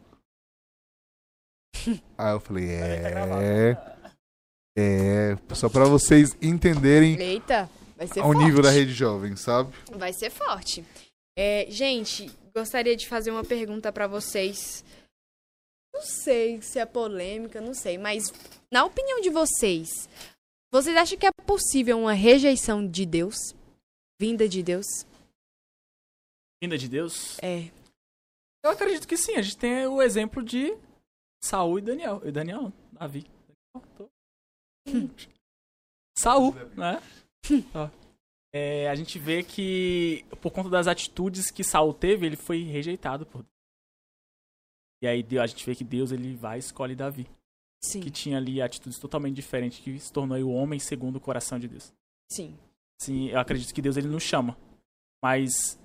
Aí 2.15 2.31
eu 2.31 2.39
falei, 2.39 2.69
é. 2.69 3.97
É. 4.77 5.37
Só 5.55 5.67
pra 5.67 5.85
vocês 5.85 6.37
entenderem 6.39 7.19
Eita, 7.19 7.67
vai 7.97 8.05
ser 8.05 8.19
o 8.19 8.23
forte. 8.23 8.43
nível 8.43 8.61
da 8.61 8.69
rede 8.69 8.93
jovem, 8.93 9.35
sabe? 9.35 9.73
Vai 9.97 10.13
ser 10.13 10.29
forte. 10.29 10.85
É, 11.35 11.65
gente, 11.71 12.31
gostaria 12.55 12.95
de 12.95 13.07
fazer 13.07 13.31
uma 13.31 13.43
pergunta 13.43 13.91
pra 13.91 14.05
vocês. 14.05 14.85
Não 15.91 16.03
sei 16.03 16.61
se 16.61 16.77
é 16.77 16.85
polêmica, 16.85 17.59
não 17.59 17.73
sei, 17.73 17.97
mas 17.97 18.31
na 18.71 18.85
opinião 18.85 19.19
de 19.19 19.29
vocês, 19.29 20.07
vocês 20.71 20.95
acham 20.95 21.17
que 21.17 21.25
é 21.25 21.31
possível 21.45 21.99
uma 21.99 22.13
rejeição 22.13 22.87
de 22.87 23.05
Deus? 23.05 23.35
Vinda 24.19 24.47
de 24.47 24.63
Deus? 24.63 24.85
Vinda 26.61 26.77
de 26.77 26.87
Deus? 26.87 27.37
É. 27.39 27.71
Eu 28.63 28.71
acredito 28.71 29.07
que 29.07 29.17
sim. 29.17 29.33
A 29.35 29.41
gente 29.41 29.57
tem 29.57 29.87
o 29.87 30.01
exemplo 30.01 30.43
de 30.43 30.77
Saul 31.43 31.79
e 31.79 31.81
Daniel. 31.81 32.21
E 32.25 32.31
Daniel, 32.31 32.71
Davi. 32.91 33.23
Daniel, 33.73 33.97
tô- 33.97 34.09
Saul, 36.17 36.53
né? 36.77 37.01
Ó. 37.73 37.89
É, 38.53 38.89
a 38.89 38.95
gente 38.95 39.17
vê 39.17 39.43
que 39.43 40.23
por 40.41 40.51
conta 40.51 40.69
das 40.69 40.85
atitudes 40.87 41.49
que 41.49 41.63
Saul 41.63 41.93
teve, 41.93 42.25
ele 42.25 42.35
foi 42.35 42.63
rejeitado 42.63 43.25
por 43.25 43.41
Deus. 43.43 43.51
E 45.01 45.07
aí 45.07 45.25
a 45.41 45.47
gente 45.47 45.65
vê 45.65 45.73
que 45.75 45.83
Deus 45.83 46.11
ele 46.11 46.35
vai 46.35 46.57
e 46.57 46.59
escolhe 46.59 46.95
Davi, 46.95 47.27
Sim, 47.83 47.99
que 47.99 48.11
tinha 48.11 48.37
ali 48.37 48.61
atitudes 48.61 48.99
totalmente 48.99 49.35
diferentes, 49.35 49.79
que 49.79 49.97
se 49.99 50.13
tornou 50.13 50.35
aí 50.35 50.43
o 50.43 50.51
homem 50.51 50.79
segundo 50.79 51.15
o 51.15 51.21
coração 51.21 51.59
de 51.59 51.67
Deus. 51.67 51.93
sim. 52.29 52.57
Sim, 53.01 53.29
eu 53.29 53.39
acredito 53.39 53.73
que 53.73 53.81
Deus 53.81 53.97
ele 53.97 54.07
nos 54.07 54.21
chama, 54.21 54.55
mas 55.23 55.79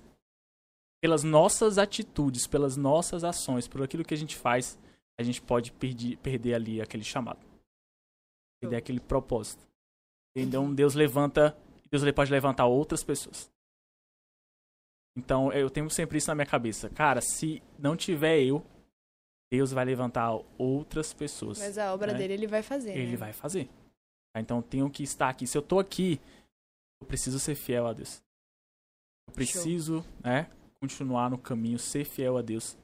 pelas 1.01 1.23
nossas 1.23 1.79
atitudes, 1.79 2.45
pelas 2.45 2.77
nossas 2.77 3.23
ações, 3.23 3.67
por 3.67 3.81
aquilo 3.81 4.05
que 4.05 4.13
a 4.13 4.17
gente 4.17 4.35
faz, 4.35 4.77
a 5.19 5.23
gente 5.23 5.41
pode 5.41 5.71
perder, 5.71 6.15
perder 6.17 6.53
ali 6.53 6.79
aquele 6.79 7.03
chamado, 7.03 7.43
perder 8.61 8.75
aquele 8.75 8.99
propósito. 8.99 9.67
Então 10.35 10.71
Deus 10.71 10.93
levanta, 10.93 11.57
Deus 11.89 12.03
ele 12.03 12.13
pode 12.13 12.31
levantar 12.31 12.67
outras 12.67 13.03
pessoas. 13.03 13.49
Então 15.17 15.51
eu 15.51 15.71
tenho 15.71 15.89
sempre 15.89 16.19
isso 16.19 16.27
na 16.27 16.35
minha 16.35 16.45
cabeça, 16.45 16.87
cara, 16.87 17.19
se 17.19 17.63
não 17.79 17.97
tiver 17.97 18.39
eu, 18.43 18.63
Deus 19.51 19.71
vai 19.71 19.85
levantar 19.85 20.37
outras 20.57 21.13
pessoas. 21.13 21.59
Mas 21.59 21.77
a 21.77 21.93
obra 21.93 22.11
né? 22.11 22.17
dele 22.17 22.33
ele 22.33 22.47
vai 22.47 22.61
fazer. 22.61 22.91
ele 22.97 23.11
né? 23.11 23.17
vai 23.17 23.33
fazer. 23.33 23.69
Tá? 24.33 24.41
Então 24.41 24.57
eu 24.57 24.63
tenho 24.63 24.89
que 24.89 25.03
estar 25.03 25.29
aqui. 25.29 25.47
Se 25.47 25.57
eu 25.57 25.61
tô 25.61 25.79
aqui, 25.79 26.19
eu 27.01 27.07
preciso 27.07 27.39
ser 27.39 27.55
fiel 27.55 27.87
a 27.87 27.93
Deus. 27.93 28.21
Eu 29.27 29.33
preciso, 29.33 30.05
né, 30.23 30.49
continuar 30.79 31.29
no 31.29 31.37
caminho, 31.37 31.77
ser 31.79 32.05
fiel 32.05 32.37
a 32.37 32.41
Deus. 32.41 32.77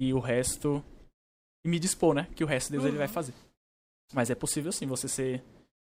E 0.00 0.12
o 0.12 0.18
resto 0.18 0.84
e 1.64 1.68
me 1.68 1.78
dispor, 1.78 2.14
né, 2.14 2.26
que 2.34 2.42
o 2.42 2.46
resto 2.46 2.72
Deus 2.72 2.84
ele 2.84 2.96
vai 2.96 3.06
Uhum. 3.06 3.12
fazer. 3.12 3.34
Mas 4.12 4.30
é 4.30 4.34
possível 4.34 4.72
sim 4.72 4.86
você 4.86 5.08
ser, 5.08 5.42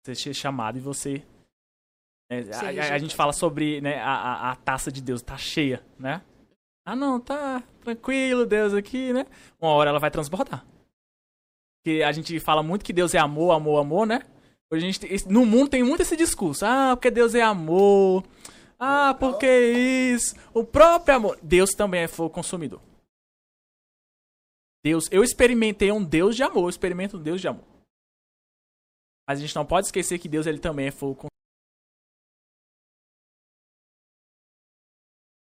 você 0.04 0.16
ser 0.16 0.34
chamado 0.34 0.78
e 0.78 0.82
você 0.82 1.24
né, 2.30 2.42
a- 2.54 2.92
a, 2.92 2.96
a, 2.96 2.98
gente 2.98 3.16
fala 3.16 3.32
sobre 3.32 3.80
né, 3.80 4.00
a, 4.00 4.12
a, 4.12 4.52
a 4.52 4.56
taça 4.56 4.92
de 4.92 5.02
Deus 5.02 5.22
tá 5.22 5.38
cheia, 5.38 5.82
né? 5.98 6.22
Ah, 6.88 6.96
não, 6.96 7.20
tá 7.20 7.62
tranquilo, 7.82 8.46
Deus 8.46 8.74
aqui, 8.74 9.12
né? 9.12 9.26
Uma 9.60 9.72
hora 9.72 9.90
ela 9.90 10.00
vai 10.00 10.10
transbordar. 10.10 10.66
Porque 11.84 12.02
a 12.02 12.14
gente 12.14 12.40
fala 12.40 12.64
muito 12.64 12.86
que 12.86 12.94
Deus 12.94 13.14
é 13.14 13.18
amor, 13.18 13.52
amor, 13.52 13.82
amor, 13.82 14.08
né? 14.08 14.22
A 14.72 14.80
gente, 14.80 15.06
no 15.28 15.46
mundo 15.46 15.70
tem 15.70 15.84
muito 15.84 16.00
esse 16.00 16.16
discurso. 16.16 16.66
Ah, 16.66 16.96
porque 16.96 17.12
Deus 17.12 17.36
é 17.36 17.42
amor. 17.42 18.24
Ah, 18.80 19.14
porque 19.20 19.46
isso. 19.46 20.34
O 20.54 20.64
próprio 20.64 21.18
amor. 21.18 21.38
Deus 21.44 21.72
também 21.72 22.04
é 22.04 22.08
fogo 22.08 22.34
consumidor. 22.34 22.80
Deus, 24.82 25.10
eu 25.12 25.26
experimentei 25.26 25.92
um 25.92 26.02
Deus 26.02 26.38
de 26.38 26.44
amor, 26.44 26.64
eu 26.64 26.70
experimento 26.70 27.18
um 27.18 27.22
Deus 27.22 27.42
de 27.42 27.50
amor. 27.50 27.66
Mas 29.28 29.40
a 29.40 29.42
gente 29.42 29.56
não 29.58 29.66
pode 29.66 29.88
esquecer 29.88 30.20
que 30.20 30.30
Deus 30.30 30.48
ele 30.48 30.60
também 30.60 30.88
é 30.88 30.92
fogo 30.92 31.28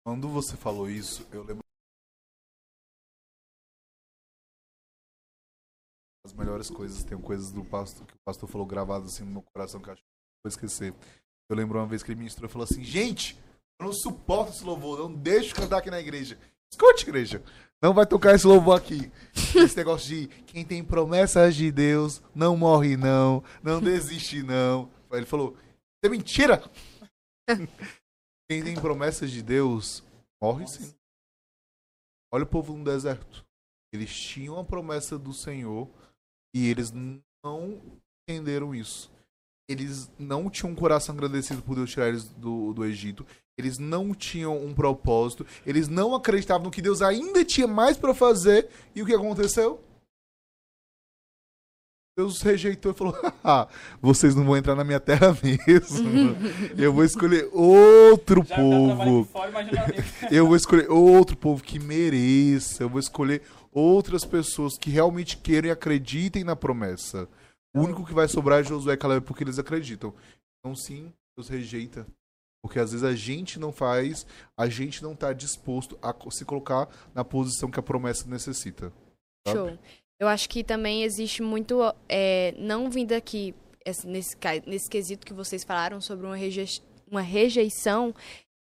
Quando 0.07 0.29
você 0.29 0.57
falou 0.57 0.89
isso, 0.89 1.27
eu 1.33 1.43
lembro. 1.43 1.65
As 6.25 6.33
melhores 6.33 6.71
coisas, 6.71 7.03
tem 7.03 7.21
coisas 7.21 7.51
do 7.51 7.65
pastor 7.65 8.07
que 8.07 8.15
o 8.15 8.19
pastor 8.25 8.49
falou 8.49 8.65
gravadas 8.69 9.15
assim 9.15 9.25
no 9.25 9.33
meu 9.33 9.43
coração 9.43 9.81
que 9.81 9.89
eu 9.89 9.95
acho 9.95 10.03
que 10.03 10.09
vou 10.45 10.49
esquecer. 10.49 10.95
Eu 11.51 11.57
lembro 11.57 11.81
uma 11.81 11.89
vez 11.89 12.05
que 12.05 12.13
ele 12.13 12.21
ministrou 12.21 12.49
e 12.49 12.53
falou 12.53 12.63
assim: 12.71 12.85
Gente, 12.85 13.37
eu 13.81 13.87
não 13.87 13.93
suporto 13.93 14.53
esse 14.53 14.63
louvor, 14.63 14.97
não 14.97 15.13
deixo 15.13 15.57
cantar 15.57 15.79
aqui 15.79 15.91
na 15.91 15.99
igreja. 15.99 16.39
Escute, 16.73 17.03
igreja. 17.03 17.43
Não 17.83 17.93
vai 17.93 18.07
tocar 18.07 18.33
esse 18.33 18.47
louvor 18.47 18.79
aqui. 18.79 19.11
Esse 19.57 19.77
negócio 19.77 20.09
de 20.09 20.29
quem 20.45 20.65
tem 20.65 20.85
promessas 20.85 21.57
de 21.57 21.73
Deus 21.73 22.23
não 22.33 22.57
morre, 22.57 22.97
não. 22.97 23.43
Não 23.61 23.81
desiste, 23.81 24.41
não. 24.41 24.89
Ele 25.11 25.27
falou: 25.27 25.57
Isso 25.57 26.05
é 26.05 26.09
mentira! 26.09 26.63
Quem 28.49 28.63
tem 28.63 28.75
promessas 28.75 29.31
de 29.31 29.43
Deus 29.43 30.05
morre 30.41 30.67
sim. 30.67 30.95
Olha 32.33 32.45
o 32.45 32.47
povo 32.47 32.77
no 32.77 32.85
deserto. 32.85 33.45
Eles 33.93 34.15
tinham 34.15 34.59
a 34.59 34.65
promessa 34.65 35.19
do 35.19 35.33
Senhor 35.33 35.89
e 36.55 36.69
eles 36.69 36.93
não 37.45 37.81
entenderam 38.29 38.75
isso. 38.75 39.11
Eles 39.69 40.11
não 40.19 40.49
tinham 40.49 40.73
um 40.73 40.77
coração 40.77 41.15
agradecido 41.15 41.61
por 41.63 41.75
Deus 41.75 41.91
tirar 41.91 42.09
eles 42.09 42.25
do, 42.25 42.73
do 42.73 42.85
Egito. 42.85 43.27
Eles 43.59 43.79
não 43.79 44.15
tinham 44.15 44.57
um 44.57 44.73
propósito. 44.75 45.47
Eles 45.65 45.89
não 45.89 46.15
acreditavam 46.15 46.67
no 46.67 46.71
que 46.71 46.83
Deus 46.83 47.03
ainda 47.03 47.45
tinha 47.45 47.67
mais 47.67 47.97
para 47.97 48.15
fazer. 48.15 48.69
E 48.95 49.03
o 49.03 49.07
que 49.07 49.15
aconteceu? 49.15 49.81
Deus 52.17 52.41
rejeitou 52.41 52.93
e 52.93 52.95
falou: 52.95 53.15
"Haha, 53.45 53.69
vocês 54.01 54.35
não 54.35 54.45
vão 54.45 54.57
entrar 54.57 54.75
na 54.75 54.85
minha 54.85 54.99
terra 54.99 55.37
mesmo. 55.43 56.35
Eu 56.77 56.93
vou 56.93 57.05
escolher 57.05 57.49
outro 57.53 58.43
povo. 58.43 59.29
Eu 60.31 60.47
vou 60.47 60.57
escolher 60.57 60.91
outro 60.91 61.37
povo 61.37 61.63
que 61.63 61.79
mereça. 61.79 62.83
Eu 62.83 62.89
vou 62.89 62.99
escolher 63.01 63.43
outras 63.71 64.25
pessoas 64.25 64.79
que 64.79 64.89
realmente 64.89 65.37
queiram 65.37 65.69
e 65.69 65.71
acreditem 65.71 66.43
na 66.43 66.57
promessa. 66.57 67.29
O 67.75 67.81
único 67.83 68.07
que 68.07 68.15
vai 68.15 68.27
sobrar 68.27 68.61
é 68.61 68.65
Josué 68.65 68.95
e 68.95 68.97
Caleb 68.97 69.27
porque 69.27 69.45
eles 69.45 69.59
acreditam. 69.59 70.15
Então, 70.59 70.75
sim, 70.75 71.13
Deus 71.37 71.51
rejeita. 71.51 72.07
Porque 72.65 72.79
às 72.79 72.93
vezes 72.93 73.05
a 73.05 73.15
gente 73.15 73.61
não 73.61 73.71
faz, 73.71 74.27
a 74.59 74.67
gente 74.67 75.03
não 75.03 75.13
está 75.13 75.35
disposto 75.35 75.99
a 76.01 76.15
se 76.31 76.47
colocar 76.47 76.89
na 77.15 77.23
posição 77.23 77.71
que 77.71 77.79
a 77.79 77.83
promessa 77.83 78.27
necessita. 78.27 78.91
sabe? 79.47 79.59
Show. 79.59 79.79
Eu 80.19 80.29
acho 80.29 80.49
que 80.49 80.65
também 80.65 81.03
existe 81.03 81.43
muito, 81.43 81.81
é, 82.09 82.55
não 82.59 82.91
vindo 82.91 83.13
aqui, 83.13 83.55
esse- 83.85 84.07
nesse, 84.07 84.37
nesse 84.67 84.89
quesito 84.89 85.27
que 85.27 85.33
vocês 85.35 85.63
falaram 85.63 86.01
sobre 86.01 86.27
uma, 86.27 86.37
reje- 86.37 86.81
uma 87.11 87.21
rejeição 87.21 88.15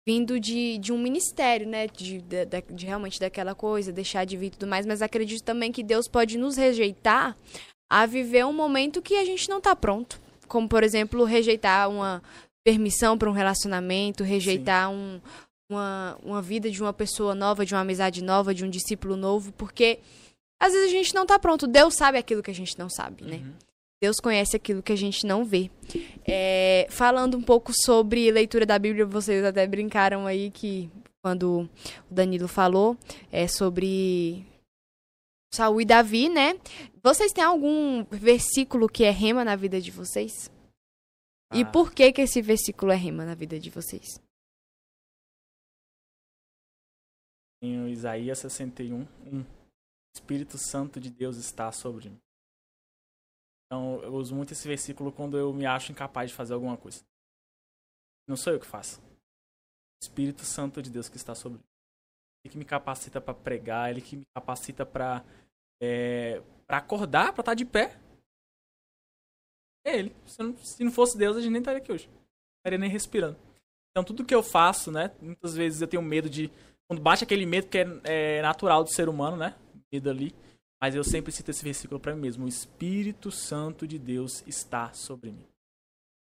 vindo 0.07 0.39
de, 0.41 0.79
de 0.79 0.93
um 0.93 0.99
ministério, 0.99 1.67
né? 1.67 1.87
De, 1.87 2.21
da- 2.21 2.61
de 2.71 2.87
realmente 2.87 3.19
daquela 3.21 3.55
coisa, 3.55 3.93
deixar 3.93 4.25
de 4.25 4.37
vir 4.37 4.47
e 4.47 4.51
tudo 4.51 4.67
mais. 4.67 4.87
Mas 4.87 5.03
acredito 5.03 5.43
também 5.43 5.73
que 5.73 5.83
Deus 5.83 6.07
pode 6.09 6.37
nos 6.39 6.57
rejeitar 6.57 7.37
a 7.91 8.05
viver 8.07 8.45
um 8.45 8.53
momento 8.53 9.03
que 9.03 9.17
a 9.17 9.25
gente 9.25 9.49
não 9.49 9.61
tá 9.61 9.75
pronto. 9.75 10.21
Como, 10.47 10.69
por 10.69 10.83
exemplo, 10.83 11.25
rejeitar 11.25 11.89
uma 11.91 12.23
permissão 12.65 13.17
para 13.19 13.29
um 13.29 13.33
relacionamento, 13.33 14.23
rejeitar 14.23 14.91
um, 14.91 15.21
uma, 15.71 16.19
uma 16.23 16.43
vida 16.43 16.71
de 16.71 16.81
uma 16.83 16.93
pessoa 16.93 17.35
nova, 17.35 17.65
de 17.65 17.75
uma 17.75 17.81
amizade 17.81 18.23
nova, 18.23 18.55
de 18.55 18.65
um 18.65 18.71
discípulo 18.71 19.17
novo, 19.17 19.53
porque 19.53 19.99
às 20.61 20.73
vezes 20.73 20.89
a 20.89 20.93
gente 20.93 21.15
não 21.15 21.25
tá 21.27 21.39
pronto. 21.39 21.67
Deus 21.67 21.95
sabe 21.95 22.19
aquilo 22.19 22.43
que 22.43 22.51
a 22.51 22.55
gente 22.55 22.79
não 22.79 22.89
sabe, 22.89 23.25
né? 23.25 23.37
Uhum. 23.39 23.55
Deus 24.01 24.17
conhece 24.21 24.57
aquilo 24.57 24.83
que 24.83 24.93
a 24.93 24.97
gente 24.97 25.27
não 25.27 25.45
vê. 25.45 25.71
É, 26.27 26.87
falando 26.91 27.37
um 27.37 27.43
pouco 27.43 27.73
sobre 27.75 28.31
leitura 28.31 28.65
da 28.65 28.79
Bíblia, 28.79 29.05
vocês 29.05 29.45
até 29.45 29.67
brincaram 29.67 30.27
aí 30.27 30.51
que 30.51 30.89
quando 31.21 31.69
o 32.09 32.15
Danilo 32.15 32.47
falou 32.47 32.97
é 33.33 33.49
sobre 33.49 34.47
Saul 35.53 35.81
e 35.81 35.85
Davi, 35.85 36.29
né? 36.29 36.55
Vocês 37.03 37.33
têm 37.33 37.43
algum 37.43 38.05
versículo 38.05 38.89
que 38.89 39.03
é 39.03 39.11
rema 39.11 39.45
na 39.45 39.57
vida 39.57 39.81
de 39.81 39.91
vocês? 39.91 40.49
E 41.53 41.63
Ah. 41.63 41.67
por 41.67 41.93
que 41.93 42.13
que 42.13 42.21
esse 42.21 42.41
versículo 42.41 42.93
é 42.93 42.97
rema 42.97 43.25
na 43.25 43.35
vida 43.35 43.59
de 43.59 43.71
vocês? 43.71 44.21
Em 47.61 47.89
Isaías 47.91 48.39
61, 48.39 49.01
1. 49.27 49.45
Espírito 50.15 50.59
Santo 50.59 51.01
de 51.01 51.11
Deus 51.11 51.37
está 51.37 51.71
sobre 51.73 52.11
mim. 52.11 52.21
Então, 53.67 54.03
eu 54.03 54.15
uso 54.15 54.35
muito 54.35 54.53
esse 54.53 54.67
versículo 54.67 55.13
quando 55.13 55.37
eu 55.37 55.53
me 55.53 55.67
acho 55.67 55.93
incapaz 55.93 56.31
de 56.31 56.37
fazer 56.37 56.55
alguma 56.55 56.77
coisa. 56.77 57.05
Não 58.27 58.37
sou 58.37 58.53
eu 58.53 58.61
que 58.61 58.67
faço. 58.67 59.03
Espírito 60.03 60.43
Santo 60.43 60.83
de 60.83 60.91
Deus 60.91 61.09
que 61.09 61.17
está 61.17 61.35
sobre 61.35 61.59
mim. 61.59 61.65
Ele 62.45 62.53
que 62.53 62.59
me 62.59 62.65
capacita 62.65 63.21
para 63.21 63.35
pregar, 63.35 63.91
ele 63.91 64.01
que 64.01 64.17
me 64.17 64.25
capacita 64.35 64.87
para 64.87 65.25
é, 65.81 66.43
para 66.67 66.79
acordar, 66.79 67.33
para 67.33 67.43
estar 67.43 67.55
de 67.55 67.65
pé. 67.65 67.99
É 69.85 69.99
ele. 69.99 70.15
Se 70.27 70.43
não, 70.43 70.57
se 70.57 70.85
não 70.85 70.93
fosse 70.93 71.17
Deus, 71.17 71.37
a 71.37 71.41
gente 71.41 71.53
nem 71.53 71.61
estaria 71.61 71.79
aqui 71.81 71.91
hoje. 71.91 72.09
Estaria 72.59 72.79
nem 72.79 72.91
respirando. 72.91 73.37
Então 73.91 74.05
tudo 74.05 74.25
que 74.25 74.35
eu 74.35 74.43
faço, 74.43 74.91
né? 74.93 75.11
Muitas 75.21 75.55
vezes 75.55 75.81
eu 75.81 75.89
tenho 75.89 76.03
medo 76.03 76.29
de. 76.29 76.51
Quando 76.87 77.03
bate 77.03 77.25
aquele 77.25 77.45
medo 77.47 77.69
que 77.69 77.79
é, 77.79 77.87
é 78.05 78.43
natural 78.43 78.85
do 78.85 78.91
ser 78.91 79.09
humano, 79.09 79.37
né? 79.37 79.55
Medo 79.93 80.11
ali. 80.11 80.35
Mas 80.81 80.95
eu 80.95 81.03
sempre 81.03 81.33
cito 81.33 81.51
esse 81.51 81.65
versículo 81.65 81.99
para 81.99 82.15
mim 82.15 82.21
mesmo. 82.21 82.45
O 82.45 82.49
Espírito 82.49 83.31
Santo 83.31 83.87
de 83.87 83.99
Deus 83.99 84.45
está 84.47 84.93
sobre 84.93 85.31
mim. 85.31 85.47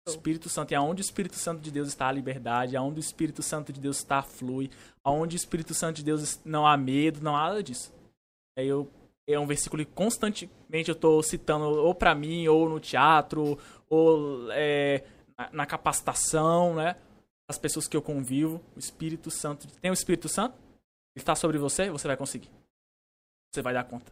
O 0.06 0.10
Espírito 0.10 0.48
Santo, 0.48 0.72
e 0.72 0.74
aonde 0.74 1.00
o 1.00 1.04
Espírito 1.04 1.36
Santo 1.36 1.60
de 1.60 1.70
Deus 1.70 1.88
está 1.88 2.08
a 2.08 2.12
liberdade, 2.12 2.76
aonde 2.76 2.98
o 2.98 3.00
Espírito 3.00 3.40
Santo 3.40 3.72
de 3.72 3.80
Deus 3.80 3.98
está 3.98 4.20
flui, 4.20 4.68
aonde 5.04 5.36
o 5.36 5.38
Espírito 5.38 5.74
Santo 5.74 5.96
de 5.96 6.04
Deus 6.04 6.40
não 6.44 6.66
há 6.66 6.76
medo, 6.76 7.20
não 7.22 7.36
há 7.36 7.48
nada 7.48 7.62
disso. 7.62 7.92
É, 8.58 8.64
eu, 8.64 8.90
é 9.28 9.38
um 9.38 9.46
versículo 9.46 9.84
que 9.84 9.92
constantemente 9.92 10.88
eu 10.88 10.94
estou 10.94 11.22
citando 11.22 11.64
ou 11.66 11.94
para 11.94 12.16
mim, 12.16 12.48
ou 12.48 12.68
no 12.68 12.80
teatro, 12.80 13.56
ou 13.88 14.50
é, 14.50 15.04
na, 15.38 15.50
na 15.52 15.66
capacitação, 15.66 16.74
né? 16.74 16.96
As 17.48 17.56
pessoas 17.56 17.86
que 17.86 17.96
eu 17.96 18.02
convivo. 18.02 18.60
O 18.74 18.80
Espírito 18.80 19.30
Santo. 19.30 19.68
Tem 19.80 19.90
o 19.90 19.94
Espírito 19.94 20.28
Santo? 20.28 20.56
Ele 21.14 21.22
está 21.22 21.36
sobre 21.36 21.58
você, 21.58 21.90
você 21.90 22.08
vai 22.08 22.16
conseguir. 22.16 22.50
Você 23.52 23.62
vai 23.62 23.74
dar 23.74 23.84
conta. 23.84 24.10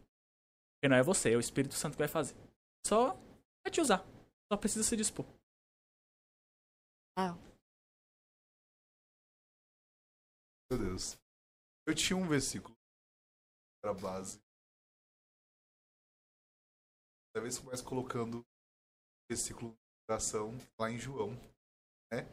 Porque 0.74 0.88
não 0.88 0.96
é 0.96 1.02
você, 1.02 1.32
é 1.32 1.36
o 1.36 1.40
Espírito 1.40 1.74
Santo 1.74 1.92
que 1.94 1.98
vai 1.98 2.08
fazer. 2.08 2.34
Só 2.86 3.14
vai 3.64 3.70
te 3.72 3.80
usar. 3.80 4.04
Só 4.52 4.58
precisa 4.58 4.84
se 4.84 4.96
dispor. 4.96 5.26
Ah, 7.16 7.36
Meu 10.70 10.78
Deus. 10.78 11.18
Eu 11.84 11.94
tinha 11.94 12.16
um 12.16 12.28
versículo 12.28 12.76
pra 13.82 13.92
base. 13.92 14.40
Da 17.34 17.40
vez 17.40 17.58
que 17.58 17.64
começa 17.64 17.84
colocando 17.84 18.46
versículo 19.28 19.72
de 19.72 20.12
oração 20.12 20.56
lá 20.78 20.90
em 20.90 20.98
João, 20.98 21.30
né? 22.12 22.24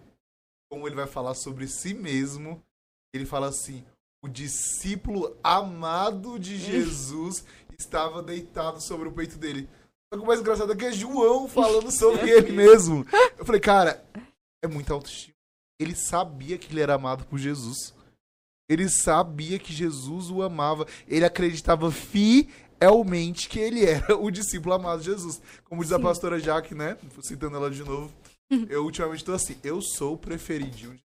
Como 0.70 0.88
ele 0.88 0.96
vai 0.96 1.08
falar 1.08 1.34
sobre 1.34 1.68
si 1.68 1.96
mesmo, 1.96 2.64
ele 3.12 3.26
fala 3.26 3.48
assim: 3.48 3.84
o 4.28 4.30
discípulo 4.30 5.36
amado 5.42 6.38
de 6.38 6.58
Jesus 6.58 7.46
estava 7.80 8.22
deitado 8.22 8.82
sobre 8.82 9.08
o 9.08 9.12
peito 9.14 9.38
dele. 9.38 9.70
Só 10.12 10.20
que 10.20 10.24
o 10.24 10.28
mais 10.28 10.40
engraçado 10.42 10.72
é 10.72 10.76
que 10.76 10.86
é 10.86 10.92
João 10.92 11.48
falando 11.48 11.90
sobre 11.92 12.30
ele 12.30 12.52
mesmo. 12.52 13.06
Eu 13.38 13.46
falei, 13.46 13.62
cara, 13.62 14.04
é 14.64 14.68
muita 14.68 14.94
autoestima. 14.94 15.34
Ele 15.80 15.96
sabia 15.96 16.58
que 16.58 16.72
ele 16.74 16.82
era 16.82 16.96
amado 16.96 17.26
por 17.26 17.38
Jesus. 17.40 17.94
Ele 18.70 18.90
sabia 18.90 19.58
que 19.60 19.72
Jesus 19.74 20.30
o 20.30 20.42
amava. 20.42 20.86
Ele 21.08 21.24
acreditava 21.24 21.90
fielmente 21.92 23.48
que 23.48 23.60
ele 23.60 23.86
era 23.86 24.18
o 24.18 24.30
discípulo 24.32 24.74
amado 24.76 25.00
de 25.00 25.06
Jesus. 25.06 25.42
Como 25.66 25.84
diz 25.84 25.92
a 25.94 26.00
pastora 26.00 26.40
Jaque, 26.40 26.74
né? 26.76 26.98
Citando 27.22 27.56
ela 27.58 27.70
de 27.72 27.84
novo. 27.84 28.12
Eu 28.70 28.84
ultimamente 28.86 29.24
tô 29.24 29.34
assim, 29.34 29.58
eu 29.64 29.82
sou 29.82 30.14
o 30.14 30.18
preferidinho. 30.18 30.94
de- 30.96 31.04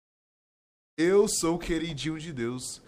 Eu 0.97 1.29
sou 1.29 1.55
o 1.55 1.59
queridinho 1.59 2.19
de 2.19 2.33
Deus. 2.33 2.83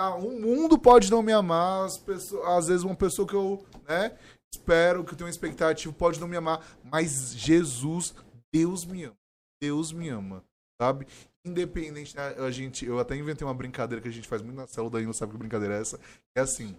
Ah, 0.00 0.14
o 0.14 0.38
mundo 0.38 0.78
pode 0.78 1.10
não 1.10 1.22
me 1.22 1.32
amar, 1.32 1.84
as 1.84 1.98
pessoas, 1.98 2.46
às 2.46 2.68
vezes 2.68 2.84
uma 2.84 2.94
pessoa 2.94 3.26
que 3.26 3.34
eu, 3.34 3.66
né, 3.88 4.16
espero, 4.54 5.04
que 5.04 5.12
eu 5.12 5.16
tenho 5.16 5.26
uma 5.26 5.30
expectativa, 5.30 5.92
pode 5.92 6.20
não 6.20 6.28
me 6.28 6.36
amar, 6.36 6.64
mas 6.84 7.34
Jesus, 7.34 8.14
Deus 8.52 8.84
me 8.84 9.04
ama. 9.04 9.16
Deus 9.60 9.90
me 9.92 10.08
ama, 10.08 10.44
sabe? 10.80 11.04
Independente, 11.44 12.16
né, 12.16 12.28
a 12.38 12.48
gente, 12.48 12.86
eu 12.86 13.00
até 13.00 13.16
inventei 13.16 13.44
uma 13.44 13.52
brincadeira 13.52 14.00
que 14.00 14.08
a 14.08 14.12
gente 14.12 14.28
faz 14.28 14.40
muito 14.40 14.56
na 14.56 14.68
célula, 14.68 14.92
daí 14.92 15.04
não 15.04 15.12
sabe 15.12 15.32
que 15.32 15.38
brincadeira 15.38 15.76
é 15.76 15.80
essa. 15.80 15.98
É 16.36 16.40
assim, 16.42 16.76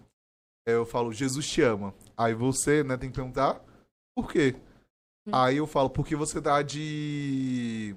é, 0.66 0.72
eu 0.72 0.86
falo, 0.86 1.12
Jesus 1.12 1.46
te 1.46 1.60
ama. 1.60 1.94
Aí 2.16 2.32
você, 2.32 2.82
né, 2.82 2.96
tem 2.96 3.10
que 3.10 3.16
perguntar, 3.16 3.62
por 4.16 4.32
quê? 4.32 4.56
Aí 5.30 5.58
eu 5.58 5.66
falo, 5.66 5.90
porque 5.90 6.16
você 6.16 6.40
dá 6.40 6.62
de 6.62 7.94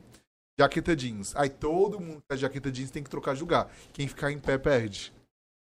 jaqueta 0.60 0.96
jeans. 0.96 1.36
Aí 1.36 1.50
todo 1.50 2.00
mundo 2.00 2.22
que 2.22 2.28
tá 2.28 2.36
de 2.36 2.42
jaqueta 2.42 2.72
jeans 2.72 2.92
tem 2.92 3.04
que 3.04 3.10
trocar 3.10 3.36
de 3.36 3.42
lugar. 3.42 3.70
Quem 3.92 4.08
ficar 4.08 4.32
em 4.32 4.40
pé 4.40 4.58
perde, 4.58 5.14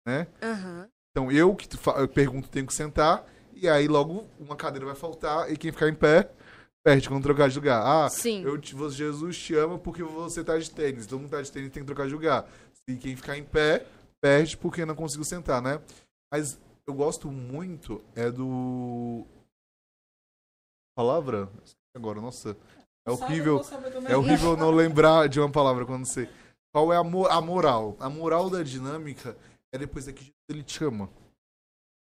né? 0.06 0.26
aham. 0.42 0.88
Então 1.10 1.32
eu 1.32 1.54
que 1.56 1.66
eu 1.98 2.08
pergunto 2.08 2.48
tenho 2.48 2.66
que 2.66 2.74
sentar, 2.74 3.24
e 3.54 3.68
aí 3.68 3.88
logo 3.88 4.26
uma 4.38 4.54
cadeira 4.54 4.84
vai 4.84 4.94
faltar, 4.94 5.50
e 5.50 5.56
quem 5.56 5.72
ficar 5.72 5.88
em 5.88 5.94
pé 5.94 6.30
perde 6.84 7.08
quando 7.08 7.22
trocar 7.22 7.48
de 7.48 7.56
lugar. 7.56 7.82
Ah, 7.84 8.08
Sim. 8.08 8.42
eu 8.42 8.56
te, 8.60 8.76
Jesus 8.90 9.36
te 9.36 9.56
ama 9.56 9.76
porque 9.76 10.04
você 10.04 10.44
tá 10.44 10.56
de 10.56 10.70
tênis. 10.70 11.06
Todo 11.06 11.20
mundo 11.20 11.30
tá 11.30 11.42
de 11.42 11.50
tênis 11.50 11.72
tem 11.72 11.82
que 11.82 11.86
trocar 11.86 12.06
de 12.06 12.12
lugar. 12.12 12.48
E 12.86 12.96
quem 12.96 13.16
ficar 13.16 13.36
em 13.36 13.42
pé 13.42 13.84
perde 14.20 14.56
porque 14.56 14.84
não 14.84 14.94
conseguiu 14.94 15.24
sentar, 15.24 15.60
né? 15.60 15.80
Mas 16.32 16.60
eu 16.86 16.94
gosto 16.94 17.28
muito 17.28 18.04
é 18.14 18.30
do. 18.30 19.26
Palavra? 20.96 21.50
Agora, 21.92 22.20
nossa. 22.20 22.56
É 23.06 23.10
horrível. 23.10 23.60
É 24.08 24.16
horrível 24.16 24.56
não 24.56 24.70
lembrar 24.70 25.28
de 25.28 25.38
uma 25.38 25.50
palavra 25.50 25.86
quando 25.86 26.04
você. 26.06 26.28
Qual 26.74 26.92
é 26.92 26.96
a, 26.96 27.04
mo- 27.04 27.26
a 27.28 27.40
moral? 27.40 27.96
A 28.00 28.08
moral 28.10 28.50
da 28.50 28.62
dinâmica 28.62 29.36
é 29.72 29.78
depois 29.78 30.06
daqui 30.06 30.20
Jesus 30.24 30.34
ele 30.50 30.62
te 30.64 30.82
ama. 30.84 31.08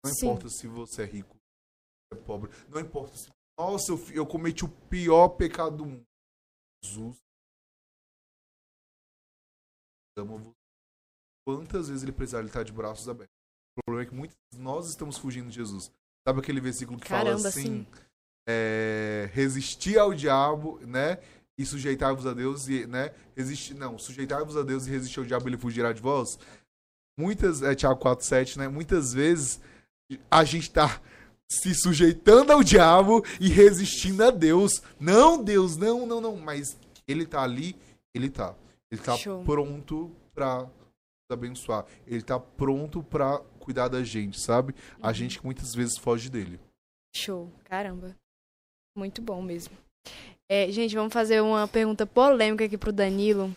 Não 0.05 0.13
Sim. 0.13 0.27
importa 0.27 0.49
se 0.49 0.67
você 0.67 1.03
é 1.03 1.07
rico, 1.07 1.37
se 1.37 2.19
é 2.19 2.23
pobre. 2.23 2.51
Não 2.69 2.81
importa 2.81 3.17
se. 3.17 3.29
Nossa, 3.59 3.93
eu, 3.93 3.99
eu 4.13 4.27
cometi 4.27 4.65
o 4.65 4.69
pior 4.69 5.29
pecado 5.31 5.77
do 5.77 5.87
mundo. 5.87 6.05
Jesus 6.85 7.17
ama 10.19 10.39
você. 10.39 10.53
Quantas 11.47 11.89
vezes 11.89 12.03
ele 12.03 12.13
precisar, 12.13 12.41
ele 12.41 12.51
tá 12.51 12.63
de 12.63 12.73
braços 12.73 13.09
abertos. 13.09 13.35
O 13.77 13.81
problema 13.85 14.07
é 14.07 14.11
que 14.11 14.15
muitos 14.15 14.37
nós 14.57 14.89
estamos 14.89 15.19
fugindo 15.19 15.49
de 15.49 15.57
Jesus. 15.57 15.91
Sabe 16.27 16.41
aquele 16.41 16.61
versículo 16.61 16.99
que 17.01 17.09
Caramba, 17.09 17.37
fala 17.39 17.49
assim? 17.49 17.85
sim. 17.85 17.87
É, 18.47 19.29
resistir 19.33 19.99
ao 19.99 20.12
diabo, 20.15 20.79
né? 20.87 21.19
E 21.59 21.67
sujeitar-vos 21.67 22.27
a 22.27 22.33
Deus 22.33 22.67
e, 22.69 22.87
né? 22.87 23.12
Resistir, 23.37 23.75
não, 23.75 23.99
sujeitar-vos 23.99 24.57
a 24.57 24.62
Deus 24.62 24.87
e 24.87 24.91
resistir 24.91 25.21
ao 25.21 25.27
diabo, 25.27 25.49
ele 25.49 25.59
fugirá 25.59 25.93
de 25.93 26.01
vós. 26.01 26.39
Muitas, 27.19 27.62
é 27.62 27.75
Tiago 27.75 28.01
4:7, 28.01 28.57
né? 28.59 28.69
Muitas 28.69 29.12
vezes 29.12 29.61
a 30.31 30.45
gente 30.45 30.71
tá 30.71 31.01
se 31.51 31.75
sujeitando 31.75 32.51
ao 32.53 32.62
diabo 32.62 33.23
e 33.39 33.49
resistindo 33.49 34.25
a 34.25 34.31
Deus. 34.31 34.83
Não, 34.99 35.43
Deus, 35.43 35.77
não, 35.77 36.07
não, 36.07 36.21
não, 36.21 36.37
mas 36.37 36.77
ele 37.07 37.27
tá 37.27 37.43
ali, 37.43 37.77
ele 38.15 38.31
tá. 38.31 38.55
Ele 38.91 39.01
tá 39.01 39.17
Show. 39.17 39.45
pronto 39.45 40.11
pra 40.35 40.61
nos 40.62 40.71
abençoar. 41.31 41.85
Ele 42.07 42.23
tá 42.23 42.39
pronto 42.41 43.03
pra 43.03 43.39
cuidar 43.61 43.89
da 43.89 44.03
gente, 44.03 44.41
sabe? 44.41 44.75
A 45.01 45.09
Uhum. 45.09 45.15
gente 45.15 45.39
que 45.39 45.45
muitas 45.45 45.75
vezes 45.75 45.97
foge 45.99 46.29
dele. 46.31 46.59
Show. 47.15 47.53
Caramba. 47.65 48.17
Muito 48.97 49.23
bom 49.23 49.41
mesmo. 49.43 49.77
É, 50.51 50.71
gente, 50.71 50.95
vamos 50.95 51.12
fazer 51.12 51.41
uma 51.41 51.67
pergunta 51.67 52.07
polêmica 52.07 52.65
aqui 52.65 52.77
pro 52.77 52.93
Danilo. 52.93 53.55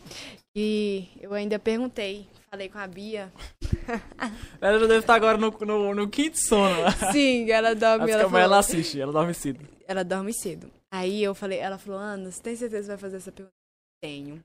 Que 0.56 1.10
eu 1.20 1.34
ainda 1.34 1.60
perguntei. 1.60 2.26
Falei 2.50 2.70
com 2.70 2.78
a 2.78 2.88
Bia. 2.88 3.34
Ela 4.62 4.80
já 4.80 4.86
deve 4.88 5.00
estar 5.00 5.16
agora 5.16 5.38
no, 5.38 5.50
no, 5.52 5.94
no 5.94 6.10
quinto 6.10 6.38
sono. 6.40 6.74
Sim, 7.12 7.50
ela 7.52 7.74
dorme. 7.76 8.10
Ela, 8.10 8.22
ela, 8.22 8.30
falou- 8.30 8.40
ela 8.40 8.60
assiste, 8.60 9.00
ela 9.02 9.12
dorme 9.12 9.34
cedo. 9.34 9.68
ela 9.86 10.04
dorme 10.04 10.34
cedo. 10.34 10.72
Aí 10.90 11.22
eu 11.22 11.36
falei, 11.36 11.60
ela 11.60 11.78
falou, 11.78 12.00
Ana, 12.00 12.32
você 12.32 12.42
tem 12.42 12.56
certeza 12.56 12.84
que 12.84 12.88
vai 12.88 12.98
fazer 12.98 13.18
essa 13.18 13.32
pergunta? 13.32 13.54
Tenho. 14.02 14.42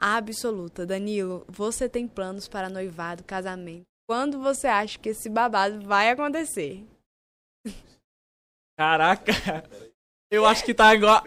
Absoluta. 0.00 0.86
Danilo, 0.86 1.44
você 1.48 1.88
tem 1.88 2.06
planos 2.06 2.46
para 2.46 2.68
noivado, 2.68 3.24
casamento? 3.24 3.82
Quando 4.08 4.38
você 4.38 4.68
acha 4.68 4.96
que 4.96 5.08
esse 5.08 5.28
babado 5.28 5.80
vai 5.80 6.10
acontecer? 6.10 6.84
Caraca. 8.78 9.32
Eu 10.30 10.44
acho 10.44 10.64
que 10.64 10.74
tá 10.74 10.94
igual. 10.94 11.22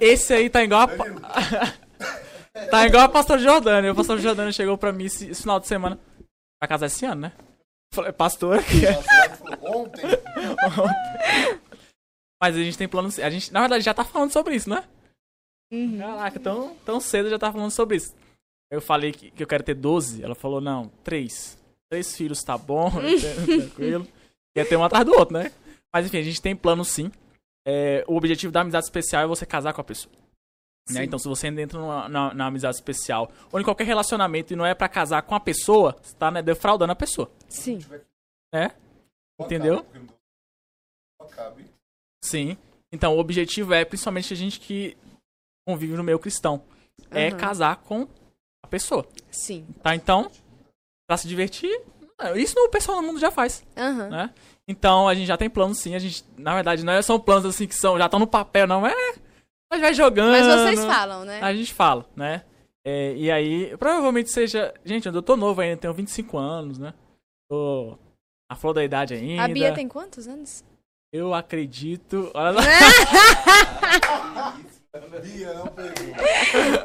Esse 0.00 0.34
aí 0.34 0.50
tá 0.50 0.62
igual 0.62 0.82
a. 0.82 0.88
tá 2.70 2.86
igual 2.86 3.04
a 3.04 3.08
pastor 3.08 3.38
Jordânia. 3.38 3.92
O 3.92 3.96
pastor 3.96 4.18
Jordânia 4.18 4.52
chegou 4.52 4.76
pra 4.76 4.92
mim 4.92 5.06
esse, 5.06 5.28
esse 5.28 5.42
final 5.42 5.58
de 5.58 5.66
semana. 5.66 5.98
Vai 6.60 6.68
casar 6.68 6.86
esse 6.86 7.04
ano, 7.06 7.22
né? 7.22 7.32
Falei, 7.92 8.12
pastor, 8.12 8.62
que 8.62 8.86
é. 8.86 8.98
Ontem. 9.62 10.02
Mas 12.42 12.56
a 12.56 12.58
gente 12.58 12.76
tem 12.76 12.88
planos. 12.88 13.18
A 13.18 13.30
gente, 13.30 13.52
na 13.52 13.60
verdade, 13.60 13.84
já 13.84 13.94
tá 13.94 14.04
falando 14.04 14.32
sobre 14.32 14.54
isso, 14.54 14.68
né? 14.68 14.84
Uhum. 15.72 15.98
Caraca, 15.98 16.38
tão, 16.38 16.76
tão 16.84 17.00
cedo 17.00 17.30
já 17.30 17.38
tá 17.38 17.50
falando 17.50 17.70
sobre 17.70 17.96
isso. 17.96 18.14
Eu 18.70 18.82
falei 18.82 19.12
que, 19.12 19.30
que 19.30 19.42
eu 19.42 19.46
quero 19.46 19.62
ter 19.62 19.74
12. 19.74 20.22
Ela 20.22 20.34
falou, 20.34 20.60
não, 20.60 20.88
três. 21.02 21.56
Três 21.90 22.16
filhos 22.16 22.42
tá 22.42 22.58
bom, 22.58 22.90
tranquilo. 23.46 24.06
Ia 24.56 24.66
ter 24.66 24.76
um 24.76 24.84
atrás 24.84 25.04
do 25.04 25.12
outro, 25.12 25.34
né? 25.34 25.52
Mas 25.94 26.06
enfim, 26.06 26.18
a 26.18 26.22
gente 26.22 26.42
tem 26.42 26.56
plano 26.56 26.84
sim. 26.84 27.12
É, 27.64 28.04
o 28.08 28.16
objetivo 28.16 28.52
da 28.52 28.62
amizade 28.62 28.84
especial 28.84 29.22
é 29.22 29.26
você 29.28 29.46
casar 29.46 29.72
com 29.72 29.80
a 29.80 29.84
pessoa. 29.84 30.12
Né? 30.90 31.04
Então, 31.04 31.18
se 31.18 31.28
você 31.28 31.46
entra 31.46 31.78
numa, 31.78 32.08
na, 32.08 32.34
na 32.34 32.46
amizade 32.46 32.74
especial 32.74 33.30
ou 33.50 33.60
em 33.60 33.64
qualquer 33.64 33.84
relacionamento 33.86 34.52
e 34.52 34.56
não 34.56 34.66
é 34.66 34.74
pra 34.74 34.88
casar 34.88 35.22
com 35.22 35.36
a 35.36 35.40
pessoa, 35.40 35.96
você 36.02 36.14
tá 36.16 36.32
né, 36.32 36.42
defraudando 36.42 36.92
a 36.92 36.96
pessoa. 36.96 37.30
Sim. 37.48 37.78
Né? 38.52 38.72
Entendeu? 39.40 39.86
Sim. 42.22 42.58
Então, 42.92 43.14
o 43.14 43.18
objetivo 43.20 43.72
é, 43.72 43.84
principalmente 43.84 44.34
a 44.34 44.36
gente 44.36 44.58
que 44.58 44.96
convive 45.66 45.94
no 45.94 46.04
meio 46.04 46.18
cristão, 46.18 46.62
é 47.10 47.28
Aham. 47.28 47.36
casar 47.38 47.76
com 47.76 48.06
a 48.62 48.66
pessoa. 48.66 49.08
Sim. 49.30 49.66
Tá? 49.82 49.94
Então, 49.94 50.30
pra 51.08 51.16
se 51.16 51.26
divertir, 51.26 51.70
isso 52.36 52.58
o 52.58 52.68
pessoal 52.68 53.00
no 53.00 53.06
mundo 53.06 53.20
já 53.20 53.30
faz, 53.30 53.64
Aham. 53.76 54.10
né? 54.10 54.34
Então, 54.68 55.06
a 55.06 55.14
gente 55.14 55.26
já 55.26 55.36
tem 55.36 55.50
planos 55.50 55.78
sim, 55.78 55.94
a 55.94 55.98
gente, 55.98 56.24
na 56.38 56.54
verdade, 56.54 56.84
não 56.84 56.92
é- 56.92 57.02
são 57.02 57.20
planos 57.20 57.44
assim 57.44 57.66
que 57.66 57.74
são, 57.74 57.98
já 57.98 58.06
estão 58.06 58.18
no 58.18 58.26
papel, 58.26 58.66
não 58.66 58.86
é 58.86 58.94
Mas 59.70 59.80
vai 59.80 59.92
jogando. 59.94 60.30
Mas 60.30 60.46
vocês 60.46 60.84
falam, 60.84 61.24
né? 61.24 61.40
A 61.42 61.52
gente 61.52 61.74
fala, 61.74 62.06
né? 62.16 62.44
É, 62.86 63.14
e 63.16 63.30
aí, 63.30 63.76
provavelmente 63.78 64.30
seja. 64.30 64.72
Gente, 64.84 65.06
eu 65.08 65.22
tô 65.22 65.36
novo 65.36 65.60
ainda, 65.60 65.76
tenho 65.78 65.92
25 65.94 66.36
anos, 66.38 66.78
né? 66.78 66.94
Tô 67.50 67.98
a 68.50 68.54
flor 68.54 68.74
da 68.74 68.84
idade 68.84 69.14
ainda. 69.14 69.42
A 69.42 69.48
Bia 69.48 69.74
tem 69.74 69.88
quantos 69.88 70.28
anos? 70.28 70.62
Eu 71.12 71.34
acredito. 71.34 72.30
Olha 72.34 72.50
lá. 72.50 72.62
Bia, 75.22 75.54
não 75.54 75.66
pegou. 75.68 76.14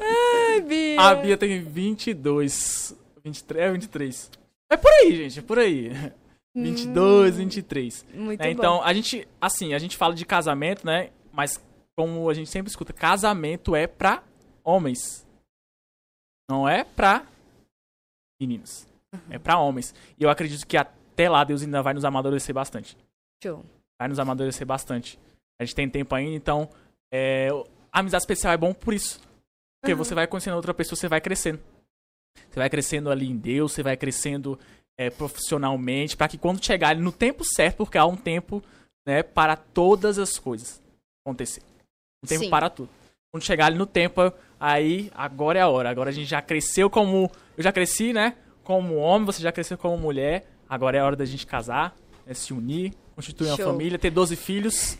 Ai, 0.01 0.61
Bia. 0.61 1.01
A 1.01 1.15
Bia 1.15 1.37
tem 1.37 1.61
22. 1.61 2.95
23, 3.23 3.65
é 3.65 3.71
23. 3.71 4.31
É 4.71 4.77
por 4.77 4.91
aí, 4.91 5.15
gente, 5.15 5.39
é 5.39 5.41
por 5.41 5.59
aí. 5.59 5.91
22, 6.55 7.37
23. 7.37 8.05
Muito 8.13 8.41
É, 8.41 8.45
bom. 8.45 8.51
então, 8.51 8.83
a 8.83 8.93
gente, 8.93 9.27
assim, 9.39 9.73
a 9.73 9.79
gente 9.79 9.95
fala 9.97 10.13
de 10.15 10.25
casamento, 10.25 10.85
né? 10.85 11.11
Mas 11.31 11.63
como 11.97 12.29
a 12.29 12.33
gente 12.33 12.49
sempre 12.49 12.69
escuta, 12.69 12.91
casamento 12.93 13.75
é 13.75 13.85
pra 13.87 14.23
homens. 14.63 15.25
Não 16.49 16.67
é 16.67 16.83
pra 16.83 17.25
meninos. 18.41 18.87
É 19.29 19.37
pra 19.37 19.59
homens. 19.59 19.93
E 20.17 20.23
eu 20.23 20.29
acredito 20.29 20.65
que 20.65 20.77
até 20.77 21.29
lá 21.29 21.43
Deus 21.43 21.61
ainda 21.61 21.81
vai 21.81 21.93
nos 21.93 22.05
amadurecer 22.05 22.53
bastante. 22.53 22.97
Show. 23.43 23.63
Vai 23.99 24.07
nos 24.07 24.19
amadurecer 24.19 24.65
bastante. 24.65 25.19
A 25.59 25.65
gente 25.65 25.75
tem 25.75 25.89
tempo 25.89 26.13
ainda, 26.15 26.35
então. 26.35 26.69
É, 27.13 27.49
a 27.91 27.99
amizade 27.99 28.21
especial 28.23 28.53
é 28.53 28.57
bom 28.57 28.73
por 28.73 28.93
isso. 28.93 29.19
Porque 29.81 29.93
você 29.95 30.13
vai 30.13 30.27
conhecendo 30.27 30.55
outra 30.55 30.73
pessoa, 30.73 30.95
você 30.95 31.07
vai 31.07 31.21
crescendo. 31.21 31.59
Você 32.49 32.59
vai 32.59 32.69
crescendo 32.69 33.09
ali 33.09 33.27
em 33.27 33.37
Deus, 33.37 33.71
você 33.73 33.83
vai 33.83 33.97
crescendo 33.97 34.57
é, 34.99 35.09
profissionalmente, 35.09 36.17
para 36.17 36.27
que 36.27 36.37
quando 36.37 36.63
chegar 36.63 36.89
ali 36.89 37.01
no 37.01 37.13
tempo 37.13 37.45
certo, 37.45 37.77
porque 37.77 37.97
há 37.97 38.05
um 38.05 38.17
tempo 38.17 38.61
né, 39.07 39.23
para 39.23 39.55
todas 39.55 40.19
as 40.19 40.37
coisas 40.37 40.81
acontecer. 41.25 41.61
Um 42.21 42.27
tempo 42.27 42.43
Sim. 42.43 42.49
para 42.49 42.69
tudo. 42.69 42.89
Quando 43.31 43.43
chegar 43.43 43.67
ali 43.67 43.77
no 43.77 43.85
tempo, 43.85 44.33
aí 44.59 45.09
agora 45.15 45.57
é 45.57 45.61
a 45.61 45.69
hora. 45.69 45.89
Agora 45.89 46.09
a 46.09 46.11
gente 46.11 46.27
já 46.29 46.41
cresceu 46.41 46.89
como. 46.89 47.31
Eu 47.55 47.63
já 47.63 47.71
cresci, 47.71 48.11
né? 48.11 48.35
Como 48.61 48.97
homem, 48.97 49.25
você 49.25 49.41
já 49.41 49.53
cresceu 49.53 49.77
como 49.77 49.97
mulher. 49.97 50.45
Agora 50.67 50.97
é 50.97 50.99
a 50.99 51.05
hora 51.05 51.15
da 51.15 51.23
gente 51.23 51.47
casar, 51.47 51.95
né, 52.25 52.33
se 52.33 52.53
unir, 52.53 52.93
constituir 53.15 53.47
uma 53.47 53.55
Show. 53.55 53.67
família, 53.67 53.97
ter 53.97 54.11
12 54.11 54.35
filhos. 54.35 54.97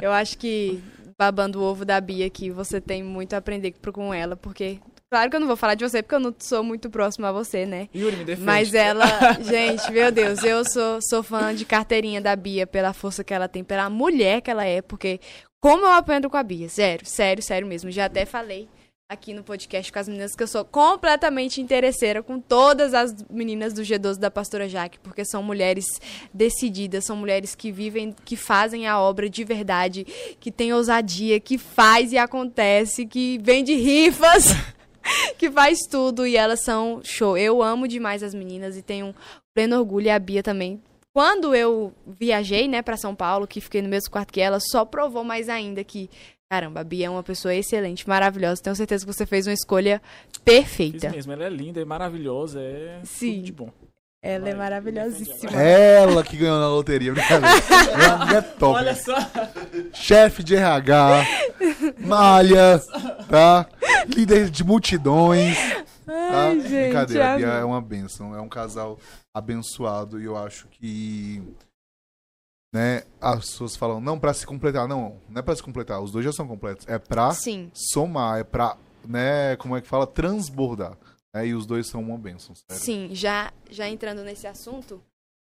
Eu 0.00 0.10
acho 0.10 0.38
que, 0.38 0.82
babando 1.18 1.60
o 1.60 1.62
ovo 1.62 1.84
da 1.84 2.00
Bia 2.00 2.26
aqui, 2.26 2.50
você 2.50 2.80
tem 2.80 3.02
muito 3.02 3.34
a 3.34 3.36
aprender 3.36 3.72
com 3.92 4.14
ela, 4.14 4.36
porque. 4.36 4.80
Claro 5.12 5.28
que 5.28 5.36
eu 5.36 5.40
não 5.40 5.46
vou 5.46 5.58
falar 5.58 5.74
de 5.74 5.86
você, 5.86 6.02
porque 6.02 6.14
eu 6.14 6.20
não 6.20 6.34
sou 6.38 6.64
muito 6.64 6.88
próxima 6.88 7.28
a 7.28 7.32
você, 7.32 7.66
né? 7.66 7.86
Yuri, 7.94 8.16
me 8.16 8.24
defende. 8.24 8.46
Mas 8.46 8.72
ela, 8.72 9.04
gente, 9.44 9.92
meu 9.92 10.10
Deus, 10.10 10.42
eu 10.42 10.64
sou, 10.64 11.00
sou 11.02 11.22
fã 11.22 11.54
de 11.54 11.66
carteirinha 11.66 12.18
da 12.18 12.34
Bia 12.34 12.66
pela 12.66 12.94
força 12.94 13.22
que 13.22 13.34
ela 13.34 13.46
tem, 13.46 13.62
pela 13.62 13.90
mulher 13.90 14.40
que 14.40 14.50
ela 14.50 14.64
é, 14.64 14.80
porque 14.80 15.20
como 15.60 15.84
eu 15.84 15.92
aprendo 15.92 16.30
com 16.30 16.38
a 16.38 16.42
Bia, 16.42 16.66
sério, 16.70 17.04
sério, 17.04 17.42
sério 17.42 17.68
mesmo. 17.68 17.90
Já 17.90 18.06
até 18.06 18.24
falei 18.24 18.70
aqui 19.06 19.34
no 19.34 19.44
podcast 19.44 19.92
com 19.92 19.98
as 19.98 20.08
meninas 20.08 20.34
que 20.34 20.42
eu 20.42 20.48
sou 20.48 20.64
completamente 20.64 21.60
interesseira 21.60 22.22
com 22.22 22.40
todas 22.40 22.94
as 22.94 23.14
meninas 23.28 23.74
do 23.74 23.82
G12 23.82 24.16
da 24.16 24.30
Pastora 24.30 24.66
Jaque, 24.66 24.98
porque 24.98 25.26
são 25.26 25.42
mulheres 25.42 25.84
decididas, 26.32 27.04
são 27.04 27.16
mulheres 27.16 27.54
que 27.54 27.70
vivem, 27.70 28.16
que 28.24 28.34
fazem 28.34 28.86
a 28.86 28.98
obra 28.98 29.28
de 29.28 29.44
verdade, 29.44 30.06
que 30.40 30.50
tem 30.50 30.72
ousadia, 30.72 31.38
que 31.38 31.58
faz 31.58 32.14
e 32.14 32.16
acontece, 32.16 33.04
que 33.04 33.38
vende 33.42 33.74
rifas. 33.74 34.46
que 35.38 35.50
faz 35.50 35.80
tudo 35.90 36.26
e 36.26 36.36
elas 36.36 36.60
são 36.62 37.00
show. 37.02 37.36
Eu 37.36 37.62
amo 37.62 37.88
demais 37.88 38.22
as 38.22 38.34
meninas 38.34 38.76
e 38.76 38.82
tenho 38.82 39.14
pleno 39.54 39.78
orgulho 39.78 40.06
e 40.06 40.10
a 40.10 40.18
Bia 40.18 40.42
também. 40.42 40.80
Quando 41.14 41.54
eu 41.54 41.92
viajei, 42.06 42.66
né, 42.66 42.80
para 42.80 42.96
São 42.96 43.14
Paulo, 43.14 43.46
que 43.46 43.60
fiquei 43.60 43.82
no 43.82 43.88
mesmo 43.88 44.10
quarto 44.10 44.32
que 44.32 44.40
ela, 44.40 44.58
só 44.60 44.84
provou 44.84 45.22
mais 45.22 45.48
ainda 45.48 45.84
que 45.84 46.08
caramba, 46.52 46.80
a 46.80 46.84
Bia 46.84 47.06
é 47.06 47.10
uma 47.10 47.22
pessoa 47.22 47.54
excelente, 47.54 48.06
maravilhosa. 48.06 48.62
Tenho 48.62 48.76
certeza 48.76 49.06
que 49.06 49.12
você 49.12 49.24
fez 49.24 49.46
uma 49.46 49.54
escolha 49.54 50.02
perfeita. 50.44 51.08
mesmo, 51.08 51.32
ela 51.32 51.44
é 51.44 51.48
linda, 51.48 51.80
é 51.80 51.84
maravilhosa, 51.84 52.60
é 52.60 53.00
Sim. 53.04 53.36
tudo 53.36 53.44
de 53.44 53.52
bom. 53.52 53.70
Ela 54.24 54.50
é 54.50 54.54
maravilhosíssima. 54.54 55.60
Ela 55.60 56.22
que 56.22 56.36
ganhou 56.36 56.60
na 56.60 56.68
loteria, 56.68 57.12
brincadeira. 57.12 57.56
Ela 57.92 58.36
é 58.36 58.40
top. 58.40 58.76
Olha 58.78 58.94
só. 58.94 59.16
Chefe 59.92 60.44
de 60.44 60.54
RH, 60.54 61.26
malha, 61.98 62.80
tá? 63.28 63.66
Líder 64.06 64.48
de 64.48 64.62
multidões. 64.62 65.58
Tá? 66.06 66.12
Ai, 66.14 66.60
gente, 66.60 66.70
Brincadeira, 66.70 67.32
a 67.32 67.36
Bia 67.36 67.46
é 67.46 67.64
uma 67.64 67.80
bênção, 67.80 68.34
é 68.34 68.40
um 68.40 68.48
casal 68.48 68.96
abençoado 69.34 70.20
e 70.20 70.24
eu 70.24 70.36
acho 70.36 70.68
que 70.68 71.42
né, 72.72 73.02
as 73.20 73.40
pessoas 73.40 73.76
falam, 73.76 74.00
não, 74.00 74.18
pra 74.18 74.32
se 74.32 74.46
completar, 74.46 74.86
não, 74.86 75.16
não 75.28 75.40
é 75.40 75.42
pra 75.42 75.54
se 75.54 75.62
completar, 75.62 76.00
os 76.00 76.12
dois 76.12 76.24
já 76.24 76.32
são 76.32 76.46
completos, 76.46 76.86
é 76.88 76.98
pra 76.98 77.32
Sim. 77.32 77.70
somar, 77.74 78.38
é 78.40 78.44
pra, 78.44 78.76
né, 79.06 79.56
como 79.56 79.76
é 79.76 79.80
que 79.80 79.88
fala, 79.88 80.06
transbordar. 80.06 80.96
Né, 81.34 81.46
e 81.46 81.54
os 81.54 81.66
dois 81.66 81.86
são 81.86 82.00
uma 82.00 82.18
bênção, 82.18 82.54
sério. 82.54 82.82
Sim, 82.82 83.14
já 83.14 83.52
já 83.70 83.88
entrando 83.88 84.22
nesse 84.22 84.46
assunto, 84.46 85.02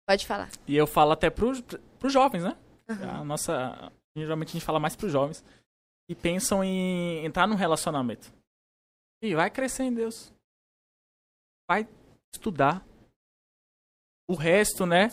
pode 0.07 0.25
falar. 0.25 0.49
E 0.67 0.75
eu 0.75 0.85
falo 0.85 1.11
até 1.11 1.29
pros, 1.29 1.61
pros 1.99 2.13
jovens, 2.13 2.43
né? 2.43 2.57
A 2.87 3.23
nossa. 3.23 3.91
Geralmente 4.15 4.49
a 4.49 4.51
gente 4.53 4.65
fala 4.65 4.79
mais 4.79 4.95
pros 4.95 5.11
jovens. 5.11 5.43
E 6.09 6.15
pensam 6.15 6.63
em 6.63 7.25
entrar 7.25 7.47
num 7.47 7.55
relacionamento. 7.55 8.33
E 9.21 9.35
vai 9.35 9.49
crescer 9.49 9.83
em 9.83 9.93
Deus. 9.93 10.33
Vai 11.69 11.87
estudar. 12.33 12.85
O 14.29 14.35
resto, 14.35 14.85
né? 14.85 15.09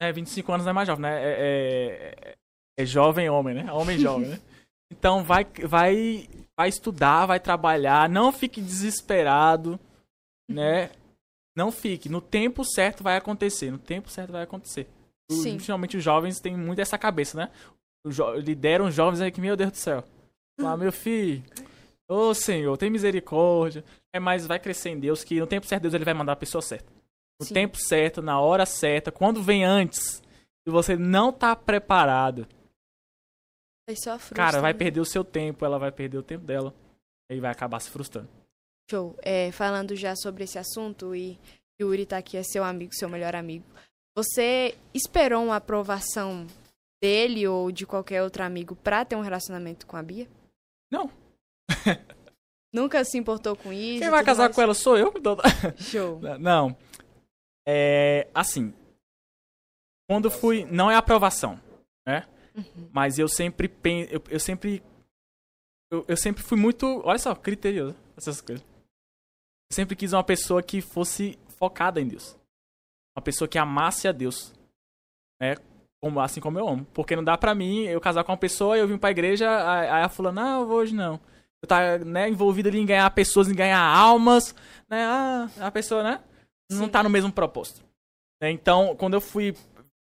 É, 0.00 0.12
25 0.12 0.52
anos 0.52 0.66
não 0.66 0.70
é 0.70 0.74
mais 0.74 0.86
jovem, 0.86 1.02
né? 1.02 1.22
É, 1.22 2.14
é, 2.30 2.36
é 2.78 2.86
jovem 2.86 3.30
homem, 3.30 3.54
né? 3.54 3.72
Homem 3.72 3.98
jovem, 3.98 4.28
né? 4.28 4.36
Então 4.92 5.24
vai, 5.24 5.46
vai, 5.64 6.28
vai 6.56 6.68
estudar, 6.68 7.26
vai 7.26 7.40
trabalhar, 7.40 8.08
não 8.08 8.30
fique 8.32 8.60
desesperado, 8.60 9.80
né? 10.48 10.90
Não 11.56 11.72
fique. 11.72 12.08
No 12.08 12.20
tempo 12.20 12.64
certo 12.64 13.02
vai 13.02 13.16
acontecer. 13.16 13.70
No 13.70 13.78
tempo 13.78 14.10
certo 14.10 14.32
vai 14.32 14.42
acontecer. 14.42 14.86
Sim. 15.30 15.54
Principalmente 15.54 15.96
os 15.96 16.04
jovens 16.04 16.40
têm 16.40 16.56
muito 16.56 16.80
essa 16.80 16.98
cabeça, 16.98 17.36
né? 17.36 17.50
Jo- 18.06 18.34
lideram 18.34 18.86
os 18.86 18.94
jovens 18.94 19.20
aí 19.20 19.30
que, 19.30 19.40
meu 19.40 19.56
Deus 19.56 19.70
do 19.72 19.76
céu. 19.76 20.04
Fala, 20.60 20.76
meu 20.76 20.92
filho, 20.92 21.42
ô 22.08 22.34
Senhor, 22.34 22.76
tem 22.76 22.90
misericórdia. 22.90 23.84
É, 24.14 24.20
mas 24.20 24.46
vai 24.46 24.58
crescer 24.58 24.90
em 24.90 25.00
Deus, 25.00 25.24
que 25.24 25.40
no 25.40 25.46
tempo 25.46 25.66
certo 25.66 25.82
Deus 25.82 25.94
ele 25.94 26.04
vai 26.04 26.14
mandar 26.14 26.32
a 26.32 26.36
pessoa 26.36 26.60
certa. 26.60 26.90
No 27.40 27.46
Sim. 27.46 27.54
tempo 27.54 27.76
certo, 27.78 28.20
na 28.22 28.38
hora 28.40 28.66
certa, 28.66 29.10
quando 29.10 29.42
vem 29.42 29.64
antes, 29.64 30.22
se 30.66 30.70
você 30.70 30.96
não 30.96 31.32
tá 31.32 31.56
preparado, 31.56 32.46
Aí 33.92 33.96
só 33.96 34.18
frustra, 34.18 34.36
cara, 34.36 34.60
vai 34.60 34.72
né? 34.72 34.78
perder 34.78 35.00
o 35.00 35.04
seu 35.04 35.22
tempo, 35.22 35.64
ela 35.64 35.78
vai 35.78 35.92
perder 35.92 36.18
o 36.18 36.22
tempo 36.22 36.44
dela. 36.44 36.74
E 37.30 37.40
vai 37.40 37.50
acabar 37.50 37.80
se 37.80 37.90
frustrando. 37.90 38.28
Show. 38.90 39.16
É, 39.22 39.52
falando 39.52 39.94
já 39.94 40.14
sobre 40.16 40.44
esse 40.44 40.58
assunto 40.58 41.14
e 41.14 41.38
Yuri 41.80 42.04
tá 42.04 42.18
aqui, 42.18 42.36
é 42.36 42.42
seu 42.42 42.64
amigo, 42.64 42.94
seu 42.94 43.08
melhor 43.08 43.34
amigo. 43.34 43.64
Você 44.16 44.76
esperou 44.92 45.44
uma 45.44 45.56
aprovação 45.56 46.46
dele 47.02 47.46
ou 47.46 47.72
de 47.72 47.86
qualquer 47.86 48.22
outro 48.22 48.42
amigo 48.42 48.76
pra 48.76 49.04
ter 49.04 49.16
um 49.16 49.22
relacionamento 49.22 49.86
com 49.86 49.96
a 49.96 50.02
Bia? 50.02 50.28
Não. 50.90 51.10
Nunca 52.72 53.04
se 53.04 53.18
importou 53.18 53.56
com 53.56 53.72
isso? 53.72 54.00
Quem 54.00 54.10
vai 54.10 54.24
casar 54.24 54.44
mais? 54.44 54.54
com 54.54 54.62
ela 54.62 54.74
sou 54.74 54.96
eu. 54.96 55.12
Show. 55.78 56.20
Não. 56.40 56.76
É. 57.66 58.28
Assim. 58.34 58.72
Quando 60.08 60.30
fui. 60.30 60.64
Não 60.64 60.90
é 60.90 60.96
aprovação, 60.96 61.60
né? 62.06 62.26
Uhum. 62.54 62.88
Mas 62.92 63.18
eu 63.18 63.28
sempre 63.28 63.68
pen... 63.68 64.06
eu, 64.10 64.22
eu 64.28 64.40
sempre. 64.40 64.82
Eu, 65.90 66.04
eu 66.08 66.16
sempre 66.16 66.42
fui 66.42 66.58
muito. 66.58 67.02
Olha 67.04 67.18
só, 67.18 67.34
criterioso. 67.34 67.96
Essas 68.16 68.40
coisas. 68.40 68.64
Eu 68.64 69.74
sempre 69.74 69.96
quis 69.96 70.12
uma 70.12 70.24
pessoa 70.24 70.62
que 70.62 70.80
fosse 70.80 71.38
focada 71.58 72.00
em 72.00 72.08
Deus. 72.08 72.36
Uma 73.16 73.22
pessoa 73.22 73.48
que 73.48 73.58
amasse 73.58 74.08
a 74.08 74.12
Deus. 74.12 74.52
Né? 75.40 75.56
Como, 76.02 76.20
assim 76.20 76.40
como 76.40 76.58
eu 76.58 76.68
amo. 76.68 76.84
Porque 76.92 77.14
não 77.14 77.22
dá 77.22 77.38
pra 77.38 77.54
mim 77.54 77.84
eu 77.84 78.00
casar 78.00 78.24
com 78.24 78.32
uma 78.32 78.38
pessoa, 78.38 78.76
eu 78.76 78.88
vim 78.88 78.98
pra 78.98 79.10
igreja, 79.10 79.48
aí 79.70 79.88
aí 79.88 80.02
a 80.02 80.08
fulana, 80.08 80.42
não, 80.42 80.66
vou 80.66 80.78
hoje 80.78 80.94
não. 80.94 81.20
Eu 81.62 81.68
tá 81.68 81.98
né, 81.98 82.28
envolvido 82.28 82.68
ali 82.68 82.80
em 82.80 82.86
ganhar 82.86 83.08
pessoas, 83.10 83.48
em 83.48 83.54
ganhar 83.54 83.80
almas, 83.80 84.52
né? 84.88 85.04
Ah, 85.04 85.48
a 85.60 85.70
pessoa, 85.70 86.02
né? 86.02 86.20
Não 86.70 86.86
Sim. 86.86 86.90
tá 86.90 87.02
no 87.02 87.10
mesmo 87.10 87.32
propósito. 87.32 87.84
Então, 88.42 88.96
quando 88.96 89.14
eu 89.14 89.20
fui. 89.20 89.54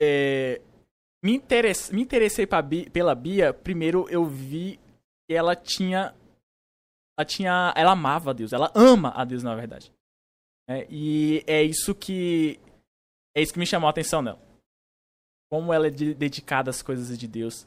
é, 0.00 0.60
me, 1.22 1.34
interesse, 1.34 1.94
me 1.94 2.02
interessei 2.02 2.46
pela 2.46 3.14
Bia, 3.14 3.52
primeiro 3.52 4.08
eu 4.08 4.24
vi 4.24 4.78
que 5.28 5.34
ela 5.34 5.54
tinha. 5.56 6.14
Ela 7.18 7.24
tinha. 7.24 7.72
Ela 7.76 7.92
amava 7.92 8.30
a 8.30 8.32
Deus, 8.32 8.52
ela 8.52 8.70
ama 8.74 9.12
a 9.14 9.24
Deus, 9.24 9.42
na 9.42 9.54
verdade. 9.54 9.92
né, 10.68 10.86
e 10.88 11.42
é 11.46 11.62
isso 11.62 11.94
que. 11.94 12.58
É 13.36 13.42
isso 13.42 13.52
que 13.52 13.58
me 13.58 13.66
chamou 13.66 13.86
a 13.86 13.90
atenção 13.90 14.22
nela. 14.22 14.40
Como 15.50 15.72
ela 15.72 15.86
é 15.86 15.90
de- 15.90 16.14
dedicada 16.14 16.70
às 16.70 16.82
coisas 16.82 17.16
de 17.18 17.26
Deus. 17.28 17.66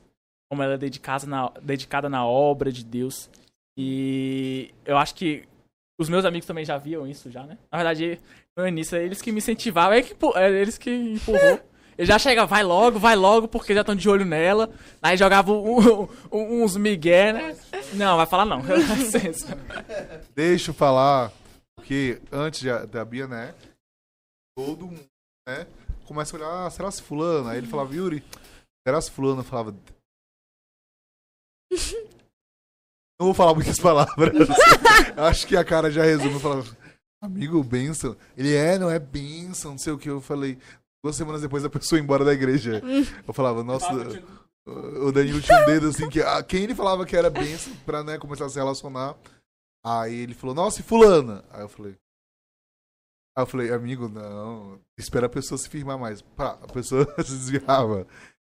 Como 0.50 0.62
ela 0.62 0.74
é 0.74 0.78
dedicada 0.78 1.26
na, 1.26 1.50
dedicada 1.62 2.10
na 2.10 2.26
obra 2.26 2.72
de 2.72 2.84
Deus. 2.84 3.30
E 3.78 4.74
eu 4.86 4.98
acho 4.98 5.16
que 5.16 5.48
os 6.00 6.10
meus 6.10 6.26
amigos 6.26 6.46
também 6.46 6.66
já 6.66 6.78
viam 6.78 7.08
isso 7.08 7.32
já, 7.32 7.46
né? 7.46 7.58
Na 7.72 7.78
verdade, 7.78 8.20
no 8.58 8.68
início, 8.68 8.98
é 8.98 9.04
eles 9.06 9.22
que 9.22 9.32
me 9.32 9.38
incentivavam, 9.38 9.94
é 9.98 10.02
que, 10.04 10.14
é 10.36 10.52
eles 10.52 10.78
que 10.78 10.90
empurrou. 10.92 11.60
Ele 11.98 12.08
já 12.08 12.18
chega, 12.18 12.46
vai 12.46 12.64
logo, 12.64 12.98
vai 13.00 13.16
logo, 13.16 13.48
porque 13.48 13.74
já 13.74 13.82
estão 13.82 13.96
de 13.96 14.10
olho 14.10 14.26
nela. 14.26 14.74
Aí 15.02 15.16
jogava 15.18 15.52
um- 15.54 16.08
um- 16.32 16.64
uns 16.64 16.76
migué, 16.78 17.32
né? 17.34 17.58
Não, 17.94 18.18
vai 18.18 18.26
falar 18.26 18.46
não. 18.46 18.62
Deixa 20.36 20.72
eu 20.72 20.76
falar, 20.76 21.32
porque 21.76 22.22
antes 22.32 22.64
da, 22.64 22.86
da 22.86 23.06
Bia, 23.06 23.28
né? 23.28 23.54
Todo 24.56 24.88
mundo, 24.88 25.06
né? 25.48 25.68
Começa 26.06 26.36
a 26.36 26.40
olhar, 26.40 26.66
ah, 26.66 26.70
será 26.70 26.92
se? 26.92 27.04
Aí 27.52 27.58
ele 27.58 27.68
falava, 27.68 27.94
Yuri, 27.96 28.24
será 28.86 29.00
se? 29.02 29.12
Eu 29.18 29.44
falava. 29.44 29.76
Não 33.20 33.28
vou 33.28 33.34
falar 33.36 33.54
muitas 33.54 33.80
palavras. 33.80 34.34
Acho 35.16 35.46
que 35.46 35.56
a 35.56 35.64
cara 35.64 35.92
já 35.92 36.04
resume. 36.04 36.34
Eu 36.34 36.40
falava, 36.40 36.78
amigo, 37.22 37.64
benção. 37.64 38.18
Ele 38.36 38.56
é, 38.56 38.80
não 38.80 38.90
é 38.90 38.98
benção, 38.98 39.72
não 39.72 39.78
sei 39.78 39.94
o 39.94 39.98
que. 39.98 40.10
Eu 40.10 40.20
falei, 40.20 40.58
duas 41.04 41.16
semanas 41.16 41.42
depois 41.42 41.64
a 41.66 41.70
pessoa 41.70 41.98
ia 42.00 42.04
embora 42.04 42.24
da 42.26 42.34
igreja. 42.34 42.82
Eu 43.28 43.34
falava, 43.34 43.64
nossa. 43.64 43.88
O 44.66 45.12
Danilo 45.12 45.42
tinha 45.42 45.62
um 45.64 45.66
dedo 45.66 45.88
assim 45.88 46.08
que. 46.10 46.22
ah, 46.22 46.44
Quem 46.44 46.64
ele 46.64 46.76
falava 46.76 47.06
que 47.06 47.16
era 47.16 47.30
benção 47.30 47.76
pra 47.78 48.04
né, 48.04 48.18
começar 48.20 48.46
a 48.46 48.50
se 48.50 48.58
relacionar. 48.60 49.18
Aí 49.84 50.14
ele 50.16 50.36
falou, 50.36 50.54
nossa, 50.56 50.82
e 50.82 50.84
fulana? 50.84 51.44
Aí 51.50 51.62
eu 51.62 51.70
falei. 51.70 51.98
Aí 53.36 53.42
eu 53.44 53.48
falei, 53.48 53.74
amigo, 53.74 54.08
não. 54.08 54.80
Espera 55.00 55.26
a 55.26 55.30
pessoa 55.30 55.58
se 55.58 55.68
firmar 55.68 55.98
mais. 55.98 56.22
Pá, 56.22 56.60
a 56.62 56.68
pessoa 56.68 57.06
se 57.24 57.32
desviava. 57.32 58.06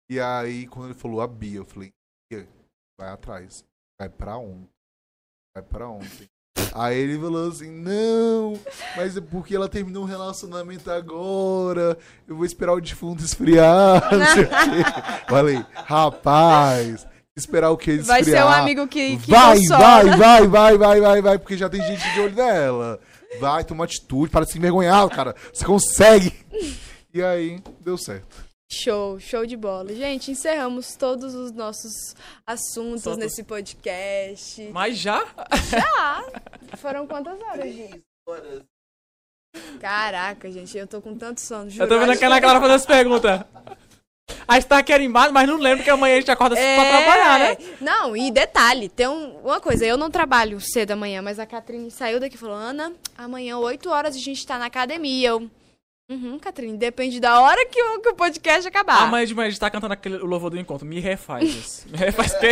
E 0.09 0.19
aí, 0.19 0.65
quando 0.67 0.85
ele 0.91 0.93
falou 0.99 1.19
a 1.19 1.27
Bia, 1.27 1.57
eu 1.57 1.65
falei, 1.65 1.91
"Bia, 2.31 2.47
vai 2.97 3.09
atrás. 3.09 3.65
Vai 3.99 4.07
pra 4.09 4.37
ontem. 4.37 4.69
Vai 5.53 5.63
pra 5.65 5.89
ontem. 5.89 6.29
Aí 6.73 6.97
ele 6.97 7.19
falou 7.19 7.49
assim, 7.49 7.69
não, 7.69 8.59
mas 8.95 9.17
é 9.17 9.21
porque 9.21 9.55
ela 9.55 9.67
terminou 9.67 10.03
um 10.03 10.07
relacionamento 10.07 10.91
agora. 10.91 11.97
Eu 12.27 12.35
vou 12.35 12.45
esperar 12.45 12.73
o 12.73 12.81
defunto 12.81 13.23
esfriar. 13.23 14.03
Não 14.15 14.25
sei 14.27 14.43
o 14.43 14.47
quê. 14.47 15.25
Falei, 15.27 15.65
rapaz, 15.73 17.07
esperar 17.35 17.71
o 17.71 17.77
que 17.77 17.91
esfriar? 17.91 18.07
Vai 18.07 18.23
ser 18.23 18.43
um 18.43 18.49
amigo 18.49 18.87
que, 18.87 19.17
que 19.17 19.31
vai, 19.31 19.59
vai, 19.67 20.05
vai, 20.17 20.47
vai, 20.47 20.77
vai, 20.77 21.01
vai, 21.01 21.21
vai, 21.21 21.39
porque 21.39 21.57
já 21.57 21.69
tem 21.69 21.81
gente 21.81 22.13
de 22.13 22.19
olho 22.19 22.35
nela. 22.35 22.99
Vai, 23.39 23.63
toma 23.63 23.83
atitude, 23.83 24.31
para 24.31 24.45
de 24.45 24.51
se 24.51 24.57
envergonhar, 24.57 25.07
cara. 25.09 25.35
Você 25.51 25.65
consegue. 25.65 26.33
E 27.13 27.21
aí, 27.21 27.59
deu 27.81 27.97
certo. 27.97 28.46
Show, 28.77 29.17
show 29.19 29.45
de 29.45 29.55
bola. 29.55 29.93
Gente, 29.95 30.29
encerramos 30.31 30.95
todos 30.97 31.33
os 31.33 31.51
nossos 31.53 32.13
assuntos 32.45 33.03
Todos. 33.03 33.17
nesse 33.19 33.41
podcast. 33.43 34.61
Mas 34.73 34.97
já? 34.97 35.25
Já! 35.69 36.23
Foram 36.77 37.07
quantas 37.07 37.39
horas, 37.41 37.73
gente? 37.73 38.03
Caraca, 39.79 40.51
gente, 40.51 40.77
eu 40.77 40.85
tô 40.85 41.01
com 41.01 41.15
tanto 41.15 41.39
sono. 41.39 41.69
Juro, 41.69 41.85
Eu 41.85 41.87
tô 41.89 41.97
vendo 41.99 42.11
aquela 42.11 42.35
que- 42.41 42.45
cara 42.45 42.59
fazer 42.59 42.73
essa 42.73 42.87
pergunta. 42.87 43.47
A 44.45 44.55
gente 44.55 44.67
tá 44.67 44.83
querimbado, 44.83 45.33
mas 45.33 45.47
não 45.47 45.57
lembro 45.57 45.83
que 45.83 45.89
amanhã 45.89 46.15
a 46.17 46.19
gente 46.19 46.31
acorda 46.31 46.59
É, 46.59 46.75
pra 46.75 46.85
trabalhar, 46.89 47.39
né? 47.39 47.57
Não, 47.79 48.15
e 48.17 48.29
detalhe, 48.31 48.89
tem 48.89 49.07
um- 49.07 49.37
uma 49.39 49.61
coisa, 49.61 49.85
eu 49.85 49.97
não 49.97 50.11
trabalho 50.11 50.59
cedo 50.59 50.91
amanhã, 50.91 51.21
mas 51.21 51.39
a 51.39 51.45
Catrine 51.45 51.89
saiu 51.89 52.19
daqui 52.19 52.35
e 52.35 52.39
falou, 52.39 52.55
Ana, 52.55 52.93
amanhã, 53.17 53.57
8 53.57 53.89
horas, 53.89 54.15
a 54.15 54.19
gente 54.19 54.45
tá 54.45 54.57
na 54.59 54.65
academia. 54.65 55.29
Eu, 55.29 55.49
uhum, 56.09 56.39
Catrine, 56.39 56.77
depende 56.77 57.19
da 57.19 57.39
hora 57.41 57.65
que 57.65 57.81
o, 57.81 57.99
que 57.99 58.09
o 58.09 58.15
podcast 58.15 58.67
acabar. 58.67 59.03
Amanhã 59.03 59.25
de 59.25 59.35
manhã 59.35 59.47
a 59.47 59.49
gente 59.49 59.59
tá 59.59 59.69
cantando 59.69 59.93
aquele 59.93 60.17
o 60.17 60.25
louvor 60.25 60.49
do 60.49 60.59
encontro. 60.59 60.85
Me 60.85 60.99
refaz 60.99 61.43
isso. 61.43 61.89
Me 61.89 61.97
refaz 61.97 62.33
que 62.39 62.47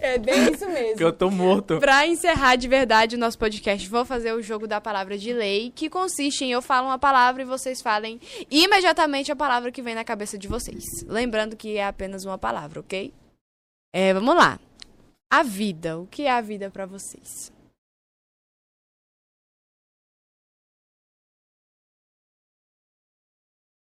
É 0.00 0.18
bem 0.18 0.52
isso 0.52 0.66
mesmo. 0.66 0.96
que 0.96 1.04
eu 1.04 1.12
tô 1.12 1.30
morto. 1.30 1.78
Pra 1.78 2.06
encerrar 2.06 2.56
de 2.56 2.66
verdade 2.66 3.16
o 3.16 3.18
nosso 3.18 3.38
podcast, 3.38 3.88
vou 3.88 4.04
fazer 4.04 4.32
o 4.32 4.42
jogo 4.42 4.66
da 4.66 4.80
palavra 4.80 5.16
de 5.16 5.32
lei, 5.32 5.70
que 5.74 5.88
consiste 5.88 6.44
em 6.44 6.52
eu 6.52 6.60
falo 6.62 6.88
uma 6.88 6.98
palavra 6.98 7.42
e 7.42 7.44
vocês 7.44 7.80
falem 7.80 8.20
imediatamente 8.50 9.30
a 9.30 9.36
palavra 9.36 9.70
que 9.70 9.82
vem 9.82 9.94
na 9.94 10.04
cabeça 10.04 10.36
de 10.36 10.48
vocês. 10.48 10.84
Lembrando 11.06 11.56
que 11.56 11.76
é 11.76 11.86
apenas 11.86 12.24
uma 12.24 12.38
palavra, 12.38 12.80
ok? 12.80 13.12
É, 13.94 14.12
vamos 14.14 14.34
lá. 14.34 14.58
A 15.32 15.42
vida. 15.42 15.98
O 15.98 16.06
que 16.06 16.22
é 16.22 16.30
a 16.32 16.40
vida 16.40 16.70
pra 16.70 16.86
vocês? 16.86 17.52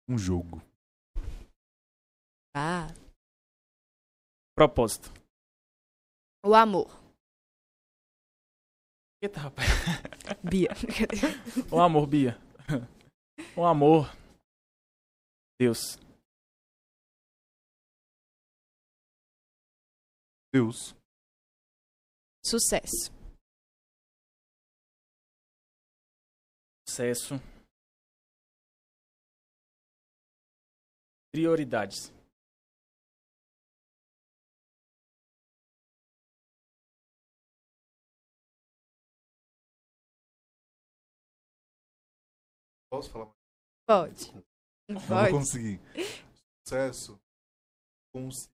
Um 0.10 0.18
jogo. 0.18 0.62
Ah, 2.56 2.88
Propósito. 4.56 5.10
o 6.44 6.56
amor. 6.56 6.88
Eita, 9.22 9.40
rapaz. 9.42 9.68
Bia. 10.50 10.70
O 11.72 11.80
amor, 11.82 12.08
Bia. 12.08 12.38
O 13.56 13.66
amor. 13.66 14.06
Deus. 15.60 15.98
Deus. 20.54 20.96
Sucesso. 22.46 23.12
Sucesso. 26.88 27.36
Prioridades. 31.38 32.12
Posso 42.90 43.12
falar? 43.12 43.32
Pode. 43.88 44.34
Não 44.90 45.00
Pode. 45.08 45.32
conseguir. 45.32 45.80
Sucesso. 46.66 47.22
Cons... 48.12 48.50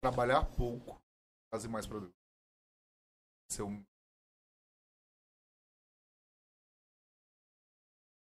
Trabalhar 0.00 0.44
pouco. 0.56 1.02
Fazer 1.52 1.66
mais 1.66 1.88
pra 1.88 1.98
Deus. 1.98 2.14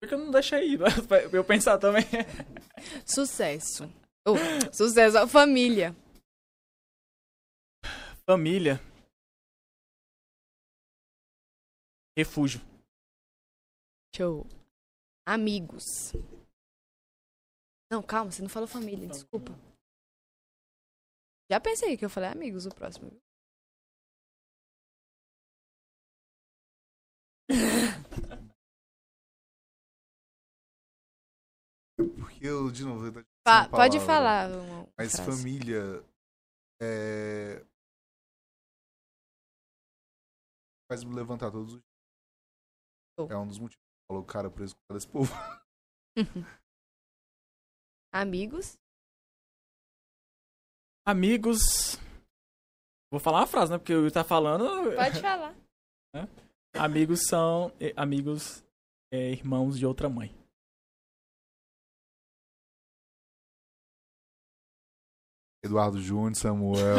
Por 0.01 0.09
que 0.09 0.15
eu 0.15 0.17
não 0.17 0.31
deixei 0.31 0.57
aí? 0.57 0.77
Pra 1.07 1.21
eu 1.31 1.45
pensar 1.45 1.77
também. 1.77 2.01
Sucesso. 3.05 3.83
Oh, 4.27 4.33
sucesso. 4.73 5.27
Família. 5.27 5.95
Família. 8.25 8.79
Refúgio. 12.17 12.59
Show. 14.15 14.47
Amigos. 15.23 16.13
Não, 17.91 18.01
calma, 18.01 18.31
você 18.31 18.41
não 18.41 18.49
falou 18.49 18.67
família, 18.67 19.07
desculpa. 19.07 19.51
Já 21.51 21.59
pensei 21.59 21.95
que 21.95 22.03
eu 22.05 22.09
falei 22.09 22.29
amigos 22.29 22.65
o 22.65 22.73
próximo. 22.73 23.11
eu, 32.41 32.71
de 32.71 32.83
novo, 32.83 33.05
eu 33.05 33.13
tô 33.13 33.21
Pa- 33.43 33.63
sem 33.63 33.71
pode 33.71 33.97
palavra. 33.99 34.05
falar 34.05 34.49
uma 34.63 34.87
Mas 34.97 35.11
frase. 35.15 35.31
família 35.41 36.03
é... 36.81 37.65
faz 40.89 41.03
me 41.03 41.13
levantar 41.15 41.51
todos 41.51 41.73
os 41.73 41.79
dias. 41.79 41.85
Oh. 43.19 43.27
É 43.31 43.37
um 43.37 43.47
dos 43.47 43.59
motivos. 43.59 43.81
Falou, 44.09 44.25
cara, 44.25 44.47
eu 44.47 44.51
preciso 44.51 44.75
cuidar 44.77 44.93
desse 44.95 45.07
povo. 45.07 45.31
Amigos. 48.13 48.77
Amigos. 51.05 51.97
Vou 53.11 53.19
falar 53.19 53.39
uma 53.39 53.47
frase, 53.47 53.71
né? 53.71 53.77
Porque 53.77 53.93
o 53.93 54.01
Will 54.01 54.11
tá 54.11 54.23
falando. 54.23 54.95
Pode 54.95 55.21
falar. 55.21 55.55
Amigos 56.75 57.27
são. 57.27 57.71
eh, 57.79 57.93
Amigos 57.97 58.63
é, 59.13 59.31
irmãos 59.31 59.77
de 59.77 59.85
outra 59.85 60.09
mãe. 60.09 60.33
Eduardo 65.63 66.01
Júnior, 66.01 66.35
Samuel, 66.35 66.95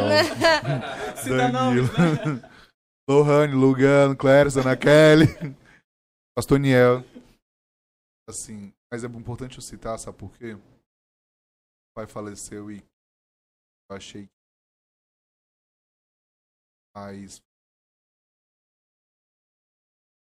Cita 1.17 1.51
Danilo, 1.51 1.87
né? 1.87 2.49
Lohane, 3.09 3.53
Lugano, 3.53 4.15
Clérison, 4.15 4.61
Ana 4.61 4.77
Kelly, 4.77 5.27
Pastor 6.35 6.57
Niel. 6.57 7.03
Assim, 8.29 8.73
mas 8.91 9.03
é 9.03 9.07
importante 9.07 9.57
eu 9.57 9.61
citar, 9.61 9.99
sabe 9.99 10.17
por 10.17 10.31
quê? 10.37 10.53
O 10.53 10.61
pai 11.93 12.07
faleceu 12.07 12.71
e 12.71 12.77
eu 13.89 13.97
achei 13.97 14.27
que 14.27 14.33
mas 16.95 17.41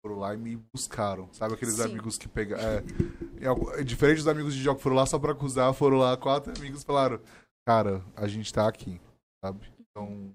foram 0.04 0.18
lá 0.18 0.34
e 0.34 0.36
me 0.36 0.56
buscaram. 0.56 1.32
Sabe 1.32 1.54
aqueles 1.54 1.76
Sim. 1.76 1.84
amigos 1.84 2.18
que 2.18 2.28
pegaram. 2.28 2.62
É, 2.62 3.80
é 3.80 3.84
diferente 3.84 4.18
dos 4.18 4.28
amigos 4.28 4.54
de 4.54 4.62
jogo 4.62 4.76
que 4.76 4.82
foram 4.82 4.96
lá 4.96 5.06
só 5.06 5.18
pra 5.18 5.32
acusar, 5.32 5.72
foram 5.74 5.98
lá 5.98 6.16
quatro 6.16 6.52
amigos 6.56 6.84
falaram: 6.84 7.20
Cara, 7.68 8.00
a 8.16 8.26
gente 8.26 8.50
tá 8.50 8.66
aqui, 8.66 8.98
sabe? 9.44 9.70
Então, 9.78 10.34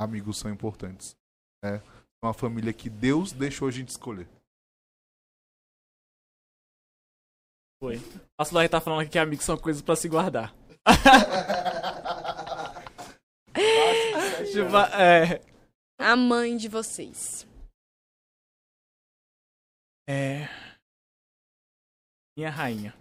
amigos 0.00 0.38
são 0.38 0.48
importantes. 0.48 1.16
Né? 1.60 1.82
Uma 2.22 2.32
família 2.32 2.72
que 2.72 2.88
Deus 2.88 3.32
deixou 3.32 3.66
a 3.66 3.70
gente 3.72 3.88
escolher. 3.88 4.28
Foi. 7.82 7.96
O 7.96 8.36
pastor 8.38 8.54
Larry 8.58 8.68
tá 8.68 8.80
falando 8.80 9.00
aqui 9.00 9.10
que 9.10 9.18
amigos 9.18 9.44
são 9.44 9.58
coisas 9.58 9.82
pra 9.82 9.96
se 9.96 10.08
guardar. 10.08 10.54
Tipo, 14.52 14.76
é, 14.94 15.40
A 15.98 16.14
mãe 16.16 16.56
de 16.56 16.68
vocês. 16.68 17.44
é. 20.08 20.46
Minha 22.36 22.50
rainha. 22.50 22.94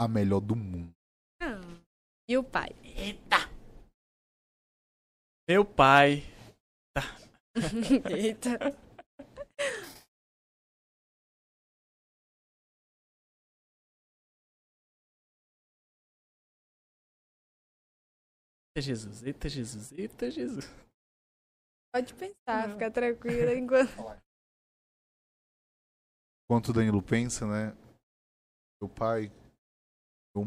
A 0.00 0.08
melhor 0.08 0.40
do 0.40 0.56
mundo. 0.56 0.95
Ah. 1.40 1.60
E 2.28 2.36
o 2.36 2.42
pai? 2.42 2.70
Meu 5.48 5.64
pai. 5.64 6.22
Eita. 8.10 8.58
Eita 18.74 18.80
Jesus, 18.82 19.22
eita 19.22 19.48
Jesus, 19.48 19.92
eita 19.92 20.30
Jesus. 20.30 20.64
Pode 21.94 22.12
pensar, 22.12 22.72
fica 22.72 22.90
tranquila 22.90 23.54
enquanto. 23.54 23.90
Enquanto 26.44 26.68
o 26.68 26.72
Danilo 26.72 27.02
pensa, 27.02 27.44
né? 27.46 27.74
Meu 28.80 28.88
pai 28.88 29.32
o 30.36 30.44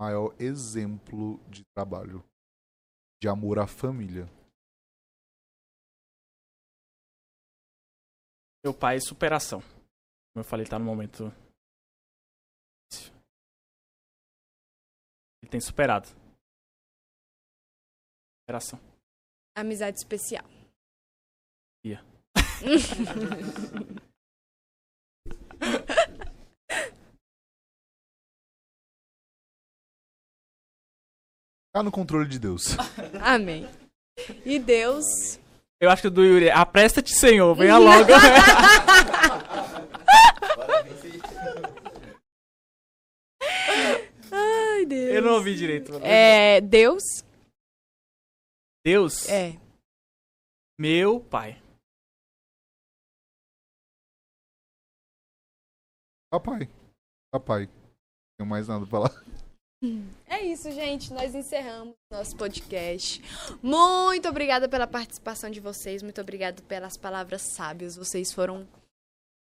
maior 0.00 0.34
exemplo 0.40 1.38
de 1.50 1.62
trabalho, 1.74 2.24
de 3.20 3.28
amor 3.28 3.58
à 3.58 3.66
família. 3.66 4.24
Meu 8.64 8.72
pai, 8.72 8.98
superação. 8.98 9.60
Como 9.60 10.38
eu 10.38 10.44
falei, 10.44 10.64
tá 10.64 10.78
no 10.78 10.86
momento. 10.86 11.24
difícil. 12.90 13.14
Ele 15.42 15.50
tem 15.50 15.60
superado. 15.60 16.08
Superação. 18.42 18.78
Amizade 19.54 19.98
especial. 19.98 20.44
Ia. 21.84 22.00
Tá 31.72 31.82
no 31.82 31.90
controle 31.90 32.28
de 32.28 32.38
Deus. 32.38 32.76
Amém. 33.22 33.68
E 34.44 34.58
Deus. 34.58 35.04
Eu 35.80 35.88
acho 35.90 36.02
que 36.02 36.08
o 36.08 36.10
do 36.10 36.24
Yuri 36.24 36.48
é 36.48 36.52
apresta-te, 36.52 37.14
Senhor, 37.14 37.54
venha 37.54 37.78
logo. 37.78 38.10
Ai, 44.32 44.86
Deus. 44.86 45.14
eu 45.14 45.22
não 45.22 45.34
ouvi 45.34 45.56
direito. 45.56 45.92
É. 46.02 46.60
Deus? 46.60 47.02
Deus, 48.84 49.28
É. 49.28 49.52
meu 50.78 51.20
pai. 51.20 51.60
Papai. 56.32 56.68
Papai. 57.32 57.66
Não 57.66 57.72
tenho 58.38 58.48
mais 58.48 58.68
nada 58.68 58.86
pra 58.86 58.90
falar. 58.90 59.24
É 60.40 60.44
isso, 60.46 60.72
gente. 60.72 61.12
Nós 61.12 61.34
encerramos 61.34 61.94
nosso 62.10 62.34
podcast. 62.34 63.22
Muito 63.62 64.26
obrigada 64.26 64.66
pela 64.70 64.86
participação 64.86 65.50
de 65.50 65.60
vocês. 65.60 66.02
Muito 66.02 66.18
obrigada 66.18 66.62
pelas 66.62 66.96
palavras 66.96 67.42
sábias. 67.42 67.94
Vocês 67.94 68.32
foram. 68.32 68.66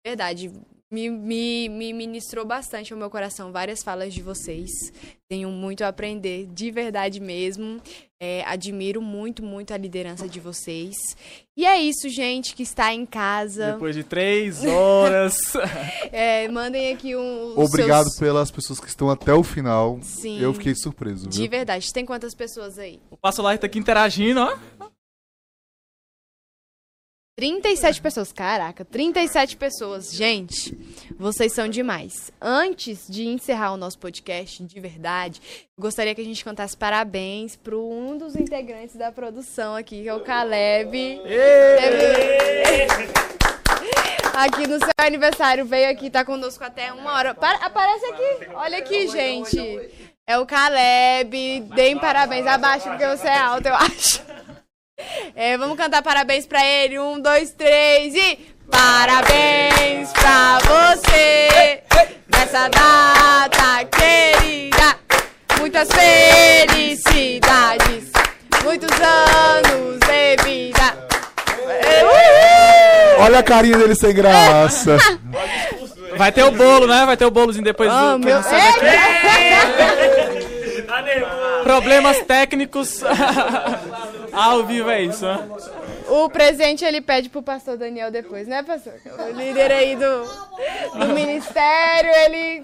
Verdade. 0.03 0.51
Me, 0.91 1.07
me, 1.07 1.69
me 1.69 1.93
ministrou 1.93 2.43
bastante 2.45 2.91
ao 2.91 2.97
meu 2.97 3.11
coração 3.11 3.51
várias 3.51 3.83
falas 3.83 4.11
de 4.11 4.23
vocês. 4.23 4.71
Tenho 5.29 5.49
muito 5.51 5.83
a 5.83 5.89
aprender, 5.89 6.47
de 6.47 6.71
verdade 6.71 7.19
mesmo. 7.19 7.79
É, 8.19 8.43
admiro 8.45 8.99
muito, 8.99 9.43
muito 9.43 9.71
a 9.71 9.77
liderança 9.77 10.27
de 10.27 10.39
vocês. 10.39 10.95
E 11.55 11.63
é 11.63 11.79
isso, 11.79 12.09
gente, 12.09 12.55
que 12.55 12.63
está 12.63 12.91
em 12.91 13.05
casa. 13.05 13.73
Depois 13.73 13.95
de 13.95 14.03
três 14.03 14.65
horas. 14.65 15.35
É, 16.11 16.47
mandem 16.47 16.91
aqui 16.91 17.15
um. 17.15 17.53
Obrigado 17.59 18.05
seus... 18.05 18.19
pelas 18.19 18.49
pessoas 18.49 18.79
que 18.79 18.87
estão 18.87 19.09
até 19.11 19.31
o 19.31 19.43
final. 19.43 19.99
Sim. 20.01 20.41
Eu 20.41 20.53
fiquei 20.55 20.73
surpreso, 20.73 21.27
De 21.29 21.41
viu? 21.41 21.49
verdade. 21.49 21.93
Tem 21.93 22.03
quantas 22.03 22.33
pessoas 22.33 22.79
aí? 22.79 22.99
o 23.11 23.17
Passo 23.17 23.43
Live 23.43 23.61
tá 23.61 23.67
aqui 23.67 23.77
interagindo, 23.77 24.39
ó. 24.41 24.57
37 27.39 28.01
pessoas, 28.01 28.33
caraca, 28.33 28.83
37 28.83 29.55
pessoas. 29.55 30.11
Gente, 30.11 30.77
vocês 31.17 31.53
são 31.53 31.69
demais. 31.69 32.29
Antes 32.41 33.07
de 33.07 33.25
encerrar 33.29 33.71
o 33.71 33.77
nosso 33.77 33.97
podcast, 33.97 34.61
de 34.61 34.77
verdade, 34.81 35.41
gostaria 35.79 36.13
que 36.13 36.19
a 36.19 36.25
gente 36.25 36.43
cantasse 36.43 36.75
parabéns 36.75 37.55
para 37.55 37.77
um 37.77 38.17
dos 38.17 38.35
integrantes 38.35 38.97
da 38.97 39.09
produção 39.09 39.73
aqui, 39.73 40.01
que 40.03 40.09
é 40.09 40.13
o 40.13 40.19
Caleb. 40.19 41.21
Aqui 44.33 44.67
no 44.67 44.77
seu 44.77 44.91
aniversário, 44.97 45.65
veio 45.65 45.89
aqui, 45.91 46.09
tá 46.09 46.25
conosco 46.25 46.61
até 46.65 46.91
uma 46.91 47.13
hora. 47.13 47.33
Para- 47.33 47.65
aparece 47.65 48.05
aqui, 48.05 48.49
olha 48.53 48.77
aqui, 48.79 49.07
gente. 49.07 49.89
É 50.27 50.37
o 50.37 50.45
Caleb. 50.45 51.61
Deem 51.73 51.97
parabéns 51.97 52.45
abaixo, 52.45 52.89
porque 52.89 53.07
você 53.07 53.27
é 53.29 53.37
alto, 53.37 53.65
eu 53.69 53.75
acho. 53.75 54.27
É, 55.35 55.57
vamos 55.57 55.77
cantar 55.77 56.01
parabéns 56.01 56.45
pra 56.45 56.63
ele. 56.65 56.99
Um, 56.99 57.19
dois, 57.19 57.51
três 57.51 58.13
e. 58.15 58.39
Parabéns 58.69 60.11
pra 60.11 60.59
você 60.59 61.81
nessa 62.31 62.69
data 62.69 63.85
querida. 63.85 64.95
Muitas 65.59 65.89
felicidades, 66.69 68.11
muitos 68.63 68.89
anos 69.01 69.99
de 69.99 70.43
vida. 70.43 71.09
Uhul! 72.01 73.23
Olha 73.25 73.39
a 73.39 73.43
carinha 73.43 73.77
dele 73.77 73.95
sem 73.95 74.13
graça. 74.13 74.97
Vai 76.15 76.31
ter 76.31 76.43
o 76.43 76.51
bolo, 76.51 76.87
né? 76.87 77.05
Vai 77.05 77.17
ter 77.17 77.25
o 77.25 77.31
bolozinho 77.31 77.63
depois 77.63 77.89
Oh, 77.91 78.17
do. 78.17 78.25
meu... 78.25 78.39
Problemas 81.63 82.19
técnicos. 82.23 83.01
Ao 84.31 84.65
vivo 84.65 84.89
é 84.89 85.03
isso, 85.03 85.25
né? 85.25 85.47
O 86.07 86.29
presente 86.29 86.83
ele 86.83 87.01
pede 87.01 87.29
pro 87.29 87.41
pastor 87.41 87.77
Daniel 87.77 88.11
depois, 88.11 88.47
né, 88.47 88.63
pastor? 88.63 88.93
O 89.05 89.31
líder 89.31 89.71
aí 89.71 89.95
do, 89.95 90.23
do 90.99 91.13
ministério, 91.13 92.09
ele. 92.25 92.63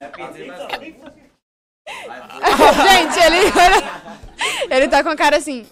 Gente, 2.82 3.18
ele. 3.20 3.52
Ele 4.70 4.88
tá 4.88 5.02
com 5.02 5.10
a 5.10 5.16
cara 5.16 5.36
assim. 5.36 5.66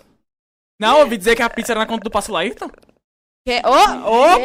Não, 0.78 1.00
ouvi 1.00 1.16
dizer 1.16 1.36
que 1.36 1.42
a 1.42 1.50
pizza 1.50 1.72
era 1.72 1.80
na 1.80 1.86
conta 1.86 2.04
do 2.04 2.10
Passo 2.10 2.32
Laírton. 2.32 2.70
Que... 3.46 3.60
Oh! 3.64 4.24
Opa! 4.24 4.38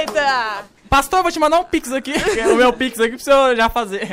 Eita! 0.00 0.64
Pastor, 0.88 1.20
eu 1.20 1.22
vou 1.22 1.32
te 1.32 1.38
mandar 1.38 1.58
um 1.58 1.64
pix 1.64 1.90
aqui. 1.92 2.12
o 2.52 2.56
meu 2.56 2.72
pix 2.72 3.00
aqui 3.00 3.16
pra 3.16 3.18
você 3.18 3.56
já 3.56 3.68
fazer. 3.68 4.08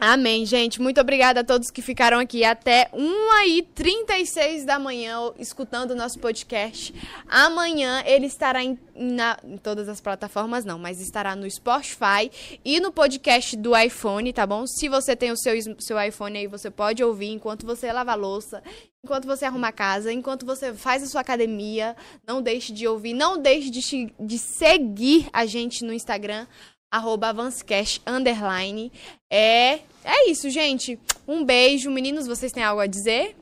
Amém, 0.00 0.46
gente. 0.46 0.80
Muito 0.80 1.00
obrigada 1.00 1.40
a 1.40 1.44
todos 1.44 1.72
que 1.72 1.82
ficaram 1.82 2.20
aqui 2.20 2.44
até 2.44 2.88
1h36 2.94 4.64
da 4.64 4.78
manhã 4.78 5.32
escutando 5.40 5.90
o 5.90 5.94
nosso 5.96 6.20
podcast. 6.20 6.94
Amanhã 7.26 8.04
ele 8.06 8.26
estará 8.26 8.62
em, 8.62 8.78
na- 8.94 9.36
em 9.42 9.56
todas 9.56 9.88
as 9.88 10.00
plataformas, 10.00 10.64
não, 10.64 10.78
mas 10.78 11.00
estará 11.00 11.34
no 11.34 11.50
Spotify 11.50 12.30
e 12.64 12.78
no 12.78 12.92
podcast 12.92 13.56
do 13.56 13.76
iPhone, 13.76 14.32
tá 14.32 14.46
bom? 14.46 14.68
Se 14.68 14.88
você 14.88 15.16
tem 15.16 15.32
o 15.32 15.36
seu, 15.36 15.54
seu 15.80 16.00
iPhone 16.00 16.38
aí, 16.38 16.46
você 16.46 16.70
pode 16.70 17.02
ouvir 17.02 17.30
enquanto 17.32 17.66
você 17.66 17.90
lava 17.92 18.12
a 18.12 18.14
louça, 18.14 18.62
enquanto 19.04 19.26
você 19.26 19.46
arruma 19.46 19.68
a 19.68 19.72
casa, 19.72 20.12
enquanto 20.12 20.46
você 20.46 20.72
faz 20.72 21.02
a 21.02 21.06
sua 21.06 21.22
academia. 21.22 21.96
Não 22.24 22.40
deixe 22.40 22.72
de 22.72 22.86
ouvir, 22.86 23.14
não 23.14 23.36
deixe 23.36 23.68
de, 23.68 24.14
de 24.20 24.38
seguir 24.38 25.28
a 25.32 25.44
gente 25.44 25.84
no 25.84 25.92
Instagram, 25.92 26.46
arroba 26.90 27.28
avancecast, 27.28 28.02
underline. 28.06 28.92
É, 29.30 29.80
é 30.04 30.30
isso, 30.30 30.48
gente. 30.50 30.98
Um 31.26 31.44
beijo. 31.44 31.90
Meninos, 31.90 32.26
vocês 32.26 32.52
têm 32.52 32.62
algo 32.62 32.80
a 32.80 32.86
dizer? 32.86 33.36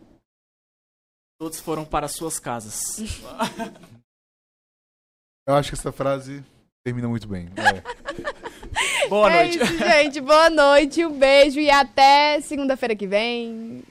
Todos 1.38 1.60
foram 1.60 1.84
para 1.84 2.08
suas 2.08 2.38
casas. 2.38 2.80
Eu 5.46 5.54
acho 5.54 5.70
que 5.70 5.76
essa 5.76 5.92
frase 5.92 6.42
termina 6.84 7.08
muito 7.08 7.28
bem. 7.28 7.48
É. 7.56 7.82
Boa 9.08 9.32
é 9.32 9.44
noite. 9.44 9.62
Isso, 9.62 9.78
gente. 9.78 10.20
Boa 10.20 10.50
noite. 10.50 11.04
Um 11.04 11.16
beijo 11.16 11.60
e 11.60 11.70
até 11.70 12.40
segunda-feira 12.40 12.96
que 12.96 13.06
vem. 13.06 13.84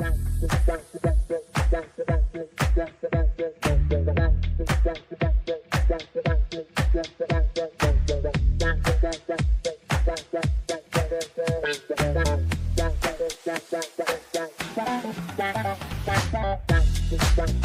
Thank 14.74 15.14
you. 17.38 17.63